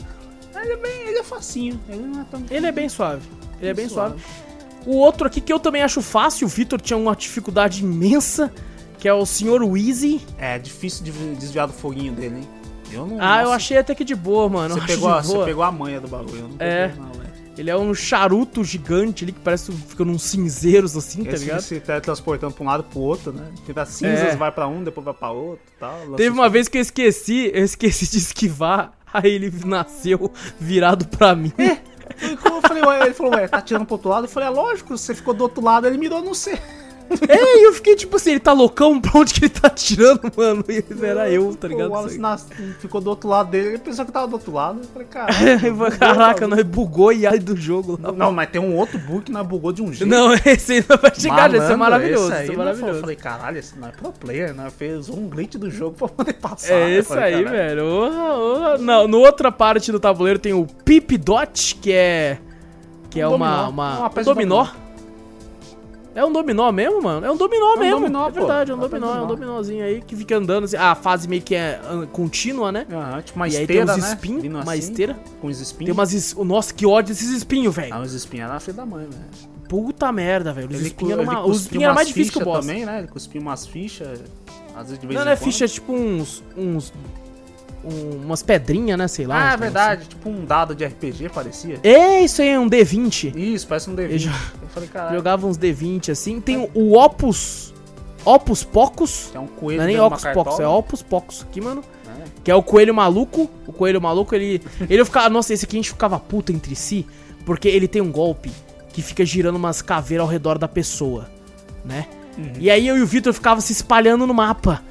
Aí 0.55 0.65
Ele 0.65 0.73
é 0.73 0.77
bem. 0.79 1.01
Ele 1.09 1.19
é 1.19 1.23
facinho, 1.23 1.79
ele 1.87 2.01
não 2.03 2.23
é 2.23 2.25
tão. 2.31 2.43
Ele 2.51 2.67
é 2.67 2.73
bem 2.73 2.89
suave. 2.89 3.29
Ele 3.61 3.71
é 3.71 3.75
bem 3.75 3.89
Suave. 3.91 4.19
suave. 4.19 4.47
O 4.87 4.97
outro 4.97 5.27
aqui 5.27 5.41
que 5.43 5.53
eu 5.53 5.59
também 5.59 5.83
acho 5.83 6.01
fácil, 6.01 6.47
o 6.47 6.49
Vitor 6.49 6.81
tinha 6.81 6.97
uma 6.97 7.15
dificuldade 7.15 7.83
imensa, 7.83 8.51
que 8.99 9.09
é 9.09 9.13
o 9.15 9.25
Sr. 9.27 9.63
Wheezy. 9.63 10.21
É 10.39 10.59
difícil 10.59 11.05
de 11.05 11.13
desviar 11.37 11.67
do 11.67 11.73
foguinho 11.73 12.13
dele, 12.13 12.37
hein? 12.37 12.49
Eu 12.93 13.07
não. 13.07 13.17
Ah, 13.21 13.39
eu 13.41 13.45
nossa, 13.45 13.57
achei 13.57 13.77
até 13.79 13.95
que 13.95 14.05
de 14.05 14.15
boa, 14.15 14.49
mano. 14.49 14.75
Você 14.75 14.81
eu 14.81 14.87
pegou, 14.87 15.09
a, 15.09 15.23
você 15.23 15.45
pegou 15.45 15.63
a 15.65 15.73
manha 15.73 16.01
do 16.01 16.07
bagulho, 16.09 16.39
eu 16.39 16.49
não 16.49 16.57
É. 16.61 16.93
não. 16.97 17.17
Ele 17.59 17.71
é 17.71 17.77
um 17.77 17.95
charuto 17.95 18.63
gigante 18.63 19.25
ali 19.25 19.33
que 19.33 19.41
parece 19.41 19.73
que 19.73 19.79
fica 19.79 20.05
num 20.05 20.19
cinzeiros 20.19 20.95
assim, 20.95 21.25
tá 21.25 21.31
Esse 21.31 21.45
ligado? 21.47 21.61
se 21.63 21.81
teletransportando 21.81 22.53
pra 22.53 22.63
um 22.63 22.67
lado 22.67 22.85
pro 22.85 22.99
outro, 23.01 23.33
né? 23.33 23.47
Fica 23.65 23.87
cinzas, 23.87 24.35
É. 24.35 24.37
vai 24.37 24.53
pra 24.53 24.69
um, 24.69 24.85
depois 24.85 25.03
vai 25.07 25.15
pra 25.15 25.31
outro 25.31 25.65
e 25.75 25.81
tal. 25.81 25.99
Teve 26.17 26.31
uma 26.37 26.51
vez 26.51 26.69
que 26.69 26.77
eu 26.77 26.83
esqueci, 26.83 27.51
eu 27.55 27.65
esqueci 27.65 28.11
de 28.11 28.19
esquivar, 28.19 28.93
aí 29.11 29.31
ele 29.33 29.51
nasceu 29.65 30.31
virado 30.61 31.07
pra 31.09 31.35
mim. 31.35 31.51
Como 32.43 32.57
eu 32.57 32.61
falei, 32.61 32.83
ué, 32.85 33.07
ele 33.07 33.15
falou, 33.15 33.33
ué, 33.35 33.49
tá 33.49 33.63
tirando 33.63 33.87
pro 33.87 33.95
outro 33.95 34.11
lado? 34.11 34.25
Eu 34.27 34.29
falei, 34.31 34.51
é 34.51 34.53
lógico, 34.53 34.97
você 34.97 35.15
ficou 35.15 35.33
do 35.33 35.41
outro 35.43 35.65
lado, 35.65 35.87
ele 35.87 35.97
mirou 35.97 36.21
no 36.23 36.35
C. 36.35 36.59
É, 37.29 37.59
e 37.61 37.65
eu 37.67 37.73
fiquei 37.73 37.95
tipo 37.97 38.17
assim, 38.17 38.31
ele 38.33 38.41
tá 38.41 38.53
loucão, 38.53 39.01
pra 39.01 39.21
onde 39.21 39.35
que 39.35 39.45
ele 39.45 39.49
tá 39.49 39.71
tirando, 39.71 40.21
mano? 40.37 40.65
E 40.69 40.85
era 41.05 41.31
eu, 41.31 41.55
tá 41.55 41.69
ligado? 41.69 41.89
O 41.89 41.93
Wallace 41.93 42.19
nas- 42.19 42.47
ficou 42.81 43.01
do 43.01 43.11
outro 43.11 43.29
lado 43.29 43.51
dele, 43.51 43.69
ele 43.69 43.79
pensou 43.79 44.05
que 44.05 44.13
tava 44.13 44.27
do 44.27 44.35
outro 44.35 44.53
lado. 44.53 44.81
Eu 44.81 44.85
falei, 44.87 45.09
cara. 45.09 45.33
Caraca, 45.99 46.47
nós 46.49 46.63
bugou 46.63 47.13
e 47.13 47.27
aí 47.27 47.39
do 47.39 47.57
jogo 47.57 47.99
lá. 48.03 48.13
Não, 48.13 48.33
mas 48.33 48.51
tem 48.51 48.61
um 48.61 48.75
outro 48.77 48.99
bug 48.99 49.23
que 49.25 49.33
nós 49.33 49.47
bugou 49.47 49.73
de 49.73 49.83
um 49.83 49.93
jeito. 49.93 50.07
Não, 50.11 50.33
esse 50.45 50.73
aí 50.75 50.85
não 50.89 50.97
vai 50.97 51.15
chegar, 51.15 51.51
já, 51.51 51.57
esse 51.59 51.73
é 51.73 51.77
Malandro, 51.77 51.79
maravilhoso. 51.79 52.33
esse 52.33 52.43
Esse 52.43 52.45
é 52.45 52.47
não 52.47 52.47
foi- 52.47 52.55
Eu 52.55 52.59
maravilhoso. 52.65 53.01
falei, 53.01 53.17
caralho, 53.17 53.59
esse 53.59 53.79
não 53.79 53.89
é 53.89 53.91
pro 53.93 54.13
player, 54.13 54.55
né? 54.55 54.69
Fez 54.77 55.09
um 55.09 55.29
glitch 55.29 55.55
do 55.57 55.71
jogo 55.71 55.97
pra 55.97 56.09
poder 56.09 56.33
passar. 56.35 56.75
É 56.75 56.99
isso 56.99 57.09
falei, 57.09 57.35
aí, 57.35 57.45
caralho. 57.45 57.57
velho. 57.67 57.85
Orra, 57.87 58.33
orra. 58.35 58.79
Não, 58.79 59.07
no 59.09 59.19
outra 59.19 59.51
parte 59.53 59.91
do 59.93 60.01
tabuleiro 60.01 60.39
tem 60.39 60.53
o 60.53 60.67
Pip 60.85 61.17
Dot, 61.19 61.77
que 61.81 61.93
é. 61.93 62.39
Que 63.11 63.21
é 63.21 63.29
Um 63.29 63.35
uma. 63.35 63.49
dominó, 63.49 63.71
uma, 63.71 63.99
uma 63.99 64.07
um 64.07 64.09
de 64.15 64.23
dominó. 64.25 64.67
É 66.17 66.25
um 66.25 66.33
dominó 66.33 66.73
mesmo, 66.73 67.03
mano? 67.03 67.27
É 67.27 67.31
um 67.31 67.37
dominó 67.37 67.75
um 67.75 67.79
mesmo. 67.79 68.01
dominó, 68.01 68.27
é 68.29 68.31
verdade, 68.31 68.71
é 68.71 68.75
um 68.75 68.79
Uma 68.79 68.89
dominó, 68.89 69.07
é 69.07 69.11
um 69.11 69.15
dominó. 69.27 69.35
dominózinho 69.35 69.85
aí 69.85 70.01
que 70.01 70.17
fica 70.17 70.35
andando 70.37 70.65
assim. 70.65 70.77
A 70.77 70.95
fase 70.95 71.29
meio 71.29 71.43
que 71.43 71.55
é 71.55 71.79
ah, 71.85 72.07
contínua, 72.11 72.73
né? 72.73 72.87
Aham, 72.91 73.21
tipo 73.23 73.39
uma 73.39 73.47
e 73.47 73.55
aí 73.57 73.63
esteira, 73.63 73.85
tem 73.87 73.95
uns 73.95 74.03
né? 74.03 74.09
espinhos, 74.09 74.45
uma 74.45 74.61
assim, 74.63 74.79
esteira. 74.79 75.17
Com 75.41 75.47
os 75.49 75.61
espinhos. 75.61 75.85
Tem 75.89 75.93
umas. 75.93 76.13
es- 76.15 76.35
Nossa, 76.35 76.73
que 76.73 76.87
ódio 76.87 77.15
desses 77.15 77.29
espinhos, 77.31 77.75
velho. 77.75 77.93
Ah, 77.95 78.01
os 78.01 78.15
espinhos 78.15 78.49
era 78.49 78.59
filho 78.59 78.77
da 78.79 78.87
mãe, 78.87 79.05
velho. 79.07 79.23
Puta 79.69 80.11
merda, 80.11 80.53
velho. 80.55 80.71
Os 80.71 80.81
espinhos 80.81 81.13
eram 81.13 81.23
ele 81.25 81.31
uma... 81.31 81.41
Os 81.41 81.47
cuspiu 81.49 81.61
espinhos 81.65 81.85
eram 81.85 81.95
mais 81.95 82.07
umas 82.09 82.15
difíceis 82.15 82.35
que 82.37 82.43
o 82.43 82.45
boss. 82.45 82.67
também, 82.67 82.87
né? 82.87 82.99
Ele 83.01 83.09
cuspiu 83.09 83.41
umas 83.43 83.67
fichas, 83.67 84.21
às 84.75 84.85
vezes 84.85 84.99
de 84.99 85.07
vez 85.07 85.17
Não, 85.17 85.23
em 85.23 85.25
não 85.27 85.33
é 85.33 85.37
ficha, 85.37 85.65
é 85.65 85.69
tipo 85.69 85.93
uns. 85.93 86.43
uns 86.57 86.93
um- 87.87 88.25
umas 88.25 88.43
pedrinhas, 88.43 88.99
né? 88.99 89.09
Sei 89.09 89.27
lá. 89.27 89.35
Ah, 89.35 89.39
é 89.39 89.43
negócios 89.43 89.61
verdade. 89.61 90.09
Tipo 90.09 90.29
um 90.29 90.45
dado 90.45 90.75
de 90.75 90.85
RPG, 90.85 91.29
parecia. 91.31 91.75
assim. 91.75 91.81
É, 91.89 92.21
isso 92.23 92.43
aí 92.43 92.49
é 92.49 92.59
um 92.59 92.69
D20. 92.69 93.33
Isso, 93.37 93.67
parece 93.67 93.89
um 93.89 93.93
Eu 93.93 94.09
D20. 94.09 94.19
já- 94.19 94.31
Eu 94.63 94.69
falei, 94.69 94.89
caralho. 94.89 95.17
Jogava 95.17 95.47
uns 95.47 95.57
D20 95.57 96.11
assim. 96.11 96.41
Tem 96.41 96.69
o 96.75 96.97
Opus. 96.99 97.73
Opus 98.25 98.65
Pocus. 98.65 99.31
É 99.35 99.39
um 99.39 99.47
coelho 99.47 99.79
Não 99.83 99.85
é 99.85 99.93
nem 99.93 100.01
Opus 100.01 100.25
Pocus, 100.35 100.61
é. 100.61 100.67
Opus 100.67 101.03
Pocus 101.03 101.43
aqui, 101.49 101.61
mano. 101.61 101.83
É. 102.09 102.25
Que 102.43 102.51
é 102.51 102.55
o 102.55 102.63
coelho 102.63 102.93
maluco. 102.95 103.49
O 103.67 103.73
coelho 103.73 104.01
maluco, 104.01 104.35
ele. 104.35 104.61
Ele 104.91 105.05
ficava. 105.05 105.29
Nossa, 105.31 105.55
esse 105.55 105.65
aqui 105.65 105.77
a 105.77 105.79
gente 105.79 105.91
ficava 105.91 106.19
puto 106.19 106.51
entre 106.53 106.75
si. 106.75 107.07
Porque 107.45 107.69
ele 107.69 107.87
tem 107.87 108.03
um 108.03 108.11
golpe 108.11 108.51
que 108.93 109.01
fica 109.01 109.25
girando 109.25 109.55
umas 109.57 109.81
caveiras 109.81 110.25
ao 110.27 110.31
redor 110.33 110.59
da 110.59 110.67
pessoa. 110.67 111.31
Né? 111.85 112.07
Uhum. 112.37 112.53
E 112.59 112.69
aí 112.71 112.89
eu 112.89 112.99
e 112.99 113.03
o 113.03 113.07
Vitor 113.07 113.33
ficava 113.33 113.61
se 113.61 113.73
espalhando 113.73 114.27
no 114.27 114.35
mapa. 114.35 114.83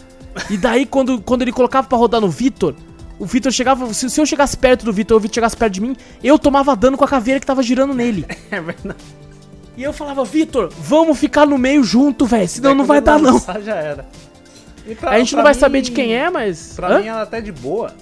E 0.50 0.58
daí, 0.58 0.86
quando, 0.86 1.22
quando 1.22 1.42
ele 1.44 1.52
colocava 1.52 1.88
pra 1.88 1.98
rodar 1.98 2.20
no 2.22 2.30
Vitor, 2.30 2.76
o 3.18 3.26
Vitor 3.26 3.52
chegava. 3.52 3.94
Se, 3.94 4.10
se 4.10 4.20
eu 4.20 4.26
chegasse 4.26 4.58
perto 4.58 4.84
do 4.86 4.92
Vitor 4.94 5.16
ou 5.16 5.20
o 5.20 5.22
Vitor 5.22 5.36
chegasse 5.36 5.56
perto 5.58 5.74
de 5.74 5.82
mim, 5.82 5.96
eu 6.24 6.38
tomava 6.38 6.76
dano 6.76 6.98
com 6.98 7.04
a 7.04 7.08
caveira 7.08 7.40
que 7.40 7.46
tava 7.46 7.64
girando 7.64 7.94
nele. 7.94 8.26
É 8.52 8.60
verdade. 8.62 9.00
E 9.78 9.84
eu 9.84 9.92
falava, 9.92 10.24
Vitor, 10.24 10.70
vamos 10.78 11.18
ficar 11.20 11.46
no 11.46 11.58
meio 11.58 11.84
junto, 11.84 12.26
velho. 12.26 12.48
Senão 12.48 12.72
não 12.72 12.80
Daí 12.86 12.88
vai 12.88 13.02
dar, 13.02 13.20
não. 13.20 13.40
já 13.62 13.76
era. 13.76 14.06
Pra- 15.00 15.12
A 15.12 15.20
gente 15.20 15.36
não 15.36 15.44
vai 15.44 15.54
mim- 15.54 15.60
saber 15.60 15.82
de 15.82 15.92
quem 15.92 16.16
é, 16.16 16.30
mas. 16.30 16.74
Pra 16.76 16.88
Hã? 16.96 17.00
mim 17.02 17.08
era 17.08 17.22
até 17.24 17.42
de 17.42 17.52
boa. 17.52 17.94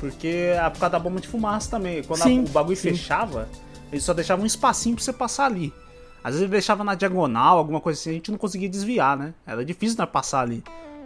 Porque 0.00 0.26
é 0.56 0.70
por 0.70 0.80
causa 0.80 0.90
da 0.92 0.98
bomba 0.98 1.20
de 1.20 1.28
fumaça 1.28 1.70
também. 1.70 2.02
Quando 2.02 2.22
a- 2.22 2.24
Sim, 2.24 2.40
o 2.40 2.48
bagulho 2.48 2.76
sim. 2.76 2.90
fechava, 2.90 3.48
ele 3.92 4.00
só 4.00 4.12
deixava 4.12 4.42
um 4.42 4.46
espacinho 4.46 4.96
pra 4.96 5.04
você 5.04 5.12
passar 5.12 5.46
ali. 5.46 5.72
Às 6.24 6.30
vezes 6.34 6.42
ele 6.42 6.50
deixava 6.52 6.82
na 6.82 6.94
diagonal, 6.96 7.58
alguma 7.58 7.80
coisa 7.80 8.00
assim, 8.00 8.10
a 8.10 8.12
gente 8.14 8.30
não 8.30 8.38
conseguia 8.38 8.68
desviar, 8.68 9.16
né? 9.16 9.32
Era 9.46 9.64
difícil 9.64 9.96
nós 9.98 10.08
passar 10.10 10.40
ali. 10.40 10.62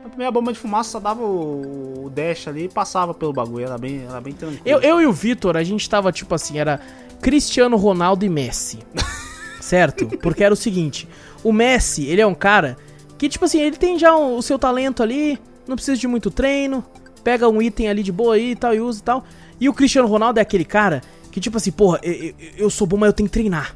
A 0.06 0.08
primeira 0.08 0.30
bomba 0.30 0.52
de 0.52 0.58
fumaça 0.58 0.90
só 0.90 1.00
dava 1.00 1.20
o, 1.24 2.04
o 2.04 2.10
dash 2.10 2.46
ali 2.46 2.66
e 2.66 2.68
passava 2.68 3.12
pelo 3.12 3.32
bagulho, 3.32 3.64
era 3.64 3.76
bem, 3.76 4.04
era 4.08 4.20
bem 4.20 4.32
tranquilo. 4.32 4.62
Eu, 4.64 4.80
eu 4.80 5.00
e 5.00 5.06
o 5.06 5.12
Vitor, 5.12 5.56
a 5.56 5.64
gente 5.64 5.90
tava 5.90 6.12
tipo 6.12 6.32
assim, 6.32 6.58
era 6.60 6.80
Cristiano 7.20 7.76
Ronaldo 7.76 8.24
e 8.24 8.28
Messi. 8.28 8.78
certo? 9.60 10.06
Porque 10.18 10.44
era 10.44 10.54
o 10.54 10.56
seguinte: 10.56 11.08
o 11.42 11.52
Messi, 11.52 12.04
ele 12.06 12.20
é 12.20 12.26
um 12.26 12.36
cara 12.36 12.76
que, 13.18 13.28
tipo 13.28 13.44
assim, 13.46 13.60
ele 13.60 13.76
tem 13.76 13.98
já 13.98 14.14
o, 14.14 14.40
seu 14.42 14.60
talento 14.60 15.02
ali, 15.02 15.40
não 15.66 15.74
precisa 15.74 15.98
de 15.98 16.06
muito 16.06 16.30
treino, 16.30 16.84
pega 17.24 17.48
um 17.48 17.60
item 17.60 17.88
ali 17.88 18.04
de 18.04 18.12
boa 18.12 18.36
aí 18.36 18.52
e 18.52 18.56
tal, 18.56 18.72
e 18.72 18.80
usa 18.80 19.00
e 19.00 19.02
tal. 19.02 19.24
E 19.60 19.68
o 19.68 19.74
Cristiano 19.74 20.06
Ronaldo 20.06 20.38
é 20.38 20.42
aquele 20.42 20.64
cara 20.64 21.02
que, 21.32 21.40
tipo 21.40 21.56
assim, 21.56 21.72
porra, 21.72 21.98
eu, 22.04 22.32
eu- 22.56 22.70
sou 22.70 22.86
bom, 22.86 22.96
mas 22.96 23.08
eu 23.08 23.12
tenho 23.12 23.28
que 23.28 23.32
treinar. 23.32 23.74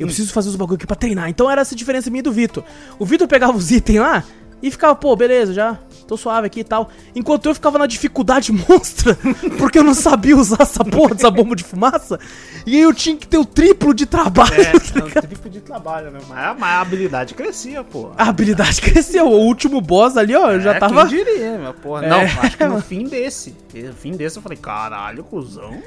Eu 0.00 0.06
preciso 0.06 0.32
fazer 0.32 0.48
os 0.48 0.56
bagulho 0.56 0.76
aqui 0.76 0.86
pra 0.86 0.96
treinar. 0.96 1.28
Então 1.28 1.50
era 1.50 1.60
essa 1.60 1.76
diferença 1.76 2.08
minha 2.08 2.20
e 2.20 2.22
do 2.22 2.32
Vitor. 2.32 2.64
O 2.98 3.04
Vitor 3.04 3.28
pegava 3.28 3.56
os 3.56 3.70
itens 3.70 4.00
lá 4.00 4.24
e 4.62 4.70
ficava, 4.70 4.94
pô, 4.94 5.14
beleza, 5.16 5.52
já. 5.52 5.78
Tô 6.06 6.16
suave 6.16 6.46
aqui 6.46 6.60
e 6.60 6.64
tal. 6.64 6.90
Enquanto 7.14 7.46
eu 7.46 7.54
ficava 7.54 7.78
na 7.78 7.86
dificuldade 7.86 8.52
monstra, 8.68 9.16
porque 9.58 9.78
eu 9.78 9.84
não 9.84 9.94
sabia 9.94 10.36
usar 10.36 10.58
essa 10.60 10.84
porra 10.84 11.14
dessa 11.14 11.30
bomba 11.30 11.56
de 11.56 11.64
fumaça. 11.64 12.18
E 12.66 12.76
aí 12.76 12.82
eu 12.82 12.92
tinha 12.92 13.16
que 13.16 13.26
ter 13.26 13.38
o 13.38 13.44
triplo 13.44 13.94
de 13.94 14.04
trabalho. 14.06 14.54
É, 14.54 14.72
tá 14.78 15.00
ligado? 15.04 15.26
triplo 15.26 15.50
de 15.50 15.60
trabalho, 15.60 16.10
né? 16.10 16.20
Mas, 16.28 16.38
a- 16.38 16.54
mas 16.54 16.70
a 16.70 16.80
habilidade 16.80 17.34
crescia, 17.34 17.82
pô. 17.82 18.10
A 18.16 18.28
habilidade 18.28 18.80
cresceu. 18.82 19.26
O 19.26 19.40
último 19.46 19.80
boss 19.80 20.16
ali, 20.16 20.34
ó, 20.36 20.52
eu 20.52 20.60
já 20.60 20.74
é, 20.74 20.78
tava. 20.78 21.06
Quem 21.08 21.24
diria, 21.24 21.58
meu 21.58 21.74
porra. 21.74 22.04
É. 22.04 22.08
Não, 22.08 22.20
acho 22.20 22.56
que 22.56 22.64
no 22.64 22.80
fim 22.82 23.04
desse. 23.04 23.56
No 23.74 23.92
fim 23.94 24.12
desse 24.12 24.36
eu 24.36 24.42
falei, 24.42 24.58
caralho, 24.58 25.24
cuzão. 25.24 25.82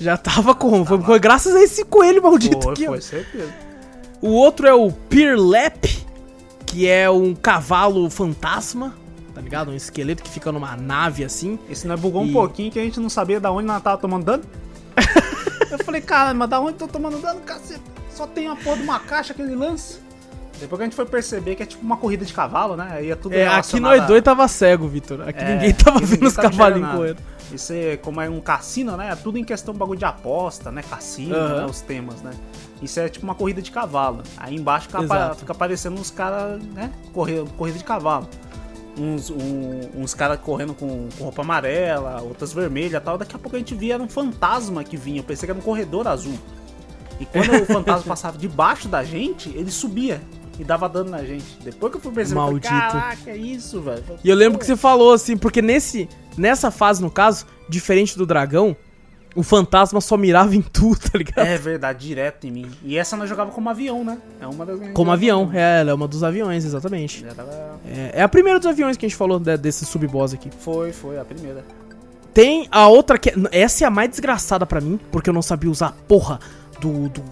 Já 0.00 0.16
tava 0.16 0.54
com. 0.54 0.84
Foi, 0.86 1.00
foi 1.02 1.18
graças 1.18 1.54
a 1.54 1.62
esse 1.62 1.84
coelho 1.84 2.22
maldito 2.22 2.62
Foi, 2.62 2.72
aqui, 2.72 2.86
ó. 2.86 2.92
foi, 2.92 3.00
certeza. 3.02 3.52
O 4.22 4.28
outro 4.30 4.66
é 4.66 4.72
o 4.72 4.90
Pirlap, 4.90 5.84
que 6.70 6.86
é 6.88 7.10
um 7.10 7.34
cavalo 7.34 8.08
fantasma, 8.08 8.94
tá 9.34 9.40
ligado? 9.40 9.72
Um 9.72 9.74
esqueleto 9.74 10.22
que 10.22 10.30
fica 10.30 10.52
numa 10.52 10.76
nave 10.76 11.24
assim. 11.24 11.58
Esse 11.68 11.86
nós 11.88 11.98
bugou 11.98 12.24
E- 12.24 12.30
um 12.30 12.32
pouquinho 12.32 12.70
que 12.70 12.78
a 12.78 12.82
gente 12.84 13.00
não 13.00 13.08
sabia 13.08 13.40
da 13.40 13.50
onde 13.50 13.66
nós 13.66 13.82
tava 13.82 13.98
tomando 13.98 14.24
dano. 14.24 14.44
eu 15.70 15.78
falei, 15.84 16.00
cara, 16.00 16.32
mas 16.32 16.48
da 16.48 16.60
onde 16.60 16.72
eu 16.74 16.78
tô 16.78 16.88
tomando 16.88 17.18
dano, 17.20 17.40
caceta? 17.40 17.80
Só 18.14 18.24
tem 18.26 18.46
uma 18.46 18.56
porra 18.56 18.76
de 18.76 18.82
uma 18.84 19.00
caixa 19.00 19.34
que 19.34 19.42
ele 19.42 19.56
lança. 19.56 19.98
Depois 20.60 20.78
que 20.78 20.82
a 20.82 20.86
gente 20.86 20.94
foi 20.94 21.06
perceber 21.06 21.56
que 21.56 21.62
é 21.62 21.66
tipo 21.66 21.82
uma 21.84 21.96
corrida 21.96 22.24
de 22.24 22.32
cavalo, 22.32 22.76
né? 22.76 22.86
Aí 22.92 23.10
é 23.10 23.16
tudo 23.16 23.34
É, 23.34 23.48
aqui 23.48 23.80
nós 23.80 24.00
a- 24.02 24.06
dois 24.06 24.22
tava 24.22 24.46
cego, 24.46 24.86
Vitor. 24.86 25.22
Aqui 25.26 25.42
É, 25.42 25.54
ninguém 25.54 25.74
tava 25.74 25.98
vendo 26.00 26.26
os 26.26 26.36
cavalinhos 26.36 26.90
correndo. 26.92 27.16
Isso 27.52 27.72
é, 27.72 27.96
como 27.96 28.20
é 28.20 28.30
um 28.30 28.40
cassino, 28.40 28.96
né? 28.96 29.10
É 29.10 29.16
tudo 29.16 29.38
em 29.38 29.42
questão 29.44 29.72
de 29.74 29.80
bagulho 29.80 29.98
de 29.98 30.04
aposta, 30.04 30.70
né? 30.70 30.82
Cassino, 30.88 31.34
Aham. 31.34 31.56
né? 31.62 31.66
Os 31.66 31.80
temas, 31.80 32.20
né? 32.22 32.30
Isso 32.82 32.98
é 32.98 33.08
tipo 33.08 33.24
uma 33.24 33.34
corrida 33.34 33.60
de 33.60 33.70
cavalo. 33.70 34.22
Aí 34.36 34.54
embaixo 34.56 34.86
fica, 34.86 35.34
fica 35.34 35.52
aparecendo 35.52 35.98
uns 36.00 36.10
caras, 36.10 36.62
né? 36.62 36.90
Corre, 37.12 37.44
corrida 37.56 37.78
de 37.78 37.84
cavalo. 37.84 38.28
Uns, 38.98 39.30
um- 39.30 39.88
uns 40.02 40.14
caras 40.14 40.38
correndo 40.40 40.74
com, 40.74 41.08
com 41.16 41.24
roupa 41.24 41.42
amarela, 41.42 42.20
outras 42.22 42.52
vermelhas 42.52 43.00
e 43.00 43.04
tal. 43.04 43.16
Daqui 43.18 43.36
a 43.36 43.38
pouco 43.38 43.56
a 43.56 43.58
gente 43.58 43.74
via 43.74 43.94
era 43.94 44.02
um 44.02 44.08
fantasma 44.08 44.82
que 44.82 44.96
vinha. 44.96 45.20
Eu 45.20 45.24
pensei 45.24 45.46
que 45.46 45.50
era 45.50 45.58
um 45.58 45.62
corredor 45.62 46.06
azul. 46.08 46.34
E 47.18 47.26
quando 47.26 47.50
o 47.62 47.66
fantasma 47.66 48.02
passava 48.08 48.38
debaixo 48.38 48.88
da 48.88 49.04
gente, 49.04 49.50
ele 49.50 49.70
subia 49.70 50.20
e 50.58 50.64
dava 50.64 50.88
dano 50.88 51.10
na 51.10 51.22
gente. 51.24 51.44
Depois 51.62 51.92
que 51.92 51.98
eu 51.98 52.02
fui 52.02 52.12
perceber, 52.12 52.40
eu 52.40 52.44
falei, 52.44 52.60
Maldito. 52.60 52.92
caraca, 52.92 53.30
é 53.30 53.36
isso, 53.36 53.80
velho. 53.80 54.04
E 54.24 54.28
eu 54.28 54.36
lembro 54.36 54.58
que 54.58 54.66
você 54.66 54.76
falou 54.76 55.12
assim, 55.12 55.36
porque 55.36 55.62
nesse, 55.62 56.08
nessa 56.36 56.70
fase, 56.70 57.00
no 57.02 57.10
caso, 57.10 57.46
diferente 57.68 58.16
do 58.18 58.26
dragão, 58.26 58.76
o 59.34 59.42
fantasma 59.42 60.00
só 60.00 60.16
mirava 60.16 60.54
em 60.56 60.60
tu, 60.62 60.94
tá 60.96 61.16
ligado? 61.16 61.46
É 61.46 61.56
verdade, 61.56 62.06
direto 62.08 62.46
em 62.46 62.50
mim. 62.50 62.70
E 62.82 62.96
essa 62.98 63.16
nós 63.16 63.28
jogava 63.28 63.50
como 63.50 63.68
avião, 63.70 64.04
né? 64.04 64.18
É 64.40 64.46
uma 64.46 64.66
das 64.66 64.80
Como 64.92 65.10
avião, 65.12 65.50
é, 65.52 65.80
ela 65.80 65.90
é 65.90 65.94
uma 65.94 66.08
dos 66.08 66.22
aviões, 66.24 66.64
exatamente. 66.64 67.24
É, 67.86 68.20
é 68.20 68.22
a 68.22 68.28
primeira 68.28 68.58
dos 68.58 68.66
aviões 68.66 68.96
que 68.96 69.06
a 69.06 69.08
gente 69.08 69.16
falou 69.16 69.38
de- 69.38 69.56
desse 69.56 69.84
sub-boss 69.86 70.34
aqui. 70.34 70.50
Foi, 70.60 70.92
foi, 70.92 71.18
a 71.18 71.24
primeira. 71.24 71.64
Tem 72.34 72.68
a 72.70 72.88
outra 72.88 73.18
que. 73.18 73.32
Essa 73.50 73.84
é 73.84 73.86
a 73.86 73.90
mais 73.90 74.10
desgraçada 74.10 74.64
pra 74.66 74.80
mim, 74.80 74.98
porque 75.10 75.30
eu 75.30 75.34
não 75.34 75.42
sabia 75.42 75.70
usar 75.70 75.88
a 75.88 75.92
porra 75.92 76.38
do, 76.80 77.08
do, 77.08 77.22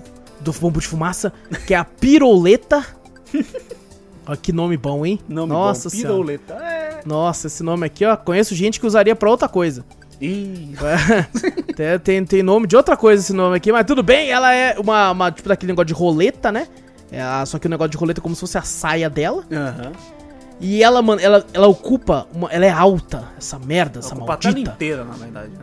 do 0.40 0.52
bombo 0.52 0.80
de 0.80 0.86
fumaça, 0.86 1.32
que 1.66 1.74
é 1.74 1.76
a 1.76 1.84
piroleta. 1.84 2.84
Olha 4.26 4.36
que 4.36 4.52
nome 4.52 4.76
bom, 4.76 5.06
hein? 5.06 5.18
Nome 5.28 5.52
Nossa 5.52 5.88
bom, 5.88 5.96
piroleta. 5.96 6.54
É. 6.54 7.00
Nossa, 7.06 7.46
esse 7.46 7.62
nome 7.62 7.86
aqui, 7.86 8.04
ó. 8.04 8.16
Conheço 8.16 8.54
gente 8.54 8.78
que 8.78 8.86
usaria 8.86 9.16
pra 9.16 9.30
outra 9.30 9.48
coisa. 9.48 9.84
Ih, 10.20 10.74
tem, 11.76 11.98
tem, 11.98 12.24
tem 12.24 12.42
nome 12.42 12.66
de 12.66 12.76
outra 12.76 12.96
coisa 12.96 13.22
esse 13.22 13.32
nome 13.32 13.56
aqui, 13.56 13.70
mas 13.70 13.86
tudo 13.86 14.02
bem. 14.02 14.30
Ela 14.30 14.52
é 14.52 14.76
uma, 14.78 15.10
uma 15.12 15.30
tipo 15.30 15.48
daquele 15.48 15.72
negócio 15.72 15.86
de 15.86 15.92
roleta, 15.94 16.50
né? 16.50 16.66
É, 17.10 17.22
a- 17.22 17.46
só 17.46 17.58
que 17.58 17.66
o 17.66 17.70
negócio 17.70 17.90
de 17.90 17.96
roleta 17.96 18.20
é 18.20 18.22
como 18.22 18.34
se 18.34 18.40
fosse 18.40 18.58
a 18.58 18.62
saia 18.62 19.08
dela. 19.08 19.44
aham. 19.52 19.92
E 20.60 20.82
ela, 20.82 21.00
mano, 21.00 21.20
ela, 21.20 21.46
ela 21.54 21.68
ocupa. 21.68 22.26
Uma, 22.34 22.48
ela 22.50 22.66
é 22.66 22.70
alta, 22.70 23.28
essa 23.38 23.60
merda, 23.60 24.00
essa 24.00 24.12
Ocupa 24.12 24.34
a 24.34 24.36
tela 24.36 24.54
maldita. 24.54 24.74
inteira, 24.74 25.04
na 25.04 25.14
verdade. 25.14 25.50
né? 25.50 25.60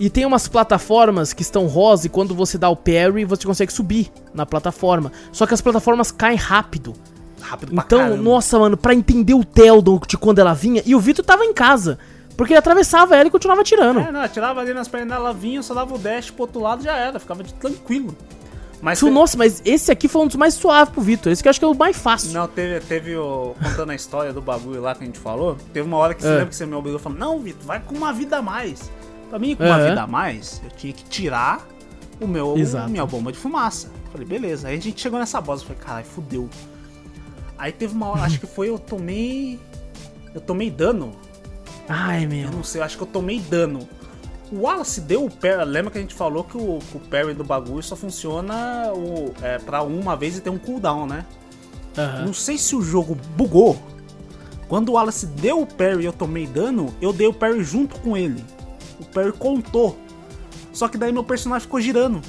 E 0.00 0.10
tem 0.10 0.26
umas 0.26 0.48
plataformas 0.48 1.32
que 1.32 1.42
estão 1.42 1.66
rosa 1.68 2.06
e 2.06 2.10
quando 2.10 2.34
você 2.34 2.58
dá 2.58 2.68
o 2.68 2.74
parry, 2.74 3.24
você 3.24 3.46
consegue 3.46 3.72
subir 3.72 4.10
na 4.34 4.44
plataforma. 4.44 5.12
Só 5.30 5.46
que 5.46 5.54
as 5.54 5.60
plataformas 5.60 6.10
caem 6.10 6.36
rápido. 6.36 6.92
Rápido 7.40 7.72
pra 7.72 7.84
Então, 7.86 7.98
caramba. 8.00 8.20
nossa, 8.22 8.58
mano, 8.58 8.76
pra 8.76 8.92
entender 8.92 9.32
o 9.34 9.44
Teldon 9.44 10.00
de 10.08 10.18
quando 10.18 10.40
ela 10.40 10.52
vinha. 10.54 10.82
E 10.84 10.94
o 10.96 10.98
Vitor 11.00 11.24
tava 11.24 11.44
em 11.44 11.54
casa. 11.54 11.96
Porque 12.36 12.52
ele 12.52 12.58
atravessava 12.58 13.16
ela 13.16 13.28
e 13.28 13.30
continuava 13.30 13.64
tirando. 13.64 14.00
É, 14.00 14.12
não, 14.12 14.22
eu 14.22 14.28
tirava 14.28 14.60
ali 14.60 14.74
nas 14.74 14.88
pernas 14.88 15.08
dela, 15.16 15.32
vinha, 15.32 15.62
só 15.62 15.72
dava 15.72 15.94
o 15.94 15.98
dash 15.98 16.30
pro 16.30 16.42
outro 16.42 16.60
lado 16.60 16.82
já 16.82 16.94
era, 16.96 17.18
ficava 17.18 17.42
de 17.42 17.54
tranquilo. 17.54 18.14
Mas 18.82 18.98
Isso, 18.98 19.06
te- 19.06 19.12
Nossa, 19.12 19.38
mas 19.38 19.62
esse 19.64 19.90
aqui 19.90 20.06
foi 20.06 20.20
um 20.22 20.26
dos 20.26 20.36
mais 20.36 20.52
suaves 20.52 20.92
pro 20.92 21.00
Vitor. 21.00 21.32
Esse 21.32 21.42
que 21.42 21.48
eu 21.48 21.50
acho 21.50 21.58
que 21.58 21.64
é 21.64 21.68
o 21.68 21.74
mais 21.74 21.96
fácil. 21.96 22.32
Não, 22.32 22.46
teve, 22.46 22.78
teve 22.80 23.16
o. 23.16 23.54
Contando 23.62 23.90
a 23.90 23.94
história 23.94 24.32
do 24.34 24.42
bagulho 24.42 24.82
lá 24.82 24.94
que 24.94 25.02
a 25.02 25.06
gente 25.06 25.18
falou. 25.18 25.56
Teve 25.72 25.88
uma 25.88 25.96
hora 25.96 26.12
que 26.14 26.20
você 26.22 26.28
É. 26.28 26.32
lembra 26.32 26.46
que 26.48 26.56
você 26.56 26.66
me 26.66 26.74
obrigou 26.74 27.00
falando: 27.00 27.18
Não, 27.18 27.38
Vitor, 27.40 27.64
vai 27.64 27.80
com 27.80 27.94
uma 27.94 28.12
vida 28.12 28.36
a 28.36 28.42
mais. 28.42 28.90
Pra 29.30 29.38
mim, 29.38 29.56
com 29.56 29.64
uma 29.64 29.78
vida 29.82 30.02
a 30.02 30.06
mais, 30.06 30.60
eu 30.62 30.70
tinha 30.76 30.92
que 30.92 31.04
tirar 31.04 31.66
o 32.20 32.26
meu, 32.28 32.54
Exato. 32.58 32.90
minha 32.90 33.04
bomba 33.06 33.32
de 33.32 33.38
fumaça. 33.38 33.88
Falei, 34.12 34.26
beleza. 34.26 34.68
Aí 34.68 34.76
a 34.76 34.80
gente 34.80 35.00
chegou 35.00 35.18
nessa 35.18 35.40
boss. 35.40 35.62
eu 35.62 35.68
Falei, 35.68 35.82
caralho, 35.82 36.06
fudeu. 36.06 36.48
Aí 37.58 37.72
teve 37.72 37.94
uma 37.94 38.08
hora, 38.10 38.22
acho 38.22 38.38
que 38.38 38.46
foi 38.46 38.68
eu 38.68 38.78
tomei. 38.78 39.58
Eu 40.34 40.40
tomei 40.40 40.70
dano. 40.70 41.12
Ai, 41.88 42.24
Eu 42.24 42.28
meu. 42.28 42.50
não 42.50 42.64
sei, 42.64 42.80
acho 42.82 42.96
que 42.96 43.02
eu 43.02 43.06
tomei 43.06 43.40
dano. 43.40 43.88
O 44.50 44.60
Wallace 44.62 45.00
deu 45.00 45.24
o 45.24 45.30
parry. 45.30 45.64
Lembra 45.64 45.90
que 45.90 45.98
a 45.98 46.00
gente 46.00 46.14
falou 46.14 46.44
que 46.44 46.56
o, 46.56 46.78
o 46.78 47.00
parry 47.10 47.34
do 47.34 47.42
bagulho 47.44 47.82
só 47.82 47.96
funciona 47.96 48.92
o, 48.94 49.32
é, 49.42 49.58
pra 49.58 49.82
uma 49.82 50.16
vez 50.16 50.36
e 50.36 50.40
tem 50.40 50.52
um 50.52 50.58
cooldown, 50.58 51.06
né? 51.06 51.24
Aham. 51.98 52.26
Não 52.26 52.34
sei 52.34 52.56
se 52.58 52.76
o 52.76 52.82
jogo 52.82 53.16
bugou. 53.36 53.76
Quando 54.68 54.90
o 54.90 54.92
Wallace 54.92 55.26
deu 55.26 55.60
o 55.62 55.66
parry 55.66 56.02
e 56.02 56.06
eu 56.06 56.12
tomei 56.12 56.46
dano, 56.46 56.94
eu 57.00 57.12
dei 57.12 57.26
o 57.26 57.32
parry 57.32 57.62
junto 57.64 57.98
com 58.00 58.16
ele. 58.16 58.42
O 59.00 59.04
parry 59.04 59.32
contou. 59.32 59.98
Só 60.72 60.88
que 60.88 60.98
daí 60.98 61.12
meu 61.12 61.24
personagem 61.24 61.62
ficou 61.62 61.80
girando. 61.80 62.20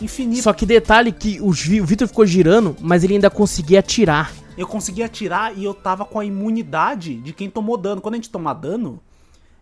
Infinito. 0.00 0.42
Só 0.42 0.52
que 0.52 0.66
detalhe 0.66 1.10
que 1.12 1.40
o 1.40 1.50
Vitor 1.50 2.06
ficou 2.06 2.26
girando, 2.26 2.76
mas 2.80 3.02
ele 3.04 3.14
ainda 3.14 3.30
conseguia 3.30 3.80
atirar. 3.80 4.32
Eu 4.56 4.66
consegui 4.66 5.02
atirar 5.02 5.56
e 5.56 5.64
eu 5.64 5.74
tava 5.74 6.04
com 6.04 6.18
a 6.18 6.24
imunidade 6.24 7.16
de 7.16 7.32
quem 7.32 7.50
tomou 7.50 7.76
dano. 7.76 8.00
Quando 8.00 8.14
a 8.14 8.16
gente 8.16 8.30
toma 8.30 8.54
dano, 8.54 9.00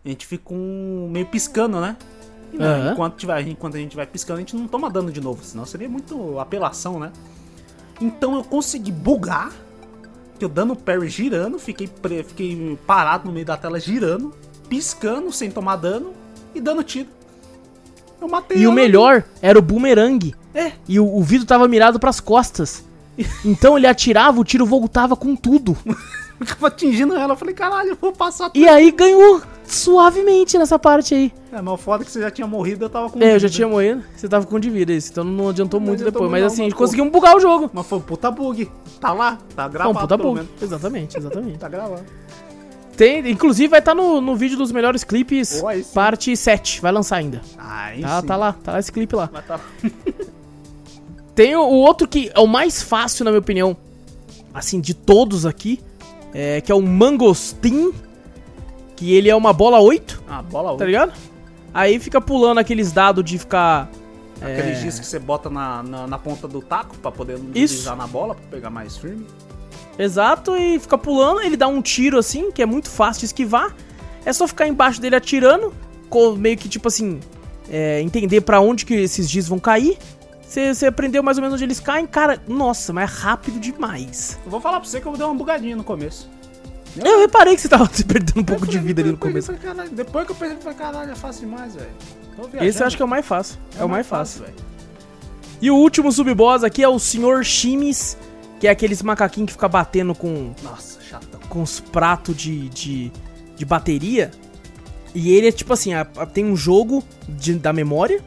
a 0.03 0.09
gente 0.09 0.25
fica 0.25 0.53
um 0.53 1.09
meio 1.11 1.25
piscando, 1.25 1.81
né? 1.81 1.97
Aham. 2.59 2.91
enquanto, 2.91 3.15
tiver, 3.17 3.47
enquanto 3.47 3.75
a 3.75 3.79
gente 3.79 3.95
vai 3.95 4.05
piscando, 4.05 4.37
a 4.37 4.39
gente 4.41 4.55
não 4.55 4.67
toma 4.67 4.89
dano 4.89 5.11
de 5.11 5.19
novo, 5.19 5.43
senão 5.43 5.65
seria 5.65 5.89
muito 5.89 6.39
apelação, 6.39 6.99
né? 6.99 7.11
Então 7.99 8.35
eu 8.35 8.43
consegui 8.43 8.91
bugar, 8.91 9.51
que 10.37 10.45
eu 10.45 10.49
dando 10.49 10.75
parry 10.75 11.09
girando, 11.09 11.57
fiquei, 11.59 11.89
fiquei 12.25 12.77
parado 12.85 13.25
no 13.25 13.33
meio 13.33 13.45
da 13.45 13.57
tela 13.57 13.79
girando, 13.79 14.33
piscando 14.69 15.31
sem 15.31 15.49
tomar 15.51 15.77
dano 15.77 16.13
e 16.53 16.61
dando 16.61 16.83
tiro. 16.83 17.09
Eu 18.21 18.27
matei 18.27 18.57
E 18.57 18.67
o 18.67 18.71
melhor 18.71 19.23
era 19.41 19.57
o 19.59 19.61
boomerang. 19.61 20.33
É, 20.53 20.71
E 20.87 20.99
o, 20.99 21.05
o 21.05 21.21
Vitor 21.21 21.45
tava 21.45 21.67
mirado 21.67 21.99
pras 21.99 22.19
costas. 22.19 22.85
Então 23.43 23.77
ele 23.77 23.87
atirava, 23.87 24.39
o 24.39 24.43
tiro 24.43 24.65
voltava 24.65 25.15
com 25.15 25.35
tudo. 25.35 25.77
eu 26.39 26.45
ficava 26.45 26.67
atingindo 26.67 27.15
ela. 27.15 27.33
Eu 27.33 27.37
falei, 27.37 27.53
caralho, 27.55 27.89
eu 27.91 27.97
vou 27.99 28.11
passar 28.11 28.51
E 28.53 28.67
aí 28.67 28.91
ganhou 28.91 29.41
suavemente 29.65 30.57
nessa 30.57 30.77
parte 30.77 31.13
aí. 31.15 31.33
É, 31.51 31.61
mas 31.61 31.73
o 31.73 31.77
foda 31.77 32.03
é 32.03 32.05
que 32.05 32.11
você 32.11 32.21
já 32.21 32.29
tinha 32.29 32.45
morrido, 32.47 32.85
eu 32.85 32.89
tava 32.89 33.09
com. 33.09 33.19
É, 33.21 33.27
eu 33.35 33.39
já 33.39 33.47
vida. 33.47 33.49
tinha 33.49 33.67
morrido, 33.67 34.03
você 34.15 34.27
tava 34.27 34.45
com 34.45 34.59
de 34.59 34.69
vida 34.69 34.93
então 34.93 35.23
não 35.23 35.49
adiantou 35.49 35.79
Não 35.79 35.87
muito 35.87 36.01
adiantou 36.01 36.21
depois. 36.21 36.29
muito 36.29 36.31
Mas 36.31 36.41
não, 36.41 36.47
assim, 36.47 36.61
a 36.63 36.65
mas, 36.65 36.73
conseguimos 36.73 37.11
bugar 37.11 37.35
o 37.35 37.39
jogo. 37.39 37.69
Mas 37.73 37.85
foi 37.87 37.97
um 37.97 38.01
puta 38.01 38.29
bug. 38.29 38.69
Tá 38.99 39.13
lá, 39.13 39.37
tá 39.55 39.63
Foi 39.63 39.71
gravado. 39.71 39.97
um 39.97 40.01
puta 40.01 40.17
bug. 40.17 40.35
menos. 40.35 40.49
Exatamente, 40.61 41.17
exatamente. 41.19 41.57
Tá 41.57 41.69
gravado. 41.69 42.03
Tem, 42.97 43.29
inclusive 43.29 43.67
vai 43.67 43.79
estar 43.79 43.93
no, 43.93 44.21
no 44.21 44.35
vídeo 44.37 44.57
dos 44.57 44.71
melhores 44.71 45.03
clipes, 45.03 45.61
Oh, 45.61 45.93
parte 45.93 46.35
7, 46.35 46.79
vai 46.81 46.93
lançar 46.93 47.17
ainda. 47.17 47.41
Aí 47.57 48.01
Tá, 48.01 48.21
sim. 48.21 48.27
tá 48.27 48.35
lá, 48.37 48.53
tá 48.63 48.71
lá 48.73 48.79
esse 48.79 48.91
clipe 48.91 49.15
lá. 49.15 49.29
Mas 49.33 49.45
tá... 49.45 49.59
Tem 51.35 51.55
o, 51.55 51.61
o 51.61 51.73
outro 51.75 52.07
que 52.07 52.31
é 52.33 52.39
o 52.39 52.47
mais 52.47 52.81
fácil, 52.81 53.25
na 53.25 53.31
minha 53.31 53.39
opinião, 53.39 53.75
assim, 54.53 54.79
de 54.79 54.93
todos 54.93 55.45
aqui, 55.45 55.81
é, 56.33 56.61
que 56.61 56.71
é 56.71 56.75
o 56.75 56.81
Mangostin, 56.81 57.91
que 58.95 59.13
ele 59.13 59.29
é 59.29 59.35
uma 59.35 59.51
bola 59.51 59.79
8, 59.79 60.23
Ah, 60.27 60.41
bola 60.41 60.67
tá 60.67 60.71
outra. 60.71 60.87
ligado? 60.87 61.13
Aí 61.73 61.99
fica 61.99 62.21
pulando 62.21 62.59
aqueles 62.59 62.91
dados 62.93 63.23
de 63.23 63.37
ficar... 63.37 63.89
Aquele 64.41 64.71
é, 64.71 64.75
giz 64.75 64.99
que 64.99 65.05
você 65.05 65.19
bota 65.19 65.49
na, 65.49 65.83
na, 65.83 66.07
na 66.07 66.17
ponta 66.17 66.47
do 66.47 66.61
taco 66.61 66.97
pra 66.97 67.11
poder 67.11 67.37
deslizar 67.37 67.95
na 67.95 68.07
bola, 68.07 68.35
pra 68.35 68.45
pegar 68.49 68.69
mais 68.69 68.95
firme. 68.97 69.25
Exato, 69.97 70.55
e 70.55 70.77
fica 70.79 70.97
pulando, 70.97 71.41
ele 71.41 71.55
dá 71.57 71.67
um 71.67 71.81
tiro 71.81 72.17
assim, 72.17 72.51
que 72.51 72.61
é 72.61 72.65
muito 72.65 72.89
fácil 72.89 73.21
de 73.21 73.25
esquivar. 73.27 73.75
É 74.25 74.31
só 74.33 74.47
ficar 74.47 74.67
embaixo 74.67 74.99
dele 74.99 75.15
atirando, 75.15 75.73
meio 76.37 76.57
que 76.57 76.67
tipo 76.67 76.87
assim, 76.87 77.19
é, 77.69 78.01
entender 78.01 78.41
pra 78.41 78.59
onde 78.59 78.85
que 78.85 78.93
esses 78.93 79.29
giz 79.29 79.47
vão 79.47 79.59
cair. 79.59 79.97
Você 80.47 80.85
aprendeu 80.85 81.21
mais 81.23 81.37
ou 81.37 81.41
menos 81.41 81.55
onde 81.55 81.63
eles 81.63 81.79
caem, 81.79 82.05
cara, 82.07 82.41
nossa, 82.47 82.93
mas 82.93 83.09
é 83.09 83.13
rápido 83.13 83.59
demais. 83.59 84.39
Eu 84.45 84.51
vou 84.51 84.61
falar 84.61 84.79
pra 84.79 84.87
você 84.89 85.01
que 85.01 85.07
eu 85.07 85.13
dei 85.13 85.25
uma 85.25 85.33
bugadinha 85.35 85.75
no 85.75 85.83
começo. 85.83 86.29
Eu 86.95 87.19
reparei 87.19 87.55
que 87.55 87.61
você 87.61 87.67
tava 87.67 87.89
se 87.91 88.05
perdendo 88.05 88.39
um 88.39 88.43
pouco 88.43 88.63
Eu 88.63 88.67
de 88.67 88.77
falei, 88.77 88.87
vida 88.87 89.01
ali 89.01 89.11
no 89.11 89.17
começo. 89.17 89.51
depois- 89.51 89.73
caralho, 89.75 89.89
Depois 89.91 90.25
que 90.25 90.31
eu 90.31 90.35
pensei, 90.35 90.55
eu 90.55 90.61
falei, 90.61 90.77
caralho, 90.77 91.11
é 91.11 91.15
fácil 91.15 91.41
demais, 91.49 91.75
velho. 91.75 91.89
Esse 92.61 92.81
eu 92.81 92.87
acho 92.87 92.95
que 92.95 93.01
é 93.01 93.05
o 93.05 93.07
mais 93.09 93.25
fácil. 93.25 93.57
É, 93.77 93.83
o 93.83 93.89
mais 93.89 94.05
fácil. 94.07 94.41
velho. 94.43 94.53
E 95.61 95.71
o 95.71 95.75
último 95.75 96.11
sub-boss 96.11 96.63
aqui 96.63 96.83
é 96.83 96.87
o 96.87 96.99
Sr. 96.99 97.41
Que 97.43 98.17
que 98.59 98.67
é 98.67 98.69
aqueles 98.71 99.01
macaquinhos 99.01 99.47
que 99.47 99.53
fica 99.53 99.67
batendo 99.67 100.15
com, 100.15 100.53
Nossa, 100.63 101.01
chatão. 101.01 101.39
com 101.49 101.61
os 101.61 101.79
pratos 101.81 102.35
de, 102.35 102.69
de, 102.69 103.11
de 103.57 103.65
bateria. 103.65 104.31
E 105.13 105.31
ele 105.31 105.47
é 105.47 105.51
tipo 105.51 105.73
assim, 105.73 105.93
a- 105.93 106.07
a- 106.17 106.25
tem 106.25 106.45
um 106.45 106.55
jogo 106.55 107.03
de- 107.27 107.55
da 107.55 107.73
memória 107.73 108.21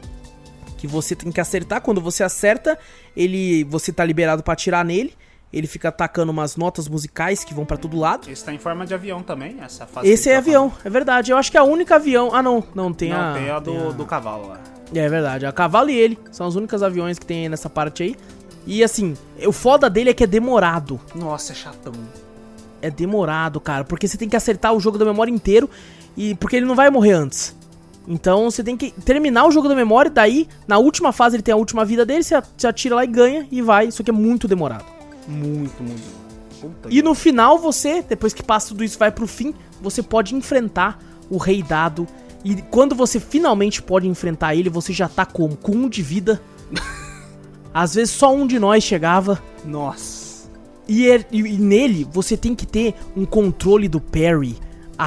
que 0.79 0.87
você 0.87 1.15
tem 1.15 1.31
que 1.31 1.41
acertar. 1.41 1.81
Quando 1.81 1.99
você 2.01 2.23
acerta, 2.23 2.77
ele 3.15 3.63
você 3.65 3.91
tá 3.91 4.03
liberado 4.05 4.41
pra 4.41 4.53
atirar 4.53 4.83
nele. 4.85 5.13
Ele 5.51 5.65
fica 5.65 5.89
atacando 5.89 6.31
umas 6.31 6.55
notas 6.55 6.87
musicais 6.87 7.43
que 7.43 7.53
vão 7.55 7.65
pra 7.65 7.75
todo 7.75 7.97
lado. 7.97 8.29
Esse 8.29 8.45
tá 8.45 8.53
em 8.53 8.59
forma 8.59 8.85
de 8.85 8.93
avião 8.93 9.23
também, 9.23 9.57
essa 9.61 9.85
fase 9.87 10.07
Esse 10.07 10.29
é 10.29 10.33
tá 10.33 10.37
avião, 10.37 10.71
é 10.85 10.89
verdade. 10.91 11.31
Eu 11.31 11.37
acho 11.37 11.49
que 11.49 11.57
é 11.57 11.59
a 11.59 11.63
única 11.63 11.95
avião. 11.95 12.29
Ah, 12.33 12.43
não, 12.43 12.63
não 12.75 12.93
tem 12.93 13.09
falando. 13.11 13.25
a. 13.25 13.33
Não, 13.33 13.39
tem 13.41 13.49
a 13.49 13.59
do, 13.59 13.71
tem 13.71 13.87
a- 13.87 13.91
do 13.91 14.05
cavalo 14.05 14.47
lá. 14.47 14.59
É 14.93 15.09
verdade. 15.09 15.45
A 15.47 15.51
cavalo 15.51 15.89
e 15.89 15.95
ele 15.95 16.19
são 16.31 16.47
os 16.47 16.55
únicos 16.55 16.81
aviões 16.83 17.17
que 17.17 17.25
tem 17.25 17.39
aí 17.43 17.49
nessa 17.49 17.69
parte 17.69 18.03
aí. 18.03 18.15
E 18.67 18.83
assim, 18.83 19.15
o 19.45 19.51
foda 19.51 19.89
dele 19.89 20.11
é 20.11 20.13
que 20.13 20.23
é 20.23 20.27
demorado. 20.27 20.99
Nossa, 21.15 21.51
é 21.51 21.55
chatão. 21.55 21.93
É 22.81 22.89
demorado, 22.91 23.59
cara, 23.59 23.83
porque 23.83 24.07
você 24.07 24.17
tem 24.17 24.29
que 24.29 24.35
acertar 24.35 24.71
o 24.73 24.79
jogo 24.79 24.97
da 24.99 25.05
memória 25.05 25.31
inteiro 25.31 25.67
e 26.15 26.35
porque 26.35 26.55
ele 26.57 26.65
não 26.67 26.75
vai 26.75 26.89
morrer 26.91 27.13
antes. 27.13 27.55
Então 28.07 28.49
você 28.49 28.63
tem 28.63 28.75
que 28.75 28.91
terminar 28.91 29.45
o 29.45 29.51
jogo 29.51 29.67
da 29.67 29.75
memória, 29.75 30.09
daí 30.09 30.47
na 30.67 30.77
última 30.79 31.11
fase 31.11 31.35
ele 31.35 31.43
tem 31.43 31.53
a 31.53 31.57
última 31.57 31.85
vida 31.85 32.05
dele, 32.05 32.23
você 32.23 32.67
atira 32.67 32.95
lá 32.95 33.03
e 33.03 33.07
ganha 33.07 33.47
e 33.51 33.61
vai. 33.61 33.87
Isso 33.87 34.01
aqui 34.01 34.09
é 34.09 34.13
muito 34.13 34.47
demorado. 34.47 34.85
Muito, 35.27 35.83
muito. 35.83 36.19
Puta 36.59 36.89
E 36.91 37.01
no 37.01 37.13
final 37.13 37.57
você, 37.59 38.01
depois 38.01 38.33
que 38.33 38.41
passa 38.43 38.69
tudo 38.69 38.83
isso 38.83 38.97
vai 38.97 39.11
pro 39.11 39.27
fim, 39.27 39.53
você 39.81 40.01
pode 40.01 40.33
enfrentar 40.35 40.99
o 41.29 41.37
Rei 41.37 41.61
Dado. 41.61 42.07
E 42.43 42.55
quando 42.63 42.95
você 42.95 43.19
finalmente 43.19 43.81
pode 43.81 44.07
enfrentar 44.07 44.55
ele, 44.55 44.69
você 44.69 44.91
já 44.91 45.07
tá 45.07 45.25
como? 45.25 45.55
Com 45.55 45.73
um 45.73 45.89
de 45.89 46.01
vida. 46.01 46.41
Às 47.73 47.93
vezes 47.95 48.13
só 48.13 48.33
um 48.33 48.47
de 48.47 48.57
nós 48.59 48.83
chegava. 48.83 49.41
Nossa. 49.63 50.49
E, 50.87 51.07
é- 51.09 51.23
e- 51.31 51.39
e 51.41 51.57
nele 51.57 52.07
você 52.11 52.35
tem 52.35 52.55
que 52.55 52.65
ter 52.65 52.95
um 53.15 53.25
controle 53.25 53.87
do 53.87 54.01
parry 54.01 54.57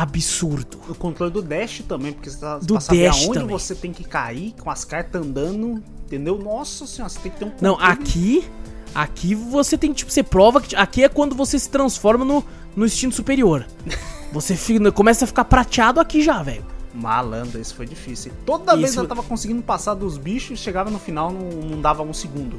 absurdo. 0.01 0.79
O 0.89 0.95
controle 0.95 1.31
do 1.33 1.43
dash 1.43 1.83
também, 1.87 2.13
porque 2.13 2.31
você 2.31 2.39
tá, 2.39 2.59
Do 2.59 2.75
pra 2.75 2.81
saber 2.81 3.09
dash 3.09 3.25
aonde 3.25 3.39
também. 3.41 3.49
você 3.59 3.75
tem 3.75 3.93
que 3.93 4.05
cair 4.05 4.55
com 4.61 4.71
as 4.71 4.85
cartas 4.85 5.21
andando, 5.21 5.83
entendeu? 6.07 6.39
Nossa 6.39 6.87
senhora, 6.87 7.11
você 7.11 7.21
tem 7.21 7.31
que 7.31 7.39
ter 7.39 7.45
um 7.45 7.53
Não, 7.61 7.75
controle. 7.75 7.93
aqui. 7.93 8.51
Aqui 8.95 9.35
você 9.35 9.79
tem 9.79 9.93
tipo, 9.93 10.11
você 10.11 10.23
prova 10.23 10.61
que. 10.61 10.75
Aqui 10.77 11.03
é 11.05 11.09
quando 11.09 11.35
você 11.35 11.59
se 11.59 11.69
transforma 11.71 12.25
no, 12.25 12.45
no 12.77 12.85
instinto 12.87 13.15
superior. 13.15 13.67
Você 14.33 14.57
fica- 14.57 14.91
começa 14.93 15.27
a 15.27 15.29
ficar 15.29 15.45
prateado 15.45 16.01
aqui 16.01 16.23
já, 16.23 16.43
velho. 16.43 16.65
Malandro, 16.95 17.61
esse 17.61 17.75
foi 17.75 17.85
difícil. 17.85 18.33
Toda 18.47 18.75
vez 18.75 18.89
Esse- 18.91 18.99
eu 18.99 19.07
tava 19.07 19.23
conseguindo 19.23 19.61
passar 19.61 19.93
dos 19.93 20.17
bichos, 20.17 20.59
chegava 20.59 20.91
no 20.91 20.99
final, 20.99 21.31
não, 21.31 21.51
não 21.69 21.81
dava 21.83 22.03
um 22.03 22.15
segundo. 22.15 22.57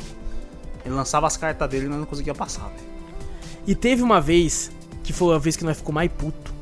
Ele 0.86 0.94
lançava 0.94 1.26
as 1.26 1.36
cartas 1.36 1.68
dele 1.68 1.88
e 1.88 1.90
não 1.90 2.06
conseguia 2.06 2.36
passar, 2.36 2.68
velho. 2.68 2.88
E 3.66 3.74
teve 3.74 4.04
uma 4.04 4.22
vez 4.22 4.72
que 5.04 5.12
foi 5.12 5.34
a 5.36 5.40
vez 5.40 5.56
que 5.56 5.64
nós 5.64 5.78
ficou 5.78 5.92
mais 5.96 6.12
puto. 6.12 6.53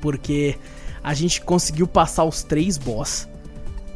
Porque 0.00 0.56
a 1.02 1.14
gente 1.14 1.40
conseguiu 1.40 1.86
passar 1.86 2.24
os 2.24 2.42
três 2.42 2.76
boss. 2.78 3.28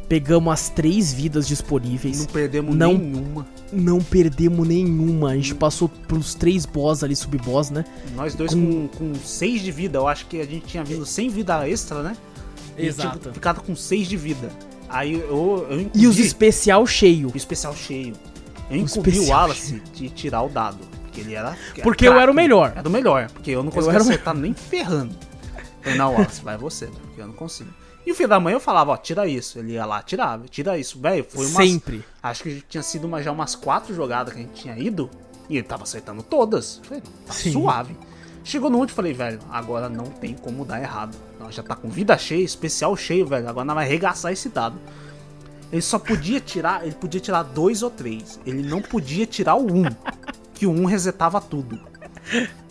Pegamos 0.09 0.51
as 0.51 0.67
três 0.69 1.13
vidas 1.13 1.47
disponíveis. 1.47 2.19
Não 2.19 2.25
perdemos 2.25 2.75
Não- 2.75 2.97
nenhuma. 2.97 3.47
Não 3.71 3.99
perdemos 3.99 4.67
nenhuma. 4.67 5.29
A 5.31 5.35
gente 5.35 5.55
passou 5.55 5.87
pelos 5.87 6.33
três 6.35 6.65
boss 6.65 7.01
ali, 7.01 7.15
sub-boss, 7.15 7.69
né? 7.69 7.85
Nós 8.13 8.35
dois 8.35 8.53
Com- 8.53 8.89
com, 8.89 9.13
com 9.13 9.15
seis 9.15 9.61
de 9.61 9.71
vida, 9.71 9.97
eu 9.99 10.07
acho 10.09 10.25
que 10.25 10.41
a 10.41 10.45
gente 10.45 10.65
tinha 10.65 10.83
vindo 10.83 11.05
sem 11.05 11.29
vida 11.29 11.65
extra, 11.67 12.03
né? 12.03 12.17
E 12.77 12.87
Exato. 12.87 13.19
tinha 13.19 13.33
ficado 13.33 13.61
com 13.61 13.73
seis 13.73 14.07
de 14.09 14.17
vida. 14.17 14.49
Aí 14.89 15.13
eu, 15.13 15.65
eu 15.69 15.79
E 15.79 15.83
encondi 15.83 16.07
os 16.07 16.19
especial 16.19 16.85
cheio. 16.85 17.31
o 17.33 17.37
especial 17.37 17.73
cheio. 17.73 18.13
Eu 18.69 18.75
O 18.77 18.79
incumbi 18.81 19.09
o 19.09 19.11
especial 19.13 19.39
Wallace 19.39 19.81
de 19.93 20.09
tirar 20.09 20.41
o 20.43 20.49
dado. 20.49 20.79
Porque 21.03 21.21
ele 21.21 21.33
era. 21.35 21.55
Porque 21.83 22.05
eu 22.05 22.19
era 22.19 22.29
o 22.29 22.33
melhor. 22.33 22.73
Era 22.75 22.87
o 22.87 22.91
melhor, 22.91 23.29
porque 23.31 23.51
eu 23.51 23.63
não 23.63 23.71
conseguia 23.71 23.97
o 23.99 24.01
acertar 24.01 24.35
nem 24.35 24.53
ferrando. 24.53 25.15
Falei, 25.81 25.97
não, 25.97 26.13
Wallace, 26.13 26.41
vai 26.41 26.57
você, 26.57 26.87
porque 26.87 27.21
eu 27.21 27.27
não 27.27 27.33
consigo. 27.33 27.71
E 28.05 28.11
o 28.11 28.15
filho 28.15 28.29
da 28.29 28.39
mãe 28.39 28.53
eu 28.53 28.59
falava, 28.59 28.91
ó, 28.91 28.97
tira 28.97 29.27
isso. 29.27 29.59
Ele 29.59 29.73
ia 29.73 29.85
lá, 29.85 30.01
tirava, 30.01 30.47
tira 30.47 30.77
isso. 30.77 30.99
Velho, 30.99 31.25
foi 31.27 31.45
umas. 31.45 31.67
Sempre. 31.67 32.03
Acho 32.21 32.43
que 32.43 32.61
tinha 32.67 32.81
sido 32.81 33.05
uma, 33.05 33.21
já 33.21 33.31
umas 33.31 33.55
quatro 33.55 33.93
jogadas 33.93 34.33
que 34.33 34.39
a 34.39 34.43
gente 34.43 34.61
tinha 34.61 34.77
ido. 34.77 35.09
E 35.49 35.57
ele 35.57 35.67
tava 35.67 35.83
acertando 35.83 36.23
todas. 36.23 36.77
Eu 36.77 36.83
Falei, 36.85 37.03
tá 37.25 37.33
Sim. 37.33 37.51
suave. 37.51 37.95
Chegou 38.43 38.71
no 38.71 38.79
último, 38.79 38.95
falei, 38.95 39.13
velho, 39.13 39.39
agora 39.51 39.87
não 39.87 40.05
tem 40.05 40.33
como 40.33 40.65
dar 40.65 40.81
errado. 40.81 41.15
Nós 41.39 41.53
já 41.53 41.61
tá 41.61 41.75
com 41.75 41.89
vida 41.89 42.17
cheia, 42.17 42.43
especial 42.43 42.95
cheio, 42.97 43.25
velho. 43.27 43.47
Agora 43.47 43.65
nós 43.65 43.75
vai 43.75 43.85
arregaçar 43.85 44.31
esse 44.31 44.49
dado. 44.49 44.79
Ele 45.71 45.81
só 45.81 45.99
podia 45.99 46.39
tirar, 46.39 46.83
ele 46.83 46.95
podia 46.95 47.21
tirar 47.21 47.43
dois 47.43 47.83
ou 47.83 47.89
três. 47.91 48.39
Ele 48.45 48.63
não 48.63 48.81
podia 48.81 49.25
tirar 49.27 49.55
o 49.55 49.71
um. 49.71 49.83
que 50.55 50.65
o 50.65 50.71
um 50.71 50.85
resetava 50.85 51.39
tudo. 51.39 51.79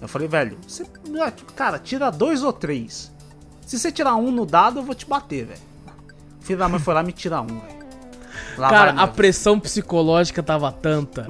Eu 0.01 0.09
falei, 0.09 0.29
velho, 0.29 0.59
você, 0.67 0.85
cara, 1.55 1.79
tira 1.79 2.11
dois 2.11 2.43
ou 2.43 2.53
três. 2.53 3.13
Se 3.67 3.79
você 3.79 3.93
tirar 3.93 4.17
um 4.17 4.31
no 4.31 4.47
dado, 4.47 4.81
eu 4.81 4.83
vou 4.83 4.95
te 4.95 5.07
bater, 5.07 5.47
velho. 5.47 5.61
O 6.41 6.45
filho 6.45 6.59
da 6.59 6.69
mãe 6.69 6.81
foi 6.81 6.95
lá 6.95 7.03
me 7.03 7.13
tira 7.13 7.41
um, 7.41 7.47
velho. 7.47 7.81
Cara, 8.57 8.93
vai 8.93 9.05
a 9.05 9.07
pressão 9.07 9.61
psicológica 9.61 10.43
tava 10.43 10.73
tanta. 10.73 11.27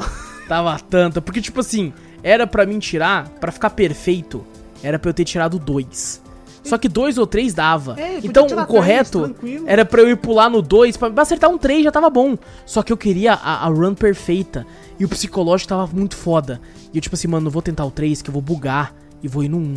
tava 0.48 0.78
tanta. 0.78 1.20
Porque, 1.20 1.40
tipo 1.40 1.60
assim, 1.60 1.92
era 2.22 2.47
pra 2.47 2.66
mim 2.66 2.78
tirar, 2.78 3.28
pra 3.28 3.52
ficar 3.52 3.70
perfeito, 3.70 4.47
era 4.82 4.98
pra 4.98 5.10
eu 5.10 5.14
ter 5.14 5.24
tirado 5.24 5.59
dois. 5.59 6.22
Só 6.62 6.77
que 6.78 6.89
dois 6.89 7.16
ou 7.19 7.27
três 7.27 7.55
dava. 7.55 7.97
É, 7.99 8.19
então 8.23 8.47
o 8.47 8.66
correto 8.66 9.28
três, 9.41 9.62
era 9.66 9.85
pra 9.85 10.03
eu 10.03 10.11
ir 10.11 10.16
pular 10.16 10.49
no 10.51 10.61
dois. 10.62 10.97
Pra, 10.97 11.11
acertar 11.23 11.49
um 11.51 11.57
três 11.59 11.82
já 11.85 11.91
tava 11.91 12.11
bom. 12.11 12.37
Só 12.66 12.82
que 12.82 12.93
eu 12.93 12.97
queria 12.97 13.32
a, 13.35 13.65
a 13.65 13.69
run 13.69 13.95
perfeita. 13.95 14.66
E 14.99 15.05
o 15.05 15.09
psicológico 15.09 15.69
tava 15.69 15.87
muito 15.93 16.16
foda. 16.16 16.61
E 16.93 16.99
eu, 16.99 17.01
tipo 17.03 17.15
assim, 17.15 17.28
mano, 17.28 17.45
não 17.45 17.51
vou 17.51 17.62
tentar 17.62 17.85
o 17.85 17.91
três, 17.91 18.20
que 18.23 18.28
eu 18.28 18.32
vou 18.32 18.43
bugar 18.43 18.95
e 19.23 19.28
vou 19.28 19.43
ir 19.43 19.49
no 19.49 19.57
um. 19.59 19.74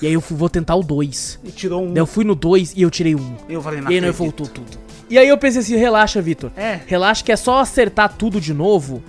E 0.00 0.06
aí 0.06 0.14
eu 0.14 0.20
fui- 0.22 0.36
vou 0.36 0.48
tentar 0.48 0.74
o 0.76 0.82
dois. 0.82 1.38
E 1.44 1.50
tirou 1.50 1.82
um. 1.82 1.88
Daí 1.92 1.98
eu 2.00 2.06
fui 2.06 2.24
no 2.24 2.34
dois 2.34 2.72
e 2.74 2.80
eu 2.82 2.90
tirei 2.90 3.14
um. 3.14 3.34
Eu 3.48 3.60
falei, 3.60 3.80
não 3.82 3.90
E 3.90 3.94
aí 3.94 3.98
acredito. 3.98 4.16
voltou 4.18 4.46
tudo. 4.46 4.78
E 5.10 5.18
aí 5.18 5.28
eu 5.28 5.36
pensei 5.38 5.60
assim, 5.60 5.76
relaxa, 5.76 6.20
Vitor. 6.22 6.50
É. 6.56 6.80
Relaxa 6.86 7.22
que 7.22 7.30
é 7.30 7.36
só 7.36 7.60
acertar 7.60 8.14
tudo 8.16 8.40
de 8.40 8.54
novo, 8.54 9.02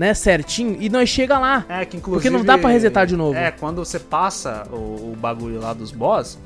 né, 0.00 0.14
certinho, 0.14 0.78
e 0.80 0.88
nós 0.88 1.10
chega 1.10 1.38
lá. 1.38 1.66
É, 1.68 1.84
que 1.84 1.98
inclusive... 1.98 2.22
Porque 2.22 2.30
não 2.30 2.42
dá 2.42 2.56
pra 2.56 2.70
resetar 2.70 3.06
de 3.06 3.14
novo. 3.14 3.36
É, 3.36 3.50
quando 3.50 3.84
você 3.84 3.98
passa 3.98 4.66
o, 4.72 5.12
o 5.12 5.16
bagulho 5.18 5.60
lá 5.60 5.74
dos 5.74 5.92
boss, 5.92 6.38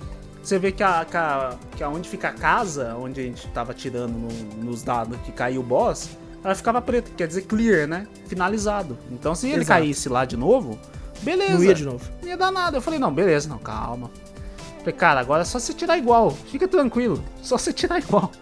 você 0.42 0.58
vê 0.58 0.72
que 0.72 0.82
a, 0.82 1.04
que 1.08 1.16
a, 1.16 1.54
que 1.76 1.84
aonde 1.84 2.08
fica 2.08 2.30
a 2.30 2.32
casa, 2.32 2.96
onde 3.00 3.20
a 3.20 3.22
gente 3.22 3.46
tava 3.48 3.72
tirando 3.72 4.12
no- 4.12 4.64
nos 4.64 4.82
dados 4.82 5.16
que 5.24 5.30
caiu 5.30 5.60
o 5.60 5.64
boss, 5.64 6.10
ela 6.42 6.54
ficava 6.56 6.82
preta, 6.82 7.12
quer 7.16 7.28
dizer 7.28 7.42
clear, 7.42 7.86
né? 7.86 8.08
Finalizado. 8.26 8.98
Então 9.08 9.36
se 9.36 9.46
ele 9.46 9.62
Exato. 9.62 9.80
caísse 9.80 10.08
lá 10.08 10.24
de 10.24 10.36
novo, 10.36 10.76
beleza. 11.22 11.54
Não 11.54 11.62
ia 11.62 11.74
de 11.74 11.84
novo. 11.84 12.04
Não 12.22 12.28
ia 12.28 12.36
dar 12.36 12.50
nada. 12.50 12.76
Eu 12.76 12.82
falei, 12.82 12.98
não, 12.98 13.14
beleza, 13.14 13.48
não, 13.48 13.58
calma. 13.58 14.10
Falei, 14.80 14.92
cara, 14.94 15.20
agora 15.20 15.42
é 15.42 15.44
só 15.44 15.60
você 15.60 15.72
tirar 15.72 15.96
igual. 15.96 16.32
Fica 16.32 16.66
tranquilo. 16.66 17.22
Só 17.40 17.56
você 17.56 17.72
tirar 17.72 18.00
igual. 18.00 18.32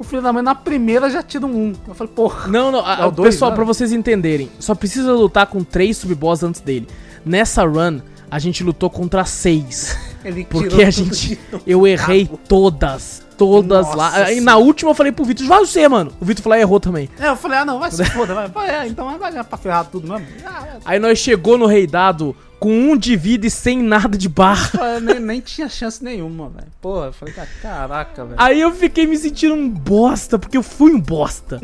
O 0.00 0.04
filho 0.04 0.22
da 0.22 0.32
mãe 0.32 0.42
na 0.42 0.54
primeira 0.54 1.10
já 1.10 1.22
tira 1.22 1.44
um 1.46 1.54
1. 1.54 1.72
Eu 1.88 1.94
falei, 1.94 2.12
porra. 2.12 2.48
Não, 2.48 2.72
não, 2.72 2.84
a- 2.84 3.00
É 3.00 3.04
o 3.04 3.10
dois, 3.10 3.34
pessoal, 3.34 3.50
né? 3.50 3.54
pra 3.56 3.64
vocês 3.66 3.92
entenderem, 3.92 4.50
só 4.58 4.74
precisa 4.74 5.12
lutar 5.12 5.46
com 5.46 5.62
três 5.62 5.98
sub-boss 5.98 6.42
antes 6.42 6.62
dele. 6.62 6.88
Nessa 7.24 7.62
run, 7.64 8.00
a 8.30 8.38
gente 8.38 8.64
lutou 8.64 8.88
contra 8.88 9.26
seis. 9.26 9.94
Ele 10.24 10.44
Porque 10.44 10.68
tirou 10.70 10.86
a 10.86 10.90
gente. 10.90 11.38
Eu 11.66 11.86
errei 11.86 12.28
todas. 12.48 13.22
Todas 13.36 13.86
Nossa 13.86 13.96
lá. 13.96 14.08
E 14.22 14.26
senhora. 14.26 14.40
na 14.44 14.56
última 14.56 14.90
eu 14.90 14.94
falei 14.94 15.12
pro 15.12 15.24
Vitor, 15.24 15.46
vai 15.46 15.60
você, 15.60 15.86
mano. 15.88 16.12
O 16.20 16.24
Vitor 16.24 16.42
falou, 16.42 16.56
ah, 16.58 16.60
errou 16.60 16.78
também. 16.80 17.08
É, 17.18 17.28
eu 17.28 17.36
falei, 17.36 17.58
ah, 17.58 17.64
não, 17.64 17.78
vai 17.78 17.90
se 17.90 18.04
foda, 18.12 18.34
vai. 18.34 18.48
vai 18.48 18.70
é, 18.70 18.86
então 18.86 19.18
vai 19.18 19.32
já 19.32 19.42
pra 19.44 19.56
ferrar 19.58 19.84
tudo 19.86 20.06
mesmo. 20.12 20.26
Ah, 20.46 20.76
Aí 20.84 20.98
nós 20.98 21.18
chegou 21.18 21.56
no 21.56 21.64
Rei 21.66 21.86
Dado 21.86 22.34
com 22.60 22.70
um 22.70 22.96
de 22.96 23.16
vida 23.16 23.46
e 23.46 23.50
sem 23.50 23.82
nada 23.82 24.18
de 24.18 24.28
barra. 24.28 24.70
eu 24.94 25.00
nem, 25.00 25.18
nem 25.18 25.40
tinha 25.40 25.68
chance 25.68 26.04
nenhuma, 26.04 26.50
velho. 26.50 26.66
Porra, 26.80 27.06
eu 27.06 27.12
falei, 27.14 27.34
cara, 27.34 27.48
caraca, 27.62 28.24
velho. 28.26 28.36
Aí 28.38 28.60
eu 28.60 28.72
fiquei 28.72 29.06
me 29.06 29.16
sentindo 29.16 29.54
um 29.54 29.68
bosta, 29.68 30.38
porque 30.38 30.58
eu 30.58 30.62
fui 30.62 30.92
um 30.92 31.00
bosta. 31.00 31.58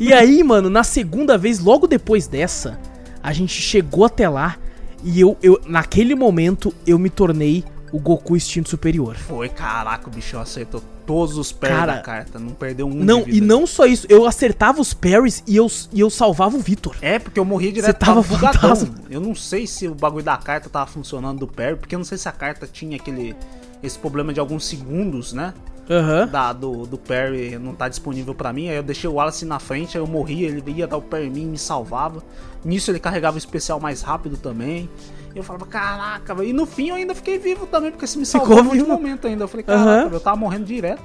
e 0.00 0.12
aí, 0.12 0.42
mano, 0.44 0.70
na 0.70 0.84
segunda 0.84 1.36
vez, 1.36 1.58
logo 1.58 1.88
depois 1.88 2.28
dessa, 2.28 2.78
a 3.20 3.32
gente 3.32 3.60
chegou 3.60 4.04
até 4.04 4.28
lá 4.28 4.56
e 5.02 5.20
eu, 5.20 5.36
eu 5.42 5.60
naquele 5.66 6.14
momento, 6.14 6.72
eu 6.86 6.98
me 7.00 7.10
tornei 7.10 7.64
o 7.92 7.98
Goku 7.98 8.34
Instinto 8.34 8.70
Superior. 8.70 9.14
Foi, 9.16 9.48
caraca, 9.48 10.08
o 10.08 10.10
bichão 10.10 10.40
acertou 10.40 10.82
todos 11.06 11.36
os 11.36 11.52
Cara, 11.52 11.96
da 11.96 12.00
carta, 12.00 12.38
não 12.38 12.52
perdeu 12.52 12.86
um 12.86 12.94
Não, 12.94 13.24
e 13.26 13.40
não 13.40 13.66
só 13.66 13.84
isso, 13.86 14.06
eu 14.08 14.26
acertava 14.26 14.80
os 14.80 14.94
parries 14.94 15.42
e 15.46 15.56
eu, 15.56 15.70
e 15.92 16.00
eu 16.00 16.08
salvava 16.08 16.56
o 16.56 16.60
Vitor. 16.60 16.96
É, 17.02 17.18
porque 17.18 17.38
eu 17.38 17.44
morri 17.44 17.70
direto, 17.70 17.86
Você 17.86 17.92
tava 17.92 18.22
fantasma. 18.22 18.94
Eu 19.10 19.20
não 19.20 19.34
sei 19.34 19.66
se 19.66 19.86
o 19.86 19.94
bagulho 19.94 20.24
da 20.24 20.36
carta 20.36 20.70
tava 20.70 20.86
funcionando 20.86 21.40
do 21.40 21.46
parry, 21.46 21.76
porque 21.76 21.94
eu 21.94 21.98
não 21.98 22.04
sei 22.04 22.16
se 22.16 22.28
a 22.28 22.32
carta 22.32 22.66
tinha 22.66 22.96
aquele... 22.96 23.36
Esse 23.82 23.98
problema 23.98 24.32
de 24.32 24.38
alguns 24.38 24.64
segundos, 24.64 25.32
né? 25.32 25.52
Aham. 25.90 26.28
Da, 26.28 26.52
do, 26.52 26.86
do 26.86 26.96
parry 26.96 27.58
não 27.58 27.74
tá 27.74 27.88
disponível 27.88 28.32
pra 28.32 28.52
mim. 28.52 28.68
Aí 28.68 28.76
eu 28.76 28.82
deixei 28.82 29.10
o 29.10 29.14
Wallace 29.14 29.44
na 29.44 29.58
frente, 29.58 29.98
aí 29.98 30.02
eu 30.02 30.06
morri, 30.06 30.44
ele 30.44 30.62
ia 30.70 30.86
dar 30.86 30.96
o 30.96 31.02
parry 31.02 31.26
em 31.26 31.30
mim 31.30 31.42
e 31.42 31.46
me 31.46 31.58
salvava. 31.58 32.22
Nisso 32.64 32.90
ele 32.90 33.00
carregava 33.00 33.34
o 33.34 33.38
especial 33.38 33.80
mais 33.80 34.00
rápido 34.00 34.36
também. 34.36 34.88
E 35.34 35.38
eu 35.38 35.42
falava, 35.44 35.64
caraca, 35.66 36.34
velho. 36.34 36.48
E 36.48 36.52
no 36.52 36.66
fim 36.66 36.88
eu 36.90 36.94
ainda 36.96 37.14
fiquei 37.14 37.38
vivo 37.38 37.66
também, 37.66 37.90
porque 37.90 38.06
você 38.06 38.18
me 38.18 38.24
Ficou 38.26 38.40
salvou 38.40 38.56
no 38.64 38.70
último 38.70 38.84
vivo. 38.86 38.96
momento 38.96 39.26
ainda. 39.26 39.44
Eu 39.44 39.48
falei, 39.48 39.64
caraca, 39.64 40.04
velho, 40.04 40.16
eu 40.16 40.20
tava 40.20 40.36
morrendo 40.36 40.64
direto. 40.64 41.02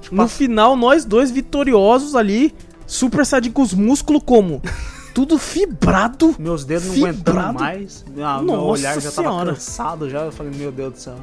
Tipo, 0.00 0.14
No 0.16 0.28
final, 0.28 0.76
nós 0.76 1.04
dois 1.04 1.30
vitoriosos 1.30 2.14
ali, 2.14 2.54
super 2.86 3.24
sadicos 3.24 3.72
músculo 3.72 4.20
como? 4.20 4.60
tudo 5.14 5.38
fibrado. 5.38 6.34
Meus 6.38 6.64
dedos 6.64 6.86
não 6.86 6.94
Fibrado. 6.94 7.30
aguentando 7.30 7.54
mais. 7.60 8.04
Ah, 8.20 8.42
meu 8.42 8.54
olhar 8.60 8.94
já 9.00 9.10
tava 9.10 9.28
Senhora. 9.28 9.52
cansado 9.54 10.08
já. 10.10 10.20
Eu 10.22 10.32
falei, 10.32 10.52
meu 10.56 10.72
Deus 10.72 10.92
do 10.94 10.98
céu. 10.98 11.16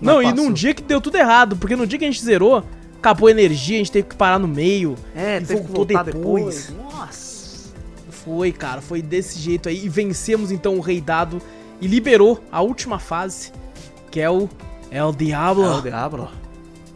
Não, 0.00 0.16
Mas 0.22 0.28
e 0.30 0.32
num 0.32 0.52
dia 0.52 0.74
que 0.74 0.82
deu 0.82 1.00
tudo 1.00 1.16
errado, 1.16 1.56
porque 1.56 1.76
no 1.76 1.86
dia 1.86 1.98
que 1.98 2.04
a 2.04 2.10
gente 2.10 2.22
zerou, 2.22 2.62
acabou 2.98 3.28
a 3.28 3.30
energia, 3.30 3.76
a 3.76 3.78
gente 3.78 3.92
teve 3.92 4.08
que 4.08 4.16
parar 4.16 4.38
no 4.38 4.48
meio. 4.48 4.94
É, 5.14 5.38
E 5.38 5.44
teve 5.44 5.60
que 5.62 5.70
voltar 5.72 6.02
depois. 6.02 6.66
depois. 6.68 6.72
Nossa. 6.92 7.31
Foi, 8.24 8.52
cara, 8.52 8.80
foi 8.80 9.02
desse 9.02 9.38
jeito 9.38 9.68
aí. 9.68 9.84
E 9.84 9.88
vencemos 9.88 10.50
então 10.50 10.76
o 10.76 10.80
Rei 10.80 11.00
Dado 11.00 11.40
e 11.80 11.86
liberou 11.86 12.42
a 12.50 12.60
última 12.60 12.98
fase, 12.98 13.52
que 14.10 14.20
é 14.20 14.30
o 14.30 14.48
El 14.90 15.12
Diablo. 15.12 15.64
É 15.64 15.78
o 15.78 15.82
diabo. 15.82 16.28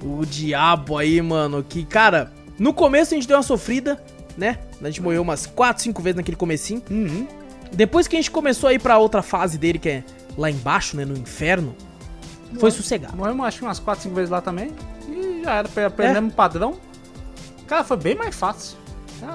O 0.03 0.27
diabo 0.27 0.99
aí, 0.99 1.21
mano, 1.23 1.65
que, 1.67 1.85
cara, 1.85 2.33
no 2.59 2.73
começo 2.73 3.15
a 3.15 3.17
gente 3.17 3.27
deu 3.27 3.37
uma 3.37 3.43
sofrida, 3.43 4.03
né? 4.37 4.59
A 4.81 4.87
gente 4.87 5.03
morreu 5.03 5.23
umas 5.23 5.47
4, 5.47 5.83
5 5.83 6.03
vezes 6.03 6.17
naquele 6.17 6.37
comecinho. 6.37 6.83
Uhum. 6.91 7.27
Depois 7.73 8.07
que 8.07 8.15
a 8.15 8.19
gente 8.21 8.31
começou 8.31 8.69
a 8.69 8.75
ir 8.75 8.79
pra 8.79 8.99
outra 8.99 9.23
fase 9.23 9.59
dele, 9.59 9.79
que 9.79 9.89
é 9.89 10.05
lá 10.39 10.51
embaixo, 10.51 10.97
né, 10.97 11.05
no 11.05 11.17
inferno, 11.17 11.75
foi 12.61 12.71
sossegado. 12.71 13.17
Morremos 13.17 13.47
acho 13.47 13.59
que 13.59 13.65
umas 13.65 13.81
4, 13.81 14.05
5 14.05 14.15
vezes 14.15 14.31
lá 14.31 14.41
também. 14.41 14.71
E 15.09 15.43
já 15.43 15.55
era, 15.55 15.87
aprendemos 15.87 16.33
o 16.33 16.37
padrão. 16.37 16.77
Cara, 17.67 17.83
foi 17.83 17.97
bem 17.97 18.15
mais 18.15 18.35
fácil. 18.35 18.77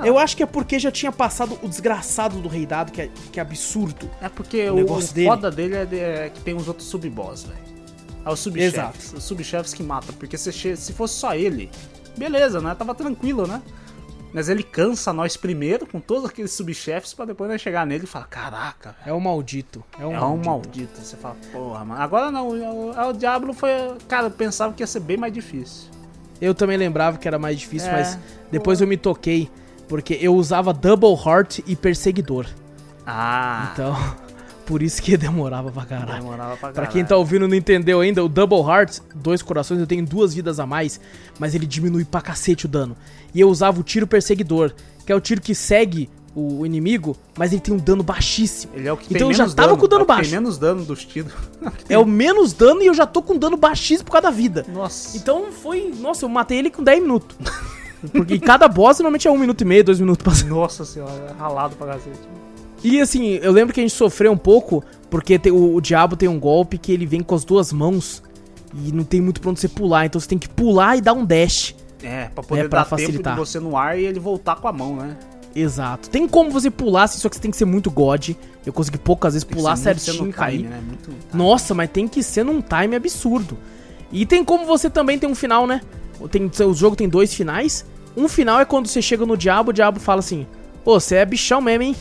Eu 0.05 0.17
acho 0.17 0.35
que 0.37 0.43
é 0.43 0.45
porque 0.45 0.77
já 0.79 0.91
tinha 0.91 1.11
passado 1.11 1.57
o 1.61 1.67
desgraçado 1.67 2.39
do 2.39 2.47
Rei 2.47 2.65
Dado, 2.65 2.91
que 2.91 3.01
é, 3.01 3.09
que 3.31 3.39
é 3.39 3.41
absurdo. 3.41 4.09
É 4.21 4.29
porque 4.29 4.69
o 4.69 4.73
o, 4.73 4.75
negócio 4.77 5.11
o 5.11 5.13
dele. 5.13 5.27
foda 5.27 5.51
dele 5.51 5.75
é, 5.75 5.85
de- 5.85 5.99
é 5.99 6.29
que 6.33 6.41
tem 6.41 6.53
uns 6.53 6.67
outros 6.67 6.87
sub-boss, 6.87 7.43
velho. 7.43 7.59
É 8.25 8.29
os 8.29 8.39
subchefes. 8.39 9.13
Os 9.13 9.23
subchefes 9.23 9.73
que 9.73 9.81
matam. 9.81 10.13
Porque 10.15 10.37
se, 10.37 10.51
se 10.77 10.93
fosse 10.93 11.15
só 11.15 11.33
ele, 11.33 11.71
beleza, 12.17 12.61
né? 12.61 12.75
Tava 12.75 12.93
tranquilo, 12.93 13.47
né? 13.47 13.61
Mas 14.33 14.47
ele 14.47 14.63
cansa 14.63 15.11
nós 15.11 15.35
primeiro 15.35 15.85
com 15.85 15.99
todos 15.99 16.29
aqueles 16.29 16.51
subchefes 16.53 17.13
pra 17.13 17.25
depois 17.25 17.49
nós 17.49 17.59
chegar 17.59 17.85
nele 17.85 18.03
e 18.05 18.07
falar: 18.07 18.27
Caraca. 18.27 18.95
É 19.05 19.11
um 19.11 19.19
maldito. 19.19 19.83
É 19.99 20.05
um, 20.05 20.13
É 20.15 20.21
um 20.23 20.37
maldito. 20.37 21.01
Você 21.01 21.17
fala, 21.17 21.35
porra, 21.51 21.83
mano. 21.83 21.99
Agora 22.01 22.31
não, 22.31 22.47
o, 22.49 22.91
o 23.09 23.13
Diablo 23.13 23.53
foi. 23.53 23.71
Cara, 24.07 24.27
eu 24.27 24.31
pensava 24.31 24.71
que 24.73 24.81
ia 24.83 24.87
ser 24.87 25.01
bem 25.01 25.17
mais 25.17 25.33
difícil. 25.33 25.89
Eu 26.39 26.55
também 26.55 26.77
lembrava 26.77 27.17
que 27.17 27.27
era 27.27 27.37
mais 27.37 27.59
difícil, 27.59 27.89
É. 27.89 27.91
mas 27.93 28.17
depois 28.51 28.79
eu 28.79 28.87
me 28.87 28.95
toquei. 28.97 29.49
Porque 29.91 30.17
eu 30.21 30.33
usava 30.33 30.71
Double 30.71 31.13
Heart 31.13 31.59
e 31.67 31.75
Perseguidor. 31.75 32.45
Ah, 33.05 33.71
Então, 33.73 33.93
por 34.65 34.81
isso 34.81 35.01
que 35.01 35.17
demorava 35.17 35.69
pra 35.69 35.83
caralho. 35.83 36.21
demorava 36.21 36.51
pra 36.51 36.57
Pra 36.69 36.71
caralho. 36.71 36.93
quem 36.93 37.03
tá 37.03 37.17
ouvindo 37.17 37.43
e 37.43 37.47
não 37.49 37.55
entendeu 37.57 37.99
ainda, 37.99 38.23
o 38.23 38.29
Double 38.29 38.61
Heart, 38.61 38.99
dois 39.13 39.41
corações, 39.41 39.81
eu 39.81 39.85
tenho 39.85 40.05
duas 40.05 40.33
vidas 40.33 40.61
a 40.61 40.65
mais, 40.65 40.97
mas 41.37 41.53
ele 41.53 41.65
diminui 41.65 42.05
pra 42.05 42.21
cacete 42.21 42.67
o 42.67 42.69
dano. 42.69 42.95
E 43.35 43.41
eu 43.41 43.49
usava 43.49 43.81
o 43.81 43.83
tiro 43.83 44.07
perseguidor, 44.07 44.71
que 45.05 45.11
é 45.11 45.15
o 45.15 45.19
tiro 45.19 45.41
que 45.41 45.53
segue 45.53 46.09
o 46.33 46.65
inimigo, 46.65 47.17
mas 47.37 47.51
ele 47.51 47.59
tem 47.59 47.73
um 47.73 47.77
dano 47.77 48.01
baixíssimo. 48.01 48.71
Ele 48.73 48.87
é 48.87 48.93
o 48.93 48.95
que 48.95 49.09
tem 49.09 49.17
Então 49.17 49.29
eu 49.29 49.37
menos 49.37 49.51
já 49.51 49.55
tava 49.57 49.67
dano, 49.67 49.77
com 49.77 49.85
o 49.85 49.89
dano 49.89 50.01
é 50.01 50.03
o 50.05 50.07
baixo. 50.07 50.29
Tem 50.29 50.39
menos 50.39 50.57
dano 50.57 50.85
dos 50.85 51.03
tiros. 51.03 51.33
É 51.89 51.97
o 51.97 52.05
menos 52.05 52.53
dano 52.53 52.81
e 52.81 52.85
eu 52.87 52.93
já 52.93 53.05
tô 53.05 53.21
com 53.21 53.37
dano 53.37 53.57
baixíssimo 53.57 54.05
por 54.05 54.13
causa 54.13 54.29
da 54.29 54.31
vida. 54.31 54.65
Nossa. 54.73 55.17
Então 55.17 55.51
foi. 55.51 55.93
Nossa, 55.99 56.23
eu 56.23 56.29
matei 56.29 56.59
ele 56.59 56.69
com 56.71 56.81
10 56.81 57.01
minutos. 57.01 57.35
Porque 58.11 58.39
cada 58.39 58.67
boss 58.67 58.97
normalmente 58.99 59.27
é 59.27 59.31
um 59.31 59.37
minuto 59.37 59.61
e 59.61 59.65
meio, 59.65 59.83
dois 59.83 59.99
minutos 59.99 60.23
pra 60.23 60.49
Nossa 60.49 60.83
senhora, 60.85 61.35
ralado 61.37 61.75
pra 61.75 61.87
cacete. 61.93 62.19
E 62.83 62.99
assim, 62.99 63.33
eu 63.43 63.51
lembro 63.51 63.73
que 63.73 63.79
a 63.79 63.83
gente 63.83 63.93
sofreu 63.95 64.31
um 64.31 64.37
pouco, 64.37 64.83
porque 65.09 65.37
tem- 65.37 65.51
o, 65.51 65.75
o 65.75 65.81
diabo 65.81 66.15
tem 66.15 66.27
um 66.27 66.39
golpe 66.39 66.77
que 66.79 66.91
ele 66.91 67.05
vem 67.05 67.21
com 67.21 67.35
as 67.35 67.43
duas 67.45 67.71
mãos 67.71 68.23
e 68.73 68.91
não 68.91 69.03
tem 69.03 69.21
muito 69.21 69.39
pra 69.39 69.51
onde 69.51 69.59
você 69.59 69.67
pular, 69.67 70.05
então 70.07 70.19
você 70.19 70.27
tem 70.27 70.39
que 70.39 70.49
pular 70.49 70.97
e 70.97 71.01
dar 71.01 71.13
um 71.13 71.23
dash. 71.23 71.75
É, 72.01 72.25
pra 72.33 72.43
poder 72.43 72.65
É, 72.65 72.67
pra 72.67 72.79
dar 72.79 72.85
facilitar. 72.85 73.35
tempo 73.35 73.43
de 73.45 73.49
você 73.51 73.59
no 73.59 73.77
ar 73.77 73.99
e 73.99 74.05
ele 74.05 74.19
voltar 74.19 74.55
com 74.55 74.67
a 74.67 74.73
mão, 74.73 74.95
né? 74.95 75.15
Exato. 75.53 76.09
Tem 76.09 76.27
como 76.27 76.49
você 76.49 76.71
pular, 76.71 77.03
assim, 77.03 77.19
só 77.19 77.29
que 77.29 77.35
você 77.35 77.41
tem 77.41 77.51
que 77.51 77.57
ser 77.57 77.65
muito 77.65 77.91
god. 77.91 78.29
Eu 78.65 78.71
consegui 78.73 78.97
poucas 78.97 79.33
vezes 79.33 79.43
pular 79.43 79.75
certinho 79.75 80.29
e 80.29 80.33
cair. 80.33 80.63
né? 80.63 80.81
Nossa, 81.33 81.75
mas 81.75 81.89
tem 81.91 82.07
que 82.07 82.23
ser 82.23 82.43
num 82.43 82.61
time 82.61 82.95
absurdo. 82.95 83.57
E 84.11 84.25
tem 84.25 84.43
como 84.43 84.65
você 84.65 84.89
também 84.89 85.19
ter 85.19 85.27
um 85.27 85.35
final, 85.35 85.67
né? 85.67 85.81
Tem, 86.29 86.49
o 86.65 86.73
jogo 86.73 86.95
tem 86.95 87.07
dois 87.07 87.33
finais. 87.33 87.85
Um 88.15 88.27
final 88.27 88.59
é 88.59 88.65
quando 88.65 88.87
você 88.87 89.01
chega 89.01 89.25
no 89.25 89.37
diabo, 89.37 89.71
o 89.71 89.73
diabo 89.73 89.99
fala 89.99 90.19
assim: 90.19 90.45
Ô, 90.83 90.99
você 90.99 91.15
é 91.15 91.25
bichão 91.25 91.61
mesmo, 91.61 91.83
hein? 91.83 91.95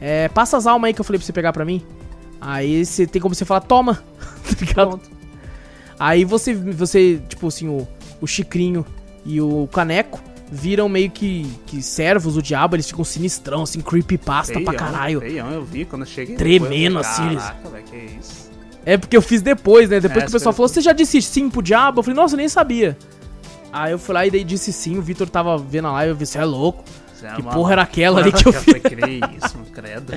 É, 0.00 0.28
passa 0.28 0.56
as 0.56 0.66
almas 0.66 0.88
aí 0.88 0.94
que 0.94 1.00
eu 1.00 1.04
falei 1.04 1.18
pra 1.18 1.26
você 1.26 1.32
pegar 1.32 1.52
pra 1.52 1.64
mim. 1.64 1.82
Aí 2.40 2.84
você 2.84 3.06
tem 3.06 3.22
como 3.22 3.34
você 3.34 3.44
falar, 3.44 3.60
toma. 3.60 4.02
tá 4.42 4.56
ligado? 4.60 4.88
Pronto. 4.88 5.10
Aí 5.98 6.24
você, 6.24 6.54
você 6.54 7.22
tipo 7.28 7.46
assim, 7.46 7.68
o, 7.68 7.86
o 8.20 8.26
Chicrinho 8.26 8.84
e 9.24 9.40
o 9.40 9.68
Caneco 9.72 10.20
viram 10.50 10.88
meio 10.88 11.10
que, 11.10 11.48
que 11.66 11.80
servos 11.80 12.34
do 12.34 12.42
diabo, 12.42 12.76
eles 12.76 12.86
ficam 12.86 13.04
sinistrão, 13.04 13.62
assim, 13.62 13.80
creepypasta 13.80 14.60
pra 14.60 14.72
Feião, 14.72 14.92
caralho. 14.92 15.20
Feião, 15.20 15.50
eu 15.50 15.64
vi 15.64 15.84
quando 15.84 16.02
eu 16.02 16.06
cheguei. 16.06 16.36
Tremendo, 16.36 16.98
depois, 16.98 17.06
assim, 17.06 17.32
eu 17.32 17.38
Caraca, 17.38 17.68
velho, 17.70 17.84
que 17.84 17.96
é 17.96 18.04
isso. 18.20 18.50
É 18.84 18.96
porque 18.98 19.16
eu 19.16 19.22
fiz 19.22 19.40
depois, 19.40 19.88
né? 19.88 20.00
Depois 20.00 20.18
É, 20.18 20.24
que 20.26 20.30
o 20.30 20.32
pessoal 20.32 20.52
falou, 20.52 20.68
você 20.68 20.80
já 20.80 20.92
disse 20.92 21.22
sim 21.22 21.48
pro 21.48 21.62
diabo? 21.62 22.00
Eu 22.00 22.02
falei, 22.02 22.16
nossa, 22.16 22.34
eu 22.34 22.38
nem 22.38 22.48
sabia. 22.48 22.98
Aí 23.72 23.92
eu 23.92 23.98
fui 23.98 24.14
lá 24.14 24.26
e 24.26 24.30
daí 24.30 24.44
disse 24.44 24.72
sim, 24.72 24.98
o 24.98 25.02
Vitor 25.02 25.28
tava 25.28 25.56
vendo 25.56 25.88
a 25.88 25.92
live, 25.92 26.10
eu 26.10 26.16
vi, 26.16 26.26
você 26.26 26.38
é 26.38 26.44
louco. 26.44 26.84
É 27.22 27.36
Que 27.36 27.42
porra 27.42 27.72
era 27.72 27.82
aquela 27.82 28.20
ali 28.20 28.32
que 28.32 28.46
eu 28.48 28.52
fiz? 28.52 28.74
"Que 28.82 29.36
isso, 29.36 29.58
credo. 29.72 30.12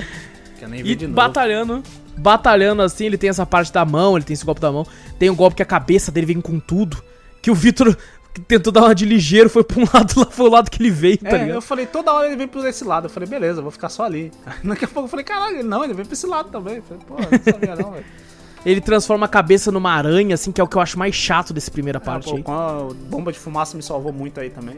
Que 0.58 0.64
eu 0.64 0.68
nem 0.68 0.82
vi 0.82 0.90
E 0.90 0.94
de 0.96 1.06
novo. 1.06 1.14
batalhando, 1.14 1.82
batalhando 2.16 2.82
assim, 2.82 3.06
ele 3.06 3.16
tem 3.16 3.30
essa 3.30 3.46
parte 3.46 3.72
da 3.72 3.84
mão, 3.84 4.16
ele 4.16 4.24
tem 4.24 4.34
esse 4.34 4.44
golpe 4.44 4.60
da 4.60 4.72
mão. 4.72 4.84
Tem 5.18 5.30
um 5.30 5.34
golpe 5.36 5.56
que 5.56 5.62
a 5.62 5.66
cabeça 5.66 6.10
dele 6.10 6.26
vem 6.26 6.40
com 6.40 6.58
tudo. 6.58 7.00
Que 7.40 7.50
o 7.50 7.54
Vitor 7.54 7.96
tentou 8.48 8.72
dar 8.72 8.82
uma 8.82 8.94
de 8.94 9.04
ligeiro, 9.04 9.48
foi 9.48 9.62
pra 9.62 9.78
um 9.80 9.84
lado, 9.94 10.18
lá 10.18 10.26
foi 10.26 10.46
o 10.46 10.50
lado 10.50 10.68
que 10.70 10.82
ele 10.82 10.90
veio, 10.90 11.16
tá 11.18 11.28
É, 11.28 11.32
ligado? 11.38 11.54
eu 11.56 11.62
falei, 11.62 11.86
toda 11.86 12.12
hora 12.12 12.26
ele 12.26 12.36
vem 12.36 12.48
por 12.48 12.66
esse 12.66 12.82
lado. 12.84 13.06
Eu 13.06 13.10
falei, 13.10 13.28
beleza, 13.28 13.60
eu 13.60 13.62
vou 13.62 13.70
ficar 13.70 13.88
só 13.88 14.02
ali. 14.02 14.32
Daqui 14.64 14.84
a 14.84 14.88
pouco 14.88 15.06
eu 15.06 15.10
falei, 15.10 15.24
caralho, 15.24 15.62
não, 15.62 15.84
ele 15.84 15.94
vem 15.94 16.04
pra 16.04 16.12
esse 16.14 16.26
lado 16.26 16.50
também. 16.50 16.76
Eu 16.76 16.82
falei, 16.82 17.02
pô, 17.06 17.14
não 17.14 17.52
sabia 17.52 17.76
não, 17.76 17.92
velho. 17.92 18.04
Ele 18.66 18.80
transforma 18.80 19.26
a 19.26 19.28
cabeça 19.28 19.70
numa 19.70 19.92
aranha, 19.92 20.34
assim, 20.34 20.50
que 20.50 20.60
é 20.60 20.64
o 20.64 20.66
que 20.66 20.76
eu 20.76 20.82
acho 20.82 20.98
mais 20.98 21.14
chato 21.14 21.54
dessa 21.54 21.70
primeira 21.70 22.00
parte 22.00 22.26
Ah, 22.26 22.30
pô, 22.32 22.36
aí. 22.36 22.42
com 22.42 22.52
a 22.52 22.88
bomba 23.08 23.30
de 23.32 23.38
fumaça 23.38 23.76
me 23.76 23.82
salvou 23.82 24.12
muito 24.12 24.40
aí 24.40 24.50
também. 24.50 24.76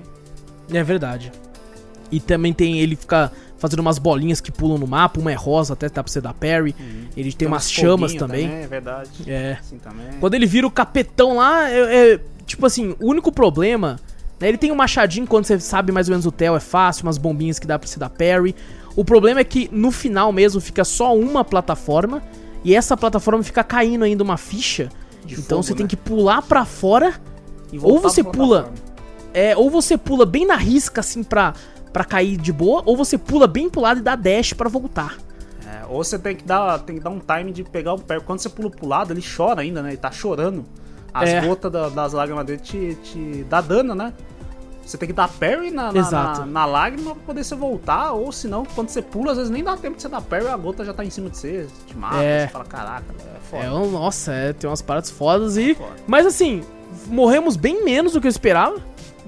É 0.71 0.85
verdade. 0.85 1.33
E 2.13 2.21
também 2.21 2.53
tem 2.53 2.79
ele 2.81 2.97
fica 2.97 3.33
fazendo 3.57 3.81
umas 3.81 3.99
bolinhas 3.99 4.43
que 4.43 4.53
pulam 4.53 4.77
no 4.77 4.87
mapa, 4.87 5.19
uma 5.19 5.33
é 5.33 5.35
rosa, 5.35 5.73
até 5.73 5.89
dá 5.89 6.03
pra 6.05 6.13
você 6.13 6.21
dar 6.21 6.35
parry. 6.35 6.77
Ele 7.17 7.33
tem, 7.33 7.49
umas 7.49 7.65
uns 7.65 7.71
chamas 7.73 8.13
foguinho 8.13 8.19
também. 8.21 8.47
É 8.63 8.67
verdade. 8.67 9.11
É. 9.27 9.57
Assim 9.59 9.79
também. 9.79 10.07
Quando 10.21 10.35
ele 10.35 10.45
vira 10.47 10.67
o 10.67 10.71
capetão 10.71 11.37
lá, 11.39 11.69
é, 11.71 12.13
é- 12.13 12.21
tipo 12.47 12.67
assim, 12.67 12.95
o 13.01 13.07
único 13.09 13.33
problema, 13.33 13.99
né, 14.39 14.49
ele 14.49 14.59
tem 14.59 14.71
um 14.71 14.75
machadinho 14.77 15.27
quando 15.27 15.47
você 15.47 15.59
sabe 15.59 15.93
mais 15.93 16.09
ou 16.09 16.13
menos 16.13 16.27
o 16.27 16.31
tel 16.31 16.55
é 16.55 16.61
fácil, 16.61 17.05
umas 17.05 17.17
bombinhas 17.17 17.59
que 17.59 17.67
dá 17.67 17.79
pra 17.79 17.89
você 17.89 17.99
dar 17.99 18.11
parry. 18.11 18.55
O 18.95 19.03
problema 19.05 19.41
é 19.41 19.45
que 19.45 19.69
no 19.73 19.91
final 19.91 20.31
mesmo 20.31 20.61
fica 20.61 20.85
só 20.85 21.17
uma 21.17 21.43
plataforma 21.43 22.23
e 22.65 22.75
essa 22.75 22.97
plataforma 22.97 23.43
fica 23.43 23.63
caindo 23.65 24.05
ainda 24.05 24.23
uma 24.25 24.37
ficha. 24.37 24.89
De 25.25 25.35
então 25.35 25.59
fogo, 25.59 25.63
você 25.65 25.75
tem 25.75 25.85
né? 25.85 25.89
que 25.89 25.97
pular 25.97 26.43
pra 26.43 26.65
fora 26.65 27.15
ou 27.83 27.99
você 27.99 28.23
pula-. 28.25 28.73
É, 29.35 29.57
ou 29.57 29.69
você 29.71 29.97
pula 29.99 30.25
bem 30.25 30.47
na 30.47 30.57
risca, 30.57 31.01
assim, 31.01 31.23
pra, 31.23 31.53
pra 31.93 32.05
cair 32.05 32.37
de 32.37 32.53
boa, 32.53 32.83
ou 32.87 32.97
você 32.97 33.19
pula 33.19 33.47
bem 33.47 33.69
pro 33.69 33.81
lado 33.83 34.01
e 34.01 34.03
dá 34.03 34.17
dash 34.17 34.53
pra 34.55 34.69
voltar. 34.69 35.19
É, 35.67 35.85
ou 35.87 36.03
você 36.03 36.19
tem 36.19 36.35
que, 36.35 36.45
dar, 36.45 36.79
tem 36.79 36.97
que 36.97 37.03
dar 37.03 37.11
um 37.11 37.21
time 37.21 37.53
de 37.53 37.63
pegar 37.63 37.93
o 37.93 37.99
pé. 37.99 38.19
Quando 38.21 38.39
você 38.39 38.49
pula 38.49 38.71
pro 38.71 38.87
lado, 38.89 39.13
ele 39.13 39.23
chora 39.23 39.61
ainda, 39.61 39.83
né? 39.83 39.91
Ele 39.91 39.97
tá 39.99 40.11
chorando. 40.11 40.65
As 41.13 41.29
É. 41.29 41.41
gotas 41.47 41.71
da- 41.71 41.89
das 41.91 42.13
lágrimas 42.15 42.45
dele 42.47 42.59
te, 42.59 42.95
te 43.03 43.45
dá 43.51 43.61
dano, 43.61 43.95
né? 43.95 44.13
Você 44.89 44.97
tem 44.97 45.07
que 45.07 45.13
dar 45.13 45.29
parry 45.29 45.71
na, 45.71 45.93
na, 45.93 46.11
na, 46.11 46.47
na 46.47 46.65
lágrima 46.65 47.15
pra 47.15 47.23
poder 47.27 47.45
você 47.45 47.55
voltar, 47.55 48.13
ou 48.13 48.33
senão, 48.33 48.65
quando 48.75 48.89
você 48.89 49.03
pula, 49.03 49.33
às 49.33 49.37
vezes 49.37 49.51
nem 49.53 49.63
dá 49.63 49.77
tempo 49.77 49.97
de 49.97 50.03
você 50.03 50.09
dar 50.09 50.23
parry, 50.23 50.47
a 50.49 50.57
gota 50.57 50.83
já 50.85 50.95
tá 50.95 51.05
em 51.05 51.11
cima 51.11 51.29
de 51.29 51.37
você, 51.37 51.67
te 51.87 51.95
mata, 51.97 52.17
É. 52.23 52.47
você 52.47 52.53
fala, 52.53 52.65
caraca, 52.65 53.05
é 53.19 53.39
foda. 53.51 53.65
É, 53.65 53.69
nossa, 53.69 54.33
é, 54.33 54.53
tem 54.55 54.69
umas 54.69 54.81
paradas 54.81 55.11
fodas 55.11 55.59
e... 55.59 55.75
Foda. 55.75 55.91
Mas 56.07 56.25
assim, 56.25 56.65
morremos 57.07 57.55
bem 57.55 57.85
menos 57.85 58.15
do 58.15 58.21
que 58.21 58.27
eu 58.27 58.31
esperava. 58.31 58.81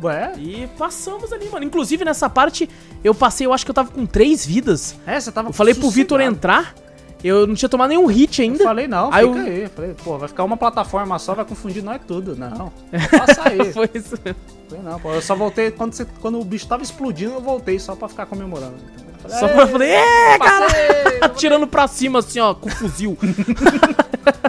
Ué? 0.03 0.33
E 0.39 0.67
passamos 0.79 1.31
ali, 1.31 1.47
mano. 1.51 1.63
Inclusive, 1.63 2.07
nessa 2.07 2.31
parte, 2.31 2.67
eu 3.05 3.15
passei, 3.15 3.47
eu 3.47 3.53
acho 3.53 3.67
que 3.67 3.71
eu 3.71 3.75
tava 3.75 3.91
com 3.91 4.07
três 4.07 4.47
vidas. 4.47 4.95
É, 5.07 5.21
você 5.21 5.31
tava 5.31 5.51
Eu 5.51 5.53
falei 5.53 5.75
pro 5.75 5.91
Vitor 5.91 6.19
sossegado. 6.21 6.37
entrar, 6.37 6.75
eu 7.23 7.47
não 7.47 7.55
tinha 7.55 7.69
tomado 7.69 7.91
nenhum 7.91 8.07
hit 8.07 8.41
Eu 8.41 8.45
ainda. 8.51 8.65
falei, 8.65 8.89
não, 8.89 9.13
Aí 9.13 9.27
fica 9.27 9.39
eu- 9.39 9.45
aí. 9.47 9.63
Eu 9.65 9.71
Falei, 9.71 9.95
pô, 10.05 10.19
vai 10.19 10.29
ficar 10.29 10.45
uma 10.45 10.57
plataforma 10.57 11.19
só, 11.19 11.35
vai 11.35 11.45
confundir 11.45 11.83
nós 11.83 12.01
tudo. 12.07 12.35
Não, 12.37 12.73
passa 13.11 13.49
aí. 13.49 13.59
Foi 13.73 13.89
isso. 13.95 14.17
Falei, 14.17 14.85
não, 14.85 14.99
pô, 15.01 15.13
eu 15.13 15.23
só 15.23 15.35
voltei 15.35 15.71
quando, 15.71 15.93
você- 15.93 16.07
quando 16.21 16.41
o 16.41 16.45
bicho 16.45 16.67
tava 16.67 16.83
explodindo, 16.83 17.35
eu 17.35 17.41
voltei 17.41 17.79
só 17.79 17.95
pra 17.95 18.09
ficar 18.09 18.27
comemorando. 18.27 18.77
Falei, 19.23 19.39
Só 19.39 19.47
"Aê, 19.47 19.53
pra 19.55 19.67
falar, 19.67 19.85
é, 19.85 20.39
cara! 20.39 20.65
passei!" 20.67 21.19
Atirando 21.21 21.67
pra 21.67 21.87
cima, 21.87 22.21
assim, 22.21 22.41
ó, 22.41 22.55
com 22.55 22.71
fuzil. 22.71 23.17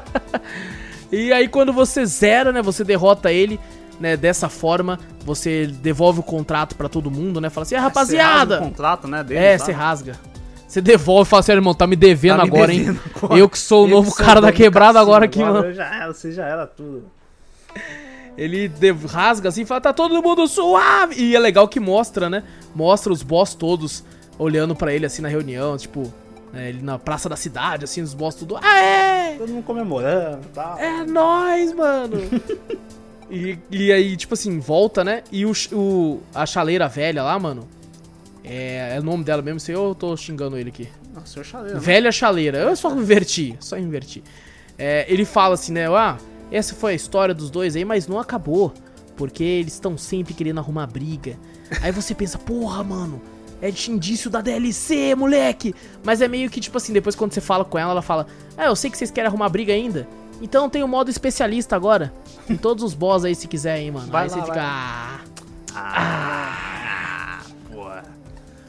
e 1.11 1.31
aí, 1.34 1.48
quando 1.48 1.73
você 1.73 2.06
zera, 2.06 2.52
né, 2.52 2.61
você 2.61 2.84
derrota 2.84 3.31
ele, 3.31 3.60
né, 3.99 4.15
dessa 4.15 4.48
forma, 4.49 4.99
você 5.26 5.68
devolve 5.68 6.22
o 6.22 6.23
contrato 6.23 6.76
pra 6.76 6.88
todo 6.88 7.11
mundo, 7.11 7.41
né, 7.41 7.49
fala 7.49 7.64
assim, 7.64 7.76
ah, 7.76 7.80
Você 7.80 7.85
rasga 7.85 8.23
rapaziada... 8.23 8.57
o 8.57 8.60
contrato, 8.64 9.07
né, 9.07 9.23
dele, 9.23 9.39
É, 9.39 9.57
você 9.57 9.72
rasga. 9.72 10.15
Você 10.72 10.80
devolve 10.80 11.27
e 11.27 11.30
fala 11.30 11.41
assim, 11.41 11.52
irmão, 11.52 11.73
tá 11.73 11.85
me 11.85 11.98
devendo 11.98 12.38
Tá 12.38 12.43
me 12.43 12.49
agora, 12.49 12.68
devendo 12.68 12.91
hein? 12.91 12.99
agora. 13.14 13.38
Eu 13.41 13.49
que 13.49 13.60
sou 13.60 13.84
o 13.84 13.88
Eu 13.88 13.91
novo 13.91 14.15
cara 14.15 14.39
da 14.39 14.53
quebrada 14.53 15.02
agora 15.02 15.26
aqui, 15.26 15.39
mano. 15.39 15.65
eu 15.65 15.73
Já 15.73 15.84
era, 15.93 16.14
você 16.14 16.31
já 16.31 16.45
era 16.45 16.65
tudo. 16.65 17.03
Ele 18.38 18.72
rasga 19.06 19.49
assim 19.49 19.64
e 19.64 19.65
fala, 19.65 19.81
tá 19.81 19.91
todo 19.91 20.23
mundo 20.23 20.48
suave. 20.48 21.15
E 21.22 21.35
é 21.35 21.39
legal 21.39 21.68
que 21.68 21.77
mostra, 21.77 22.30
né? 22.30 22.43
Mostra 22.73 23.11
os 23.11 23.22
boss 23.22 23.53
todos 23.53 24.02
olhando 24.39 24.73
pra 24.73 24.93
ele 24.93 25.06
assim 25.06 25.22
na 25.22 25.27
reunião, 25.27 25.76
tipo, 25.76 26.03
né, 26.53 26.69
ele 26.69 26.81
na 26.81 26.98
praça 26.98 27.27
da 27.27 27.35
cidade, 27.35 27.84
assim, 27.84 28.02
os 28.02 28.14
boss 28.14 28.35
tudo. 28.35 28.57
Ah, 28.64 28.80
é! 28.80 29.35
Todo 29.35 29.52
mundo 29.52 29.65
comemorando 29.65 30.39
e 30.45 30.53
tal. 30.53 30.80
É 30.80 31.03
nóis, 31.03 31.73
mano! 31.73 32.15
e, 33.30 33.60
e 33.69 33.91
aí, 33.91 34.15
tipo 34.15 34.35
assim, 34.35 34.57
volta, 34.61 35.03
né? 35.03 35.22
E 35.34 35.45
o, 35.45 35.52
o, 35.73 36.22
a 36.34 36.45
chaleira 36.45 36.88
velha 36.88 37.23
lá, 37.23 37.38
mano. 37.38 37.68
É, 38.44 38.96
é 38.96 39.00
o 39.00 39.04
nome 39.04 39.24
dela 39.24 39.42
mesmo, 39.42 39.60
sei 39.60 39.76
eu 39.76 39.94
tô 39.94 40.16
xingando 40.18 40.58
ele 40.58 40.70
aqui. 40.70 40.90
Nossa, 41.14 41.28
senhor 41.28 41.46
chaleiro. 41.46 41.76
né? 41.76 41.80
Velha 41.84 42.12
chaleira. 42.12 42.58
Eu 42.58 42.76
só 42.76 42.92
inverti, 42.92 43.56
só 43.60 43.78
inverti. 43.78 44.24
É, 44.78 45.06
ele 45.08 45.26
fala 45.26 45.54
assim, 45.54 45.72
né? 45.74 45.88
Ah, 45.88 46.18
essa 46.52 46.74
foi 46.74 46.94
a 46.94 46.96
história 46.96 47.34
dos 47.36 47.50
dois 47.52 47.76
aí, 47.76 47.86
mas 47.86 48.08
não 48.08 48.20
acabou. 48.20 48.74
Porque 49.16 49.44
eles 49.44 49.74
estão 49.74 49.98
sempre 49.98 50.34
querendo 50.34 50.58
arrumar 50.60 50.88
briga. 50.88 51.38
Aí 51.82 51.92
você 51.92 52.16
pensa, 52.16 52.40
porra, 52.40 52.84
mano, 52.84 53.22
é 53.62 53.70
de 53.70 53.92
indício 53.92 54.30
da 54.32 54.42
DLC, 54.42 55.14
moleque. 55.14 55.76
Mas 56.04 56.22
é 56.22 56.28
meio 56.28 56.50
que 56.50 56.60
tipo 56.60 56.78
assim, 56.78 56.92
depois 56.92 57.16
quando 57.16 57.32
você 57.34 57.42
fala 57.42 57.64
com 57.64 57.78
ela, 57.78 57.92
ela 57.92 58.02
fala: 58.02 58.26
É, 58.58 58.68
eu 58.68 58.76
sei 58.76 58.90
que 58.90 58.98
vocês 58.98 59.12
querem 59.12 59.28
arrumar 59.28 59.50
briga 59.50 59.72
ainda. 59.72 60.08
Então 60.42 60.68
tem 60.68 60.82
o 60.84 60.88
modo 60.88 61.12
especialista 61.12 61.76
agora. 61.76 62.12
Em 62.50 62.58
todos 62.58 62.84
os 62.84 62.96
boss 62.96 63.24
aí, 63.24 63.36
se 63.36 63.48
quiser, 63.48 63.78
hein, 63.80 63.92
mano. 63.92 64.12
Vai 64.12 64.24
aí 64.24 64.30
lá, 64.30 64.36
você 64.36 64.40
vai 64.42 64.48
fica. 64.50 64.62
Ah, 64.64 65.20
Ah. 65.76 66.81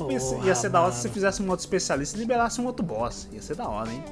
Porra, 0.05 0.47
Ia 0.47 0.55
ser, 0.55 0.61
ser 0.63 0.69
da 0.71 0.81
hora 0.81 0.91
se 0.93 0.97
mano. 0.99 1.03
você 1.03 1.09
fizesse 1.09 1.43
um 1.43 1.49
outro 1.49 1.63
especialista 1.63 2.17
e 2.17 2.21
liberasse 2.21 2.61
um 2.61 2.67
outro 2.67 2.85
boss. 2.85 3.29
Ia 3.33 3.43
ser 3.43 3.57
da 3.57 3.69
hora, 3.69 3.91
hein? 3.91 4.03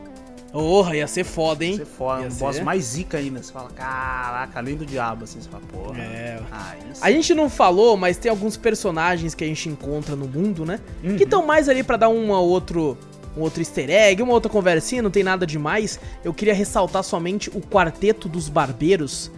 Porra, 0.52 0.96
ia 0.96 1.06
ser 1.06 1.22
foda, 1.24 1.64
hein? 1.64 1.72
Ia 1.72 1.78
ser 1.78 1.84
foda. 1.84 2.22
Ia 2.22 2.26
um 2.26 2.30
ser. 2.30 2.40
boss 2.40 2.60
mais 2.60 2.84
zica 2.84 3.18
ainda. 3.18 3.42
Você 3.42 3.52
fala, 3.52 3.70
caraca, 3.70 4.58
além 4.58 4.76
do 4.76 4.84
diabo, 4.84 5.24
assim. 5.24 5.40
Você 5.40 5.48
fala, 5.48 5.62
porra. 5.72 6.00
É. 6.00 6.40
Ah. 6.50 6.74
A 7.00 7.10
gente 7.10 7.34
não 7.34 7.48
falou, 7.48 7.96
mas 7.96 8.16
tem 8.16 8.30
alguns 8.30 8.56
personagens 8.56 9.34
que 9.34 9.44
a 9.44 9.46
gente 9.46 9.68
encontra 9.68 10.16
no 10.16 10.26
mundo, 10.26 10.66
né? 10.66 10.80
Uhum. 11.04 11.16
Que 11.16 11.24
estão 11.24 11.46
mais 11.46 11.68
ali 11.68 11.82
pra 11.82 11.96
dar 11.96 12.08
um 12.08 12.30
outro, 12.30 12.98
um 13.36 13.42
outro 13.42 13.60
easter 13.60 13.88
egg, 13.90 14.20
uma 14.22 14.32
outra 14.32 14.50
conversinha, 14.50 15.02
não 15.02 15.10
tem 15.10 15.22
nada 15.22 15.46
demais. 15.46 16.00
Eu 16.24 16.34
queria 16.34 16.54
ressaltar 16.54 17.04
somente 17.04 17.48
o 17.50 17.60
Quarteto 17.60 18.28
dos 18.28 18.48
Barbeiros, 18.48 19.30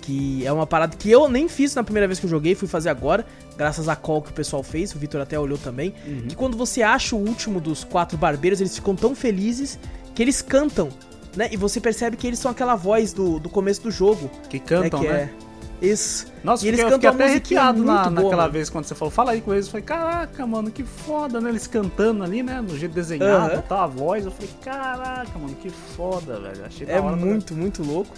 que 0.00 0.44
é 0.46 0.52
uma 0.52 0.66
parada 0.66 0.96
que 0.96 1.10
eu 1.10 1.28
nem 1.28 1.48
fiz 1.48 1.74
na 1.74 1.84
primeira 1.84 2.06
vez 2.06 2.18
que 2.18 2.26
eu 2.26 2.30
joguei, 2.30 2.54
fui 2.54 2.66
fazer 2.66 2.88
agora, 2.88 3.24
graças 3.56 3.88
a 3.88 3.96
call 3.96 4.22
que 4.22 4.30
o 4.30 4.34
pessoal 4.34 4.62
fez, 4.62 4.94
o 4.94 4.98
Vitor 4.98 5.20
até 5.20 5.38
olhou 5.38 5.58
também. 5.58 5.94
Uhum. 6.06 6.22
Que 6.28 6.34
quando 6.34 6.56
você 6.56 6.82
acha 6.82 7.14
o 7.14 7.18
último 7.18 7.60
dos 7.60 7.84
quatro 7.84 8.16
barbeiros, 8.16 8.60
eles 8.60 8.74
ficam 8.74 8.96
tão 8.96 9.14
felizes 9.14 9.78
que 10.14 10.22
eles 10.22 10.42
cantam, 10.42 10.88
né? 11.36 11.48
E 11.52 11.56
você 11.56 11.80
percebe 11.80 12.16
que 12.16 12.26
eles 12.26 12.38
são 12.38 12.50
aquela 12.50 12.74
voz 12.74 13.12
do, 13.12 13.38
do 13.38 13.48
começo 13.48 13.82
do 13.82 13.90
jogo. 13.90 14.30
Que 14.48 14.58
cantam, 14.58 15.00
que 15.00 15.08
né? 15.08 15.30
É... 15.46 15.50
Isso. 15.80 16.26
Nossa, 16.44 16.64
E 16.64 16.68
eles 16.68 16.80
eu 16.80 16.90
cantam 16.90 17.10
até 17.10 17.24
arrepiado 17.24 17.82
na, 17.82 18.02
boa, 18.02 18.10
naquela 18.10 18.42
mano. 18.42 18.52
vez 18.52 18.68
quando 18.68 18.84
você 18.84 18.94
falou, 18.94 19.10
fala 19.10 19.32
aí 19.32 19.40
com 19.40 19.52
eles. 19.52 19.66
Eu 19.66 19.72
falei, 19.72 19.84
caraca, 19.84 20.46
mano, 20.46 20.70
que 20.70 20.84
foda, 20.84 21.40
né? 21.40 21.48
Eles 21.48 21.66
cantando 21.66 22.22
ali, 22.22 22.42
né? 22.42 22.60
No 22.60 22.76
jeito 22.76 22.94
desenhado 22.94 23.58
e 23.58 23.62
tal, 23.62 23.80
a 23.80 23.86
voz. 23.86 24.24
Eu 24.26 24.30
falei, 24.30 24.50
caraca, 24.62 25.38
mano, 25.38 25.54
que 25.54 25.70
foda, 25.70 26.38
velho. 26.38 26.64
Achei 26.66 26.86
É 26.86 27.00
muito, 27.00 27.54
muito 27.54 27.82
louco. 27.82 28.14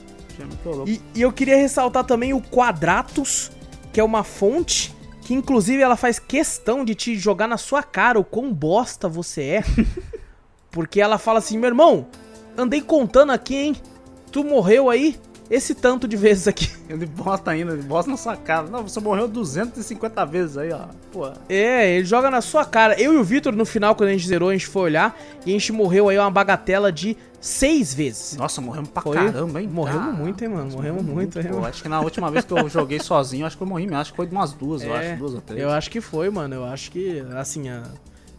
E, 0.87 1.01
e 1.15 1.23
eu 1.23 1.33
queria 1.33 1.57
ressaltar 1.57 2.05
também 2.05 2.33
o 2.33 2.41
Quadratus, 2.41 3.51
que 3.93 4.01
é 4.01 4.05
uma 4.05 4.25
fonte 4.25 4.95
que 5.23 5.35
inclusive 5.35 5.81
ela 5.83 5.97
faz 5.97 6.19
questão 6.19 6.85
de 6.85 6.95
te 6.95 7.17
jogar 7.17 7.47
na 7.47 7.57
sua 7.57 7.83
cara 7.83 8.19
o 8.19 8.25
quão 8.25 8.53
bosta 8.53 9.09
você 9.09 9.43
é. 9.43 9.63
porque 10.71 11.01
ela 11.01 11.19
fala 11.19 11.39
assim, 11.39 11.57
meu 11.59 11.69
irmão, 11.69 12.07
andei 12.57 12.81
contando 12.81 13.31
aqui, 13.31 13.57
hein? 13.57 13.77
Tu 14.31 14.43
morreu 14.43 14.91
aí 14.91 15.19
esse 15.55 15.75
tanto 15.75 16.09
de 16.09 16.17
vezes 16.17 16.49
aqui. 16.49 16.69
Ele 16.89 17.07
bota 17.07 17.51
ainda, 17.51 17.73
ele 17.73 17.83
bota 17.83 18.11
na 18.11 18.17
sua 18.17 18.37
cara. 18.37 18.67
Não, 18.69 18.83
você 18.83 18.99
morreu 19.01 19.27
250 19.29 20.27
vezes 20.27 20.59
aí, 20.59 20.73
ó. 20.73 20.87
Pô, 21.11 21.31
É, 21.49 21.97
ele 21.97 22.05
joga 22.05 22.31
na 22.31 22.41
sua 22.41 22.65
cara. 22.65 23.01
Eu 23.01 23.15
e 23.15 23.17
o 23.17 23.25
Vitor, 23.25 23.55
no 23.55 23.65
final, 23.65 23.95
quando 23.95 24.11
a 24.11 24.13
gente 24.13 24.27
zerou, 24.27 24.51
a 24.51 24.53
gente 24.53 24.67
foi 24.67 24.83
olhar 24.83 25.19
e 25.47 25.51
a 25.51 25.53
gente 25.53 25.73
morreu 25.73 26.09
aí 26.11 26.19
uma 26.19 26.31
bagatela 26.31 26.91
de 26.93 27.17
seis 27.41 27.93
vezes. 27.95 28.37
nossa, 28.37 28.61
morremos 28.61 28.91
pra 28.91 29.03
Foi? 29.03 29.17
caramba, 29.17 29.61
hein? 29.63 29.69
Morremos 29.69 30.01
Caramba, 30.03 30.23
muito, 30.23 30.43
hein, 30.45 30.51
mano? 30.51 30.71
Morremos 30.71 31.03
muito, 31.03 31.39
hein, 31.41 31.47
Pô, 31.51 31.65
acho 31.65 31.83
que 31.83 31.89
na 31.89 32.01
última 32.01 32.31
vez 32.31 32.45
que 32.45 32.53
eu 32.53 32.69
joguei 32.71 33.01
sozinho, 33.01 33.47
acho 33.47 33.57
que 33.57 33.63
eu 33.63 33.67
morri 33.67 33.85
mesmo. 33.87 33.99
Acho 34.01 34.11
que 34.13 34.17
foi 34.17 34.27
de 34.27 34.33
umas 34.35 34.53
duas, 34.53 34.83
eu 34.83 34.95
É, 34.95 35.11
acho. 35.13 35.19
Duas 35.19 35.35
ou 35.35 35.41
três. 35.41 35.61
Eu 35.63 35.71
acho 35.71 35.91
que 35.91 36.01
foi, 36.01 36.29
mano. 36.31 36.55
Eu 36.55 36.65
acho 36.65 36.91
que, 36.91 37.25
assim, 37.37 37.69
a... 37.69 37.83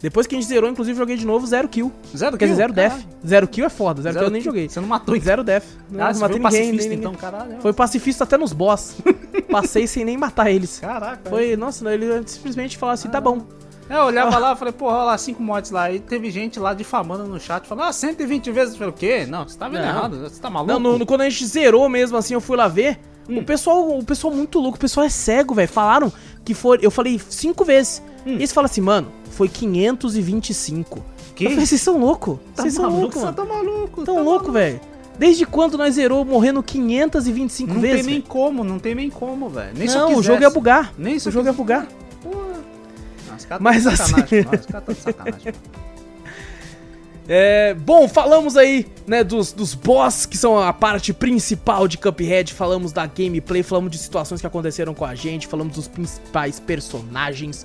depois 0.04 0.26
que 0.26 0.34
a 0.34 0.38
gente 0.40 0.46
zerou, 0.48 0.68
inclusive, 0.70 0.96
joguei 0.96 1.16
de 1.16 1.26
novo, 1.26 1.46
zero 1.46 1.66
kill. 1.68 1.90
Zero 2.16 2.36
Quer 2.36 2.44
dizer, 2.44 2.56
zero 2.56 2.72
death. 2.72 2.90
Caralho. 2.92 3.08
Zero 3.26 3.48
kill 3.48 3.64
é 3.64 3.68
foda, 3.70 4.02
zero, 4.02 4.14
kill 4.16 4.24
eu 4.26 4.30
nem 4.30 4.40
joguei. 4.42 4.68
Você 4.68 4.78
não 4.80 4.86
matou, 4.88 5.16
então. 5.16 5.24
Zero 5.24 5.42
death. 5.42 5.64
Não, 5.90 6.04
Ah, 6.04 6.12
não 6.12 6.20
matei 6.20 6.20
foi 6.20 6.28
ninguém, 6.28 6.42
pacifista, 6.42 6.88
nem, 6.90 6.98
então, 6.98 7.12
ninguém. 7.12 7.30
caralho. 7.30 7.60
Foi 7.60 7.72
pacifista 7.72 8.24
até 8.24 8.36
nos 8.36 8.52
boss. 8.52 8.96
Passei 9.50 9.86
sem 9.86 10.04
nem 10.04 10.16
matar 10.16 10.50
eles. 10.50 10.78
Caraca. 10.78 11.28
Foi, 11.30 11.56
nossa, 11.56 11.92
ele 11.92 12.22
simplesmente 12.26 12.76
falou 12.76 12.92
assim, 12.92 13.08
tá 13.08 13.20
bom. 13.20 13.46
É, 13.88 13.96
eu 13.96 14.02
olhava 14.04 14.36
lá 14.38 14.52
e 14.52 14.56
falei, 14.56 14.72
porra, 14.72 14.96
olha 14.96 15.04
lá, 15.04 15.18
5 15.18 15.42
mods 15.42 15.70
lá. 15.70 15.90
E 15.90 16.00
teve 16.00 16.30
gente 16.30 16.58
lá 16.60 16.74
difamando 16.74 17.24
no 17.24 17.40
chat, 17.40 17.66
falando, 17.66 17.88
ah, 17.88 17.92
120 17.92 18.50
vezes. 18.50 18.74
Eu 18.74 18.78
falei, 18.78 18.92
o 18.92 18.96
quê? 18.96 19.26
Não, 19.26 19.46
você 19.48 19.58
tá 19.58 19.68
vendo 19.68 19.82
Não. 19.82 19.88
errado, 19.88 20.20
você 20.20 20.40
tá 20.40 20.48
maluco? 20.50 20.72
Não, 20.72 20.78
no- 20.80 20.98
no- 20.98 21.06
quando 21.06 21.22
a 21.22 21.28
gente 21.28 21.46
zerou 21.46 21.88
mesmo, 21.88 22.16
assim, 22.16 22.34
eu 22.34 22.40
fui 22.40 22.56
lá 22.56 22.68
ver. 22.68 22.98
Hum. 23.28 23.38
O 23.38 23.44
pessoal, 23.44 23.98
o 23.98 24.04
pessoal 24.04 24.32
muito 24.34 24.58
louco, 24.58 24.76
o 24.76 24.80
pessoal 24.80 25.06
é 25.06 25.08
cego, 25.08 25.54
velho. 25.54 25.68
Falaram 25.68 26.12
que 26.44 26.52
foi. 26.54 26.78
Eu 26.82 26.90
falei 26.90 27.20
cinco 27.28 27.64
vezes. 27.64 28.02
Hum. 28.26 28.32
E 28.32 28.36
eles 28.36 28.52
falam 28.52 28.66
assim, 28.66 28.80
mano, 28.80 29.08
foi 29.30 29.48
525. 29.48 31.02
Que? 31.34 31.44
Eu 31.46 31.50
falei, 31.50 31.66
vocês 31.66 31.80
são 31.80 31.98
loucos. 31.98 32.38
Tá 32.54 32.62
Vocês 32.62 32.74
são 32.74 32.90
você 32.90 33.18
mano. 33.18 33.32
tá 33.32 33.44
maluco. 33.44 34.04
Tão 34.04 34.14
tá 34.16 34.20
louco, 34.20 34.52
velho. 34.52 34.80
Desde 35.18 35.46
quando 35.46 35.78
nós 35.78 35.94
zerou 35.94 36.24
morrendo 36.24 36.62
525 36.62 37.72
Não 37.74 37.80
vezes? 37.80 37.96
tem 37.98 38.06
nem 38.06 38.14
velho? 38.20 38.28
como, 38.28 38.64
não 38.64 38.78
tem 38.78 38.94
nem 38.94 39.10
como, 39.10 39.48
velho. 39.48 39.72
Nem 39.76 39.88
Não, 39.88 40.16
o 40.16 40.22
jogo 40.22 40.42
ia 40.42 40.50
bugar. 40.50 40.92
Nem 40.98 41.16
o 41.16 41.20
jogo 41.20 41.36
ia 41.38 41.52
quisesse. 41.52 41.56
bugar. 41.56 41.88
Porra. 42.22 42.54
Não, 43.28 43.36
tá 43.48 43.58
Mas 43.60 43.86
assim-. 43.86 44.12
Não, 44.44 44.52
esse 44.54 44.66
cara 44.68 44.80
tá 44.84 44.92
de 44.92 45.00
sacanagem. 45.00 45.52
É, 47.26 47.72
bom, 47.74 48.06
falamos 48.06 48.56
aí, 48.56 48.86
né, 49.06 49.24
dos, 49.24 49.52
dos 49.52 49.74
boss, 49.74 50.26
que 50.26 50.36
são 50.36 50.58
a 50.58 50.72
parte 50.72 51.12
principal 51.12 51.88
de 51.88 51.96
Cuphead, 51.96 52.52
falamos 52.52 52.92
da 52.92 53.06
gameplay, 53.06 53.62
falamos 53.62 53.90
de 53.90 53.98
situações 53.98 54.40
que 54.40 54.46
aconteceram 54.46 54.92
com 54.92 55.04
a 55.04 55.14
gente, 55.14 55.46
falamos 55.46 55.74
dos 55.74 55.88
principais 55.88 56.60
personagens, 56.60 57.64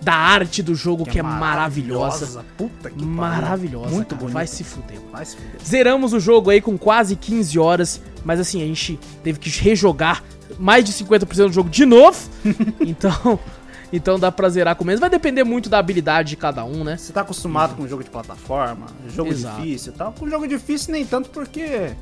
da 0.00 0.14
arte 0.14 0.62
do 0.62 0.74
jogo, 0.74 1.04
que, 1.04 1.18
é 1.18 1.22
maravilhosa. 1.22 2.44
Puta 2.56 2.90
que. 2.90 3.04
Maravilhosa, 3.04 3.90
Muito 3.90 4.14
cara, 4.14 4.30
vai 4.30 4.46
se 4.46 4.62
fuder. 4.62 4.98
Vai 5.10 5.24
se 5.24 5.36
fuder. 5.36 5.60
Zeramos 5.64 6.12
o 6.12 6.20
jogo 6.20 6.50
aí 6.50 6.60
com 6.60 6.78
quase 6.78 7.16
15 7.16 7.58
horas, 7.58 8.00
mas 8.24 8.38
assim, 8.38 8.62
a 8.62 8.66
gente 8.66 8.98
teve 9.24 9.38
que 9.38 9.50
rejogar 9.50 10.22
mais 10.58 10.84
de 10.84 10.92
50% 10.92 11.48
do 11.48 11.52
jogo 11.52 11.70
de 11.70 11.84
novo, 11.84 12.18
então... 12.80 13.38
Então 13.92 14.18
dá 14.18 14.30
pra 14.30 14.48
zerar 14.48 14.76
com 14.76 14.84
menos. 14.84 15.00
Vai 15.00 15.08
depender 15.10 15.44
muito 15.44 15.68
da 15.68 15.78
habilidade 15.78 16.30
de 16.30 16.36
cada 16.36 16.64
um, 16.64 16.84
né? 16.84 16.96
Você 16.96 17.12
tá 17.12 17.22
acostumado 17.22 17.74
com 17.74 17.86
jogo 17.88 18.04
de 18.04 18.10
plataforma, 18.10 18.86
jogo 19.08 19.30
Exato. 19.30 19.60
difícil 19.60 19.92
e 19.92 19.96
tal. 19.96 20.12
Com 20.12 20.28
jogo 20.28 20.46
difícil 20.46 20.92
nem 20.92 21.06
tanto 21.06 21.30
porque 21.30 21.92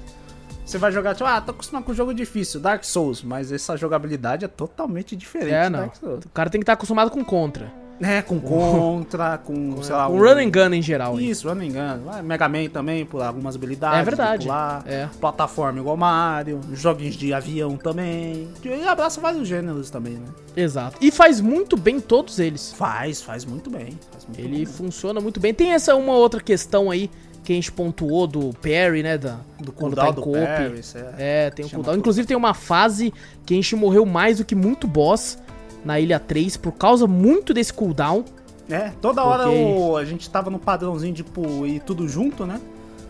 você 0.65 0.79
vai 0.79 0.91
jogar, 0.91 1.15
tipo, 1.15 1.25
ah, 1.25 1.41
tô 1.41 1.53
acostumado 1.53 1.85
com 1.85 1.95
jogo 1.95 2.13
difícil, 2.13 2.59
Dark 2.59 2.83
Souls, 2.83 3.23
mas 3.23 3.53
essa 3.53 3.77
jogabilidade 3.77 4.45
é 4.45 4.49
totalmente 4.49 5.15
diferente 5.15 5.55
É, 5.55 5.71
não. 5.71 5.81
Dark 5.81 5.97
Souls. 5.97 6.25
O 6.25 6.29
cara 6.31 6.51
tem 6.51 6.61
que 6.61 6.65
estar 6.65 6.73
acostumado 6.73 7.09
com 7.11 7.25
contra. 7.25 7.73
É, 8.01 8.21
com 8.23 8.39
contra, 8.39 9.39
com, 9.39 9.81
sei 9.85 9.95
lá... 9.95 10.07
Com 10.07 10.19
run 10.19 10.39
and 10.39 10.51
gun 10.51 10.75
em 10.75 10.83
geral. 10.83 11.19
hein? 11.19 11.31
Isso, 11.31 11.49
run 11.49 11.61
and 11.61 11.69
gun. 11.71 12.23
Mega 12.23 12.49
Man 12.49 12.69
também, 12.69 13.05
por 13.07 13.23
algumas 13.23 13.55
habilidades. 13.57 14.01
É 14.01 14.05
verdade. 14.05 14.45
pular. 14.47 14.83
É. 14.87 15.09
Plataforma 15.21 15.79
igual 15.81 15.97
Mario, 15.97 16.61
joguinhos 16.73 17.17
de 17.17 17.33
avião 17.33 17.77
também. 17.77 18.49
E 18.63 18.85
abraça 18.87 19.21
vários 19.21 19.49
gêneros 19.49 19.91
também, 19.91 20.15
né? 20.15 20.27
Exato. 20.57 20.99
E 21.01 21.11
faz 21.11 21.41
muito 21.41 21.77
bem 21.77 22.01
todos 22.01 22.39
eles. 22.39 22.73
Faz, 22.73 23.23
faz 23.23 23.45
muito 23.45 23.71
bem. 23.71 23.99
Faz 24.13 24.27
muito 24.27 24.41
Ele 24.41 24.57
bem. 24.57 24.67
funciona 24.67 25.21
muito 25.21 25.41
bem. 25.41 25.53
Tem 25.55 25.73
essa 25.73 25.95
uma 25.95 26.13
outra 26.13 26.41
questão 26.41 26.91
aí 26.91 27.11
que 27.45 27.53
a 27.53 27.57
gente 27.57 27.71
pontuou 27.71 28.27
do 28.27 28.51
parry, 28.55 29.03
né? 29.05 29.17
Da, 29.17 29.39
Do 29.61 29.71
quando 29.71 29.95
tá 29.95 30.09
em 30.09 30.13
do 30.13 30.75
isso 30.79 30.99
é- 30.99 31.47
É, 31.47 31.51
tem 31.51 31.65
um 31.65 31.69
Chama 31.69 31.85
cooldown. 31.85 32.01
Inclusive 32.01 32.27
tem 32.27 32.37
uma 32.37 32.53
fase 32.55 33.15
que 33.45 33.55
a 33.55 33.57
gente 33.57 33.77
morreu 33.77 34.05
mais 34.05 34.39
do 34.39 34.45
que 34.45 34.55
muito 34.55 34.89
boss 34.89 35.39
na 35.87 35.99
Ilha 36.01 36.19
3 36.21 36.57
por 36.57 36.73
causa 36.73 37.07
muito 37.07 37.55
desse 37.55 37.73
cooldown. 37.73 38.25
É, 38.69 38.91
toda 39.01 39.23
hora 39.23 39.49
Ok. 39.49 39.75
o- 39.79 39.97
a 39.97 40.05
gente 40.05 40.29
tava 40.29 40.51
no 40.51 40.59
padrãozinho 40.59 41.15
de 41.15 41.23
tipo, 41.23 41.65
ir 41.67 41.81
tudo 41.81 42.09
junto, 42.09 42.45
né? 42.45 42.61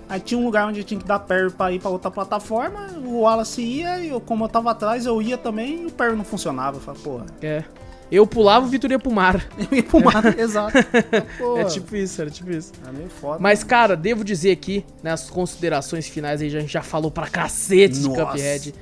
Aí 0.08 0.20
tinha 0.20 0.38
um 0.38 0.44
lugar 0.44 0.68
onde 0.68 0.84
tinha 0.84 1.00
que 1.00 1.06
dar 1.06 1.18
parry 1.18 1.50
pra 1.50 1.72
ir 1.72 1.80
pra 1.80 1.90
outra 1.90 2.10
plataforma, 2.10 2.88
o 3.04 3.22
Wallace 3.22 3.60
ia, 3.62 3.98
e 3.98 4.08
eu, 4.10 4.20
como 4.20 4.44
eu 4.44 4.48
tava 4.48 4.70
atrás, 4.70 5.04
eu 5.06 5.20
ia 5.20 5.36
também 5.36 5.82
e 5.82 5.86
o 5.86 5.90
parry 5.90 6.14
não 6.14 6.24
funcionava. 6.24 6.76
Eu 6.76 6.80
falei, 6.80 7.00
porra, 7.02 7.26
É. 7.42 7.64
Eu 8.08 8.24
pulava, 8.24 8.64
o 8.64 8.68
Vitor 8.68 8.88
ia 8.92 9.00
pro 9.00 9.10
mar. 9.10 9.44
eu 9.58 9.66
ia 9.78 9.82
pro 9.82 9.98
mar, 10.04 10.22
exato. 10.38 10.74
Pô, 11.38 11.56
É 11.58 11.64
tipo 11.64 11.96
isso, 11.96 12.20
era 12.22 12.30
tipo 12.30 12.52
isso. 12.52 12.70
é 12.86 12.92
meio 12.92 13.08
foda. 13.10 13.38
Mas, 13.40 13.64
cara, 13.64 13.96
devo 13.96 14.22
dizer 14.22 14.52
aqui, 14.52 14.84
nas 15.02 15.28
considerações 15.28 16.06
finais 16.06 16.40
aí, 16.40 16.46
a 16.46 16.60
gente 16.60 16.72
já 16.72 16.82
falou 16.82 17.10
pra 17.10 17.26
cacete 17.26 17.98
de 17.98 18.08
Nossa. 18.08 18.26
Cuphead. 18.26 18.74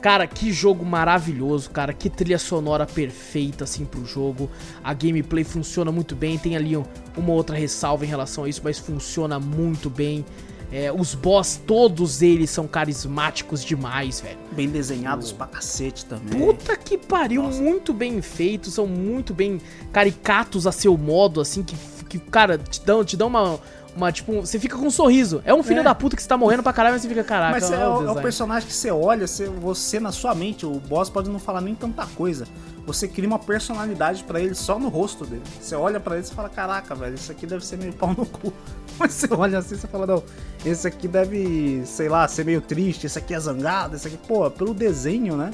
Cara, 0.00 0.26
que 0.26 0.52
jogo 0.52 0.84
maravilhoso, 0.84 1.70
cara. 1.70 1.92
Que 1.92 2.08
trilha 2.08 2.38
sonora 2.38 2.86
perfeita, 2.86 3.64
assim, 3.64 3.84
pro 3.84 4.04
jogo. 4.04 4.48
A 4.84 4.92
gameplay 4.94 5.42
funciona 5.42 5.90
muito 5.90 6.14
bem. 6.14 6.38
Tem 6.38 6.54
ali 6.56 6.76
um- 6.76 6.84
uma 7.16 7.32
outra 7.32 7.56
ressalva 7.56 8.04
em 8.04 8.08
relação 8.08 8.44
a 8.44 8.48
isso, 8.48 8.60
mas 8.62 8.78
funciona 8.78 9.40
muito 9.40 9.90
bem. 9.90 10.24
É, 10.70 10.92
os 10.92 11.14
boss, 11.14 11.60
todos 11.64 12.22
eles 12.22 12.50
são 12.50 12.66
carismáticos 12.66 13.64
demais, 13.64 14.20
velho. 14.20 14.36
Bem 14.52 14.68
desenhados 14.68 15.30
pra 15.30 15.46
cacete 15.46 16.04
também. 16.04 16.38
Puta 16.40 16.76
que 16.76 16.98
pariu, 16.98 17.44
Nossa. 17.44 17.62
muito 17.62 17.94
bem 17.94 18.20
feitos, 18.20 18.74
são 18.74 18.84
muito 18.86 19.32
bem 19.32 19.60
caricatos 19.92 20.66
a 20.66 20.72
seu 20.72 20.96
modo, 20.98 21.40
assim, 21.40 21.62
que, 21.62 21.74
que 21.74 21.96
que, 22.08 22.18
cara, 22.20 22.56
te 22.56 22.80
dão, 22.82 23.04
te 23.04 23.16
dão 23.16 23.26
uma, 23.26 23.58
uma, 23.96 24.12
tipo, 24.12 24.40
você 24.42 24.58
fica 24.58 24.76
com 24.76 24.86
um 24.86 24.90
sorriso. 24.90 25.42
É 25.44 25.54
um 25.54 25.62
filho 25.62 25.80
É. 25.80 25.82
da 25.82 25.94
puta 25.94 26.14
que 26.14 26.22
você 26.22 26.28
tá 26.28 26.36
morrendo 26.36 26.62
pra 26.62 26.72
caralho, 26.72 26.94
mas 26.94 27.02
você 27.02 27.08
fica, 27.08 27.24
caraca, 27.24 27.52
Mas 27.52 27.70
é, 27.70 27.76
olha 27.78 28.06
o, 28.06 28.08
é 28.08 28.12
o 28.12 28.22
personagem 28.22 28.68
que 28.68 28.74
você 28.74 28.90
olha, 28.90 29.26
você, 29.26 29.46
você 29.46 29.98
na 29.98 30.12
sua 30.12 30.34
mente, 30.34 30.66
o 30.66 30.72
boss 30.78 31.08
pode 31.08 31.30
não 31.30 31.38
falar 31.38 31.60
nem 31.60 31.74
tanta 31.74 32.06
coisa. 32.06 32.46
Você 32.86 33.08
cria 33.08 33.26
uma 33.26 33.38
personalidade 33.38 34.22
pra 34.22 34.40
ele 34.40 34.54
só 34.54 34.78
no 34.78 34.88
rosto 34.88 35.24
dele. 35.26 35.42
Você 35.60 35.74
olha 35.74 35.98
pra 35.98 36.14
ele 36.14 36.24
e 36.24 36.28
você 36.28 36.34
fala, 36.34 36.48
caraca, 36.48 36.94
velho, 36.94 37.14
isso 37.16 37.32
aqui 37.32 37.44
deve 37.46 37.64
ser 37.66 37.78
meio 37.78 37.92
pau 37.92 38.10
no 38.10 38.24
cu. 38.24 38.52
Mas 38.98 39.12
você 39.14 39.28
olha 39.34 39.58
assim 39.58 39.74
e 39.74 39.78
fala, 39.78 40.06
não, 40.06 40.22
esse 40.64 40.86
aqui 40.86 41.08
deve, 41.08 41.82
sei 41.84 42.08
lá, 42.08 42.28
ser 42.28 42.44
meio 42.44 42.60
triste, 42.60 43.06
esse 43.06 43.18
aqui 43.18 43.34
é 43.34 43.40
zangado, 43.40 43.96
esse 43.96 44.06
aqui, 44.06 44.16
pô, 44.16 44.48
pelo 44.50 44.72
desenho, 44.72 45.36
né? 45.36 45.50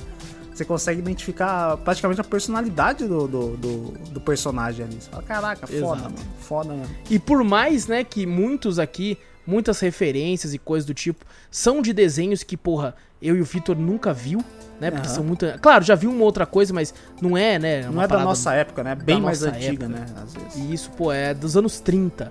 Você 0.63 0.65
consegue 0.65 1.01
identificar 1.01 1.77
praticamente 1.79 2.21
a 2.21 2.25
personalidade 2.25 3.05
do, 3.07 3.27
do, 3.27 3.57
do, 3.57 3.79
do 4.11 4.21
personagem 4.21 4.87
ali. 4.87 4.97
Você 5.01 5.11
fala, 5.11 5.23
caraca, 5.25 5.67
foda, 5.67 5.77
Exato. 5.77 6.03
mano. 6.03 6.17
Foda 6.41 6.73
mesmo. 6.73 6.97
E 7.11 7.19
por 7.19 7.43
mais, 7.43 7.89
né, 7.89 8.05
que 8.05 8.25
muitos 8.27 8.79
aqui, 8.79 9.19
muitas 9.45 9.81
referências 9.81 10.55
e 10.55 10.59
coisas 10.59 10.87
do 10.87 10.95
tipo, 10.95 11.25
são 11.51 11.83
de 11.83 11.93
desenhos 11.93 12.45
que, 12.45 12.57
porra, 12.57 12.95
eu 13.21 13.37
e 13.37 13.41
o 13.41 13.45
Vitor 13.45 13.77
nunca 13.77 14.13
viu, 14.13 14.39
né? 14.81 14.91
Porque 14.93 15.07
Aham. 15.07 15.15
são 15.17 15.25
muito. 15.25 15.47
Claro, 15.61 15.85
já 15.85 15.97
viu 15.97 16.11
uma 16.11 16.25
outra 16.25 16.47
coisa, 16.47 16.73
mas 16.73 16.95
não 17.21 17.37
é, 17.37 17.59
né? 17.59 17.83
Não 17.91 18.01
é 18.01 18.07
da 18.07 18.21
nossa 18.21 18.53
época, 18.55 18.85
né? 18.85 18.95
Bem 18.95 19.21
mais 19.21 19.43
antiga, 19.43 19.87
época. 19.87 19.89
né? 19.89 20.07
Às 20.23 20.35
vezes. 20.35 20.55
E 20.57 20.73
isso, 20.73 20.91
pô, 20.93 21.13
é 21.13 21.35
dos 21.35 21.57
anos 21.57 21.81
30. 21.81 22.31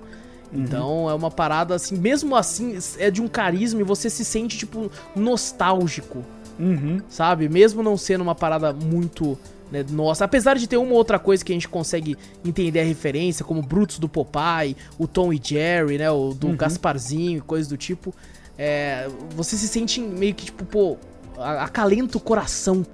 Uhum. 0.50 0.62
Então 0.62 1.10
é 1.10 1.14
uma 1.14 1.30
parada 1.30 1.74
assim, 1.74 1.96
mesmo 1.96 2.34
assim, 2.36 2.78
é 2.98 3.10
de 3.10 3.20
um 3.20 3.28
carisma 3.28 3.80
e 3.80 3.84
você 3.84 4.08
se 4.08 4.24
sente, 4.24 4.56
tipo, 4.56 4.90
nostálgico, 5.14 6.24
Uhum. 6.58 7.00
sabe? 7.08 7.48
Mesmo 7.48 7.82
não 7.82 7.96
sendo 7.96 8.22
uma 8.22 8.34
parada 8.34 8.72
muito. 8.72 9.38
Né, 9.70 9.84
nossa, 9.90 10.26
apesar 10.26 10.58
de 10.58 10.66
ter 10.66 10.76
uma 10.76 10.92
outra 10.92 11.18
coisa 11.18 11.42
que 11.42 11.50
a 11.50 11.54
gente 11.54 11.66
consegue 11.68 12.14
entender 12.44 12.80
a 12.80 12.84
referência, 12.84 13.42
como 13.42 13.62
Brutus 13.62 13.98
do 13.98 14.06
Popeye, 14.06 14.76
o 14.98 15.06
Tom 15.08 15.32
e 15.32 15.40
Jerry, 15.42 15.96
né? 15.96 16.10
O 16.10 16.34
do 16.34 16.48
Gasparzinho 16.54 17.38
e 17.38 17.40
coisas 17.40 17.68
do 17.68 17.76
tipo. 17.78 18.14
é, 18.58 19.08
você 19.34 19.56
se 19.56 19.66
sente 19.66 19.98
meio 20.00 20.34
que, 20.34 20.44
tipo, 20.44 20.64
pô, 20.66 20.98
acalenta 21.38 22.18
o 22.18 22.20
coração, 22.20 22.84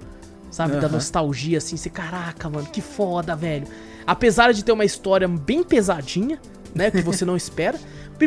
sabe? 0.53 0.77
Da 0.77 0.87
Aham. 0.87 0.93
nostalgia, 0.93 1.59
assim. 1.59 1.77
Você, 1.77 1.91
caraca, 1.91 2.49
mano, 2.49 2.67
que 2.69 2.81
foda, 2.81 3.35
velho. 3.35 3.67
Apesar 4.07 4.53
de 4.53 4.65
ter 4.65 4.71
uma 4.73 4.85
história 4.85 5.27
bem 5.27 5.65
pesadinha, 5.65 6.41
né? 6.75 6.91
Que 6.93 7.03
você 7.03 7.25
não 7.25 7.35
espera. 7.37 7.79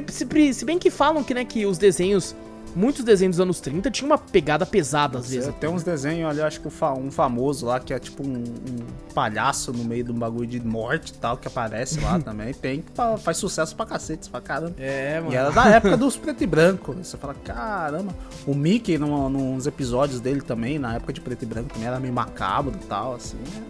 Se, 0.10 0.54
se 0.54 0.66
bem 0.66 0.78
que 0.78 0.90
falam 0.92 1.24
que, 1.24 1.34
né, 1.34 1.46
que 1.46 1.66
os 1.66 1.78
desenhos. 1.78 2.36
Muitos 2.76 3.04
desenhos 3.04 3.36
dos 3.36 3.42
anos 3.42 3.60
30 3.60 3.92
tinham 3.92 4.10
uma 4.12 4.18
pegada 4.18 4.66
pesada, 4.66 5.20
às 5.20 5.30
vezes. 5.30 5.54
Tem 5.60 5.70
uns 5.70 5.84
desenhos 5.84 6.30
ali, 6.30 6.40
eu 6.40 6.46
acho 6.46 6.62
que 6.62 6.68
um 6.68 7.12
famoso 7.12 7.66
lá, 7.66 7.80
que 7.80 7.94
é 7.94 8.00
tipo 8.00 8.26
um, 8.26 8.34
um 8.44 9.14
palhaço 9.14 9.74
no 9.74 9.84
meio 9.84 10.04
de 10.06 10.12
um 10.12 10.16
bagulho 10.16 10.48
de 10.48 10.60
morte 10.66 11.10
e 11.10 11.14
tal, 11.16 11.36
que 11.38 11.48
aparece 11.48 12.00
lá 12.00 12.18
também. 12.24 12.54
Tem 12.54 12.82
que 12.82 12.92
fa- 12.94 13.18
faz 13.18 13.38
sucesso 13.38 13.76
pra 13.76 13.86
cacete, 13.86 14.30
pra 14.30 14.40
caramba. 14.40 14.76
É, 14.78 15.20
mano. 15.20 15.34
E 15.34 15.36
era 15.36 15.52
da 15.52 15.68
época 15.68 15.98
dos 15.98 16.16
preto 16.16 16.44
e 16.44 16.48
branco. 16.48 16.94
Você 16.94 17.18
fala, 17.18 17.34
caramba. 17.34 18.16
O 18.48 18.56
Mickey, 18.56 18.98
num, 18.98 19.28
nos 19.30 19.68
episódios 19.68 20.20
dele 20.22 20.42
também, 20.42 20.80
na 20.80 20.96
época 20.96 21.12
de 21.12 21.20
preto 21.20 21.44
e 21.44 21.46
branco, 21.46 21.70
também 21.74 21.88
era 21.88 22.00
meio 22.00 22.14
macabro 22.14 22.74
e 22.82 22.86
tal, 22.86 23.16
assim. 23.16 23.38
né? 23.38 23.64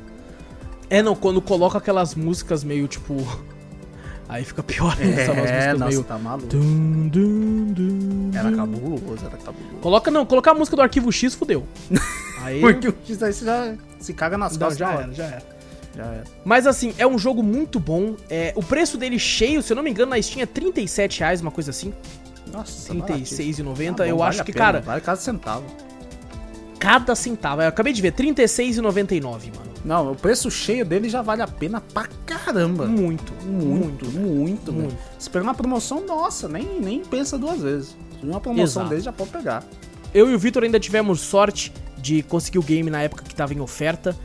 É, 0.89 1.01
não, 1.01 1.15
quando 1.15 1.41
coloca 1.41 1.77
aquelas 1.77 2.13
músicas 2.15 2.63
meio 2.63 2.87
tipo. 2.87 3.15
Aí 4.31 4.45
fica 4.45 4.63
pior, 4.63 4.95
né? 4.97 5.25
Sabe, 5.25 5.41
as 5.41 5.49
É, 5.49 5.73
músicas 5.73 5.79
nossa, 5.79 5.89
meio. 5.91 6.03
tá 6.05 6.17
maluco. 6.17 6.47
Dum, 6.47 7.09
dum, 7.09 7.65
dum, 7.73 8.31
Era 8.33 8.49
cabuloso, 8.53 9.25
era 9.25 9.35
cabuloso. 9.37 9.75
Coloca, 9.81 10.09
não, 10.09 10.25
colocar 10.25 10.51
a 10.51 10.53
música 10.53 10.77
do 10.77 10.81
arquivo 10.81 11.11
X, 11.11 11.35
fudeu. 11.35 11.67
Aí. 12.41 12.61
Porque 12.61 12.87
o 12.87 12.95
X 13.05 13.21
aí 13.21 13.33
você 13.33 13.43
já 13.45 13.75
se 13.99 14.13
caga 14.13 14.37
nas 14.37 14.53
Não, 14.53 14.59
costas. 14.59 14.77
já 14.77 14.87
hora. 14.89 15.03
era, 15.03 15.13
já 15.13 15.25
era. 15.25 15.43
Já 15.95 16.03
era. 16.05 16.23
Mas 16.45 16.65
assim, 16.65 16.93
é 16.97 17.05
um 17.05 17.19
jogo 17.19 17.43
muito 17.43 17.77
bom. 17.77 18.15
É, 18.29 18.53
o 18.55 18.63
preço 18.63 18.97
dele 18.97 19.19
cheio, 19.19 19.61
se 19.61 19.73
eu 19.73 19.75
não 19.75 19.83
me 19.83 19.91
engano, 19.91 20.11
na 20.11 20.21
Steam 20.21 20.41
é 20.41 20.45
37 20.45 21.19
reais, 21.19 21.41
uma 21.41 21.51
coisa 21.51 21.69
assim. 21.71 21.93
Nossa, 22.51 22.93
36,90. 22.93 23.95
Tá 23.95 24.03
bom, 24.05 24.09
eu 24.09 24.17
vale 24.17 24.29
acho 24.29 24.43
que, 24.45 24.53
pena, 24.53 24.65
cara, 24.65 24.79
Vale 24.81 25.01
cada 25.01 25.19
centavo. 25.19 25.65
cada 26.79 27.13
centavo. 27.15 27.61
Eu 27.61 27.67
acabei 27.67 27.91
de 27.93 28.01
ver, 28.01 28.13
36,99, 28.13 29.21
mano. 29.21 29.70
Não, 29.83 30.11
o 30.11 30.15
preço 30.15 30.49
cheio 30.51 30.85
dele 30.85 31.09
já 31.09 31.21
vale 31.21 31.41
a 31.41 31.47
pena 31.47 31.81
pra 31.81 32.07
caramba. 32.25 32.85
Muito, 32.85 33.33
Muito, 33.45 34.05
muito, 34.11 34.71
muito. 34.71 34.71
velho. 34.71 34.97
Se 35.17 35.29
pegar 35.29 35.43
uma 35.43 35.53
promoção, 35.55 36.05
nossa, 36.05 36.47
nem, 36.47 36.79
nem 36.79 37.03
pensa 37.03 37.37
duas 37.37 37.61
vezes. 37.61 37.97
Se 38.19 38.25
uma 38.25 38.39
promoção 38.39 38.63
Exato. 38.83 38.89
dele, 38.89 39.01
já 39.01 39.11
pode 39.11 39.31
pegar. 39.31 39.63
Eu 40.13 40.29
e 40.29 40.35
o 40.35 40.39
Vitor 40.39 40.63
ainda 40.63 40.79
tivemos 40.79 41.19
sorte 41.21 41.73
de 41.97 42.21
conseguir 42.23 42.59
o 42.59 42.63
game 42.63 42.89
na 42.89 43.01
época 43.01 43.23
que 43.23 43.33
tava 43.33 43.53
em 43.53 43.59
oferta. 43.59 44.15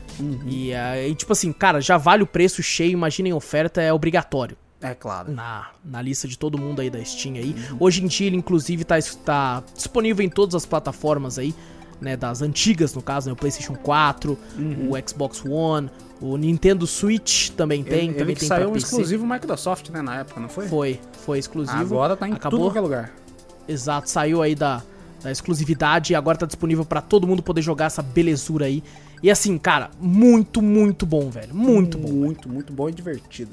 E 0.47 0.73
aí, 0.73 1.13
tipo 1.15 1.31
assim, 1.33 1.51
cara, 1.53 1.79
já 1.79 1.97
vale 1.97 2.23
o 2.23 2.27
preço 2.27 2.61
cheio, 2.63 2.91
imagina 2.91 3.29
em 3.29 3.33
oferta, 3.33 3.81
é 3.81 3.93
obrigatório. 3.93 4.57
É 4.81 4.93
claro. 4.93 5.31
Na, 5.31 5.69
na 5.83 6.01
lista 6.01 6.27
de 6.27 6.37
todo 6.37 6.57
mundo 6.57 6.81
aí 6.81 6.89
da 6.89 7.03
Steam 7.03 7.35
aí. 7.35 7.55
Hoje 7.79 8.03
em 8.03 8.07
dia 8.07 8.27
ele, 8.27 8.35
inclusive, 8.35 8.83
tá, 8.83 8.95
tá 9.25 9.63
disponível 9.75 10.23
em 10.25 10.29
todas 10.29 10.53
as 10.55 10.65
plataformas 10.65 11.39
aí, 11.39 11.53
né? 12.01 12.15
Das 12.15 12.41
antigas, 12.41 12.93
no 12.93 13.01
caso, 13.01 13.27
né? 13.27 13.33
O 13.33 13.35
PlayStation 13.35 13.75
4, 13.75 14.37
o 14.89 15.09
Xbox 15.09 15.43
One, 15.45 15.89
o 16.19 16.37
Nintendo 16.37 16.87
Switch 16.87 17.49
também 17.49 17.83
tem, 17.83 18.09
ele, 18.09 18.13
também 18.13 18.21
ele 18.21 18.33
que 18.33 18.39
tem 18.41 18.49
saiu 18.49 18.69
um 18.71 18.75
exclusivo 18.75 19.25
Microsoft, 19.25 19.89
né, 19.89 20.01
na 20.01 20.19
época, 20.19 20.39
não 20.39 20.49
foi? 20.49 20.67
Foi, 20.67 20.99
foi 21.25 21.39
exclusivo. 21.39 21.77
Agora 21.77 22.15
tá 22.15 22.27
em 22.27 22.33
Acabou. 22.33 22.59
tudo 22.59 22.67
qualquer 22.67 22.81
lugar. 22.81 23.13
Exato, 23.67 24.09
saiu 24.09 24.41
aí 24.41 24.55
da, 24.55 24.81
da 25.21 25.31
exclusividade 25.31 26.13
e 26.13 26.15
agora 26.15 26.37
tá 26.37 26.45
disponível 26.45 26.85
pra 26.85 27.01
todo 27.01 27.27
mundo 27.27 27.43
poder 27.43 27.61
jogar 27.61 27.85
essa 27.85 28.01
belezura 28.01 28.65
aí. 28.65 28.83
E 29.21 29.29
assim, 29.29 29.57
cara, 29.57 29.89
muito, 29.99 30.61
muito 30.61 31.05
bom, 31.05 31.29
velho. 31.29 31.53
Muito 31.53 31.97
bom. 31.97 32.11
Muito, 32.11 32.49
muito 32.49 32.73
bom 32.73 32.89
e 32.89 32.91
divertido. 32.91 33.51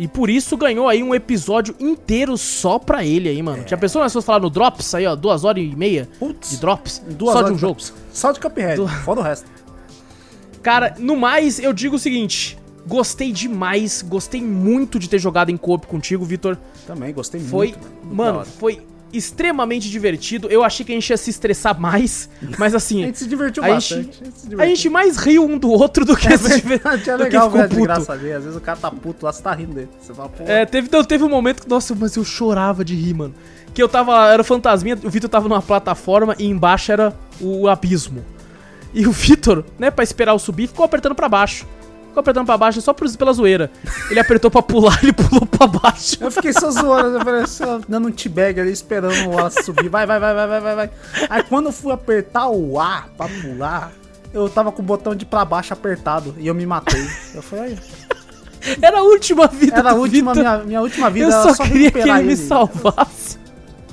E 0.00 0.06
por 0.06 0.30
isso 0.30 0.56
ganhou 0.56 0.88
aí 0.88 1.02
um 1.02 1.12
episódio 1.12 1.74
inteiro 1.80 2.38
só 2.38 2.78
pra 2.78 3.04
ele 3.04 3.28
aí, 3.28 3.42
mano. 3.42 3.64
Já 3.66 3.76
pensou 3.76 4.00
nós 4.00 4.12
fosse 4.12 4.24
falar 4.26 4.38
no 4.40 4.48
Drops 4.48 4.94
aí, 4.94 5.04
ó, 5.04 5.16
duas 5.16 5.42
horas 5.42 5.62
e 5.64 5.74
meia 5.74 6.08
Putz, 6.20 6.50
de 6.50 6.56
Drops? 6.58 7.02
duas 7.10 7.32
só 7.32 7.38
horas 7.38 7.50
de 7.50 7.56
um 7.56 7.58
jogo. 7.58 7.80
Só 8.12 8.30
de 8.30 8.38
Cuphead, 8.38 8.76
Du- 8.76 8.86
fora 8.88 9.18
o 9.18 9.22
resto. 9.24 9.50
Cara, 10.62 10.94
no 10.98 11.16
mais, 11.16 11.58
eu 11.58 11.72
digo 11.72 11.96
o 11.96 11.98
seguinte. 11.98 12.56
Gostei 12.86 13.32
demais, 13.32 14.00
gostei 14.00 14.40
muito 14.40 14.98
de 14.98 15.08
ter 15.08 15.18
jogado 15.18 15.50
em 15.50 15.56
co 15.56 15.78
contigo, 15.78 16.24
Vitor. 16.24 16.56
Também, 16.86 17.12
gostei 17.12 17.40
Foi, 17.40 17.68
muito. 17.68 17.88
mano, 18.14 18.38
hora. 18.38 18.46
foi 18.46 18.80
extremamente 19.12 19.88
divertido. 19.90 20.48
Eu 20.48 20.62
achei 20.62 20.84
que 20.84 20.92
a 20.92 20.94
gente 20.94 21.08
ia 21.10 21.16
se 21.16 21.30
estressar 21.30 21.78
mais, 21.80 22.28
mas 22.58 22.74
assim, 22.74 23.02
A 23.04 23.06
gente 23.06 23.18
se 23.18 23.26
divertiu 23.28 23.64
a 23.64 23.68
bastante. 23.68 24.02
gente- 24.04 24.24
gente 24.24 24.38
se 24.38 24.46
a 24.46 24.50
divertiu. 24.50 24.74
gente 24.76 24.88
mais 24.90 25.16
riu 25.16 25.44
um 25.44 25.56
do 25.58 25.70
outro 25.70 26.04
do 26.04 26.16
que 26.16 26.28
É 26.28 26.36
se 26.38 26.48
diver- 26.60 26.80
verdade, 26.80 27.08
é 27.10 27.16
legal 27.16 27.50
ver 27.50 27.60
a 27.60 27.62
puto. 27.64 27.74
desgraça 27.76 28.12
ali. 28.12 28.32
Às 28.32 28.42
vezes 28.44 28.56
o 28.56 28.60
cara 28.60 28.78
tá 28.78 28.90
puto 28.90 29.24
lá, 29.24 29.32
você 29.32 29.42
tá 29.42 29.52
rindo 29.54 29.72
dele. 29.74 29.88
Você 30.00 30.12
fala, 30.14 30.30
É, 30.40 30.64
teve, 30.66 30.88
não, 30.92 31.02
teve 31.04 31.24
um 31.24 31.28
momento 31.28 31.62
que, 31.62 31.68
nossa, 31.68 31.94
mas 31.94 32.16
eu 32.16 32.24
chorava 32.24 32.84
de 32.84 32.94
rir, 32.94 33.14
mano. 33.14 33.34
Que 33.74 33.82
eu 33.82 33.88
tava, 33.88 34.30
era 34.32 34.42
o 34.42 34.44
fantasminha, 34.44 34.98
o 35.04 35.10
Vitor 35.10 35.28
tava 35.30 35.48
numa 35.48 35.62
plataforma 35.62 36.34
e 36.38 36.46
embaixo 36.46 36.90
era 36.90 37.14
o 37.40 37.68
abismo. 37.68 38.24
E 38.94 39.06
o 39.06 39.12
Vitor, 39.12 39.64
né, 39.78 39.90
pra 39.90 40.02
esperar 40.02 40.32
eu 40.32 40.38
subir, 40.38 40.66
ficou 40.66 40.84
apertando 40.84 41.14
pra 41.14 41.28
baixo. 41.28 41.66
Ficou 42.18 42.20
apertando 42.20 42.46
pra 42.46 42.58
baixo 42.58 42.80
só 42.80 42.92
por, 42.92 43.08
pela 43.16 43.32
zoeira. 43.32 43.70
Ele 44.10 44.18
apertou 44.18 44.50
pra 44.50 44.60
pular, 44.62 44.98
ele 45.02 45.12
pulou 45.12 45.46
pra 45.46 45.66
baixo. 45.66 46.16
Eu 46.20 46.30
fiquei 46.30 46.52
só 46.52 46.70
zoando, 46.70 47.18
eu 47.18 47.24
falei, 47.24 47.46
só 47.46 47.80
dando 47.88 48.08
um 48.08 48.10
t-bag 48.10 48.60
ali, 48.60 48.72
esperando 48.72 49.30
o 49.30 49.38
A 49.38 49.50
subir. 49.50 49.88
Vai, 49.88 50.04
vai, 50.04 50.18
vai, 50.18 50.34
vai, 50.34 50.48
vai, 50.48 50.60
vai, 50.60 50.74
vai. 50.74 50.90
Aí 51.30 51.42
quando 51.44 51.66
eu 51.66 51.72
fui 51.72 51.92
apertar 51.92 52.48
o 52.48 52.80
A 52.80 53.04
pra 53.16 53.28
pular, 53.28 53.92
eu 54.32 54.48
tava 54.48 54.72
com 54.72 54.82
o 54.82 54.84
botão 54.84 55.14
de 55.14 55.24
pra 55.24 55.44
baixo 55.44 55.72
apertado 55.72 56.34
e 56.38 56.48
eu 56.48 56.54
me 56.54 56.66
matei. 56.66 57.06
Eu 57.34 57.42
falei, 57.42 57.78
Era 58.82 58.98
a 58.98 59.02
última 59.02 59.46
vida 59.46 59.76
era 59.76 59.92
a 59.92 59.94
última, 59.94 60.34
minha, 60.34 60.58
minha 60.58 60.80
última 60.80 61.08
vida, 61.08 61.26
Eu 61.26 61.32
só, 61.42 61.54
só 61.54 61.62
queria 61.62 61.90
que 61.90 61.98
ele 61.98 62.10
recuperar 62.10 62.24
me 62.24 62.36
salvasse. 62.36 63.38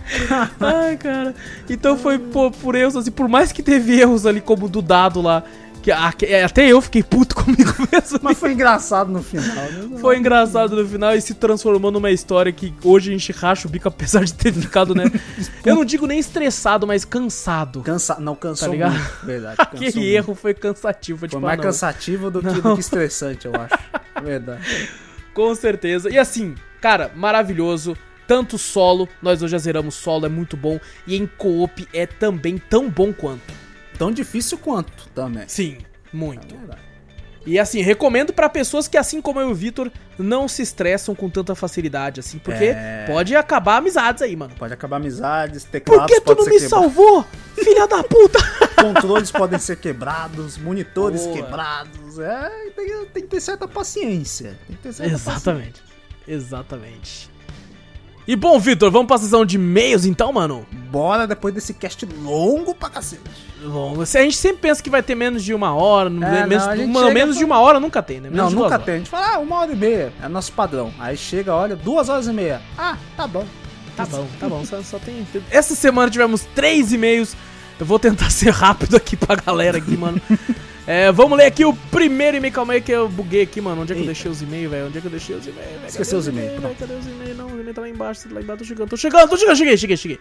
Ai, 0.59 0.97
cara. 0.97 1.33
Então 1.69 1.97
foi 1.97 2.17
por, 2.17 2.51
por 2.51 2.75
erros, 2.75 2.95
assim, 2.95 3.11
por 3.11 3.27
mais 3.27 3.51
que 3.51 3.61
teve 3.61 3.99
erros 3.99 4.25
ali, 4.25 4.41
como 4.41 4.69
do 4.69 4.81
dado 4.81 5.21
lá, 5.21 5.43
que, 5.85 6.25
que- 6.25 6.33
até 6.35 6.67
eu 6.67 6.81
fiquei 6.81 7.03
puto 7.03 7.35
comigo 7.43 7.73
mesmo. 7.91 8.19
Mas 8.22 8.38
foi 8.38 8.53
engraçado 8.53 9.11
no 9.11 9.22
final. 9.22 9.55
né? 9.55 9.97
Foi 9.99 10.17
engraçado 10.17 10.75
no 10.75 10.88
final 10.88 11.15
e 11.15 11.22
se 11.22 11.33
transformou 11.35 11.91
numa 11.91 12.09
história 12.11 12.51
que 12.51 12.73
hoje 12.83 13.09
a 13.09 13.14
gente 13.14 13.31
racha 13.31 13.67
o 13.67 13.72
bico, 13.72 13.88
apesar 13.88 14.23
de 14.23 14.33
ter 14.33 14.51
ficado, 14.51 14.95
né? 14.95 15.03
eu 15.65 15.75
não 15.75 15.85
digo 15.85 16.07
nem 16.07 16.17
estressado, 16.19 16.88
mas 16.88 17.05
cansado. 17.05 17.81
Cansa... 17.81 18.17
Não, 18.19 18.35
cansou 18.35 18.67
Tá 18.67 18.72
ligado? 18.73 18.93
muito, 18.93 19.25
verdade. 19.25 19.55
Aquele 19.59 19.83
muito. 19.85 19.99
erro 19.99 20.35
foi 20.35 20.53
cansativo. 20.53 21.19
Foi, 21.19 21.30
Foi 21.30 21.38
tipo, 21.38 21.41
mais 21.45 21.59
ah, 21.59 21.64
cansativo 21.64 22.31
do 22.31 22.41
que, 22.41 22.61
do 22.61 22.73
que 22.73 22.80
estressante, 22.80 23.45
eu 23.45 23.53
acho. 23.55 23.75
Verdade. 24.23 24.89
Com 25.33 25.53
certeza. 25.53 26.09
E 26.09 26.17
assim, 26.17 26.55
cara, 26.81 27.11
maravilhoso. 27.15 27.95
Tanto 28.27 28.57
solo, 28.57 29.07
nós 29.22 29.43
hoje 29.43 29.51
já 29.51 29.57
zeramos 29.59 29.93
solo, 29.93 30.25
é 30.25 30.30
muito 30.30 30.57
bom. 30.57 30.80
E 31.05 31.15
em 31.15 31.27
co-op 31.27 31.88
é 31.93 32.07
também 32.07 32.57
tão 32.57 32.89
bom 32.89 33.14
quanto. 33.14 33.53
Tão 33.98 34.11
difícil 34.11 34.57
quanto 34.57 35.07
também. 35.09 35.43
Sim, 35.48 35.77
muito. 36.11 36.56
Verdade. 36.56 36.82
E 37.45 37.59
assim, 37.59 37.80
recomendo 37.82 38.33
pra 38.33 38.49
pessoas 38.49 38.88
que, 38.88 38.98
assim 38.98 39.22
como 39.22 39.40
eu 39.40 39.49
e 39.49 39.51
o 39.51 39.56
Vitor, 39.56 39.91
não 40.17 40.48
se 40.48 40.64
estressam 40.64 41.14
com 41.14 41.30
tanta 41.30 41.53
facilidade, 41.53 42.19
assim, 42.19 42.40
porque 42.40 42.65
É. 42.75 43.06
pode 43.07 43.35
acabar 43.35 43.77
amizades 43.77 44.24
aí, 44.24 44.35
mano. 44.35 44.51
Pode 44.57 44.74
acabar 44.74 44.98
amizades, 44.98 45.64
Por 45.64 45.69
teclados 45.72 46.07
que 46.11 46.22
tu 46.22 46.33
não 46.33 46.45
me 46.45 46.59
salvou? 46.59 47.24
Filha 47.53 47.88
da 47.88 48.03
puta! 48.03 48.40
controles 48.82 49.32
podem 49.32 49.59
ser 49.59 49.75
quebrados, 49.77 50.57
monitores 50.57 51.22
Boa. 51.22 51.35
quebrados. 51.35 52.17
É, 52.17 52.49
tem, 52.75 53.06
tem 53.06 53.24
que 53.24 53.30
ter 53.30 53.40
certa 53.40 53.67
paciência. 53.67 54.57
Tem 54.67 54.75
que 54.77 54.82
ter 54.82 54.93
certa 54.93 55.14
Exatamente. 55.14 55.83
Exatamente. 56.27 57.30
E 58.27 58.35
bom, 58.35 58.57
Vitor, 58.59 58.89
vamos 58.89 59.07
pra 59.07 59.17
sessão 59.19 59.45
de 59.45 59.55
e-mails 59.55 60.03
então, 60.03 60.33
mano? 60.33 60.65
Bora 60.89 61.27
depois 61.27 61.53
desse 61.53 61.73
cast 61.75 62.07
longo 62.23 62.73
pra 62.73 62.89
cacete. 62.89 63.21
Bom, 63.63 64.01
a 64.01 64.05
gente 64.05 64.37
sempre 64.37 64.57
pensa 64.63 64.81
que 64.81 64.89
vai 64.89 65.03
ter 65.03 65.13
menos 65.13 65.43
de 65.43 65.53
uma 65.53 65.75
hora, 65.75 66.09
não, 66.09 66.27
menos, 66.47 66.63
gente 66.65 66.83
uma- 66.85 67.11
menos 67.11 67.35
e 67.35 67.39
de 67.39 67.45
uma 67.45 67.59
hora 67.59 67.79
nunca 67.79 68.01
tem, 68.01 68.19
né? 68.19 68.29
Menos 68.29 68.51
Não, 68.53 68.61
nunca 68.63 68.75
horas. 68.75 68.85
tem. 68.85 68.95
A 68.95 68.97
gente 68.97 69.09
fala, 69.09 69.35
ah, 69.35 69.39
uma 69.39 69.57
hora 69.57 69.71
e 69.71 69.75
meia. 69.75 70.11
É 70.23 70.27
nosso 70.27 70.51
padrão. 70.53 70.91
Aí 70.99 71.15
chega, 71.15 71.53
olha, 71.53 71.75
duas 71.75 72.09
horas 72.09 72.27
e 72.27 72.33
meia. 72.33 72.61
Ah, 72.77 72.97
tá 73.15 73.27
bom. 73.27 73.45
Tá 73.95 74.05
bom, 74.05 74.27
tá 74.39 74.49
bom, 74.49 74.65
só, 74.65 74.81
só 74.81 74.99
tem... 74.99 75.25
Essa 75.49 75.73
semana 75.75 76.09
tivemos 76.11 76.45
três 76.53 76.91
e-mails, 76.91 77.35
eu 77.79 77.85
vou 77.85 77.97
tentar 77.99 78.29
ser 78.31 78.49
rápido 78.49 78.95
aqui 78.97 79.15
pra 79.15 79.35
galera 79.35 79.77
aqui, 79.77 79.95
mano. 79.95 80.19
É, 80.88 81.11
vamos 81.11 81.35
ler 81.38 81.45
aqui 81.45 81.65
o 81.65 81.73
primeiro 81.73 82.38
e-mail, 82.38 82.53
calma 82.53 82.73
aí 82.73 82.81
que 82.81 82.91
eu 82.91 83.09
buguei 83.09 83.41
aqui, 83.41 83.59
mano. 83.59 83.81
Onde 83.81 83.91
é 83.91 83.95
que 83.95 84.01
eu 84.01 84.03
Eita. 84.03 84.14
deixei 84.14 84.30
os 84.30 84.41
e-mails, 84.41 84.69
velho? 84.69 84.85
Onde 84.85 84.97
é 84.99 85.01
que 85.01 85.07
eu 85.07 85.11
deixei 85.11 85.35
os 85.35 85.47
e-mails? 85.47 85.85
Esqueceu 85.88 86.19
Cadê 86.19 86.19
os 86.19 86.27
e-mails, 86.27 86.61
velho? 86.61 86.75
Cadê 86.75 86.93
os 86.93 87.07
e-mails? 87.07 87.38
Não, 87.38 87.47
o 87.47 87.59
e-mail 87.59 87.73
tá 87.73 87.81
lá 87.81 87.89
embaixo, 87.89 88.27
lá 88.31 88.41
embaixo, 88.41 88.59
tô 88.59 88.65
chegando, 88.65 88.89
tô 88.89 88.97
chegando, 88.97 89.30
tô 89.30 89.38
chegando, 89.38 89.57
cheguei, 89.57 89.77
cheguei, 89.77 89.97
cheguei. 89.97 90.19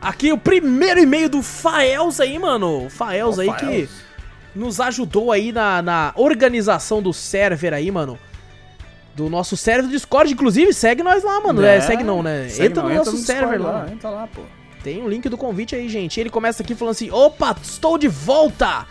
Aqui 0.00 0.32
o 0.32 0.38
primeiro 0.38 1.00
e-mail 1.00 1.28
do 1.28 1.42
Faels 1.42 2.18
aí, 2.18 2.38
mano. 2.38 2.86
O 2.86 2.90
Faels 2.90 3.36
Ó, 3.36 3.42
aí 3.42 3.46
Faels. 3.48 3.60
que 3.60 3.88
nos 4.58 4.80
ajudou 4.80 5.30
aí 5.32 5.52
na, 5.52 5.82
na 5.82 6.12
organização 6.16 7.02
do 7.02 7.12
server 7.12 7.74
aí, 7.74 7.90
mano. 7.90 8.18
Do 9.14 9.28
nosso 9.28 9.54
server 9.54 9.82
do 9.82 9.90
Discord, 9.90 10.32
inclusive, 10.32 10.72
segue 10.72 11.02
nós 11.02 11.24
lá, 11.24 11.40
mano. 11.40 11.62
É, 11.62 11.78
segue 11.80 12.02
não, 12.02 12.22
né? 12.22 12.48
Segue 12.48 12.68
entra 12.68 12.82
não, 12.82 12.88
no 12.88 12.96
nosso 12.96 13.16
Discord 13.16 13.40
server 13.40 13.62
lá. 13.62 13.86
Entra 13.92 14.08
lá, 14.08 14.26
pô. 14.26 14.40
Tem 14.82 15.02
o 15.02 15.08
link 15.08 15.28
do 15.28 15.36
convite 15.36 15.74
aí, 15.74 15.88
gente. 15.90 16.18
Ele 16.18 16.30
começa 16.30 16.62
aqui 16.62 16.74
falando 16.74 16.92
assim: 16.92 17.10
opa, 17.10 17.54
estou 17.62 17.98
de 17.98 18.08
volta! 18.08 18.86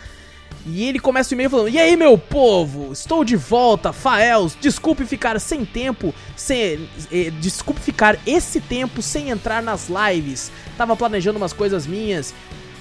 E 0.68 0.84
ele 0.88 0.98
começa 0.98 1.32
o 1.32 1.34
e-mail 1.34 1.48
falando: 1.48 1.68
E 1.68 1.78
aí, 1.78 1.96
meu 1.96 2.18
povo? 2.18 2.92
Estou 2.92 3.24
de 3.24 3.36
volta, 3.36 3.92
Faels. 3.92 4.56
Desculpe 4.60 5.04
ficar 5.06 5.38
sem 5.40 5.64
tempo, 5.64 6.12
sem, 6.36 6.88
eh, 7.12 7.30
desculpe 7.40 7.80
ficar 7.80 8.18
esse 8.26 8.60
tempo 8.60 9.00
sem 9.00 9.30
entrar 9.30 9.62
nas 9.62 9.88
lives. 9.88 10.50
Tava 10.76 10.96
planejando 10.96 11.36
umas 11.38 11.52
coisas 11.52 11.86
minhas. 11.86 12.34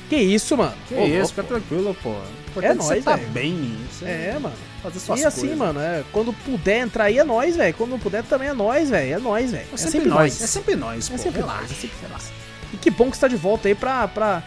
Que 0.09 0.15
isso, 0.15 0.55
mano? 0.57 0.73
Que 0.88 0.95
isso, 0.95 1.30
fica 1.30 1.43
tranquilo, 1.43 1.95
pô. 2.01 2.15
Importante 2.49 2.77
nóis, 2.77 2.88
você 2.99 3.01
tá 3.01 3.15
velho. 3.15 3.27
bem. 3.30 3.77
Você 3.91 4.05
É, 4.05 4.38
mano. 4.39 4.55
fazer 4.81 4.99
suas 4.99 5.19
E 5.19 5.25
assim, 5.25 5.39
coisas. 5.41 5.57
mano, 5.57 5.80
é, 5.80 6.03
quando 6.11 6.31
puder 6.31 6.80
entrar 6.81 7.05
aí 7.05 7.17
é 7.19 7.23
nós, 7.23 7.55
velho. 7.55 7.73
Quando 7.73 7.89
não 7.91 7.99
puder 7.99 8.23
também 8.23 8.47
é 8.49 8.53
nós, 8.53 8.89
velho. 8.89 9.14
É 9.15 9.17
nós, 9.19 9.51
velho. 9.51 9.65
É 9.73 9.77
sempre, 9.77 10.07
nós. 10.07 10.41
É 10.41 10.47
sempre 10.47 10.75
nós, 10.75 11.09
pô. 11.09 11.15
É 11.15 11.17
sempre 11.17 11.39
Relaxa. 11.41 11.61
nós, 11.61 11.72
é 11.72 11.75
sempre 11.75 12.07
nós. 12.11 12.31
E 12.73 12.77
que 12.77 12.89
bom 12.91 13.09
que 13.09 13.17
você 13.17 13.22
tá 13.22 13.27
de 13.27 13.35
volta 13.35 13.67
aí 13.67 13.73
pra, 13.75 14.07
pra 14.07 14.43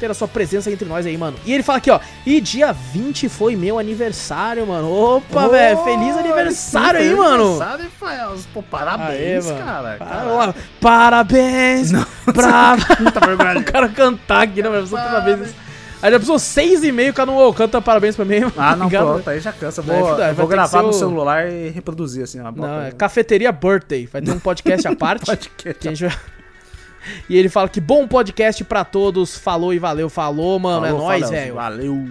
ter 0.00 0.10
a 0.10 0.14
sua 0.14 0.26
presença 0.26 0.70
entre 0.70 0.88
nós 0.88 1.06
aí, 1.06 1.16
mano. 1.16 1.36
E 1.44 1.52
ele 1.52 1.62
fala 1.62 1.78
aqui, 1.78 1.90
ó. 1.90 2.00
E 2.26 2.40
dia 2.40 2.72
20 2.72 3.28
foi 3.28 3.54
meu 3.54 3.78
aniversário, 3.78 4.66
mano. 4.66 4.90
Opa, 4.90 5.46
Ô, 5.46 5.50
velho. 5.50 5.84
Feliz 5.84 6.16
aniversário 6.16 7.00
sim, 7.00 7.08
aí, 7.10 7.14
mano. 7.14 7.62
Aniversário. 7.62 8.40
Pô, 8.52 8.62
parabéns, 8.62 9.48
Aê, 9.48 9.56
cara. 9.58 10.54
Parabéns 10.80 11.92
pra... 12.32 12.76
Muita 12.98 13.20
vergonha. 13.24 13.58
o 13.60 13.64
cara 13.64 13.88
cantar 13.88 14.42
aqui, 14.42 14.62
né, 14.62 14.70
velho? 14.70 14.88
Parabéns. 14.88 15.54
Aí 16.02 16.10
já 16.10 16.16
precisou 16.18 16.38
seis 16.38 16.82
e 16.82 16.90
meio, 16.90 17.12
um 17.30 17.36
ô, 17.36 17.52
canta 17.52 17.78
parabéns 17.82 18.16
pra 18.16 18.24
mim. 18.24 18.36
Ah, 18.56 18.74
não, 18.74 18.86
Obrigado. 18.86 19.06
pronto, 19.06 19.28
aí 19.28 19.38
já 19.38 19.52
cansa. 19.52 19.82
Vou, 19.82 20.16
ter 20.16 20.32
vou 20.32 20.46
gravar 20.46 20.82
no 20.82 20.94
celular 20.94 21.46
e 21.50 21.68
reproduzir, 21.68 22.24
assim, 22.24 22.40
bota- 22.50 22.66
Não, 22.66 22.80
é 22.86 22.90
Cafeteria 22.92 23.52
Birthday. 23.52 24.06
Vai 24.10 24.22
ter 24.22 24.30
um 24.30 24.38
podcast 24.38 24.88
à 24.88 24.96
parte. 24.96 25.36
Que- 25.58 25.74
que 25.74 25.88
a 25.88 25.90
gente 25.92 26.06
vai- 26.06 26.16
E 27.28 27.36
ele 27.36 27.48
fala 27.48 27.68
que 27.68 27.80
bom 27.80 28.06
podcast 28.06 28.62
pra 28.64 28.84
todos. 28.84 29.36
Falou 29.38 29.72
e 29.74 29.78
valeu. 29.78 30.08
Falou, 30.08 30.58
mano. 30.58 30.86
Falou, 30.86 31.00
é 31.12 31.18
nóis, 31.18 31.30
velho. 31.30 31.54
Valeu. 31.54 32.08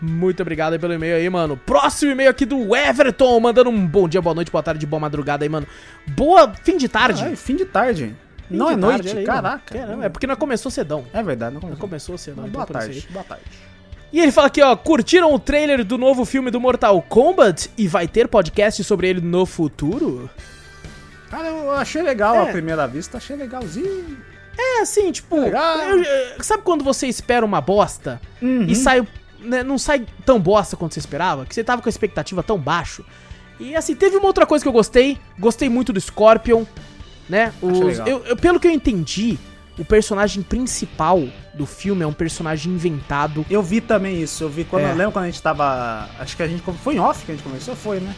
Muito 0.00 0.42
obrigado 0.42 0.74
aí 0.74 0.78
pelo 0.78 0.92
e-mail 0.92 1.16
aí, 1.16 1.30
mano. 1.30 1.56
Próximo 1.56 2.12
e-mail 2.12 2.28
aqui 2.28 2.44
do 2.44 2.76
Everton, 2.76 3.40
mandando 3.40 3.70
um 3.70 3.86
bom 3.86 4.06
dia, 4.06 4.20
boa 4.20 4.34
noite, 4.34 4.50
boa 4.50 4.62
tarde, 4.62 4.84
boa 4.86 5.00
madrugada 5.00 5.44
aí, 5.44 5.48
mano. 5.48 5.66
Boa 6.08 6.52
fim 6.62 6.76
de 6.76 6.88
tarde. 6.88 7.24
Ai, 7.24 7.36
fim 7.36 7.56
de 7.56 7.64
tarde. 7.64 8.14
Fim 8.48 8.56
não 8.56 8.66
de 8.66 8.72
é 8.74 8.76
tarde, 8.76 8.86
noite, 8.96 9.08
olha 9.10 9.18
aí, 9.20 9.24
caraca. 9.24 9.78
Caramba, 9.78 10.04
é 10.04 10.08
porque 10.10 10.26
não 10.26 10.36
começou 10.36 10.70
cedão. 10.70 11.06
É 11.12 11.22
verdade, 11.22 11.54
não 11.54 11.60
Não 11.60 11.68
começou. 11.68 11.88
começou 11.88 12.18
cedão. 12.18 12.46
então 12.46 12.52
Boa 12.52 12.66
tarde, 12.66 13.08
boa 13.10 13.24
tarde. 13.24 13.44
E 14.12 14.20
ele 14.20 14.30
fala 14.30 14.48
aqui, 14.48 14.60
ó, 14.62 14.76
curtiram 14.76 15.32
o 15.32 15.38
trailer 15.38 15.82
do 15.84 15.96
novo 15.96 16.24
filme 16.26 16.50
do 16.50 16.60
Mortal 16.60 17.00
Kombat 17.02 17.70
e 17.78 17.88
vai 17.88 18.06
ter 18.06 18.28
podcast 18.28 18.84
sobre 18.84 19.08
ele 19.08 19.20
no 19.22 19.46
futuro? 19.46 20.28
Cara, 21.34 21.48
eu 21.48 21.70
achei 21.72 22.00
legal 22.02 22.36
É. 22.36 22.42
a 22.42 22.46
primeira 22.52 22.86
vista, 22.86 23.16
achei 23.18 23.34
legalzinho. 23.36 24.16
É 24.56 24.80
assim, 24.82 25.10
tipo, 25.10 25.40
Legal. 25.40 25.78
eu- 25.78 26.04
sabe 26.44 26.62
quando 26.62 26.84
você 26.84 27.08
espera 27.08 27.44
uma 27.44 27.60
bosta 27.60 28.20
Uhum. 28.40 28.66
e 28.68 28.74
sai, 28.76 29.04
né, 29.40 29.64
não 29.64 29.76
sai 29.76 30.06
tão 30.24 30.38
bosta 30.38 30.76
quanto 30.76 30.94
você 30.94 31.00
esperava? 31.00 31.44
Que 31.44 31.52
você 31.54 31.64
tava 31.64 31.82
com 31.82 31.88
a 31.88 31.90
expectativa 31.90 32.40
tão 32.42 32.56
baixo. 32.56 33.04
E 33.58 33.74
assim, 33.74 33.96
teve 33.96 34.16
uma 34.16 34.26
outra 34.26 34.46
coisa 34.46 34.64
que 34.64 34.68
eu 34.68 34.72
gostei, 34.72 35.18
gostei 35.38 35.68
muito 35.68 35.92
do 35.92 36.00
Scorpion, 36.00 36.64
né? 37.28 37.52
Os- 37.60 37.98
eu- 38.06 38.24
eu- 38.26 38.36
pelo 38.36 38.60
que 38.60 38.68
eu 38.68 38.72
entendi, 38.72 39.36
o 39.76 39.84
personagem 39.84 40.40
principal 40.40 41.20
do 41.52 41.66
filme 41.66 42.04
é 42.04 42.06
um 42.06 42.12
personagem 42.12 42.72
inventado. 42.72 43.44
Eu 43.50 43.60
vi 43.62 43.80
também 43.80 44.22
isso, 44.22 44.44
eu 44.44 44.48
vi 44.48 44.62
quando 44.64 44.84
É. 44.84 44.92
eu 44.92 44.96
lembro 44.96 45.10
quando 45.12 45.24
a 45.24 45.30
gente 45.30 45.42
tava. 45.42 46.08
Acho 46.20 46.36
que 46.36 46.42
a 46.44 46.46
gente. 46.48 46.62
Foi 46.82 46.94
em 46.94 47.00
off 47.00 47.24
que 47.24 47.32
a 47.32 47.34
gente 47.34 47.42
começou, 47.44 47.74
foi, 47.74 47.98
né? 47.98 48.14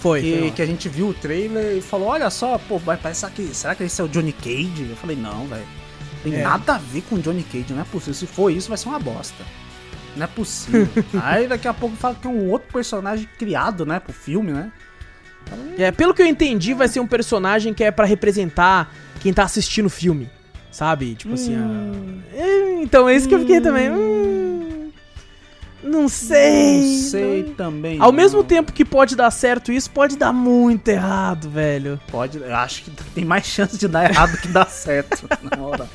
Foi, 0.00 0.20
Que, 0.20 0.38
foi, 0.38 0.50
que 0.52 0.62
a 0.62 0.66
gente 0.66 0.88
viu 0.88 1.08
o 1.08 1.14
trailer 1.14 1.76
e 1.76 1.80
falou, 1.80 2.08
olha 2.08 2.30
só, 2.30 2.56
pô, 2.58 2.78
vai 2.78 2.96
parece 2.96 3.28
que. 3.30 3.42
Será 3.54 3.74
que 3.74 3.82
esse 3.84 4.00
é 4.00 4.04
o 4.04 4.08
Johnny 4.08 4.32
Cage? 4.32 4.86
Eu 4.90 4.96
falei, 4.96 5.16
não, 5.16 5.46
velho. 5.46 5.66
Tem 6.22 6.34
É. 6.34 6.42
nada 6.42 6.74
a 6.74 6.78
ver 6.78 7.02
com 7.02 7.16
o 7.16 7.18
Johnny 7.18 7.42
Cage, 7.42 7.72
não 7.72 7.80
é 7.80 7.84
possível. 7.84 8.14
Se 8.14 8.26
for 8.26 8.50
isso, 8.50 8.68
vai 8.68 8.78
ser 8.78 8.88
uma 8.88 8.98
bosta. 8.98 9.44
Não 10.16 10.24
é 10.24 10.26
possível. 10.26 10.88
Aí 11.22 11.46
daqui 11.48 11.68
a 11.68 11.74
pouco 11.74 11.96
fala 11.96 12.14
que 12.14 12.26
é 12.26 12.30
um 12.30 12.48
outro 12.48 12.72
personagem 12.72 13.28
criado, 13.38 13.84
né, 13.86 13.98
pro 14.00 14.12
filme, 14.12 14.52
né? 14.52 14.70
É, 15.78 15.90
pelo 15.90 16.12
que 16.12 16.20
eu 16.20 16.26
entendi, 16.26 16.74
vai 16.74 16.88
ser 16.88 17.00
um 17.00 17.06
personagem 17.06 17.72
que 17.72 17.82
é 17.82 17.90
pra 17.90 18.04
representar 18.04 18.92
quem 19.20 19.32
tá 19.32 19.44
assistindo 19.44 19.86
o 19.86 19.90
filme. 19.90 20.28
Sabe? 20.70 21.14
Tipo 21.14 21.34
assim. 21.34 21.56
Hum. 21.56 22.20
ah, 22.32 22.36
é, 22.36 22.82
então 22.82 23.08
é 23.08 23.16
isso 23.16 23.26
que 23.28 23.34
eu 23.34 23.40
fiquei 23.40 23.60
também. 23.60 23.90
hum, 23.90 24.47
não 25.82 26.08
sei. 26.08 26.80
Não 26.80 27.02
sei 27.10 27.42
também. 27.56 28.00
Ao 28.00 28.12
mesmo 28.12 28.38
não. 28.40 28.46
tempo 28.46 28.72
que 28.72 28.84
pode 28.84 29.14
dar 29.14 29.30
certo 29.30 29.70
isso, 29.72 29.90
pode 29.90 30.16
dar 30.16 30.32
muito 30.32 30.88
errado, 30.88 31.48
velho. 31.48 32.00
Pode, 32.10 32.38
eu 32.38 32.54
acho 32.56 32.82
que 32.84 32.90
tem 32.90 33.24
mais 33.24 33.46
chance 33.46 33.76
de 33.78 33.86
dar 33.88 34.10
errado 34.10 34.36
que 34.38 34.48
dar 34.48 34.66
certo. 34.68 35.28
Na 35.42 35.56
moral. 35.56 35.88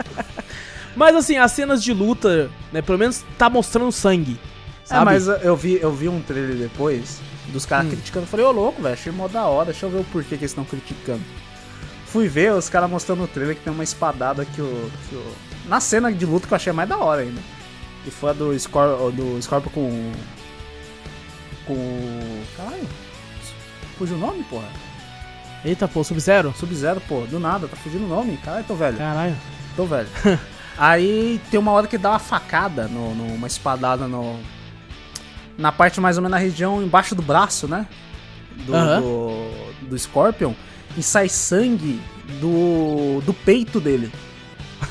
Mas 0.95 1.15
assim, 1.15 1.37
as 1.37 1.51
cenas 1.51 1.83
de 1.83 1.91
luta, 1.91 2.49
né? 2.71 2.81
Pelo 2.81 2.97
menos 2.97 3.23
tá 3.37 3.49
mostrando 3.49 3.91
sangue. 3.91 4.39
Sabe? 4.85 5.01
É, 5.01 5.05
mas 5.05 5.27
eu 5.27 5.55
vi, 5.55 5.79
eu 5.81 5.91
vi 5.91 6.07
um 6.09 6.21
trailer 6.21 6.55
depois 6.55 7.19
dos 7.47 7.65
caras 7.65 7.87
Hum. 7.87 7.91
criticando. 7.91 8.25
Falei, 8.27 8.45
ô 8.45 8.51
louco, 8.51 8.81
velho, 8.81 8.93
achei 8.93 9.11
mó 9.11 9.27
da 9.27 9.45
hora. 9.45 9.71
Deixa 9.71 9.85
eu 9.85 9.89
ver 9.89 9.99
o 9.99 10.03
porquê 10.05 10.29
que 10.37 10.43
eles 10.43 10.51
estão 10.51 10.63
criticando. 10.65 11.21
Fui 12.05 12.27
ver 12.27 12.53
os 12.53 12.69
caras 12.69 12.89
mostrando 12.89 13.19
no 13.21 13.27
trailer 13.27 13.55
que 13.55 13.63
tem 13.63 13.73
uma 13.73 13.83
espadada 13.83 14.45
que 14.45 14.61
o, 14.61 14.91
que 15.09 15.15
o. 15.15 15.23
Na 15.67 15.79
cena 15.79 16.11
de 16.11 16.25
luta 16.25 16.47
que 16.47 16.53
eu 16.53 16.55
achei 16.55 16.71
mais 16.73 16.87
da 16.87 16.97
hora 16.97 17.21
ainda. 17.21 17.41
E 18.05 18.11
foi 18.11 18.31
a 18.31 18.33
do, 18.33 18.57
Scor 18.59 19.11
do 19.11 19.41
Scorpio 19.41 19.71
com. 19.71 20.11
Com. 21.65 22.43
Caralho. 22.57 22.87
Fugiu 23.97 24.15
o 24.15 24.19
nome, 24.19 24.43
porra? 24.43 24.67
Eita, 25.63 25.87
pô, 25.87 26.03
Sub-Zero? 26.03 26.53
Sub-Zero, 26.57 27.01
pô, 27.07 27.21
do 27.21 27.39
nada, 27.39 27.67
tá 27.67 27.75
fugindo 27.77 28.05
o 28.05 28.09
nome. 28.09 28.37
Caralho, 28.37 28.65
tô 28.65 28.75
velho. 28.75 28.97
Caralho. 28.97 29.35
Tô 29.75 29.85
velho. 29.85 30.07
Aí 30.77 31.39
tem 31.51 31.59
uma 31.59 31.71
hora 31.71 31.87
que 31.87 31.97
dá 31.97 32.09
uma 32.11 32.19
facada, 32.19 32.87
no, 32.87 33.13
no- 33.15 33.35
uma 33.35 33.47
espadada 33.47 34.07
no. 34.07 34.39
Na 35.57 35.71
parte 35.71 36.01
mais 36.01 36.17
ou 36.17 36.23
menos 36.23 36.31
na 36.31 36.37
região 36.43 36.81
embaixo 36.81 37.13
do 37.13 37.21
braço, 37.21 37.67
né? 37.67 37.87
Do, 38.65 38.71
do, 39.01 39.87
do 39.89 39.97
Scorpion. 39.99 40.53
E 40.97 41.03
sai 41.03 41.29
sangue 41.29 42.01
do, 42.41 43.21
do 43.21 43.33
peito 43.33 43.79
dele. 43.79 44.11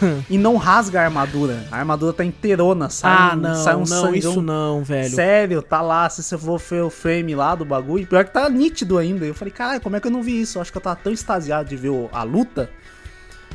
e 0.28 0.38
não 0.38 0.56
rasga 0.56 1.00
a 1.00 1.04
armadura. 1.04 1.64
A 1.70 1.78
armadura 1.78 2.12
tá 2.12 2.24
inteirona, 2.24 2.88
sai, 2.90 3.16
ah, 3.16 3.32
um, 3.34 3.36
não, 3.36 3.54
sai 3.54 3.74
um 3.74 3.78
não, 3.78 3.86
sangão. 3.86 4.14
isso 4.14 4.42
não, 4.42 4.82
velho. 4.82 5.14
Sério, 5.14 5.62
tá 5.62 5.80
lá, 5.80 6.08
se 6.08 6.22
você 6.22 6.36
for 6.38 6.58
ver 6.58 6.82
o 6.82 6.90
frame 6.90 7.34
lá 7.34 7.54
do 7.54 7.64
bagulho, 7.64 8.06
pior 8.06 8.24
que 8.24 8.32
tá 8.32 8.48
nítido 8.48 8.98
ainda. 8.98 9.24
Eu 9.24 9.34
falei, 9.34 9.52
caralho, 9.52 9.80
como 9.80 9.96
é 9.96 10.00
que 10.00 10.06
eu 10.06 10.10
não 10.10 10.22
vi 10.22 10.40
isso? 10.40 10.58
Eu 10.58 10.62
acho 10.62 10.72
que 10.72 10.78
eu 10.78 10.82
tava 10.82 10.96
tão 10.96 11.12
extasiado 11.12 11.68
de 11.68 11.76
ver 11.76 11.92
a 12.12 12.22
luta. 12.22 12.70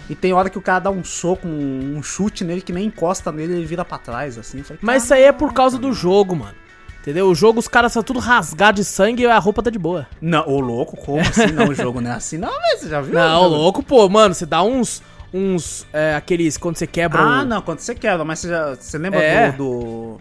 E 0.09 0.15
tem 0.15 0.31
hora 0.31 0.49
que 0.49 0.57
o 0.57 0.61
cara 0.61 0.79
dá 0.79 0.89
um 0.89 1.03
soco, 1.03 1.47
um, 1.47 1.97
um 1.97 2.03
chute 2.03 2.43
nele 2.43 2.61
que 2.61 2.71
nem 2.71 2.85
encosta 2.85 3.31
nele 3.31 3.53
ele 3.53 3.65
vira 3.65 3.83
pra 3.83 3.97
trás, 3.97 4.37
assim. 4.37 4.63
Falei, 4.63 4.79
Mas 4.81 5.03
isso 5.03 5.13
aí 5.13 5.23
é 5.23 5.31
por 5.31 5.53
causa 5.53 5.77
do 5.77 5.91
jogo, 5.91 6.35
mano. 6.35 6.55
Entendeu? 7.01 7.29
O 7.29 7.35
jogo, 7.35 7.59
os 7.59 7.69
caras 7.69 7.93
são 7.93 8.03
tudo 8.03 8.19
rasgados 8.19 8.81
de 8.81 8.85
sangue 8.85 9.23
e 9.23 9.25
a 9.25 9.39
roupa 9.39 9.63
tá 9.63 9.69
de 9.69 9.79
boa. 9.79 10.05
Não, 10.19 10.45
ô 10.45 10.59
louco, 10.59 10.97
como 10.97 11.21
assim? 11.21 11.53
Não, 11.53 11.69
o 11.69 11.73
jogo 11.73 12.01
não 12.01 12.11
é 12.11 12.15
assim, 12.15 12.37
não, 12.37 12.49
velho. 12.49 12.79
Você 12.79 12.89
já 12.89 12.99
viu? 12.99 13.13
Não, 13.13 13.43
jogo? 13.43 13.55
louco, 13.55 13.83
pô, 13.83 14.09
mano, 14.09 14.33
você 14.33 14.45
dá 14.45 14.61
uns. 14.61 15.01
Uns. 15.33 15.85
É, 15.93 16.15
aqueles. 16.15 16.57
Quando 16.57 16.77
você 16.77 16.87
quebra 16.87 17.19
Ah, 17.21 17.41
o. 17.41 17.45
não, 17.45 17.61
quando 17.61 17.79
você 17.79 17.93
quebra, 17.93 18.23
mas 18.23 18.39
você, 18.39 18.49
já, 18.49 18.75
você 18.75 18.97
lembra 18.97 19.21
É. 19.21 19.51
do, 19.51 19.57
do- 19.57 20.17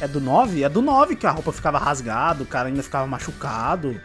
É 0.00 0.08
do 0.08 0.20
9? 0.20 0.62
É 0.64 0.68
do 0.68 0.82
9 0.82 1.16
que 1.16 1.26
a 1.26 1.30
roupa 1.30 1.52
ficava 1.52 1.78
rasgada, 1.78 2.42
o 2.42 2.46
cara 2.46 2.68
ainda 2.68 2.82
ficava 2.82 3.06
machucado. 3.06 4.00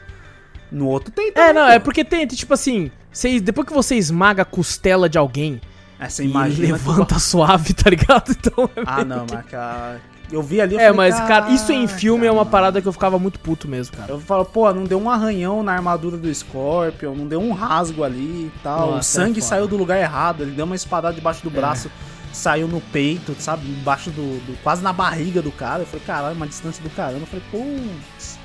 No 0.71 0.87
outro 0.87 1.11
tem 1.11 1.29
É, 1.29 1.31
também, 1.31 1.53
não, 1.53 1.65
pô. 1.65 1.71
é 1.71 1.79
porque 1.79 2.03
tem, 2.03 2.25
tipo 2.27 2.53
assim. 2.53 2.91
Você, 3.11 3.39
depois 3.39 3.67
que 3.67 3.73
você 3.73 3.95
esmaga 3.95 4.41
a 4.43 4.45
costela 4.45 5.09
de 5.09 5.17
alguém 5.17 5.59
É, 5.99 6.07
você 6.07 6.23
imagina. 6.23 6.73
levanta 6.73 7.17
suave, 7.19 7.73
tá 7.73 7.89
ligado? 7.89 8.31
Então. 8.31 8.69
é 8.75 8.83
Ah, 8.85 9.03
não, 9.03 9.25
que- 9.25 9.33
mas 9.35 9.45
aquela, 9.45 9.99
Eu 10.31 10.43
vi 10.43 10.59
ali, 10.59 10.75
eu 10.75 10.79
É, 10.79 10.91
falei, 10.93 11.11
mas, 11.11 11.19
cara, 11.27 11.49
isso 11.51 11.71
em 11.71 11.81
"Caraca, 11.85 11.99
filme 11.99 12.25
é 12.27 12.31
uma 12.31 12.39
mano." 12.39 12.51
parada 12.51 12.81
que 12.81 12.87
eu 12.87 12.91
ficava 12.91 13.17
muito 13.17 13.39
puto 13.39 13.65
mesmo, 13.67 13.95
cara. 13.95 14.11
Eu 14.11 14.19
falo, 14.19 14.43
pô, 14.43 14.71
não 14.73 14.83
deu 14.83 14.99
um 15.01 15.09
arranhão 15.09 15.63
na 15.63 15.71
armadura 15.73 16.17
do 16.17 16.33
Scorpion, 16.33 17.15
não 17.15 17.25
deu 17.27 17.39
um 17.39 17.53
rasgo 17.53 18.03
ali 18.03 18.19
e 18.19 18.51
tal. 18.61 18.91
Nossa, 18.91 18.99
o 18.99 19.03
sangue 19.23 19.39
é 19.39 19.41
saiu 19.41 19.67
do 19.67 19.77
lugar 19.77 19.97
errado, 19.97 20.41
ele 20.43 20.51
deu 20.51 20.65
uma 20.65 20.75
espadada 20.75 21.15
debaixo 21.15 21.41
do 21.43 21.49
braço, 21.49 21.89
saiu 22.33 22.67
no 22.67 22.81
peito, 22.81 23.33
sabe? 23.39 23.67
Embaixo 23.69 24.09
do, 24.11 24.39
do- 24.45 24.57
quase 24.63 24.83
na 24.83 24.91
barriga 24.91 25.41
do 25.41 25.51
cara. 25.51 25.83
Eu 25.83 25.85
falei, 25.87 26.05
caralho, 26.05 26.35
uma 26.35 26.47
distância 26.47 26.83
do 26.83 26.89
caramba. 26.89 27.21
Eu 27.21 27.27
falei, 27.27 27.43
putz. 27.49 28.37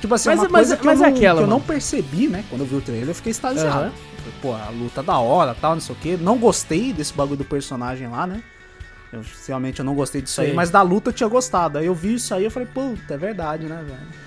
Tipo 0.00 0.14
assim, 0.16 0.28
Mas- 0.30 0.38
uma 0.40 0.48
mas- 0.48 0.52
coisa 0.62 0.76
que, 0.76 0.84
mas 0.84 1.00
eu, 1.00 1.06
é 1.06 1.10
não, 1.10 1.16
aquela, 1.16 1.38
que 1.38 1.44
eu 1.44 1.48
não 1.48 1.60
percebi, 1.60 2.28
né? 2.28 2.44
Quando 2.50 2.62
eu 2.62 2.66
vi 2.66 2.74
o 2.76 2.80
trailer, 2.80 3.08
eu 3.08 3.14
fiquei 3.14 3.30
extasiado. 3.30 3.70
Falei, 3.92 3.92
Pô, 4.42 4.52
a 4.52 4.68
luta 4.70 5.02
da 5.02 5.16
hora, 5.18 5.54
tal, 5.58 5.74
não 5.74 5.80
sei 5.80 5.94
o 5.94 5.98
quê. 5.98 6.18
Não 6.20 6.36
gostei 6.38 6.92
desse 6.92 7.12
bagulho 7.14 7.36
do 7.38 7.44
personagem 7.44 8.08
lá, 8.08 8.26
né? 8.26 8.42
Eu, 9.14 9.22
realmente 9.46 9.78
eu 9.78 9.84
não 9.84 9.94
gostei 9.94 10.20
disso 10.20 10.40
aí, 10.40 10.48
Sei. 10.48 10.56
mas 10.56 10.70
da 10.70 10.82
luta 10.82 11.10
eu 11.10 11.12
tinha 11.14 11.28
gostado. 11.28 11.78
Aí 11.78 11.86
eu 11.86 11.94
vi 11.94 12.14
isso 12.14 12.34
aí 12.34 12.42
e 12.42 12.44
eu 12.46 12.50
falei, 12.50 12.68
puta, 12.68 13.14
é 13.14 13.16
verdade, 13.16 13.64
né, 13.64 13.76
velho? 13.86 14.24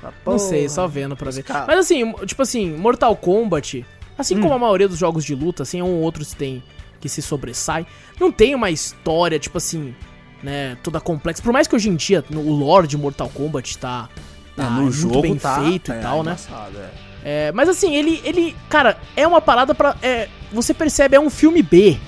Falei, 0.00 0.14
Não 0.26 0.38
sei, 0.38 0.68
só 0.68 0.86
vendo 0.86 1.16
pra 1.16 1.30
ver. 1.30 1.44
Mas 1.66 1.78
assim, 1.78 2.12
tipo 2.26 2.42
assim, 2.42 2.70
Mortal 2.76 3.14
Kombat, 3.16 3.84
assim 4.18 4.36
Hum. 4.36 4.40
como 4.42 4.54
a 4.54 4.58
maioria 4.58 4.88
dos 4.88 4.98
jogos 4.98 5.24
de 5.24 5.34
luta, 5.34 5.62
assim, 5.62 5.82
um 5.82 5.86
ou 5.86 6.00
outros 6.00 6.32
tem 6.32 6.62
que 7.00 7.08
se 7.08 7.22
sobressai, 7.22 7.86
não 8.18 8.30
tem 8.30 8.54
uma 8.54 8.70
história, 8.70 9.38
tipo 9.38 9.56
assim, 9.58 9.94
né, 10.42 10.76
toda 10.82 11.00
complexa. 11.00 11.42
Por 11.42 11.52
mais 11.52 11.66
que 11.66 11.74
hoje 11.74 11.88
em 11.88 11.96
dia 11.96 12.22
o 12.30 12.50
lore 12.52 12.86
de 12.86 12.96
Mortal 12.98 13.30
Kombat 13.30 13.78
tá, 13.78 14.08
tá 14.56 14.64
É, 14.64 14.66
no 14.68 14.82
muito 14.82 14.92
jogo 14.92 15.22
bem 15.22 15.36
tá, 15.36 15.62
feito 15.62 15.92
é, 15.92 15.98
e 15.98 16.02
tal, 16.02 16.22
né? 16.22 16.32
engraçado, 16.32 16.76
é. 16.78 16.90
É, 17.22 17.52
mas 17.52 17.68
assim, 17.68 17.94
ele, 17.94 18.20
ele, 18.24 18.56
cara, 18.70 18.98
é 19.14 19.26
uma 19.26 19.42
parada 19.42 19.74
pra. 19.74 19.94
É, 20.02 20.28
você 20.50 20.72
percebe, 20.72 21.16
é 21.16 21.20
um 21.20 21.28
filme 21.28 21.62
B, 21.62 21.98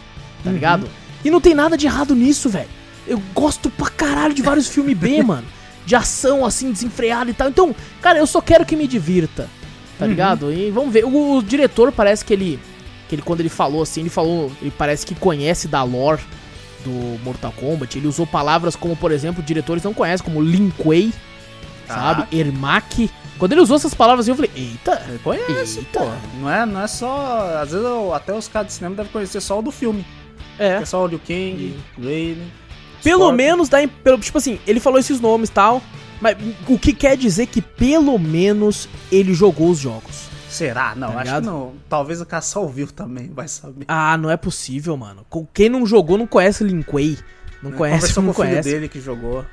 tá 0.42 0.48
Uhum. 0.48 0.54
ligado? 0.54 0.88
E 1.24 1.30
não 1.30 1.40
tem 1.40 1.54
nada 1.54 1.76
de 1.76 1.86
errado 1.86 2.14
nisso, 2.14 2.48
velho. 2.48 2.68
Eu 3.06 3.20
gosto 3.34 3.70
pra 3.70 3.88
caralho 3.88 4.34
de 4.34 4.42
vários 4.42 4.68
filmes 4.68 4.96
B, 4.96 5.22
mano. 5.24 5.46
De 5.84 5.96
ação, 5.96 6.44
assim, 6.46 6.70
desenfreada 6.70 7.30
e 7.30 7.34
tal. 7.34 7.48
Então, 7.48 7.74
cara, 8.00 8.18
eu 8.18 8.26
só 8.26 8.40
quero 8.40 8.64
que 8.64 8.76
me 8.76 8.86
divirta, 8.86 9.48
tá 9.98 10.04
Uhum. 10.04 10.10
ligado? 10.10 10.52
E 10.52 10.70
vamos 10.70 10.92
ver. 10.92 11.04
O, 11.04 11.36
o 11.38 11.42
diretor 11.42 11.90
parece 11.92 12.24
que 12.24 12.32
ele. 12.32 12.60
Que 13.08 13.16
ele, 13.16 13.22
quando 13.22 13.40
ele 13.40 13.48
falou 13.48 13.82
assim, 13.82 14.00
ele 14.02 14.10
falou. 14.10 14.50
Ele 14.60 14.72
parece 14.76 15.04
que 15.04 15.14
conhece 15.14 15.66
da 15.68 15.82
lore 15.82 16.22
do 16.84 17.18
Mortal 17.24 17.52
Kombat. 17.52 17.98
Ele 17.98 18.06
usou 18.06 18.26
palavras 18.26 18.76
como, 18.76 18.94
por 18.96 19.10
exemplo, 19.12 19.42
diretores 19.42 19.82
não 19.82 19.92
conhecem, 19.92 20.24
como 20.24 20.40
Lin 20.40 20.70
Kuei, 20.78 21.12
sabe? 21.88 22.22
Caraca. 22.22 22.36
Ermac. 22.36 23.10
Quando 23.38 23.52
ele 23.52 23.60
usou 23.60 23.74
essas 23.76 23.92
palavras, 23.92 24.28
eu 24.28 24.36
falei, 24.36 24.50
eita. 24.54 25.02
Ele 25.08 25.18
conhece, 25.18 25.78
Eita. 25.80 25.98
pô. 25.98 26.10
Não 26.40 26.48
é, 26.50 26.64
não 26.64 26.80
é 26.80 26.86
só. 26.86 27.58
Às 27.60 27.70
vezes 27.72 27.84
eu- 27.84 28.14
até 28.14 28.32
os 28.32 28.46
caras 28.46 28.68
de 28.68 28.74
cinema 28.74 28.94
devem 28.94 29.10
conhecer 29.10 29.40
só 29.40 29.58
o 29.58 29.62
do 29.62 29.72
filme. 29.72 30.04
É. 30.58 30.74
É 30.76 30.84
só 30.84 31.04
o 31.04 31.06
Liu 31.06 31.18
Kang, 31.18 31.74
Raiden. 31.98 32.52
Pelo 33.02 33.20
Scorpion. 33.22 33.36
menos 33.36 33.68
dá. 33.68 33.78
Pelo, 34.04 34.18
tipo 34.18 34.38
assim, 34.38 34.58
ele 34.66 34.78
falou 34.80 34.98
esses 34.98 35.20
nomes 35.20 35.48
e 35.48 35.52
tal. 35.52 35.82
Mas 36.20 36.36
o 36.68 36.78
que 36.78 36.92
quer 36.92 37.16
dizer 37.16 37.46
que 37.46 37.60
pelo 37.60 38.16
menos 38.18 38.88
ele 39.10 39.34
jogou 39.34 39.70
os 39.70 39.78
jogos. 39.78 40.30
Será? 40.48 40.94
Não, 40.94 41.08
Tá 41.08 41.14
acho 41.14 41.24
ligado? 41.24 41.42
que 41.42 41.46
não. 41.48 41.72
Talvez 41.88 42.20
o 42.20 42.26
cara 42.26 42.42
só 42.42 42.62
ouviu 42.62 42.86
também, 42.86 43.30
vai 43.34 43.48
saber. 43.48 43.84
Ah, 43.88 44.16
não 44.16 44.30
é 44.30 44.36
possível, 44.36 44.96
mano. 44.96 45.26
Quem 45.52 45.68
não 45.68 45.84
jogou 45.86 46.16
não 46.18 46.26
conhece 46.26 46.62
Lin 46.62 46.82
Kuei. 46.82 47.18
Não 47.62 47.70
conhece, 47.72 48.00
Conversou 48.00 48.22
não 48.24 48.32
com 48.32 48.42
o 48.42 48.44
conhece. 48.44 48.68
dele 48.68 48.88
que 48.88 49.00
jogou. 49.00 49.46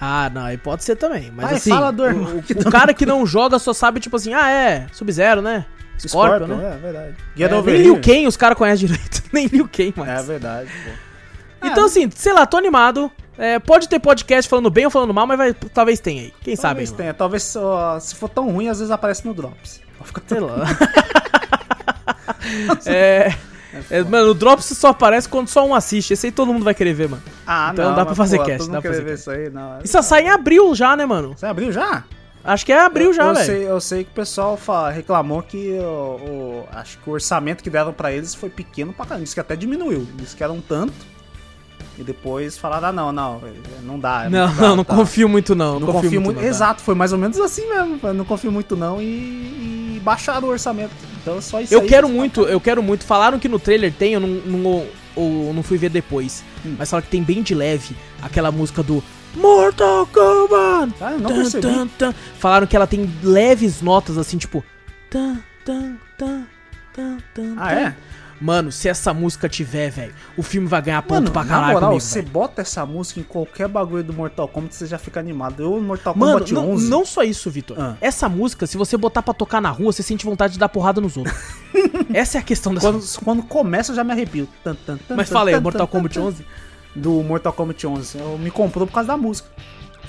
Ah, 0.00 0.30
não, 0.32 0.44
aí 0.44 0.58
pode 0.58 0.84
ser 0.84 0.96
também. 0.96 1.32
Mas 1.34 1.52
assim, 1.52 1.70
fala 1.70 1.90
do 1.90 2.04
irmão 2.04 2.36
o, 2.38 2.42
que 2.42 2.52
o 2.52 2.70
cara 2.70 2.92
que 2.92 3.06
não 3.06 3.24
joga 3.26 3.58
só 3.58 3.72
sabe, 3.72 4.00
tipo 4.00 4.16
assim, 4.16 4.34
ah, 4.34 4.50
é, 4.50 4.86
Sub-Zero, 4.92 5.40
né? 5.40 5.64
Scorpion, 5.98 6.46
né? 6.48 6.74
É, 6.74 6.78
verdade. 6.78 7.14
É, 7.34 7.38
Get 7.38 7.50
nem. 7.64 7.82
Liu 7.82 8.00
Kang 8.02 8.26
os 8.26 8.36
caras 8.36 8.58
conhecem 8.58 8.86
direito. 8.86 9.22
nem 9.32 9.46
Liu 9.46 9.66
Kang, 9.66 9.94
É 9.96 10.00
mais. 10.00 10.26
verdade, 10.26 10.68
pô. 10.84 10.90
Então 11.66 11.86
assim, 11.86 12.10
sei 12.14 12.34
lá, 12.34 12.44
tô 12.44 12.58
animado. 12.58 13.10
É, 13.38 13.58
pode 13.58 13.88
ter 13.88 13.98
podcast 13.98 14.48
falando 14.48 14.68
bem 14.70 14.84
ou 14.84 14.90
falando 14.90 15.14
mal, 15.14 15.26
mas 15.26 15.38
vai- 15.38 15.54
talvez 15.54 15.98
tenha 16.00 16.22
aí. 16.22 16.32
Quem 16.42 16.54
sabe, 16.54 16.68
Talvez 16.74 16.90
mano? 16.90 16.98
tenha. 16.98 17.14
Talvez 17.14 17.56
se 18.00 18.14
for 18.14 18.28
tão 18.28 18.50
ruim, 18.50 18.68
às 18.68 18.78
vezes 18.78 18.90
aparece 18.92 19.26
no 19.26 19.32
Drops. 19.32 19.80
Fica 20.04 20.22
Sei 20.26 20.38
lá. 20.38 20.66
é, 22.86 23.34
é, 23.90 24.02
mano, 24.02 24.30
o 24.30 24.34
Drops 24.34 24.64
só 24.66 24.88
aparece 24.88 25.28
quando 25.28 25.48
só 25.48 25.66
um 25.66 25.74
assiste. 25.74 26.12
Esse 26.12 26.26
aí 26.26 26.32
todo 26.32 26.52
mundo 26.52 26.64
vai 26.64 26.74
querer 26.74 26.92
ver, 26.94 27.08
mano. 27.08 27.22
Ah, 27.46 27.70
Então 27.72 27.94
dá 27.94 28.04
pra 28.04 28.14
fazer 28.14 28.38
pô, 28.38 28.44
cast, 28.44 28.66
dá 28.70 28.80
pra 28.80 28.82
querer 28.82 28.94
fazer 28.94 29.04
ver 29.04 29.14
isso 29.14 29.30
aí, 29.30 29.50
não. 29.50 29.78
Isso 29.82 30.02
sai 30.02 30.24
em 30.24 30.30
abril 30.30 30.74
já, 30.74 30.96
né, 30.96 31.04
mano? 31.06 31.34
Você 31.36 31.46
abriu 31.46 31.70
já? 31.72 32.04
Acho 32.42 32.66
que 32.66 32.72
é 32.72 32.80
abril 32.84 33.10
já, 33.14 33.24
eu 33.28 33.34
velho. 33.34 33.46
sei, 33.46 33.64
eu 33.70 33.80
sei 33.80 34.04
que 34.04 34.10
o 34.10 34.14
pessoal 34.14 34.56
fala- 34.58 34.90
reclamou 34.90 35.40
que 35.42 35.78
o, 35.80 35.84
o- 35.84 36.64
acho 36.72 36.98
que 36.98 37.08
o 37.08 37.12
orçamento 37.14 37.62
que 37.64 37.70
deram 37.70 37.90
pra 37.92 38.12
eles 38.12 38.34
foi 38.34 38.50
pequeno 38.50 38.92
pra 38.92 39.06
caramba. 39.06 39.24
Disse 39.24 39.34
que 39.34 39.40
até 39.40 39.56
diminuiu. 39.56 40.06
Disse 40.16 40.36
que 40.36 40.44
era 40.44 40.52
um 40.52 40.60
tanto. 40.60 40.92
E 41.96 42.02
depois 42.02 42.58
falaram, 42.58 42.88
ah, 42.88 42.92
não, 42.92 43.12
não, 43.12 43.40
não 43.82 43.98
dá. 43.98 44.24
é 44.24 44.28
Não, 44.28 44.46
muito 44.48 44.50
não, 44.56 44.60
caro, 44.66 44.76
não 44.76 44.84
tá. 44.84 44.94
confio 44.96 45.28
muito 45.28 45.54
não. 45.54 45.80
Não 45.80 45.86
confio 45.92 46.20
muito. 46.20 46.36
não, 46.36 46.42
tá? 46.42 46.48
Exato, 46.48 46.82
foi 46.82 46.94
mais 46.94 47.12
ou 47.12 47.18
menos 47.18 47.38
assim 47.40 47.66
mesmo. 47.68 47.98
Não 48.12 48.24
confio 48.26 48.52
muito 48.52 48.76
não 48.76 49.00
e, 49.00 49.04
e 49.96 50.00
baixaram 50.04 50.48
o 50.48 50.50
orçamento. 50.50 50.90
Então 51.24 51.40
só 51.40 51.58
isso 51.60 51.72
Eu 51.72 51.80
aí 51.80 51.88
quero 51.88 52.06
que- 52.06 52.12
muito, 52.12 52.42
eu 52.42 52.60
quero 52.60 52.82
muito. 52.82 53.04
Falaram 53.06 53.38
que 53.38 53.48
no 53.48 53.58
trailer 53.58 53.90
tem, 53.92 54.12
eu 54.12 54.20
não, 54.20 54.28
não, 54.28 54.86
eu 55.16 55.52
não 55.54 55.62
fui 55.62 55.78
ver 55.78 55.88
depois. 55.88 56.44
Hum. 56.64 56.74
Mas 56.78 56.90
falaram 56.90 57.06
que 57.06 57.10
tem 57.10 57.22
bem 57.22 57.42
de 57.42 57.54
leve 57.54 57.96
aquela 58.20 58.52
música 58.52 58.82
do 58.82 59.02
Mortal 59.34 60.06
Kombat. 60.06 60.94
Ah, 61.00 61.10
não 61.18 61.30
Tan, 61.30 61.34
percebi. 61.36 61.62
tan, 61.62 61.86
tan. 61.98 62.14
Falaram 62.38 62.66
que 62.66 62.76
ela 62.76 62.86
tem 62.86 63.10
leves 63.22 63.80
notas 63.80 64.18
assim, 64.18 64.36
tipo. 64.36 64.62
tan, 65.10 65.38
tan, 65.64 65.96
tan, 66.18 66.44
tan, 66.94 67.16
tan, 67.34 67.54
Ah, 67.56 67.72
é? 67.72 67.96
Mano, 68.44 68.70
se 68.70 68.90
essa 68.90 69.14
música 69.14 69.48
tiver, 69.48 69.88
velho, 69.90 70.14
o 70.36 70.42
filme 70.42 70.68
vai 70.68 70.82
ganhar 70.82 71.00
ponto 71.00 71.14
Mano, 71.14 71.30
pra 71.30 71.44
na 71.44 71.48
caralho 71.48 71.72
moral, 71.72 71.90
comigo, 71.92 72.04
você 72.04 72.20
bota 72.20 72.60
essa 72.60 72.84
música 72.84 73.18
em 73.18 73.22
qualquer 73.22 73.66
bagulho 73.68 74.04
do 74.04 74.12
Mortal 74.12 74.46
Kombat, 74.46 74.74
você 74.74 74.86
já 74.86 74.98
fica 74.98 75.18
animado. 75.18 75.62
Eu 75.62 75.70
no 75.70 75.80
Mortal 75.80 76.14
Mano, 76.14 76.32
Kombat 76.32 76.52
não, 76.52 76.72
11... 76.72 76.90
não 76.90 77.06
só 77.06 77.22
isso, 77.22 77.50
Vitor. 77.50 77.80
Ah. 77.80 77.96
Essa 78.02 78.28
música, 78.28 78.66
se 78.66 78.76
você 78.76 78.98
botar 78.98 79.22
pra 79.22 79.32
tocar 79.32 79.62
na 79.62 79.70
rua, 79.70 79.90
você 79.90 80.02
sente 80.02 80.26
vontade 80.26 80.52
de 80.52 80.58
dar 80.58 80.68
porrada 80.68 81.00
nos 81.00 81.16
outros. 81.16 81.34
Essa 82.12 82.36
é 82.36 82.40
a 82.42 82.44
questão 82.44 82.74
dessa 82.74 82.86
Quando, 82.86 83.02
quando 83.24 83.42
começa, 83.44 83.92
eu 83.92 83.96
já 83.96 84.04
me 84.04 84.12
arrepio. 84.12 84.46
Tan, 84.62 84.74
tan, 84.74 84.98
tan, 84.98 85.16
Mas 85.16 85.30
tan, 85.30 85.32
fala 85.32 85.48
aí, 85.48 85.54
tan, 85.54 85.62
Mortal 85.62 85.88
Kombat 85.88 86.14
tan, 86.14 86.24
11. 86.26 86.46
Do 86.94 87.22
Mortal 87.22 87.52
Kombat 87.54 87.86
11. 87.86 88.18
Eu 88.18 88.36
me 88.36 88.50
comprou 88.50 88.86
por 88.86 88.92
causa 88.92 89.06
da 89.06 89.16
música. 89.16 89.48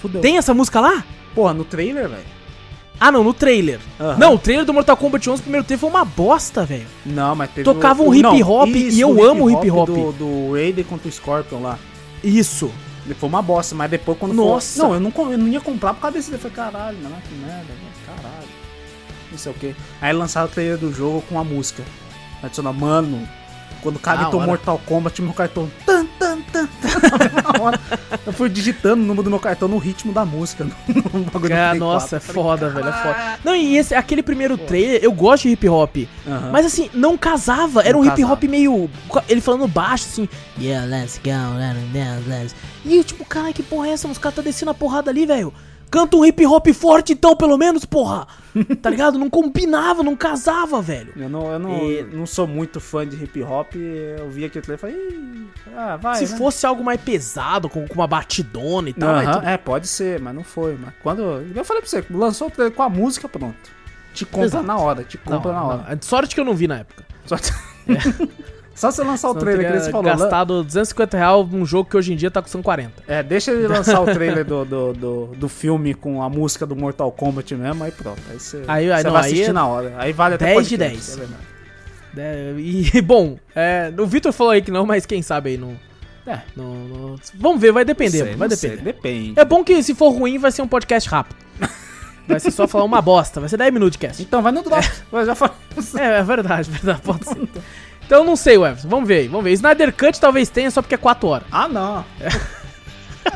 Fudeu. 0.02 0.20
Tem 0.20 0.38
essa 0.38 0.54
música 0.54 0.82
lá? 0.82 1.06
Porra, 1.34 1.54
no 1.54 1.64
trailer, 1.64 2.10
velho. 2.10 2.35
Ah, 3.00 3.12
não, 3.12 3.24
no 3.24 3.34
trailer. 3.34 3.80
Aham. 4.00 4.18
Não, 4.18 4.34
o 4.36 4.38
trailer 4.40 4.66
do 4.66 4.74
Mortal 4.74 4.96
Kombat 4.98 5.30
11 5.30 5.42
primeiro 5.42 5.66
tempo 5.66 5.82
foi 5.82 5.90
uma 5.90 6.06
bosta, 6.06 6.66
velho. 6.66 6.88
Não, 7.06 7.36
mas 7.36 7.50
teve 7.52 7.64
Tocava 7.64 8.02
o- 8.02 8.10
um 8.10 8.14
hip 8.14 8.24
não, 8.24 8.42
hop 8.52 8.70
e 8.70 8.88
isso, 8.88 9.00
eu 9.00 9.10
o 9.10 9.24
amo 9.24 9.50
hip 9.50 9.70
hop. 9.70 9.88
Do, 9.90 10.12
do 10.14 10.54
Raiden 10.54 10.84
contra 10.86 11.08
o 11.08 11.12
Scorpion 11.12 11.62
lá. 11.62 11.78
Isso. 12.24 12.72
Ele 13.06 13.14
Foi 13.14 13.30
uma 13.30 13.42
bosta, 13.42 13.76
mas 13.76 13.92
depois 13.92 14.18
quando 14.18 14.34
Nossa. 14.34 14.80
For... 14.82 14.88
Não, 14.88 14.94
eu 14.96 15.00
não, 15.00 15.32
eu 15.32 15.38
não 15.38 15.48
ia 15.48 15.62
comprar 15.62 15.94
por 15.94 16.02
causa 16.02 16.18
desse. 16.18 16.32
Eu 16.32 16.40
falei, 16.40 16.56
caralho, 16.56 16.98
mano, 17.04 17.16
que 17.28 17.36
merda, 17.36 17.68
caralho. 18.06 18.48
Não 19.32 19.38
sei 19.38 19.52
o 19.52 19.56
que. 19.56 19.76
Aí 20.02 20.14
lançaram 20.14 20.48
o 20.48 20.52
trailer 20.52 20.78
do 20.78 20.92
jogo 20.92 21.22
com 21.30 21.38
a 21.40 21.44
música. 21.44 21.84
Adiciona, 22.42 22.72
mano, 22.74 23.28
quando 23.86 23.98
o 24.34 24.38
hora. 24.38 24.48
Mortal 24.48 24.82
Kombat, 24.86 25.22
meu 25.22 25.34
cartão. 25.34 25.70
Tan, 25.86 26.06
tan, 26.18 26.40
tan, 26.52 26.68
tan, 26.68 27.62
hora. 27.62 27.80
eu 28.26 28.34
fui 28.34 28.50
digitando 28.50 29.04
o 29.04 29.06
número 29.06 29.24
do 29.24 29.30
meu 29.30 29.40
cartão 29.40 29.68
no 29.68 29.78
ritmo 29.78 30.12
da 30.12 30.26
música. 30.26 30.66
No, 30.96 31.20
no 31.20 31.26
bagulho 31.26 31.54
Play 31.54 31.80
nossa, 31.80 32.16
é 32.16 32.20
4. 32.20 32.30
Eu 32.30 32.34
falei, 32.34 32.44
foda, 32.44 32.70
velho, 32.70 32.88
é 32.88 32.92
foda. 32.92 33.40
Não, 33.44 33.56
e 33.56 33.78
esse, 33.78 33.94
aquele 33.94 34.24
primeiro 34.24 34.58
trailer, 34.58 35.04
eu 35.04 35.12
gosto 35.12 35.44
de 35.44 35.50
hip 35.50 35.68
hop. 35.68 35.98
Aham. 36.26 36.50
Mas 36.52 36.66
assim, 36.66 36.90
não 36.94 37.18
casava. 37.18 37.82
Era 37.82 37.94
Não 37.94 38.00
um 38.00 38.06
hip 38.06 38.24
hop 38.24 38.30
casava. 38.40 38.48
meio. 38.48 38.90
Ele 39.28 39.42
falando 39.42 39.68
baixo, 39.68 40.06
assim. 40.10 40.30
Yeah, 40.60 40.86
let's 40.88 41.20
go, 41.24 41.32
let's, 41.58 42.28
let's. 42.28 42.56
E 42.86 42.96
eu, 42.96 43.04
tipo, 43.04 43.26
cara, 43.26 43.52
que 43.52 43.62
porra 43.62 43.88
é 43.90 43.92
essa? 43.92 44.08
Os 44.08 44.18
caras 44.18 44.36
tá 44.38 44.42
descendo 44.42 44.72
a 44.72 44.74
porrada 44.74 45.12
ali, 45.12 45.26
velho. 45.26 45.54
Canta 45.92 46.18
um 46.18 46.26
hip 46.26 46.46
hop 46.46 46.68
forte, 46.74 47.14
então, 47.14 47.36
pelo 47.36 47.58
menos, 47.58 47.86
porra. 47.86 48.28
tá 48.82 48.90
ligado? 48.90 49.18
Não 49.20 49.30
combinava, 49.30 50.02
não 50.04 50.16
casava, 50.16 50.82
velho. 50.82 51.14
Eu 51.16 51.30
não, 51.30 51.52
eu 51.52 51.60
não, 51.60 51.92
E- 51.92 52.04
não 52.04 52.26
sou 52.26 52.46
muito 52.48 52.80
fã 52.80 53.08
de 53.08 53.22
hip 53.24 53.42
hop. 53.44 53.76
Eu 53.76 54.30
vi 54.30 54.46
aquele 54.46 54.64
trailer 54.66 54.78
e 54.78 54.82
falei, 54.82 54.96
"Ih, 54.96 55.48
ah, 55.76 55.96
vai. 55.98 56.16
Se 56.26 56.32
né?" 56.34 56.38
fosse 56.38 56.66
algo 56.66 56.84
mais 56.84 57.00
pesado, 57.00 57.70
com, 57.70 57.88
com 57.88 57.94
uma 57.96 58.08
batidona 58.08 58.90
e 58.90 58.94
tal. 58.94 59.10
Aham, 59.10 59.20
aí 59.20 59.40
tu- 59.42 59.46
É, 59.48 59.58
pode 59.58 59.88
ser, 59.88 60.20
mas 60.20 60.34
não 60.36 60.44
foi. 60.44 60.78
Mas 60.80 60.94
quando. 61.02 61.22
Eu 61.56 61.66
falei 61.66 61.82
pra 61.82 61.90
você, 61.90 62.06
lançou 62.10 62.48
o 62.48 62.52
trailer 62.52 62.74
com 62.76 62.84
a 62.84 62.90
música, 62.90 63.28
pronto. 63.30 63.56
Te 64.14 64.26
compra 64.26 64.46
Exato. 64.46 64.64
na 64.66 64.78
hora, 64.78 65.04
te 65.04 65.18
compra 65.18 65.52
Não, 65.52 65.60
na 65.60 65.66
hora. 65.66 65.78
não. 65.84 65.92
É 65.92 65.98
Sorte 66.02 66.34
que 66.34 66.40
eu 66.42 66.46
não 66.46 66.54
vi 66.56 66.68
na 66.68 66.80
época. 66.80 67.04
Só, 68.76 68.92
você 68.92 69.04
lançar 69.04 69.30
o 69.30 69.32
Senão 69.32 69.42
trailer, 69.46 69.72
que 69.72 69.80
você 69.80 69.90
falou. 69.92 70.04
gastado 70.06 70.62
250 70.64 71.18
reais 71.18 71.48
num 71.50 71.66
jogo 71.66 71.90
que 71.90 71.96
hoje 71.96 72.12
em 72.14 72.16
dia 72.18 72.30
tá 72.30 72.42
custando 72.42 72.64
40. 72.64 73.04
É, 73.08 73.24
deixa 73.24 73.52
ele 73.52 73.68
lançar 73.68 74.02
o 74.02 74.06
trailer 74.14 74.44
do, 74.46 74.66
do, 74.66 74.94
do, 74.94 75.26
do 75.38 75.50
filme 75.50 75.94
com 75.94 76.22
a 76.22 76.30
música 76.30 76.66
do 76.66 76.76
Mortal 76.76 77.10
Kombat 77.12 77.56
mesmo, 77.56 77.84
aí 77.86 77.92
pronto. 77.92 78.22
Aí 78.30 78.38
você, 78.40 78.64
Aí- 78.68 78.92
aí 78.92 78.98
você 79.02 79.04
não, 79.06 79.12
vai 79.14 79.22
aí 79.24 79.32
assistir 79.32 79.50
é 79.50 79.54
na 79.54 79.66
hora. 79.66 79.94
Aí 79.98 80.12
vale 80.12 80.36
até 80.36 80.46
10 80.54 80.68
de 80.68 80.78
podcast, 80.78 81.18
10. 81.18 81.30
é. 81.32 81.56
É, 82.18 82.54
e, 82.58 83.00
bom, 83.04 83.38
é, 83.56 83.92
o 83.98 84.06
Vitor 84.06 84.32
falou 84.32 84.52
aí 84.52 84.62
que 84.62 84.72
não, 84.72 84.86
mas 84.86 85.06
quem 85.06 85.22
sabe 85.22 85.52
aí 85.52 85.58
não. 85.58 85.76
É, 86.28 86.40
não, 86.56 86.74
não- 86.74 87.16
vamos 87.36 87.62
ver, 87.62 87.72
vai 87.72 87.86
depender, 87.86 88.24
sei, 88.24 88.36
vai 88.36 88.48
não 88.48 88.56
sei, 88.58 88.72
depender. 88.72 88.94
depende. 88.94 89.40
É 89.40 89.46
bom 89.46 89.64
que 89.64 89.82
se 89.84 89.94
for 89.96 90.10
ruim 90.10 90.38
vai 90.38 90.52
ser 90.52 90.62
um 90.62 90.68
podcast 90.68 91.10
rápido. 91.10 91.38
Vai 92.28 92.40
ser 92.40 92.50
só 92.50 92.68
falar 92.68 92.86
uma 92.86 93.04
bosta, 93.04 93.40
vai 93.40 93.48
ser 93.48 93.56
10 93.58 93.72
minutos 93.72 93.92
de 93.92 93.98
cast. 94.00 94.20
Então 94.24 94.42
vai 94.42 94.52
no 94.52 94.64
drop. 94.64 94.84
Eu 95.14 95.26
já 95.28 95.36
falei. 95.36 95.54
É, 96.00 96.18
é 96.18 96.24
verdade, 96.24 96.72
verdade, 96.72 97.00
pode 97.04 97.24
ser. 97.24 97.38
Então 98.06 98.24
não 98.24 98.36
sei, 98.36 98.56
Everson, 98.56 98.88
vamos 98.88 99.08
ver 99.08 99.20
aí, 99.20 99.28
vamos 99.28 99.44
ver. 99.44 99.52
Snyder 99.54 99.92
Cut 99.94 100.20
talvez 100.20 100.50
tenha 100.50 100.70
só 100.70 100.82
porque 100.82 100.96
é 100.96 100.98
4 100.98 101.28
horas. 101.28 101.48
Ah, 101.52 101.68
não. 101.68 102.06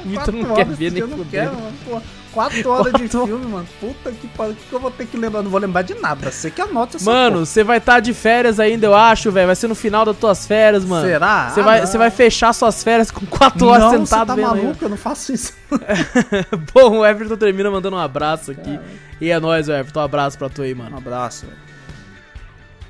Vitor 0.06 0.34
não 0.34 0.54
quer 0.56 0.66
ver 0.68 0.92
nem 0.92 1.02
eu 1.02 1.08
não 1.08 1.26
quero, 1.26 1.56
mano. 1.56 1.74
Pô, 1.84 2.00
quatro 2.32 2.70
horas 2.70 2.94
de 2.94 3.00
Quatro- 3.10 3.26
filme, 3.26 3.46
mano. 3.48 3.66
Puta 3.80 4.12
que 4.12 4.28
pariu. 4.28 4.54
O 4.54 4.56
que, 4.56 4.72
eu 4.74 4.80
vou 4.80 4.92
ter 4.92 5.08
que 5.08 5.18
lembrar? 5.18 5.42
Não 5.42 5.50
vou 5.50 5.60
lembrar 5.60 5.82
de 5.82 5.96
nada. 5.96 6.30
Você 6.32 6.52
que 6.52 6.62
anota 6.62 6.98
essa 6.98 7.10
Mano, 7.10 7.44
você 7.44 7.64
vai 7.64 7.80
estar 7.80 8.00
de 8.00 8.14
férias 8.14 8.60
ainda, 8.60 8.86
eu 8.86 8.94
acho, 8.94 9.32
velho. 9.32 9.48
Vai 9.48 9.56
ser 9.56 9.68
no 9.68 9.74
final 9.74 10.06
das 10.06 10.16
tuas 10.16 10.46
férias, 10.46 10.86
mano. 10.86 11.08
Será? 11.08 11.50
Você 11.50 11.62
Ah, 11.62 11.64
vai, 11.64 11.86
vai 11.86 12.12
fechar 12.12 12.54
suas 12.54 12.84
férias 12.84 13.10
com 13.10 13.26
4 13.26 13.66
horas 13.66 13.84
não, 13.86 14.06
sentado 14.06 14.20
você 14.20 14.26
tá 14.28 14.36
vendo 14.36 14.54
aí. 14.54 14.62
maluco? 14.64 14.86
Eu 14.86 14.90
não 14.90 14.98
faço 14.98 15.34
isso. 15.34 15.54
Bom, 16.72 17.00
o 17.00 17.06
Everton 17.06 17.36
termina 17.38 17.72
mandando 17.72 17.96
um 17.96 18.00
abraço 18.00 18.52
aqui. 18.52 18.80
E 19.20 19.32
é 19.32 19.40
nóis, 19.40 19.68
Everton. 19.68 20.00
Um 20.02 20.04
abraço 20.04 20.38
pra 20.38 20.50
tu 20.50 20.62
aí, 20.62 20.76
mano. 20.76 20.92
Um 20.94 20.98
abraço, 21.00 21.48
velho. 21.48 21.58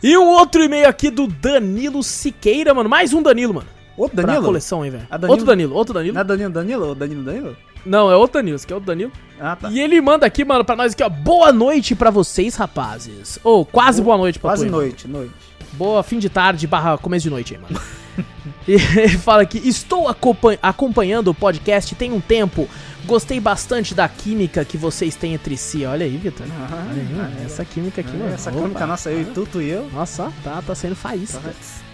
E 0.01 0.17
um 0.17 0.27
outro 0.27 0.63
e-mail 0.63 0.87
aqui 0.87 1.09
do 1.09 1.27
Danilo 1.27 2.01
Siqueira, 2.03 2.73
mano. 2.73 2.89
Mais 2.89 3.13
um 3.13 3.21
Danilo, 3.21 3.53
mano. 3.53 3.67
Outro 3.97 4.15
Pra 4.15 4.25
Danilo? 4.25 4.45
coleção 4.45 4.81
aí, 4.81 4.89
velho. 4.89 5.05
Ah? 5.11 5.19
Outro 5.27 5.45
Danilo, 5.45 5.75
outro 5.75 5.93
Danilo. 5.93 6.13
Não 6.13 6.21
é 6.21 6.23
Danilo 6.23 6.49
Danilo? 6.51 6.95
Danilo 6.95 7.23
Danilo? 7.23 7.57
Não, 7.85 8.09
é 8.09 8.15
outro 8.15 8.39
Danilo. 8.39 8.55
Esse 8.55 8.65
aqui 8.65 8.73
é 8.73 8.75
outro 8.75 8.87
Danilo. 8.87 9.11
Ah, 9.39 9.55
tá. 9.57 9.69
E 9.69 9.79
ele 9.79 9.99
manda 9.99 10.25
aqui, 10.25 10.45
mano, 10.45 10.63
pra 10.63 10.75
nós 10.75 10.93
aqui, 10.93 11.03
ó. 11.03 11.09
Boa 11.09 11.51
noite 11.51 11.95
pra 11.95 12.09
vocês, 12.09 12.55
rapazes. 12.55 13.39
Ou 13.43 13.65
quase 13.65 14.01
boa 14.01 14.17
noite 14.17 14.39
pra 14.39 14.51
Quase 14.51 14.63
tu, 14.63 14.65
aí, 14.67 14.71
mano. 14.71 14.83
noite, 14.83 15.07
noite. 15.07 15.33
Boa 15.73 16.01
fim 16.01 16.17
de 16.17 16.29
tarde 16.29 16.65
barra 16.65 16.97
começo 16.97 17.23
de 17.23 17.29
noite 17.29 17.55
aí, 17.55 17.61
mano. 17.61 17.79
e 18.67 18.73
ele 18.73 19.17
fala 19.17 19.41
aqui, 19.43 19.61
estou 19.67 20.07
acompan- 20.07 20.57
acompanhando 20.61 21.29
o 21.29 21.33
podcast 21.33 21.93
tem 21.95 22.11
um 22.13 22.19
tempo. 22.21 22.69
Gostei 23.09 23.39
bastante 23.39 23.95
da 23.95 24.07
química 24.07 24.63
que 24.63 24.77
vocês 24.77 25.15
têm 25.15 25.33
entre 25.33 25.57
si. 25.57 25.83
Olha 25.83 26.05
aí, 26.05 26.15
Vitor. 26.15 26.45
Mano. 26.47 26.67
ah, 26.71 27.43
Essa 27.43 27.65
química 27.65 28.01
aqui, 28.01 28.15
mano. 28.15 28.31
Essa 28.31 28.51
química 28.51 28.85
nossa, 28.85 29.09
eu 29.09 29.21
e 29.21 29.25
tu, 29.25 29.47
tu 29.51 29.59
e 29.59 29.69
eu. 29.69 29.89
Nossa, 29.91 30.31
tá, 30.43 30.61
tá 30.61 30.75
sendo 30.75 30.95
faísca. 30.95 31.41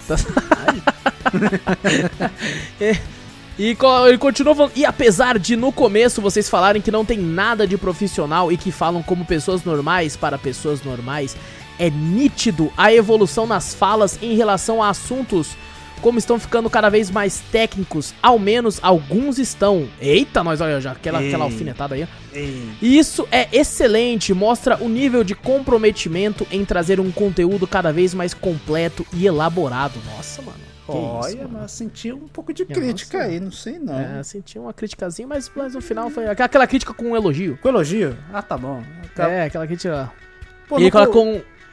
Tá. 0.06 0.16
É. 2.80 2.98
E 3.58 3.78
ele 4.08 4.18
continua 4.18 4.54
falando, 4.54 4.74
e 4.76 4.86
apesar 4.86 5.40
de 5.40 5.56
no 5.56 5.72
começo 5.72 6.22
vocês 6.22 6.50
falarem 6.50 6.82
que 6.82 6.92
não 6.92 7.06
tem 7.06 7.18
nada 7.18 7.66
de 7.66 7.78
profissional 7.78 8.52
e 8.52 8.58
que 8.58 8.70
falam 8.70 9.02
como 9.02 9.24
pessoas 9.24 9.64
normais 9.64 10.18
para 10.18 10.38
pessoas 10.38 10.84
normais, 10.84 11.38
é 11.80 11.90
nítido 11.90 12.70
a 12.76 12.94
evolução 12.94 13.48
nas 13.48 13.74
falas 13.74 14.20
em 14.22 14.36
relação 14.36 14.84
a 14.84 14.90
assuntos 14.90 15.56
como 16.06 16.20
estão 16.20 16.38
ficando 16.38 16.70
cada 16.70 16.88
vez 16.88 17.10
mais 17.10 17.40
técnicos, 17.52 18.14
ao 18.22 18.38
menos 18.38 18.78
alguns 18.84 19.40
estão. 19.40 19.90
Eita, 20.00 20.44
nós 20.44 20.62
olha 20.62 20.80
já, 20.80 20.92
aquela, 20.92 21.20
Ei. 21.20 21.30
aquela 21.30 21.46
alfinetada 21.46 21.96
aí. 21.96 22.08
Ei, 22.32 22.70
E 22.80 22.96
isso 22.96 23.28
é 23.32 23.48
excelente, 23.52 24.32
mostra 24.32 24.78
o 24.84 24.88
nível 24.88 25.24
de 25.24 25.34
comprometimento 25.34 26.46
em 26.52 26.64
trazer 26.64 27.00
um 27.00 27.12
conteúdo 27.12 27.66
cada 27.66 27.92
vez 27.92 28.14
mais 28.14 28.36
completo 28.36 29.04
e 29.12 29.26
elaborado. 29.26 30.00
Nossa, 30.16 30.44
mano. 30.44 30.60
que 30.86 30.92
Olha, 30.92 31.34
isso, 31.34 31.50
mas 31.52 31.72
senti 31.72 32.12
um 32.14 32.28
pouco 32.28 32.54
de 32.54 32.66
crítica 32.66 33.24
aí, 33.24 33.40
não 33.40 33.52
sei 33.52 33.80
não. 33.80 34.00
É, 34.00 34.22
senti 34.22 34.60
uma 34.60 34.72
criticazinha, 34.74 35.28
mas, 35.28 35.52
mas 35.56 35.74
no 35.74 35.82
final 35.82 36.12
foi 36.12 36.28
aquela- 36.28 36.46
aquela 36.46 36.68
crítica 36.68 36.94
com 36.94 37.06
um 37.06 37.16
elogio. 37.16 37.58
Com 37.64 37.70
elogio? 37.70 38.16
Ah, 38.32 38.44
tá 38.44 38.56
bom. 38.56 38.84
É, 39.18 39.46
aquela 39.46 39.66
crítica. 39.66 40.12
Pô, 40.70 40.76
e 40.78 40.84
ele 40.84 40.92
não 40.92 40.92
coloca 40.92 41.14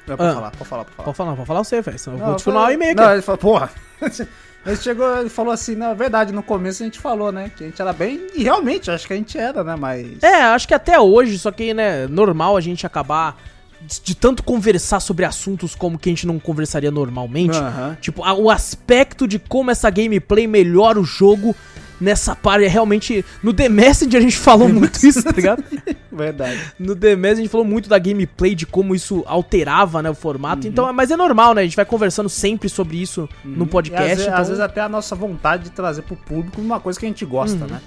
É, 0.09 0.17
pode 0.17 0.31
Ah. 0.31 0.35
falar, 0.35 0.51
pode 0.51 0.69
falar, 0.69 0.85
pode 0.85 0.97
falar. 0.97 1.05
Pode 1.05 1.17
falar, 1.17 1.35
pode 1.37 1.47
falar 1.47 1.65
você, 1.65 1.81
velho. 1.81 1.99
senão 1.99 2.17
eu 2.17 2.21
Não, 2.21 2.27
vou 2.29 2.37
te 2.37 2.45
final 2.45 2.67
o 2.67 2.71
e-mail 2.71 2.95
Não, 2.97 3.05
aqui. 3.05 3.13
ele 3.15 3.23
falou, 3.23 3.39
porra. 3.39 3.71
Ele 4.65 4.77
chegou, 4.77 5.19
ele 5.19 5.29
falou 5.29 5.53
assim, 5.53 5.75
na 5.75 5.93
verdade, 5.93 6.33
no 6.33 6.41
começo 6.41 6.85
a 6.85 6.87
gente 6.87 7.01
falou, 7.01 7.33
né, 7.33 7.51
que 7.57 7.65
a 7.65 7.67
gente 7.67 7.83
era 7.83 7.93
bem, 7.93 8.29
e 8.33 8.45
realmente, 8.45 8.93
acho 8.93 9.09
que 9.09 9.13
a 9.13 9.17
gente 9.17 9.37
era, 9.37 9.65
né, 9.65 9.75
mas... 9.77 10.23
É, 10.23 10.43
acho 10.43 10.69
que 10.69 10.73
até 10.75 11.01
hoje, 11.01 11.37
só 11.37 11.51
que, 11.51 11.75
né, 11.75 12.07
normal 12.07 12.57
a 12.57 12.61
gente 12.61 12.87
acabar 12.87 13.37
de, 13.81 14.01
de 14.01 14.15
tanto 14.15 14.41
conversar 14.45 15.01
sobre 15.01 15.25
assuntos 15.25 15.75
como 15.75 15.99
que 15.99 16.09
a 16.09 16.13
gente 16.13 16.29
não 16.29 16.39
conversaria 16.39 16.93
normalmente. 16.93 17.57
Aham. 17.59 17.97
Tipo, 18.01 18.23
a- 18.23 18.35
o 18.35 18.49
aspecto 18.49 19.27
de 19.27 19.41
como 19.41 19.69
essa 19.73 19.91
gameplay 19.91 20.47
melhora 20.47 21.01
o 21.01 21.05
jogo 21.05 21.57
nessa 22.03 22.35
parte 22.37 22.65
é 22.65 22.69
realmente. 22.69 23.25
No 23.43 23.53
The 23.53 23.69
Messenger 23.69 24.19
a 24.19 24.23
gente 24.23 24.37
falou 24.37 24.69
muito 24.73 25.05
isso, 25.07 25.23
tá 25.23 25.31
ligado? 25.31 25.63
Verdade. 26.13 26.61
No 26.79 26.95
The 26.97 27.17
Messenger 27.17 27.39
a 27.39 27.43
gente 27.43 27.51
falou 27.51 27.67
muito 27.67 27.89
da 27.89 27.99
gameplay, 27.99 28.55
de 28.55 28.67
como 28.67 28.95
isso 28.95 29.23
alterava, 29.27 30.03
né, 30.03 30.11
o 30.11 30.15
formato. 30.15 30.67
Então, 30.67 30.93
mas 30.93 31.11
é 31.11 31.17
normal, 31.17 31.55
né? 31.55 31.63
A 31.63 31.65
gente 31.65 31.77
vai 31.77 31.85
conversando 31.85 32.29
sempre 32.29 32.69
sobre 32.69 33.01
isso 33.01 33.29
no 33.45 33.65
E 33.65 33.69
podcast. 33.69 34.13
às, 34.13 34.21
então- 34.23 34.35
às 34.39 34.49
vezes 34.49 34.63
até 34.63 34.81
a 34.81 34.89
nossa 34.89 35.15
vontade 35.15 35.65
de 35.65 35.71
trazer 35.71 36.03
pro 36.03 36.17
público 36.17 36.61
uma 36.61 36.81
coisa 36.81 36.99
que 36.99 37.07
a 37.07 37.09
gente 37.09 37.25
gosta, 37.25 37.67
né? 37.67 37.81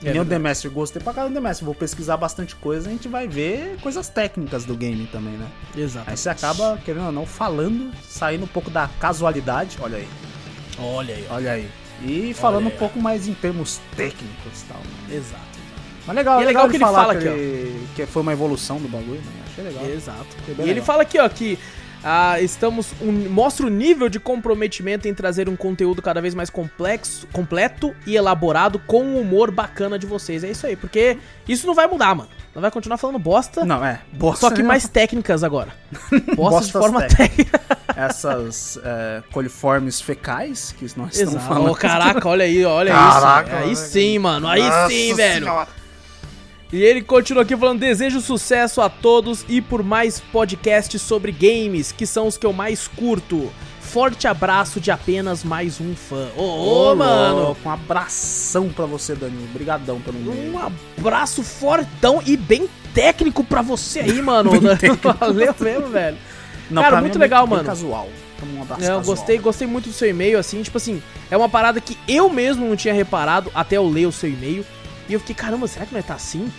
É 0.00 0.06
Nem 0.06 0.12
o 0.20 0.24
verdade. 0.24 0.30
The 0.30 0.38
Master 0.48 0.70
gostei 0.72 1.00
pra 1.00 1.12
caramba 1.12 1.30
do 1.32 1.34
The 1.36 1.40
Master. 1.40 1.64
Vou 1.64 1.74
pesquisar 1.76 2.16
bastante 2.16 2.56
coisa, 2.56 2.88
a 2.88 2.92
gente 2.92 3.06
vai 3.06 3.28
ver 3.28 3.76
coisas 3.80 4.08
técnicas 4.08 4.64
do 4.64 4.74
game 4.74 5.06
também, 5.12 5.34
né? 5.34 5.46
Exato. 5.76 6.10
Aí 6.10 6.16
você 6.16 6.28
acaba, 6.28 6.76
querendo 6.84 7.06
ou 7.06 7.12
não, 7.12 7.24
falando, 7.24 7.92
saindo 8.08 8.42
um 8.44 8.48
pouco 8.48 8.68
da 8.68 8.88
casualidade. 8.98 9.78
Olha 9.80 9.98
aí, 9.98 10.08
Olha 10.78 11.14
aí, 11.14 11.26
olha 11.30 11.52
aí. 11.52 11.68
E 12.04 12.34
falando 12.34 12.66
um 12.66 12.70
pouco 12.70 13.00
mais 13.00 13.28
em 13.28 13.34
termos 13.34 13.80
técnicos 13.96 14.62
e 14.62 14.64
tal. 14.66 14.78
Né? 15.08 15.16
Exato. 15.16 15.52
Mas 16.06 16.16
legal, 16.16 16.40
E 16.40 16.42
é 16.42 16.46
legal 16.46 16.64
ele 16.64 16.70
que 16.72 16.76
ele 16.78 16.84
fala 16.84 17.14
que, 17.14 17.28
ele- 17.28 17.86
que 17.94 18.06
foi 18.06 18.22
uma 18.22 18.32
evolução 18.32 18.78
do 18.78 18.88
bagulho, 18.88 19.20
né? 19.20 19.42
Achei 19.50 19.64
legal. 19.64 19.84
Exato. 19.86 20.26
E 20.48 20.50
bem 20.52 20.64
ele 20.64 20.72
legal. 20.74 20.84
fala 20.86 21.02
aqui, 21.02 21.18
ó, 21.18 21.28
que 21.28 21.58
ah, 22.04 22.40
estamos. 22.40 22.92
um- 23.00 23.28
mostra 23.28 23.66
o 23.66 23.70
nível 23.70 24.08
de 24.08 24.18
comprometimento 24.18 25.06
em 25.08 25.14
trazer 25.14 25.48
um 25.48 25.56
conteúdo 25.56 26.02
cada 26.02 26.20
vez 26.20 26.34
mais 26.34 26.50
complexo, 26.50 27.26
completo 27.32 27.94
e 28.06 28.16
elaborado 28.16 28.78
com 28.80 29.02
um 29.02 29.20
humor 29.20 29.50
bacana 29.50 29.98
de 29.98 30.06
vocês. 30.06 30.42
É 30.44 30.50
isso 30.50 30.66
aí, 30.66 30.76
porque 30.76 31.18
isso 31.48 31.66
não 31.66 31.74
vai 31.74 31.86
mudar, 31.86 32.14
mano. 32.14 32.28
Não 32.54 32.60
vai 32.60 32.70
continuar 32.70 32.98
falando 32.98 33.18
bosta. 33.18 33.64
Não, 33.64 33.84
é. 33.84 34.00
Bosta, 34.12 34.48
Só 34.48 34.54
que 34.54 34.62
mais 34.62 34.86
técnicas 34.86 35.42
agora. 35.42 35.72
Bosta 36.36 36.66
de 36.66 36.72
forma 36.72 37.02
técnica. 37.02 37.60
Essas 37.96 38.78
é, 38.84 39.22
coliformes 39.32 40.00
fecais 40.00 40.74
que 40.78 40.84
nós 40.96 41.12
estamos 41.12 41.34
Exato. 41.34 41.48
falando. 41.48 41.70
Ô, 41.70 41.74
caraca, 41.74 42.28
olha 42.28 42.44
aí, 42.44 42.64
olha 42.64 42.92
Caraca, 42.92 43.64
isso. 43.66 43.84
Aí 43.84 43.90
sim, 43.90 44.18
mano. 44.18 44.46
Aí 44.48 44.62
sim, 44.88 45.14
velho. 45.14 45.46
Senhora. 45.46 45.81
E 46.72 46.82
ele 46.82 47.02
continua 47.02 47.42
aqui 47.42 47.56
falando: 47.56 47.80
desejo 47.80 48.20
sucesso 48.20 48.80
a 48.80 48.88
todos 48.88 49.44
e 49.48 49.60
por 49.60 49.82
mais 49.82 50.18
podcasts 50.20 51.02
sobre 51.02 51.30
games, 51.30 51.92
que 51.92 52.06
são 52.06 52.26
os 52.26 52.38
que 52.38 52.46
eu 52.46 52.52
mais 52.52 52.88
curto. 52.88 53.52
Forte 53.80 54.26
abraço 54.26 54.80
de 54.80 54.90
apenas 54.90 55.44
mais 55.44 55.78
um 55.78 55.94
fã. 55.94 56.28
Ô, 56.34 56.92
ô, 56.92 56.94
mano. 56.96 57.36
louco, 57.42 57.60
Um 57.66 57.70
abração 57.70 58.70
pra 58.70 58.86
você, 58.86 59.14
Danilo. 59.14 59.44
Obrigadão 59.50 60.00
pelo 60.00 60.18
e-mail. 60.18 60.54
Um 60.54 60.72
abraço 60.98 61.42
fortão 61.42 62.22
e 62.24 62.34
bem 62.34 62.66
técnico 62.94 63.44
pra 63.44 63.60
você 63.60 64.00
aí, 64.00 64.20
mano. 64.22 64.50
Valeu 65.20 65.54
mesmo, 65.60 65.88
velho. 65.88 66.16
cara, 66.74 66.88
pra 66.88 67.00
muito 67.02 67.18
é 67.18 67.20
legal, 67.20 67.46
bem 67.46 67.56
mano. 67.56 67.68
casual. 67.68 68.08
Um 68.42 68.62
abraço 68.62 69.02
gostei, 69.02 69.38
gostei 69.38 69.66
muito 69.68 69.90
do 69.90 69.94
seu 69.94 70.08
e-mail, 70.08 70.36
assim, 70.38 70.62
tipo 70.62 70.76
assim, 70.76 71.00
é 71.30 71.36
uma 71.36 71.48
parada 71.48 71.80
que 71.80 71.96
eu 72.08 72.28
mesmo 72.28 72.66
não 72.66 72.74
tinha 72.74 72.92
reparado 72.94 73.52
até 73.54 73.76
eu 73.76 73.86
ler 73.88 74.06
o 74.06 74.12
seu 74.12 74.30
e-mail. 74.30 74.64
E 75.12 75.14
eu 75.14 75.20
fiquei, 75.20 75.34
caramba, 75.34 75.68
será 75.68 75.84
que 75.84 75.92
não 75.92 75.98
é 76.00 76.02
tá 76.02 76.14
assim? 76.14 76.50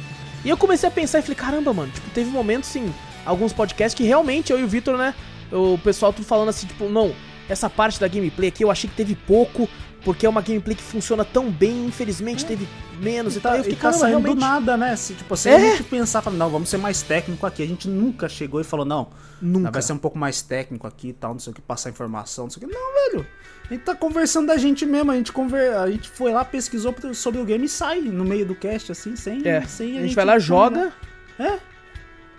E 0.46 0.50
eu 0.50 0.56
comecei 0.56 0.88
a 0.88 0.92
pensar 0.92 1.18
e 1.18 1.22
falei, 1.24 1.36
caramba, 1.36 1.74
mano, 1.74 1.92
tipo, 1.92 2.08
teve 2.12 2.30
momentos, 2.30 2.70
sim, 2.70 2.94
alguns 3.26 3.52
podcasts 3.52 3.96
que 3.96 4.04
realmente 4.04 4.52
eu 4.54 4.60
e 4.60 4.64
o 4.64 4.68
Vitor, 4.68 4.96
né, 4.96 5.16
o 5.52 5.78
pessoal 5.80 6.14
tudo 6.14 6.26
falando 6.26 6.50
assim, 6.50 6.68
tipo, 6.68 6.88
não, 6.88 7.16
essa 7.50 7.68
parte 7.70 8.00
da 8.00 8.08
gameplay 8.08 8.50
aqui 8.50 8.64
eu 8.64 8.70
achei 8.70 8.88
que 8.90 8.96
teve 8.96 9.16
pouco, 9.16 9.68
porque 10.04 10.26
é 10.26 10.30
uma 10.30 10.42
gameplay 10.42 10.76
que 10.76 10.84
funciona 10.84 11.26
tão 11.26 11.50
bem, 11.50 11.86
infelizmente 11.88 12.46
teve 12.46 12.68
menos 13.00 13.36
e, 13.36 13.38
E 13.40 13.42
tal. 13.42 13.54
tá, 13.54 13.58
E 13.58 13.60
eu 13.60 13.62
e 13.62 13.64
fiquei, 13.64 13.78
tá 13.78 13.82
caramba, 13.84 14.00
saindo 14.00 14.20
realmente. 14.20 14.36
do 14.36 14.40
nada, 14.40 14.78
né? 14.78 14.96
Se, 14.98 15.14
tipo, 15.16 15.36
se 15.36 15.50
É. 15.50 15.56
a 15.56 15.60
gente 15.60 15.84
pensar, 15.84 16.22
falar, 16.22 16.36
não, 16.38 16.50
vamos 16.50 16.70
ser 16.70 16.78
mais 16.78 17.02
técnico 17.02 17.46
aqui. 17.48 17.64
A 17.64 17.68
gente 17.68 17.88
nunca 17.88 18.28
chegou 18.30 18.60
e 18.62 18.64
falou, 18.66 18.86
não, 18.86 19.08
Nunca. 19.42 19.72
vai 19.72 19.82
ser 19.82 19.94
um 19.94 19.98
pouco 19.98 20.18
mais 20.20 20.42
técnico 20.44 20.86
aqui 20.86 21.08
e 21.10 21.14
tal, 21.14 21.32
não 21.32 21.40
sei 21.40 21.52
o 21.52 21.56
que, 21.56 21.62
passar 21.62 21.90
informação, 21.90 22.44
não 22.46 22.52
sei 22.52 22.64
o 22.64 22.68
que. 22.68 22.74
Não, 22.74 23.12
velho. 23.12 23.26
A 23.70 23.74
gente 23.74 23.84
tá 23.84 23.96
conversando 23.96 24.48
da 24.48 24.58
gente 24.58 24.86
mesmo, 24.86 25.12
a 25.12 25.16
gente, 25.16 25.32
conver... 25.32 25.74
a 25.74 25.90
gente 25.90 26.10
foi 26.10 26.32
lá, 26.34 26.44
pesquisou 26.44 26.94
sobre 27.14 27.40
o 27.42 27.46
game 27.46 27.66
e 27.66 27.70
sai 27.70 28.02
no 28.02 28.24
meio 28.26 28.46
do 28.46 28.54
cast, 28.56 28.92
assim, 28.92 29.16
sem, 29.16 29.42
É, 29.48 29.62
sem 29.62 29.98
a 29.98 30.02
gente 30.02 30.16
vai 30.16 30.26
lá, 30.26 30.38
joga. 30.38 30.92
É. 31.40 31.58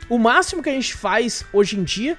O 0.08 0.18
máximo 0.18 0.62
que 0.62 0.68
a 0.68 0.72
gente 0.72 0.94
faz 0.94 1.44
hoje 1.52 1.78
em 1.78 1.82
dia 1.82 2.16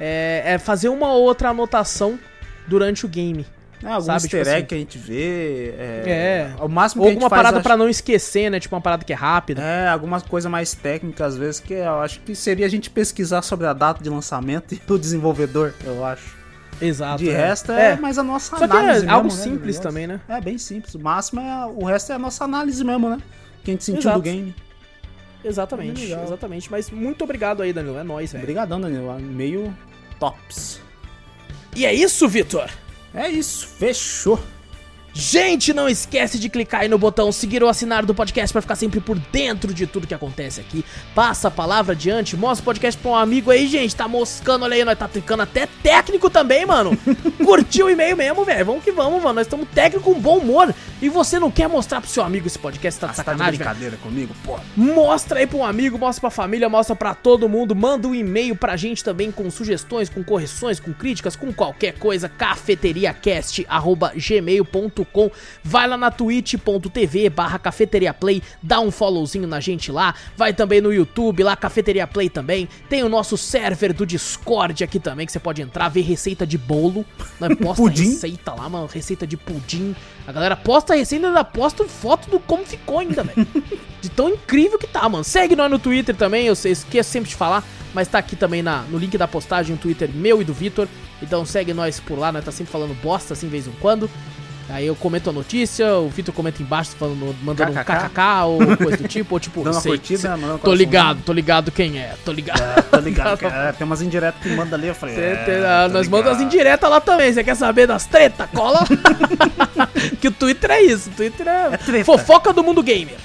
é, 0.00 0.42
é 0.54 0.58
fazer 0.58 0.88
uma 0.88 1.12
ou 1.12 1.22
outra 1.22 1.50
anotação 1.50 2.18
durante 2.66 3.04
o 3.04 3.08
game. 3.08 3.46
É, 3.84 3.88
algum 3.88 4.06
Sabe, 4.06 4.22
easter 4.24 4.40
tipo 4.42 4.56
assim. 4.56 4.64
que 4.64 4.74
a 4.74 4.78
gente 4.78 4.98
vê. 4.98 5.74
É. 5.78 6.02
É. 6.58 6.64
O 6.64 6.68
máximo 6.68 7.02
Ou 7.02 7.06
que 7.06 7.10
a 7.10 7.12
gente 7.12 7.22
alguma 7.22 7.28
faz, 7.30 7.38
parada 7.40 7.58
acho- 7.58 7.62
pra 7.62 7.76
não 7.76 7.90
esquecer, 7.90 8.50
né? 8.50 8.58
Tipo 8.58 8.74
uma 8.74 8.80
parada 8.80 9.04
que 9.04 9.12
é 9.12 9.16
rápida. 9.16 9.60
É, 9.62 9.88
algumas 9.88 10.22
coisas 10.22 10.50
mais 10.50 10.72
técnicas, 10.72 11.34
às 11.34 11.36
vezes, 11.36 11.60
que 11.60 11.74
eu 11.74 12.00
acho 12.00 12.20
que 12.20 12.34
seria 12.34 12.64
a 12.64 12.68
gente 12.70 12.88
pesquisar 12.88 13.42
sobre 13.42 13.66
a 13.66 13.74
data 13.74 14.02
de 14.02 14.08
lançamento 14.08 14.72
e 14.74 14.80
o 14.92 14.98
desenvolvedor, 14.98 15.74
eu 15.84 16.02
acho. 16.06 16.35
Exato. 16.80 17.18
De 17.22 17.30
é. 17.30 17.36
resto, 17.36 17.72
é, 17.72 17.92
É. 17.92 17.96
mais 17.96 18.18
a 18.18 18.22
nossa 18.22 18.50
Só 18.50 18.58
que 18.58 18.64
análise 18.64 19.06
é 19.06 19.08
algo 19.08 19.24
mesmo, 19.28 19.38
né, 19.38 19.44
simples 19.50 19.78
também, 19.78 20.06
né? 20.06 20.20
É, 20.28 20.40
bem 20.40 20.58
simples. 20.58 20.94
O 20.94 20.98
máximo 21.00 21.40
é. 21.40 21.66
O 21.66 21.84
resto 21.84 22.12
é 22.12 22.14
a 22.14 22.18
nossa 22.18 22.44
análise 22.44 22.82
mesmo, 22.84 23.08
né? 23.08 23.18
Que 23.64 23.70
a 23.70 23.74
gente 23.74 23.84
sentiu 23.84 24.00
Exato. 24.02 24.18
do 24.18 24.22
game. 24.22 24.54
Exatamente, 25.44 26.02
Legal. 26.02 26.24
exatamente. 26.24 26.70
Mas 26.70 26.90
muito 26.90 27.22
obrigado 27.22 27.62
aí, 27.62 27.72
Danilo. 27.72 27.98
É 27.98 28.02
nóis, 28.02 28.32
velho. 28.32 28.42
Obrigadão, 28.42 28.80
Danilo. 28.80 29.18
Meio 29.20 29.76
tops. 30.18 30.80
E 31.74 31.86
é 31.86 31.92
isso, 31.94 32.28
Vitor. 32.28 32.68
É 33.14 33.28
isso, 33.28 33.66
fechou. 33.66 34.38
Gente, 35.18 35.72
não 35.72 35.88
esquece 35.88 36.38
de 36.38 36.46
clicar 36.50 36.82
aí 36.82 36.88
no 36.88 36.98
botão 36.98 37.32
seguir 37.32 37.62
ou 37.62 37.70
assinar 37.70 38.04
do 38.04 38.14
podcast 38.14 38.52
para 38.52 38.60
ficar 38.60 38.76
sempre 38.76 39.00
por 39.00 39.18
dentro 39.18 39.72
de 39.72 39.86
tudo 39.86 40.06
que 40.06 40.12
acontece 40.12 40.60
aqui. 40.60 40.84
Passa 41.14 41.48
a 41.48 41.50
palavra 41.50 41.94
adiante, 41.94 42.36
mostra 42.36 42.60
o 42.60 42.64
podcast 42.66 43.00
pra 43.00 43.12
um 43.12 43.16
amigo 43.16 43.50
aí, 43.50 43.66
gente. 43.66 43.96
Tá 43.96 44.06
moscando, 44.06 44.66
olha 44.66 44.74
aí, 44.74 44.84
nós 44.84 44.98
tá 44.98 45.08
ficando 45.08 45.42
até 45.42 45.66
técnico 45.82 46.28
também, 46.28 46.66
mano. 46.66 46.94
Curtiu 47.42 47.86
o 47.86 47.90
e-mail 47.90 48.14
mesmo, 48.14 48.44
velho. 48.44 48.66
Vamos 48.66 48.84
que 48.84 48.92
vamos, 48.92 49.22
mano. 49.22 49.36
Nós 49.36 49.46
estamos 49.46 49.66
técnico 49.74 50.12
com 50.12 50.20
bom 50.20 50.36
humor. 50.36 50.74
E 51.00 51.08
você 51.08 51.38
não 51.38 51.50
quer 51.50 51.66
mostrar 51.66 52.02
pro 52.02 52.10
seu 52.10 52.22
amigo 52.22 52.46
esse 52.46 52.58
podcast, 52.58 53.00
tá 53.00 53.06
de 53.06 53.16
Você 53.16 53.22
tá 53.22 53.24
sacanagem, 53.24 53.58
velho? 53.58 53.70
brincadeira 53.70 53.96
comigo, 53.96 54.34
pô. 54.44 54.58
Mostra 54.76 55.38
aí 55.38 55.46
pra 55.46 55.56
um 55.56 55.64
amigo, 55.64 55.98
mostra 55.98 56.20
pra 56.20 56.28
família, 56.30 56.68
mostra 56.68 56.94
pra 56.94 57.14
todo 57.14 57.48
mundo. 57.48 57.74
Manda 57.74 58.06
um 58.06 58.14
e-mail 58.14 58.54
pra 58.54 58.76
gente 58.76 59.02
também 59.02 59.32
com 59.32 59.50
sugestões, 59.50 60.10
com 60.10 60.22
correções, 60.22 60.78
com 60.78 60.92
críticas, 60.92 61.34
com 61.36 61.50
qualquer 61.54 61.98
coisa. 61.98 62.28
cafeteriacast.gmail.com 62.28 65.05
Vai 65.62 65.88
lá 65.88 65.96
na 65.96 66.10
twitch.tv 66.10 67.30
barra 67.30 67.58
cafeteriaplay, 67.58 68.42
dá 68.62 68.80
um 68.80 68.90
followzinho 68.90 69.46
na 69.46 69.60
gente 69.60 69.90
lá. 69.90 70.14
Vai 70.36 70.52
também 70.52 70.80
no 70.80 70.92
YouTube, 70.92 71.42
lá 71.42 71.56
Cafeteria 71.56 72.06
Play 72.06 72.28
também. 72.28 72.68
Tem 72.88 73.02
o 73.02 73.08
nosso 73.08 73.36
server 73.36 73.92
do 73.92 74.06
Discord 74.06 74.82
aqui 74.84 74.98
também, 74.98 75.26
que 75.26 75.32
você 75.32 75.38
pode 75.38 75.62
entrar, 75.62 75.88
ver 75.88 76.02
receita 76.02 76.46
de 76.46 76.58
bolo. 76.58 77.04
Nós 77.40 77.54
posta 77.58 77.82
Pudim. 77.82 78.10
receita 78.10 78.54
lá, 78.54 78.68
mano, 78.68 78.86
receita 78.86 79.26
de 79.26 79.36
pudim. 79.36 79.94
A 80.26 80.32
galera 80.32 80.56
posta 80.56 80.92
a 80.92 80.96
receita 80.96 81.26
e 81.26 81.28
ainda 81.28 81.44
posta 81.44 81.84
foto 81.84 82.28
do 82.30 82.40
como 82.40 82.64
ficou 82.64 82.98
ainda, 82.98 83.22
velho. 83.22 83.46
De 84.00 84.10
tão 84.10 84.28
incrível 84.28 84.78
que 84.78 84.86
tá, 84.86 85.08
mano. 85.08 85.24
Segue 85.24 85.56
nós 85.56 85.70
no 85.70 85.78
Twitter 85.78 86.14
também, 86.14 86.46
eu 86.46 86.54
sei, 86.54 86.72
esqueço 86.72 87.10
sempre 87.10 87.30
de 87.30 87.34
falar, 87.34 87.64
mas 87.94 88.06
tá 88.06 88.18
aqui 88.18 88.36
também 88.36 88.62
na, 88.62 88.82
no 88.82 88.98
link 88.98 89.16
da 89.16 89.26
postagem 89.26 89.74
o 89.74 89.78
Twitter 89.78 90.08
meu 90.12 90.40
e 90.40 90.44
do 90.44 90.52
Vitor. 90.52 90.86
Então 91.20 91.44
segue 91.46 91.72
nós 91.72 91.98
por 91.98 92.18
lá, 92.18 92.30
nós 92.30 92.44
tá 92.44 92.52
sempre 92.52 92.70
falando 92.70 92.94
bosta 93.02 93.32
assim, 93.32 93.48
vez 93.48 93.66
em 93.66 93.72
quando. 93.80 94.08
Aí 94.68 94.86
eu 94.86 94.96
comento 94.96 95.30
a 95.30 95.32
notícia, 95.32 95.94
o 95.94 96.08
Vitor 96.08 96.34
comenta 96.34 96.60
embaixo, 96.60 96.90
falando, 96.98 97.34
mandando 97.42 97.70
um 97.70 97.74
KKK. 97.74 98.08
kkk 98.08 98.20
ou 98.46 98.76
coisa 98.76 98.96
do 98.96 99.08
tipo, 99.08 99.34
ou 99.36 99.40
tipo, 99.40 99.62
Dando 99.62 99.80
sei, 99.80 99.92
curtida, 99.92 100.36
sei- 100.36 100.58
tô 100.58 100.74
ligado, 100.74 101.22
tô 101.22 101.32
ligado 101.32 101.70
quem 101.70 101.98
é, 102.00 102.14
tô 102.24 102.32
ligado. 102.32 102.60
É, 102.60 102.82
tô 102.82 102.98
ligado. 102.98 103.44
é, 103.46 103.72
tem 103.78 103.84
umas 103.86 104.02
indiretas 104.02 104.42
que 104.42 104.48
manda 104.50 104.74
ali, 104.74 104.88
eu 104.88 104.94
falei. 104.94 105.16
É, 105.16 105.36
tem- 105.36 105.64
ah, 105.64 105.88
nós 105.88 106.08
mandamos 106.08 106.38
as 106.38 106.42
indiretas 106.44 106.90
lá 106.90 107.00
também. 107.00 107.32
Você 107.32 107.44
quer 107.44 107.54
saber 107.54 107.86
das 107.86 108.06
treta? 108.06 108.48
Cola. 108.52 108.84
que 110.20 110.28
o 110.28 110.32
Twitter 110.32 110.70
é 110.72 110.82
isso. 110.82 111.10
O 111.10 111.12
Twitter 111.12 111.46
é, 111.46 111.98
É 112.00 112.04
fofoca 112.04 112.52
do 112.52 112.62
mundo 112.64 112.82
gamer. 112.82 113.16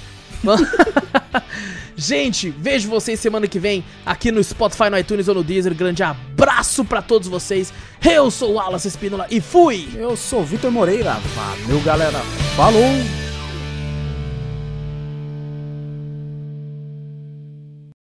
Gente, 1.95 2.49
vejo 2.49 2.89
vocês 2.89 3.19
semana 3.19 3.47
que 3.47 3.59
vem 3.59 3.83
aqui 4.05 4.31
no 4.31 4.43
Spotify, 4.43 4.89
no 4.89 4.97
iTunes 4.97 5.27
ou 5.27 5.35
no 5.35 5.43
Deezer. 5.43 5.75
Grande 5.75 6.01
abraço 6.01 6.83
pra 6.83 7.01
todos 7.01 7.27
vocês. 7.27 7.71
Eu 8.03 8.31
sou 8.31 8.51
o 8.51 8.53
Wallace 8.55 8.87
Espínola 8.87 9.27
e 9.29 9.39
fui! 9.39 9.87
Eu 9.95 10.17
sou 10.17 10.43
Vitor 10.43 10.71
Moreira. 10.71 11.19
Valeu, 11.35 11.79
galera. 11.81 12.19
Falou! 12.55 13.30